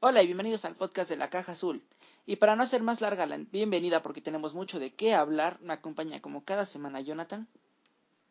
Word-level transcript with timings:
Hola 0.00 0.22
y 0.22 0.26
bienvenidos 0.26 0.66
al 0.66 0.76
podcast 0.76 1.08
de 1.08 1.16
la 1.16 1.30
Caja 1.30 1.52
Azul. 1.52 1.82
Y 2.26 2.36
para 2.36 2.54
no 2.54 2.62
hacer 2.62 2.82
más 2.82 3.00
larga 3.00 3.24
la 3.24 3.38
bienvenida 3.38 4.02
porque 4.02 4.20
tenemos 4.20 4.52
mucho 4.52 4.78
de 4.78 4.94
qué 4.94 5.14
hablar, 5.14 5.58
me 5.62 5.72
acompaña 5.72 6.20
como 6.20 6.44
cada 6.44 6.66
semana 6.66 7.00
Jonathan. 7.00 7.48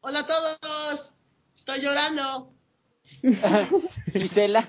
Hola 0.01 0.19
a 0.19 0.25
todos, 0.27 1.11
estoy 1.55 1.81
llorando. 1.81 2.53
Gisela. 4.13 4.63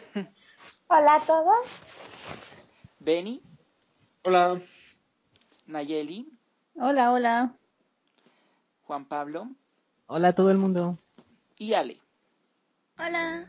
Hola 0.86 1.16
a 1.16 1.26
todos. 1.26 1.66
Benny. 2.98 3.42
Hola. 4.24 4.58
Nayeli. 5.66 6.32
Hola, 6.76 7.12
hola. 7.12 7.54
Juan 8.84 9.04
Pablo. 9.04 9.50
Hola 10.06 10.28
a 10.28 10.34
todo 10.34 10.50
el 10.50 10.56
mundo. 10.56 10.98
Y 11.58 11.74
Ale. 11.74 12.00
Hola. 12.98 13.46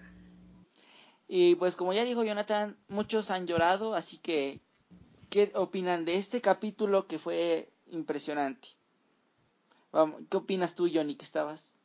Y 1.28 1.56
pues 1.56 1.76
como 1.76 1.94
ya 1.94 2.06
dijo 2.06 2.24
Jonathan, 2.24 2.78
muchos 2.88 3.32
han 3.32 3.48
llorado, 3.48 3.96
así 3.96 4.18
que 4.18 4.62
¿qué 5.30 5.52
opinan 5.56 6.06
de 6.06 6.16
este 6.16 6.40
capítulo 6.40 7.08
que 7.08 7.20
fue 7.20 7.70
impresionante? 7.88 8.70
Vamos, 9.92 10.22
¿Qué 10.30 10.38
opinas 10.38 10.76
tú, 10.76 10.90
Johnny, 10.92 11.16
que 11.16 11.26
estabas? 11.26 11.80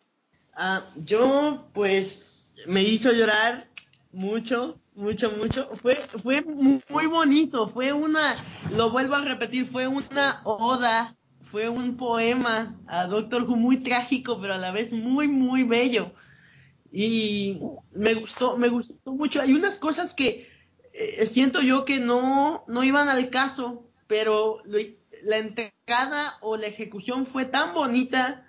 Ah, 0.55 0.93
yo 0.97 1.67
pues 1.73 2.53
me 2.67 2.83
hizo 2.83 3.11
llorar 3.11 3.67
mucho, 4.13 4.79
mucho, 4.95 5.33
mucho. 5.33 5.69
Fue, 5.77 5.97
fue 5.97 6.43
muy 6.43 7.07
bonito, 7.07 7.69
fue 7.69 7.93
una, 7.93 8.37
lo 8.77 8.91
vuelvo 8.91 9.17
a 9.17 9.25
repetir, 9.25 9.67
fue 9.71 9.89
una 9.89 10.41
oda, 10.45 11.17
fue 11.51 11.69
un 11.69 11.97
poema 11.97 12.77
a 12.87 13.07
Doctor 13.07 13.43
Who 13.43 13.57
muy 13.57 13.79
trágico, 13.79 14.41
pero 14.41 14.55
a 14.55 14.59
la 14.59 14.71
vez 14.71 14.93
muy, 14.93 15.27
muy 15.27 15.65
bello 15.65 16.13
y 16.93 17.59
me 17.95 18.15
gustó, 18.15 18.59
me 18.59 18.69
gustó 18.69 19.13
mucho. 19.13 19.41
Hay 19.41 19.55
unas 19.55 19.79
cosas 19.79 20.13
que 20.13 20.51
eh, 20.93 21.27
siento 21.27 21.63
yo 21.63 21.87
que 21.87 21.99
no, 21.99 22.65
no 22.69 22.85
iban 22.85 23.09
al 23.09 23.31
caso, 23.31 23.89
pero 24.07 24.63
la 25.23 25.39
entregada 25.39 26.37
o 26.43 26.59
la 26.59 26.67
ejecución 26.67 27.27
fue 27.27 27.47
tan 27.47 27.73
bonita 27.73 28.47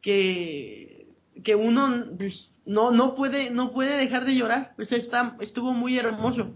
que, 0.00 1.06
que 1.44 1.54
uno 1.54 2.06
pues, 2.16 2.50
no, 2.64 2.92
no, 2.92 3.14
puede, 3.14 3.50
no 3.50 3.72
puede 3.72 3.98
dejar 3.98 4.24
de 4.24 4.36
llorar. 4.36 4.72
Pues 4.74 4.90
está, 4.92 5.36
estuvo 5.40 5.72
muy 5.72 5.98
hermoso. 5.98 6.50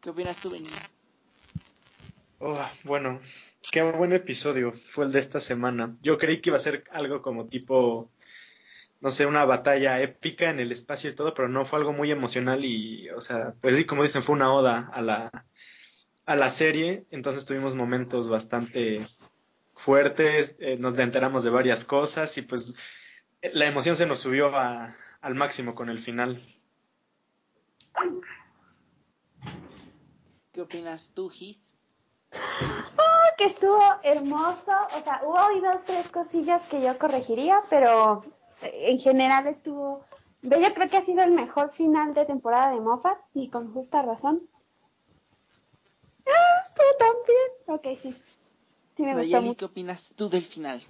¿Qué 0.00 0.08
opinas 0.08 0.38
tú, 0.38 0.50
Benny? 0.50 0.70
Oh, 2.38 2.58
bueno, 2.84 3.20
qué 3.70 3.82
buen 3.82 4.12
episodio 4.14 4.72
fue 4.72 5.04
el 5.04 5.12
de 5.12 5.18
esta 5.18 5.38
semana. 5.38 5.96
Yo 6.02 6.16
creí 6.16 6.40
que 6.40 6.50
iba 6.50 6.56
a 6.56 6.60
ser 6.60 6.84
algo 6.90 7.22
como 7.22 7.46
tipo 7.46 8.10
no 9.02 9.10
sé, 9.10 9.26
una 9.26 9.44
batalla 9.44 10.00
épica 10.00 10.48
en 10.48 10.60
el 10.60 10.70
espacio 10.70 11.10
y 11.10 11.14
todo, 11.14 11.34
pero 11.34 11.48
no 11.48 11.64
fue 11.64 11.80
algo 11.80 11.92
muy 11.92 12.12
emocional 12.12 12.64
y, 12.64 13.10
o 13.10 13.20
sea, 13.20 13.52
pues 13.60 13.76
sí, 13.76 13.84
como 13.84 14.04
dicen, 14.04 14.22
fue 14.22 14.36
una 14.36 14.52
oda 14.52 14.88
a 14.92 15.02
la, 15.02 15.44
a 16.24 16.36
la 16.36 16.48
serie, 16.50 17.04
entonces 17.10 17.44
tuvimos 17.44 17.74
momentos 17.74 18.28
bastante 18.28 19.08
fuertes, 19.74 20.54
eh, 20.60 20.76
nos 20.78 20.96
enteramos 21.00 21.42
de 21.42 21.50
varias 21.50 21.84
cosas 21.84 22.38
y 22.38 22.42
pues 22.42 22.76
la 23.42 23.66
emoción 23.66 23.96
se 23.96 24.06
nos 24.06 24.20
subió 24.20 24.56
a, 24.56 24.94
al 25.20 25.34
máximo 25.34 25.74
con 25.74 25.88
el 25.88 25.98
final. 25.98 26.40
¿Qué 30.52 30.60
opinas 30.60 31.10
tú, 31.12 31.28
Gis? 31.28 31.72
Oh, 32.32 33.36
que 33.36 33.46
estuvo 33.46 33.82
hermoso, 34.04 34.70
o 34.96 35.02
sea, 35.02 35.22
hubo 35.24 35.34
hoy 35.34 35.60
dos, 35.60 35.84
tres 35.86 36.08
cosillas 36.08 36.62
que 36.68 36.80
yo 36.80 36.96
corregiría, 36.98 37.62
pero 37.68 38.22
en 38.62 38.98
general 38.98 39.46
estuvo 39.46 40.04
yo 40.42 40.74
creo 40.74 40.88
que 40.88 40.96
ha 40.96 41.04
sido 41.04 41.22
el 41.22 41.30
mejor 41.30 41.72
final 41.72 42.14
de 42.14 42.24
temporada 42.24 42.72
de 42.72 42.80
Moffat 42.80 43.18
y 43.32 43.48
con 43.48 43.72
justa 43.72 44.02
razón. 44.02 44.42
Ah, 46.26 46.62
estuvo 46.66 46.86
tan 46.98 47.16
bien. 47.26 47.94
Ok, 47.94 48.00
sí. 48.02 48.14
sí 48.96 49.02
me 49.02 49.14
Nayeli, 49.14 49.54
¿qué 49.54 49.64
opinas 49.64 50.12
tú 50.16 50.28
del 50.28 50.42
final? 50.42 50.82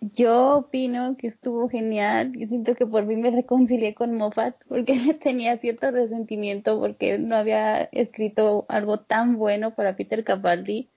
Yo 0.00 0.58
opino 0.58 1.16
que 1.16 1.28
estuvo 1.28 1.68
genial. 1.68 2.32
Yo 2.36 2.48
siento 2.48 2.74
que 2.74 2.86
por 2.86 3.06
fin 3.06 3.20
me 3.20 3.30
reconcilié 3.30 3.94
con 3.94 4.16
Moffat 4.16 4.56
porque 4.68 4.94
tenía 5.22 5.56
cierto 5.58 5.90
resentimiento 5.92 6.80
porque 6.80 7.18
no 7.18 7.36
había 7.36 7.84
escrito 7.84 8.66
algo 8.68 9.00
tan 9.00 9.36
bueno 9.36 9.74
para 9.76 9.96
Peter 9.96 10.24
Capaldi. 10.24 10.90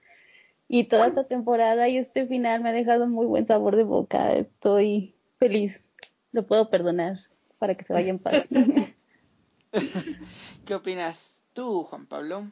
Y 0.68 0.84
toda 0.84 1.08
esta 1.08 1.24
temporada 1.24 1.88
y 1.88 1.98
este 1.98 2.26
final 2.26 2.62
me 2.62 2.70
ha 2.70 2.72
dejado 2.72 3.04
un 3.04 3.12
muy 3.12 3.26
buen 3.26 3.46
sabor 3.46 3.76
de 3.76 3.84
boca. 3.84 4.32
Estoy 4.32 5.11
feliz. 5.42 5.80
Lo 6.30 6.46
puedo 6.46 6.70
perdonar 6.70 7.18
para 7.58 7.74
que 7.74 7.82
se 7.82 7.92
vaya 7.92 8.10
en 8.10 8.20
paz. 8.20 8.46
¿Qué 10.64 10.74
opinas 10.74 11.42
tú, 11.52 11.82
Juan 11.82 12.06
Pablo? 12.06 12.48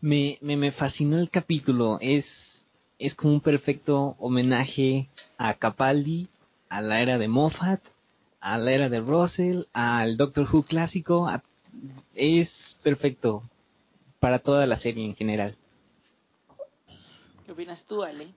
Me, 0.00 0.38
me, 0.42 0.56
me 0.56 0.70
fascinó 0.70 1.18
el 1.18 1.28
capítulo. 1.28 1.98
Es, 2.00 2.68
es 3.00 3.16
como 3.16 3.34
un 3.34 3.40
perfecto 3.40 4.14
homenaje 4.20 5.08
a 5.38 5.54
Capaldi, 5.54 6.28
a 6.68 6.82
la 6.82 7.02
era 7.02 7.18
de 7.18 7.26
Moffat, 7.26 7.80
a 8.38 8.58
la 8.58 8.70
era 8.70 8.88
de 8.88 9.00
Russell, 9.00 9.64
al 9.72 10.16
Doctor 10.16 10.48
Who 10.52 10.62
clásico. 10.62 11.28
es 12.14 12.78
perfecto 12.80 13.42
para 14.20 14.38
toda 14.38 14.66
la 14.68 14.76
serie 14.76 15.04
en 15.04 15.16
general. 15.16 15.56
¿Qué 17.44 17.50
opinas 17.50 17.84
tú, 17.86 18.04
Ale? 18.04 18.28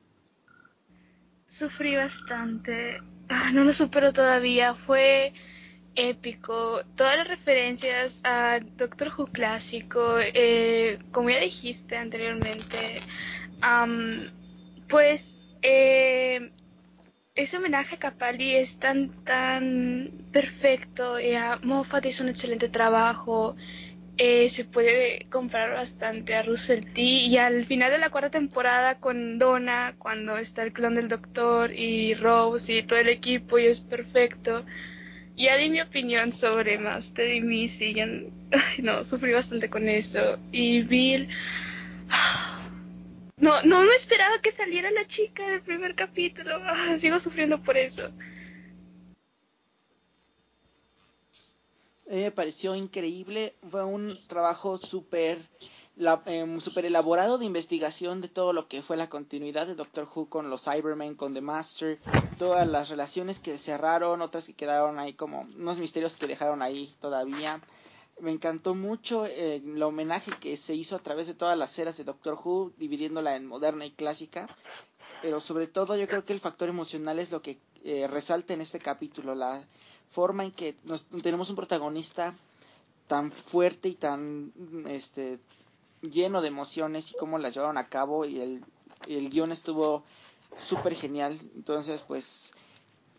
Sufrí 1.58 1.96
bastante. 1.96 2.98
Ah, 3.30 3.50
no 3.54 3.64
lo 3.64 3.72
supero 3.72 4.12
todavía. 4.12 4.76
Fue 4.76 5.32
épico. 5.96 6.84
Todas 6.98 7.16
las 7.18 7.30
referencias 7.30 8.20
a 8.26 8.60
Doctor 8.76 9.14
Who 9.18 9.28
clásico, 9.28 10.18
eh, 10.20 11.00
como 11.14 11.30
ya 11.30 11.40
dijiste 11.40 11.96
anteriormente, 11.96 13.00
pues 14.90 15.38
eh, 15.62 16.52
ese 17.36 17.58
homenaje 17.58 17.96
a 17.96 18.00
Capaldi 18.00 18.56
es 18.56 18.78
tan, 18.78 19.24
tan 19.24 20.12
perfecto. 20.34 21.22
Ya, 21.22 21.58
Moffat 21.64 22.06
hizo 22.06 22.24
un 22.24 22.30
excelente 22.32 22.68
trabajo. 22.68 23.56
Eh, 24.18 24.50
se 24.50 24.64
puede 24.64 25.28
comprar 25.30 25.72
bastante 25.72 26.36
a 26.36 26.44
Russell 26.44 26.86
T. 26.94 27.02
Y 27.02 27.38
al 27.38 27.66
final 27.66 27.92
de 27.92 27.98
la 27.98 28.10
cuarta 28.10 28.30
temporada 28.30 29.00
con 29.00 29.38
Donna, 29.40 29.96
cuando 29.98 30.38
está 30.38 30.64
el 30.64 30.72
clon 30.72 30.96
del 30.96 31.10
Doctor 31.10 31.72
y 31.74 32.14
Rose 32.14 32.74
y 32.74 32.84
todo 32.84 33.00
el 33.00 33.10
equipo 33.10 33.60
y 33.60 33.66
es 33.66 33.82
perfecto. 33.82 34.66
Ya 35.36 35.58
di 35.58 35.70
mi 35.70 35.82
opinión 35.82 36.32
sobre 36.32 36.78
Master 36.78 37.30
y 37.34 37.42
Missy. 37.42 37.94
Ya, 37.94 38.08
no, 38.80 39.04
sufrí 39.04 39.34
bastante 39.34 39.70
con 39.70 39.88
eso. 39.90 40.40
Y 40.52 40.82
Bill... 40.84 41.28
No, 43.38 43.62
no 43.64 43.84
me 43.84 43.94
esperaba 43.96 44.40
que 44.42 44.52
saliera 44.52 44.90
la 44.92 45.06
chica 45.08 45.46
del 45.46 45.62
primer 45.62 45.94
capítulo. 45.94 46.58
Sigo 47.00 47.20
sufriendo 47.20 47.62
por 47.62 47.76
eso. 47.76 48.14
Me 52.08 52.32
pareció 52.32 52.76
increíble. 52.76 53.56
Fue 53.70 53.84
un 53.84 54.18
trabajo 54.28 54.78
súper 54.78 55.50
em, 56.26 56.60
super 56.60 56.86
elaborado 56.86 57.38
de 57.38 57.46
investigación 57.46 58.22
de 58.22 58.28
todo 58.28 58.54
lo 58.54 58.68
que 58.68 58.82
fue 58.82 58.98
la 58.98 59.10
continuidad 59.10 59.68
de 59.68 59.76
Doctor 59.76 60.08
Who 60.14 60.30
con 60.30 60.50
los 60.50 60.66
Cybermen, 60.66 61.16
con 61.16 61.34
The 61.34 61.42
Master, 61.42 62.00
todas 62.38 62.68
las 62.68 62.90
relaciones 62.90 63.40
que 63.40 63.58
cerraron, 63.58 64.22
otras 64.22 64.46
que 64.46 64.54
quedaron 64.54 65.00
ahí 65.00 65.14
como 65.14 65.48
unos 65.58 65.78
misterios 65.78 66.18
que 66.18 66.28
dejaron 66.28 66.62
ahí 66.62 66.94
todavía. 67.00 67.62
Me 68.20 68.32
encantó 68.32 68.76
mucho 68.76 69.26
eh, 69.26 69.56
el 69.58 69.84
homenaje 69.84 70.32
que 70.40 70.56
se 70.56 70.74
hizo 70.74 70.96
a 70.96 71.00
través 71.00 71.28
de 71.28 71.34
todas 71.34 71.58
las 71.58 71.78
eras 71.80 71.98
de 71.98 72.06
Doctor 72.06 72.40
Who, 72.42 72.72
dividiéndola 72.78 73.36
en 73.36 73.46
moderna 73.46 73.86
y 73.86 73.92
clásica. 73.92 74.48
Pero 75.22 75.42
sobre 75.42 75.68
todo 75.68 75.98
yo 75.98 76.08
creo 76.08 76.24
que 76.24 76.34
el 76.34 76.40
factor 76.40 76.70
emocional 76.70 77.20
es 77.20 77.32
lo 77.32 77.42
que 77.42 77.58
eh, 77.84 78.08
resalta 78.08 78.54
en 78.54 78.62
este 78.62 78.80
capítulo, 78.80 79.36
la, 79.36 79.62
forma 80.10 80.44
en 80.44 80.52
que 80.52 80.76
tenemos 81.22 81.50
un 81.50 81.56
protagonista 81.56 82.34
tan 83.08 83.32
fuerte 83.32 83.90
y 83.90 83.96
tan 83.96 84.52
este 84.88 85.40
lleno 86.02 86.42
de 86.42 86.48
emociones 86.48 87.12
y 87.12 87.16
cómo 87.18 87.38
las 87.38 87.54
llevaron 87.54 87.78
a 87.78 87.88
cabo 87.88 88.26
y 88.26 88.40
el, 88.40 88.64
el 89.08 89.30
guion 89.30 89.52
estuvo 89.52 90.04
súper 90.60 90.96
genial. 90.96 91.40
Entonces 91.56 92.04
pues 92.04 92.54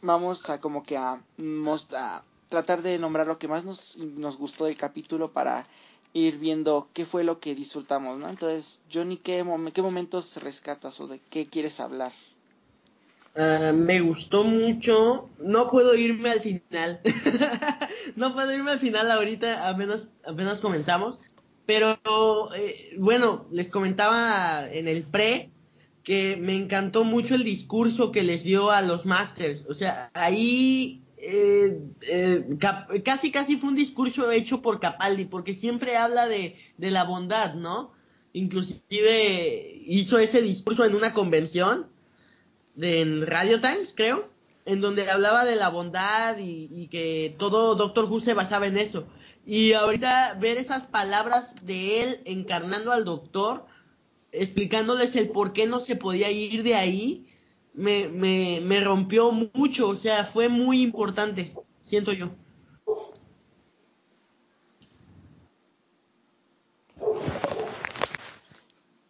vamos 0.02 0.48
a 0.50 0.60
como 0.60 0.82
que 0.82 0.96
a, 0.96 1.20
a, 1.94 2.22
tratar 2.48 2.82
de 2.82 2.98
nombrar 2.98 3.26
lo 3.26 3.38
que 3.38 3.48
más 3.48 3.64
nos, 3.64 3.96
nos 3.96 4.36
gustó 4.36 4.66
del 4.66 4.76
capítulo 4.76 5.32
para 5.32 5.66
ir 6.12 6.38
viendo 6.38 6.88
qué 6.92 7.04
fue 7.04 7.24
lo 7.24 7.40
que 7.40 7.54
disfrutamos 7.54 8.18
no 8.18 8.28
entonces 8.28 8.80
Johnny 8.90 9.18
qué, 9.18 9.44
qué 9.74 9.82
momentos 9.82 10.36
rescatas 10.38 10.98
o 11.00 11.08
de 11.08 11.18
qué 11.18 11.46
quieres 11.46 11.78
hablar 11.80 12.12
Ah, 13.36 13.72
me 13.74 14.00
gustó 14.00 14.44
mucho. 14.44 15.28
No 15.38 15.70
puedo 15.70 15.94
irme 15.94 16.30
al 16.30 16.40
final. 16.40 17.00
no 18.16 18.34
puedo 18.34 18.54
irme 18.54 18.72
al 18.72 18.80
final 18.80 19.10
ahorita, 19.10 19.68
apenas, 19.68 20.08
apenas 20.26 20.60
comenzamos. 20.60 21.20
Pero 21.66 21.98
eh, 22.54 22.96
bueno, 22.98 23.46
les 23.50 23.70
comentaba 23.70 24.66
en 24.70 24.88
el 24.88 25.02
pre 25.02 25.50
que 26.02 26.36
me 26.36 26.54
encantó 26.54 27.02
mucho 27.02 27.34
el 27.34 27.42
discurso 27.42 28.12
que 28.12 28.22
les 28.22 28.42
dio 28.42 28.70
a 28.70 28.80
los 28.80 29.04
Masters. 29.04 29.64
O 29.68 29.74
sea, 29.74 30.10
ahí 30.14 31.02
eh, 31.18 31.80
eh, 32.08 32.56
casi 33.04 33.32
casi 33.32 33.56
fue 33.56 33.70
un 33.70 33.76
discurso 33.76 34.30
hecho 34.30 34.62
por 34.62 34.80
Capaldi, 34.80 35.24
porque 35.24 35.52
siempre 35.52 35.96
habla 35.96 36.28
de, 36.28 36.56
de 36.78 36.90
la 36.90 37.04
bondad, 37.04 37.54
¿no? 37.54 37.92
Inclusive 38.32 39.82
hizo 39.84 40.18
ese 40.18 40.40
discurso 40.40 40.84
en 40.84 40.94
una 40.94 41.12
convención 41.12 41.88
de, 42.76 43.00
en 43.00 43.26
Radio 43.26 43.61
Times, 43.61 43.93
creo, 43.94 44.28
en 44.64 44.81
donde 44.81 45.11
hablaba 45.11 45.44
de 45.44 45.56
la 45.56 45.69
bondad 45.69 46.38
y, 46.38 46.69
y 46.70 46.88
que 46.88 47.34
todo 47.38 47.75
Doctor 47.75 48.05
Who 48.05 48.20
se 48.20 48.34
basaba 48.34 48.67
en 48.67 48.78
eso. 48.78 49.06
Y 49.44 49.73
ahorita 49.75 50.37
ver 50.40 50.58
esas 50.58 50.87
palabras 50.87 51.55
de 51.64 52.02
él 52.02 52.20
encarnando 52.25 52.93
al 52.93 53.05
doctor, 53.05 53.64
explicándoles 54.32 55.14
el 55.14 55.28
por 55.31 55.52
qué 55.52 55.67
no 55.67 55.81
se 55.81 55.94
podía 55.96 56.31
ir 56.31 56.62
de 56.62 56.75
ahí, 56.75 57.26
me, 57.73 58.08
me, 58.08 58.61
me 58.62 58.81
rompió 58.81 59.31
mucho, 59.31 59.90
o 59.90 59.96
sea, 59.96 60.25
fue 60.25 60.49
muy 60.49 60.82
importante, 60.82 61.55
siento 61.84 62.12
yo. 62.12 62.31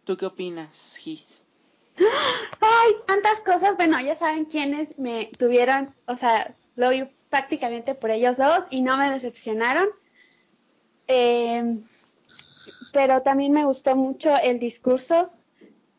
¿Tú 0.03 0.15
qué 0.15 0.25
opinas, 0.25 0.97
Gis? 1.01 1.41
Ay, 2.87 2.95
tantas 3.05 3.39
cosas. 3.41 3.75
Bueno, 3.75 3.99
ya 3.99 4.15
saben 4.15 4.45
quiénes 4.45 4.97
me 4.97 5.29
tuvieron, 5.37 5.93
o 6.05 6.15
sea, 6.15 6.55
lo 6.75 6.89
vi 6.89 7.05
prácticamente 7.29 7.95
por 7.95 8.11
ellos 8.11 8.37
dos 8.37 8.65
y 8.69 8.81
no 8.81 8.97
me 8.97 9.11
decepcionaron. 9.11 9.89
Eh, 11.07 11.79
pero 12.93 13.21
también 13.21 13.51
me 13.51 13.65
gustó 13.65 13.95
mucho 13.95 14.35
el 14.41 14.59
discurso. 14.59 15.31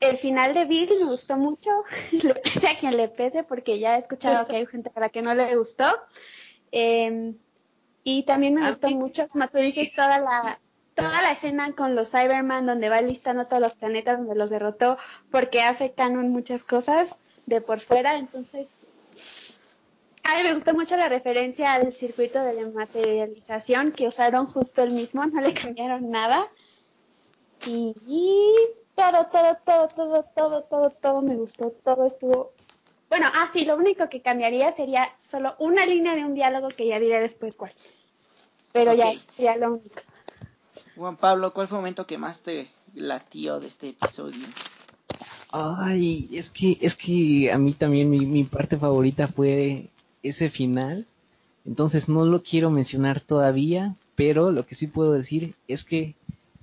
El 0.00 0.17
final 0.17 0.55
de 0.55 0.64
Bill 0.64 0.90
me 1.00 1.06
gustó 1.06 1.37
mucho, 1.37 1.70
le 2.23 2.35
pese 2.37 2.69
a 2.69 2.76
quien 2.76 2.96
le 2.96 3.08
pese, 3.08 3.43
porque 3.43 3.79
ya 3.79 3.96
he 3.96 4.00
escuchado 4.00 4.46
que 4.46 4.56
hay 4.56 4.67
gente 4.67 4.91
para 4.91 5.08
que 5.08 5.23
no 5.23 5.34
le 5.34 5.56
gustó. 5.56 5.87
Eh, 6.73 7.34
y 8.05 8.23
también 8.23 8.55
me 8.55 8.67
gustó 8.69 8.88
mucho, 8.91 9.29
como 9.29 9.49
tú 9.49 9.58
dices, 9.58 9.93
toda 9.94 10.20
la, 10.20 10.61
toda 10.98 11.22
la 11.22 11.32
escena 11.32 11.72
con 11.72 11.94
los 11.94 12.10
Cyberman, 12.10 12.66
donde 12.66 12.88
va 12.88 13.00
listando 13.00 13.46
todos 13.46 13.62
los 13.62 13.74
planetas 13.74 14.18
donde 14.18 14.34
los 14.34 14.50
derrotó, 14.50 14.98
porque 15.30 15.62
hace 15.62 15.92
canon 15.92 16.30
muchas 16.30 16.64
cosas 16.64 17.20
de 17.46 17.60
por 17.60 17.80
fuera. 17.80 18.16
Entonces, 18.18 18.66
a 20.24 20.36
mí 20.36 20.42
me 20.42 20.54
gustó 20.54 20.74
mucho 20.74 20.96
la 20.96 21.08
referencia 21.08 21.72
al 21.72 21.92
circuito 21.92 22.42
de 22.42 22.52
la 22.54 22.68
materialización, 22.68 23.92
que 23.92 24.08
usaron 24.08 24.46
justo 24.46 24.82
el 24.82 24.92
mismo, 24.92 25.24
no 25.24 25.40
le 25.40 25.54
cambiaron 25.54 26.10
nada. 26.10 26.48
Y, 27.64 27.94
y 28.06 28.54
todo, 28.94 29.26
todo, 29.26 29.56
todo, 29.64 29.88
todo, 29.88 30.24
todo, 30.34 30.62
todo, 30.64 30.90
todo 30.90 31.22
me 31.22 31.36
gustó, 31.36 31.70
todo 31.84 32.06
estuvo... 32.06 32.52
Bueno, 33.08 33.26
ah, 33.32 33.48
sí, 33.52 33.64
lo 33.64 33.76
único 33.76 34.08
que 34.08 34.20
cambiaría 34.20 34.72
sería 34.72 35.08
solo 35.30 35.54
una 35.58 35.86
línea 35.86 36.14
de 36.14 36.24
un 36.24 36.34
diálogo 36.34 36.68
que 36.68 36.86
ya 36.86 37.00
diré 37.00 37.20
después 37.20 37.56
cuál. 37.56 37.72
Pero 38.72 38.92
ya 38.92 39.08
Ok. 39.08 39.16
sería 39.34 39.56
lo 39.56 39.74
único. 39.74 40.02
Juan 40.98 41.16
Pablo, 41.16 41.52
¿cuál 41.52 41.68
fue 41.68 41.78
el 41.78 41.82
momento 41.82 42.06
que 42.06 42.18
más 42.18 42.42
te 42.42 42.68
latió 42.92 43.60
de 43.60 43.68
este 43.68 43.90
episodio? 43.90 44.44
Ay, 45.52 46.28
es 46.32 46.50
que, 46.50 46.76
es 46.80 46.96
que 46.96 47.52
a 47.52 47.56
mí 47.56 47.72
también 47.72 48.10
mi, 48.10 48.26
mi 48.26 48.42
parte 48.42 48.76
favorita 48.76 49.28
fue 49.28 49.90
ese 50.24 50.50
final. 50.50 51.06
Entonces 51.64 52.08
no 52.08 52.26
lo 52.26 52.42
quiero 52.42 52.70
mencionar 52.70 53.20
todavía, 53.20 53.94
pero 54.16 54.50
lo 54.50 54.66
que 54.66 54.74
sí 54.74 54.88
puedo 54.88 55.12
decir 55.12 55.54
es 55.68 55.84
que 55.84 56.16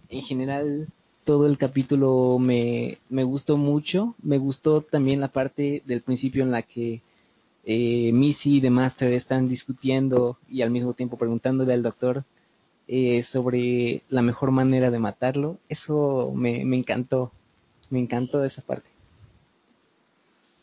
en 0.09 0.21
general 0.21 0.89
todo 1.23 1.47
el 1.47 1.57
capítulo 1.57 2.37
me, 2.37 2.97
me 3.09 3.23
gustó 3.23 3.55
mucho. 3.55 4.15
Me 4.21 4.37
gustó 4.37 4.81
también 4.81 5.21
la 5.21 5.29
parte 5.29 5.81
del 5.85 6.01
principio 6.01 6.43
en 6.43 6.51
la 6.51 6.61
que 6.61 7.01
eh, 7.63 8.11
Missy 8.11 8.57
y 8.57 8.61
The 8.61 8.69
Master 8.69 9.13
están 9.13 9.47
discutiendo 9.47 10.37
y 10.49 10.61
al 10.61 10.71
mismo 10.71 10.93
tiempo 10.93 11.17
preguntándole 11.17 11.73
al 11.73 11.83
doctor 11.83 12.25
eh, 12.87 13.23
sobre 13.23 14.03
la 14.09 14.21
mejor 14.21 14.51
manera 14.51 14.91
de 14.91 14.99
matarlo. 14.99 15.57
Eso 15.69 16.31
me, 16.35 16.65
me 16.65 16.77
encantó. 16.77 17.31
Me 17.89 17.99
encantó 17.99 18.43
esa 18.43 18.61
parte. 18.61 18.89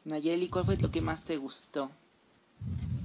Nayeli, 0.05 0.49
¿cuál 0.49 0.65
fue 0.65 0.77
lo 0.77 0.91
que 0.91 1.01
más 1.01 1.25
te 1.25 1.37
gustó? 1.37 1.91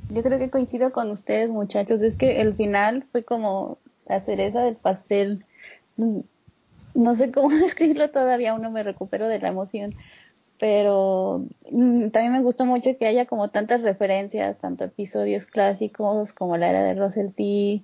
Yo 0.09 0.23
creo 0.23 0.39
que 0.39 0.49
coincido 0.49 0.91
con 0.91 1.11
ustedes, 1.11 1.49
muchachos. 1.49 2.01
Es 2.01 2.17
que 2.17 2.41
el 2.41 2.55
final 2.55 3.05
fue 3.11 3.23
como 3.23 3.77
la 4.07 4.19
cereza 4.19 4.61
del 4.61 4.75
pastel. 4.75 5.45
No 5.95 7.15
sé 7.15 7.31
cómo 7.31 7.49
describirlo 7.57 8.09
todavía, 8.09 8.51
aún 8.51 8.61
no 8.61 8.71
me 8.71 8.83
recupero 8.83 9.27
de 9.27 9.39
la 9.39 9.49
emoción. 9.49 9.95
Pero 10.59 11.45
mm, 11.71 12.07
también 12.09 12.33
me 12.33 12.41
gustó 12.41 12.65
mucho 12.65 12.97
que 12.97 13.05
haya 13.05 13.25
como 13.25 13.49
tantas 13.49 13.83
referencias, 13.83 14.57
tanto 14.57 14.85
episodios 14.85 15.45
clásicos 15.45 16.33
como 16.33 16.57
la 16.57 16.69
era 16.69 16.83
de 16.83 16.95
Russell 16.95 17.29
T. 17.29 17.83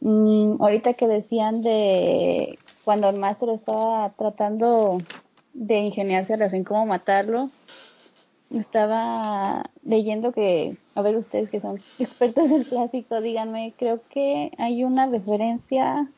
Mm, 0.00 0.62
ahorita 0.62 0.94
que 0.94 1.06
decían 1.06 1.60
de 1.60 2.58
cuando 2.84 3.08
el 3.08 3.18
Master 3.18 3.50
estaba 3.50 4.10
tratando 4.16 4.98
de 5.52 5.80
ingeniárselas 5.80 6.52
en 6.54 6.64
cómo 6.64 6.86
matarlo, 6.86 7.50
estaba 8.50 9.64
leyendo 9.84 10.32
que, 10.32 10.76
a 10.94 11.02
ver 11.02 11.16
ustedes 11.16 11.50
que 11.50 11.60
son 11.60 11.76
expertos 11.98 12.50
del 12.50 12.66
clásico, 12.66 13.20
díganme, 13.20 13.74
creo 13.78 14.00
que 14.08 14.52
hay 14.58 14.84
una 14.84 15.06
referencia 15.06 16.10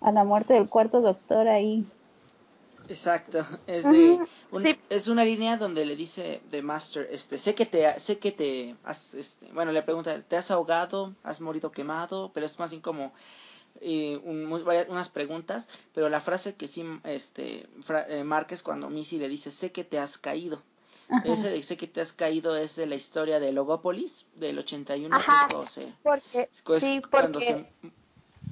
a 0.00 0.12
la 0.12 0.24
muerte 0.24 0.54
del 0.54 0.68
cuarto 0.68 1.00
doctor 1.00 1.48
ahí. 1.48 1.84
Exacto, 2.88 3.46
es 3.66 3.84
de 3.84 4.10
Ujú, 4.12 4.28
un- 4.50 4.62
sí. 4.64 4.78
es 4.90 5.08
una 5.08 5.24
línea 5.24 5.56
donde 5.56 5.86
le 5.86 5.96
dice 5.96 6.42
The 6.50 6.60
Master, 6.62 7.08
este, 7.10 7.38
sé 7.38 7.54
que 7.54 7.64
te 7.66 7.98
sé 7.98 8.18
que 8.18 8.30
te 8.30 8.76
has 8.84 9.14
este, 9.14 9.50
bueno, 9.52 9.72
le 9.72 9.82
pregunta, 9.82 10.20
¿te 10.22 10.36
has 10.36 10.50
ahogado? 10.50 11.14
¿Has 11.22 11.40
morido 11.40 11.72
quemado? 11.72 12.30
Pero 12.34 12.44
es 12.46 12.58
más 12.58 12.70
bien 12.70 12.82
como 12.82 13.12
eh, 13.80 14.20
un- 14.22 14.44
muy- 14.44 14.62
varias- 14.62 14.88
unas 14.88 15.08
preguntas, 15.08 15.68
pero 15.92 16.08
la 16.08 16.20
frase 16.20 16.54
que 16.54 16.68
sí 16.68 16.84
este 17.02 17.68
fra- 17.82 18.06
eh, 18.08 18.22
marca 18.22 18.54
es 18.54 18.62
cuando 18.62 18.88
Missy 18.88 19.18
le 19.18 19.28
dice, 19.28 19.50
"Sé 19.50 19.72
que 19.72 19.82
te 19.82 19.98
has 19.98 20.16
caído." 20.16 20.62
Ajá. 21.10 21.22
Ese 21.24 21.50
de 21.50 21.62
sé 21.62 21.76
que 21.76 21.86
te 21.88 22.00
has 22.00 22.12
caído 22.12 22.56
es 22.56 22.76
de 22.76 22.86
la 22.86 22.94
historia 22.94 23.40
de 23.40 23.52
Logopolis 23.52 24.26
del 24.36 24.58
81, 24.58 25.16
que 25.16 25.22
Ajá. 25.22 25.46
es 25.46 25.52
cuando 25.52 25.66
se 25.66 25.92
Porque, 26.02 26.48
es 26.52 26.62
cuando 27.10 27.40
se 27.40 27.66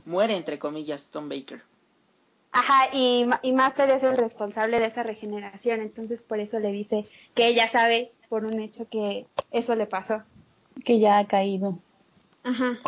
muere 0.04 0.36
entre 0.36 0.58
comillas 0.58 1.10
Tom 1.10 1.28
Baker. 1.28 1.62
Ajá, 2.52 2.90
y, 2.92 3.26
y 3.42 3.52
Master 3.52 3.90
es 3.90 4.02
el 4.02 4.16
responsable 4.16 4.78
de 4.78 4.86
esa 4.86 5.02
regeneración, 5.02 5.80
entonces 5.80 6.22
por 6.22 6.38
eso 6.40 6.58
le 6.58 6.70
dice 6.72 7.06
que 7.34 7.46
ella 7.48 7.68
sabe 7.68 8.12
por 8.28 8.44
un 8.44 8.60
hecho 8.60 8.88
que 8.88 9.26
eso 9.50 9.74
le 9.74 9.86
pasó. 9.86 10.22
que 10.84 10.98
ya 10.98 11.18
ha 11.18 11.26
caído. 11.26 11.78
Ajá. 12.44 12.78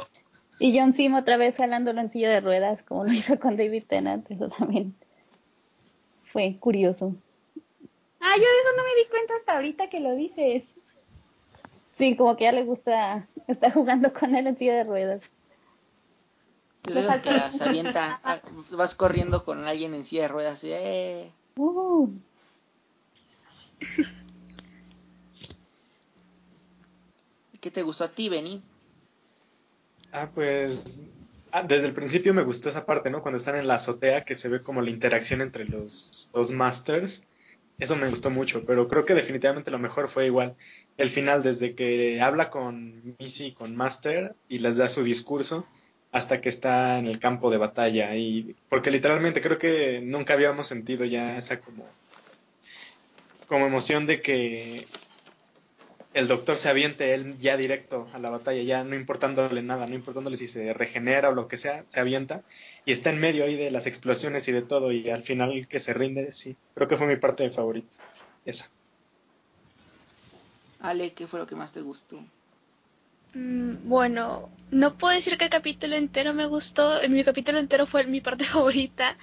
Y 0.59 0.79
John 0.79 0.93
Sim 0.95 1.15
otra 1.15 1.37
vez 1.37 1.57
jalándolo 1.57 2.01
en 2.01 2.11
silla 2.11 2.31
de 2.31 2.41
ruedas, 2.41 2.83
como 2.83 3.05
lo 3.05 3.13
hizo 3.13 3.39
con 3.39 3.57
David 3.57 3.85
Tennant, 3.89 4.31
eso 4.31 4.49
también 4.49 4.95
fue 6.33 6.57
curioso. 6.59 7.15
Ah, 8.21 8.37
yo 8.37 8.43
de 8.43 8.61
eso 8.61 8.77
no 8.77 8.83
me 8.85 9.03
di 9.03 9.09
cuenta 9.11 9.35
hasta 9.35 9.55
ahorita 9.55 9.89
que 9.89 10.01
lo 10.01 10.15
dices. 10.15 10.65
Sí, 11.97 12.17
como 12.17 12.37
que 12.37 12.45
ya 12.45 12.53
le 12.53 12.65
gusta 12.65 13.29
estar 13.47 13.73
jugando 13.73 14.13
con 14.13 14.35
él 14.35 14.47
en 14.47 14.57
silla 14.59 14.75
de 14.75 14.85
ruedas. 14.85 15.23
Es 16.87 16.95
de 16.95 17.01
esas 17.01 17.23
que 17.23 17.31
se 17.57 17.65
avienta, 17.65 18.21
ah, 18.25 18.41
vas 18.71 18.95
corriendo 18.95 19.45
con 19.45 19.65
alguien 19.67 19.95
en 19.95 20.05
silla 20.05 20.23
de 20.23 20.29
ruedas 20.29 20.63
y 20.65 20.73
¡eh! 20.73 21.33
Uh, 21.57 22.11
¿Qué 27.61 27.71
te 27.71 27.83
gustó 27.83 28.05
a 28.05 28.09
ti, 28.09 28.29
Benny? 28.29 28.63
Ah, 30.13 30.31
pues 30.35 31.03
ah, 31.51 31.63
desde 31.63 31.87
el 31.87 31.95
principio 31.95 32.35
me 32.35 32.43
gustó 32.43 32.69
esa 32.69 32.85
parte, 32.85 33.09
¿no? 33.09 33.23
Cuando 33.23 33.39
están 33.39 33.57
en 33.57 33.67
la 33.67 33.77
azotea, 33.77 34.27
que 34.27 34.35
se 34.35 34.51
ve 34.51 34.63
como 34.63 34.83
la 34.83 34.91
interacción 34.91 35.41
entre 35.41 35.67
los 35.67 36.29
dos 36.35 36.51
masters. 36.51 37.25
Eso 37.79 37.97
me 37.97 38.09
gustó 38.09 38.31
mucho, 38.31 38.67
pero 38.67 38.87
creo 38.87 39.07
que 39.07 39.15
definitivamente 39.15 39.71
lo 39.71 39.79
mejor 39.79 40.09
fue 40.09 40.27
igual 40.27 40.55
el 40.99 41.09
final, 41.09 41.43
desde 41.43 41.75
que 41.75 42.21
habla 42.21 42.51
con 42.51 43.17
Missy 43.19 43.47
y 43.47 43.53
con 43.53 43.75
Master 43.75 44.37
y 44.49 44.59
les 44.59 44.77
da 44.77 44.89
su 44.89 45.03
discurso 45.03 45.67
hasta 46.15 46.41
que 46.41 46.49
está 46.49 46.97
en 46.99 47.07
el 47.09 47.19
campo 47.19 47.51
de 47.51 47.59
batalla. 47.59 48.15
Y 48.15 48.55
porque 48.69 48.93
literalmente 48.93 49.43
creo 49.43 49.59
que 49.59 50.01
nunca 50.01 50.35
habíamos 50.35 50.69
sentido 50.69 51.05
ya 51.05 51.37
esa 51.37 51.61
como, 51.61 51.89
como 53.49 53.67
emoción 53.67 54.07
de 54.07 54.23
que 54.23 54.87
el 56.13 56.29
doctor 56.29 56.55
se 56.55 56.69
aviente 56.69 57.15
él 57.15 57.37
ya 57.39 57.57
directo 57.57 58.07
a 58.13 58.21
la 58.21 58.31
batalla, 58.31 58.63
ya 58.63 58.85
no 58.85 58.95
importándole 58.95 59.61
nada, 59.63 59.89
no 59.89 59.97
importándole 59.97 60.37
si 60.37 60.47
se 60.47 60.73
regenera 60.73 61.31
o 61.31 61.35
lo 61.35 61.49
que 61.49 61.57
sea, 61.57 61.85
se 61.89 61.99
avienta 61.99 62.45
y 62.85 62.93
está 62.93 63.11
en 63.11 63.19
medio 63.19 63.45
ahí 63.45 63.57
de 63.57 63.73
las 63.73 63.89
explosiones 63.89 64.47
y 64.47 64.53
de 64.53 64.63
todo 64.63 64.93
y 64.93 65.11
al 65.11 65.25
final 65.25 65.67
que 65.67 65.81
se 65.81 65.95
rinde, 65.95 66.31
sí, 66.31 66.57
creo 66.77 66.87
que 66.87 66.97
fue 66.97 67.09
mi 67.09 67.17
parte 67.17 67.51
favorita, 67.51 67.97
esa. 68.45 68.71
Ale, 70.79 71.13
¿qué 71.13 71.27
fue 71.27 71.41
lo 71.41 71.47
que 71.49 71.57
más 71.57 71.73
te 71.73 71.81
gustó? 71.81 72.21
Mm, 73.35 73.89
Bueno, 73.89 74.51
no 74.71 74.97
puedo 74.99 75.15
decir 75.15 75.37
que 75.39 75.45
el 75.45 75.51
capítulo 75.51 75.97
entero 75.97 76.33
me 76.35 76.47
gustó. 76.47 77.01
Mi 77.09 77.25
capítulo 77.25 77.59
entero 77.59 77.87
fue 77.87 78.07
mi 78.07 78.21
parte 78.21 78.45
favorita. 78.55 79.17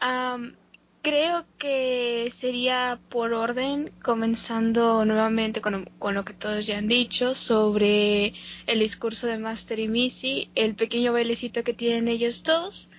Am, 0.00 0.56
creo 1.02 1.46
que 1.58 2.30
sería 2.34 3.00
por 3.10 3.32
orden, 3.34 3.90
comenzando 4.02 5.04
nuevamente 5.04 5.60
con, 5.60 5.86
con, 5.98 6.14
lo 6.14 6.24
que 6.24 6.34
todos 6.34 6.66
ya 6.66 6.78
han 6.78 6.88
dicho 6.88 7.34
sobre 7.34 8.34
el 8.66 8.80
discurso 8.80 9.26
de 9.26 9.38
Master 9.38 9.78
y 9.80 9.88
Missy, 9.88 10.50
el 10.54 10.74
pequeño 10.76 11.12
bailecito 11.12 11.64
que 11.64 11.74
tienen 11.74 12.08
ellos 12.08 12.42
dos, 12.42 12.90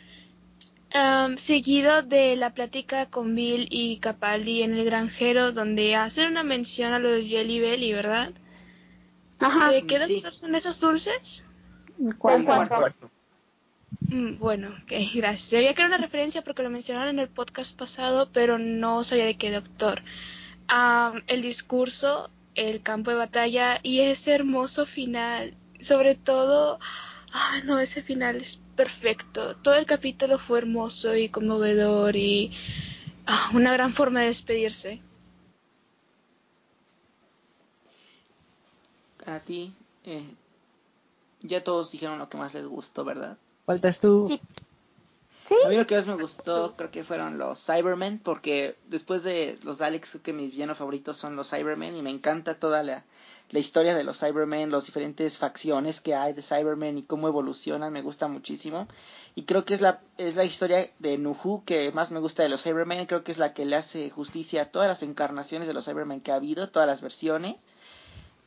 um, 0.96 1.38
seguido 1.38 2.02
de 2.04 2.36
la 2.36 2.54
plática 2.54 3.08
con 3.08 3.36
Bill 3.36 3.68
y 3.70 3.98
Capaldi 4.00 4.64
en 4.64 4.74
el 4.74 4.86
granjero, 4.86 5.52
donde 5.52 5.96
hacen 5.96 6.28
una 6.28 6.44
mención 6.44 6.94
a 6.94 7.00
los 7.00 7.22
Jelly 7.26 7.60
Belly, 7.60 7.94
¿verdad? 7.94 8.32
Ajá. 9.42 9.72
¿De 9.72 9.86
qué 9.86 10.02
Sí. 10.06 10.16
doctor 10.22 10.34
son 10.34 10.56
esos 10.56 10.80
dulces? 10.80 11.44
¿Cuál, 12.18 12.38
El 12.42 12.46
cuál? 12.46 12.68
cuarto. 12.68 13.10
Mm, 14.10 14.38
Bueno, 14.40 14.70
ok, 14.84 14.92
gracias. 15.14 15.50
Sabía 15.50 15.74
que 15.74 15.82
era 15.82 15.88
una 15.90 15.98
referencia 15.98 16.42
porque 16.42 16.64
lo 16.64 16.70
mencionaron 16.70 17.10
en 17.16 17.20
el 17.20 17.30
podcast 17.30 17.78
pasado, 17.78 18.30
pero 18.34 18.58
no 18.58 19.04
sabía 19.04 19.26
de 19.26 19.38
qué 19.38 19.52
doctor. 19.52 20.02
Am, 20.68 21.22
el 21.28 21.42
discurso, 21.42 22.30
el 22.56 22.82
campo 22.82 23.12
de 23.12 23.18
batalla 23.18 23.80
y 23.84 24.00
ese 24.02 24.32
hermoso 24.34 24.86
final. 24.86 25.56
Sobre 25.82 26.16
todo, 26.16 26.80
ah, 27.34 27.60
no, 27.66 27.80
ese 27.80 28.02
final 28.04 28.38
es 28.38 28.60
perfecto. 28.76 29.56
Todo 29.58 29.76
el 29.76 29.86
capítulo 29.86 30.40
fue 30.40 30.60
hermoso 30.60 31.16
y 31.16 31.30
conmovedor 31.30 32.16
y 32.16 32.52
ah, 33.28 33.52
una 33.54 33.74
gran 33.74 33.94
forma 33.94 34.22
de 34.22 34.28
despedirse. 34.28 35.02
A 39.26 39.40
ti, 39.40 39.74
eh, 40.06 40.24
ya 41.42 41.64
todos 41.64 41.92
dijeron 41.92 42.20
lo 42.20 42.30
que 42.30 42.38
más 42.38 42.54
les 42.54 42.66
gustó, 42.66 43.04
¿verdad? 43.04 43.38
Faltas 43.66 44.00
tú. 44.00 44.28
Sí. 44.28 44.42
¿Sí? 45.48 45.56
A 45.66 45.70
mí 45.70 45.76
lo 45.76 45.86
que 45.86 45.96
más 45.96 46.08
me 46.08 46.16
gustó 46.16 46.76
creo 46.78 46.92
que 46.92 47.04
fueron 47.04 47.38
los 47.38 47.66
Cybermen, 47.66 48.20
porque 48.20 48.78
después 48.88 49.24
de 49.24 49.60
los 49.64 49.80
Daleks 49.80 50.12
creo 50.12 50.24
que 50.24 50.34
mis 50.34 50.52
villanos 50.52 50.78
favoritos 50.78 51.18
son 51.18 51.36
los 51.36 51.50
Cybermen 51.50 51.96
y 51.96 52.02
me 52.02 52.10
encanta 52.10 52.56
toda 52.56 52.84
la, 52.84 53.04
la 53.52 53.60
historia 53.60 53.94
de 53.94 54.06
los 54.06 54.20
Cybermen, 54.20 54.72
las 54.72 54.86
diferentes 54.86 55.38
facciones 55.38 56.00
que 56.00 56.16
hay 56.16 56.32
de 56.34 56.42
Cybermen 56.42 56.98
y 56.98 57.04
cómo 57.04 57.28
evolucionan, 57.28 57.92
me 57.92 58.02
gusta 58.02 58.28
muchísimo. 58.30 58.88
Y 59.36 59.44
creo 59.44 59.66
que 59.66 59.74
es 59.74 59.82
la, 59.82 60.00
es 60.18 60.36
la 60.38 60.46
historia 60.46 60.90
de 61.00 61.18
Nuhu 61.18 61.64
que 61.66 61.92
más 61.92 62.12
me 62.12 62.20
gusta 62.20 62.44
de 62.44 62.50
los 62.50 62.64
Cybermen, 62.64 63.06
creo 63.08 63.24
que 63.26 63.32
es 63.32 63.38
la 63.38 63.54
que 63.54 63.66
le 63.66 63.76
hace 63.76 64.10
justicia 64.10 64.64
a 64.64 64.66
todas 64.66 64.88
las 64.88 65.04
encarnaciones 65.04 65.68
de 65.68 65.74
los 65.74 65.86
Cybermen 65.86 66.22
que 66.22 66.32
ha 66.32 66.36
habido, 66.36 66.70
todas 66.70 66.88
las 66.88 67.02
versiones. 67.02 67.58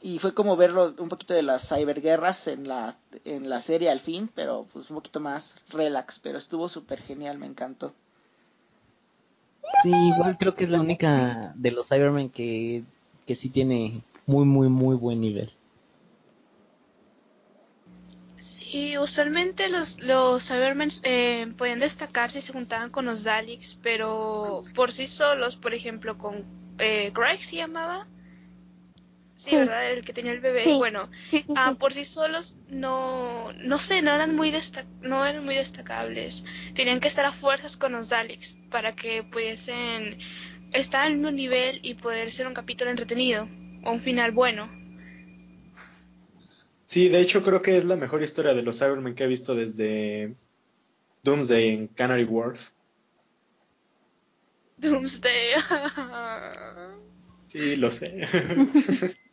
Y 0.05 0.19
fue 0.19 0.35
como 0.35 0.55
verlos 0.55 0.97
un 0.99 1.09
poquito 1.09 1.33
de 1.33 1.43
las 1.43 1.67
cyberguerras 1.67 2.47
en 2.49 2.69
la, 2.69 2.95
en 3.25 3.49
la 3.49 3.59
serie 3.59 3.89
al 3.89 4.01
fin, 4.01 4.29
pero 4.35 4.67
pues 4.71 4.91
un 4.91 4.97
poquito 4.97 5.19
más 5.19 5.57
relax, 5.71 6.19
pero 6.19 6.37
estuvo 6.37 6.69
súper 6.69 7.01
genial, 7.01 7.39
me 7.39 7.47
encantó. 7.47 7.95
Sí, 9.83 9.89
igual 9.89 10.37
creo 10.37 10.55
que 10.55 10.65
es 10.65 10.71
la 10.71 10.81
única 10.81 11.55
de 11.55 11.71
los 11.71 11.89
Cybermen 11.89 12.29
que, 12.29 12.85
que 13.27 13.35
sí 13.35 13.49
tiene 13.49 14.03
muy, 14.27 14.45
muy, 14.45 14.69
muy 14.69 14.95
buen 14.95 15.23
nivel. 15.23 15.51
Sí, 18.37 18.99
usualmente 18.99 19.71
los, 19.71 19.99
los 20.03 20.47
Cybermen 20.47 20.91
eh, 21.05 21.51
podían 21.57 21.81
destacar 21.81 22.31
si 22.31 22.43
se 22.43 22.53
juntaban 22.53 22.91
con 22.91 23.07
los 23.07 23.25
Daleks, 23.25 23.79
pero 23.83 24.65
por 24.75 24.93
sí 24.93 25.07
solos, 25.07 25.57
por 25.57 25.73
ejemplo, 25.73 26.19
con 26.19 26.45
eh, 26.77 27.11
Greg 27.15 27.43
se 27.43 27.57
llamaba. 27.57 28.07
Sí, 29.45 29.51
Sí. 29.51 29.57
¿verdad? 29.57 29.91
El 29.93 30.05
que 30.07 30.15
tenía 30.15 30.33
el 30.33 30.41
bebé. 30.41 30.61
Sí. 30.61 30.75
Bueno, 30.79 31.11
Sí, 31.31 31.45
sí, 31.47 31.53
ah, 31.55 31.75
por 31.79 31.93
sí 31.93 32.07
solos 32.07 32.57
no, 32.69 33.53
no 33.53 33.79
sé, 33.79 34.01
no 34.01 34.15
eran 34.15 34.35
muy 34.35 34.51
no 35.03 35.25
eran 35.25 35.45
muy 35.45 35.55
destacables. 35.55 36.45
Tenían 36.75 36.99
que 36.99 37.09
estar 37.09 37.27
a 37.27 37.33
fuerzas 37.33 37.77
con 37.77 37.93
los 37.93 38.09
Daleks 38.09 38.57
para 38.71 38.97
que 38.97 39.23
pudiesen 39.23 40.19
estar 40.73 41.03
al 41.07 41.15
mismo 41.17 41.31
nivel 41.31 41.81
y 41.83 41.93
poder 41.95 42.33
ser 42.33 42.47
un 42.47 42.55
capítulo 42.55 42.91
entretenido 42.91 43.47
o 43.85 43.93
un 43.93 44.01
final 44.01 44.33
bueno. 44.33 44.71
Sí, 46.87 47.09
de 47.11 47.21
hecho 47.21 47.43
creo 47.43 47.61
que 47.61 47.77
es 47.77 47.85
la 47.85 47.97
mejor 47.97 48.23
historia 48.23 48.55
de 48.55 48.63
los 48.63 48.79
Cybermen 48.79 49.15
que 49.15 49.25
he 49.25 49.27
visto 49.27 49.55
desde 49.55 50.35
Doomsday 51.23 51.69
en 51.69 51.89
Canary 51.89 52.25
Wharf. 52.25 52.71
Doomsday. 54.79 55.55
Sí, 57.47 57.77
lo 57.77 57.93
sé. 57.93 58.27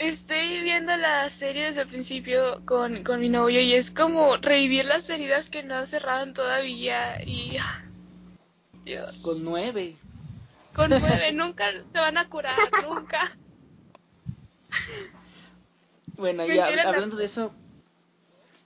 Estoy 0.00 0.62
viendo 0.62 0.96
la 0.96 1.28
serie 1.28 1.66
desde 1.66 1.82
el 1.82 1.88
principio 1.88 2.64
con, 2.64 3.04
con 3.04 3.20
mi 3.20 3.28
novio 3.28 3.60
y 3.60 3.74
es 3.74 3.90
como 3.90 4.38
revivir 4.38 4.86
las 4.86 5.06
heridas 5.10 5.50
que 5.50 5.62
no 5.62 5.84
cerraron 5.84 6.32
todavía 6.32 7.22
y... 7.22 7.58
ah, 7.58 7.84
Dios. 8.82 9.18
Con 9.18 9.44
nueve. 9.44 9.96
Con 10.74 10.88
nueve, 10.88 11.32
nunca 11.34 11.70
se 11.70 11.98
van 11.98 12.16
a 12.16 12.30
curar, 12.30 12.56
nunca. 12.88 13.36
Bueno, 16.16 16.46
ya 16.46 16.68
hablando 16.88 17.16
de 17.16 17.26
eso, 17.26 17.52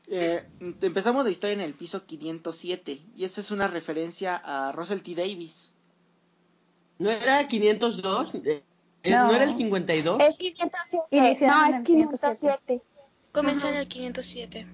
eh, 0.06 0.48
empezamos 0.60 1.24
la 1.24 1.32
historia 1.32 1.54
en 1.54 1.62
el 1.62 1.74
piso 1.74 2.06
507 2.06 3.00
y 3.16 3.24
esta 3.24 3.40
es 3.40 3.50
una 3.50 3.66
referencia 3.66 4.36
a 4.36 4.70
Russell 4.70 5.00
T. 5.00 5.16
Davis. 5.16 5.74
¿No 7.00 7.10
era 7.10 7.48
502? 7.48 8.30
Eh, 9.04 9.10
eh, 9.10 9.12
No. 9.12 9.28
¿No 9.28 9.34
era 9.34 9.44
el 9.44 9.54
52? 9.54 10.20
Es 10.20 10.36
507. 10.36 11.06
Iniciaron 11.10 11.60
No, 11.60 11.68
es 11.68 11.74
el 11.76 11.84
507. 11.84 12.82
Comienza 13.32 13.68
en 13.68 13.76
el 13.76 13.88
507. 13.88 14.66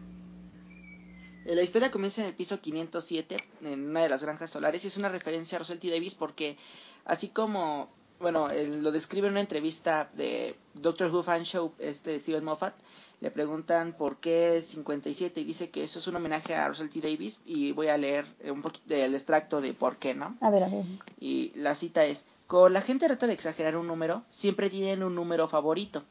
Eh, 1.47 1.55
La 1.55 1.63
historia 1.63 1.91
comienza 1.91 2.21
en 2.21 2.29
el 2.29 2.35
piso 2.35 2.61
507, 2.61 3.37
en 3.65 3.89
una 3.91 4.03
de 4.03 4.09
las 4.09 4.23
granjas 4.23 4.51
solares, 4.51 4.85
y 4.85 4.89
es 4.89 4.97
una 4.97 5.09
referencia 5.09 5.57
a 5.57 5.59
Russell 5.61 5.79
T. 5.79 5.91
Davis 5.91 6.15
porque, 6.15 6.57
así 7.05 7.29
como, 7.29 7.89
bueno, 8.21 8.51
él 8.51 8.83
lo 8.83 8.93
describe 8.93 9.27
en 9.27 9.33
una 9.35 9.41
entrevista 9.41 10.11
de 10.15 10.55
Doctor 10.75 11.11
Who 11.11 11.23
Fan 11.23 11.45
Show, 11.45 11.73
este 11.79 12.19
Steven 12.19 12.45
Moffat, 12.45 12.75
le 13.21 13.31
preguntan 13.31 13.95
por 13.95 14.17
qué 14.19 14.63
57 14.63 15.41
y 15.41 15.45
dice 15.45 15.71
que 15.71 15.85
eso 15.85 15.99
es 15.99 16.07
un 16.07 16.17
homenaje 16.17 16.55
a 16.55 16.69
Russell 16.69 16.89
T. 16.89 17.01
Davis 17.01 17.41
y 17.45 17.73
voy 17.73 17.89
a 17.89 17.99
leer 17.99 18.25
un 18.51 18.63
poquito 18.63 18.95
del 18.95 19.15
extracto 19.15 19.61
de 19.61 19.75
por 19.75 19.97
qué, 19.97 20.15
¿no? 20.15 20.37
A 20.41 20.51
ver, 20.51 20.65
a 20.65 20.69
ver. 20.69 20.85
Y 21.19 21.53
la 21.55 21.75
cita 21.75 22.05
es, 22.05 22.27
cuando 22.51 22.69
la 22.69 22.83
gente 22.83 23.07
trata 23.07 23.29
de 23.29 23.33
exagerar 23.33 23.77
un 23.77 23.87
número, 23.87 24.25
siempre 24.31 24.69
tienen 24.69 25.05
un 25.05 25.15
número 25.15 25.47
favorito. 25.47 26.03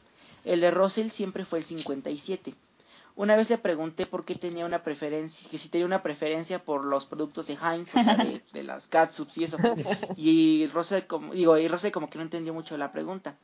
El 0.46 0.62
de 0.62 0.72
Russell 0.72 1.10
siempre 1.10 1.44
fue 1.44 1.60
el 1.60 1.66
57. 1.66 2.56
Una 3.18 3.36
vez 3.36 3.50
le 3.50 3.58
pregunté 3.58 4.06
por 4.06 4.24
qué 4.24 4.36
tenía 4.36 4.66
una 4.66 4.82
preferencia, 4.82 5.50
que 5.50 5.58
si 5.58 5.68
tenía 5.68 5.86
una 5.86 6.02
preferencia 6.02 6.64
por 6.64 6.86
los 6.86 7.06
productos 7.06 7.48
de 7.48 7.56
Heinz, 7.62 7.94
o 7.94 8.02
sea, 8.02 8.16
de, 8.16 8.42
de 8.54 8.64
las 8.64 8.88
catsups 8.88 9.38
y 9.38 9.44
eso. 9.44 9.58
Y 10.16 10.68
Russell 10.68 11.04
como, 11.08 11.34
digo, 11.34 11.58
y 11.58 11.68
Russell 11.68 11.92
como 11.92 12.08
que 12.08 12.18
no 12.18 12.24
entendió 12.24 12.54
mucho 12.54 12.78
la 12.78 12.94
pregunta. 12.94 13.38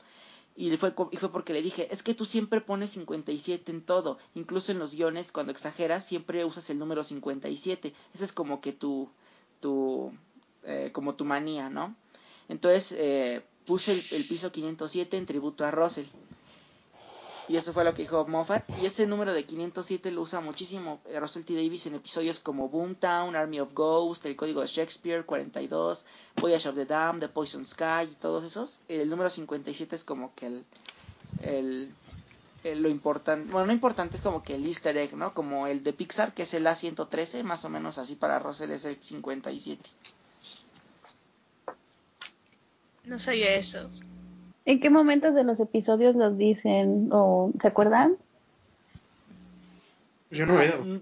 Y 0.56 0.78
fue, 0.78 0.94
y 1.12 1.18
fue 1.18 1.34
porque 1.34 1.52
le 1.52 1.62
dije, 1.62 1.90
es 1.92 2.02
que 2.02 2.14
tú 2.14 2.24
siempre 2.24 2.62
pones 2.62 2.92
57 2.92 3.70
en 3.74 3.82
todo, 3.82 4.20
incluso 4.36 4.72
en 4.72 4.80
los 4.80 4.96
guiones, 4.96 5.34
cuando 5.34 5.52
exageras, 5.52 6.06
siempre 6.06 6.46
usas 6.46 6.70
el 6.70 6.80
número 6.80 7.04
57. 7.04 7.94
Ese 8.14 8.24
es 8.24 8.32
como 8.32 8.62
que 8.62 8.72
tu, 8.72 9.10
tu, 9.60 10.14
eh, 10.64 10.92
como 10.94 11.16
tu 11.16 11.26
manía, 11.26 11.70
¿no? 11.70 11.94
Entonces 12.50 12.94
eh, 12.98 13.42
puse 13.66 13.94
el, 14.12 14.24
piso 14.26 14.52
507 14.52 15.18
en 15.18 15.26
tributo 15.26 15.66
a 15.66 15.72
Russell. 15.72 16.06
Y 17.48 17.58
eso 17.58 17.74
fue 17.74 17.84
lo 17.84 17.94
que 17.94 18.02
dijo 18.02 18.26
Moffat. 18.28 18.64
Y 18.82 18.86
ese 18.88 19.06
número 19.06 19.34
de 19.34 19.44
507 19.46 20.12
lo 20.12 20.22
usa 20.22 20.40
muchísimo 20.42 21.00
eh, 21.06 21.20
Russell 21.20 21.44
T. 21.46 21.54
Davis 21.54 21.86
en 21.86 21.96
episodios 21.96 22.40
como 22.40 22.70
Boomtown, 22.70 23.36
Army 23.36 23.60
of 23.60 23.74
Ghosts, 23.74 24.26
El 24.26 24.36
Código 24.36 24.62
de 24.62 24.68
Shakespeare, 24.68 25.26
42, 25.26 26.06
Voyage 26.38 26.70
of 26.70 26.76
the 26.76 26.86
Dam, 26.86 27.20
The 27.20 27.30
Poison 27.30 27.64
Sky 27.64 28.10
y 28.12 28.16
todos 28.16 28.44
esos. 28.44 28.82
El 28.88 29.10
número 29.10 29.30
57 29.30 29.96
es 29.96 30.04
como 30.04 30.34
que 30.34 30.48
el- 30.48 30.66
lo 32.74 32.90
importante, 32.90 33.52
bueno, 33.52 33.68
no 33.68 33.74
importante, 33.74 34.18
es 34.18 34.24
como 34.24 34.42
que 34.44 34.56
el 34.56 34.66
easter 34.66 34.98
egg, 34.98 35.16
¿no? 35.16 35.36
Como 35.36 35.68
el 35.68 35.84
de 35.84 35.94
Pixar, 35.94 36.34
que 36.34 36.44
es 36.44 36.54
el 36.56 36.66
A113, 36.66 37.44
más 37.44 37.64
o 37.64 37.70
menos 37.70 38.00
así 38.00 38.16
para 38.16 38.40
Russell 38.40 38.72
es 38.72 38.86
el 38.86 38.98
57. 39.02 39.88
No 43.08 43.20
sabía 43.20 43.56
eso. 43.56 43.90
¿En 44.66 44.80
qué 44.80 44.90
momentos 44.90 45.36
de 45.36 45.44
los 45.44 45.60
episodios 45.60 46.16
los 46.16 46.38
dicen 46.38 47.10
o 47.12 47.52
se 47.60 47.68
acuerdan? 47.68 48.18
Yo 50.32 50.46
no 50.48 50.56
veo. 50.56 50.84
No. 50.84 51.02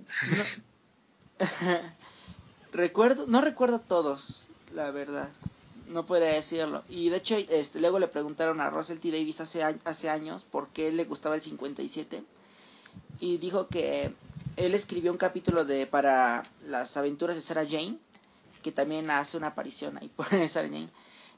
recuerdo, 2.74 3.26
no 3.28 3.42
recuerdo 3.42 3.80
todos, 3.80 4.48
la 4.74 4.92
verdad. 4.92 5.30
No 5.88 6.06
podría 6.06 6.30
decirlo. 6.34 6.84
Y 6.90 7.10
de 7.10 7.18
hecho, 7.18 7.38
este, 7.38 7.80
luego 7.80 8.00
le 8.00 8.08
preguntaron 8.08 8.60
a 8.60 8.70
Russell 8.70 9.00
T. 9.00 9.12
Davis 9.12 9.42
hace, 9.42 9.64
hace 9.64 10.10
años 10.10 10.44
por 10.44 10.68
qué 10.70 10.92
le 10.92 11.06
gustaba 11.06 11.36
el 11.36 11.42
57. 11.42 12.24
Y 13.20 13.38
dijo 13.38 13.68
que 13.68 14.14
él 14.58 14.76
escribió 14.76 15.12
un 15.12 15.18
capítulo 15.18 15.66
de 15.66 15.88
para 15.88 16.44
las 16.64 16.98
aventuras 16.98 17.36
de 17.36 17.42
Sarah 17.42 17.66
Jane, 17.66 17.98
que 18.62 18.72
también 18.72 19.10
hace 19.10 19.38
una 19.38 19.48
aparición 19.48 19.98
ahí 19.98 20.10
por 20.10 20.28
Sarah 20.50 20.68
Jane. 20.68 20.90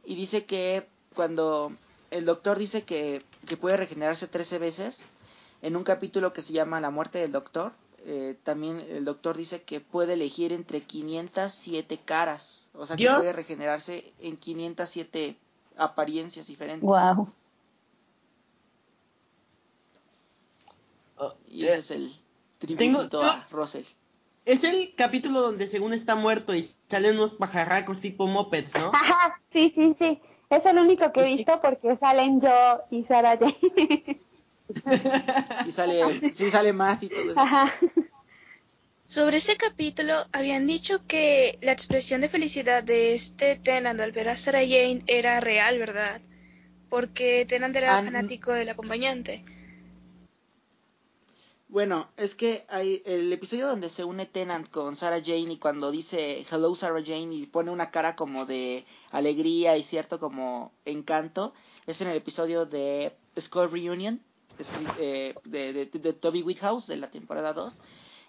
Y 0.06 0.16
dice 0.16 0.46
que 0.46 0.88
cuando 1.16 1.72
el 2.12 2.26
doctor 2.26 2.58
dice 2.58 2.84
que, 2.84 3.24
que 3.48 3.58
puede 3.58 3.78
regenerarse 3.78 4.28
13 4.28 4.60
veces, 4.60 5.06
en 5.62 5.76
un 5.76 5.84
capítulo 5.84 6.32
que 6.32 6.42
se 6.42 6.54
llama 6.54 6.80
La 6.82 6.92
muerte 6.92 7.18
del 7.20 7.32
doctor, 7.32 7.74
eh, 8.06 8.38
también 8.44 8.80
el 8.90 9.04
doctor 9.04 9.36
dice 9.36 9.64
que 9.64 9.80
puede 9.80 10.14
elegir 10.14 10.54
entre 10.54 10.82
507 10.82 12.00
caras, 12.06 12.70
o 12.76 12.86
sea 12.86 12.96
que 12.96 13.10
puede 13.10 13.34
regenerarse 13.34 14.14
en 14.20 14.38
507 14.38 15.38
apariencias 15.78 16.46
diferentes. 16.48 16.84
Wow. 16.88 17.30
Oh, 21.18 21.34
Y 21.48 21.66
eh, 21.66 21.70
ese 21.78 21.80
es 21.80 21.92
el 21.92 22.20
tengo- 22.60 22.78
tributo 23.00 23.24
a 23.24 23.48
Russell. 23.52 23.86
Es 24.46 24.64
el 24.64 24.94
capítulo 24.96 25.42
donde 25.42 25.68
según 25.68 25.94
está 25.94 26.16
muerto 26.16 26.54
y 26.56 26.64
salen 26.90 27.16
unos 27.16 27.34
pajarracos 27.34 28.00
tipo 28.02 28.28
mopeds, 28.28 28.74
¿no? 28.76 28.92
Ajá, 28.94 29.40
sí, 29.52 29.72
sí, 29.74 29.96
sí. 29.98 30.20
Es 30.50 30.66
el 30.66 30.78
único 30.78 31.12
que 31.12 31.22
he 31.22 31.36
visto 31.36 31.60
porque 31.62 31.96
salen 31.98 32.40
yo 32.40 32.82
y 32.92 33.04
Sara 33.04 33.38
Jane. 33.38 34.20
Y 35.66 35.72
sale, 35.72 36.32
sí 36.34 36.50
sale 36.50 36.74
Matt 36.74 37.04
y 37.04 37.10
todo 37.10 37.32
eso. 37.32 37.40
Ajá. 37.40 37.74
Sobre 39.08 39.38
ese 39.38 39.56
capítulo 39.58 40.26
habían 40.32 40.66
dicho 40.66 41.06
que 41.08 41.58
la 41.62 41.72
expresión 41.72 42.22
de 42.22 42.30
felicidad 42.30 42.84
de 42.84 43.14
este 43.14 43.56
Tenant 43.56 44.00
al 44.00 44.12
ver 44.12 44.30
a 44.30 44.38
Sarah 44.38 44.62
Jane 44.62 45.04
era 45.08 45.40
real, 45.40 45.78
¿verdad? 45.78 46.22
Porque 46.90 47.46
Tenant 47.48 47.76
era 47.76 48.00
Ah, 48.00 48.04
fanático 48.04 48.52
del 48.52 48.70
acompañante. 48.70 49.44
Bueno, 51.68 52.10
es 52.16 52.36
que 52.36 52.64
hay 52.70 53.02
el 53.06 53.34
episodio 53.34 53.68
donde 53.68 53.90
se 53.90 54.04
une 54.04 54.26
Tennant 54.26 54.70
con 54.70 54.96
Sarah 54.96 55.20
Jane 55.20 55.54
y 55.54 55.58
cuando 55.58 55.92
dice 55.92 56.46
Hello 56.50 56.76
Sarah 56.76 57.04
Jane 57.04 57.34
y 57.34 57.48
pone 57.48 57.72
una 57.72 57.92
cara 57.92 58.16
como 58.16 58.46
de 58.46 58.86
alegría 59.12 59.76
y 59.76 59.84
cierto 59.84 60.20
como 60.20 60.72
encanto, 60.86 61.54
es 61.88 62.00
en 62.02 62.10
el 62.10 62.18
episodio 62.18 62.66
de 62.66 63.16
Skull 63.40 63.72
Reunion 63.72 64.22
eh, 65.00 65.36
de, 65.44 65.74
de, 65.74 65.86
de 65.88 66.14
Toby 66.14 66.44
Whithouse 66.44 66.88
de 66.88 66.98
la 66.98 67.10
temporada 67.10 67.52
2 67.52 67.78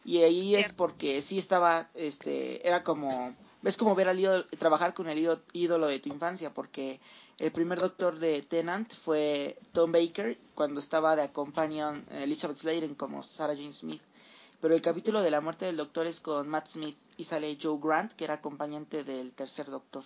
y 0.07 0.23
ahí 0.23 0.55
es 0.55 0.73
porque 0.73 1.21
sí 1.21 1.37
estaba, 1.37 1.91
este, 1.95 2.67
era 2.67 2.85
como, 2.85 3.35
ves 3.61 3.77
como 3.77 3.97
ver 3.97 4.09
al 4.09 4.21
ídolo, 4.21 4.47
trabajar 4.59 4.95
con 4.95 5.09
el 5.09 5.39
ídolo 5.53 5.89
de 5.89 5.99
tu 5.99 6.09
infancia 6.09 6.55
porque 6.55 7.01
el 7.39 7.53
primer 7.53 7.79
doctor 7.79 8.19
de 8.19 8.43
Tennant 8.43 8.91
fue 8.93 9.59
Tom 9.73 9.93
Baker 9.93 10.39
cuando 10.55 10.81
estaba 10.81 11.17
de 11.17 11.23
acompañan 11.23 12.05
Elizabeth 12.11 12.57
Sladen 12.57 12.95
como 12.95 13.23
Sarah 13.23 13.55
Jane 13.55 13.73
Smith. 13.73 14.01
Pero 14.61 14.75
el 14.75 14.81
capítulo 14.81 15.23
de 15.23 15.31
la 15.31 15.43
muerte 15.43 15.67
del 15.67 15.77
doctor 15.77 16.07
es 16.07 16.21
con 16.21 16.49
Matt 16.49 16.67
Smith 16.69 16.97
y 17.19 17.25
sale 17.25 17.59
Joe 17.63 17.79
Grant, 17.83 18.13
que 18.13 18.25
era 18.25 18.35
acompañante 18.35 19.05
del 19.05 19.33
tercer 19.33 19.67
doctor. 19.67 20.03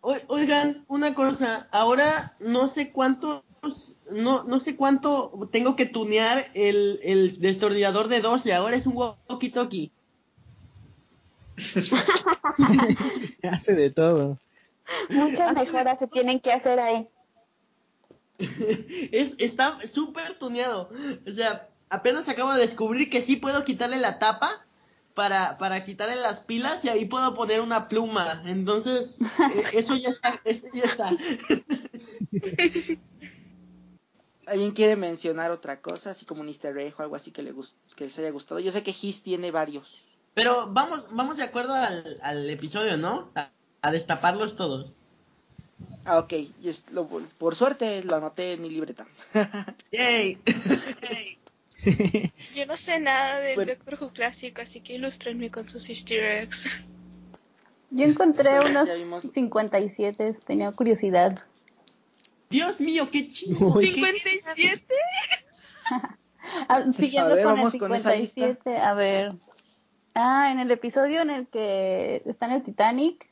O- 0.00 0.16
Oigan, 0.28 0.84
una 0.88 1.14
cosa, 1.14 1.68
ahora 1.70 2.34
no 2.40 2.68
sé 2.68 2.90
cuántos, 2.90 3.42
no, 4.10 4.44
no 4.44 4.60
sé 4.60 4.76
cuánto 4.76 5.48
tengo 5.52 5.76
que 5.76 5.86
tunear 5.86 6.46
el, 6.54 6.98
el 7.04 7.38
destornillador 7.40 8.08
de 8.08 8.20
12, 8.20 8.52
ahora 8.54 8.76
es 8.76 8.86
un 8.86 8.94
walkie-talkie. 8.94 9.92
Hace 13.50 13.74
de 13.74 13.90
todo. 13.90 14.38
Muchas 15.08 15.54
mejoras 15.54 15.98
se 15.98 16.06
tienen 16.06 16.40
que 16.40 16.52
hacer 16.52 16.80
ahí. 16.80 17.08
Es, 19.12 19.36
está 19.38 19.78
súper 19.86 20.38
tuneado. 20.38 20.90
O 21.28 21.32
sea, 21.32 21.68
apenas 21.90 22.28
acabo 22.28 22.52
de 22.54 22.60
descubrir 22.62 23.08
que 23.10 23.22
sí 23.22 23.36
puedo 23.36 23.64
quitarle 23.64 23.98
la 23.98 24.18
tapa 24.18 24.66
para, 25.14 25.58
para 25.58 25.84
quitarle 25.84 26.16
las 26.16 26.40
pilas 26.40 26.84
y 26.84 26.88
ahí 26.88 27.04
puedo 27.04 27.34
poner 27.34 27.60
una 27.60 27.88
pluma. 27.88 28.42
Entonces, 28.46 29.18
eh, 29.20 29.64
eso 29.74 29.94
ya 29.94 30.08
está, 30.08 30.40
eso 30.44 30.66
ya 30.72 30.84
está. 30.84 31.10
¿Alguien 34.46 34.72
quiere 34.72 34.96
mencionar 34.96 35.52
otra 35.52 35.80
cosa, 35.80 36.10
así 36.10 36.24
como 36.24 36.40
un 36.40 36.48
easter 36.48 36.76
egg 36.78 36.94
o 36.98 37.02
algo 37.02 37.14
así 37.14 37.30
que, 37.30 37.42
le 37.42 37.52
gust 37.52 37.78
que 37.94 38.04
les 38.04 38.18
haya 38.18 38.30
gustado? 38.30 38.58
Yo 38.60 38.72
sé 38.72 38.82
que 38.82 38.90
His 38.90 39.22
tiene 39.22 39.52
varios. 39.52 40.04
Pero 40.34 40.66
vamos, 40.72 41.04
vamos 41.10 41.36
de 41.36 41.42
acuerdo 41.42 41.74
al, 41.74 42.18
al 42.22 42.48
episodio, 42.48 42.96
¿no? 42.96 43.30
A, 43.34 43.50
a 43.82 43.92
destaparlos 43.92 44.56
todos. 44.56 44.92
Ah, 46.04 46.18
ok. 46.18 46.32
y 46.60 46.68
es 46.68 46.90
lo- 46.90 47.06
por 47.06 47.54
suerte 47.54 48.02
lo 48.04 48.16
anoté 48.16 48.54
en 48.54 48.62
mi 48.62 48.70
libreta. 48.70 49.06
¡Yay! 49.92 50.38
Yo 52.54 52.66
no 52.66 52.76
sé 52.76 53.00
nada 53.00 53.40
del 53.40 53.56
Bueno. 53.56 53.72
Doctor 53.74 53.98
Who 54.00 54.12
clásico, 54.12 54.62
así 54.62 54.80
que 54.80 54.94
ilústrenme 54.94 55.50
con 55.50 55.68
sus 55.68 55.88
easter 55.88 56.22
eggs. 56.42 56.66
Yo 57.90 58.04
encontré 58.06 58.60
unos 58.60 58.88
vimos- 58.96 59.22
57, 59.34 60.34
tenía 60.46 60.70
curiosidad. 60.72 61.40
Dios 62.48 62.80
mío, 62.80 63.10
qué 63.10 63.30
chido. 63.32 63.74
qué- 63.78 63.92
¿57? 63.92 64.82
Ah, 66.68 66.82
Siguiendo 66.82 67.30
A 67.32 67.34
ver, 67.36 67.44
con 67.44 67.52
el 67.52 67.58
vamos 67.58 67.74
con 67.76 67.94
esa 67.94 68.14
lista. 68.16 68.34
57, 68.46 68.76
a 68.76 68.94
ver. 68.94 69.28
Ah, 70.14 70.50
en 70.52 70.58
el 70.58 70.70
episodio 70.70 71.22
en 71.22 71.30
el 71.30 71.46
que 71.46 72.22
está 72.26 72.46
en 72.46 72.52
el 72.52 72.62
Titanic, 72.62 73.26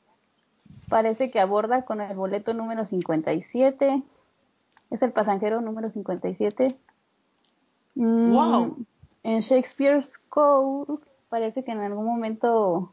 parece 0.88 1.30
que 1.30 1.40
aborda 1.40 1.84
con 1.84 2.00
el 2.00 2.16
boleto 2.16 2.54
número 2.54 2.84
57. 2.84 4.02
Es 4.90 5.02
el 5.02 5.12
pasajero 5.12 5.60
número 5.60 5.88
57. 5.88 6.76
Mm, 7.94 8.32
Wow. 8.32 8.76
En 9.22 9.40
Shakespeare's 9.40 10.16
Code 10.30 11.02
parece 11.28 11.62
que 11.64 11.72
en 11.72 11.80
algún 11.80 12.06
momento 12.06 12.92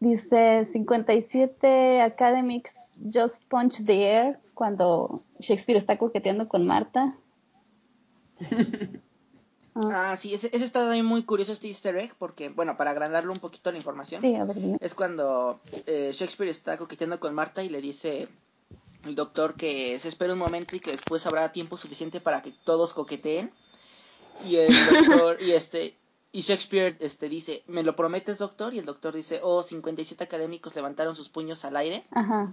dice 0.00 0.64
57 0.64 2.00
academics 2.02 3.00
just 3.12 3.42
punch 3.48 3.84
the 3.84 4.04
air 4.04 4.40
cuando 4.54 5.22
Shakespeare 5.40 5.76
está 5.76 5.98
coqueteando 5.98 6.48
con 6.48 6.66
Marta. 6.66 7.14
Ah, 9.92 10.16
sí, 10.16 10.34
ese, 10.34 10.48
ese 10.52 10.64
está 10.64 10.80
también 10.80 11.04
muy 11.04 11.22
curioso 11.22 11.52
este 11.52 11.68
easter 11.68 11.96
egg 11.96 12.14
porque, 12.18 12.48
bueno, 12.48 12.76
para 12.76 12.90
agrandarlo 12.90 13.32
un 13.32 13.38
poquito 13.38 13.70
la 13.70 13.78
información. 13.78 14.20
Sí, 14.22 14.34
a 14.34 14.44
ver, 14.44 14.56
dime. 14.56 14.78
es 14.80 14.94
cuando 14.94 15.60
eh, 15.86 16.10
Shakespeare 16.12 16.50
está 16.50 16.76
coqueteando 16.76 17.20
con 17.20 17.34
Marta 17.34 17.62
y 17.62 17.68
le 17.68 17.80
dice 17.80 18.28
el 19.04 19.14
doctor 19.14 19.54
que 19.54 19.98
se 19.98 20.08
espera 20.08 20.32
un 20.32 20.38
momento 20.38 20.74
y 20.76 20.80
que 20.80 20.90
después 20.90 21.24
habrá 21.26 21.52
tiempo 21.52 21.76
suficiente 21.76 22.20
para 22.20 22.42
que 22.42 22.52
todos 22.64 22.94
coqueteen 22.94 23.52
y 24.44 24.56
el 24.56 24.68
doctor 25.08 25.40
y 25.40 25.52
este 25.52 25.96
y 26.32 26.40
Shakespeare 26.42 26.96
este 27.00 27.28
dice 27.28 27.62
me 27.68 27.82
lo 27.82 27.96
prometes 27.96 28.38
doctor 28.38 28.74
y 28.74 28.78
el 28.80 28.84
doctor 28.84 29.14
dice 29.14 29.40
oh 29.42 29.62
57 29.62 30.22
académicos 30.22 30.74
levantaron 30.74 31.14
sus 31.14 31.28
puños 31.28 31.64
al 31.64 31.76
aire 31.76 32.04
Ajá. 32.10 32.52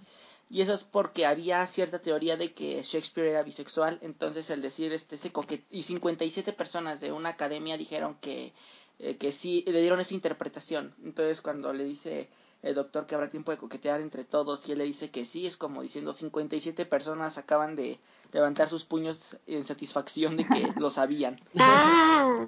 Y 0.49 0.61
eso 0.61 0.73
es 0.73 0.83
porque 0.83 1.25
había 1.25 1.65
cierta 1.67 1.99
teoría 1.99 2.37
de 2.37 2.53
que 2.53 2.81
Shakespeare 2.83 3.29
era 3.29 3.43
bisexual 3.43 3.97
entonces 4.01 4.49
el 4.49 4.61
decir 4.61 4.93
este 4.93 5.15
ese 5.15 5.31
coquet 5.31 5.63
y 5.71 5.83
57 5.83 6.53
personas 6.53 7.01
de 7.01 7.11
una 7.11 7.29
academia 7.29 7.77
dijeron 7.77 8.15
que 8.21 8.53
eh, 8.99 9.17
que 9.17 9.31
sí 9.31 9.63
le 9.67 9.81
dieron 9.81 9.99
esa 9.99 10.13
interpretación 10.13 10.93
entonces 11.03 11.41
cuando 11.41 11.73
le 11.73 11.83
dice 11.83 12.29
el 12.61 12.73
doctor 12.75 13.05
que 13.07 13.15
habrá 13.15 13.27
tiempo 13.29 13.51
de 13.51 13.57
coquetear 13.57 14.01
entre 14.01 14.23
todos 14.23 14.67
y 14.67 14.71
él 14.71 14.77
le 14.79 14.85
dice 14.85 15.09
que 15.11 15.25
sí 15.25 15.45
es 15.47 15.57
como 15.57 15.81
diciendo 15.81 16.13
57 16.13 16.85
personas 16.85 17.37
acaban 17.37 17.75
de 17.75 17.99
levantar 18.31 18.69
sus 18.69 18.85
puños 18.85 19.37
en 19.47 19.65
satisfacción 19.65 20.37
de 20.37 20.45
que 20.45 20.73
lo 20.79 20.89
sabían 20.89 21.39
Ah, 21.59 22.47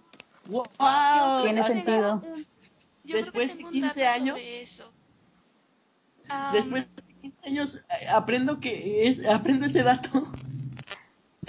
¡Wow! 0.49 1.41
Tiene 1.43 1.61
Yo 1.61 1.67
sentido. 1.67 2.21
tengo 2.21 2.35
Yo 3.03 3.11
creo 3.19 3.31
que 3.31 3.39
Después 3.39 3.47
de 3.49 3.55
tengo 3.55 3.67
un 3.67 3.73
15 3.73 4.01
dato 4.01 4.13
años- 4.15 4.35
sobre 4.37 4.61
eso. 4.61 4.91
Después 6.53 6.85
de 6.95 7.06
15 7.31 7.47
años 7.47 7.81
eh, 8.01 8.07
aprendo 8.07 8.59
que 8.59 9.07
es, 9.07 9.25
aprendo 9.25 9.65
ese 9.65 9.83
dato. 9.83 10.27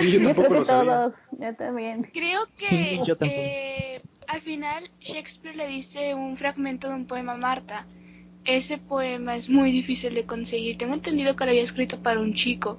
Y 0.01 0.13
yo 0.13 0.33
creo 0.33 0.35
que 0.35 0.61
todos, 0.61 1.15
yo 1.41 1.57
también. 1.57 2.05
Creo 2.05 2.47
que 2.57 3.01
yo 3.05 3.17
eh, 3.19 4.01
al 4.29 4.41
final 4.43 4.89
Shakespeare 5.01 5.57
le 5.57 5.67
dice 5.67 6.15
un 6.15 6.37
fragmento 6.37 6.89
de 6.89 6.95
un 6.95 7.07
poema 7.07 7.33
a 7.33 7.37
Marta. 7.37 7.85
Ese 8.45 8.79
poema 8.79 9.35
es 9.35 9.49
muy 9.49 9.73
difícil 9.73 10.15
de 10.15 10.25
conseguir. 10.25 10.79
Tengo 10.79 10.95
entendido 10.95 11.35
que 11.35 11.45
lo 11.45 11.51
había 11.51 11.65
escrito 11.65 11.99
para 12.01 12.21
un 12.21 12.33
chico. 12.35 12.79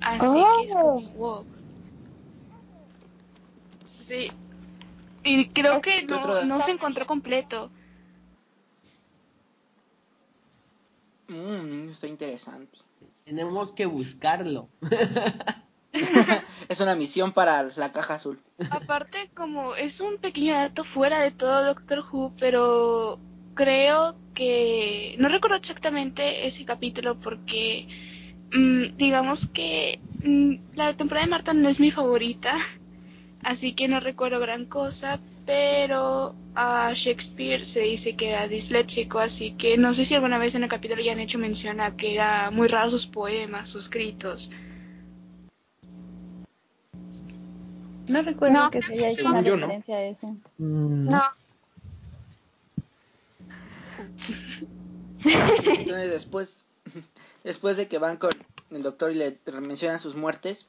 Así 0.00 0.20
que 0.20 0.66
es 0.66 0.72
como, 0.72 0.94
Oh. 0.94 1.00
wow. 1.18 1.46
Sí. 3.84 4.32
Y 5.24 5.48
creo 5.48 5.82
que 5.82 6.04
no, 6.04 6.42
no 6.44 6.62
se 6.62 6.70
encontró 6.70 7.06
completo. 7.06 7.70
Mm, 11.28 11.88
está 11.88 12.06
interesante 12.06 12.78
Tenemos 13.24 13.72
que 13.72 13.86
buscarlo. 13.86 14.68
es 16.68 16.80
una 16.80 16.96
misión 16.96 17.32
para 17.32 17.62
la 17.76 17.92
caja 17.92 18.14
azul 18.14 18.40
Aparte, 18.70 19.30
como 19.34 19.74
es 19.74 20.00
un 20.00 20.18
pequeño 20.18 20.54
dato 20.54 20.84
fuera 20.84 21.22
de 21.22 21.30
todo 21.30 21.64
Doctor 21.64 22.04
Who, 22.10 22.32
pero 22.38 23.18
creo 23.54 24.16
que 24.34 25.14
no 25.18 25.28
recuerdo 25.28 25.56
exactamente 25.56 26.46
ese 26.46 26.64
capítulo 26.64 27.18
porque 27.20 27.86
mm, 28.52 28.96
digamos 28.96 29.48
que 29.52 30.00
mm, 30.22 30.76
la 30.76 30.96
temporada 30.96 31.26
de 31.26 31.30
Marta 31.30 31.54
no 31.54 31.68
es 31.68 31.80
mi 31.80 31.90
favorita. 31.90 32.56
así 33.42 33.74
que 33.74 33.88
no 33.88 34.00
recuerdo 34.00 34.40
gran 34.40 34.66
cosa, 34.66 35.20
pero 35.46 36.34
a 36.54 36.92
Shakespeare 36.94 37.66
se 37.66 37.80
dice 37.80 38.16
que 38.16 38.28
era 38.28 38.48
disléxico, 38.48 39.18
así 39.18 39.52
que 39.52 39.76
no 39.76 39.92
sé 39.94 40.04
si 40.04 40.14
alguna 40.14 40.38
vez 40.38 40.54
en 40.54 40.62
el 40.62 40.68
capítulo 40.68 41.02
ya 41.02 41.12
han 41.12 41.20
hecho 41.20 41.38
mención 41.38 41.80
a 41.80 41.96
que 41.96 42.14
era 42.14 42.50
muy 42.50 42.68
raro 42.68 42.90
sus 42.90 43.06
poemas, 43.06 43.68
sus 43.68 43.84
escritos. 43.84 44.50
No 48.06 48.22
recuerdo 48.22 48.54
No, 48.64 48.70
que 48.70 48.82
se 48.82 48.92
haya 48.94 49.10
hecho 49.10 49.26
una 49.26 49.40
yo, 49.42 49.56
¿no? 49.56 49.62
referencia 49.66 49.96
a 49.96 50.02
eso. 50.02 50.26
Mm, 50.58 51.10
No. 51.10 51.22
Entonces 55.24 56.10
después, 56.10 56.64
después 57.42 57.76
de 57.76 57.88
que 57.88 57.98
van 57.98 58.16
con 58.18 58.30
el 58.70 58.82
doctor 58.82 59.10
y 59.12 59.14
le 59.16 59.38
mencionan 59.60 59.98
sus 59.98 60.14
muertes, 60.14 60.66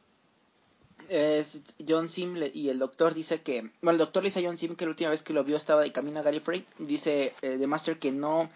es 1.10 1.62
John 1.88 2.10
Sim 2.10 2.36
le- 2.36 2.52
y 2.54 2.70
el 2.70 2.80
doctor 2.80 3.14
dice 3.14 3.42
que, 3.42 3.62
bueno, 3.82 3.92
el 3.92 3.98
doctor 3.98 4.24
le 4.24 4.30
dice 4.30 4.40
a 4.40 4.44
John 4.48 4.58
Sim 4.58 4.76
que 4.76 4.86
la 4.86 4.92
última 4.92 5.10
vez 5.10 5.24
que 5.24 5.34
lo 5.34 5.44
vio 5.44 5.58
estaba 5.58 5.82
de 5.82 5.92
camino 5.92 6.20
a 6.20 6.24
Gallifrey, 6.24 6.66
dice 6.80 7.34
eh, 7.42 7.58
The 7.60 7.68
Master 7.68 7.98
que 8.00 8.12
no, 8.12 8.50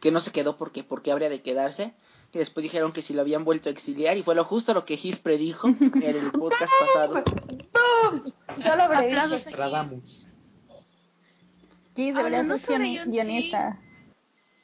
que 0.00 0.10
no 0.10 0.20
se 0.20 0.32
quedó 0.32 0.56
porque, 0.56 0.84
porque 0.84 1.12
habría 1.12 1.28
de 1.30 1.40
quedarse, 1.42 1.92
y 2.32 2.38
después 2.38 2.62
dijeron 2.62 2.92
que 2.92 3.00
si 3.02 3.14
lo 3.14 3.22
habían 3.22 3.44
vuelto 3.44 3.68
a 3.68 3.72
exiliar, 3.72 4.16
y 4.16 4.22
fue 4.22 4.34
lo 4.34 4.44
justo 4.44 4.74
lo 4.74 4.84
que 4.84 4.98
His 5.02 5.18
predijo 5.18 5.68
en 5.68 6.02
el 6.02 6.30
podcast 6.32 6.72
pasado. 6.80 7.22
Yo 8.64 8.76
lo 8.76 8.88
predije. 8.88 9.50
Radamos. 9.56 10.28
Sí, 11.96 12.12
debería 12.12 12.44
ser 12.58 12.80
guionista. 13.06 13.80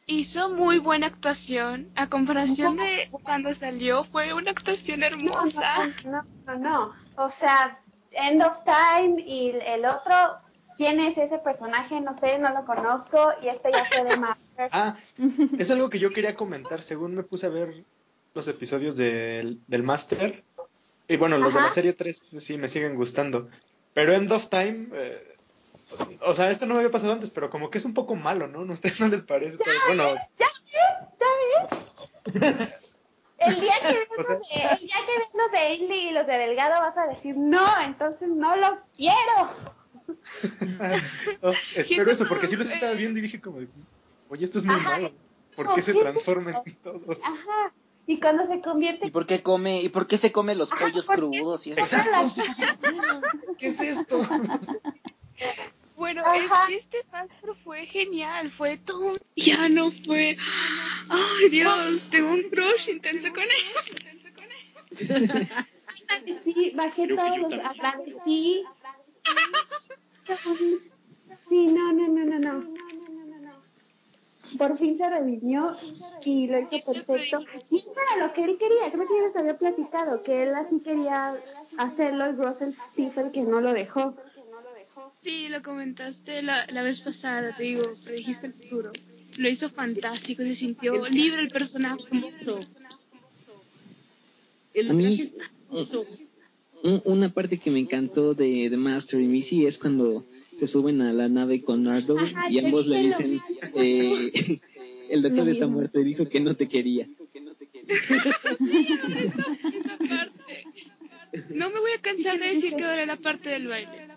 Hizo 0.06 0.50
muy 0.50 0.78
buena 0.78 1.06
actuación. 1.06 1.88
A 1.96 2.08
comparación 2.10 2.76
de 2.76 3.08
cuando 3.10 3.54
salió, 3.54 4.04
fue 4.04 4.34
una 4.34 4.50
actuación 4.50 5.02
hermosa. 5.02 5.94
No, 6.04 6.22
no, 6.46 6.58
no. 6.58 6.92
O 7.16 7.28
sea, 7.28 7.78
End 8.10 8.42
of 8.42 8.58
Time 8.64 9.22
y 9.22 9.50
el 9.50 9.84
otro, 9.84 10.14
¿quién 10.76 11.00
es 11.00 11.16
ese 11.18 11.38
personaje? 11.38 12.00
No 12.00 12.18
sé, 12.18 12.38
no 12.38 12.50
lo 12.50 12.64
conozco. 12.64 13.32
Y 13.42 13.48
este 13.48 13.72
ya 13.72 13.84
fue 13.84 14.04
de 14.04 14.16
Master. 14.16 14.68
Ah, 14.72 14.96
es 15.58 15.70
algo 15.70 15.90
que 15.90 15.98
yo 15.98 16.12
quería 16.12 16.34
comentar. 16.34 16.82
Según 16.82 17.14
me 17.14 17.22
puse 17.22 17.46
a 17.46 17.50
ver 17.50 17.84
los 18.34 18.48
episodios 18.48 18.96
del, 18.96 19.60
del 19.68 19.82
Master, 19.82 20.42
y 21.06 21.16
bueno, 21.16 21.38
los 21.38 21.54
de 21.54 21.60
la 21.60 21.70
serie 21.70 21.92
3 21.92 22.24
pues, 22.30 22.44
sí 22.44 22.56
me 22.56 22.68
siguen 22.68 22.94
gustando. 22.94 23.48
Pero 23.92 24.12
End 24.12 24.32
of 24.32 24.48
Time, 24.48 24.88
eh, 24.92 25.36
o 26.22 26.34
sea, 26.34 26.50
esto 26.50 26.66
no 26.66 26.74
me 26.74 26.80
había 26.80 26.90
pasado 26.90 27.12
antes, 27.12 27.30
pero 27.30 27.50
como 27.50 27.70
que 27.70 27.78
es 27.78 27.84
un 27.84 27.94
poco 27.94 28.16
malo, 28.16 28.48
¿no? 28.48 28.60
¿A 28.60 28.72
ustedes 28.72 29.00
no 29.00 29.08
les 29.08 29.22
parece? 29.22 29.58
Pero, 29.62 29.78
bueno, 29.86 30.14
¿Ya 30.38 30.46
ves? 30.72 31.70
¿Ya 32.34 32.48
ves? 32.50 32.83
El 33.46 33.60
día 33.60 33.72
que 33.80 33.86
ves 33.86 34.08
O 34.18 34.22
sea- 34.22 34.36
los 34.36 34.48
de, 34.48 34.54
el 34.54 34.78
día 34.78 34.96
que 35.06 35.18
ves 35.18 35.28
los 35.34 35.52
de 35.52 35.74
Indy 35.74 36.08
y 36.08 36.12
los 36.12 36.26
de 36.26 36.38
Delgado 36.38 36.80
vas 36.80 36.98
a 36.98 37.06
decir, 37.06 37.36
no, 37.36 37.80
entonces 37.80 38.28
no 38.28 38.56
lo 38.56 38.78
quiero. 38.94 39.50
oh, 41.42 41.52
espero 41.74 42.04
¿Qué 42.04 42.10
eso, 42.10 42.26
porque 42.26 42.46
sí 42.46 42.56
los 42.56 42.68
estaba 42.68 42.92
viendo 42.94 43.18
y 43.18 43.22
dije 43.22 43.40
como, 43.40 43.58
oye, 44.28 44.44
esto 44.44 44.58
es 44.58 44.64
muy 44.64 44.76
Ajá. 44.76 44.90
malo. 44.90 45.12
¿Por 45.56 45.72
qué 45.74 45.82
se 45.82 45.92
¿Qué 45.92 45.98
es 45.98 46.04
transforman 46.04 46.62
todos? 46.82 47.18
Ajá. 47.22 47.72
Y 48.06 48.20
cuando 48.20 48.46
se 48.46 48.60
convierte 48.60 49.06
¿Y 49.06 49.10
por 49.10 49.24
qué 49.26 49.42
come, 49.42 49.80
y 49.80 49.88
por 49.88 50.06
qué 50.06 50.18
se 50.18 50.30
come 50.30 50.54
los 50.54 50.72
Ajá, 50.72 50.84
pollos 50.84 51.06
crudos 51.06 51.66
y 51.66 51.72
eso? 51.72 51.80
Exacto. 51.80 52.42
¿Qué 53.56 53.68
es 53.68 53.80
esto? 53.80 54.18
Bueno, 55.96 56.22
Ajá. 56.24 56.64
es 56.64 56.68
que 56.68 56.76
este 56.76 57.04
Master 57.12 57.50
fue 57.62 57.86
genial. 57.86 58.50
Fue 58.52 58.78
todo 58.78 59.12
un 59.12 59.18
villano. 59.36 59.90
Fue. 60.04 60.36
Ay, 61.08 61.48
Dios, 61.50 62.02
tengo 62.10 62.32
un 62.32 62.42
crush 62.50 62.88
intenso 62.88 63.28
con 63.32 63.42
él. 63.42 63.48
agradecí, 66.08 66.70
bajé 66.74 67.08
todos 67.08 67.36
yo 67.36 67.48
los 67.48 67.54
agradecí. 67.54 68.64
Sí, 71.48 71.66
no, 71.66 71.92
no, 71.92 72.08
no, 72.08 72.24
no, 72.24 72.38
no. 72.38 72.74
Por 74.58 74.78
fin 74.78 74.96
se 74.96 75.08
revivió 75.08 75.76
y 76.24 76.46
lo 76.46 76.60
hizo 76.60 76.92
perfecto. 76.92 77.40
Y 77.70 77.76
eso 77.76 77.92
era 77.92 78.26
lo 78.26 78.32
que 78.32 78.44
él 78.44 78.56
quería, 78.58 78.90
creo 78.92 79.08
que 79.08 79.14
ya 79.16 79.26
les 79.26 79.36
había 79.36 79.56
platicado, 79.56 80.22
que 80.22 80.44
él 80.44 80.54
así 80.54 80.80
quería 80.80 81.34
hacerlo 81.76 82.30
y 82.30 82.32
Russell 82.32 82.72
Stephen 82.92 83.32
que 83.32 83.42
no 83.42 83.60
lo 83.60 83.72
dejó. 83.72 84.14
Sí, 85.24 85.48
lo 85.48 85.62
comentaste 85.62 86.42
la, 86.42 86.66
la 86.70 86.82
vez 86.82 87.00
pasada, 87.00 87.54
te 87.56 87.62
digo, 87.62 87.82
predijiste 88.04 88.48
el 88.48 88.52
futuro. 88.52 88.92
Lo 89.38 89.48
hizo 89.48 89.70
fantástico, 89.70 90.42
se 90.42 90.54
sintió 90.54 91.08
libre 91.08 91.40
el 91.40 91.48
personaje. 91.48 92.04
El 94.74 94.90
A 94.90 94.92
mí- 94.92 95.16
traje 95.16 95.22
está 95.22 95.50
una 97.04 97.30
parte 97.30 97.56
que 97.56 97.70
me 97.70 97.78
encantó 97.78 98.34
de, 98.34 98.68
de 98.68 98.76
Master 98.76 99.18
y 99.18 99.24
Missy 99.24 99.64
es 99.64 99.78
cuando 99.78 100.26
se 100.56 100.66
suben 100.66 101.00
a 101.00 101.10
la 101.14 101.30
nave 101.30 101.62
con 101.62 101.84
Nardo 101.84 102.18
Ajá, 102.18 102.50
y 102.50 102.58
ambos 102.58 102.86
le 102.86 103.00
dicen, 103.00 103.40
eh, 103.74 104.60
el 105.08 105.22
doctor 105.22 105.48
está 105.48 105.66
muerto 105.66 106.00
y 106.00 106.04
dijo 106.04 106.28
que 106.28 106.40
no 106.40 106.54
te 106.54 106.68
quería. 106.68 107.08
Esa 107.88 108.58
parte. 109.98 110.64
No 111.48 111.70
me 111.70 111.80
voy 111.80 111.92
a 111.96 112.00
cansar 112.02 112.38
de 112.38 112.48
decir 112.54 112.74
que 112.76 112.84
adoré 112.84 113.06
la 113.06 113.16
parte 113.16 113.48
del 113.48 113.68
baile. 113.68 114.08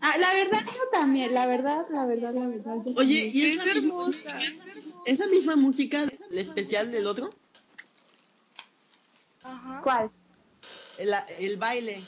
Ah, 0.00 0.18
la 0.18 0.34
verdad 0.34 0.60
yo 0.64 0.88
también, 0.92 1.32
la 1.34 1.46
verdad, 1.46 1.86
la 1.88 2.04
verdad, 2.04 2.34
la 2.34 2.46
verdad. 2.46 2.76
Oye. 2.96 3.30
¿y 3.32 3.42
es 3.44 3.56
la, 3.56 3.64
misma, 3.64 3.80
hermosa. 3.80 4.38
es 5.06 5.18
la 5.18 5.26
misma 5.26 5.56
música 5.56 6.06
del 6.06 6.38
especial 6.38 6.90
del 6.90 7.06
otro? 7.06 7.30
Ajá. 9.42 9.80
¿Cuál? 9.82 10.10
El, 10.98 11.14
el 11.38 11.56
baile. 11.56 12.00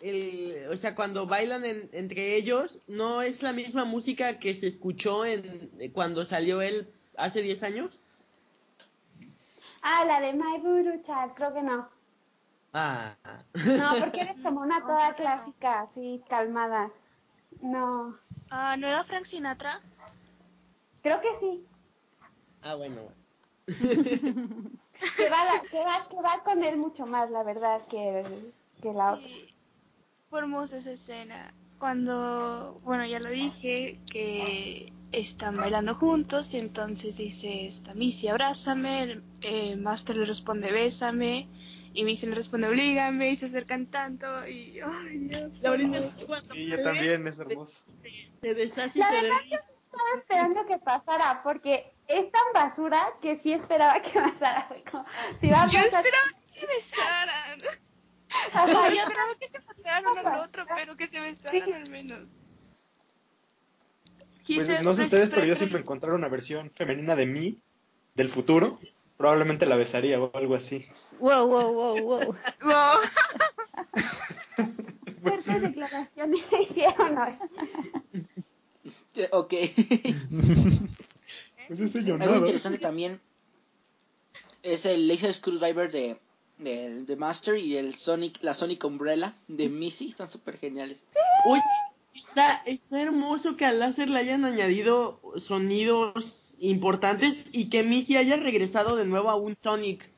El, 0.00 0.68
o 0.70 0.76
sea, 0.76 0.94
cuando 0.94 1.26
bailan 1.26 1.64
en- 1.64 1.88
entre 1.92 2.36
ellos, 2.36 2.80
¿no 2.86 3.22
es 3.22 3.42
la 3.42 3.52
misma 3.52 3.84
música 3.84 4.38
que 4.38 4.54
se 4.54 4.68
escuchó 4.68 5.24
en 5.24 5.70
cuando 5.92 6.24
salió 6.24 6.62
él 6.62 6.88
hace 7.16 7.42
10 7.42 7.62
años? 7.64 8.00
Ah, 9.82 10.04
la 10.04 10.20
de 10.20 10.32
My 10.32 10.60
Child, 11.02 11.34
creo 11.34 11.52
que 11.52 11.62
no. 11.62 11.97
Ah. 12.72 13.14
No, 13.54 13.98
porque 14.00 14.20
eres 14.20 14.36
como 14.42 14.60
una 14.60 14.80
toda 14.86 15.14
clásica, 15.14 15.80
así, 15.82 16.22
calmada. 16.28 16.90
No, 17.62 18.16
Ah, 18.50 18.76
¿no 18.76 18.86
era 18.86 19.04
Frank 19.04 19.24
Sinatra? 19.24 19.80
creo 21.02 21.20
que 21.20 21.28
sí. 21.40 21.64
Ah, 22.62 22.74
bueno. 22.74 23.02
Que 25.16 25.30
va, 25.30 25.44
la- 25.44 25.62
que 25.70 25.78
va, 25.78 26.08
que 26.10 26.16
va 26.16 26.42
con 26.44 26.64
él 26.64 26.76
mucho 26.76 27.06
más, 27.06 27.30
la 27.30 27.44
verdad, 27.44 27.80
que, 27.88 28.24
que 28.82 28.92
la 28.92 29.12
otra. 29.14 29.26
Sí. 29.28 29.54
Fue 30.28 30.40
hermosa 30.40 30.76
esa 30.78 30.90
escena. 30.92 31.54
Cuando, 31.78 32.80
bueno, 32.82 33.06
ya 33.06 33.20
lo 33.20 33.30
dije, 33.30 34.00
que 34.10 34.92
están 35.12 35.56
bailando 35.56 35.94
juntos 35.94 36.52
y 36.52 36.58
entonces 36.58 37.16
dice 37.16 37.66
esta 37.66 37.94
Missy, 37.94 38.26
abrázame, 38.26 39.02
el 39.04 39.22
eh, 39.42 39.76
Master 39.76 40.16
le 40.16 40.24
responde, 40.24 40.72
bésame, 40.72 41.46
y 41.98 42.04
Missy 42.04 42.26
le 42.26 42.34
responde, 42.36 42.68
oblígame, 42.68 43.30
y 43.30 43.36
se 43.36 43.46
acercan 43.46 43.86
tanto, 43.86 44.46
y, 44.46 44.80
ay 44.80 45.18
Dios. 45.18 45.54
La 45.60 45.70
por 45.70 45.80
favor. 45.80 46.26
cuando 46.26 46.54
Sí, 46.54 46.66
yo 46.66 46.76
se 46.76 46.82
también, 46.82 47.26
es 47.26 47.38
hermoso. 47.38 47.80
Se 48.40 48.54
deshace 48.54 48.98
y 48.98 49.00
La 49.00 49.08
se 49.10 49.14
derrite. 49.16 49.54
Estaba 49.56 50.08
esperando 50.18 50.66
que 50.66 50.78
pasara, 50.78 51.42
porque 51.42 51.92
es 52.06 52.30
tan 52.30 52.42
basura 52.54 53.04
que 53.20 53.36
sí 53.38 53.52
esperaba 53.52 54.00
que 54.02 54.10
pasara. 54.20 54.68
Como, 54.90 55.04
si 55.40 55.48
va 55.48 55.62
a 55.64 55.66
Yo 55.70 55.80
pasar, 55.82 56.04
esperaba 56.06 56.28
que 56.52 56.60
se 56.60 56.66
besaran. 56.66 57.60
Ajá, 58.52 58.88
yo 58.94 59.02
esperaba 59.02 59.34
que 59.40 59.48
se 59.48 59.60
pasaran 59.60 60.04
uno 60.06 60.28
al 60.28 60.38
otro, 60.40 60.66
pero 60.76 60.96
que 60.96 61.08
se 61.08 61.18
besaran 61.20 61.72
al 61.72 61.90
menos. 61.90 62.28
Pues 64.46 64.82
no 64.82 64.94
sé 64.94 65.02
ustedes, 65.02 65.30
pero 65.30 65.44
yo 65.44 65.54
pre- 65.54 65.66
si 65.66 65.72
me 65.72 65.80
encontrara 65.80 66.14
una 66.16 66.28
versión 66.28 66.70
femenina 66.70 67.16
de 67.16 67.26
mí, 67.26 67.58
del 68.14 68.28
futuro, 68.28 68.78
probablemente 69.16 69.66
la 69.66 69.76
besaría 69.76 70.20
o 70.20 70.30
algo 70.36 70.54
así. 70.54 70.86
Wow, 71.20 71.48
wow, 71.48 71.72
wow, 71.72 71.96
wow. 72.02 72.34
Wow. 72.62 73.00
Fuertes 75.22 75.62
declaraciones 75.62 76.44
hicieron 76.60 77.18
hoy. 77.18 77.32
Ok. 79.32 79.54
pues 81.68 81.80
ese 81.80 82.04
yo 82.04 82.14
Algo 82.14 82.36
interesante 82.36 82.78
también 82.78 83.20
es 84.62 84.86
el 84.86 85.08
Laser 85.08 85.32
Screwdriver 85.32 85.90
de, 85.90 86.20
de, 86.58 87.02
de 87.02 87.16
Master 87.16 87.56
y 87.56 87.76
el 87.76 87.94
Sonic, 87.94 88.38
la 88.42 88.54
Sonic 88.54 88.84
Umbrella 88.84 89.34
de 89.48 89.68
Missy. 89.68 90.08
Están 90.08 90.28
súper 90.28 90.56
geniales. 90.58 91.04
Oye, 91.46 91.62
está, 92.14 92.62
está 92.66 93.00
hermoso 93.00 93.56
que 93.56 93.64
al 93.64 93.80
láser 93.80 94.08
le 94.08 94.18
hayan 94.18 94.44
añadido 94.44 95.20
sonidos 95.40 96.54
importantes 96.60 97.44
y 97.52 97.70
que 97.70 97.82
Missy 97.82 98.16
haya 98.16 98.36
regresado 98.36 98.96
de 98.96 99.04
nuevo 99.04 99.30
a 99.30 99.36
un 99.36 99.56
Sonic. 99.62 100.10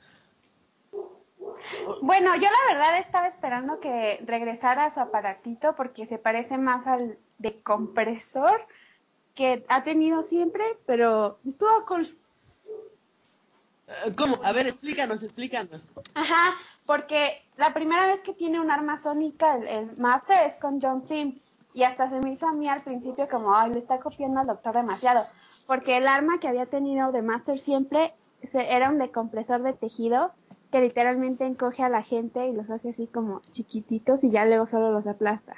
Bueno, 2.03 2.35
yo 2.37 2.43
la 2.43 2.73
verdad 2.75 2.99
estaba 2.99 3.27
esperando 3.27 3.81
que 3.81 4.21
regresara 4.25 4.85
a 4.87 4.91
su 4.91 5.01
aparatito 5.01 5.75
porque 5.77 6.07
se 6.07 6.19
parece 6.19 6.59
más 6.59 6.87
al 6.87 7.19
de 7.39 7.63
compresor 7.63 8.67
que 9.35 9.65
ha 9.69 9.83
tenido 9.83 10.23
siempre, 10.23 10.65
pero 10.87 11.39
estuvo 11.47 11.85
cool. 11.87 12.17
Eh, 13.89 14.13
¿Cómo? 14.17 14.39
A 14.45 14.53
ver, 14.53 14.67
explícanos, 14.67 15.23
explícanos. 15.23 15.83
Ajá, 16.15 16.55
porque 16.87 17.43
la 17.57 17.73
primera 17.75 18.07
vez 18.07 18.21
que 18.23 18.35
tiene 18.35 18.61
un 18.61 18.71
arma 18.71 18.97
sónica 18.97 19.57
el, 19.57 19.67
el 19.69 19.97
Master 19.97 20.45
es 20.47 20.55
con 20.55 20.81
John 20.81 21.03
Sim. 21.03 21.39
Y 21.73 21.85
hasta 21.85 22.09
se 22.09 22.19
me 22.19 22.33
hizo 22.33 22.49
a 22.49 22.53
mí 22.53 22.69
al 22.69 22.83
principio 22.83 23.29
como, 23.29 23.55
ay, 23.57 23.73
le 23.73 23.79
está 23.79 24.01
copiando 24.01 24.41
al 24.41 24.47
doctor 24.49 24.75
demasiado. 24.75 25.25
Porque 25.69 25.99
el 25.99 26.09
arma 26.09 26.41
que 26.41 26.49
había 26.49 26.67
tenido 26.67 27.13
de 27.13 27.23
Master 27.23 27.61
siempre 27.61 28.13
se- 28.43 28.75
era 28.75 28.89
un 28.91 28.99
decompresor 28.99 29.63
de 29.63 29.73
tejido 29.73 30.33
que 30.71 30.81
literalmente 30.81 31.45
encoge 31.45 31.83
a 31.83 31.89
la 31.89 32.03
gente 32.03 32.47
y 32.47 32.53
los 32.53 32.71
hace 32.71 32.91
así 32.91 33.07
como 33.07 33.43
chiquititos 33.51 34.23
y 34.25 34.31
ya 34.31 34.45
luego 34.45 34.67
solo 34.67 34.93
los 34.93 35.07
aplasta. 35.07 35.57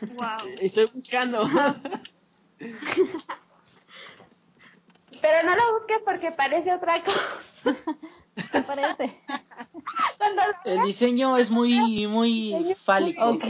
Wow. 0.00 0.48
Estoy 0.60 0.86
buscando. 0.94 1.48
Pero 5.20 5.46
no 5.46 5.56
lo 5.56 5.78
busques 5.78 5.98
porque 6.04 6.32
parece 6.32 6.72
otra 6.72 7.02
cosa. 7.02 7.20
¿Te 8.52 8.62
parece? 8.62 9.20
El 10.64 10.82
diseño 10.82 11.36
es 11.38 11.50
muy, 11.50 12.06
muy 12.06 12.76
fálico. 12.82 13.24
Ok. 13.30 13.44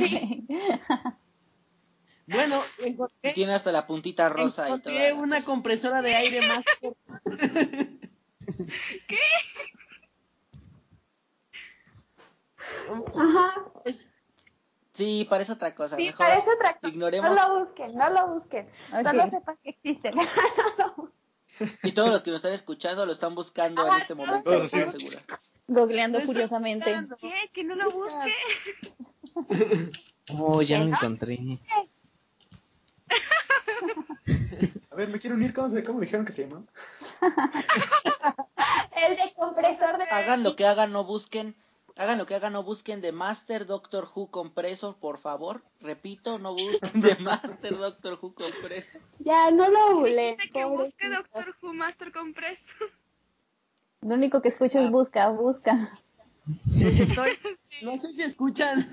bueno, 2.26 2.62
encontré, 2.78 3.32
Tiene 3.32 3.54
hasta 3.54 3.72
la 3.72 3.86
puntita 3.86 4.28
rosa 4.28 4.70
y 4.70 4.80
toda. 4.80 5.14
una 5.14 5.42
compresora 5.42 6.00
de 6.02 6.14
aire 6.14 6.46
más. 6.46 6.64
Ajá. 13.16 13.54
Sí, 14.92 15.26
parece 15.28 15.52
otra 15.52 15.74
cosa. 15.74 15.96
Sí, 15.96 16.04
Mejor 16.04 16.26
parece 16.26 16.50
otra 16.50 16.74
cosa. 16.76 16.88
ignoremos. 16.88 17.34
No 17.36 17.48
lo 17.48 17.64
busquen, 17.64 17.94
no 17.96 18.10
lo 18.10 18.26
busquen. 18.28 18.68
Ok. 18.92 19.02
Solo 19.02 19.30
sepan 19.30 19.56
que 19.62 19.70
existen. 19.70 20.14
No 20.16 20.22
lo 20.78 20.94
busquen. 20.94 21.14
Y 21.84 21.92
todos 21.92 22.10
los 22.10 22.22
que 22.22 22.30
nos 22.32 22.38
están 22.38 22.52
escuchando 22.52 23.06
lo 23.06 23.12
están 23.12 23.36
buscando 23.36 23.82
en 23.82 23.88
Ajá, 23.92 23.98
este 23.98 24.16
momento, 24.16 24.50
todos 24.50 24.74
estoy 24.74 24.98
segura. 24.98 25.20
Googleando 25.68 26.20
furiosamente. 26.22 26.90
buscando. 26.90 27.16
¿Qué? 27.16 27.32
¿Que 27.52 27.62
no 27.64 27.74
lo 27.76 27.90
busque? 27.90 28.34
Oh, 30.38 30.62
ya 30.62 30.78
lo 30.78 30.84
encontré. 30.86 31.38
A 34.94 34.96
ver, 34.96 35.08
me 35.08 35.18
quiero 35.18 35.34
unir. 35.34 35.52
¿Cómo, 35.52 35.74
cómo 35.84 35.98
dijeron 36.00 36.24
que 36.24 36.30
se 36.32 36.46
llama? 36.46 36.62
El 38.96 39.16
de 39.16 39.34
compresor 39.34 39.98
de 39.98 40.04
Hagan 40.04 40.44
lo 40.44 40.54
que 40.54 40.66
hagan, 40.66 40.92
no 40.92 41.02
busquen. 41.04 41.56
Hagan 41.96 42.16
lo 42.18 42.26
que 42.26 42.36
hagan, 42.36 42.52
no 42.52 42.62
busquen 42.62 43.00
de 43.00 43.10
Master 43.10 43.66
Doctor 43.66 44.08
Who 44.14 44.28
Compresor, 44.30 44.94
por 44.96 45.18
favor. 45.18 45.64
Repito, 45.80 46.38
no 46.38 46.54
busquen 46.54 47.00
de 47.00 47.16
Master 47.20 47.76
Doctor 47.76 48.20
Who 48.22 48.34
Compresor. 48.34 49.00
Ya, 49.18 49.50
no 49.50 49.68
lo. 49.68 50.04
Dijiste 50.04 50.50
que 50.52 50.64
busque. 50.64 51.08
Doctor 51.08 51.56
Who 51.60 51.74
Master 51.74 52.12
Compress. 52.12 52.60
Lo 54.02 54.14
único 54.14 54.40
que 54.42 54.48
escucho 54.50 54.78
es 54.78 54.90
busca, 54.90 55.28
busca. 55.30 55.90
Estoy- 56.72 57.36
no 57.82 57.98
sé 57.98 58.12
si 58.12 58.22
escuchan. 58.22 58.88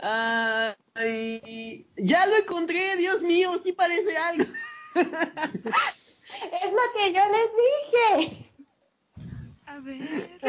Ay, 0.00 1.86
ya 1.96 2.24
lo 2.26 2.36
encontré, 2.36 2.96
Dios 2.96 3.20
mío, 3.20 3.58
sí 3.58 3.72
parece 3.72 4.16
algo. 4.16 4.44
Es 4.94 6.72
lo 6.72 6.82
que 6.94 7.12
yo 7.12 7.22
les 7.28 7.50
dije. 7.62 8.50
A 9.66 9.78
ver. 9.78 10.48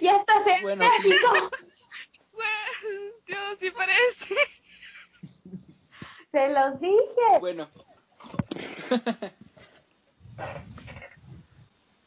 Ya 0.00 0.16
está 0.16 0.44
se 0.44 0.62
Bueno, 0.62 0.84
sí. 1.02 1.08
Dios, 3.26 3.58
sí 3.60 3.70
parece. 3.70 4.34
Se 6.30 6.48
los 6.48 6.80
dije. 6.80 7.38
Bueno, 7.40 7.68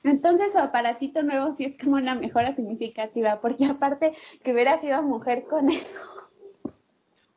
Entonces 0.03 0.51
su 0.53 0.59
aparatito 0.59 1.23
nuevo 1.23 1.55
sí 1.57 1.65
es 1.65 1.83
como 1.83 1.95
una 1.95 2.15
mejora 2.15 2.55
significativa, 2.55 3.41
porque 3.41 3.65
aparte 3.65 4.13
que 4.43 4.53
hubiera 4.53 4.79
sido 4.79 5.01
mujer 5.01 5.45
con 5.45 5.69
eso. 5.69 6.14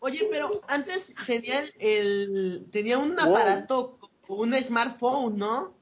Oye, 0.01 0.29
pero 0.31 0.61
antes 0.69 1.15
tenía 1.27 1.61
el, 1.61 1.73
el- 1.81 2.67
tenía 2.71 2.99
un 2.99 3.19
aparato, 3.19 3.99
un 4.29 4.55
smartphone, 4.55 5.37
¿no? 5.39 5.75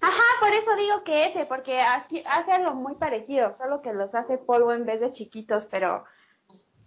Ajá, 0.00 0.22
por 0.40 0.52
eso 0.52 0.74
digo 0.76 1.04
que 1.04 1.26
ese, 1.26 1.44
porque 1.46 1.80
así, 1.80 2.22
hace 2.26 2.52
algo 2.52 2.74
muy 2.74 2.94
parecido, 2.94 3.54
solo 3.54 3.82
que 3.82 3.92
los 3.92 4.14
hace 4.14 4.38
polvo 4.38 4.72
en 4.72 4.86
vez 4.86 5.00
de 5.00 5.12
chiquitos, 5.12 5.66
pero 5.66 6.04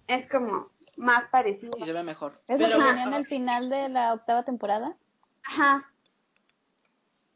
es 0.08 0.28
como 0.28 0.70
más 0.98 1.26
parecido. 1.30 1.78
y 1.78 1.84
se 1.84 1.94
ve 1.94 2.04
mejor. 2.04 2.42
¿Es 2.48 2.60
lo 2.60 2.68
que 2.68 2.74
tenían 2.74 3.14
al 3.14 3.26
final 3.26 3.70
de 3.70 3.90
la 3.90 4.14
octava 4.14 4.44
temporada? 4.44 4.98
Ajá. 5.44 5.90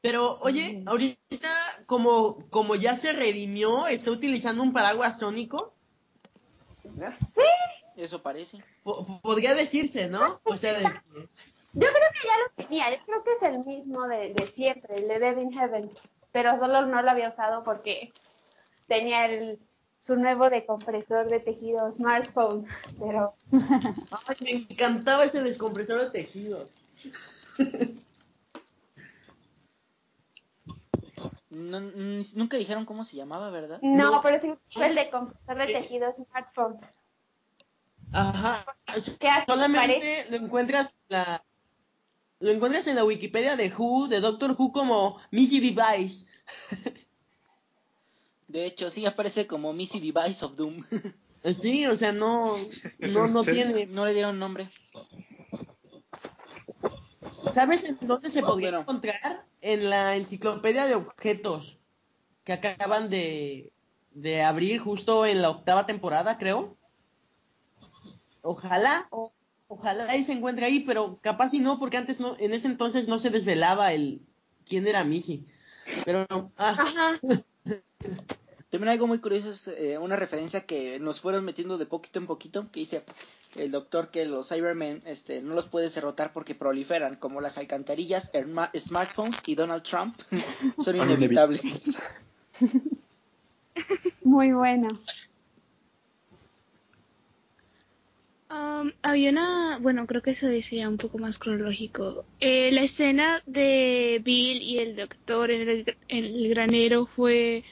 Pero, 0.01 0.39
oye, 0.39 0.83
ahorita 0.85 1.49
como, 1.85 2.49
como 2.49 2.75
ya 2.75 2.95
se 2.95 3.13
redimió, 3.13 3.87
está 3.87 4.11
utilizando 4.11 4.63
un 4.63 4.73
paraguas 4.73 5.19
sónico, 5.19 5.73
Eso 7.97 8.21
parece. 8.21 8.63
po- 8.83 9.19
podría 9.21 9.55
decirse, 9.55 10.07
¿no? 10.07 10.39
O 10.43 10.55
sea, 10.55 10.73
de- 10.73 10.83
Yo 10.85 11.87
creo 11.87 12.09
que 12.13 12.27
ya 12.27 12.37
lo 12.37 12.63
tenía, 12.63 12.91
yo 12.95 13.03
creo 13.05 13.23
que 13.23 13.31
es 13.33 13.41
el 13.43 13.65
mismo 13.65 14.07
de, 14.07 14.33
de 14.33 14.47
siempre, 14.47 14.97
el 14.97 15.07
de 15.07 15.19
Dead 15.19 15.37
in 15.41 15.51
Heaven, 15.51 15.89
pero 16.31 16.55
solo 16.57 16.85
no 16.85 17.01
lo 17.01 17.09
había 17.11 17.29
usado 17.29 17.63
porque 17.63 18.13
tenía 18.87 19.25
el, 19.25 19.59
su 19.99 20.15
nuevo 20.15 20.49
decompresor 20.49 21.27
de 21.27 21.39
tejido 21.39 21.91
smartphone, 21.91 22.67
pero 22.99 23.33
ay, 24.27 24.35
me 24.41 24.51
encantaba 24.51 25.25
ese 25.25 25.41
descompresor 25.41 26.01
de 26.03 26.09
tejidos. 26.11 26.69
No- 31.49 31.79
nunca 32.35 32.57
dijeron 32.57 32.85
cómo 32.85 33.03
se 33.03 33.15
llamaba, 33.17 33.49
¿verdad? 33.49 33.79
no, 33.81 34.11
No. 34.11 34.21
pero 34.21 34.39
sí 34.41 34.53
fue 34.71 34.87
el 34.87 34.95
decompresor 34.95 35.57
de 35.57 35.67
tejido 35.73 36.13
smartphone. 36.13 36.79
Ajá. 38.11 38.65
¿Qué 39.19 39.27
hace? 39.27 39.45
Solamente 39.45 39.97
Parece- 39.99 40.25
lo 40.31 40.37
encuentras 40.45 40.95
la 41.09 41.43
lo 42.39 42.51
encuentras 42.51 42.85
en 42.87 42.95
la 42.95 43.03
Wikipedia 43.03 43.55
de 43.55 43.73
Who, 43.75 44.07
de 44.07 44.19
Doctor 44.21 44.55
Who 44.57 44.71
como 44.71 45.17
Missy 45.31 45.59
Device. 45.59 46.25
De 48.47 48.65
hecho, 48.65 48.89
sí 48.89 49.05
aparece 49.05 49.45
como 49.47 49.73
Missy 49.73 49.99
Device 49.99 50.45
of 50.45 50.55
Doom. 50.55 50.83
Sí, 51.59 51.85
o 51.87 51.97
sea, 51.97 52.13
no 52.13 52.55
¿Es 52.55 53.13
no 53.13 53.27
no 53.27 53.43
tiene. 53.43 53.85
no 53.87 54.05
le 54.05 54.13
dieron 54.13 54.39
nombre. 54.39 54.69
¿Sabes 57.53 57.83
en 57.83 57.97
dónde 58.01 58.29
se 58.29 58.41
podría 58.41 58.69
Bueno. 58.69 58.81
encontrar? 58.81 59.45
En 59.61 59.89
la 59.89 60.15
enciclopedia 60.15 60.85
de 60.85 60.95
objetos 60.95 61.77
que 62.43 62.53
acaban 62.53 63.09
de 63.09 63.73
de 64.11 64.41
abrir 64.43 64.79
justo 64.79 65.25
en 65.25 65.41
la 65.41 65.49
octava 65.49 65.85
temporada, 65.85 66.37
creo. 66.37 66.76
Ojalá, 68.41 69.07
o- 69.11 69.31
ojalá 69.67 70.15
y 70.15 70.23
se 70.23 70.33
encuentre 70.33 70.65
ahí, 70.65 70.81
pero 70.81 71.19
capaz 71.21 71.53
y 71.53 71.59
no, 71.59 71.79
porque 71.79 71.97
antes 71.97 72.19
no, 72.19 72.35
en 72.39 72.53
ese 72.53 72.67
entonces 72.67 73.07
no 73.07 73.19
se 73.19 73.29
desvelaba 73.29 73.93
el 73.93 74.21
quién 74.65 74.87
era 74.87 75.03
Missy. 75.03 75.45
Pero, 76.05 76.25
ah, 76.29 76.75
Ajá. 76.77 77.19
También 78.69 78.89
algo 78.89 79.07
muy 79.07 79.19
curioso 79.19 79.49
es 79.49 79.69
eh, 79.69 79.97
una 79.97 80.17
referencia 80.17 80.65
que 80.65 80.99
nos 80.99 81.21
fueron 81.21 81.45
metiendo 81.45 81.77
de 81.77 81.85
poquito 81.85 82.19
en 82.19 82.27
poquito, 82.27 82.69
que 82.69 82.81
dice 82.81 83.03
el 83.55 83.71
doctor 83.71 84.09
que 84.09 84.25
los 84.25 84.49
Cybermen 84.49 85.01
este, 85.05 85.41
no 85.41 85.53
los 85.55 85.67
puedes 85.67 85.95
derrotar 85.95 86.33
porque 86.33 86.53
proliferan, 86.53 87.15
como 87.15 87.39
las 87.39 87.57
alcantarillas, 87.57 88.29
smartphones 88.77 89.41
y 89.45 89.55
Donald 89.55 89.83
Trump 89.83 90.19
son 90.83 90.95
Son 90.95 91.11
inevitables. 91.11 91.97
Muy 94.23 94.51
bueno. 94.51 94.99
Um, 98.49 98.91
había 99.01 99.31
una, 99.31 99.77
bueno, 99.81 100.07
creo 100.07 100.21
que 100.21 100.31
eso 100.31 100.47
decía 100.47 100.87
un 100.87 100.97
poco 100.97 101.17
más 101.17 101.37
cronológico. 101.37 102.23
Eh, 102.39 102.71
la 102.71 102.81
escena 102.83 103.41
de 103.45 104.21
Bill 104.23 104.61
y 104.61 104.79
el 104.79 104.95
doctor 104.95 105.51
en 105.51 105.67
el, 105.67 105.97
en 106.07 106.23
el 106.25 106.49
granero 106.49 107.07
fue, 107.07 107.65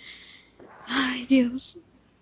ay 0.88 1.26
Dios, 1.28 1.78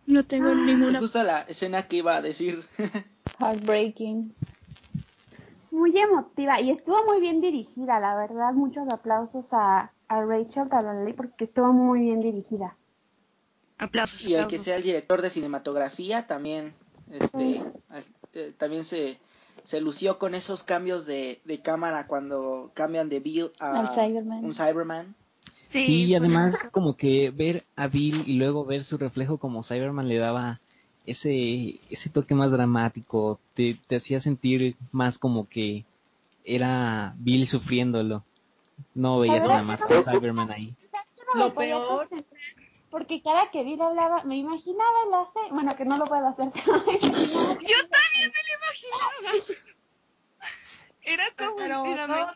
no 0.06 0.24
tengo 0.26 0.50
Es 0.52 0.58
ninguna. 0.58 1.00
justo 1.00 1.24
la 1.24 1.42
escena 1.42 1.88
que 1.88 1.98
iba 1.98 2.16
a 2.16 2.22
decir. 2.22 2.64
Heartbreaking. 3.40 4.34
Muy 5.72 5.98
emotiva 5.98 6.62
y 6.62 6.70
estuvo 6.70 7.04
muy 7.06 7.20
bien 7.20 7.42
dirigida, 7.42 8.00
la 8.00 8.16
verdad. 8.16 8.54
Muchos 8.54 8.88
aplausos 8.94 9.52
a, 9.54 9.92
a 10.08 10.22
Rachel 10.26 10.70
Talalay 10.70 11.14
porque 11.14 11.46
estuvo 11.46 11.74
muy 11.74 12.02
bien 12.02 12.22
dirigida. 12.22 12.76
Aplausos. 13.80 14.22
y 14.22 14.36
el 14.36 14.46
que 14.46 14.60
sea 14.60 14.76
el 14.76 14.84
director 14.84 15.24
de 15.24 15.32
cinematografía 15.32 16.28
también 16.28 16.74
este 17.12 17.64
al- 17.90 18.04
eh, 18.34 18.54
también 18.58 18.84
se 18.84 19.18
se 19.66 19.80
lució 19.80 20.18
con 20.18 20.34
esos 20.36 20.64
cambios 20.64 21.06
de, 21.06 21.40
de 21.46 21.60
cámara 21.62 22.08
cuando 22.08 22.72
cambian 22.74 23.08
de 23.08 23.20
Bill 23.20 23.52
a 23.60 23.94
Cyberman. 23.94 24.44
un 24.44 24.56
Cyberman. 24.56 25.16
Sí, 25.70 26.04
y 26.06 26.16
además 26.16 26.68
como 26.72 26.98
que 26.98 27.32
ver 27.32 27.64
a 27.76 27.88
Bill 27.88 28.24
y 28.28 28.34
luego 28.34 28.66
ver 28.66 28.84
su 28.84 28.98
reflejo 28.98 29.38
como 29.38 29.64
Cyberman 29.64 30.08
le 30.08 30.18
daba 30.18 30.60
ese, 31.06 31.80
ese 31.90 32.10
toque 32.10 32.36
más 32.36 32.52
dramático, 32.52 33.40
te, 33.54 33.78
te 33.88 33.96
hacía 33.98 34.20
sentir 34.20 34.76
más 34.92 35.18
como 35.18 35.48
que 35.48 35.86
era 36.44 37.14
Bill 37.18 37.48
sufriéndolo. 37.48 38.24
No 38.96 39.20
veías 39.20 39.44
nada 39.46 39.64
más 39.64 39.82
a 39.82 40.04
Cyberman 40.04 40.52
ahí. 40.52 40.74
¿Sabes 40.92 41.08
qué 41.16 41.22
no 41.34 41.40
lo 41.48 41.54
peor- 41.54 42.10
porque 42.94 43.24
cada 43.24 43.50
que 43.50 43.64
Bill 43.64 43.82
hablaba, 43.82 44.24
me 44.24 44.38
imaginaba 44.38 45.06
la 45.10 45.26
serie. 45.34 45.50
Bueno, 45.52 45.76
que 45.76 45.84
no 45.84 45.98
lo 45.98 46.06
puedo 46.06 46.28
hacer, 46.28 46.52
pero 46.54 46.78
me 46.86 47.00
Yo 47.00 47.80
también 47.90 48.32
me 48.32 48.42
lo 48.46 48.54
imaginaba. 48.60 49.12
Era 51.02 51.26
como 51.36 51.56
Pero 51.56 51.86
era 51.86 52.08
me- 52.08 52.28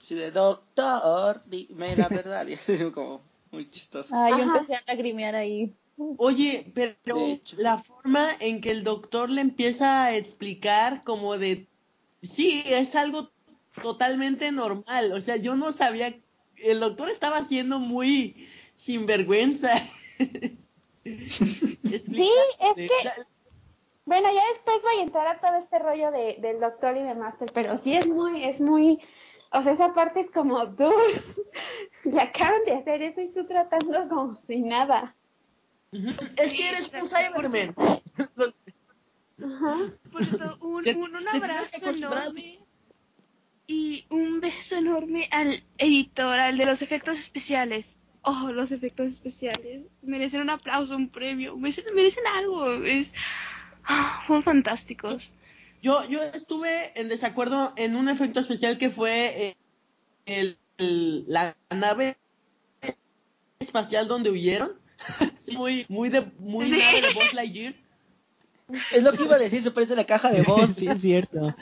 Sí, 0.00 0.16
de 0.16 0.32
doctor, 0.32 1.42
dime 1.46 1.94
la 1.94 2.08
verdad. 2.08 2.44
Y 2.48 2.54
así 2.54 2.90
como 2.90 3.22
muy 3.52 3.70
chistoso. 3.70 4.12
Ay, 4.16 4.36
yo 4.36 4.42
Ajá. 4.42 4.58
empecé 4.58 4.74
a 4.74 4.82
lagrimear 4.84 5.36
ahí. 5.36 5.72
Oye, 6.18 6.72
pero 6.74 7.38
la 7.56 7.78
forma 7.78 8.30
en 8.40 8.60
que 8.60 8.72
el 8.72 8.82
doctor 8.82 9.30
le 9.30 9.42
empieza 9.42 10.06
a 10.06 10.16
explicar 10.16 11.04
como 11.04 11.38
de, 11.38 11.68
sí, 12.20 12.64
es 12.66 12.96
algo 12.96 13.30
totalmente 13.82 14.52
normal. 14.52 15.12
O 15.12 15.20
sea, 15.20 15.36
yo 15.36 15.54
no 15.54 15.72
sabía, 15.72 16.14
el 16.56 16.80
doctor 16.80 17.08
estaba 17.08 17.44
siendo 17.44 17.78
muy 17.78 18.48
sinvergüenza. 18.76 19.82
Sí, 21.06 22.32
es 22.58 22.74
que, 22.74 22.88
bueno, 24.06 24.28
ya 24.32 24.42
después 24.50 24.82
voy 24.82 24.96
a 24.98 25.02
entrar 25.02 25.26
a 25.28 25.38
todo 25.38 25.56
este 25.56 25.78
rollo 25.78 26.10
de, 26.10 26.36
del 26.40 26.58
doctor 26.58 26.96
y 26.96 27.02
de 27.02 27.14
Master, 27.14 27.48
pero 27.54 27.76
sí 27.76 27.94
es 27.94 28.08
muy, 28.08 28.42
es 28.42 28.60
muy, 28.60 29.00
o 29.52 29.62
sea, 29.62 29.72
esa 29.72 29.94
parte 29.94 30.18
es 30.18 30.32
como, 30.32 30.68
tú, 30.74 30.90
le 32.04 32.20
acaban 32.20 32.64
de 32.64 32.72
hacer 32.72 33.02
eso 33.02 33.20
y 33.20 33.28
tú 33.28 33.46
tratando 33.46 34.08
como 34.08 34.36
si 34.48 34.62
nada. 34.62 35.14
Es 35.92 36.52
que 36.52 36.68
eres 36.68 36.92
un. 36.92 37.08
Cyberman. 37.08 37.74
Ajá. 39.38 39.76
Por 40.10 40.24
cierto, 40.24 40.58
un, 40.60 40.88
un, 40.88 41.16
un 41.16 41.28
abrazo 41.28 41.76
enorme 41.82 42.65
y 43.66 44.04
un 44.10 44.40
beso 44.40 44.76
enorme 44.76 45.28
al 45.30 45.62
editor, 45.78 46.38
al 46.38 46.56
de 46.58 46.66
los 46.66 46.82
efectos 46.82 47.18
especiales. 47.18 47.92
Oh, 48.22 48.50
los 48.52 48.72
efectos 48.72 49.12
especiales. 49.12 49.82
Merecen 50.02 50.40
un 50.40 50.50
aplauso, 50.50 50.96
un 50.96 51.08
premio. 51.08 51.56
Merecen, 51.56 51.84
merecen 51.94 52.26
algo. 52.26 52.72
Es, 52.82 53.14
ah, 53.84 54.22
fueron 54.26 54.42
fantásticos. 54.42 55.32
Yo, 55.82 56.08
yo 56.08 56.22
estuve 56.22 56.98
en 57.00 57.08
desacuerdo 57.08 57.72
en 57.76 57.94
un 57.96 58.08
efecto 58.08 58.40
especial 58.40 58.78
que 58.78 58.90
fue 58.90 59.48
eh, 59.48 59.56
el, 60.26 60.58
el- 60.78 61.24
la 61.28 61.54
nave 61.70 62.16
espacial 63.60 64.08
donde 64.08 64.30
huyeron. 64.30 64.72
Sí, 65.40 65.56
muy, 65.56 65.86
muy 65.88 66.08
de, 66.08 66.26
muy 66.40 66.68
Sí. 66.68 66.76
nave 66.78 67.02
de 67.02 67.14
Buzz 67.14 67.32
Lightyear. 67.32 67.74
Es 68.90 69.04
lo 69.04 69.12
que 69.12 69.22
iba 69.22 69.36
a 69.36 69.38
decir, 69.38 69.62
se 69.62 69.70
parece 69.70 69.92
a 69.92 69.96
la 69.96 70.04
caja 70.06 70.30
de 70.32 70.42
voz. 70.48 70.74
sí, 70.74 70.88
es 70.88 71.00
cierto. 71.00 71.54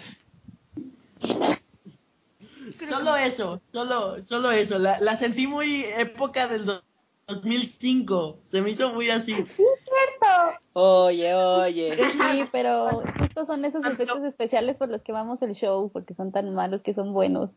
Solo 2.89 3.17
eso, 3.17 3.61
solo, 3.73 4.23
solo 4.23 4.51
eso. 4.51 4.79
La, 4.79 4.99
la 5.01 5.17
sentí 5.17 5.47
muy 5.47 5.85
época 5.85 6.49
del 6.49 6.67
do- 6.67 6.83
2005. 7.27 8.41
Se 8.45 8.61
me 8.61 8.71
hizo 8.71 8.93
muy 8.93 9.11
así. 9.11 9.35
Sí, 9.35 9.45
cierto. 9.57 10.59
Oye, 10.75 11.35
oye. 11.35 11.97
Sí, 12.13 12.49
pero 12.53 13.03
estos 13.23 13.47
son 13.47 13.65
esos 13.65 13.85
efectos 13.87 14.23
especiales 14.25 14.77
por 14.77 14.89
los 14.89 15.03
que 15.03 15.13
vamos 15.13 15.41
el 15.43 15.55
show, 15.55 15.91
porque 15.91 16.15
son 16.15 16.33
tan 16.33 16.55
malos 16.55 16.83
que 16.83 16.93
son 16.95 17.13
buenos. 17.13 17.51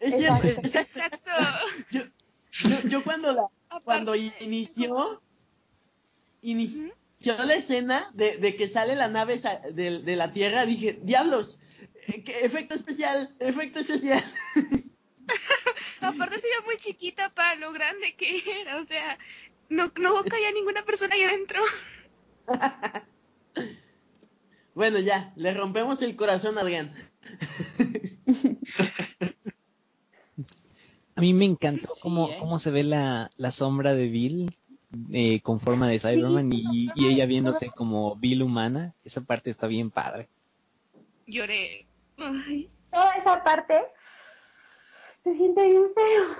Es 0.00 0.16
cierto, 0.16 0.46
Exacto. 0.48 1.30
Yo, 1.90 2.02
yo, 2.68 2.88
yo 2.88 3.04
cuando 3.04 3.32
la, 3.32 3.46
cuando 3.84 4.14
inició, 4.16 5.20
inició 6.42 6.92
la 7.22 7.54
escena 7.54 8.10
de, 8.14 8.38
de 8.38 8.56
que 8.56 8.68
sale 8.68 8.94
la 8.96 9.08
nave 9.08 9.40
de, 9.72 10.00
de 10.00 10.16
la 10.16 10.32
Tierra, 10.32 10.66
dije, 10.66 10.98
diablos, 11.02 11.56
eh, 11.56 11.58
¿qué 11.58 11.73
efecto 12.08 12.74
especial, 12.74 13.34
efecto 13.40 13.80
especial. 13.80 14.22
Aparte 16.00 16.36
se 16.36 16.42
veía 16.42 16.60
muy 16.64 16.78
chiquita 16.78 17.34
para 17.34 17.56
lo 17.56 17.72
grande 17.72 18.14
que 18.16 18.42
era. 18.60 18.80
O 18.80 18.86
sea, 18.86 19.18
no, 19.68 19.92
no 19.96 20.22
cabía 20.24 20.52
ninguna 20.52 20.84
persona 20.84 21.14
ahí 21.14 21.24
adentro. 21.24 21.60
Bueno, 24.74 24.98
ya, 24.98 25.32
le 25.36 25.54
rompemos 25.54 26.02
el 26.02 26.16
corazón 26.16 26.58
a 26.58 26.62
Adrián. 26.62 26.92
A 31.14 31.20
mí 31.20 31.32
me 31.32 31.44
encantó 31.44 31.94
Sí, 31.94 32.00
cómo, 32.02 32.28
¿eh? 32.28 32.36
cómo 32.40 32.58
se 32.58 32.72
ve 32.72 32.82
la, 32.82 33.30
la 33.36 33.52
sombra 33.52 33.94
de 33.94 34.08
Bill 34.08 34.58
eh, 35.12 35.40
con 35.42 35.60
forma 35.60 35.88
de 35.88 36.00
Cyberman 36.00 36.52
y, 36.52 36.90
y 36.96 37.06
ella 37.06 37.24
viéndose 37.26 37.70
como 37.70 38.16
Bill 38.16 38.42
humana. 38.42 38.94
Esa 39.04 39.20
parte 39.20 39.50
está 39.50 39.68
bien 39.68 39.92
padre. 39.92 40.28
Lloré. 41.28 41.86
Ay. 42.18 42.70
Toda 42.90 43.10
esa 43.12 43.42
parte 43.42 43.74
se 45.22 45.34
siente 45.34 45.62
bien 45.62 45.86
feo. 45.94 46.36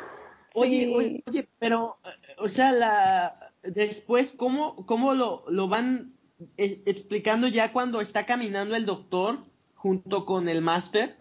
Oye, 0.55 0.81
Sí. 0.87 0.95
oye, 0.95 1.25
oye, 1.27 1.49
pero, 1.59 1.99
eh, 2.05 2.37
o 2.39 2.49
sea, 2.49 2.73
la 2.73 3.53
después, 3.63 4.35
¿cómo, 4.37 4.87
cómo 4.87 5.15
lo, 5.15 5.45
lo 5.49 5.69
van 5.69 6.15
eh, 6.59 6.83
explicando 6.87 7.49
ya 7.49 7.73
cuando 7.73 8.01
está 8.01 8.27
caminando 8.27 8.77
el 8.77 8.87
doctor 8.87 9.45
junto 9.75 10.27
con 10.27 10.49
el 10.49 10.63
máster? 10.63 11.17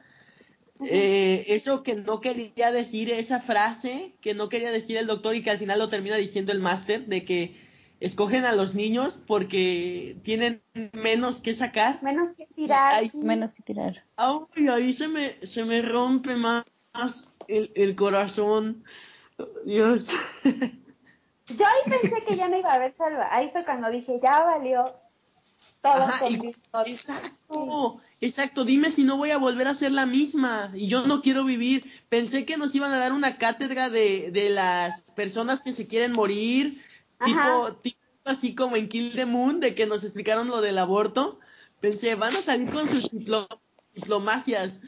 Eh, 0.85 1.45
eso 1.47 1.81
que 1.81 1.95
no 1.95 2.19
quería 2.19 2.71
decir, 2.71 3.09
esa 3.09 3.39
frase 3.39 4.17
que 4.21 4.33
no 4.33 4.49
quería 4.49 4.69
decir 4.71 4.97
el 4.97 5.07
doctor 5.07 5.35
y 5.35 5.41
que 5.41 5.51
al 5.51 5.59
final 5.59 5.79
lo 5.79 5.89
termina 5.89 6.17
diciendo 6.17 6.51
el 6.51 6.59
máster, 6.59 7.05
de 7.05 7.23
que 7.23 7.55
escogen 8.03 8.43
a 8.43 8.51
los 8.53 8.75
niños 8.75 9.19
porque 9.25 10.17
tienen 10.23 10.61
menos 10.91 11.39
que 11.41 11.55
sacar. 11.55 12.03
Menos 12.03 12.35
que 12.35 12.45
tirar. 12.47 12.95
Ay. 12.95 13.11
Menos 13.23 13.53
que 13.53 13.63
tirar. 13.63 14.03
Ay, 14.17 14.67
ahí 14.67 14.93
se 14.93 15.07
me, 15.07 15.35
se 15.47 15.63
me 15.63 15.81
rompe 15.81 16.35
más 16.35 16.65
el, 17.47 17.71
el 17.75 17.95
corazón. 17.95 18.83
Dios. 19.65 20.09
Yo 21.47 21.65
ahí 21.65 21.99
pensé 22.01 22.23
que 22.25 22.35
ya 22.35 22.47
no 22.47 22.57
iba 22.57 22.71
a 22.71 22.75
haber 22.75 22.95
salva. 22.97 23.27
Ahí 23.31 23.49
fue 23.51 23.65
cuando 23.65 23.89
dije, 23.89 24.19
ya 24.21 24.43
valió 24.43 24.95
todo 25.81 26.03
Ajá, 26.03 26.29
y-. 26.29 26.55
Exacto, 26.85 28.01
exacto. 28.21 28.65
Dime 28.65 28.91
si 28.91 29.03
no 29.03 29.17
voy 29.17 29.31
a 29.31 29.37
volver 29.37 29.67
a 29.67 29.75
ser 29.75 29.91
la 29.91 30.05
misma. 30.05 30.71
Y 30.73 30.87
yo 30.87 31.05
no 31.05 31.21
quiero 31.21 31.43
vivir. 31.43 31.89
Pensé 32.09 32.45
que 32.45 32.57
nos 32.57 32.73
iban 32.75 32.93
a 32.93 32.97
dar 32.97 33.13
una 33.13 33.37
cátedra 33.37 33.89
de, 33.89 34.29
de 34.31 34.49
las 34.49 35.01
personas 35.15 35.61
que 35.61 35.73
se 35.73 35.87
quieren 35.87 36.13
morir. 36.13 36.81
Tipo, 37.25 37.73
tipo 37.81 37.97
así 38.25 38.55
como 38.55 38.75
en 38.75 38.87
Kill 38.89 39.15
the 39.15 39.25
Moon, 39.25 39.59
de 39.59 39.75
que 39.75 39.85
nos 39.85 40.03
explicaron 40.03 40.47
lo 40.47 40.61
del 40.61 40.77
aborto. 40.77 41.39
Pensé, 41.79 42.15
van 42.15 42.35
a 42.35 42.41
salir 42.41 42.69
con 42.71 42.87
sus 42.87 43.11
diplo- 43.11 43.47
diplomacias. 43.93 44.79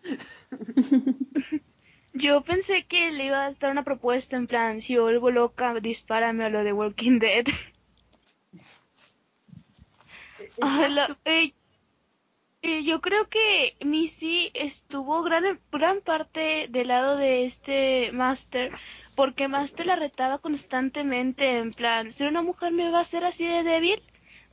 Yo 2.14 2.42
pensé 2.46 2.86
que 2.86 3.12
le 3.12 3.26
iba 3.26 3.46
a 3.46 3.52
dar 3.52 3.72
una 3.72 3.84
propuesta 3.84 4.38
en 4.38 4.48
plan, 4.48 4.82
si 4.82 4.98
vuelvo 4.98 5.32
loca, 5.32 5.74
dispárame 5.82 6.46
a 6.46 6.50
lo 6.50 6.64
de 6.64 6.72
Walking 6.74 7.20
Dead. 7.20 7.46
Ah, 10.62 10.88
la- 10.90 11.18
eh, 11.26 11.54
eh, 12.62 12.84
yo 12.84 13.02
creo 13.02 13.28
que 13.30 13.76
Missy 13.84 14.52
estuvo 14.54 15.22
gran, 15.24 15.60
gran 15.72 16.02
parte 16.02 16.68
del 16.70 16.88
lado 16.88 17.18
de 17.18 17.46
este 17.46 18.12
Master, 18.14 18.72
porque 19.16 19.48
Master 19.48 19.86
la 19.86 19.96
retaba 19.96 20.38
constantemente, 20.40 21.58
en 21.58 21.72
plan, 21.74 22.12
¿ser 22.12 22.28
una 22.28 22.42
mujer 22.42 22.72
me 22.72 22.90
va 22.92 23.00
a 23.00 23.02
hacer 23.02 23.24
así 23.24 23.46
de 23.46 23.64
débil? 23.64 24.02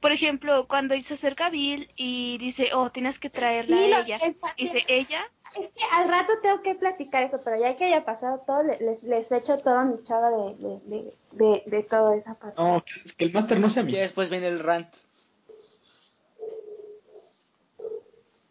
Por 0.00 0.12
ejemplo, 0.12 0.66
cuando 0.66 0.94
se 1.02 1.14
acerca 1.14 1.46
a 1.46 1.50
Bill 1.50 1.88
y 1.96 2.38
dice, 2.38 2.70
oh, 2.74 2.90
tienes 2.90 3.18
que 3.18 3.30
traerla 3.30 3.76
Sí, 3.76 3.92
a 3.92 4.00
ella. 4.00 4.16
el- 4.22 4.36
Dice, 4.56 4.84
ella, 4.88 5.28
Es 5.54 5.68
que 5.68 5.84
al 5.92 6.08
rato 6.08 6.32
tengo 6.42 6.62
que 6.62 6.74
platicar 6.74 7.22
eso, 7.24 7.40
pero 7.44 7.60
ya 7.60 7.76
que 7.76 7.84
haya 7.84 8.04
pasado 8.04 8.42
todo, 8.46 8.62
le- 8.62 8.78
les, 8.80 9.02
les 9.04 9.30
echo 9.30 9.58
toda 9.58 9.84
mi 9.84 10.02
chava 10.02 10.30
de, 10.30 10.54
de, 10.56 10.80
de, 10.86 11.14
de, 11.32 11.62
de 11.66 11.82
toda 11.82 12.16
esa 12.16 12.34
parte. 12.34 12.60
No, 12.60 12.82
que, 12.84 13.12
que 13.14 13.24
el 13.26 13.32
máster 13.32 13.60
no 13.60 13.68
sea 13.68 13.82
mi. 13.82 13.92
Ya 13.92 14.00
después 14.00 14.30
viene 14.30 14.48
el 14.48 14.60
rant. 14.60 14.88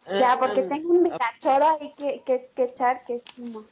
Ya, 0.08 0.36
porque 0.38 0.60
Eh, 0.60 0.66
tengo 0.68 0.90
un 0.90 1.02
megachoro 1.02 1.66
ahí 1.80 1.92
que, 1.96 2.22
que, 2.26 2.50
que 2.54 2.64
echar, 2.64 3.04
que 3.04 3.16
es 3.16 3.22
como... 3.36 3.64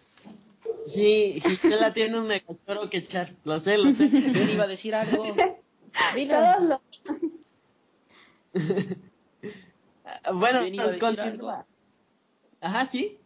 Sí, 0.86 1.40
Gisela 1.42 1.92
tiene 1.92 2.18
un 2.18 2.26
megachoro 2.26 2.88
que 2.90 2.98
echar. 2.98 3.34
Lo 3.44 3.60
sé, 3.60 3.78
lo 3.78 3.92
sé. 3.94 4.08
Ben 4.08 4.50
iba 4.50 4.64
a 4.64 4.68
decir 4.68 4.94
algo. 4.94 5.24
Dilo. 6.14 6.34
Todos 6.34 6.62
los... 6.62 6.80
bueno, 10.34 10.62
Ben 10.62 10.74
iba 10.74 10.84
a 10.84 10.88
decir 10.88 11.00
continúa. 11.00 11.54
algo. 11.54 11.66
Ajá, 12.60 12.86
sí. 12.86 13.18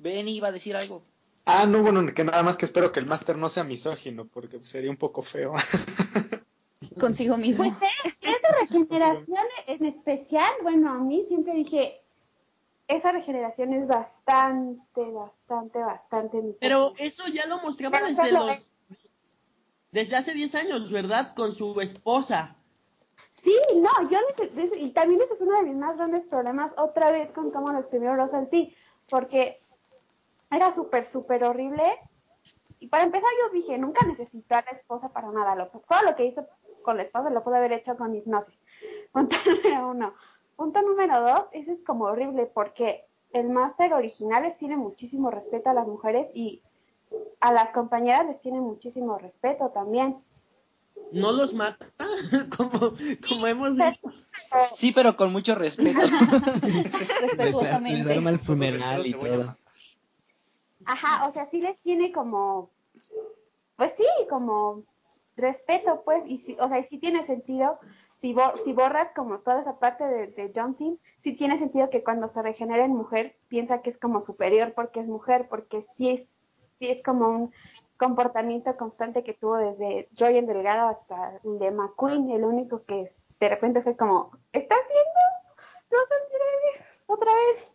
Ben 0.00 0.28
iba 0.28 0.48
a 0.48 0.52
decir 0.52 0.76
algo. 0.76 1.02
Ah, 1.44 1.64
no, 1.66 1.82
bueno, 1.82 2.04
que 2.14 2.24
nada 2.24 2.42
más 2.42 2.58
que 2.58 2.66
espero 2.66 2.92
que 2.92 3.00
el 3.00 3.06
máster 3.06 3.36
no 3.36 3.48
sea 3.48 3.64
misógino, 3.64 4.26
porque 4.26 4.62
sería 4.64 4.90
un 4.90 4.98
poco 4.98 5.22
feo. 5.22 5.54
Consigo 7.00 7.38
mismo. 7.38 7.64
Pues 7.64 7.72
eh, 8.04 8.14
esa 8.20 8.52
regeneración 8.60 9.46
en 9.66 9.84
especial, 9.86 10.52
bueno, 10.62 10.90
a 10.90 10.98
mí 10.98 11.24
siempre 11.26 11.54
dije, 11.54 12.02
esa 12.88 13.12
regeneración 13.12 13.74
es 13.74 13.86
bastante, 13.86 15.04
bastante, 15.10 15.78
bastante. 15.78 16.42
Pero 16.58 16.94
eso 16.98 17.24
ya 17.28 17.46
lo 17.46 17.58
mostraba 17.60 17.98
Pero 17.98 18.08
desde 18.08 18.32
los... 18.32 18.72
Desde 19.92 20.16
hace 20.16 20.34
10 20.34 20.54
años, 20.54 20.90
¿verdad? 20.90 21.34
Con 21.34 21.54
su 21.54 21.80
esposa. 21.80 22.56
Sí, 23.30 23.56
no, 23.76 24.10
yo 24.10 24.18
y 24.76 24.90
también 24.90 25.22
ese 25.22 25.36
fue 25.36 25.46
uno 25.46 25.58
de 25.58 25.64
mis 25.64 25.76
más 25.76 25.96
grandes 25.96 26.26
problemas 26.26 26.72
otra 26.76 27.10
vez 27.10 27.32
con 27.32 27.50
cómo 27.50 27.72
lo 27.72 27.78
escribió 27.78 28.14
Rosa 28.14 28.44
T, 28.46 28.74
porque 29.08 29.62
era 30.50 30.72
súper, 30.72 31.04
súper 31.04 31.44
horrible. 31.44 31.84
Y 32.80 32.88
para 32.88 33.04
empezar 33.04 33.30
yo 33.42 33.52
dije, 33.52 33.78
nunca 33.78 34.06
necesité 34.06 34.56
a 34.56 34.64
la 34.64 34.76
esposa 34.76 35.10
para 35.10 35.30
nada. 35.30 35.54
Lo, 35.54 35.68
todo 35.68 36.02
lo 36.02 36.16
que 36.16 36.26
hizo 36.26 36.46
con 36.82 36.96
la 36.96 37.02
esposa 37.02 37.30
lo 37.30 37.42
pudo 37.42 37.56
haber 37.56 37.72
hecho 37.72 37.96
con 37.96 38.14
hipnosis. 38.14 38.60
Número 39.14 39.88
uno. 39.88 40.14
Punto 40.58 40.82
número 40.82 41.20
dos, 41.20 41.46
eso 41.52 41.70
es 41.70 41.78
como 41.84 42.06
horrible 42.06 42.46
porque 42.46 43.04
el 43.32 43.48
máster 43.48 43.94
original 43.94 44.42
les 44.42 44.58
tiene 44.58 44.76
muchísimo 44.76 45.30
respeto 45.30 45.70
a 45.70 45.72
las 45.72 45.86
mujeres 45.86 46.26
y 46.34 46.62
a 47.38 47.52
las 47.52 47.70
compañeras 47.70 48.26
les 48.26 48.40
tiene 48.40 48.60
muchísimo 48.60 49.16
respeto 49.18 49.68
también. 49.68 50.16
No 51.12 51.30
los 51.30 51.54
mata, 51.54 51.86
como, 52.56 52.94
como 53.28 53.46
hemos 53.46 53.76
visto. 53.76 54.10
Sí, 54.72 54.90
pero 54.90 55.16
con 55.16 55.30
mucho 55.30 55.54
respeto. 55.54 56.00
Respetuosamente. 57.20 58.02
les 58.02 58.16
arma 58.16 58.30
el 58.30 58.40
funeral 58.40 59.06
y 59.06 59.14
todo. 59.14 59.56
Ajá, 60.86 61.24
o 61.28 61.30
sea, 61.30 61.46
sí 61.46 61.60
les 61.60 61.78
tiene 61.82 62.10
como, 62.10 62.68
pues 63.76 63.92
sí, 63.92 64.06
como 64.28 64.82
respeto, 65.36 66.02
pues, 66.04 66.26
y 66.26 66.38
sí, 66.38 66.56
o 66.58 66.68
sea, 66.68 66.82
sí 66.82 66.98
tiene 66.98 67.24
sentido, 67.24 67.78
si, 68.20 68.34
si 68.64 68.72
borras 68.72 69.10
como 69.14 69.38
toda 69.38 69.60
esa 69.60 69.78
parte 69.78 70.04
de, 70.04 70.26
de 70.28 70.52
Johnson, 70.54 70.98
sí 71.22 71.34
tiene 71.34 71.58
sentido 71.58 71.90
que 71.90 72.02
cuando 72.02 72.28
se 72.28 72.42
regenera 72.42 72.84
en 72.84 72.92
mujer, 72.92 73.36
piensa 73.48 73.80
que 73.80 73.90
es 73.90 73.98
como 73.98 74.20
superior 74.20 74.72
porque 74.74 75.00
es 75.00 75.06
mujer, 75.06 75.46
porque 75.48 75.82
sí 75.82 76.10
es, 76.10 76.30
sí 76.78 76.88
es 76.88 77.02
como 77.02 77.28
un 77.28 77.52
comportamiento 77.96 78.76
constante 78.76 79.24
que 79.24 79.34
tuvo 79.34 79.56
desde 79.56 80.08
Joy 80.14 80.38
en 80.38 80.46
Delgado 80.46 80.88
hasta 80.88 81.40
el 81.44 81.58
de 81.58 81.70
McQueen, 81.70 82.30
el 82.30 82.44
único 82.44 82.84
que 82.84 83.12
de 83.40 83.48
repente 83.48 83.82
fue 83.82 83.96
como, 83.96 84.30
¿está 84.52 84.74
haciendo 84.74 85.20
los 85.90 86.02
androides 86.22 86.86
otra 87.06 87.32
vez? 87.32 87.72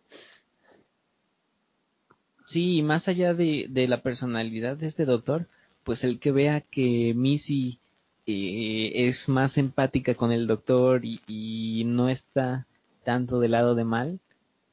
Sí, 2.46 2.78
y 2.78 2.82
más 2.82 3.08
allá 3.08 3.32
de, 3.32 3.66
de 3.70 3.88
la 3.88 4.02
personalidad 4.02 4.76
de 4.76 4.86
este 4.86 5.06
doctor, 5.06 5.46
pues 5.84 6.04
el 6.04 6.20
que 6.20 6.32
vea 6.32 6.60
que 6.60 7.14
Missy 7.14 7.80
eh, 8.26 8.92
es 9.06 9.28
más 9.28 9.58
empática 9.58 10.14
con 10.14 10.32
el 10.32 10.46
doctor 10.46 11.04
y, 11.04 11.20
y 11.26 11.84
no 11.84 12.08
está 12.08 12.66
tanto 13.04 13.38
del 13.40 13.52
lado 13.52 13.74
de 13.74 13.84
mal, 13.84 14.20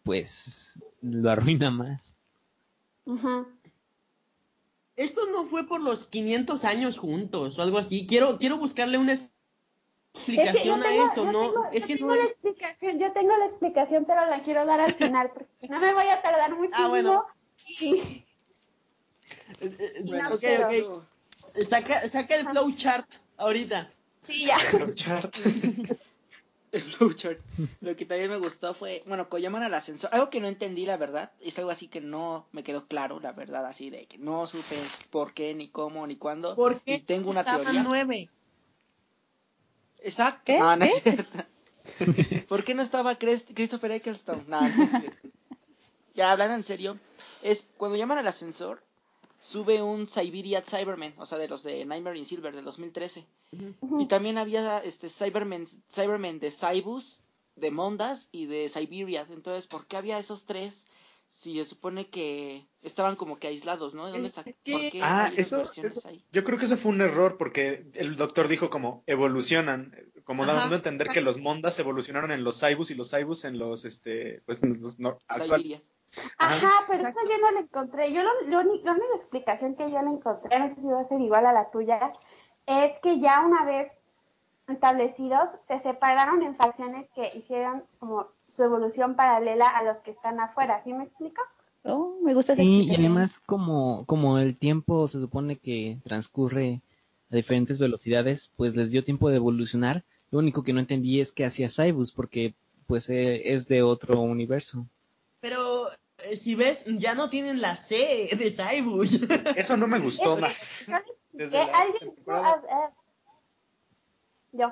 pues 0.04 0.80
lo 1.02 1.30
arruina 1.30 1.70
más. 1.72 2.18
Esto 4.95 5.22
no 5.32 5.45
fue 5.47 5.68
por 5.68 5.82
los 5.82 6.08
500 6.08 6.64
años 6.66 6.97
juntos 6.97 7.58
o 7.58 7.62
algo 7.62 7.78
así. 7.78 8.06
Quiero, 8.08 8.38
quiero 8.38 8.58
buscarle 8.58 8.97
una 8.97 9.14
Es 9.14 9.30
que 10.14 10.36
yo 10.38 10.78
explicación 10.78 10.82
tengo, 10.82 11.02
a 11.02 11.06
eso, 11.06 11.26
yo 11.26 11.32
¿no? 11.32 11.39
tengo- 11.41 11.66
es 11.72 11.82
yo 11.82 11.88
que 11.88 11.95
tengo 11.95 12.08
no 12.10 12.16
la 12.16 12.24
es... 12.24 12.32
explicación, 12.32 12.99
yo 12.99 13.12
tengo 13.14 13.38
la 13.38 13.45
explicación, 13.45 14.06
pero 14.06 14.26
la 14.28 14.43
quiero 14.43 14.66
dar 14.66 14.80
al 14.80 14.93
final, 14.93 15.32
porque 15.34 15.49
no 15.70 15.80
me 15.80 15.93
voy 15.93 16.08
a 16.08 16.22
tardar 16.22 16.56
muchísimo. 16.56 16.86
Ah, 16.86 16.88
bueno. 16.89 17.26
y- 17.80 17.95
eh, 17.99 18.24
eh, 19.62 20.02
Bueno, 20.06 20.34
ok, 20.34 20.39
pero- 20.41 20.97
ok. 20.97 21.04
Saca, 21.68 22.08
saca 22.08 22.36
el 22.36 22.47
flowchart 22.47 23.10
ahorita. 23.41 23.89
sí, 24.27 24.45
ya. 24.45 24.59
Flowchart. 24.59 25.35
El 26.71 26.81
flowchart. 26.83 27.39
Lo 27.81 27.95
que 27.97 28.05
también 28.05 28.29
me 28.29 28.37
gustó 28.37 28.73
fue, 28.73 29.03
bueno, 29.05 29.27
cuando 29.27 29.43
llaman 29.43 29.63
al 29.63 29.73
ascensor, 29.73 30.09
algo 30.13 30.29
que 30.29 30.39
no 30.39 30.47
entendí, 30.47 30.85
la 30.85 30.95
verdad, 30.95 31.29
es 31.41 31.57
algo 31.59 31.69
así 31.69 31.89
que 31.89 31.99
no 31.99 32.47
me 32.53 32.63
quedó 32.63 32.87
claro, 32.87 33.19
la 33.19 33.33
verdad, 33.33 33.65
así 33.65 33.89
de 33.89 34.05
que 34.05 34.17
no 34.17 34.47
supe 34.47 34.77
por 35.09 35.33
qué, 35.33 35.53
ni 35.53 35.67
cómo, 35.67 36.07
ni 36.07 36.15
cuándo. 36.15 36.55
¿Por 36.55 36.79
qué 36.79 36.93
Y 36.95 36.99
tengo 37.01 37.29
una 37.29 37.43
teoría. 37.43 37.83
nueve? 37.83 38.29
Exacto. 39.99 40.41
¿Qué? 40.45 40.59
No, 40.59 40.75
no 40.77 40.85
es 40.85 41.01
cierto. 41.03 41.39
¿Por 42.47 42.63
qué 42.63 42.73
no 42.73 42.81
estaba 42.83 43.15
Chris- 43.15 43.45
Christopher 43.53 43.91
Eccleston? 43.91 44.45
No, 44.47 44.61
no 44.61 44.67
es 44.83 44.89
cierto. 44.91 45.27
Ya 46.13 46.31
hablando 46.31 46.55
en 46.55 46.63
serio, 46.63 46.97
es 47.41 47.65
cuando 47.77 47.97
llaman 47.97 48.17
al 48.17 48.27
ascensor, 48.27 48.81
sube 49.41 49.81
un 49.81 50.05
Siberia 50.07 50.61
Cyberman, 50.65 51.13
o 51.17 51.25
sea, 51.25 51.37
de 51.37 51.49
los 51.49 51.63
de 51.63 51.83
Nightmare 51.85 52.17
in 52.17 52.25
Silver 52.25 52.55
del 52.55 52.63
2013. 52.63 53.25
Y 53.99 54.05
también 54.05 54.37
había 54.37 54.77
este 54.77 55.09
Cybermen, 55.09 55.65
Cybermen 55.91 56.39
de 56.39 56.51
Cybus, 56.51 57.19
de 57.57 57.69
Mondas 57.71 58.29
y 58.31 58.45
de 58.45 58.69
Siberia. 58.69 59.27
Entonces, 59.29 59.67
¿por 59.67 59.87
qué 59.87 59.97
había 59.97 60.19
esos 60.19 60.45
tres? 60.45 60.87
Si 61.27 61.55
se 61.55 61.65
supone 61.65 62.09
que 62.09 62.65
estaban 62.81 63.15
como 63.15 63.39
que 63.39 63.47
aislados, 63.47 63.93
¿no? 63.93 64.05
¿De 64.05 64.11
dónde 64.11 64.29
¿Por 64.29 64.43
qué 64.63 64.99
Ah, 65.01 65.31
eso- 65.35 65.65
ahí? 66.05 66.23
Yo 66.31 66.43
creo 66.43 66.57
que 66.59 66.65
eso 66.65 66.75
fue 66.77 66.91
un 66.91 67.01
error 67.01 67.37
porque 67.37 67.85
el 67.93 68.15
doctor 68.17 68.47
dijo 68.49 68.69
como 68.69 69.03
evolucionan, 69.07 69.95
como 70.25 70.43
Ajá, 70.43 70.53
dando 70.53 70.75
a 70.75 70.77
entender 70.77 71.07
que 71.09 71.21
los 71.21 71.37
Mondas 71.39 71.79
evolucionaron 71.79 72.31
en 72.31 72.43
los 72.43 72.59
Cybus 72.59 72.91
y 72.91 72.95
los 72.95 73.09
Cybus 73.09 73.45
en 73.45 73.57
los, 73.57 73.85
este, 73.85 74.41
pues 74.45 74.61
en 74.61 74.81
los 74.81 74.99
no- 74.99 75.17
actual- 75.27 75.81
Ajá, 76.38 76.72
pero 76.88 76.99
Exacto. 76.99 77.20
eso 77.22 77.30
yo 77.32 77.38
no 77.39 77.51
lo 77.51 77.59
encontré. 77.59 78.12
Yo 78.12 78.22
lo, 78.24 78.32
lo, 78.47 78.64
la 78.64 78.91
única 78.91 79.16
explicación 79.16 79.76
que 79.76 79.89
yo 79.91 80.01
le 80.01 80.12
encontré, 80.12 80.59
no 80.59 80.70
sé 80.70 80.82
si 80.82 80.88
va 80.88 81.01
a 81.01 81.07
ser 81.07 81.22
igual 81.22 81.45
a 81.45 81.53
la 81.53 81.72
tuya, 81.72 82.12
es 82.66 82.99
que 83.01 83.20
ya 83.20 83.41
una 83.45 83.66
vez 83.66 83.91
establecidos, 84.68 85.49
se 85.68 85.80
separaron 85.80 86.41
en 86.43 86.55
facciones 86.55 87.07
que 87.14 87.32
hicieron 87.36 87.84
como 87.99 88.28
su 88.47 88.64
evolución 88.64 89.16
paralela 89.16 89.68
a 89.68 89.84
los 89.84 89.97
que 89.97 90.12
están 90.12 90.39
afuera. 90.39 90.82
¿Sí 90.84 90.93
me 90.93 91.05
explico? 91.05 91.41
Oh, 91.84 92.18
me 92.22 92.34
gusta 92.34 92.53
esa 92.53 92.62
Sí, 92.62 92.84
y 92.84 92.95
además 92.95 93.39
como, 93.39 94.05
como 94.05 94.38
el 94.38 94.57
tiempo 94.57 95.07
se 95.07 95.20
supone 95.20 95.57
que 95.57 95.97
transcurre 96.03 96.82
a 97.32 97.36
diferentes 97.36 97.80
velocidades, 97.80 98.51
pues 98.55 98.76
les 98.76 98.91
dio 98.91 99.03
tiempo 99.03 99.30
de 99.30 99.38
evolucionar. 99.38 100.03
Lo 100.30 100.39
único 100.39 100.64
que 100.64 100.74
no 100.74 100.80
entendí 100.80 101.20
es 101.20 101.32
que 101.32 101.45
hacía 101.45 101.70
Cybus, 101.70 102.12
porque 102.12 102.53
pues 102.88 103.09
eh, 103.09 103.53
es 103.53 103.68
de 103.68 103.84
otro 103.84 104.22
universo. 104.22 104.86
Eh, 106.32 106.38
si 106.38 106.55
ves, 106.55 106.84
ya 106.86 107.13
no 107.13 107.29
tienen 107.29 107.61
la 107.61 107.75
C 107.75 108.29
de 108.38 108.51
Cybus. 108.51 109.09
Eso 109.57 109.75
no 109.75 109.88
me 109.88 109.99
gustó 109.99 110.36
Es- 110.36 110.39
más. 110.39 110.86
yo 111.34 111.61
alguien, 111.73 112.15
yo, 114.53 114.71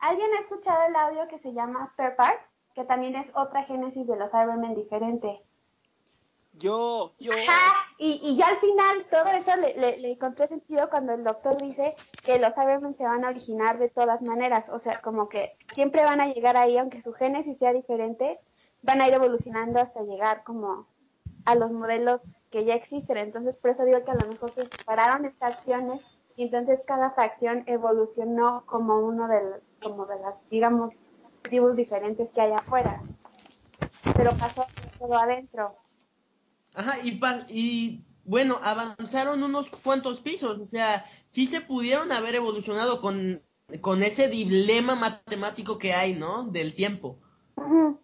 alguien 0.00 0.30
ha 0.34 0.40
escuchado 0.40 0.84
el 0.88 0.96
audio 0.96 1.28
que 1.28 1.38
se 1.38 1.52
llama 1.52 1.88
Spare 1.92 2.16
Parts, 2.16 2.56
que 2.74 2.84
también 2.84 3.14
es 3.14 3.30
otra 3.34 3.62
génesis 3.64 4.06
de 4.08 4.16
los 4.16 4.30
Cybermen 4.32 4.74
diferente. 4.74 5.40
Yo, 6.54 7.14
yo. 7.20 7.30
Ajá, 7.32 7.86
y, 7.98 8.20
y 8.22 8.36
ya 8.36 8.46
al 8.48 8.56
final 8.58 9.06
todo 9.08 9.26
eso 9.28 9.56
le, 9.56 9.74
le, 9.74 9.98
le 9.98 10.10
encontré 10.12 10.48
sentido 10.48 10.90
cuando 10.90 11.14
el 11.14 11.22
doctor 11.22 11.56
dice 11.62 11.94
que 12.24 12.40
los 12.40 12.54
Cybermen 12.54 12.96
se 12.96 13.04
van 13.04 13.24
a 13.24 13.28
originar 13.28 13.78
de 13.78 13.88
todas 13.88 14.20
maneras, 14.20 14.68
o 14.68 14.78
sea, 14.80 15.00
como 15.00 15.28
que 15.28 15.56
siempre 15.74 16.04
van 16.04 16.20
a 16.20 16.26
llegar 16.26 16.56
ahí, 16.56 16.76
aunque 16.76 17.00
su 17.00 17.12
génesis 17.12 17.56
sea 17.58 17.72
diferente, 17.72 18.38
van 18.82 19.00
a 19.00 19.08
ir 19.08 19.14
evolucionando 19.14 19.80
hasta 19.80 20.02
llegar 20.02 20.44
como 20.44 20.86
a 21.44 21.54
los 21.54 21.70
modelos 21.72 22.20
que 22.50 22.64
ya 22.64 22.74
existen, 22.74 23.16
entonces 23.16 23.56
por 23.56 23.70
eso 23.70 23.84
digo 23.84 24.04
que 24.04 24.10
a 24.10 24.14
lo 24.14 24.26
mejor 24.26 24.52
se 24.54 24.66
separaron 24.66 25.24
en 25.24 25.34
facciones 25.34 26.00
y 26.36 26.44
entonces 26.44 26.80
cada 26.86 27.10
facción 27.12 27.64
evolucionó 27.66 28.64
como 28.66 28.98
uno 29.00 29.28
de, 29.28 29.42
los- 29.42 29.60
como 29.80 30.06
de 30.06 30.18
las, 30.20 30.34
digamos, 30.50 30.94
tribus 31.42 31.76
diferentes 31.76 32.28
que 32.30 32.40
hay 32.40 32.52
afuera, 32.52 33.02
pero 34.16 34.36
pasó 34.38 34.66
todo 34.98 35.14
adentro. 35.16 35.76
Ajá, 36.74 36.94
y, 37.02 37.12
pa- 37.12 37.46
y 37.48 38.04
bueno, 38.24 38.58
avanzaron 38.62 39.42
unos 39.42 39.68
cuantos 39.82 40.20
pisos, 40.20 40.58
o 40.60 40.66
sea, 40.68 41.04
sí 41.32 41.46
se 41.46 41.60
pudieron 41.60 42.12
haber 42.12 42.34
evolucionado 42.36 43.00
con, 43.00 43.42
con 43.80 44.02
ese 44.02 44.28
dilema 44.28 44.94
matemático 44.94 45.78
que 45.78 45.92
hay, 45.92 46.14
¿no? 46.14 46.44
Del 46.44 46.74
tiempo. 46.74 47.18
Ujú. 47.56 48.01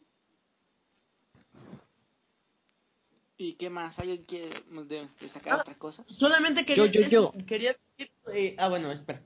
¿Y 3.41 3.53
qué 3.55 3.71
más? 3.71 3.99
¿Alguien 4.01 4.25
quiere 4.25 4.51
de, 4.89 5.09
de 5.21 5.29
sacar 5.29 5.55
Ah. 5.55 5.61
otra 5.61 5.75
cosa? 5.75 6.05
Solamente 6.09 6.67
quería, 6.67 6.87
yo, 6.87 7.01
yo. 7.09 7.33
quería 7.47 7.77
decir, 7.97 8.13
eh, 8.35 8.57
ah, 8.59 8.69
bueno, 8.69 8.91
espera. 8.91 9.23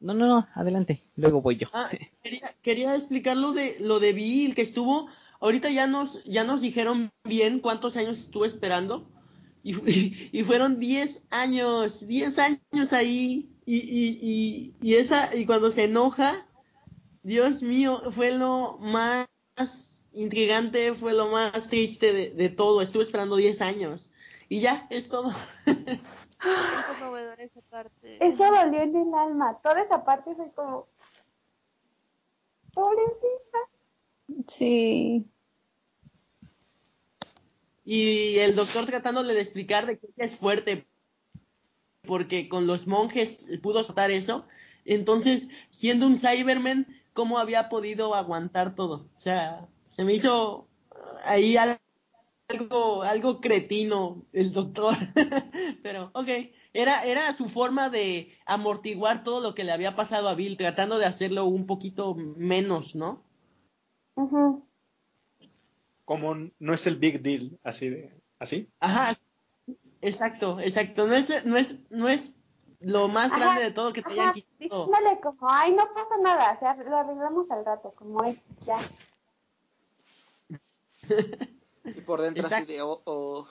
No, 0.00 0.12
no, 0.14 0.26
no, 0.28 0.46
adelante, 0.54 1.02
luego 1.16 1.40
voy 1.40 1.56
yo. 1.56 1.68
Ah, 1.72 1.88
quería, 2.22 2.54
quería 2.62 2.94
explicar 2.94 3.36
lo 3.38 3.52
de, 3.52 3.76
lo 3.80 4.00
de 4.00 4.12
Bill, 4.12 4.54
que 4.54 4.62
estuvo, 4.62 5.08
ahorita 5.40 5.70
ya 5.70 5.86
nos, 5.86 6.22
ya 6.24 6.44
nos 6.44 6.60
dijeron 6.60 7.10
bien 7.24 7.60
cuántos 7.60 7.96
años 7.96 8.18
estuvo 8.18 8.44
esperando, 8.44 9.10
y, 9.62 9.72
y 10.32 10.44
fueron 10.44 10.78
10 10.78 11.24
años, 11.30 12.06
10 12.06 12.38
años 12.38 12.92
ahí, 12.92 13.48
y, 13.64 13.76
y, 13.76 14.18
y, 14.22 14.74
y 14.82 14.94
esa, 14.96 15.34
y 15.34 15.46
cuando 15.46 15.70
se 15.70 15.84
enoja, 15.84 16.46
Dios 17.22 17.62
mío, 17.62 18.02
fue 18.10 18.30
lo 18.32 18.78
más 18.78 19.26
intrigante, 20.12 20.94
fue 20.94 21.12
lo 21.12 21.28
más 21.28 21.68
triste 21.68 22.12
de, 22.12 22.30
de 22.30 22.48
todo, 22.48 22.82
estuve 22.82 23.02
esperando 23.02 23.36
10 23.36 23.62
años, 23.62 24.10
y 24.48 24.60
ya, 24.60 24.86
es 24.90 25.08
todo. 25.08 25.32
Conmovedora 26.38 27.42
esa 27.42 27.60
parte. 27.62 28.18
Eso 28.24 28.44
dolió 28.44 28.82
en 28.82 28.96
el 28.96 29.14
alma. 29.14 29.58
Toda 29.62 29.82
esa 29.82 30.04
parte 30.04 30.34
fue 30.34 30.50
como. 30.52 30.86
Pobrecita. 32.72 33.58
Sí. 34.46 35.26
Y 37.84 38.38
el 38.38 38.54
doctor 38.54 38.86
tratándole 38.86 39.34
de 39.34 39.40
explicar 39.40 39.86
de 39.86 39.98
que 39.98 40.06
ella 40.06 40.26
es 40.26 40.36
fuerte, 40.36 40.86
porque 42.02 42.48
con 42.48 42.66
los 42.66 42.86
monjes 42.86 43.48
pudo 43.62 43.82
soltar 43.82 44.10
eso. 44.10 44.46
Entonces, 44.84 45.48
siendo 45.70 46.06
un 46.06 46.18
Cyberman, 46.18 46.86
¿cómo 47.14 47.38
había 47.38 47.68
podido 47.68 48.14
aguantar 48.14 48.74
todo? 48.74 49.08
O 49.16 49.20
sea, 49.20 49.66
se 49.98 50.04
me 50.04 50.12
hizo 50.14 50.68
ahí 51.24 51.56
algo 51.56 53.02
algo, 53.02 53.40
cretino 53.40 54.22
el 54.32 54.52
doctor. 54.52 54.94
Pero, 55.82 56.10
ok. 56.14 56.28
Era, 56.72 57.02
era 57.02 57.32
su 57.32 57.48
forma 57.48 57.90
de 57.90 58.32
amortiguar 58.46 59.24
todo 59.24 59.40
lo 59.40 59.54
que 59.54 59.64
le 59.64 59.72
había 59.72 59.96
pasado 59.96 60.28
a 60.28 60.34
Bill, 60.34 60.56
tratando 60.56 60.98
de 60.98 61.06
hacerlo 61.06 61.46
un 61.46 61.66
poquito 61.66 62.14
menos, 62.14 62.94
¿no? 62.94 63.24
Ujú. 64.14 64.64
Como 66.04 66.34
no 66.58 66.72
es 66.72 66.86
el 66.86 66.96
big 66.96 67.20
deal, 67.20 67.58
así 67.64 67.90
de, 67.90 68.22
así. 68.38 68.70
Ajá. 68.78 69.14
Exacto, 70.00 70.60
exacto. 70.60 71.08
No 71.08 71.16
es, 71.16 71.44
no 71.44 71.56
es, 71.56 71.76
no 71.90 72.08
es 72.08 72.32
lo 72.78 73.08
más 73.08 73.32
Ajá, 73.32 73.40
grande 73.40 73.62
de 73.62 73.70
todo 73.72 73.92
que 73.92 74.02
te 74.02 74.12
hayan 74.12 74.26
Ajá, 74.26 74.32
quitado. 74.32 74.86
diciéndole 74.86 75.20
como, 75.20 75.50
ay, 75.50 75.72
no 75.72 75.92
pasa 75.92 76.16
nada, 76.22 76.52
o 76.52 76.58
sea, 76.60 76.74
lo 76.76 76.96
arreglamos 76.96 77.50
al 77.50 77.64
rato, 77.64 77.92
como 77.96 78.22
es, 78.24 78.38
ya. 78.64 78.78
Y 81.84 82.00
por 82.02 82.20
dentro 82.20 82.46
así 82.46 82.64
de, 82.64 82.82
oh, 82.82 83.00
oh. 83.04 83.48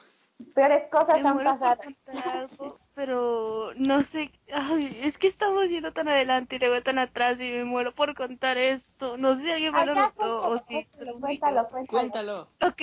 Peores 0.54 0.88
cosas 0.92 1.22
Me 1.22 1.30
han 1.30 1.44
pasado. 1.44 1.82
algo, 2.24 2.80
pero 2.94 3.74
no 3.76 4.04
sé. 4.04 4.32
Ay, 4.54 5.00
es 5.02 5.18
que 5.18 5.26
estamos 5.26 5.68
yendo 5.68 5.94
tan 5.94 6.08
adelante 6.08 6.56
y 6.56 6.60
luego 6.60 6.84
tan 6.84 7.00
atrás 7.00 7.40
y 7.40 7.52
me 7.52 7.64
muero 7.64 7.96
por 7.96 8.14
contar 8.14 8.58
esto. 8.58 9.18
No 9.18 9.36
sé 9.36 9.44
si 9.44 9.52
alguien 9.52 9.74
me 9.74 9.86
lo 9.86 9.96
notó 9.96 10.48
o 10.48 10.60
si 10.60 10.86
cuéntalo, 11.20 11.68
cuéntalo. 11.88 12.50
Ok, 12.62 12.82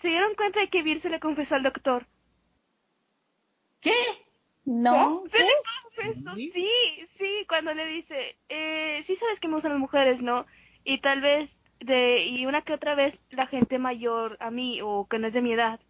¿se 0.00 0.08
dieron 0.08 0.34
cuenta 0.34 0.58
de 0.58 0.68
que 0.68 0.82
Bill 0.82 1.00
se 1.00 1.10
le 1.10 1.20
confesó 1.20 1.54
al 1.54 1.62
doctor? 1.62 2.06
¿Qué? 3.80 3.92
No. 4.64 5.22
Se 5.30 5.38
le 5.38 5.52
confesó, 6.02 6.34
sí, 6.34 7.06
sí, 7.10 7.46
cuando 7.48 7.72
le 7.72 7.86
dice, 7.86 8.36
eh, 8.48 9.00
sí 9.04 9.14
sabes 9.14 9.38
que 9.38 9.46
me 9.46 9.54
gustan 9.54 9.72
las 9.72 9.80
mujeres, 9.80 10.22
¿no? 10.22 10.44
Y 10.82 10.98
tal 10.98 11.20
vez, 11.20 11.56
de, 11.80 12.24
y 12.26 12.46
una 12.46 12.62
que 12.62 12.72
otra 12.74 12.94
vez 12.94 13.20
la 13.30 13.46
gente 13.46 13.78
mayor 13.78 14.36
a 14.40 14.50
mí 14.50 14.80
o 14.82 15.06
que 15.08 15.18
no 15.18 15.26
es 15.28 15.34
de 15.34 15.42
mi 15.42 15.52
edad. 15.52 15.80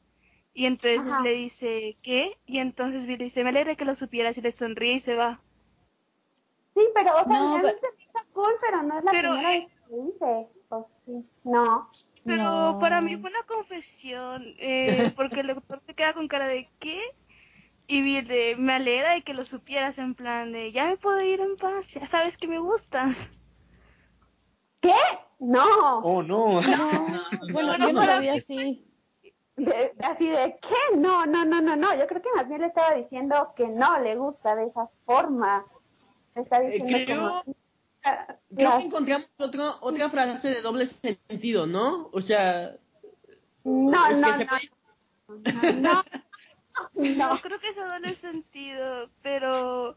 Y 0.55 0.67
entonces 0.67 1.01
Ajá. 1.01 1.23
le 1.23 1.33
dice, 1.35 1.97
¿qué? 2.03 2.39
Y 2.47 2.59
entonces 2.59 3.07
Bill 3.07 3.19
dice, 3.19 3.45
me 3.45 3.51
alegra 3.51 3.75
que 3.77 3.85
lo 3.85 3.95
supieras 3.95 4.39
y 4.39 4.43
le 4.43 4.53
sonríe 4.53 4.95
y 4.95 5.01
se 5.01 5.15
va. 5.15 5.41
Sí, 6.75 6.83
pero, 6.95 7.15
o 7.15 7.25
sea, 7.25 7.41
No, 7.41 7.55
pero- 7.63 7.69
se 7.69 7.81
me 7.97 8.03
hizo 8.05 8.33
cool, 8.33 8.53
pero 8.61 8.83
no 8.83 8.99
es 8.99 9.05
la 9.05 9.11
Pero, 9.13 9.31
primera 9.33 9.53
eh, 9.53 9.61
vez 9.61 9.69
que 9.73 9.97
lo 9.97 10.09
hice. 10.09 10.49
Pues 10.69 10.85
sí, 11.05 11.13
no. 11.45 11.91
Pero 12.25 12.45
No. 12.73 12.79
para 12.79 13.01
mí 13.01 13.17
fue 13.17 13.31
una 13.31 13.43
confesión, 13.45 14.45
eh, 14.59 15.13
porque 15.17 15.41
el 15.41 15.49
doctor 15.49 15.83
se 15.87 15.95
queda 15.95 16.13
con 16.15 16.27
cara 16.29 16.47
de 16.49 16.69
¿qué? 16.81 17.01
Y 17.87 18.03
Bill 18.03 18.27
de, 18.27 18.57
me 18.59 18.73
alegra 18.75 19.13
de 19.13 19.23
que 19.23 19.35
lo 19.35 19.45
supieras 19.45 19.99
en 19.99 20.15
plan 20.15 20.53
de, 20.53 20.73
ya 20.73 20.87
me 20.87 20.97
puedo 20.97 21.21
ir 21.23 21.41
en 21.41 21.57
paz, 21.57 21.89
ya 21.89 22.07
sabes 22.07 22.37
que 22.37 22.49
me 22.49 22.59
gustas. 22.59 23.31
¿Qué? 24.81 24.95
No. 25.39 25.99
Oh, 26.01 26.23
no. 26.23 26.61
No, 26.61 26.91
bueno, 27.53 27.77
no, 27.79 27.87
yo 27.89 27.93
no 27.93 28.07
lo 28.07 28.21
vi 28.21 28.29
así. 28.29 28.83
De- 29.57 29.93
así 30.03 30.29
de, 30.29 30.59
¿qué? 30.61 30.97
No, 30.99 31.25
no, 31.27 31.45
no, 31.45 31.61
no, 31.61 31.77
no. 31.77 31.95
Yo 31.97 32.07
creo 32.07 32.21
que 32.23 32.29
más 32.35 32.47
bien 32.49 32.61
le 32.61 32.67
estaba 32.69 32.95
diciendo 32.95 33.53
que 33.57 33.69
no 33.69 33.99
le 34.01 34.15
gusta 34.17 34.55
de 34.55 34.67
esa 34.67 34.89
forma. 35.07 35.65
Le 36.35 36.43
está 36.43 36.59
Eh, 36.63 36.71
diciendo 36.83 37.05
creo- 37.07 37.19
como... 37.45 37.57
ah, 38.05 38.27
Creo 38.55 38.71
las- 38.71 38.83
que 38.83 38.89
encontramos 38.89 39.33
otro, 39.39 39.77
otra 39.81 40.11
frase 40.11 40.49
de 40.51 40.61
doble 40.63 40.87
sentido, 40.87 41.67
¿no? 41.67 42.11
O 42.13 42.21
sea, 42.21 42.77
No, 43.65 43.91
no, 43.91 44.09
que 44.11 44.15
se 44.15 44.47
no, 45.29 45.73
no, 45.73 45.81
No, 45.81 46.03
no. 47.33 47.39
creo 47.41 47.59
que 47.59 47.69
eso 47.71 47.87
no 47.87 47.99
le 47.99 48.15
sentido, 48.17 49.09
pero 49.23 49.97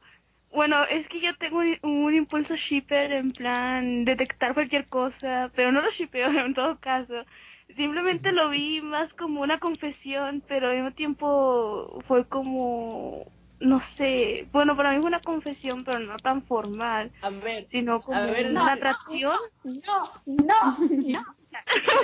bueno, 0.51 0.83
es 0.85 1.07
que 1.07 1.21
yo 1.21 1.35
tengo 1.37 1.59
un, 1.59 1.77
un 1.83 2.15
impulso 2.15 2.55
shipper 2.55 3.11
en 3.11 3.31
plan 3.31 4.05
detectar 4.05 4.53
cualquier 4.53 4.87
cosa, 4.87 5.51
pero 5.55 5.71
no 5.71 5.81
lo 5.81 5.91
shippeo 5.91 6.27
en 6.45 6.53
todo 6.53 6.79
caso. 6.79 7.25
Simplemente 7.75 8.31
lo 8.31 8.49
vi 8.49 8.81
más 8.81 9.13
como 9.13 9.41
una 9.41 9.59
confesión, 9.59 10.43
pero 10.47 10.69
al 10.69 10.75
mismo 10.77 10.91
tiempo 10.93 12.01
fue 12.07 12.27
como, 12.27 13.31
no 13.59 13.79
sé, 13.79 14.47
bueno, 14.51 14.75
para 14.75 14.91
mí 14.91 14.97
fue 14.97 15.07
una 15.07 15.21
confesión, 15.21 15.83
pero 15.83 15.99
no 15.99 16.17
tan 16.17 16.41
formal, 16.43 17.11
A 17.21 17.29
ver, 17.29 17.65
sino 17.65 18.01
como 18.01 18.17
A 18.17 18.25
ver, 18.25 18.49
una 18.49 18.65
no, 18.65 18.71
atracción. 18.71 19.37
No, 19.63 20.03
no, 20.25 20.77
no. 20.89 21.25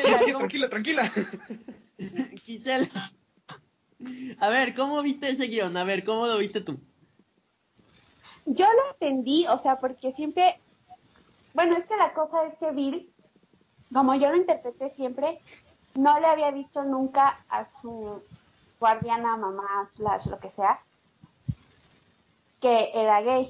Tranquila, 0.04 0.38
tranquila, 0.70 0.70
tranquila. 0.70 1.04
Giselle. 2.46 2.90
A 4.40 4.50
ver, 4.50 4.76
¿cómo 4.76 5.02
viste 5.02 5.30
ese 5.30 5.48
guion? 5.48 5.76
A 5.78 5.84
ver, 5.84 6.04
¿cómo 6.04 6.28
lo 6.28 6.38
viste 6.38 6.62
tú? 6.62 6.80
Yo 8.46 8.66
lo 8.66 8.92
entendí, 8.92 9.48
o 9.48 9.58
sea, 9.58 9.80
porque 9.80 10.12
siempre, 10.12 10.60
bueno, 11.54 11.76
es 11.76 11.86
que 11.88 11.96
la 11.96 12.14
cosa 12.14 12.44
es 12.46 12.58
que 12.58 12.72
Bill, 12.72 13.12
como 13.94 14.14
yo 14.16 14.30
lo 14.30 14.38
interpreté 14.38 14.90
siempre, 14.92 15.42
no 15.96 16.20
le 16.20 16.28
había 16.28 16.52
dicho 16.52 16.84
nunca 16.84 17.44
a 17.50 17.66
su 17.66 18.22
guardiana, 18.80 19.36
mamá, 19.38 19.88
slash, 19.90 20.28
lo 20.28 20.40
que 20.40 20.50
sea, 20.50 20.80
que 22.60 22.92
era 22.94 23.22
gay. 23.22 23.50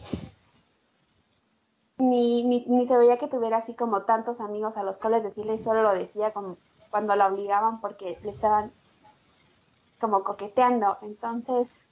Ni, 1.98 2.44
ni, 2.44 2.66
ni 2.68 2.88
se 2.88 2.98
veía 2.98 3.18
que 3.18 3.28
tuviera 3.28 3.58
así 3.58 3.74
como 3.74 4.04
tantos 4.04 4.42
amigos 4.42 4.76
a 4.76 4.84
los 4.84 4.98
cuales 4.98 5.24
decirle, 5.24 5.58
solo 5.58 5.82
lo 5.82 5.94
decía 5.94 6.34
como 6.34 6.58
cuando 6.90 7.16
la 7.16 7.28
obligaban 7.28 7.82
porque 7.82 8.18
le 8.24 8.32
estaban 8.32 8.72
como 10.00 10.24
coqueteando. 10.24 10.98
Entonces, 11.02 11.85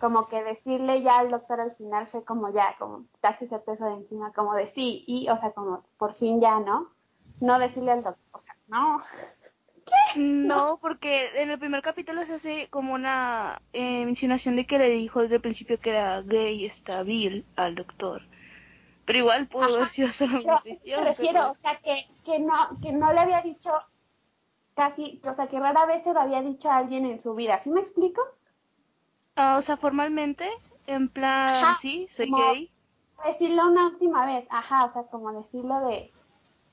como 0.00 0.26
que 0.26 0.42
decirle 0.42 1.02
ya 1.02 1.18
al 1.18 1.30
doctor 1.30 1.60
al 1.60 1.74
final 1.76 2.06
fue 2.08 2.24
como 2.24 2.52
ya, 2.52 2.74
como 2.78 3.06
quitarse 3.12 3.44
ese 3.46 3.58
peso 3.58 3.86
de 3.86 3.94
encima, 3.94 4.32
como 4.32 4.54
de 4.54 4.66
sí, 4.66 5.04
y, 5.06 5.28
o 5.28 5.36
sea, 5.38 5.52
como 5.52 5.84
por 5.98 6.14
fin 6.14 6.40
ya, 6.40 6.60
¿no? 6.60 6.90
No 7.40 7.58
decirle 7.58 7.92
al 7.92 8.02
doctor, 8.02 8.24
o 8.32 8.38
sea, 8.38 8.56
no. 8.68 9.02
No, 10.16 10.78
porque 10.80 11.42
en 11.42 11.50
el 11.50 11.58
primer 11.58 11.82
capítulo 11.82 12.24
se 12.24 12.34
hace 12.34 12.68
como 12.70 12.94
una 12.94 13.60
eh, 13.72 14.02
insinuación 14.02 14.56
de 14.56 14.66
que 14.66 14.78
le 14.78 14.88
dijo 14.88 15.20
desde 15.20 15.36
el 15.36 15.40
principio 15.40 15.78
que 15.80 15.90
era 15.90 16.22
gay 16.22 16.64
estabil 16.64 17.44
al 17.56 17.74
doctor. 17.74 18.22
Pero 19.06 19.18
igual 19.18 19.48
pudo 19.48 19.64
haber 19.74 19.88
sido 19.88 20.08
solo 20.12 20.40
una 20.40 20.62
me 20.64 21.04
refiero, 21.04 21.12
pero- 21.18 21.50
o 21.50 21.54
sea, 21.54 21.76
que, 21.82 22.06
que, 22.24 22.38
no, 22.38 22.54
que 22.80 22.92
no 22.92 23.12
le 23.12 23.20
había 23.20 23.42
dicho 23.42 23.70
casi, 24.74 25.20
o 25.26 25.32
sea, 25.32 25.46
que 25.48 25.58
rara 25.60 25.86
vez 25.86 26.02
se 26.04 26.12
lo 26.12 26.20
había 26.20 26.42
dicho 26.42 26.70
a 26.70 26.78
alguien 26.78 27.06
en 27.06 27.20
su 27.20 27.34
vida, 27.34 27.58
¿sí 27.58 27.70
me 27.70 27.80
explico? 27.80 28.22
Ah, 29.36 29.56
o 29.58 29.62
sea, 29.62 29.76
formalmente, 29.76 30.48
en 30.86 31.08
plan, 31.08 31.48
Ajá, 31.54 31.78
sí, 31.80 32.08
soy 32.14 32.30
como- 32.30 32.52
gay. 32.52 32.70
Decirlo 33.24 33.66
una 33.68 33.86
última 33.86 34.26
vez, 34.26 34.46
ajá, 34.50 34.84
o 34.84 34.88
sea, 34.90 35.04
como 35.04 35.32
decirlo 35.32 35.80
de, 35.86 36.12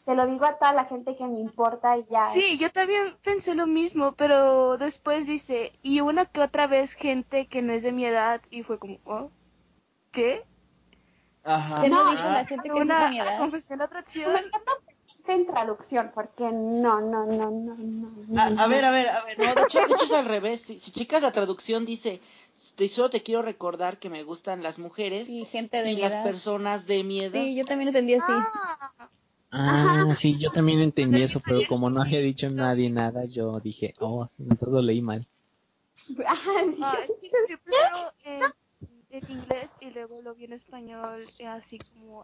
te 0.06 0.16
lo 0.16 0.26
digo 0.26 0.46
a 0.46 0.58
toda 0.58 0.74
la 0.74 0.86
gente 0.86 1.16
que 1.16 1.26
me 1.28 1.40
importa 1.40 1.98
y 1.98 2.06
ya. 2.10 2.26
Sí, 2.34 2.58
yo 2.58 2.72
también 2.72 3.16
pensé 3.24 3.56
lo 3.56 3.68
mismo, 3.68 4.14
pero 4.14 4.78
después 4.78 5.26
dice, 5.28 5.72
y 5.82 6.02
una 6.02 6.26
que 6.26 6.42
otra 6.42 6.68
vez 6.68 6.94
gente 6.94 7.48
que 7.48 7.62
no 7.62 7.72
es 7.74 7.84
de 7.84 7.92
mi 7.94 8.06
edad, 8.06 8.42
y 8.50 8.64
fue 8.64 8.80
como, 8.80 8.98
¿oh? 9.06 9.30
¿Qué? 10.12 10.44
Ajá. 11.44 11.82
¿Qué 11.82 11.90
no, 11.90 12.04
No, 12.04 12.12
dijo 12.12 12.24
la 12.24 12.46
gente 12.46 12.64
que 12.70 12.70
es 12.70 12.76
de 12.76 12.82
¿Una 12.82 13.08
mi 13.10 13.20
edad? 13.20 13.38
confesión 13.40 13.80
de 13.80 13.84
Me 13.84 13.86
atracción? 13.86 14.36
encanta 14.38 14.58
esté 14.58 14.91
en 15.28 15.46
traducción, 15.46 16.12
porque 16.14 16.52
no, 16.52 17.00
no, 17.02 17.26
no, 17.26 17.52
no, 17.52 17.76
no. 17.76 18.12
no, 18.28 18.62
A, 18.62 18.68
ver, 18.68 18.86
a 18.86 18.92
ver, 18.92 19.10
a 19.10 19.24
ver. 19.26 19.38
No, 19.40 19.56
de 19.56 19.64
hecho, 19.64 19.80
de 19.80 19.94
hecho 19.94 20.06
es 20.06 20.12
al 20.14 20.26
revés. 20.26 20.62
Si, 20.62 20.80
si 20.80 20.92
chicas, 20.92 21.22
la 21.22 21.32
traducción 21.32 21.86
dice, 21.86 22.22
"Te- 22.76 22.90
solo 22.90 23.10
te 23.10 23.24
quiero 23.24 23.42
recordar 23.42 24.00
que 24.00 24.10
me 24.10 24.24
gustan 24.24 24.64
las 24.64 24.80
mujeres 24.80 25.30
Y 25.30 25.46
gente 25.46 25.84
de 25.84 25.92
y 25.94 25.96
las 25.98 26.14
personas 26.16 26.88
de 26.88 27.04
mi 27.04 27.22
edad. 27.22 27.44
Sí, 27.44 27.56
yo 27.56 27.66
también 27.66 27.90
entendí 27.90 28.14
así. 28.14 28.24
Ah, 28.34 28.92
Ah, 29.54 30.14
sí, 30.16 30.38
yo 30.38 30.50
también 30.52 30.80
entendí 30.80 31.22
eso, 31.22 31.42
pero 31.46 31.60
como 31.68 31.90
no 31.90 32.02
había 32.02 32.20
dicho 32.22 32.50
nadie 32.50 32.90
nada, 32.90 33.26
yo 33.26 33.60
dije, 33.60 33.94
oh, 34.00 34.30
entonces 34.40 34.70
lo 34.70 34.82
leí 34.82 35.02
mal. 35.02 35.28
Ajá, 36.26 36.52
sí, 36.74 36.82
ah, 36.84 36.98
sí, 37.06 37.30
yo 37.50 37.58
primero 37.60 38.14
en, 38.24 38.54
en 39.10 39.32
inglés 39.32 39.72
y 39.82 39.90
luego 39.92 40.22
lo 40.22 40.34
vi 40.36 40.46
en 40.46 40.54
español, 40.54 41.26
eh, 41.40 41.48
así 41.48 41.78
como, 41.80 42.24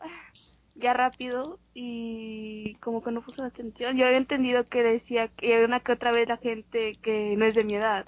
ya 0.80 0.93
rápido, 0.93 1.59
y 1.73 2.75
como 2.75 3.03
que 3.03 3.11
no 3.11 3.21
puse 3.21 3.41
atención. 3.41 3.97
Yo 3.97 4.05
había 4.05 4.17
entendido 4.17 4.67
que 4.67 4.84
decía 4.84 5.28
que 5.30 5.63
una 5.63 5.80
que 5.80 5.91
otra 5.93 6.11
vez 6.11 6.28
la 6.28 6.38
gente 6.38 6.95
que 7.01 7.36
no 7.36 7.45
es 7.45 7.55
de 7.55 7.63
mi 7.63 7.75
edad. 7.75 8.05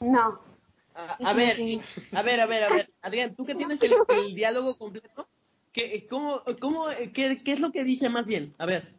No. 0.00 0.40
A, 0.94 1.16
a 1.24 1.32
ver, 1.34 1.58
a 2.12 2.22
ver, 2.22 2.40
a 2.40 2.46
ver, 2.46 2.64
a 2.64 2.68
ver. 2.68 2.90
Adrián, 3.02 3.34
tú 3.34 3.44
que 3.44 3.54
tienes 3.54 3.82
el, 3.82 3.94
el 4.08 4.34
diálogo 4.34 4.76
completo, 4.78 5.28
¿qué, 5.72 6.06
cómo, 6.08 6.42
cómo, 6.60 6.86
qué, 7.12 7.38
¿qué 7.42 7.52
es 7.52 7.60
lo 7.60 7.70
que 7.72 7.84
dice 7.84 8.08
más 8.08 8.26
bien? 8.26 8.54
A 8.58 8.66
ver. 8.66 8.94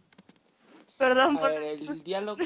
Perdón 0.98 1.38
A 1.38 1.40
por 1.40 1.50
ver, 1.52 1.64
el 1.64 2.04
diálogo, 2.04 2.44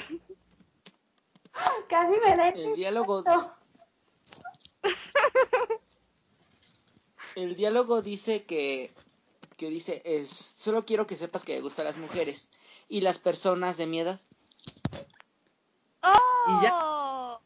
Casi 1.89 2.19
me 2.19 2.35
den. 2.35 2.57
el 2.57 2.75
diálogo, 2.75 3.23
el 7.35 7.55
diálogo 7.55 8.01
dice 8.01 8.43
que, 8.43 8.91
que 9.57 9.69
dice, 9.69 10.01
es, 10.05 10.29
solo 10.29 10.85
quiero 10.85 11.07
que 11.07 11.15
sepas 11.15 11.43
que 11.43 11.55
me 11.55 11.61
gustan 11.61 11.85
las 11.85 11.97
mujeres 11.97 12.49
y 12.89 13.01
las 13.01 13.17
personas 13.17 13.77
de 13.77 13.85
mi 13.85 13.99
edad. 13.99 14.19
Y 16.47 16.63
ya. 16.63 16.79
¡Oh! 16.81 17.39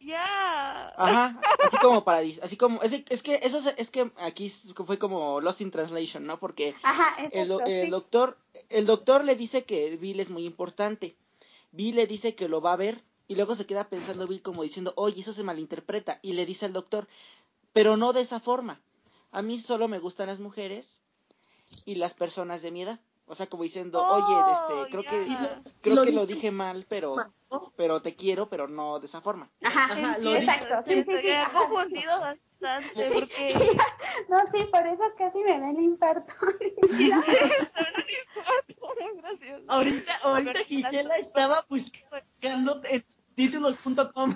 ¡Ya! 0.00 0.88
Ajá, 0.96 1.40
así 1.62 1.76
como 1.78 2.04
para, 2.04 2.18
así 2.42 2.56
como, 2.56 2.82
es, 2.82 3.04
es 3.08 3.22
que 3.22 3.40
eso 3.42 3.58
es, 3.58 3.74
es 3.78 3.90
que 3.90 4.10
aquí 4.18 4.50
fue 4.50 4.98
como 4.98 5.40
Lost 5.40 5.60
in 5.62 5.70
Translation, 5.70 6.26
¿no? 6.26 6.38
Porque 6.38 6.74
Ajá, 6.82 7.16
el, 7.32 7.56
sí. 7.64 7.88
doctor 7.88 8.36
el 8.68 8.86
doctor 8.86 9.24
le 9.24 9.34
dice 9.34 9.64
que 9.64 9.96
Bill 9.96 10.20
es 10.20 10.28
muy 10.28 10.44
importante 10.44 11.16
Bill 11.74 11.96
le 11.96 12.06
dice 12.06 12.36
que 12.36 12.48
lo 12.48 12.60
va 12.60 12.72
a 12.72 12.76
ver 12.76 13.02
y 13.26 13.34
luego 13.34 13.56
se 13.56 13.66
queda 13.66 13.88
pensando 13.88 14.28
Bill 14.28 14.42
como 14.42 14.62
diciendo, 14.62 14.92
oye, 14.96 15.20
eso 15.20 15.32
se 15.32 15.42
malinterpreta. 15.42 16.20
Y 16.22 16.34
le 16.34 16.46
dice 16.46 16.66
al 16.66 16.72
doctor, 16.72 17.08
pero 17.72 17.96
no 17.96 18.12
de 18.12 18.20
esa 18.20 18.38
forma. 18.38 18.80
A 19.34 19.42
mí 19.42 19.58
solo 19.58 19.88
me 19.88 19.98
gustan 19.98 20.28
las 20.28 20.40
mujeres 20.40 21.00
y 21.84 21.96
las 21.96 22.14
personas 22.14 22.62
de 22.62 22.70
mi 22.70 22.82
edad. 22.82 23.00
O 23.26 23.34
sea, 23.34 23.46
como 23.46 23.62
diciendo, 23.62 24.06
oye, 24.06 24.24
Oh, 24.28 24.52
este, 24.52 24.90
creo 24.90 25.02
que 25.02 25.26
creo 25.80 25.94
lo 25.96 26.04
que 26.04 26.12
lo 26.12 26.26
dice- 26.26 26.34
dije 26.34 26.50
mal, 26.50 26.86
pero 26.88 27.16
pero 27.76 28.02
te 28.02 28.14
quiero, 28.14 28.48
pero 28.48 28.68
no 28.68 28.98
de 29.00 29.06
esa 29.06 29.20
forma. 29.20 29.50
Ajá, 29.62 29.84
Ajá, 29.92 30.18
lo 30.18 30.34
exacto. 30.34 30.74
Sí, 30.86 31.04
sí, 31.04 31.30
ajá. 31.30 31.58
confundido 31.58 32.20
bastante 32.20 33.10
porque 33.12 33.54
No, 34.28 34.38
sí, 34.52 34.64
por 34.70 34.86
eso 34.86 35.02
casi 35.16 35.38
me 35.38 35.58
da 35.58 35.70
el 35.70 35.80
infarto. 35.80 36.32
Ahorita, 39.68 40.12
ahorita 40.22 40.58
Gisela 40.64 41.16
estaba 41.16 41.66
buscando 41.68 42.80
títulos.com. 43.34 44.34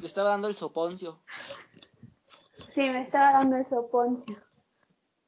Le 0.00 0.06
estaba 0.06 0.30
dando 0.30 0.48
el 0.48 0.54
soponcio. 0.56 1.22
Sí, 2.78 2.88
me 2.90 3.02
estaba 3.02 3.32
dando 3.32 3.56
el 3.56 3.68
soponcio. 3.68 4.36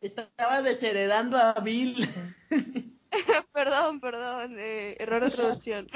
Estaba 0.00 0.62
desheredando 0.62 1.36
a 1.36 1.54
Bill. 1.54 2.08
perdón, 3.52 3.98
perdón, 3.98 4.56
eh, 4.56 4.94
error 5.00 5.24
de 5.24 5.30
traducción. 5.30 5.88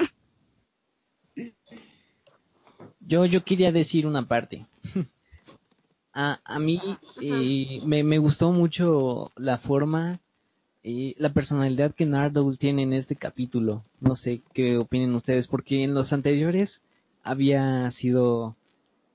Yo, 2.99 3.23
yo 3.23 3.45
quería 3.45 3.71
decir 3.71 4.05
una 4.05 4.27
parte. 4.27 4.65
A, 6.17 6.39
a 6.45 6.59
mí 6.59 6.81
eh, 7.21 7.81
me, 7.85 8.03
me 8.03 8.17
gustó 8.19 8.51
mucho 8.53 9.31
la 9.35 9.57
forma, 9.57 10.21
eh, 10.81 11.13
la 11.17 11.33
personalidad 11.33 11.93
que 11.93 12.05
Nardole 12.05 12.55
tiene 12.55 12.83
en 12.83 12.93
este 12.93 13.17
capítulo. 13.17 13.83
No 13.99 14.15
sé 14.15 14.41
qué 14.53 14.77
opinen 14.77 15.13
ustedes, 15.13 15.47
porque 15.47 15.83
en 15.83 15.93
los 15.93 16.13
anteriores 16.13 16.83
había 17.21 17.91
sido 17.91 18.55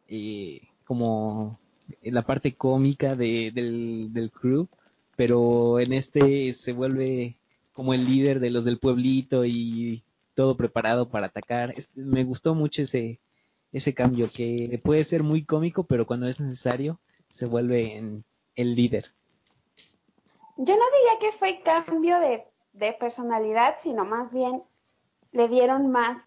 eh, 0.08 0.68
como 0.84 1.58
la 2.02 2.22
parte 2.22 2.54
cómica 2.54 3.16
de, 3.16 3.50
del, 3.52 4.12
del 4.12 4.30
crew, 4.30 4.68
pero 5.16 5.80
en 5.80 5.92
este 5.92 6.52
se 6.52 6.72
vuelve 6.72 7.36
como 7.72 7.94
el 7.94 8.04
líder 8.06 8.40
de 8.40 8.50
los 8.50 8.64
del 8.64 8.78
pueblito 8.78 9.44
y 9.44 10.02
todo 10.34 10.56
preparado 10.56 11.08
para 11.08 11.26
atacar. 11.26 11.72
Es- 11.76 11.90
me 11.96 12.24
gustó 12.24 12.54
mucho 12.54 12.82
ese, 12.82 13.20
ese 13.72 13.94
cambio 13.94 14.28
que 14.34 14.80
puede 14.82 15.04
ser 15.04 15.22
muy 15.22 15.44
cómico, 15.44 15.84
pero 15.84 16.06
cuando 16.06 16.26
es 16.26 16.40
necesario 16.40 16.98
se 17.30 17.46
vuelve 17.46 17.96
en 17.96 18.24
el 18.56 18.74
líder. 18.74 19.12
Yo 20.56 20.76
no 20.76 20.84
diría 20.84 21.18
que 21.20 21.32
fue 21.38 21.62
cambio 21.62 22.18
de, 22.20 22.44
de 22.72 22.92
personalidad, 22.92 23.76
sino 23.82 24.04
más 24.04 24.30
bien 24.32 24.62
le 25.32 25.48
dieron 25.48 25.90
más 25.90 26.20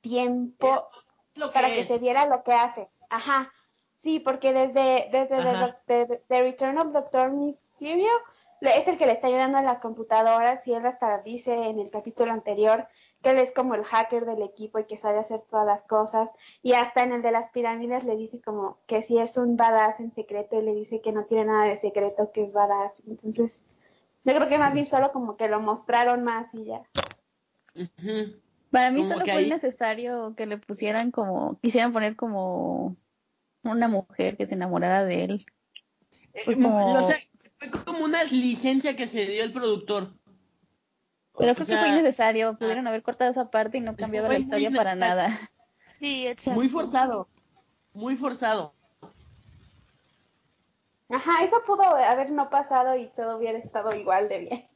tiempo 0.00 0.88
Lo 1.34 1.52
para 1.52 1.68
que 1.68 1.84
se 1.84 1.98
viera 1.98 2.26
lo 2.26 2.42
que 2.42 2.52
hace. 2.52 2.88
Ajá. 3.08 3.52
Sí, 4.00 4.18
porque 4.18 4.54
desde, 4.54 5.10
desde 5.12 6.18
The, 6.26 6.42
Return 6.42 6.78
of 6.78 6.92
Doctor 6.94 7.30
Mysterio 7.32 8.08
le- 8.62 8.78
es 8.78 8.88
el 8.88 8.96
que 8.96 9.04
le 9.04 9.12
está 9.12 9.26
ayudando 9.26 9.58
en 9.58 9.66
las 9.66 9.78
computadoras 9.80 10.66
y 10.66 10.72
él 10.72 10.86
hasta 10.86 11.18
dice 11.18 11.52
en 11.52 11.78
el 11.78 11.90
capítulo 11.90 12.32
anterior 12.32 12.88
que 13.22 13.28
él 13.28 13.36
es 13.38 13.52
como 13.52 13.74
el 13.74 13.84
hacker 13.84 14.24
del 14.24 14.40
equipo 14.40 14.78
y 14.78 14.86
que 14.86 14.96
sabe 14.96 15.18
hacer 15.18 15.42
todas 15.50 15.66
las 15.66 15.82
cosas 15.82 16.32
y 16.62 16.72
hasta 16.72 17.02
en 17.02 17.12
el 17.12 17.20
de 17.20 17.30
las 17.30 17.50
pirámides 17.50 18.04
le 18.04 18.16
dice 18.16 18.40
como 18.40 18.78
que 18.86 19.02
si 19.02 19.18
es 19.18 19.36
un 19.36 19.58
badass 19.58 20.00
en 20.00 20.12
secreto 20.12 20.56
y 20.58 20.62
le 20.62 20.72
dice 20.74 21.02
que 21.02 21.12
no 21.12 21.26
tiene 21.26 21.44
nada 21.44 21.64
de 21.66 21.76
secreto, 21.76 22.32
que 22.32 22.42
es 22.44 22.52
badass. 22.54 23.02
Entonces, 23.06 23.62
yo 24.24 24.34
creo 24.34 24.48
que 24.48 24.56
más 24.56 24.72
bien 24.72 24.86
solo 24.86 25.12
como 25.12 25.36
que 25.36 25.48
lo 25.48 25.60
mostraron 25.60 26.24
más 26.24 26.46
y 26.54 26.64
ya. 26.64 26.82
Para 28.70 28.90
mí 28.92 29.00
Como 29.02 29.12
solo 29.12 29.24
fue 29.26 29.32
ahí- 29.34 29.50
necesario 29.50 30.34
que 30.36 30.46
le 30.46 30.56
pusieran 30.56 31.10
como, 31.10 31.58
quisieran 31.60 31.92
poner 31.92 32.16
como 32.16 32.96
una 33.62 33.88
mujer 33.88 34.36
que 34.36 34.46
se 34.46 34.54
enamorara 34.54 35.04
de 35.04 35.24
él. 35.24 35.46
Fue 36.44 36.54
Eh, 36.54 36.56
como- 36.56 37.02
o 37.02 37.06
sea, 37.06 37.16
fue 37.58 37.70
como 37.70 38.04
una 38.04 38.24
licencia 38.24 38.96
que 38.96 39.08
se 39.08 39.26
dio 39.26 39.44
el 39.44 39.52
productor. 39.52 40.14
Pero 41.38 41.52
O 41.52 41.54
creo 41.54 41.66
sea, 41.66 41.76
que 41.76 41.80
fue 41.80 41.88
innecesario, 41.98 42.58
pudieron 42.58 42.86
haber 42.86 43.02
cortado 43.02 43.30
esa 43.30 43.50
parte 43.50 43.78
y 43.78 43.80
no 43.80 43.96
cambiaba 43.96 44.28
la 44.28 44.38
historia 44.38 44.70
para 44.70 44.94
nada. 44.94 45.30
Sí, 45.98 46.26
exacto. 46.26 46.58
Muy 46.58 46.68
forzado. 46.68 47.28
Muy 47.92 48.16
forzado. 48.16 48.74
Ajá, 51.08 51.42
eso 51.44 51.56
pudo 51.66 51.82
haber 51.82 52.30
no 52.30 52.50
pasado 52.50 52.96
y 52.96 53.08
todo 53.16 53.36
hubiera 53.38 53.58
estado 53.58 53.94
igual 53.94 54.28
de 54.28 54.38
bien. 54.38 54.66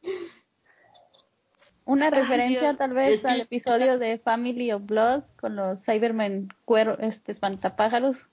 Una 1.85 2.07
Ay, 2.07 2.12
referencia 2.12 2.61
Dios. 2.61 2.78
tal 2.78 2.93
vez 2.95 3.14
Es 3.16 3.22
que- 3.22 3.28
al 3.28 3.41
episodio 3.43 3.99
de 3.99 4.18
Family 4.18 4.72
of 4.72 4.85
Blood 4.85 5.22
con 5.39 5.55
los 5.55 5.85
Cybermen 5.85 6.49
cuero, 6.64 6.99
este, 6.99 7.30
espantapájaros. 7.32 8.28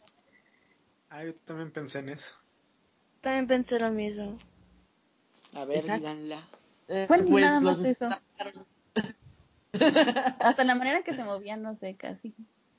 Ah, 1.14 1.26
yo 1.26 1.36
también 1.45 1.72
pensé 1.72 1.99
en 1.99 2.07
eso. 2.09 2.34
También 3.20 3.45
pensé 3.45 3.78
lo 3.80 3.91
mismo. 3.91 4.39
A 5.53 5.66
ver, 5.66 5.80
Exacto. 5.80 6.07
díganla. 6.07 6.47
Eh, 6.88 7.05
Bueno, 7.09 7.26
pues 7.30 7.43
nada 7.43 7.59
más 7.59 7.78
los 7.80 7.86
eso. 7.88 8.07
Hasta 10.39 10.64
la 10.64 10.76
manera 10.76 11.01
que 11.03 11.14
se 11.14 11.24
movían, 11.24 11.62
no 11.62 11.76
sé, 11.76 11.95
casi. 11.95 12.34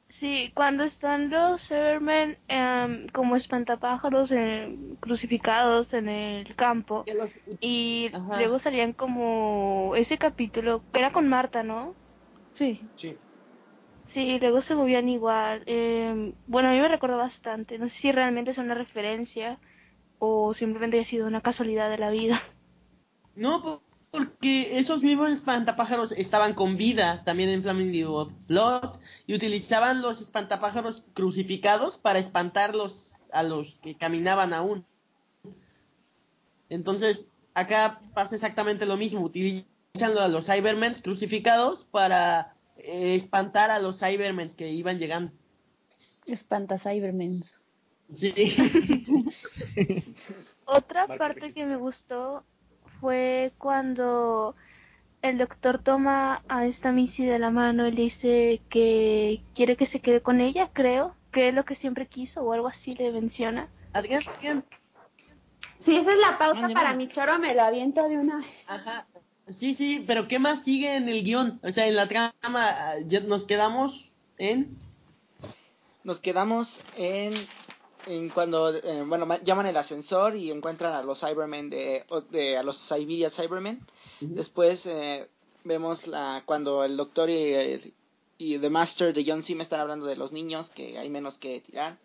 Sí, 0.09 0.51
cuando 0.55 0.85
están 0.85 1.29
los 1.29 1.67
Cybermen 1.69 2.39
em, 2.49 3.07
como 3.09 3.37
espantapájaros 3.37 4.31
en- 4.31 4.97
crucificados 4.97 5.93
en 5.93 6.09
el 6.09 6.57
campo 6.57 7.05
los- 7.15 7.31
y 7.61 8.11
Ajá. 8.15 8.39
luego 8.39 8.59
salían 8.59 8.95
como 8.95 9.95
ese 9.97 10.17
capítulo 10.17 10.83
que 10.93 11.01
era 11.01 11.13
con 11.13 11.29
Marta, 11.29 11.63
¿no? 11.63 11.95
Sí. 12.55 12.91
Sí. 12.97 13.19
Sí, 14.13 14.39
luego 14.39 14.61
se 14.61 14.75
movían 14.75 15.09
igual. 15.09 15.63
em, 15.67 16.35
bueno, 16.47 16.69
a 16.69 16.73
mí 16.73 16.81
me 16.81 16.89
recuerda 16.89 17.17
bastante. 17.17 17.79
No 17.79 17.87
sé 17.89 17.95
si 17.99 18.13
realmente 18.13 18.51
es 18.51 18.59
una 18.59 18.75
referencia 18.75 19.59
o 20.19 20.55
simplemente 20.55 21.01
ha 21.01 21.05
sido 21.05 21.27
una 21.27 21.41
casualidad 21.41 21.91
de 21.91 21.99
la 21.99 22.11
vida. 22.11 22.43
No, 23.35 23.63
po- 23.63 23.83
porque 24.11 24.79
esos 24.79 25.03
mismos 25.03 25.31
espantapájaros 25.31 26.13
estaban 26.13 26.53
con 26.53 26.77
vida 26.77 27.23
también 27.25 27.49
en 27.49 27.63
Flaming 27.63 28.05
of 28.05 28.31
Blood 28.47 28.99
y 29.27 29.35
utilizaban 29.35 30.03
los 30.03 30.21
espantapájaros 30.21 31.03
crucificados 31.15 31.97
para 31.97 32.19
espantarlos 32.19 33.17
a 33.33 33.43
los 33.43 33.79
que 33.83 33.97
caminaban 33.97 34.53
aún. 34.53 34.85
Entonces, 36.69 37.29
acá 37.55 38.01
pasa 38.15 38.35
exactamente 38.35 38.85
lo 38.85 38.99
mismo. 38.99 39.23
Utilizan 39.23 40.19
a 40.19 40.29
los 40.29 40.47
Cybermen 40.47 40.95
crucificados 41.03 41.87
para 41.87 42.55
eh, 42.83 43.15
espantar 43.15 43.71
a 43.71 43.79
los 43.79 44.01
Cybermen 44.01 44.51
que 44.51 44.71
iban 44.71 44.99
llegando. 44.99 45.33
Espanta 46.27 46.79
Cybermen. 46.79 47.41
Sí. 48.13 48.33
Otra 50.65 51.07
Marca 51.07 51.19
parte 51.19 51.53
que 51.53 51.65
me 51.65 51.77
gustó 51.77 52.45
fue 53.01 53.53
cuando 53.59 54.55
el 55.23 55.39
doctor 55.39 55.79
toma 55.79 56.43
a 56.49 56.67
esta 56.67 56.93
Missy 56.93 57.25
de 57.25 57.39
la 57.39 57.51
mano 57.51 57.87
y 57.87 57.93
le 57.93 58.03
dice 58.03 58.61
que 58.69 59.43
quiere 59.55 59.77
que 59.77 59.87
se 59.87 60.01
quede 60.01 60.21
con 60.21 60.41
ella, 60.41 60.71
creo, 60.73 61.15
que 61.31 61.49
es 61.49 61.55
lo 61.55 61.65
que 61.65 61.75
siempre 61.75 62.07
quiso 62.07 62.43
o 62.43 62.53
algo 62.53 62.69
así 62.69 62.95
le 62.95 63.13
menciona. 63.13 63.69
Adrián, 63.93 64.23
Adrián. 64.27 64.65
Si 65.79 65.97
esa 65.97 66.13
es 66.13 66.19
la 66.19 66.39
pausa 66.39 66.69
para 66.69 66.95
mi 66.95 67.09
choro, 67.09 67.39
me 67.39 67.55
lo 67.55 67.63
aviento 67.63 68.09
de 68.09 68.19
una 68.19 68.37
vez. 68.37 68.47
Ajá. 68.69 69.07
Sí, 69.51 69.75
sí, 69.75 70.05
pero 70.07 70.29
¿qué 70.29 70.39
más 70.39 70.63
sigue 70.63 70.97
en 70.97 71.09
el 71.09 71.25
guion? 71.25 71.61
O 71.63 71.73
sea, 71.73 71.87
en 71.89 71.97
la 71.97 72.09
trama, 72.09 72.35
nos 73.27 73.45
quedamos 73.45 74.11
en... 74.39 74.77
Nos 76.05 76.19
quedamos 76.21 76.81
en, 76.97 77.33
en 78.07 78.29
cuando, 78.29 78.75
eh, 78.75 79.05
bueno, 79.07 79.25
ma- 79.25 79.41
llaman 79.43 79.67
el 79.67 79.77
ascensor 79.77 80.35
y 80.35 80.51
encuentran 80.51 80.93
a 80.95 81.03
los 81.05 81.21
Cybermen 81.21 81.71
de, 81.71 82.05
de 82.31 82.57
a 82.57 82.63
los 82.65 82.77
Siberia 82.77 83.31
Cybermen. 83.31 83.85
Después 84.21 84.87
eh, 84.87 85.29
vemos 85.63 86.09
la 86.09 86.43
cuando 86.45 86.83
el 86.83 86.97
doctor 86.97 87.31
y, 87.31 87.55
el- 87.55 87.95
y 88.37 88.59
The 88.59 88.69
Master 88.71 89.13
de 89.15 89.25
John 89.25 89.45
Sim 89.45 89.61
están 89.61 89.79
hablando 89.79 90.07
de 90.07 90.17
los 90.17 90.33
niños 90.33 90.71
que 90.71 90.99
hay 90.99 91.09
menos 91.09 91.39
que 91.39 91.61
tirar. 91.61 91.99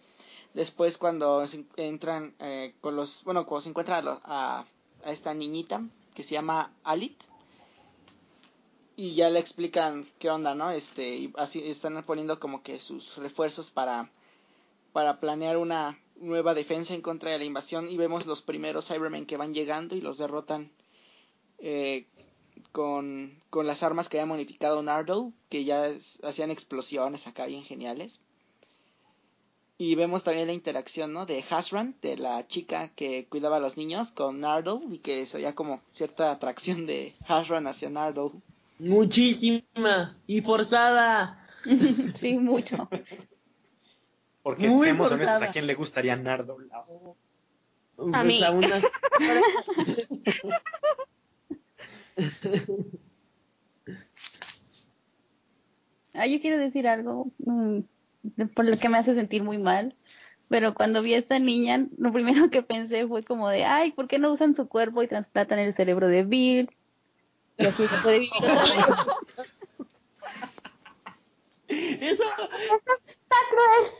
Después 0.54 1.00
cuando 1.00 1.48
se 1.48 1.58
en- 1.58 1.68
entran 1.78 2.36
eh, 2.40 2.76
con 2.82 2.96
los, 2.96 3.24
bueno, 3.24 3.48
cuando 3.48 3.62
se 3.62 3.70
encuentran 3.70 4.06
a, 4.08 4.66
a 5.04 5.12
esta 5.12 5.34
niñita 5.34 5.82
que 6.18 6.24
se 6.24 6.34
llama 6.34 6.74
Alit 6.84 7.26
y 8.96 9.14
ya 9.14 9.30
le 9.30 9.38
explican 9.38 10.08
qué 10.18 10.32
onda, 10.32 10.56
¿no? 10.56 10.72
Este, 10.72 11.16
y 11.16 11.34
así 11.38 11.62
están 11.64 12.04
poniendo 12.04 12.40
como 12.40 12.64
que 12.64 12.80
sus 12.80 13.18
refuerzos 13.18 13.70
para 13.70 14.10
para 14.94 15.20
planear 15.20 15.58
una 15.58 16.00
nueva 16.16 16.56
defensa 16.56 16.96
en 16.96 17.04
contra 17.04 17.30
de 17.30 17.38
la 17.38 17.44
invasión 17.44 17.88
y 17.88 17.98
vemos 17.98 18.26
los 18.26 18.42
primeros 18.42 18.88
Cybermen 18.88 19.28
que 19.28 19.38
van 19.38 19.54
llegando 19.54 19.96
y 19.96 20.02
los 20.02 20.18
derrotan 20.18 20.72
eh, 21.60 22.08
con, 22.72 23.40
con 23.52 23.68
las 23.68 23.84
armas 23.84 24.10
que 24.10 24.18
había 24.20 24.34
modificado 24.34 24.82
Nardole, 24.82 25.34
que 25.50 25.66
ya 25.66 25.92
hacían 26.24 26.50
explosiones 26.50 27.28
acá 27.28 27.46
bien 27.46 27.64
geniales. 27.64 28.22
Y 29.80 29.94
vemos 29.96 30.24
también 30.24 30.48
la 30.48 30.54
interacción, 30.54 31.14
¿no? 31.14 31.26
De 31.28 31.44
Hasran, 31.50 31.96
de 32.02 32.18
la 32.18 32.48
chica 32.48 32.90
que 32.96 33.28
cuidaba 33.28 33.58
a 33.58 33.60
los 33.60 33.78
niños, 33.78 34.12
con 34.12 34.40
Nardole, 34.40 34.86
y 34.96 34.98
que 35.00 35.26
se 35.28 35.38
veía 35.38 35.54
como 35.54 35.82
cierta 35.94 36.32
atracción 36.32 36.88
de 36.88 37.14
Hasran 37.28 37.68
hacia 37.68 37.90
Nardole. 37.90 38.34
Muchísima 38.80 40.18
y 40.26 40.42
forzada. 40.42 41.48
sí, 42.20 42.38
mucho. 42.40 42.90
Porque 44.42 44.68
Muy 44.68 44.86
seamos 44.86 45.12
honestos, 45.12 45.30
forzada. 45.34 45.50
¿a 45.50 45.54
quién 45.54 45.68
le 45.68 45.76
gustaría 45.76 46.16
Nardo? 46.16 46.58
La- 46.60 46.86
A 48.20 48.24
mí. 48.24 48.40
Pues 48.40 48.52
unas- 48.54 48.84
Ah, 56.14 56.26
yo 56.26 56.42
quiero 56.42 56.58
decir 56.58 56.88
algo 56.88 57.32
mm, 57.40 57.80
por 58.56 58.66
lo 58.66 58.78
que 58.78 58.90
me 58.90 58.98
hace 58.98 59.14
sentir 59.14 59.44
muy 59.44 59.58
mal. 59.58 59.96
Pero 60.50 60.74
cuando 60.74 61.02
vi 61.02 61.14
a 61.14 61.18
esta 61.18 61.40
niña, 61.40 61.88
lo 61.98 62.12
primero 62.14 62.50
que 62.50 62.64
pensé 62.64 63.06
fue 63.08 63.24
como 63.24 63.50
de, 63.50 63.66
ay, 63.66 63.92
¿por 63.92 64.08
qué 64.08 64.18
no 64.18 64.32
usan 64.32 64.56
su 64.56 64.68
cuerpo 64.68 65.04
y 65.04 65.08
trasplantan 65.08 65.60
el 65.60 65.74
cerebro 65.74 66.08
de 66.08 66.24
Bill? 66.24 66.70
Y 67.58 67.66
así 67.66 67.84
se 67.88 67.98
puede 67.98 68.20
vivir 68.20 68.32
otra 68.38 68.62
vez. 68.64 68.86
Eso, 71.68 72.24
Está 73.08 73.36
cruel. 73.50 73.92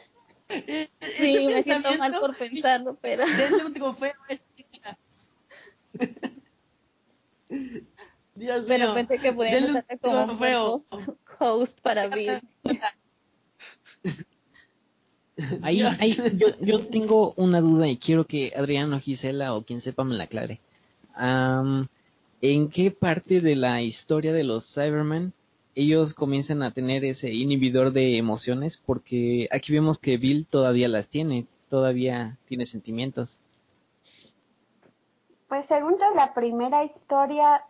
e- 0.68 0.90
Sí, 1.02 1.38
ese 1.38 1.54
me 1.54 1.64
siento 1.64 1.98
mal 1.98 2.16
por 2.20 2.38
pensarlo, 2.38 2.98
pero. 3.02 3.26
Dios 8.36 8.68
pero 8.68 8.86
mío. 8.86 8.94
pensé 8.94 9.20
que 9.20 9.32
un 9.32 9.64
usarla 9.64 9.98
como 10.00 10.24
un 10.26 11.18
host 11.40 11.80
para 11.82 12.08
Bill. 12.08 12.40
Ahí, 15.62 15.82
ahí, 16.00 16.18
yo, 16.36 16.48
yo 16.60 16.88
tengo 16.88 17.34
una 17.36 17.62
duda 17.62 17.88
y 17.88 17.98
quiero 17.98 18.26
que 18.26 18.54
Adrián 18.56 18.92
o 18.94 19.00
Gisela 19.00 19.54
o 19.54 19.64
quien 19.64 19.82
sepa 19.82 20.04
me 20.04 20.16
la 20.16 20.24
aclare. 20.24 20.60
¿En 22.42 22.70
qué 22.70 22.92
parte 22.92 23.42
de 23.42 23.56
la 23.56 23.82
historia 23.82 24.34
de 24.34 24.44
los 24.44 24.74
Cybermen 24.74 25.34
ellos 25.76 26.16
comienzan 26.16 26.64
a 26.64 26.72
tener 26.72 27.06
ese 27.06 27.32
inhibidor 27.34 27.92
de 27.92 28.18
emociones? 28.18 28.78
Porque 28.78 29.48
aquí 29.52 29.74
vemos 29.74 30.00
que 30.00 30.18
Bill 30.18 30.48
todavía 30.48 30.88
las 30.88 31.10
tiene, 31.10 31.46
todavía 31.70 32.38
tiene 32.46 32.66
sentimientos. 32.66 33.44
Pues 35.48 35.68
según 35.68 35.94
yo, 35.94 36.16
la 36.16 36.34
primera 36.34 36.84
historia 36.84 37.64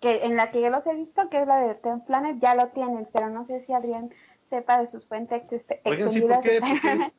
que 0.00 0.24
en 0.24 0.36
la 0.36 0.50
que 0.50 0.60
yo 0.60 0.70
los 0.70 0.86
he 0.86 0.94
visto, 0.94 1.28
que 1.30 1.40
es 1.40 1.46
la 1.46 1.58
de 1.60 1.74
Ten 1.74 2.00
Planet, 2.00 2.38
ya 2.40 2.54
lo 2.54 2.68
tienen, 2.68 3.08
pero 3.12 3.30
no 3.30 3.44
sé 3.44 3.64
si 3.64 3.72
Adrián 3.72 4.10
sepa 4.50 4.80
de 4.80 4.90
sus 4.90 5.04
fuentes 5.06 5.42
ex- 5.50 5.64
Oigan, 5.84 6.10
sí, 6.10 6.20
¿por 6.20 6.40
qué? 6.40 6.60
¿Por 6.60 6.68
qué? 6.80 6.80
Cybermen. 6.80 7.12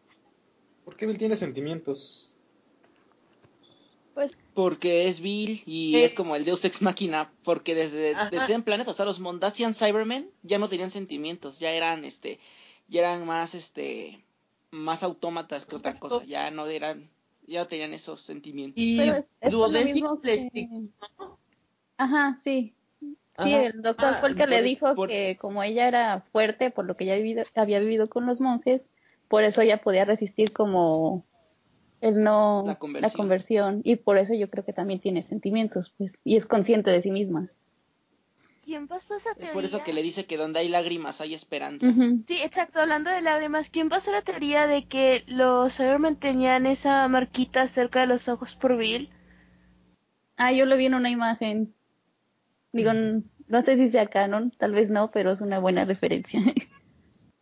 ¿Por 0.86 0.96
qué 0.96 1.06
Bill 1.06 1.18
tiene 1.18 1.36
sentimientos? 1.36 2.32
Pues 4.14 4.36
Porque 4.54 5.08
es 5.08 5.20
Bill 5.22 5.62
y 5.66 5.92
Sí. 5.94 6.04
es 6.04 6.14
como 6.16 6.36
el 6.36 6.44
Deus 6.46 6.66
Ex 6.66 6.82
Machina. 6.82 7.32
Porque 7.44 7.76
desde, 7.76 8.16
desde 8.32 8.54
en 8.54 8.64
Planet, 8.64 8.88
o 8.88 8.94
sea, 8.94 9.06
los 9.06 9.20
Mondasian 9.20 9.76
Cybermen 9.76 10.32
ya 10.42 10.58
no 10.58 10.68
tenían 10.68 10.90
sentimientos. 10.90 11.60
Ya 11.60 11.72
eran, 11.72 12.04
este, 12.04 12.40
ya 12.88 13.02
eran 13.02 13.28
más, 13.28 13.54
este, 13.54 14.24
más 14.72 15.04
autómatas 15.04 15.66
que 15.68 15.76
otra 15.76 16.00
cosa. 16.00 16.24
Ya 16.26 16.50
no 16.50 16.66
eran, 16.66 17.12
ya 17.46 17.60
no 17.60 17.68
tenían 17.68 17.94
esos 17.94 18.22
sentimientos. 18.24 18.82
Y 18.84 18.98
Pero 18.98 19.14
es- 19.14 19.20
es 19.20 19.26
por 19.42 19.52
lo 19.52 19.58
Duodécimo 19.60 19.94
mismo 20.16 20.20
les- 20.24 20.52
que- 20.52 20.68
Ajá, 21.98 22.40
sí. 22.44 22.74
Sí, 23.44 23.54
Ajá. 23.54 23.66
el 23.68 23.82
doctor 23.84 24.14
Ah, 24.14 24.18
fue 24.20 24.30
el 24.30 24.36
que 24.36 24.48
le 24.48 24.62
dijo 24.64 24.96
por- 24.96 25.10
que 25.10 25.38
como 25.40 25.62
ella 25.62 25.88
era 25.88 26.22
fuerte 26.32 26.72
por 26.72 26.86
lo 26.86 26.98
que 26.98 27.06
ya 27.06 27.16
vivido, 27.16 27.46
había 27.56 27.80
vivido 27.80 28.08
con 28.08 28.26
los 28.26 28.42
monjes, 28.42 28.90
por 29.28 29.44
eso 29.44 29.62
ella 29.62 29.78
podía 29.78 30.06
resistir 30.06 30.52
como 30.54 31.24
el 32.02 32.24
no 32.24 32.64
La 32.66 32.76
conversión. 32.76 33.16
conversión, 33.16 33.82
y 33.84 33.98
por 33.98 34.18
eso 34.18 34.34
yo 34.34 34.50
creo 34.50 34.66
que 34.66 34.74
también 34.74 35.00
tiene 35.00 35.22
sentimientos, 35.22 35.94
pues, 35.98 36.20
y 36.24 36.36
es 36.36 36.46
consciente 36.48 36.90
de 36.90 37.02
sí 37.02 37.12
misma. 37.12 37.50
¿Quién 38.64 38.88
pasó 38.88 39.16
esa 39.16 39.30
teoría? 39.36 39.50
Es 39.50 39.54
por 39.54 39.64
eso 39.66 39.84
que 39.84 39.94
le 39.94 40.02
dice 40.02 40.26
que 40.26 40.36
donde 40.38 40.60
hay 40.60 40.70
lágrimas 40.70 41.22
hay 41.22 41.34
esperanza. 41.36 41.92
Sí, 42.28 42.42
exacto, 42.42 42.80
hablando 42.82 43.12
de 43.12 43.22
lágrimas, 43.22 43.70
¿quién 43.70 43.88
pasó 43.88 44.12
la 44.12 44.24
teoría 44.24 44.66
de 44.66 44.88
que 44.88 45.24
los 45.28 45.78
Cybermen 45.78 46.16
tenían 46.16 46.66
esa 46.66 47.08
marquita 47.08 47.68
cerca 47.68 48.02
de 48.02 48.08
los 48.08 48.28
ojos 48.28 48.56
por 48.56 48.78
Bill? 48.78 49.10
Ah, 50.38 50.52
yo 50.52 50.66
lo 50.66 50.76
vi 50.76 50.88
en 50.88 50.96
una 50.96 51.10
imagen. 51.12 51.77
Digo, 52.78 52.92
no 53.48 53.62
sé 53.64 53.76
si 53.78 53.90
sea 53.90 54.08
canon, 54.08 54.52
tal 54.52 54.72
vez 54.72 54.90
no, 54.90 55.12
pero 55.12 55.32
es 55.32 55.42
una 55.42 55.60
buena 55.60 55.84
referencia. 55.86 56.40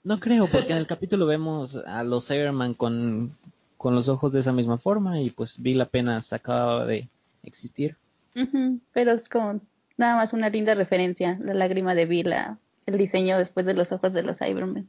No 0.03 0.19
creo, 0.19 0.47
porque 0.51 0.71
en 0.71 0.77
el 0.77 0.85
capítulo 0.85 1.25
vemos 1.25 1.77
a 1.77 2.03
los 2.03 2.27
Cyberman 2.27 2.75
con, 2.75 3.35
con 3.75 3.95
los 3.95 4.07
ojos 4.07 4.31
de 4.33 4.39
esa 4.39 4.51
misma 4.51 4.77
forma 4.77 5.19
y 5.19 5.31
pues 5.31 5.59
Bill 5.59 5.81
apenas 5.81 6.31
acababa 6.31 6.85
de 6.85 7.09
existir. 7.43 7.97
Pero 8.93 9.13
es 9.13 9.27
como 9.27 9.61
nada 9.97 10.15
más 10.15 10.33
una 10.33 10.49
linda 10.49 10.75
referencia, 10.75 11.39
la 11.41 11.55
lágrima 11.55 11.95
de 11.95 12.05
Bill, 12.05 12.33
el 12.85 12.97
diseño 12.97 13.37
después 13.39 13.65
de 13.65 13.73
los 13.73 13.91
ojos 13.91 14.13
de 14.13 14.21
los 14.21 14.37
Cybermen. 14.37 14.87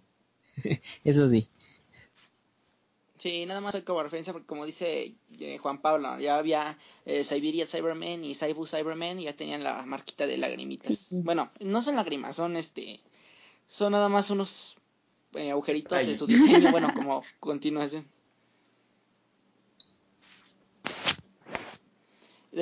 Eso 1.05 1.27
sí. 1.29 1.49
Sí, 3.19 3.47
nada 3.47 3.61
más 3.61 3.73
fue 3.73 3.85
como 3.85 4.03
referencia 4.03 4.33
porque 4.33 4.47
como 4.47 4.67
dice 4.67 5.15
eh, 5.39 5.59
Juan 5.59 5.81
Pablo, 5.81 6.19
ya 6.21 6.37
había 6.37 6.79
eh, 7.07 7.25
Siberia 7.25 7.67
Cybermen 7.67 8.25
y 8.25 8.35
Saibu 8.35 8.67
Cybermen 8.67 9.19
y 9.21 9.25
ya 9.25 9.33
tenían 9.35 9.65
la 9.65 9.85
marquita 9.87 10.27
de 10.27 10.37
lagrimitas. 10.37 10.99
Sí. 10.99 11.17
Bueno, 11.23 11.51
no 11.61 11.81
son 11.81 11.97
lágrimas, 11.97 12.37
son 12.37 12.57
este, 12.57 13.01
son 13.67 13.93
nada 13.93 14.09
más 14.09 14.31
unos 14.31 14.77
eh, 15.35 15.51
agujeritos 15.51 16.07
de 16.07 16.17
su 16.17 16.27
diseño, 16.27 16.71
bueno, 16.71 16.93
como 16.95 17.23
continuación. 17.41 18.07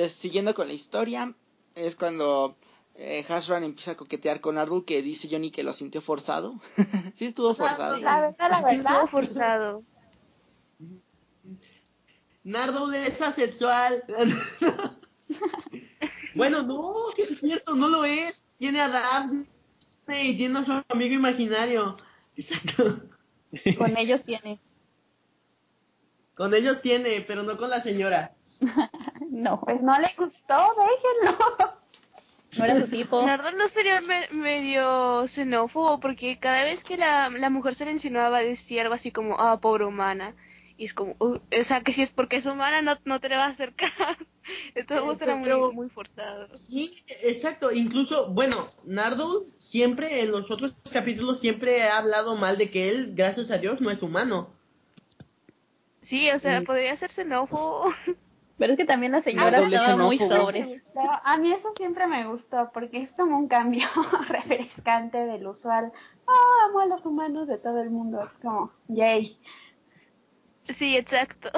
Siguiendo 0.09 0.53
con 0.53 0.67
la 0.67 0.73
historia, 0.73 1.33
es 1.73 1.95
cuando 1.95 2.57
eh, 2.95 3.25
Hasran 3.27 3.63
empieza 3.63 3.91
a 3.91 3.95
coquetear 3.95 4.41
con 4.41 4.57
Ardul 4.57 4.85
que 4.85 5.01
dice 5.01 5.27
Johnny 5.29 5.51
que 5.51 5.63
lo 5.63 5.73
sintió 5.73 6.01
forzado. 6.01 6.59
sí 7.13 7.25
estuvo 7.25 7.53
forzado. 7.53 7.97
La 7.97 8.19
verdad, 8.19 8.49
la 8.49 8.61
verdad. 8.61 8.73
Estuvo 8.73 9.07
forzado. 9.07 9.83
Nardo 12.45 12.93
es 12.93 13.21
asexual. 13.21 14.01
bueno, 16.35 16.63
no, 16.63 16.93
que 17.15 17.23
es 17.23 17.39
cierto, 17.39 17.75
no 17.75 17.87
lo 17.89 18.05
es. 18.05 18.43
Tiene 18.57 18.81
a 18.81 18.89
Daphne 18.89 19.45
y 20.23 20.37
tiene 20.37 20.59
a 20.59 20.65
su 20.65 20.71
amigo 20.89 21.15
imaginario. 21.15 21.95
Exacto. 22.37 22.99
Con 23.77 23.97
ellos 23.97 24.23
tiene. 24.23 24.59
Con 26.35 26.53
ellos 26.53 26.81
tiene, 26.81 27.21
pero 27.21 27.43
no 27.43 27.57
con 27.57 27.69
la 27.69 27.81
señora. 27.81 28.33
No, 29.29 29.59
Pues 29.61 29.81
no 29.81 29.97
le 29.99 30.13
gustó, 30.17 30.55
déjenlo. 30.77 31.37
no 32.57 32.65
era 32.65 32.79
su 32.79 32.87
tipo. 32.87 33.25
Nardo 33.25 33.51
no 33.53 33.67
sería 33.67 33.99
me- 34.01 34.29
medio 34.31 35.27
xenófobo 35.27 35.99
porque 35.99 36.37
cada 36.39 36.63
vez 36.63 36.83
que 36.83 36.97
la, 36.97 37.29
la 37.29 37.49
mujer 37.49 37.75
se 37.75 37.85
le 37.85 37.91
insinuaba 37.91 38.39
decía 38.39 38.83
algo 38.83 38.93
así 38.93 39.11
como, 39.11 39.39
ah, 39.39 39.59
pobre 39.59 39.85
humana. 39.85 40.35
Y 40.77 40.85
es 40.85 40.93
como, 40.93 41.15
"Uh, 41.19 41.37
o 41.59 41.63
sea, 41.63 41.81
que 41.81 41.93
si 41.93 42.01
es 42.01 42.09
porque 42.09 42.35
es 42.37 42.45
humana 42.45 42.81
no, 42.81 42.97
no 43.05 43.19
te 43.21 43.29
le 43.29 43.37
va 43.37 43.45
a 43.45 43.49
acercar. 43.49 43.89
Entonces 44.75 45.21
era 45.21 45.35
muy, 45.35 45.73
muy 45.73 45.89
forzado. 45.89 46.57
Sí, 46.57 47.03
exacto. 47.23 47.71
Incluso, 47.71 48.29
bueno, 48.31 48.67
Nardo 48.83 49.45
siempre 49.57 50.21
en 50.21 50.31
los 50.31 50.51
otros 50.51 50.73
capítulos 50.91 51.39
siempre 51.39 51.83
ha 51.83 51.97
hablado 51.97 52.35
mal 52.35 52.57
de 52.57 52.69
que 52.69 52.89
él, 52.89 53.13
gracias 53.15 53.51
a 53.51 53.57
Dios, 53.57 53.79
no 53.81 53.89
es 53.89 54.03
humano. 54.03 54.49
Sí, 56.01 56.29
o 56.31 56.39
sea, 56.39 56.61
Mm. 56.61 56.65
podría 56.65 56.95
ser 56.97 57.11
xenófobo. 57.11 57.85
Pero 58.57 58.71
es 58.71 58.77
que 58.77 58.85
también 58.85 59.11
la 59.11 59.21
señora 59.21 59.59
doble 59.59 59.75
estaba 59.75 59.97
muy 60.05 60.17
sobres. 60.17 60.81
A 61.25 61.37
mí 61.37 61.51
eso 61.51 61.73
siempre 61.75 62.07
me 62.07 62.25
gustó 62.25 62.71
porque 62.73 63.01
es 63.01 63.11
como 63.11 63.37
un 63.37 63.49
cambio 63.49 63.85
refrescante 64.29 65.17
del 65.25 65.45
usual. 65.45 65.91
Oh, 66.25 66.65
amo 66.69 66.79
a 66.79 66.85
los 66.85 67.05
humanos 67.05 67.47
de 67.49 67.57
todo 67.57 67.81
el 67.81 67.89
mundo. 67.89 68.21
Es 68.23 68.33
como, 68.41 68.71
yay. 68.87 69.37
Sí, 70.77 70.97
exacto. 70.97 71.51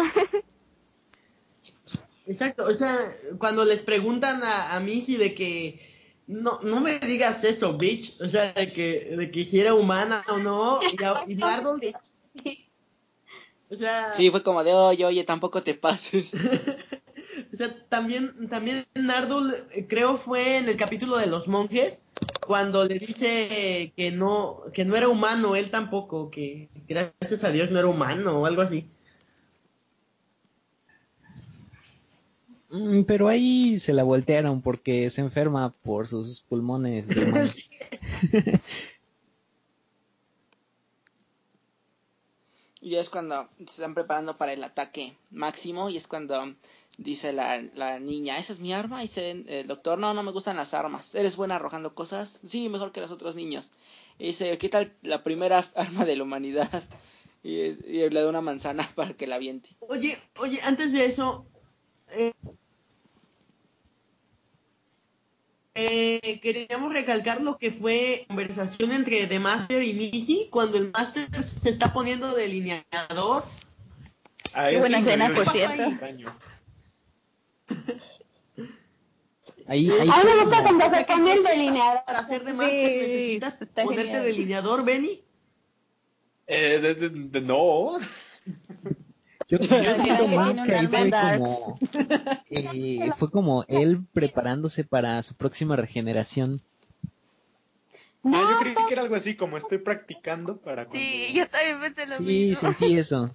Exacto, 2.25 2.65
o 2.65 2.75
sea, 2.75 3.15
cuando 3.39 3.63
les 3.63 3.81
preguntan 3.81 4.43
a, 4.43 4.75
a 4.75 4.79
Missy 4.81 5.15
de 5.15 5.33
que 5.33 5.79
no, 6.27 6.59
no 6.61 6.81
me 6.81 6.99
digas 6.99 7.43
eso, 7.45 7.77
bitch, 7.77 8.19
o 8.21 8.27
sea, 8.27 8.51
de 8.51 8.73
que, 8.73 9.15
de 9.17 9.31
que 9.31 9.45
si 9.45 9.61
era 9.61 9.73
humana 9.73 10.21
o 10.29 10.37
no, 10.37 10.81
y, 10.83 11.01
a- 11.03 11.23
y 11.25 11.37
o 13.69 13.75
sea, 13.75 14.13
Sí, 14.13 14.29
fue 14.29 14.43
como 14.43 14.63
de, 14.63 14.73
oye, 14.73 15.05
oye, 15.05 15.23
tampoco 15.23 15.63
te 15.63 15.73
pases. 15.73 16.33
o 17.53 17.55
sea, 17.55 17.73
también, 17.87 18.49
también 18.49 18.85
Nardo, 18.95 19.41
eh, 19.71 19.85
creo 19.87 20.17
fue 20.17 20.57
en 20.57 20.67
el 20.67 20.75
capítulo 20.75 21.17
de 21.17 21.27
los 21.27 21.47
monjes, 21.47 22.01
cuando 22.45 22.83
le 22.85 22.99
dice 22.99 23.93
que 23.95 24.11
no, 24.11 24.63
que 24.73 24.83
no 24.83 24.97
era 24.97 25.07
humano, 25.07 25.55
él 25.55 25.69
tampoco, 25.71 26.29
que 26.29 26.69
gracias 26.87 27.45
a 27.45 27.51
Dios 27.51 27.71
no 27.71 27.79
era 27.79 27.87
humano 27.87 28.41
o 28.41 28.45
algo 28.45 28.61
así. 28.61 28.89
Pero 33.07 33.27
ahí 33.27 33.79
se 33.79 33.93
la 33.93 34.03
voltearon 34.03 34.61
porque 34.61 35.09
se 35.09 35.21
enferma 35.21 35.71
por 35.83 36.07
sus 36.07 36.41
pulmones. 36.41 37.07
Y 42.87 42.95
es 42.95 43.09
cuando 43.09 43.49
se 43.57 43.63
están 43.63 43.93
preparando 43.93 44.37
para 44.37 44.53
el 44.53 44.63
ataque 44.63 45.17
máximo 45.29 45.89
y 45.89 45.97
es 45.97 46.07
cuando 46.07 46.55
dice 46.97 47.33
la, 47.33 47.61
la 47.75 47.99
niña, 47.99 48.37
esa 48.37 48.53
es 48.53 48.61
mi 48.61 48.71
arma. 48.71 49.03
Y 49.03 49.07
dice 49.07 49.31
el 49.45 49.67
doctor, 49.67 49.99
no, 49.99 50.13
no 50.13 50.23
me 50.23 50.31
gustan 50.31 50.55
las 50.55 50.73
armas. 50.73 51.13
¿Eres 51.13 51.35
buena 51.35 51.55
arrojando 51.55 51.95
cosas? 51.95 52.39
Sí, 52.45 52.69
mejor 52.69 52.93
que 52.93 53.01
los 53.01 53.11
otros 53.11 53.35
niños. 53.35 53.71
Y 54.19 54.27
dice, 54.27 54.57
¿qué 54.57 54.69
tal 54.69 54.93
la 55.01 55.21
primera 55.23 55.69
arma 55.75 56.05
de 56.05 56.15
la 56.15 56.23
humanidad? 56.23 56.83
Y, 57.43 57.51
y 57.59 58.09
le 58.09 58.21
da 58.21 58.29
una 58.29 58.41
manzana 58.41 58.89
para 58.95 59.13
que 59.13 59.27
la 59.27 59.35
aviente. 59.35 59.69
Oye, 59.79 60.17
oye, 60.37 60.59
antes 60.63 60.93
de 60.93 61.05
eso, 61.05 61.45
eh, 62.11 62.33
eh, 65.75 66.39
queríamos 66.41 66.91
recalcar 66.91 67.41
lo 67.41 67.57
que 67.57 67.71
fue 67.71 68.25
conversación 68.27 68.91
entre 68.91 69.27
The 69.27 69.39
Master 69.39 69.83
y 69.83 69.93
Missy 69.93 70.47
cuando 70.49 70.77
el 70.77 70.91
Master 70.91 71.27
se 71.43 71.69
está 71.69 71.93
poniendo 71.93 72.33
delineador. 72.35 73.43
A 74.53 74.69
Qué 74.69 74.79
buena 74.79 74.97
escena, 74.99 75.33
por 75.33 75.49
cierto. 75.51 75.83
Ahí, 79.69 79.91
ahí 79.91 79.99
A 79.99 80.05
mí 80.05 80.11
fue 80.11 80.35
me 80.35 80.43
gusta 80.43 80.63
cuando 80.63 80.89
se 80.89 81.03
pone 81.05 81.33
el 81.33 81.43
delineador. 81.43 82.03
Para 82.05 82.25
ser 82.25 82.43
de 82.43 82.51
Sí, 82.51 82.57
Master 82.57 82.81
necesitas 82.81 83.61
está 83.61 83.83
ponerte 83.83 84.05
genial. 84.05 84.23
delineador, 84.25 84.83
Benny. 84.85 85.23
Eh, 86.47 86.79
de- 86.79 86.95
de- 86.95 87.09
de- 87.09 87.41
no. 87.41 87.97
Yo, 89.47 89.57
yo 89.59 89.95
siento 89.95 90.27
más 90.27 90.59
que 90.61 90.75
ahí 90.75 90.87
fue 90.87 91.09
como, 91.09 91.77
eh, 92.49 93.11
fue 93.17 93.31
como 93.31 93.63
él 93.67 94.03
preparándose 94.13 94.83
para 94.83 95.21
su 95.23 95.35
próxima 95.35 95.75
regeneración. 95.75 96.61
No, 98.23 98.37
ah, 98.37 98.49
yo 98.51 98.59
creí 98.59 98.75
que 98.87 98.93
era 98.93 99.03
algo 99.03 99.15
así 99.15 99.37
como 99.37 99.55
estoy 99.57 99.77
practicando 99.77 100.57
para 100.57 100.85
cuando... 100.85 100.99
Sí, 100.99 101.31
yo 101.33 101.47
también 101.47 101.79
pensé 101.79 102.07
lo 102.07 102.17
Sí, 102.17 102.23
mismo. 102.23 102.55
sentí 102.59 102.97
eso. 102.97 103.33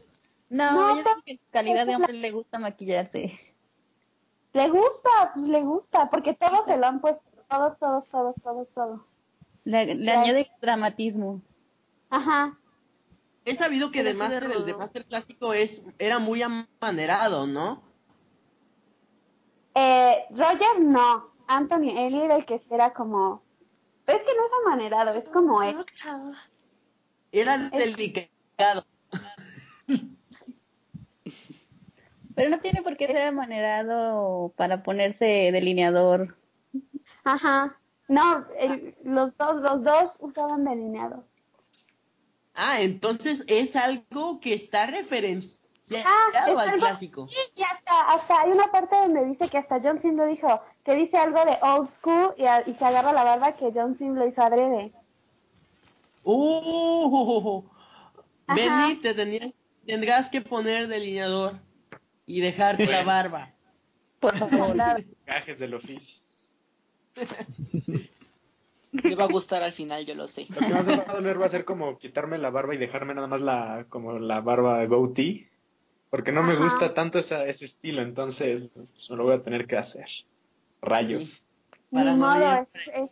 No, 0.50 0.72
No, 0.72 0.90
yo 0.90 0.96
digo 0.96 1.10
que 1.24 1.32
en 1.32 1.38
su 1.38 1.44
calidad 1.50 1.86
de 1.86 1.96
hombre 1.96 2.12
le 2.12 2.30
gusta 2.30 2.58
maquillarse. 2.58 3.32
le 4.52 4.68
gusta, 4.68 5.32
pues 5.34 5.48
le 5.48 5.62
gusta, 5.62 6.10
porque 6.10 6.34
todos 6.34 6.66
se 6.66 6.76
lo 6.76 6.86
han 6.86 7.00
puesto, 7.00 7.22
todos, 7.48 7.78
todos, 7.78 8.04
todos, 8.10 8.34
todos, 8.42 8.68
todos. 8.74 9.00
Le, 9.64 9.94
le 9.94 10.10
añade 10.12 10.50
dramatismo. 10.60 11.40
Ajá. 12.10 12.58
He 13.44 13.56
sabido 13.56 13.90
que 13.90 14.02
de 14.04 14.14
Master, 14.14 14.44
el 14.52 14.64
de. 14.66 14.74
Master 14.74 15.04
clásico 15.04 15.52
es, 15.52 15.82
era 15.98 16.18
muy 16.18 16.42
amanerado, 16.42 17.46
¿no? 17.46 17.82
Eh, 19.74 20.24
Roger 20.30 20.80
no, 20.80 21.32
Anthony, 21.48 21.90
él 21.96 22.14
era 22.14 22.36
el 22.36 22.44
que 22.44 22.58
sí 22.58 22.68
era 22.72 22.92
como, 22.92 23.42
es 24.06 24.16
que 24.22 24.34
no 24.36 24.44
es 24.46 24.52
amanerado, 24.66 25.10
es 25.18 25.28
como 25.30 25.62
él. 25.62 25.76
Era 27.32 27.58
delicado. 27.58 28.84
Pero 32.34 32.50
no 32.50 32.60
tiene 32.60 32.82
por 32.82 32.96
qué 32.96 33.06
ser 33.08 33.26
amanerado 33.26 34.52
para 34.56 34.82
ponerse 34.82 35.50
delineador. 35.52 36.34
Ajá. 37.24 37.76
No, 38.08 38.46
el- 38.58 38.94
los 39.04 39.36
dos, 39.36 39.62
los 39.62 39.82
dos 39.82 40.16
usaban 40.20 40.64
delineado. 40.64 41.24
Ah, 42.54 42.80
entonces 42.80 43.44
es 43.48 43.76
algo 43.76 44.40
que 44.40 44.54
está 44.54 44.86
referenciado 44.86 45.60
Ah, 46.06 46.28
es 46.48 46.56
al 46.56 46.68
algo- 46.68 46.76
clásico. 46.86 47.26
Sí, 47.28 47.36
y 47.56 47.62
hasta, 47.62 48.00
hasta 48.12 48.40
hay 48.42 48.50
una 48.50 48.70
parte 48.70 48.96
donde 48.96 49.24
dice 49.26 49.48
que 49.48 49.58
hasta 49.58 49.80
John 49.82 50.00
Sim 50.00 50.16
lo 50.16 50.26
dijo, 50.26 50.60
que 50.84 50.94
dice 50.94 51.16
algo 51.18 51.44
de 51.44 51.56
old 51.60 51.90
school 51.96 52.34
y, 52.38 52.44
a- 52.44 52.62
y 52.66 52.74
se 52.74 52.84
agarra 52.84 53.12
la 53.12 53.24
barba 53.24 53.56
que 53.56 53.70
John 53.74 53.96
Sim 53.98 54.14
lo 54.14 54.26
hizo 54.26 54.42
adrede. 54.42 54.92
Uh, 56.24 57.62
Ajá. 58.46 58.54
Benny, 58.54 58.96
te 59.00 59.14
tenías- 59.14 59.54
tendrás 59.86 60.28
que 60.30 60.40
poner 60.40 60.88
delineador 60.88 61.58
y 62.26 62.40
dejarte 62.40 62.86
la 62.86 63.02
barba. 63.02 63.50
Por 64.20 64.38
favor. 64.38 64.76
Gajes 65.26 65.58
del 65.58 65.74
oficio. 65.74 66.22
Le 68.92 69.14
va 69.14 69.24
a 69.24 69.28
gustar 69.28 69.62
al 69.62 69.72
final, 69.72 70.04
yo 70.04 70.14
lo 70.14 70.26
sé. 70.26 70.46
Lo 70.54 70.60
que 70.66 70.74
más 70.74 70.86
me 70.86 70.96
va 70.96 71.04
a 71.08 71.14
doler 71.14 71.40
va 71.40 71.46
a 71.46 71.50
ser 71.50 71.64
como 71.64 71.98
quitarme 71.98 72.38
la 72.38 72.50
barba 72.50 72.74
y 72.74 72.78
dejarme 72.78 73.14
nada 73.14 73.26
más 73.26 73.40
la 73.40 73.86
como 73.88 74.18
la 74.18 74.40
barba 74.40 74.84
goatee. 74.84 75.48
Porque 76.10 76.30
no 76.30 76.42
me 76.42 76.56
gusta 76.56 76.92
tanto 76.92 77.18
esa, 77.18 77.46
ese 77.46 77.64
estilo, 77.64 78.02
entonces 78.02 78.68
pues, 78.74 79.10
me 79.10 79.16
lo 79.16 79.24
voy 79.24 79.34
a 79.34 79.42
tener 79.42 79.66
que 79.66 79.78
hacer. 79.78 80.04
Rayos. 80.82 81.42
Para 81.90 82.12
Ni 82.12 82.20
no 82.20 82.34
es, 82.60 82.68
es- 82.74 83.10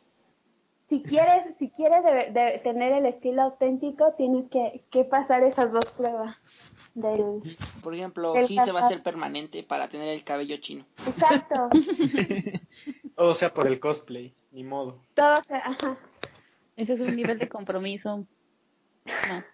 si 0.91 1.03
quieres, 1.03 1.55
si 1.59 1.71
quieres 1.71 2.03
de, 2.05 2.33
de 2.39 2.59
tener 2.65 2.93
el 2.93 3.07
estilo 3.07 3.43
auténtico, 3.43 4.13
tienes 4.19 4.49
que, 4.49 4.83
que 4.91 5.05
pasar 5.05 5.45
esas 5.45 5.73
dos 5.73 5.91
pruebas. 5.93 6.37
Del, 6.95 7.41
Por 7.81 7.95
ejemplo, 7.95 8.35
El 8.35 8.49
Gis 8.49 8.65
se 8.65 8.73
va 8.73 8.81
a 8.81 8.85
hacer 8.87 9.01
permanente 9.03 9.63
para 9.63 9.89
tener 9.89 10.09
el 10.09 10.25
cabello 10.25 10.57
chino. 10.57 10.85
exacto, 11.07 11.69
Todo 13.17 13.35
sea 13.35 13.55
por 13.55 13.69
el 13.69 13.79
cosplay, 13.79 14.35
ni 14.51 14.65
modo. 14.65 15.03
todo 15.15 15.43
se, 15.47 15.55
ajá. 15.55 15.99
Ese 16.77 16.95
es 16.95 17.01
un 17.01 17.17
nivel 17.17 17.39
de 17.39 17.49
compromiso. 17.49 18.27
Más 19.29 19.45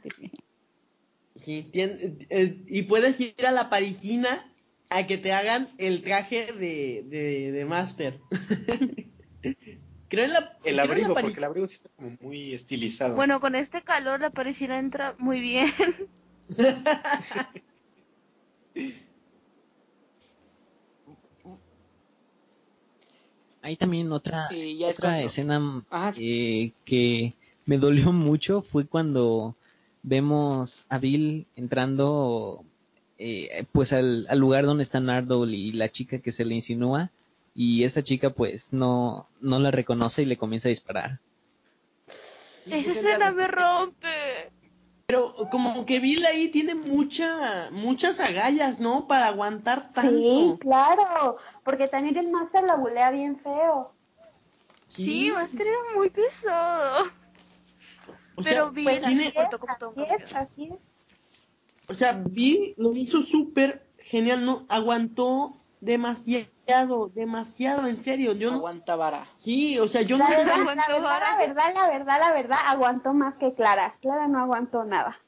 Sí, 1.36 1.68
tien- 1.72 2.26
eh, 2.30 2.62
y 2.66 2.82
puedes 2.82 3.20
ir 3.20 3.34
a 3.46 3.52
la 3.52 3.68
parisina 3.68 4.52
a 4.88 5.06
que 5.06 5.18
te 5.18 5.32
hagan 5.32 5.68
el 5.78 6.02
traje 6.02 6.52
de, 6.52 7.04
de, 7.06 7.52
de 7.52 7.64
Master. 7.64 8.20
creo 10.08 10.24
en 10.24 10.32
la, 10.32 10.38
El 10.38 10.46
creo 10.62 10.70
en 10.70 10.76
la 10.76 10.82
abrigo, 10.84 11.14
porque 11.14 11.38
el 11.38 11.44
abrigo 11.44 11.66
sí 11.68 11.74
está 11.76 11.90
como 11.96 12.16
muy 12.20 12.54
estilizado. 12.54 13.16
Bueno, 13.16 13.40
con 13.40 13.54
este 13.54 13.82
calor 13.82 14.20
la 14.20 14.30
parisina 14.30 14.78
entra 14.78 15.14
muy 15.18 15.40
bien. 15.40 15.72
Hay 23.66 23.76
también 23.76 24.12
otra, 24.12 24.48
ya 24.52 24.86
otra 24.86 25.20
escena 25.22 25.82
Ajá. 25.90 26.12
eh, 26.20 26.70
que 26.84 27.34
me 27.64 27.78
dolió 27.78 28.12
mucho 28.12 28.62
fue 28.62 28.86
cuando 28.86 29.56
vemos 30.04 30.86
a 30.88 30.98
Bill 30.98 31.46
entrando 31.56 32.62
eh, 33.18 33.64
pues 33.72 33.92
al, 33.92 34.24
al 34.30 34.38
lugar 34.38 34.66
donde 34.66 34.84
está 34.84 35.00
Nardole 35.00 35.56
y 35.56 35.72
la 35.72 35.88
chica 35.88 36.20
que 36.20 36.30
se 36.30 36.44
le 36.44 36.54
insinúa 36.54 37.10
y 37.56 37.82
esta 37.82 38.02
chica 38.02 38.30
pues 38.30 38.72
no, 38.72 39.26
no 39.40 39.58
la 39.58 39.72
reconoce 39.72 40.22
y 40.22 40.26
le 40.26 40.36
comienza 40.36 40.68
a 40.68 40.70
disparar. 40.70 41.18
Esa 42.66 42.92
escena 42.92 43.32
me 43.32 43.48
rompe. 43.48 44.15
Pero 45.06 45.36
como 45.52 45.86
que 45.86 46.00
Bill 46.00 46.26
ahí 46.26 46.48
tiene 46.48 46.74
mucha, 46.74 47.70
muchas 47.70 48.18
agallas, 48.18 48.80
¿no? 48.80 49.06
Para 49.06 49.28
aguantar 49.28 49.92
tanto. 49.92 50.10
Sí, 50.10 50.56
claro, 50.58 51.36
porque 51.62 51.86
también 51.86 52.16
el 52.16 52.28
máster 52.32 52.64
la 52.64 52.74
bulea 52.74 53.10
bien 53.12 53.38
feo. 53.38 53.92
Sí, 54.88 55.30
Master 55.32 55.66
era 55.66 55.78
muy 55.94 56.10
pesado. 56.10 57.04
O 58.34 58.42
sea, 58.42 58.52
Pero 58.52 58.70
Bill 58.72 58.84
Pues 58.84 59.02
tiene- 59.04 59.32
así 60.34 60.64
es. 60.64 60.78
O 61.88 61.94
sea, 61.94 62.12
Bill 62.12 62.74
lo 62.76 62.92
hizo 62.96 63.22
súper 63.22 63.86
genial, 63.98 64.44
¿no? 64.44 64.66
Aguantó 64.68 65.62
demasiado, 65.80 67.10
demasiado, 67.14 67.86
en 67.86 67.98
serio. 67.98 68.32
Yo 68.32 68.50
no... 68.50 68.56
Aguanta 68.56 68.96
vara. 68.96 69.26
Sí, 69.36 69.78
o 69.78 69.88
sea, 69.88 70.02
yo 70.02 70.18
no... 70.18 70.24
La 70.28 70.36
verdad, 70.36 70.56
la 70.58 70.64
verdad, 70.64 71.02
vara. 71.02 71.32
la 71.32 71.38
verdad, 71.38 71.74
la 71.74 71.88
verdad, 71.88 72.20
la 72.20 72.32
verdad, 72.32 72.58
aguantó 72.66 73.12
más 73.12 73.34
que 73.36 73.54
Clara. 73.54 73.96
Clara 74.00 74.28
no 74.28 74.40
aguantó 74.40 74.84
nada. 74.84 75.18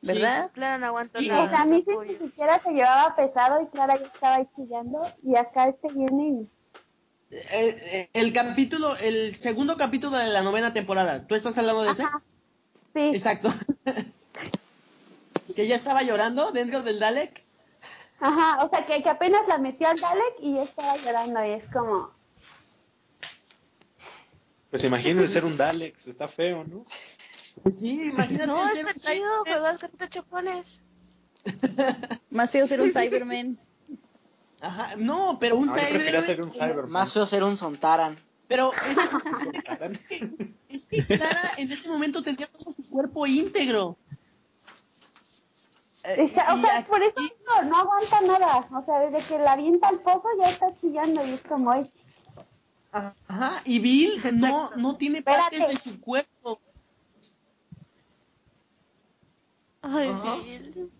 ¿Verdad? 0.00 0.50
Claro, 0.52 0.78
no 0.78 0.86
aguantó 0.86 1.20
Sí, 1.20 1.28
nada. 1.28 1.44
O 1.44 1.48
sea, 1.48 1.62
a 1.62 1.66
mí 1.66 1.84
sí 1.86 1.92
ni 2.06 2.14
siquiera 2.14 2.58
se 2.58 2.72
llevaba 2.72 3.14
pesado 3.14 3.62
y 3.62 3.66
Clara 3.66 3.94
ya 3.94 4.06
estaba 4.06 4.36
ahí 4.36 4.48
chillando 4.56 5.00
y 5.22 5.36
acá 5.36 5.68
este 5.68 5.88
viene 5.94 6.28
y... 6.28 6.48
Eh, 7.30 7.40
eh, 7.50 8.10
el 8.12 8.32
capítulo, 8.34 8.94
el 8.96 9.36
segundo 9.36 9.78
capítulo 9.78 10.18
de 10.18 10.26
la 10.26 10.42
novena 10.42 10.74
temporada. 10.74 11.26
¿Tú 11.26 11.34
estás 11.34 11.56
hablando 11.56 11.82
de 11.82 11.92
ese? 11.92 12.02
Ajá. 12.02 12.20
Sí, 12.92 13.00
Exacto. 13.14 13.54
que 15.56 15.66
ya 15.66 15.76
estaba 15.76 16.02
llorando 16.02 16.50
dentro 16.50 16.82
del 16.82 16.98
Dalek. 16.98 17.41
Ajá, 18.22 18.64
o 18.64 18.70
sea, 18.70 18.86
que, 18.86 19.02
que 19.02 19.08
apenas 19.10 19.46
la 19.48 19.58
metió 19.58 19.88
al 19.88 19.98
Dalek 20.00 20.34
y 20.40 20.54
ya 20.54 20.62
estaba 20.62 20.96
llorando 20.96 21.44
y 21.44 21.50
es 21.50 21.64
como... 21.72 22.10
Pues 24.70 24.84
imagínense 24.84 25.28
ser 25.28 25.44
un 25.44 25.56
Dalek, 25.56 25.94
pues 25.94 26.08
está 26.08 26.28
feo, 26.28 26.64
¿no? 26.64 26.82
Pues 27.62 27.78
sí, 27.78 27.90
imagínate. 27.90 28.46
No, 28.46 28.66
está 28.70 28.94
chido, 28.94 29.12
Cyberman. 29.12 29.44
juegas 29.44 29.78
cartas 29.78 30.08
chapones. 30.10 30.80
Más 32.30 32.50
feo 32.50 32.66
ser 32.66 32.80
un 32.80 32.90
Cyberman. 32.92 33.58
Ajá, 34.62 34.96
no, 34.96 35.38
pero 35.38 35.56
un 35.56 35.66
No, 35.66 35.76
yo 35.76 35.88
prefería 35.90 36.20
Cyberman- 36.20 36.24
ser 36.24 36.42
un 36.42 36.50
Cyberman. 36.50 36.90
Más 36.90 37.12
feo 37.12 37.26
ser 37.26 37.44
un 37.44 37.56
Sontaran. 37.58 38.16
Pero 38.48 38.70
es, 39.90 40.32
es 40.68 40.84
que 40.86 41.04
Clara 41.06 41.52
en 41.58 41.70
ese 41.72 41.88
momento 41.88 42.22
tenía 42.22 42.46
todo 42.46 42.72
su 42.74 42.88
cuerpo 42.88 43.26
íntegro. 43.26 43.98
Eh, 46.04 46.24
Esa- 46.24 46.54
o 46.54 46.60
sea, 46.60 46.78
aquí- 46.78 46.88
por 46.88 47.02
eso 47.02 47.14
no, 47.46 47.62
no 47.64 47.76
aguanta 47.76 48.20
nada. 48.22 48.68
O 48.72 48.84
sea, 48.84 49.00
desde 49.08 49.26
que 49.28 49.38
la 49.38 49.52
avienta 49.52 49.88
al 49.88 50.00
pozo 50.00 50.26
ya 50.40 50.48
está 50.48 50.74
chillando 50.80 51.24
y 51.26 51.30
es 51.30 51.42
como... 51.42 51.70
"Ay, 51.70 51.90
Ajá, 52.92 53.62
y 53.64 53.78
Bill 53.78 54.20
no, 54.34 54.70
no 54.76 54.96
tiene 54.96 55.22
partes 55.22 55.60
Espérate. 55.60 55.72
de 55.86 55.92
su 55.92 56.00
cuerpo. 56.00 56.60
Ay, 59.82 60.08
Ajá. 60.08 60.36
Bill. 60.36 60.90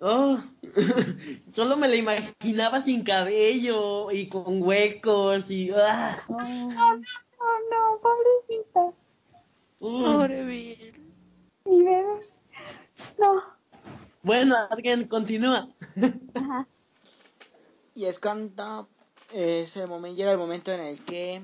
Oh, 0.00 0.38
solo 1.48 1.76
me 1.76 1.86
la 1.86 1.94
imaginaba 1.94 2.80
sin 2.80 3.04
cabello 3.04 4.10
y 4.10 4.28
con 4.28 4.60
huecos 4.62 5.48
y... 5.50 5.70
ah, 5.70 6.18
Oh, 6.28 7.58
no, 7.70 8.00
pobrecita. 8.02 8.92
mm. 9.80 10.04
Pobre 10.04 10.44
Bill. 10.44 11.12
Mi 11.66 11.84
bebé. 11.84 12.20
No. 13.22 13.42
Bueno, 14.22 14.56
Adrián, 14.68 15.04
continúa. 15.04 15.68
Ajá. 16.34 16.66
Y 17.94 18.06
es 18.06 18.18
cuando 18.18 18.88
eh, 19.32 19.62
ese 19.64 19.86
momento, 19.86 20.16
llega 20.16 20.32
el 20.32 20.38
momento 20.38 20.72
en 20.72 20.80
el 20.80 21.04
que 21.04 21.42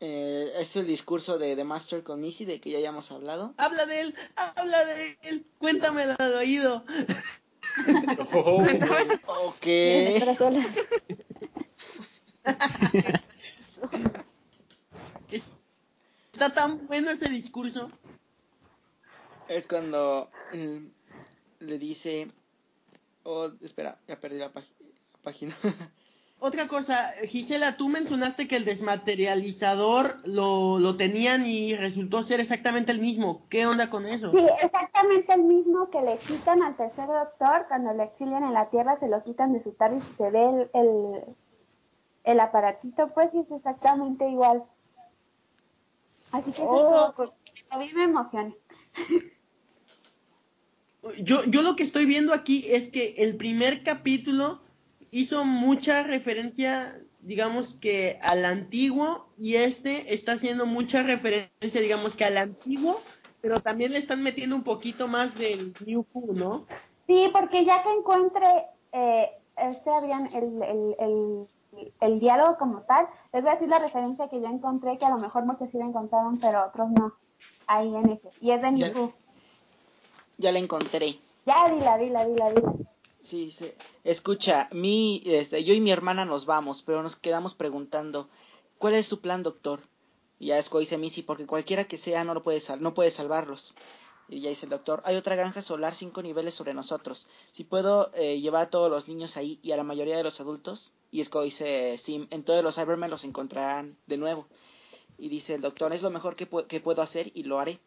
eh, 0.00 0.52
es 0.56 0.76
el 0.76 0.86
discurso 0.86 1.36
de 1.38 1.56
The 1.56 1.64
Master 1.64 2.02
con 2.02 2.20
Missy, 2.20 2.46
de 2.46 2.58
que 2.58 2.70
ya 2.70 2.78
hayamos 2.78 3.12
hablado. 3.12 3.52
Habla 3.58 3.84
de 3.84 4.00
él, 4.00 4.14
habla 4.56 4.84
de 4.86 5.18
él, 5.22 5.44
cuéntamelo 5.58 6.14
al 6.18 6.34
oído. 6.34 6.84
Oh, 8.32 8.64
Ok. 9.26 9.66
Está 16.32 16.50
tan 16.54 16.86
bueno 16.86 17.10
ese 17.10 17.28
discurso. 17.28 17.88
Es 19.48 19.66
cuando 19.66 20.30
mm, 20.52 20.86
le 21.60 21.78
dice... 21.78 22.28
Oh, 23.24 23.50
espera, 23.60 23.98
ya 24.06 24.18
perdí 24.18 24.38
la, 24.38 24.50
página. 25.22 25.54
Otra 26.40 26.68
cosa, 26.68 27.14
Gisela, 27.26 27.76
tú 27.76 27.88
mencionaste 27.88 28.46
que 28.46 28.54
el 28.56 28.64
desmaterializador 28.64 30.20
lo, 30.24 30.78
lo 30.78 30.96
tenían 30.96 31.44
y 31.44 31.74
resultó 31.74 32.22
ser 32.22 32.38
exactamente 32.38 32.92
el 32.92 33.00
mismo. 33.00 33.42
¿Qué 33.48 33.66
onda 33.66 33.90
con 33.90 34.06
eso? 34.06 34.30
Sí, 34.30 34.46
exactamente 34.62 35.34
el 35.34 35.42
mismo 35.42 35.90
que 35.90 36.00
le 36.00 36.16
quitan 36.18 36.62
al 36.62 36.76
tercer 36.76 37.08
doctor 37.08 37.66
cuando 37.66 37.92
le 37.92 38.04
exilian 38.04 38.44
en 38.44 38.54
la 38.54 38.70
Tierra, 38.70 39.00
se 39.00 39.08
lo 39.08 39.22
quitan 39.24 39.52
de 39.52 39.64
su 39.64 39.72
TARDIS 39.72 40.04
y 40.12 40.16
se 40.16 40.30
ve 40.30 40.44
el, 40.44 40.70
el, 40.74 41.24
el 42.22 42.40
aparatito, 42.40 43.08
pues 43.08 43.30
sí 43.32 43.40
es 43.40 43.50
exactamente 43.50 44.28
igual. 44.28 44.62
Así 46.30 46.52
que 46.52 46.62
Oh. 46.62 47.08
eso, 47.08 47.34
a 47.70 47.78
mí 47.78 47.90
me 47.92 48.04
emociona. 48.04 48.54
Yo, 51.18 51.44
yo 51.44 51.62
lo 51.62 51.76
que 51.76 51.84
estoy 51.84 52.06
viendo 52.06 52.32
aquí 52.32 52.64
es 52.68 52.90
que 52.90 53.14
el 53.18 53.36
primer 53.36 53.84
capítulo 53.84 54.60
hizo 55.10 55.44
mucha 55.44 56.02
referencia, 56.02 57.00
digamos 57.20 57.74
que 57.74 58.18
al 58.22 58.44
antiguo, 58.44 59.28
y 59.38 59.54
este 59.54 60.12
está 60.12 60.32
haciendo 60.32 60.66
mucha 60.66 61.02
referencia, 61.02 61.80
digamos 61.80 62.16
que 62.16 62.24
al 62.24 62.36
antiguo, 62.36 63.00
pero 63.40 63.60
también 63.60 63.92
le 63.92 63.98
están 63.98 64.22
metiendo 64.22 64.56
un 64.56 64.64
poquito 64.64 65.06
más 65.06 65.34
del 65.36 65.72
New 65.86 66.04
Who, 66.12 66.34
¿no? 66.34 66.66
Sí, 67.06 67.30
porque 67.32 67.64
ya 67.64 67.82
que 67.82 67.90
encuentre 67.90 68.46
eh, 68.92 69.30
este 69.56 69.90
avión, 69.90 70.28
el, 70.34 70.62
el, 70.62 70.96
el, 70.98 71.92
el 72.00 72.20
diálogo 72.20 72.58
como 72.58 72.82
tal, 72.82 73.06
les 73.32 73.42
voy 73.42 73.50
a 73.50 73.54
decir 73.54 73.68
la 73.68 73.78
referencia 73.78 74.28
que 74.28 74.40
yo 74.40 74.46
encontré, 74.46 74.98
que 74.98 75.06
a 75.06 75.10
lo 75.10 75.18
mejor 75.18 75.46
muchos 75.46 75.70
sí 75.70 75.78
la 75.78 75.86
encontraron, 75.86 76.38
pero 76.38 76.66
otros 76.66 76.90
no. 76.90 77.14
Ahí 77.66 77.94
en 77.94 78.10
ese. 78.10 78.28
Y 78.40 78.50
es 78.50 78.60
de 78.60 78.76
Ya. 78.76 78.88
New 78.88 79.04
Who. 79.04 79.12
Ya 80.38 80.52
la 80.52 80.58
encontré. 80.60 81.18
Ya, 81.46 81.68
dila, 81.70 81.98
dila, 81.98 82.24
dila, 82.26 82.50
dila. 82.52 82.74
Sí, 83.22 83.50
sí. 83.50 83.70
Escucha, 84.04 84.68
mi, 84.72 85.22
este, 85.26 85.64
yo 85.64 85.74
y 85.74 85.80
mi 85.80 85.90
hermana 85.90 86.24
nos 86.24 86.46
vamos, 86.46 86.82
pero 86.82 87.02
nos 87.02 87.16
quedamos 87.16 87.54
preguntando, 87.54 88.28
¿cuál 88.78 88.94
es 88.94 89.06
su 89.06 89.20
plan, 89.20 89.42
doctor? 89.42 89.80
Y 90.38 90.46
ya 90.46 90.58
es 90.58 90.70
dice 90.70 90.96
Missy, 90.96 91.22
porque 91.22 91.46
cualquiera 91.46 91.84
que 91.84 91.98
sea 91.98 92.22
no 92.24 92.32
lo 92.32 92.42
puede 92.44 92.60
sal 92.60 92.80
no 92.80 92.94
puede 92.94 93.10
salvarlos. 93.10 93.74
Y 94.28 94.40
ya 94.40 94.50
dice 94.50 94.66
el 94.66 94.70
doctor, 94.70 95.02
hay 95.04 95.16
otra 95.16 95.34
granja 95.34 95.62
solar 95.62 95.94
cinco 95.94 96.22
niveles 96.22 96.54
sobre 96.54 96.74
nosotros. 96.74 97.28
Si 97.50 97.64
puedo 97.64 98.10
eh, 98.14 98.40
llevar 98.40 98.62
a 98.66 98.70
todos 98.70 98.90
los 98.90 99.08
niños 99.08 99.36
ahí 99.36 99.58
y 99.62 99.72
a 99.72 99.76
la 99.76 99.82
mayoría 99.84 100.16
de 100.16 100.22
los 100.22 100.40
adultos, 100.40 100.92
y 101.10 101.20
es 101.22 101.30
dice 101.42 101.96
Sim, 101.98 102.28
entonces 102.30 102.62
los 102.62 102.76
Cybermen 102.76 103.10
los 103.10 103.24
encontrarán 103.24 103.96
de 104.06 104.18
nuevo. 104.18 104.46
Y 105.18 105.28
dice 105.28 105.54
el 105.54 105.62
doctor, 105.62 105.92
es 105.92 106.02
lo 106.02 106.10
mejor 106.10 106.36
que, 106.36 106.48
pu- 106.48 106.66
que 106.66 106.78
puedo 106.78 107.02
hacer 107.02 107.32
y 107.34 107.42
lo 107.42 107.58
haré. 107.58 107.80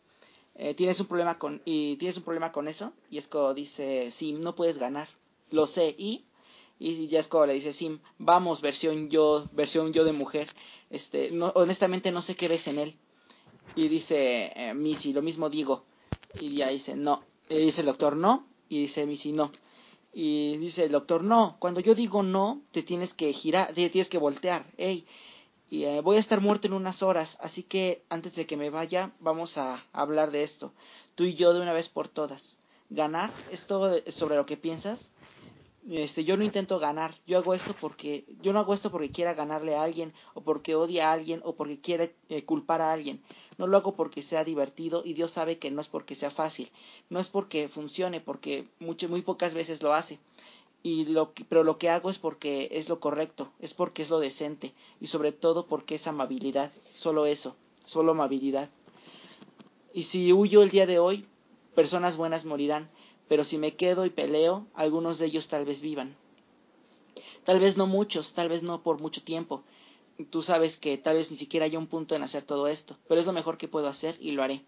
Eh, 0.63 0.75
tienes 0.75 0.99
un 0.99 1.07
problema 1.07 1.39
con 1.39 1.59
y 1.65 1.95
tienes 1.97 2.17
un 2.17 2.23
problema 2.23 2.51
con 2.51 2.67
eso 2.67 2.93
y 3.09 3.17
Esco 3.17 3.55
dice 3.55 4.11
Sim 4.11 4.41
no 4.41 4.53
puedes 4.53 4.77
ganar 4.77 5.07
lo 5.49 5.65
sé 5.65 5.95
y 5.97 6.25
y 6.77 7.07
ya 7.07 7.19
Esco 7.19 7.47
le 7.47 7.53
dice 7.53 7.73
Sim 7.73 7.97
vamos 8.19 8.61
versión 8.61 9.09
yo 9.09 9.49
versión 9.53 9.91
yo 9.91 10.03
de 10.05 10.13
mujer 10.13 10.49
este 10.91 11.31
no, 11.31 11.51
honestamente 11.55 12.11
no 12.11 12.21
sé 12.21 12.35
qué 12.35 12.47
ves 12.47 12.67
en 12.67 12.77
él. 12.77 12.95
Y 13.73 13.87
dice 13.87 14.51
eh, 14.55 14.75
Missy 14.75 15.13
lo 15.13 15.23
mismo 15.23 15.49
digo 15.49 15.83
y 16.37 16.55
ya 16.57 16.67
dice 16.67 16.95
no 16.95 17.23
y 17.49 17.57
dice 17.57 17.81
el 17.81 17.87
doctor 17.87 18.15
no 18.15 18.45
y 18.69 18.81
dice 18.81 19.07
Missy 19.07 19.31
no 19.31 19.49
y 20.13 20.57
dice 20.57 20.83
el 20.83 20.91
doctor 20.91 21.23
no 21.23 21.55
cuando 21.57 21.79
yo 21.79 21.95
digo 21.95 22.21
no 22.21 22.61
te 22.69 22.83
tienes 22.83 23.15
que 23.15 23.33
girar 23.33 23.73
te 23.73 23.89
tienes 23.89 24.09
que 24.09 24.19
voltear 24.19 24.63
ey 24.77 25.07
y 25.71 25.85
eh, 25.85 26.01
voy 26.01 26.17
a 26.17 26.19
estar 26.19 26.41
muerto 26.41 26.67
en 26.67 26.73
unas 26.73 27.01
horas, 27.01 27.37
así 27.39 27.63
que 27.63 28.03
antes 28.09 28.35
de 28.35 28.45
que 28.45 28.57
me 28.57 28.69
vaya 28.69 29.13
vamos 29.21 29.57
a 29.57 29.81
hablar 29.93 30.29
de 30.31 30.43
esto, 30.43 30.73
tú 31.15 31.23
y 31.23 31.33
yo 31.33 31.53
de 31.53 31.61
una 31.61 31.71
vez 31.71 31.87
por 31.87 32.09
todas. 32.09 32.59
Ganar 32.89 33.31
es 33.51 33.67
todo 33.67 33.97
sobre 34.07 34.35
lo 34.35 34.45
que 34.45 34.57
piensas. 34.57 35.13
Este, 35.89 36.25
yo 36.25 36.35
no 36.35 36.43
intento 36.43 36.77
ganar, 36.77 37.15
yo 37.25 37.37
hago 37.37 37.53
esto 37.53 37.73
porque 37.79 38.25
yo 38.41 38.51
no 38.51 38.59
hago 38.59 38.73
esto 38.73 38.91
porque 38.91 39.11
quiera 39.11 39.33
ganarle 39.33 39.75
a 39.75 39.81
alguien 39.81 40.13
o 40.33 40.41
porque 40.41 40.75
odie 40.75 41.01
a 41.01 41.13
alguien 41.13 41.41
o 41.45 41.55
porque 41.55 41.79
quiera 41.79 42.09
eh, 42.27 42.43
culpar 42.43 42.81
a 42.81 42.91
alguien. 42.91 43.21
No 43.57 43.65
lo 43.65 43.77
hago 43.77 43.95
porque 43.95 44.23
sea 44.23 44.43
divertido 44.43 45.03
y 45.05 45.13
Dios 45.13 45.31
sabe 45.31 45.57
que 45.57 45.71
no 45.71 45.79
es 45.79 45.87
porque 45.87 46.15
sea 46.15 46.31
fácil, 46.31 46.69
no 47.09 47.21
es 47.21 47.29
porque 47.29 47.69
funcione, 47.69 48.19
porque 48.19 48.67
muy 48.79 49.21
pocas 49.21 49.53
veces 49.53 49.81
lo 49.81 49.93
hace 49.93 50.19
y 50.83 51.05
lo 51.05 51.33
que- 51.33 51.45
pero 51.45 51.63
lo 51.63 51.77
que 51.77 51.89
hago 51.89 52.09
es 52.09 52.17
porque 52.17 52.69
es 52.71 52.89
lo 52.89 52.99
correcto, 52.99 53.51
es 53.59 53.73
porque 53.73 54.01
es 54.01 54.09
lo 54.09 54.19
decente 54.19 54.73
y 54.99 55.07
sobre 55.07 55.31
todo 55.31 55.65
porque 55.65 55.95
es 55.95 56.07
amabilidad, 56.07 56.71
solo 56.95 57.25
eso, 57.25 57.55
solo 57.85 58.11
amabilidad. 58.11 58.69
Y 59.93 60.03
si 60.03 60.33
huyo 60.33 60.63
el 60.63 60.69
día 60.69 60.85
de 60.85 60.99
hoy, 60.99 61.25
personas 61.75 62.17
buenas 62.17 62.45
morirán, 62.45 62.89
pero 63.27 63.43
si 63.43 63.57
me 63.57 63.75
quedo 63.75 64.05
y 64.05 64.09
peleo, 64.09 64.65
algunos 64.73 65.19
de 65.19 65.27
ellos 65.27 65.47
tal 65.47 65.65
vez 65.65 65.81
vivan. 65.81 66.15
Tal 67.43 67.59
vez 67.59 67.77
no 67.77 67.87
muchos, 67.87 68.33
tal 68.33 68.49
vez 68.49 68.63
no 68.63 68.81
por 68.81 69.01
mucho 69.01 69.21
tiempo. 69.21 69.63
Tú 70.29 70.41
sabes 70.41 70.77
que 70.77 70.97
tal 70.97 71.15
vez 71.17 71.31
ni 71.31 71.37
siquiera 71.37 71.65
haya 71.65 71.79
un 71.79 71.87
punto 71.87 72.15
en 72.15 72.23
hacer 72.23 72.43
todo 72.43 72.67
esto, 72.67 72.97
pero 73.07 73.19
es 73.19 73.27
lo 73.27 73.33
mejor 73.33 73.57
que 73.57 73.67
puedo 73.67 73.87
hacer 73.87 74.17
y 74.19 74.31
lo 74.31 74.43
haré. 74.43 74.63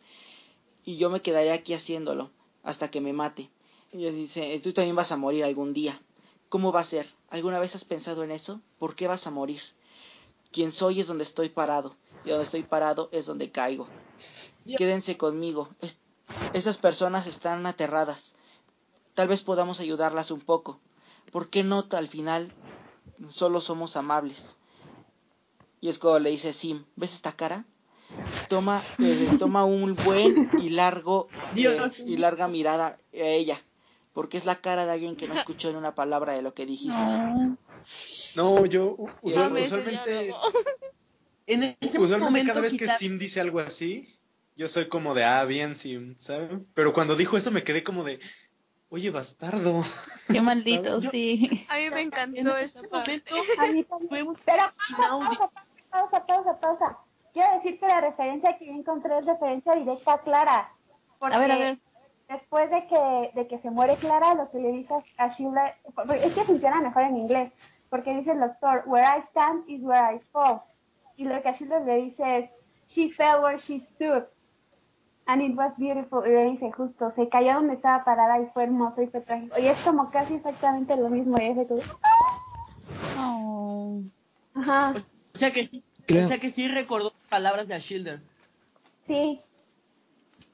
Y 0.85 0.97
yo 0.97 1.09
me 1.09 1.21
quedaré 1.21 1.51
aquí 1.51 1.73
haciéndolo 1.73 2.31
hasta 2.63 2.89
que 2.89 3.01
me 3.01 3.13
mate. 3.13 3.49
Y 3.93 4.05
él 4.07 4.15
dice, 4.15 4.59
tú 4.63 4.73
también 4.73 4.95
vas 4.95 5.11
a 5.11 5.17
morir 5.17 5.43
algún 5.43 5.73
día. 5.73 6.01
¿Cómo 6.49 6.71
va 6.71 6.81
a 6.81 6.83
ser? 6.83 7.07
¿Alguna 7.29 7.59
vez 7.59 7.75
has 7.75 7.85
pensado 7.85 8.23
en 8.23 8.31
eso? 8.31 8.61
¿Por 8.79 8.95
qué 8.95 9.07
vas 9.07 9.27
a 9.27 9.31
morir? 9.31 9.61
Quien 10.51 10.71
soy 10.71 10.99
es 10.99 11.07
donde 11.07 11.23
estoy 11.23 11.49
parado, 11.49 11.95
y 12.25 12.29
donde 12.29 12.43
estoy 12.45 12.63
parado 12.63 13.09
es 13.11 13.25
donde 13.25 13.51
caigo. 13.51 13.87
Quédense 14.77 15.17
conmigo. 15.17 15.69
Es- 15.79 15.99
estas 16.53 16.77
personas 16.77 17.27
están 17.27 17.65
aterradas. 17.65 18.35
Tal 19.13 19.27
vez 19.27 19.41
podamos 19.41 19.79
ayudarlas 19.79 20.31
un 20.31 20.41
poco. 20.41 20.79
¿Por 21.31 21.49
qué 21.49 21.63
no 21.63 21.85
al 21.91 22.07
final 22.07 22.51
solo 23.29 23.61
somos 23.61 23.95
amables? 23.95 24.57
Y 25.81 25.89
es 25.89 25.99
cuando 25.99 26.19
le 26.21 26.29
dice 26.31 26.53
Sim, 26.53 26.85
¿ves 26.95 27.13
esta 27.13 27.33
cara? 27.33 27.65
Toma, 28.49 28.81
eh, 28.99 29.35
toma 29.39 29.65
un 29.65 29.95
buen 29.95 30.51
y 30.59 30.69
largo 30.69 31.29
eh, 31.73 31.77
y 32.07 32.17
larga 32.17 32.47
mirada 32.47 32.87
a 32.87 32.97
ella, 33.11 33.61
porque 34.13 34.37
es 34.37 34.45
la 34.45 34.55
cara 34.55 34.85
de 34.85 34.91
alguien 34.93 35.15
que 35.15 35.27
no 35.27 35.33
escuchó 35.33 35.71
ni 35.71 35.77
una 35.77 35.95
palabra 35.95 36.33
de 36.33 36.41
lo 36.41 36.53
que 36.53 36.65
dijiste. 36.65 37.01
No. 37.01 37.57
No, 38.35 38.65
yo 38.65 38.95
usual- 39.21 39.51
usualmente. 39.57 40.33
En 41.47 41.75
ese 41.81 41.99
usualmente 41.99 42.19
momento 42.19 42.49
cada 42.53 42.61
vez 42.61 42.77
que 42.77 42.87
Sim 42.87 43.17
dice 43.19 43.41
algo 43.41 43.59
así, 43.59 44.15
yo 44.55 44.67
soy 44.67 44.87
como 44.87 45.13
de, 45.13 45.23
ah, 45.25 45.43
bien 45.45 45.75
Sim, 45.75 46.15
¿saben? 46.19 46.67
Pero 46.73 46.93
cuando 46.93 47.15
dijo 47.15 47.35
eso 47.37 47.51
me 47.51 47.63
quedé 47.63 47.83
como 47.83 48.03
de, 48.03 48.19
oye, 48.89 49.09
bastardo. 49.09 49.81
Qué 50.31 50.39
maldito, 50.41 50.99
Yo- 50.99 51.09
sí. 51.11 51.65
A 51.69 51.77
mí 51.77 51.89
me 51.89 52.01
en 52.01 52.07
encantó 52.07 52.55
esa 52.57 52.79
ese 52.79 52.87
parte. 52.89 53.23
momento 53.29 53.35
A 53.35 53.65
mí 53.67 53.83
también. 53.83 54.07
fue 54.09 54.23
un 54.23 54.35
Pero 54.45 54.63
pausa, 54.97 55.27
pausa, 55.27 55.51
pausa, 55.91 56.25
pausa, 56.25 56.59
pausa. 56.59 56.97
Quiero 57.33 57.55
decir 57.57 57.79
que 57.79 57.87
la 57.87 57.99
referencia 57.99 58.57
que 58.59 58.67
yo 58.67 58.71
encontré 58.73 59.17
es 59.17 59.25
referencia 59.25 59.73
directa 59.73 60.13
a 60.13 60.21
Clara. 60.21 60.71
Porque 61.19 61.35
A 61.35 61.39
ver, 61.39 61.51
a 61.51 61.57
ver. 61.57 61.79
Después 62.29 62.69
de 62.71 62.87
que, 62.87 63.31
de 63.35 63.47
que 63.47 63.59
se 63.59 63.69
muere 63.71 63.95
Clara, 63.97 64.33
lo 64.35 64.49
que 64.51 64.59
le 64.59 64.71
dice 64.71 64.93
a 65.17 65.27
Sheila, 65.29 65.75
es 66.21 66.33
que 66.33 66.43
funciona 66.45 66.81
mejor 66.81 67.03
en 67.03 67.17
inglés, 67.17 67.51
porque 67.89 68.13
dice 68.15 68.31
el 68.31 68.39
doctor, 68.39 68.83
where 68.85 69.05
I 69.05 69.21
stand 69.29 69.63
is 69.69 69.81
where 69.83 70.15
I 70.15 70.19
fall. 70.31 70.61
Y 71.17 71.25
lo 71.25 71.41
que 71.41 71.49
a 71.49 71.53
Sheila 71.53 71.79
le 71.81 71.95
dice 71.97 72.37
es, 72.39 72.49
she 72.87 73.11
fell 73.11 73.41
where 73.43 73.57
she 73.59 73.81
stood. 73.95 74.23
And 75.25 75.41
it 75.41 75.55
was 75.55 75.71
beautiful. 75.77 76.25
Y 76.27 76.31
le 76.31 76.43
dice 76.51 76.71
justo, 76.73 77.11
se 77.11 77.29
cayó 77.29 77.53
donde 77.53 77.75
estaba 77.75 78.03
parada 78.03 78.41
y 78.41 78.47
fue 78.47 78.63
hermoso 78.63 79.01
y 79.01 79.07
fue 79.07 79.21
trágico. 79.21 79.57
Y 79.57 79.67
es 79.67 79.79
como 79.79 80.09
casi 80.11 80.33
exactamente 80.33 80.95
lo 80.97 81.07
mismo. 81.09 81.37
Y 81.39 81.45
es 81.45 81.55
de 81.55 81.67
que, 81.67 81.75
Oh. 83.17 84.01
ajá, 84.55 84.95
O 85.33 85.37
sea 85.37 85.51
que 85.51 85.65
sí, 85.65 85.83
Creo- 86.05 86.25
o 86.25 86.27
sea 86.27 86.37
que 86.39 86.49
sí 86.51 86.67
recordó 86.67 87.13
las 87.17 87.27
palabras 87.29 87.67
de 87.67 87.75
Ashilder. 87.75 88.21
sí. 89.07 89.41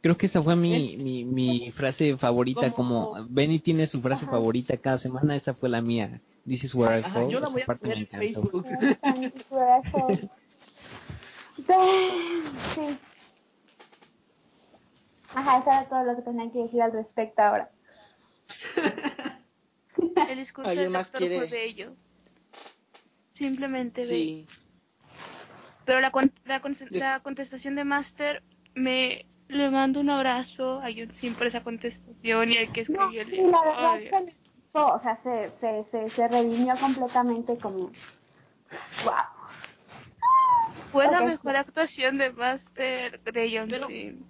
Creo 0.02 0.18
que 0.18 0.28
esa 0.28 0.41
fue 0.41 0.56
mi, 0.56 0.95
mi, 0.97 1.26
mi 1.26 1.72
frase 1.72 2.16
favorita, 2.16 2.72
Como- 2.72 3.10
como 3.12 3.28
Benny 3.30 3.60
tiene 3.60 3.86
su 3.86 4.02
frase 4.02 4.26
Ajá. 4.26 4.32
favorita 4.38 4.78
cada 4.78 4.97
semana, 4.97 5.36
esa 5.36 5.54
fue 5.54 5.68
la 5.70 5.82
mía. 5.82 6.22
This 6.47 6.64
is 6.64 6.74
where 6.76 6.97
I 7.00 7.04
Ajá, 7.04 7.14
fall. 7.22 7.30
yo 7.30 7.39
la 7.41 7.50
voy 7.50 7.62
a 7.62 7.66
poner 7.66 7.97
en. 7.97 8.08
Facebook. 8.08 8.66
Sí. 12.76 12.97
Ajá, 15.36 15.60
eso 15.60 15.70
era 15.70 15.89
todo 15.89 16.04
lo 16.04 16.16
que 16.16 16.22
tenía 16.24 16.52
que 16.52 16.60
decir 16.60 16.82
al 16.82 16.91
respecto 16.91 17.41
ahora. 17.41 17.70
El 20.30 20.38
discurso 20.38 20.70
¿Alguien 20.70 20.86
del 20.86 20.93
más 20.93 21.12
doctor 21.12 21.28
quiere? 21.28 21.38
fue 21.47 21.50
bello. 21.58 21.95
Simplemente 23.36 24.02
bello. 24.02 24.12
Sí. 24.16 24.47
Pero 25.86 26.02
la, 26.02 26.12
con- 26.12 26.32
la, 26.45 26.62
con- 26.62 26.76
la 26.91 27.20
contestación 27.22 27.76
de 27.76 27.84
Master 27.84 28.43
me 28.76 29.26
le 29.50 29.70
mando 29.72 30.00
un 30.00 30.10
abrazo 30.10 30.80
a 30.82 30.89
Yunsin 30.89 31.34
por 31.34 31.47
esa 31.47 31.64
contestación 31.64 32.52
y 32.52 32.58
al 32.58 32.72
que 32.72 32.86
No, 32.88 33.10
escribió 33.10 33.22
el 33.22 33.28
sí, 33.28 33.41
la 33.52 33.64
verdad 33.64 34.24
gustó, 34.24 34.93
o 34.93 35.02
sea, 35.02 35.20
se, 35.24 35.52
se, 35.60 35.86
se, 35.91 36.10
se 36.10 36.28
redimió 36.28 36.76
completamente 36.78 37.58
como... 37.58 37.91
¡Wow! 39.04 39.14
Fue 40.91 41.06
la 41.12 41.22
mejor 41.22 41.56
actuación 41.56 42.18
de 42.18 42.32
Master 42.32 43.22
de 43.24 43.52
Yunsin. 43.52 44.26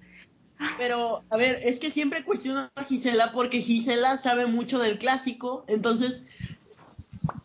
Pero, 0.78 1.24
a 1.30 1.38
ver, 1.38 1.60
es 1.64 1.80
que 1.80 1.92
siempre 1.92 2.24
cuestiono 2.24 2.70
a 2.76 2.84
Gisela 2.84 3.32
porque 3.32 3.62
Gisela 3.62 4.18
sabe 4.18 4.46
mucho 4.46 4.80
del 4.80 4.98
clásico, 4.98 5.64
entonces 5.68 6.26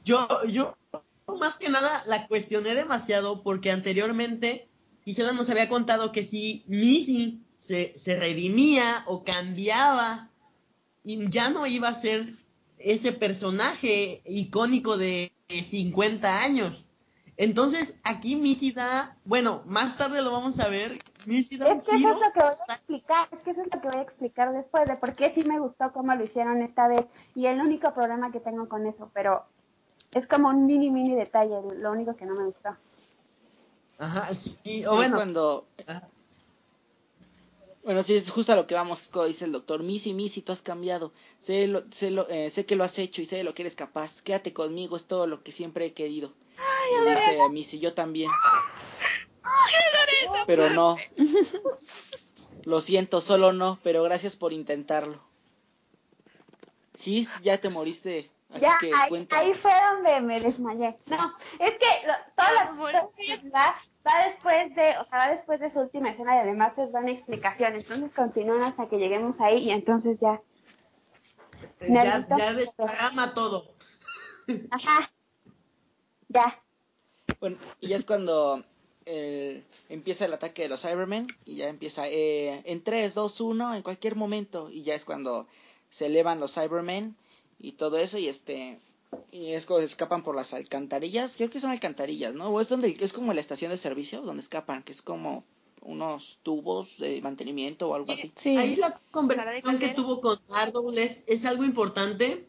yo, 0.04 0.26
yo 0.46 0.76
más 1.38 1.56
que 1.56 1.68
nada 1.68 2.02
la 2.06 2.26
cuestioné 2.26 2.74
demasiado 2.74 3.42
porque 3.42 3.70
anteriormente 3.70 4.68
Gisela 5.04 5.32
nos 5.32 5.48
había 5.48 5.68
contado 5.68 6.10
que 6.10 6.24
si 6.24 6.64
Missy 6.66 7.40
se, 7.64 7.94
se 7.96 8.16
redimía 8.16 9.04
o 9.06 9.24
cambiaba 9.24 10.28
y 11.02 11.30
ya 11.30 11.48
no 11.48 11.66
iba 11.66 11.88
a 11.88 11.94
ser 11.94 12.34
ese 12.76 13.12
personaje 13.12 14.20
icónico 14.26 14.98
de 14.98 15.32
50 15.48 16.42
años. 16.42 16.84
Entonces 17.38 17.98
aquí 18.04 18.36
Missy 18.36 18.72
da, 18.72 19.16
bueno, 19.24 19.62
más 19.64 19.96
tarde 19.96 20.20
lo 20.20 20.30
vamos 20.30 20.60
a 20.60 20.68
ver, 20.68 20.98
Missy 21.24 21.56
da 21.56 21.70
Es 21.70 21.82
que 21.84 21.96
eso 21.96 22.10
es 22.10 22.16
lo 22.16 22.32
que 22.32 22.40
voy 22.40 22.54
a 22.68 22.74
explicar, 22.74 23.28
es 23.32 23.42
que 23.42 23.50
eso 23.52 23.62
es 23.62 23.68
lo 23.74 23.80
que 23.80 23.88
voy 23.88 23.98
a 23.98 24.02
explicar 24.02 24.52
después 24.52 24.86
de 24.86 24.96
por 24.96 25.14
qué 25.14 25.32
sí 25.34 25.42
me 25.44 25.58
gustó 25.58 25.90
cómo 25.92 26.14
lo 26.14 26.22
hicieron 26.22 26.60
esta 26.60 26.86
vez 26.86 27.06
y 27.34 27.46
el 27.46 27.60
único 27.60 27.94
problema 27.94 28.30
que 28.30 28.40
tengo 28.40 28.68
con 28.68 28.86
eso, 28.86 29.10
pero 29.14 29.42
es 30.12 30.26
como 30.26 30.50
un 30.50 30.66
mini 30.66 30.90
mini 30.90 31.14
detalle, 31.14 31.62
lo 31.78 31.92
único 31.92 32.14
que 32.14 32.26
no 32.26 32.34
me 32.34 32.44
gustó. 32.44 32.76
Ajá, 33.98 34.34
sí, 34.34 34.58
es 34.64 34.86
o 34.86 34.96
bueno, 34.96 35.16
cuando 35.16 35.66
ajá. 35.86 36.08
Bueno, 37.84 38.02
sí, 38.02 38.14
es 38.16 38.30
justo 38.30 38.52
a 38.52 38.56
lo 38.56 38.66
que 38.66 38.74
vamos, 38.74 39.10
dice 39.26 39.44
el 39.44 39.52
doctor. 39.52 39.82
Missy, 39.82 40.14
Missy, 40.14 40.40
tú 40.40 40.52
has 40.52 40.62
cambiado. 40.62 41.12
Sé, 41.40 41.66
lo, 41.66 41.84
sé, 41.90 42.10
lo, 42.10 42.26
eh, 42.30 42.48
sé 42.48 42.64
que 42.64 42.76
lo 42.76 42.84
has 42.84 42.98
hecho 42.98 43.20
y 43.20 43.26
sé 43.26 43.36
de 43.36 43.44
lo 43.44 43.52
que 43.54 43.62
eres 43.62 43.76
capaz. 43.76 44.22
Quédate 44.22 44.54
conmigo, 44.54 44.96
es 44.96 45.04
todo 45.06 45.26
lo 45.26 45.42
que 45.42 45.52
siempre 45.52 45.84
he 45.86 45.92
querido. 45.92 46.32
y 46.90 47.10
dice 47.10 47.48
Missy, 47.50 47.78
yo 47.80 47.92
también. 47.92 48.30
Pero 50.46 50.70
no. 50.70 50.96
Lo 52.64 52.80
siento, 52.80 53.20
solo 53.20 53.52
no, 53.52 53.78
pero 53.82 54.02
gracias 54.02 54.36
por 54.36 54.54
intentarlo. 54.54 55.20
Gis, 56.98 57.38
ya 57.42 57.58
te 57.60 57.68
moriste, 57.68 58.30
así 58.50 58.62
ya, 58.62 58.78
que 58.80 58.90
ahí, 58.94 59.08
cuenta. 59.10 59.38
ahí 59.38 59.52
fue 59.52 59.70
donde 59.92 60.20
me 60.22 60.40
desmayé. 60.40 60.96
No, 61.04 61.36
es 61.58 61.72
que 61.72 62.06
lo- 62.06 62.14
toda 62.34 62.52
la 62.52 62.70
Bueno, 62.72 63.10
va, 64.06 64.24
después 64.24 64.74
de, 64.74 64.90
o 64.98 65.04
sea, 65.04 65.18
va 65.18 65.28
después 65.30 65.60
de 65.60 65.70
su 65.70 65.80
última 65.80 66.10
escena 66.10 66.36
y 66.36 66.38
además 66.40 66.76
les 66.76 66.92
dan 66.92 67.08
explicación, 67.08 67.74
entonces 67.74 68.14
continúan 68.14 68.62
hasta 68.62 68.88
que 68.88 68.98
lleguemos 68.98 69.40
ahí 69.40 69.64
y 69.64 69.70
entonces 69.70 70.20
ya, 70.20 70.40
ya, 71.80 71.88
Nervito. 71.88 72.36
ya 72.36 72.54
desparrama 72.54 73.34
todo. 73.34 73.74
ajá, 74.70 75.12
ya. 76.28 76.62
Bueno, 77.40 77.58
y 77.80 77.88
ya 77.88 77.96
es 77.96 78.04
cuando 78.04 78.64
eh, 79.06 79.64
empieza 79.88 80.24
el 80.24 80.32
ataque 80.32 80.62
de 80.62 80.68
los 80.68 80.82
Cybermen 80.82 81.26
y 81.44 81.56
ya 81.56 81.68
empieza 81.68 82.08
eh, 82.08 82.62
en 82.64 82.82
3, 82.82 83.14
2, 83.14 83.40
1, 83.40 83.74
en 83.74 83.82
cualquier 83.82 84.16
momento. 84.16 84.70
Y 84.70 84.82
ya 84.82 84.94
es 84.94 85.04
cuando 85.04 85.46
se 85.90 86.06
elevan 86.06 86.40
los 86.40 86.54
Cybermen 86.54 87.16
y 87.58 87.72
todo 87.72 87.98
eso 87.98 88.18
y 88.18 88.28
este... 88.28 88.80
Y 89.30 89.52
es 89.52 89.66
cuando 89.66 89.84
escapan 89.84 90.22
por 90.22 90.34
las 90.34 90.54
alcantarillas, 90.54 91.36
creo 91.36 91.50
que 91.50 91.60
son 91.60 91.70
alcantarillas, 91.70 92.34
¿no? 92.34 92.48
O 92.48 92.60
es 92.60 92.68
donde 92.68 92.96
es 92.98 93.12
como 93.12 93.32
la 93.32 93.40
estación 93.40 93.70
de 93.70 93.78
servicio 93.78 94.22
donde 94.22 94.42
escapan, 94.42 94.82
que 94.82 94.92
es 94.92 95.02
como 95.02 95.44
unos 95.82 96.38
tubos 96.42 96.98
de 96.98 97.20
mantenimiento 97.20 97.88
o 97.88 97.94
algo 97.94 98.12
así. 98.12 98.32
Sí. 98.36 98.56
Ahí 98.56 98.76
la 98.76 99.00
conversación 99.10 99.78
que 99.78 99.88
tuvo 99.90 100.20
con 100.20 100.38
Ardol 100.50 100.96
es, 100.98 101.24
es 101.26 101.44
algo 101.44 101.64
importante. 101.64 102.46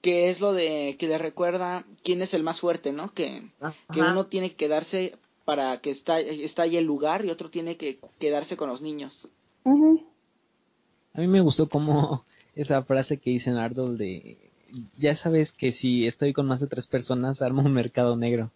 Que 0.00 0.28
es 0.28 0.40
lo 0.40 0.52
de 0.52 0.96
que 0.98 1.08
le 1.08 1.18
recuerda 1.18 1.86
quién 2.02 2.20
es 2.20 2.34
el 2.34 2.42
más 2.42 2.60
fuerte, 2.60 2.92
¿no? 2.92 3.12
Que, 3.14 3.50
que 3.92 4.00
uno 4.00 4.26
tiene 4.26 4.50
que 4.50 4.56
quedarse 4.56 5.16
para 5.44 5.80
que 5.80 5.90
estalle, 5.90 6.44
estalle 6.44 6.78
el 6.78 6.84
lugar 6.84 7.24
y 7.24 7.30
otro 7.30 7.50
tiene 7.50 7.76
que 7.76 8.00
quedarse 8.18 8.56
con 8.56 8.68
los 8.68 8.82
niños. 8.82 9.30
A 9.64 11.20
mí 11.20 11.26
me 11.26 11.40
gustó 11.40 11.68
como 11.68 12.24
esa 12.56 12.82
frase 12.82 13.18
que 13.18 13.30
dice 13.30 13.50
Nardol 13.50 13.98
de 13.98 14.50
ya 14.98 15.14
sabes 15.14 15.52
que 15.52 15.72
si 15.72 16.06
estoy 16.06 16.32
con 16.32 16.46
más 16.46 16.60
de 16.60 16.66
tres 16.66 16.86
personas 16.86 17.42
armo 17.42 17.62
un 17.62 17.72
mercado 17.72 18.16
negro. 18.16 18.50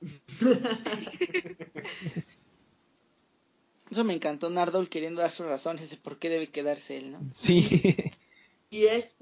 Eso 3.90 4.04
me 4.04 4.14
encantó, 4.14 4.50
Nardol 4.50 4.88
queriendo 4.88 5.20
dar 5.20 5.32
sus 5.32 5.46
razones 5.46 5.90
de 5.90 5.96
por 5.96 6.18
qué 6.18 6.28
debe 6.28 6.46
quedarse 6.46 6.98
él, 6.98 7.10
¿no? 7.12 7.20
Sí. 7.32 7.82
Y 8.70 8.84
es 8.84 9.16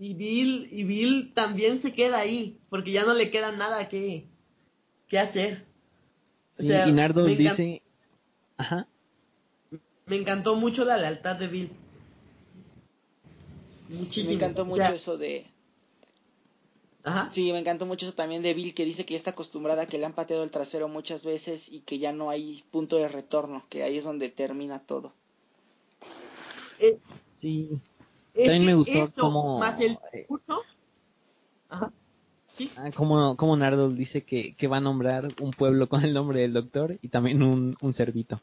y 0.00 0.14
Bill 0.14 0.68
y 0.70 0.82
Bill 0.84 1.32
también 1.32 1.78
se 1.78 1.92
queda 1.92 2.18
ahí 2.18 2.58
porque 2.70 2.90
ya 2.90 3.04
no 3.04 3.14
le 3.14 3.30
queda 3.30 3.52
nada 3.52 3.88
que, 3.88 4.26
que 5.06 5.18
hacer. 5.18 5.64
O 6.58 6.62
Sí, 6.62 6.68
sea, 6.68 6.88
y 6.88 6.92
Nardol 6.92 7.36
dice, 7.36 7.82
ajá, 8.56 8.88
Me 10.06 10.16
encantó 10.16 10.56
mucho 10.56 10.84
la 10.84 10.96
lealtad 10.96 11.36
de 11.36 11.46
Bill. 11.46 11.70
Muchísimo. 13.88 14.28
Me 14.30 14.34
encantó 14.36 14.64
mucho 14.64 14.82
eso 14.92 15.16
de... 15.18 15.46
Ajá. 17.04 17.30
Sí, 17.30 17.52
me 17.52 17.58
encantó 17.58 17.86
mucho 17.86 18.04
eso 18.06 18.14
también 18.14 18.42
de 18.42 18.52
Bill, 18.54 18.74
que 18.74 18.84
dice 18.84 19.06
que 19.06 19.14
ya 19.14 19.18
está 19.18 19.30
acostumbrada 19.30 19.82
a 19.82 19.86
que 19.86 19.98
le 19.98 20.04
han 20.04 20.12
pateado 20.12 20.42
el 20.42 20.50
trasero 20.50 20.88
muchas 20.88 21.24
veces 21.24 21.70
y 21.70 21.80
que 21.80 21.98
ya 21.98 22.12
no 22.12 22.28
hay 22.28 22.64
punto 22.70 22.96
de 22.96 23.08
retorno, 23.08 23.64
que 23.70 23.82
ahí 23.82 23.96
es 23.96 24.04
donde 24.04 24.28
termina 24.28 24.80
todo. 24.80 25.14
Eh, 26.80 26.98
sí. 27.36 27.80
es 28.34 28.44
También 28.44 28.66
me 28.66 28.74
gustó 28.74 29.04
eso, 29.04 29.20
como- 29.20 29.58
más 29.58 29.80
el 29.80 29.92
eh, 29.92 30.18
discurso. 30.18 30.62
Ajá. 31.70 31.92
Sí. 32.56 32.70
Ah, 32.76 32.90
como, 32.92 33.36
como 33.36 33.56
Nardol 33.56 33.96
dice 33.96 34.24
que, 34.24 34.54
que 34.54 34.66
va 34.66 34.78
a 34.78 34.80
nombrar 34.80 35.28
un 35.40 35.52
pueblo 35.52 35.88
con 35.88 36.02
el 36.04 36.12
nombre 36.12 36.40
del 36.40 36.52
doctor 36.52 36.98
y 37.00 37.08
también 37.08 37.42
un, 37.42 37.76
un 37.80 37.92
cerdito. 37.92 38.42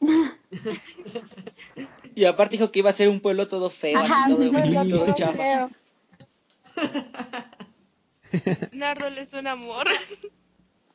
Y 2.16 2.24
aparte 2.24 2.56
dijo 2.56 2.70
que 2.70 2.80
iba 2.80 2.90
a 2.90 2.94
ser 2.94 3.08
un 3.08 3.20
pueblo 3.20 3.48
todo 3.48 3.70
feo, 3.70 3.98
Ajá, 3.98 4.24
así 4.26 4.34
todo, 4.34 4.64
sí, 4.64 4.88
todo 4.88 5.14
chafa. 5.14 5.70
Nardol 8.72 9.18
es 9.18 9.32
un 9.32 9.46
amor. 9.46 9.88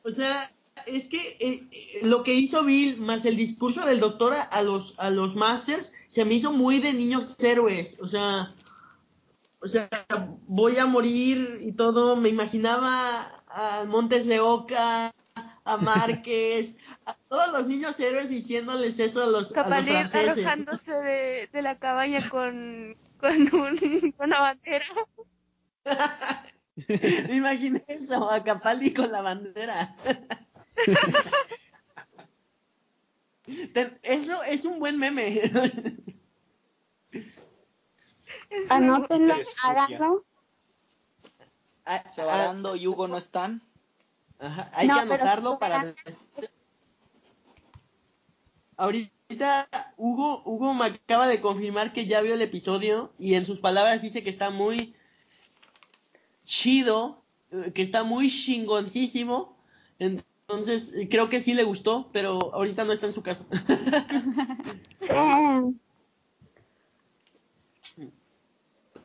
O 0.04 0.10
sea, 0.10 0.50
es 0.86 1.10
que 1.10 1.36
eh, 1.42 1.68
eh, 1.70 2.00
lo 2.04 2.24
que 2.24 2.34
hizo 2.34 2.64
Bill 2.64 2.96
más 2.96 3.26
el 3.26 3.36
discurso 3.36 3.86
del 3.86 4.00
doctor 4.00 4.34
a, 4.34 4.44
a 4.44 4.62
los 4.62 4.96
a 4.98 5.10
los 5.10 5.36
masters 5.36 5.92
se 6.08 6.24
me 6.24 6.36
hizo 6.36 6.54
muy 6.54 6.80
de 6.80 6.94
niños 6.94 7.36
héroes, 7.40 7.98
o 8.00 8.08
sea, 8.08 8.56
o 9.60 9.68
sea, 9.68 9.90
voy 10.48 10.78
a 10.78 10.86
morir 10.86 11.58
y 11.60 11.74
todo, 11.74 12.16
me 12.16 12.30
imaginaba 12.30 13.44
a 13.48 13.84
Montes 13.86 14.26
de 14.26 14.40
Oca, 14.40 15.14
a 15.68 15.78
Márquez, 15.78 16.76
a 17.06 17.14
todos 17.30 17.52
los 17.52 17.68
niños 17.68 18.00
héroes 18.00 18.30
diciéndoles 18.30 18.98
eso 19.00 19.22
a 19.24 19.28
los, 19.28 19.52
a 19.56 19.60
los 19.70 19.86
franceses. 19.86 20.38
arrojándose 20.38 20.92
de, 20.92 21.50
de 21.52 21.62
la 21.62 21.78
cabaña 21.78 22.20
con, 22.30 22.96
con, 23.20 23.54
un, 23.54 24.12
con 24.18 24.28
una 24.28 24.40
bandera. 24.42 24.86
Me 27.28 27.36
imaginé 27.36 27.84
eso, 27.88 28.30
a 28.30 28.44
Capaldi 28.44 28.94
con 28.94 29.12
la 29.12 29.22
bandera. 29.22 29.96
Eso 34.04 34.44
es 34.44 34.64
un 34.66 34.80
buen 34.80 34.98
meme. 35.00 35.42
Anótenlo, 38.70 39.34
Eres 39.36 39.56
furia. 39.58 39.84
háganlo. 39.84 40.26
A- 41.86 42.10
Sebarando 42.10 42.76
y 42.76 42.86
Hugo 42.88 43.08
no 43.08 43.18
están. 43.18 43.62
Ajá, 44.40 44.70
hay 44.74 44.88
No, 44.88 44.94
que 44.96 45.00
anotarlo 45.02 45.52
si 45.54 45.58
para... 45.58 45.80
fuera- 45.82 45.96
Ahorita 48.80 49.68
Hugo, 49.98 50.44
Hugo 50.46 50.74
me 50.76 50.86
acaba 50.86 51.28
de 51.28 51.42
confirmar 51.42 51.94
que 51.94 52.06
ya 52.06 52.22
vio 52.22 52.36
el 52.36 52.42
episodio 52.44 53.12
y 53.18 53.34
en 53.34 53.46
sus 53.48 53.60
palabras 53.60 54.04
dice 54.04 54.24
que 54.24 54.30
está 54.30 54.52
muy 54.52 54.94
chido, 56.46 57.24
eh, 57.52 57.72
que 57.74 57.82
está 57.82 58.04
muy 58.04 58.30
chingoncísimo. 58.30 59.58
Entonces, 60.00 60.94
creo 61.10 61.28
que 61.30 61.42
sí 61.42 61.56
le 61.56 61.64
gustó, 61.64 62.10
pero 62.14 62.54
ahorita 62.54 62.84
no 62.86 62.94
está 62.94 63.08
en 63.08 63.14
su 63.14 63.24
casa. 63.24 63.46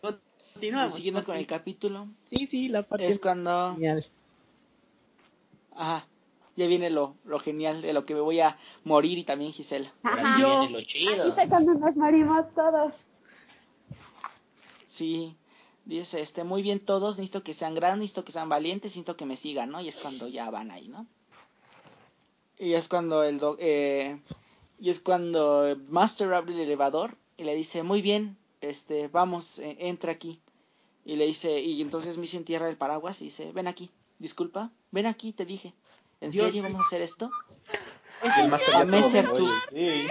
Continuamos. 0.00 0.94
Siguiendo 0.94 1.24
con 1.24 1.36
el 1.36 1.46
capítulo, 1.46 2.08
Sí, 2.24 2.46
sí, 2.46 2.68
la 2.68 2.82
parte 2.82 3.06
es 3.08 3.18
cuando... 3.18 3.74
genial. 3.74 4.06
Ajá, 5.76 6.06
ya 6.56 6.66
viene 6.66 6.90
lo, 6.90 7.16
lo 7.24 7.38
genial 7.38 7.82
de 7.82 7.92
lo 7.92 8.04
que 8.04 8.14
me 8.14 8.20
voy 8.20 8.40
a 8.40 8.58
morir 8.84 9.18
y 9.18 9.24
también 9.24 9.52
Gisela. 9.52 9.92
Ajá. 10.02 10.38
Yo- 10.40 10.60
Viene 10.60 10.70
lo 10.80 10.82
chido. 10.82 11.34
Ahí 11.36 11.48
cuando 11.48 11.74
nos 11.74 11.96
morimos 11.96 12.52
todos. 12.54 12.92
Sí, 14.86 15.36
dice, 15.84 16.20
este, 16.20 16.44
muy 16.44 16.62
bien 16.62 16.78
todos, 16.80 17.16
necesito 17.18 17.42
que 17.42 17.54
sean 17.54 17.74
grandes, 17.74 18.00
necesito 18.00 18.24
que 18.24 18.32
sean 18.32 18.48
valientes, 18.48 18.90
necesito 18.90 19.16
que 19.16 19.26
me 19.26 19.36
sigan, 19.36 19.70
¿no? 19.70 19.80
Y 19.80 19.88
es 19.88 19.96
cuando 19.96 20.28
ya 20.28 20.50
van 20.50 20.70
ahí, 20.70 20.88
¿no? 20.88 21.06
Y 22.58 22.74
es 22.74 22.88
cuando 22.88 23.22
el 23.24 23.40
doc- 23.40 23.56
eh, 23.60 24.20
y 24.78 24.90
es 24.90 25.00
cuando 25.00 25.76
Master 25.88 26.32
abre 26.34 26.52
el 26.54 26.60
elevador 26.60 27.16
y 27.36 27.44
le 27.44 27.54
dice, 27.54 27.82
muy 27.82 28.02
bien, 28.02 28.36
este, 28.60 29.08
vamos, 29.08 29.58
eh, 29.58 29.76
entra 29.80 30.12
aquí. 30.12 30.40
Y 31.04 31.16
le 31.16 31.26
dice, 31.26 31.60
y 31.60 31.80
entonces 31.82 32.18
Missy 32.18 32.36
entierra 32.36 32.68
el 32.68 32.76
paraguas 32.76 33.20
y 33.22 33.24
dice, 33.26 33.50
ven 33.52 33.66
aquí, 33.66 33.90
disculpa, 34.22 34.70
ven 34.92 35.06
aquí, 35.06 35.32
te 35.32 35.44
dije. 35.44 35.74
¿En 36.20 36.30
Dios 36.30 36.46
serio 36.46 36.62
vamos 36.62 36.80
a 36.80 36.86
hacer 36.86 37.02
esto? 37.02 37.30
El 38.38 38.48
Master 38.48 39.26
A 39.26 39.34
tú. 39.34 39.44
oye, 39.44 40.08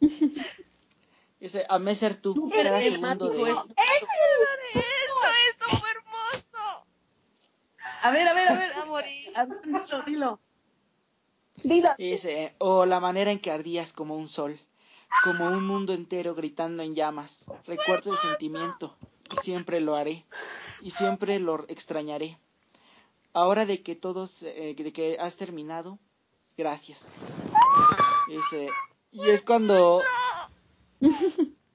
sí. 0.00 0.32
Dice, 1.40 1.66
a 1.68 1.94
ser 1.94 2.16
tú, 2.16 2.50
cada 2.50 2.80
segundo 2.80 3.28
de... 3.30 3.42
Eso, 3.42 3.56
eso 5.50 5.78
fue 5.78 5.88
hermoso. 5.90 6.86
A 8.02 8.10
ver, 8.10 8.28
a 8.28 8.34
ver, 8.34 8.48
a 8.48 8.58
ver. 8.58 8.72
A 8.74 8.84
morir. 8.84 9.32
A 9.34 9.44
ver, 9.46 9.62
Dilo, 9.62 10.02
dilo. 10.02 10.40
Dilo. 11.62 11.94
Dice, 11.96 12.54
oh, 12.58 12.84
la 12.84 13.00
manera 13.00 13.30
en 13.30 13.38
que 13.38 13.50
ardías 13.50 13.92
como 13.92 14.16
un 14.16 14.28
sol, 14.28 14.60
como 15.24 15.46
un 15.46 15.66
mundo 15.66 15.94
entero 15.94 16.34
gritando 16.34 16.82
en 16.82 16.94
llamas. 16.94 17.46
Recuerdo 17.64 18.12
el 18.12 18.18
sentimiento, 18.18 18.96
y 19.32 19.36
siempre 19.36 19.80
lo 19.80 19.96
haré, 19.96 20.26
y 20.82 20.90
siempre 20.90 21.38
lo 21.38 21.64
extrañaré. 21.68 22.38
Ahora 23.36 23.66
de 23.66 23.82
que 23.82 23.94
todos, 23.94 24.42
eh, 24.44 24.74
de 24.74 24.92
que 24.94 25.18
has 25.20 25.36
terminado, 25.36 25.98
gracias. 26.56 27.16
Y 28.28 28.36
dice, 28.36 28.70
y 29.12 29.28
es 29.28 29.42
cuando, 29.42 30.00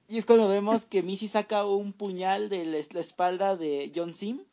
y 0.08 0.18
es 0.18 0.26
cuando 0.26 0.48
vemos 0.48 0.86
que 0.86 1.04
Missy 1.04 1.28
saca 1.28 1.64
un 1.64 1.92
puñal 1.92 2.48
de 2.48 2.64
la 2.64 2.98
espalda 2.98 3.56
de 3.56 3.92
John 3.94 4.12
Sim, 4.12 4.44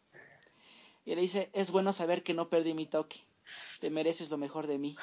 y 1.04 1.16
le 1.16 1.22
dice, 1.22 1.50
es 1.54 1.72
bueno 1.72 1.94
saber 1.94 2.22
que 2.22 2.36
no 2.36 2.48
perdí 2.48 2.76
mi 2.76 2.86
toque. 2.86 3.20
Te 3.82 3.90
mereces 3.90 4.30
lo 4.30 4.38
mejor 4.38 4.68
de 4.68 4.78
mí. 4.78 4.96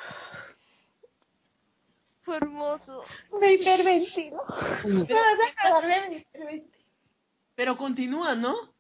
Fue 2.23 2.37
hermoso. 2.37 3.03
Me 3.41 3.55
hiperventilo. 3.55 4.45
No, 4.85 5.05
déjame 5.05 5.71
dormir, 5.73 6.09
me 6.09 6.17
hiperventilo. 6.19 6.85
Pero 7.57 7.77
continúa, 7.77 8.37
¿no? 8.37 8.76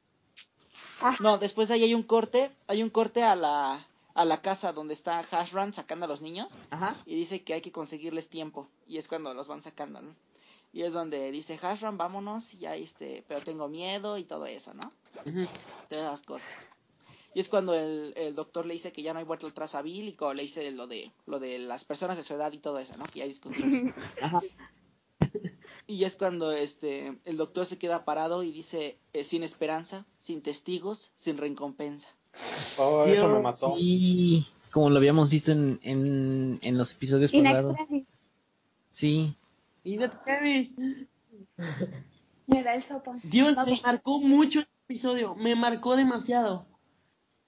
No, 1.20 1.38
después 1.38 1.68
de 1.68 1.74
ahí 1.74 1.84
hay 1.84 1.94
un 1.94 2.02
corte, 2.02 2.50
hay 2.68 2.82
un 2.82 2.90
corte 2.90 3.22
a 3.22 3.36
la, 3.36 3.86
a 4.14 4.24
la 4.24 4.40
casa 4.40 4.72
donde 4.72 4.94
está 4.94 5.22
Hashran 5.22 5.74
sacando 5.74 6.06
a 6.06 6.08
los 6.08 6.22
niños 6.22 6.54
Ajá. 6.70 6.96
y 7.04 7.16
dice 7.16 7.42
que 7.42 7.54
hay 7.54 7.60
que 7.60 7.72
conseguirles 7.72 8.28
tiempo 8.28 8.68
y 8.88 8.98
es 8.98 9.08
cuando 9.08 9.34
los 9.34 9.48
van 9.48 9.62
sacando, 9.62 10.00
¿no? 10.00 10.14
Y 10.72 10.82
es 10.82 10.92
donde 10.92 11.30
dice 11.30 11.56
Hashran, 11.58 11.96
vámonos 11.96 12.52
y 12.54 12.58
ya 12.58 12.76
este, 12.76 13.24
pero 13.28 13.40
tengo 13.40 13.68
miedo 13.68 14.18
y 14.18 14.24
todo 14.24 14.46
eso, 14.46 14.74
¿no? 14.74 14.92
Todas 15.88 16.10
las 16.10 16.22
cosas. 16.22 16.48
Y 17.34 17.40
es 17.40 17.48
cuando 17.50 17.74
el, 17.74 18.14
el 18.16 18.34
doctor 18.34 18.64
le 18.64 18.74
dice 18.74 18.92
que 18.92 19.02
ya 19.02 19.12
no 19.12 19.18
hay 19.18 19.24
vuelta 19.26 19.46
atrás 19.46 19.74
a 19.74 19.82
Bill 19.82 20.08
y 20.08 20.14
cuando 20.14 20.34
le 20.34 20.42
dice 20.42 20.70
lo 20.70 20.86
de 20.86 21.12
lo 21.26 21.38
de 21.38 21.58
las 21.58 21.84
personas 21.84 22.16
de 22.16 22.22
su 22.22 22.32
edad 22.32 22.50
y 22.52 22.58
todo 22.58 22.78
eso, 22.78 22.96
¿no? 22.96 23.04
Que 23.04 23.20
ya 23.20 23.26
discutimos. 23.26 23.92
Ajá. 24.22 24.40
Y 25.86 26.04
es 26.04 26.16
cuando 26.16 26.50
este 26.52 27.18
el 27.24 27.36
doctor 27.36 27.64
se 27.66 27.78
queda 27.78 28.04
parado 28.04 28.42
y 28.42 28.50
dice 28.52 28.98
eh, 29.12 29.24
sin 29.24 29.42
esperanza, 29.42 30.04
sin 30.20 30.42
testigos, 30.42 31.12
sin 31.16 31.38
recompensa. 31.38 32.08
Oh, 32.78 33.04
eso 33.04 33.28
me 33.28 33.40
mató. 33.40 33.74
Sí, 33.76 34.46
como 34.72 34.90
lo 34.90 34.96
habíamos 34.96 35.30
visto 35.30 35.52
en, 35.52 35.78
en, 35.82 36.58
en 36.62 36.76
los 36.76 36.92
episodios 36.92 37.32
In 37.32 37.44
pasados. 37.44 37.76
Sí, 38.90 39.36
Y 39.84 39.96
no 39.96 40.10
te 40.10 40.16
crees. 40.24 40.72
Me 42.46 42.62
da 42.62 42.74
el 42.74 42.82
sopón. 42.82 43.20
Dios, 43.22 43.56
me 43.64 43.80
marcó 43.80 44.20
mucho 44.20 44.60
el 44.60 44.68
episodio. 44.88 45.36
Me 45.36 45.54
marcó 45.54 45.94
demasiado. 45.94 46.66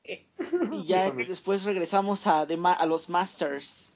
Y 0.05 0.85
ya 0.85 1.11
después 1.11 1.65
regresamos 1.65 2.27
a, 2.29 2.43
a 2.43 2.87
los 2.87 3.09
Masters. 3.09 3.93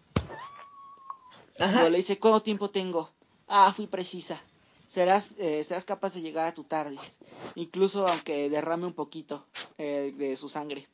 Ajá. 1.58 1.72
Cuando 1.72 1.90
le 1.90 1.98
dice, 1.98 2.18
¿cuánto 2.18 2.42
tiempo 2.42 2.70
tengo? 2.70 3.10
Ah, 3.54 3.70
fui 3.70 3.86
precisa. 3.86 4.40
Serás, 4.86 5.34
eh, 5.36 5.62
serás 5.62 5.84
capaz 5.84 6.14
de 6.14 6.22
llegar 6.22 6.46
a 6.46 6.54
tu 6.54 6.64
tardis, 6.64 7.18
incluso 7.54 8.08
aunque 8.08 8.48
derrame 8.48 8.86
un 8.86 8.94
poquito 8.94 9.44
eh, 9.76 10.14
de 10.16 10.38
su 10.38 10.48
sangre. 10.48 10.88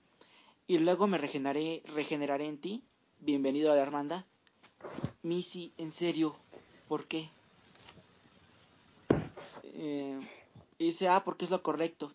Y 0.66 0.78
luego 0.78 1.06
me 1.06 1.18
regeneraré, 1.18 1.84
regeneraré 1.94 2.46
en 2.48 2.58
ti. 2.58 2.82
Bienvenido 3.20 3.70
a 3.70 3.76
la 3.76 3.82
hermandad. 3.82 4.24
Missy, 5.22 5.72
en 5.78 5.92
serio, 5.92 6.34
¿por 6.88 7.06
qué? 7.06 7.30
Eh, 9.62 10.18
y 10.78 10.86
dice, 10.86 11.06
ah, 11.08 11.22
porque 11.24 11.44
es 11.44 11.52
lo 11.52 11.62
correcto. 11.62 12.12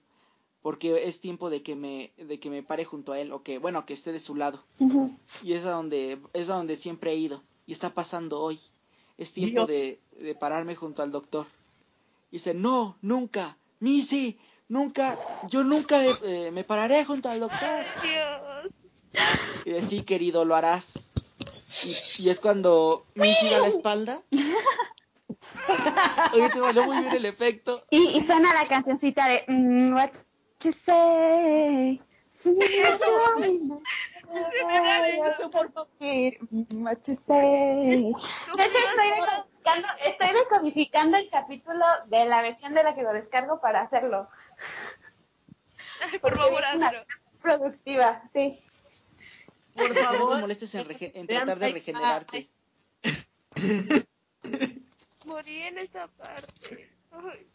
Porque 0.62 1.08
es 1.08 1.22
tiempo 1.22 1.50
de 1.50 1.64
que 1.64 1.78
me, 1.78 2.12
de 2.18 2.42
que 2.42 2.50
me 2.50 2.64
pare 2.64 2.84
junto 2.84 3.14
a 3.14 3.20
él, 3.22 3.32
o 3.32 3.44
que, 3.44 3.60
bueno, 3.60 3.86
que 3.86 3.94
esté 3.94 4.12
de 4.12 4.20
su 4.20 4.36
lado. 4.36 4.62
Y 5.42 5.54
es 5.54 5.64
a 5.64 5.72
donde, 5.72 6.20
es 6.34 6.50
a 6.50 6.56
donde 6.56 6.76
siempre 6.76 7.14
he 7.14 7.16
ido. 7.16 7.42
Y 7.66 7.72
está 7.72 7.94
pasando 7.94 8.42
hoy. 8.42 8.60
Es 9.18 9.34
tiempo 9.34 9.66
de, 9.66 10.00
de 10.20 10.36
pararme 10.36 10.76
junto 10.76 11.04
al 11.04 11.12
doctor. 11.12 11.46
Y 12.32 12.38
dice, 12.38 12.54
no, 12.54 12.98
nunca, 13.02 13.58
Missy, 13.80 14.40
nunca, 14.68 15.20
yo 15.50 15.64
nunca 15.64 16.04
eh, 16.04 16.52
me 16.52 16.64
pararé 16.64 17.06
junto 17.06 17.30
al 17.30 17.40
doctor. 17.40 17.86
Dios. 18.02 18.74
Y 19.66 19.72
dice, 19.72 19.88
sí, 19.88 20.04
querido, 20.04 20.46
lo 20.46 20.56
harás. 20.56 21.12
Y, 21.84 22.24
y 22.24 22.30
es 22.30 22.40
cuando 22.40 23.06
Missy 23.16 23.50
da 23.50 23.60
la 23.60 23.68
espalda. 23.68 24.22
Oye, 26.34 26.50
te 26.50 26.60
salió 26.60 26.84
muy 26.86 26.98
bien 26.98 27.16
el 27.16 27.26
efecto. 27.26 27.86
Y, 27.90 28.18
y 28.18 28.22
suena 28.22 28.54
la 28.54 28.66
cancioncita 28.66 29.28
de 29.28 29.44
mm, 29.48 29.94
What 29.94 30.12
you 30.62 30.74
say. 30.74 32.02
De 34.32 34.40
hecho, 38.66 38.80
estoy 38.80 39.10
decodificando, 39.12 39.88
estoy 40.06 40.28
decodificando 40.34 41.18
el 41.18 41.30
capítulo 41.30 41.86
de 42.08 42.26
la 42.26 42.42
versión 42.42 42.74
de 42.74 42.84
la 42.84 42.96
que 42.96 43.04
lo 43.04 43.14
descargo 43.14 43.60
para 43.62 43.82
hacerlo. 43.82 44.28
Ay, 46.02 46.20
por 46.20 46.36
favor, 46.36 46.64
hazlo. 46.64 47.06
productiva, 47.42 48.24
sí. 48.34 48.60
Por 49.76 49.90
No 49.90 49.94
te 49.96 50.04
favor. 50.04 50.40
molestes 50.40 50.76
en, 50.76 50.88
en 50.90 51.28
tratar 51.28 51.60
de 51.60 51.72
regenerarte. 51.72 52.50
Morí 55.26 55.62
en 55.64 55.78
esa 55.80 56.08
parte. 56.08 56.90
Ay. 57.12 57.48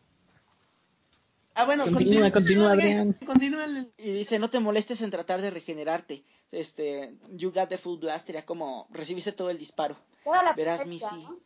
Ah, 1.61 1.65
bueno, 1.65 1.83
Continúa, 1.87 2.31
continúa, 2.31 2.71
Adrián. 2.73 3.15
Continúa 3.27 3.65
el- 3.65 3.93
Y 3.99 4.13
dice, 4.13 4.39
no 4.39 4.49
te 4.49 4.61
molestes 4.61 5.03
en 5.03 5.11
tratar 5.11 5.41
de 5.43 5.51
regenerarte. 5.51 6.23
Este, 6.53 7.17
you 7.31 7.51
got 7.51 7.69
the 7.69 7.79
full 7.79 7.99
blast, 7.99 8.27
sería 8.27 8.47
como, 8.47 8.87
recibiste 8.93 9.33
todo 9.33 9.51
el 9.51 9.59
disparo. 9.59 9.97
Toda 10.23 10.45
la 10.45 10.53
Verás, 10.53 10.83
potencia, 10.83 11.11
Missy. 11.11 11.25
¿no? 11.25 11.41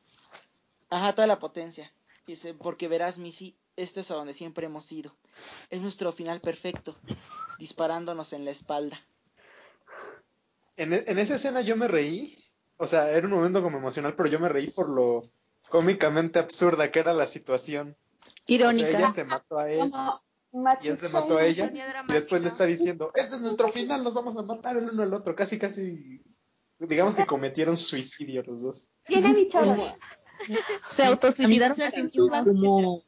Ajá, 0.90 1.14
toda 1.14 1.26
la 1.26 1.38
potencia. 1.38 1.90
Dice, 2.26 2.52
porque 2.52 2.88
verás, 2.88 3.16
Missy, 3.16 3.56
esto 3.74 4.00
es 4.00 4.10
a 4.10 4.14
donde 4.14 4.34
siempre 4.34 4.66
hemos 4.66 4.92
ido. 4.92 5.16
Es 5.70 5.80
nuestro 5.80 6.12
final 6.12 6.42
perfecto, 6.42 6.94
disparándonos 7.58 8.34
en 8.34 8.44
la 8.44 8.50
espalda. 8.50 9.00
En, 10.76 10.92
e- 10.92 11.04
en 11.06 11.18
esa 11.18 11.36
escena 11.36 11.62
yo 11.62 11.74
me 11.74 11.88
reí. 11.88 12.36
O 12.76 12.86
sea, 12.86 13.10
era 13.12 13.26
un 13.26 13.32
momento 13.32 13.62
como 13.62 13.78
emocional, 13.78 14.14
pero 14.14 14.28
yo 14.28 14.38
me 14.40 14.50
reí 14.50 14.66
por 14.66 14.90
lo 14.90 15.22
cómicamente 15.70 16.38
absurda 16.38 16.90
que 16.90 16.98
era 16.98 17.14
la 17.14 17.24
situación. 17.26 17.96
O 18.22 18.24
sea, 18.24 18.54
Irónica. 18.54 18.88
ella 18.88 19.08
se 19.08 19.24
mató 19.24 19.58
a 19.58 19.70
él 19.70 19.92
y 20.82 20.88
él 20.88 20.98
se 20.98 21.08
mató 21.08 21.36
a 21.36 21.44
ella. 21.44 21.72
Y 22.08 22.12
después 22.12 22.42
le 22.42 22.48
está 22.48 22.64
diciendo, 22.64 23.10
este 23.14 23.36
es 23.36 23.40
nuestro 23.40 23.68
final, 23.68 24.04
nos 24.04 24.14
vamos 24.14 24.36
a 24.36 24.42
matar 24.42 24.76
el 24.76 24.90
uno 24.90 25.02
al 25.02 25.14
otro. 25.14 25.34
Casi, 25.34 25.58
casi, 25.58 26.22
digamos 26.78 27.14
que 27.14 27.26
cometieron 27.26 27.76
suicidio 27.76 28.42
los 28.42 28.62
dos. 28.62 28.88
Se 30.96 31.04
autosuicidaron 31.04 31.80
A 31.80 31.84
mí 31.84 31.90
sí 32.10 32.18
como 32.44 33.02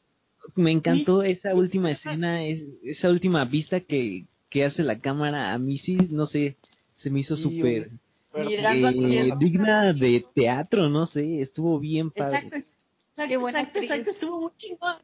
me 0.55 0.71
encantó 0.73 1.23
esa 1.23 1.55
última 1.55 1.91
escena, 1.91 2.45
es- 2.45 2.65
esa 2.83 3.09
última 3.11 3.45
vista 3.45 3.81
que, 3.81 4.27
que 4.51 4.65
hace 4.65 4.83
la 4.83 5.01
cámara 5.01 5.53
a 5.53 5.59
Missy, 5.59 5.97
no 6.11 6.27
sé, 6.27 6.57
se 6.95 7.11
me 7.11 7.21
hizo 7.21 7.37
Sí, 7.37 7.43
súper 7.43 7.91
eh, 8.35 9.33
digna 9.39 9.93
de 9.93 10.25
teatro, 10.35 10.89
no 10.89 11.07
sé, 11.07 11.41
estuvo 11.41 11.79
bien 11.79 12.11
padre. 12.11 12.49
Exacto, 12.49 12.75
exacto, 13.15 13.29
Qué 13.29 13.37
buena 13.37 13.61
exacto, 13.61 13.79
actriz. 13.79 13.91
exacto, 13.91 14.11
estuvo 14.11 14.41
muy 14.41 14.53
chingón. 14.57 14.97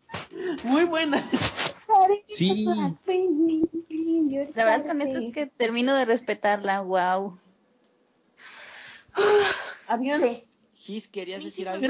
Muy 0.64 0.84
buena. 0.84 1.24
Sí. 2.26 2.64
La 4.54 4.64
verdad 4.64 4.86
con 4.86 5.00
esto 5.02 5.18
es 5.18 5.32
que 5.32 5.46
termino 5.46 5.94
de 5.94 6.04
respetarla, 6.04 6.80
wow. 6.80 7.38
Adrián, 9.86 10.20
Sí. 10.20 10.46
Gis, 10.74 11.08
¿querías 11.08 11.44
decir 11.44 11.68
algo? 11.68 11.86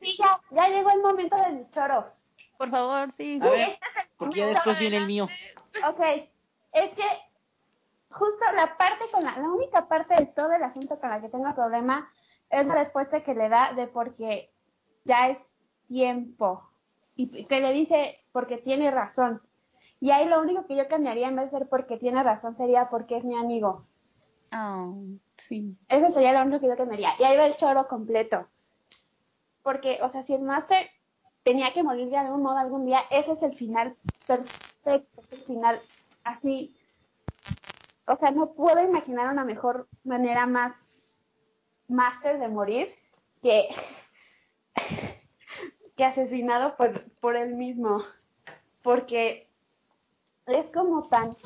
Sí, 0.00 0.16
ya, 0.18 0.40
ya 0.50 0.68
llegó 0.68 0.90
el 0.90 1.02
momento 1.02 1.36
del 1.36 1.68
choro. 1.70 2.10
Por 2.56 2.70
favor, 2.70 3.12
sí. 3.16 3.38
A 3.42 3.50
ver, 3.50 3.78
porque 4.16 4.40
ya 4.40 4.46
después 4.46 4.78
viene 4.78 4.96
el 4.96 5.06
mío. 5.06 5.28
Ok, 5.88 6.00
es 6.72 6.94
que 6.94 7.04
justo 8.10 8.44
la 8.54 8.76
parte 8.76 9.04
con 9.12 9.22
la, 9.24 9.36
la 9.36 9.48
única 9.48 9.86
parte 9.88 10.14
de 10.14 10.26
todo 10.26 10.52
el 10.52 10.62
asunto 10.62 10.98
con 10.98 11.10
la 11.10 11.20
que 11.20 11.28
tengo 11.28 11.54
problema 11.54 12.10
es 12.48 12.66
la 12.66 12.74
respuesta 12.74 13.22
que 13.22 13.34
le 13.34 13.48
da 13.48 13.72
de 13.74 13.86
porque 13.88 14.50
ya 15.04 15.28
es 15.28 15.38
tiempo 15.90 16.62
y 17.16 17.44
que 17.44 17.60
le 17.60 17.72
dice 17.72 18.18
porque 18.32 18.58
tiene 18.58 18.90
razón. 18.90 19.42
Y 19.98 20.12
ahí 20.12 20.26
lo 20.26 20.40
único 20.40 20.64
que 20.66 20.76
yo 20.76 20.88
cambiaría 20.88 21.28
en 21.28 21.36
vez 21.36 21.50
de 21.50 21.58
ser 21.58 21.68
porque 21.68 21.98
tiene 21.98 22.22
razón 22.22 22.54
sería 22.54 22.88
porque 22.88 23.16
es 23.16 23.24
mi 23.24 23.36
amigo. 23.36 23.84
Oh, 24.54 24.94
sí. 25.36 25.76
Eso 25.88 26.08
sería 26.08 26.32
lo 26.32 26.42
único 26.42 26.60
que 26.60 26.68
yo 26.68 26.76
cambiaría. 26.76 27.10
Y 27.18 27.24
ahí 27.24 27.36
va 27.36 27.46
el 27.46 27.56
choro 27.56 27.88
completo. 27.88 28.46
Porque, 29.62 29.98
o 30.02 30.08
sea, 30.08 30.22
si 30.22 30.32
el 30.32 30.42
máster 30.42 30.86
tenía 31.42 31.72
que 31.72 31.82
morir 31.82 32.08
de 32.08 32.16
algún 32.16 32.42
modo 32.42 32.56
algún 32.56 32.86
día, 32.86 33.00
ese 33.10 33.32
es 33.32 33.42
el 33.42 33.52
final 33.52 33.96
perfecto, 34.26 35.22
el 35.32 35.38
final 35.38 35.80
así. 36.24 36.74
O 38.06 38.16
sea, 38.16 38.30
no 38.30 38.52
puedo 38.52 38.80
imaginar 38.82 39.30
una 39.30 39.44
mejor 39.44 39.88
manera 40.04 40.46
más 40.46 40.72
máster 41.88 42.38
de 42.38 42.48
morir 42.48 42.94
que, 43.42 43.68
que 46.00 46.06
asesinado 46.06 46.78
por, 46.78 47.04
por 47.20 47.36
él 47.36 47.56
mismo. 47.56 48.02
Porque 48.82 49.46
es 50.46 50.66
como 50.70 51.06
tan... 51.08 51.36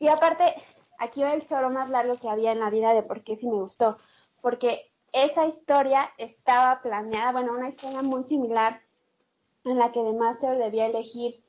Y 0.00 0.08
aparte, 0.08 0.56
aquí 0.98 1.22
va 1.22 1.32
el 1.32 1.46
choro 1.46 1.70
más 1.70 1.88
largo 1.88 2.16
que 2.16 2.28
había 2.28 2.50
en 2.50 2.58
la 2.58 2.70
vida 2.70 2.92
de 2.92 3.04
por 3.04 3.22
qué 3.22 3.36
sí 3.36 3.46
me 3.46 3.54
gustó. 3.54 3.98
Porque 4.40 4.90
esa 5.12 5.46
historia 5.46 6.12
estaba 6.18 6.82
planeada, 6.82 7.30
bueno, 7.30 7.52
una 7.52 7.68
historia 7.68 8.02
muy 8.02 8.24
similar 8.24 8.82
en 9.64 9.78
la 9.78 9.92
que 9.92 10.02
The 10.02 10.12
Master 10.12 10.58
debía 10.58 10.86
elegir 10.86 11.40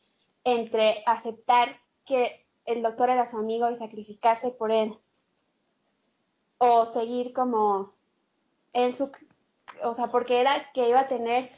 entre 0.43 1.03
aceptar 1.07 1.79
que 2.05 2.45
el 2.65 2.83
doctor 2.83 3.09
era 3.09 3.25
su 3.25 3.37
amigo 3.37 3.71
y 3.71 3.75
sacrificarse 3.75 4.51
por 4.51 4.71
él 4.71 4.99
o 6.59 6.85
seguir 6.85 7.33
como 7.33 7.91
él 8.73 8.93
su 8.93 9.11
o 9.81 9.93
sea 9.95 10.07
porque 10.07 10.39
era 10.39 10.71
que 10.73 10.87
iba 10.87 10.99
a 10.99 11.07
tener 11.07 11.49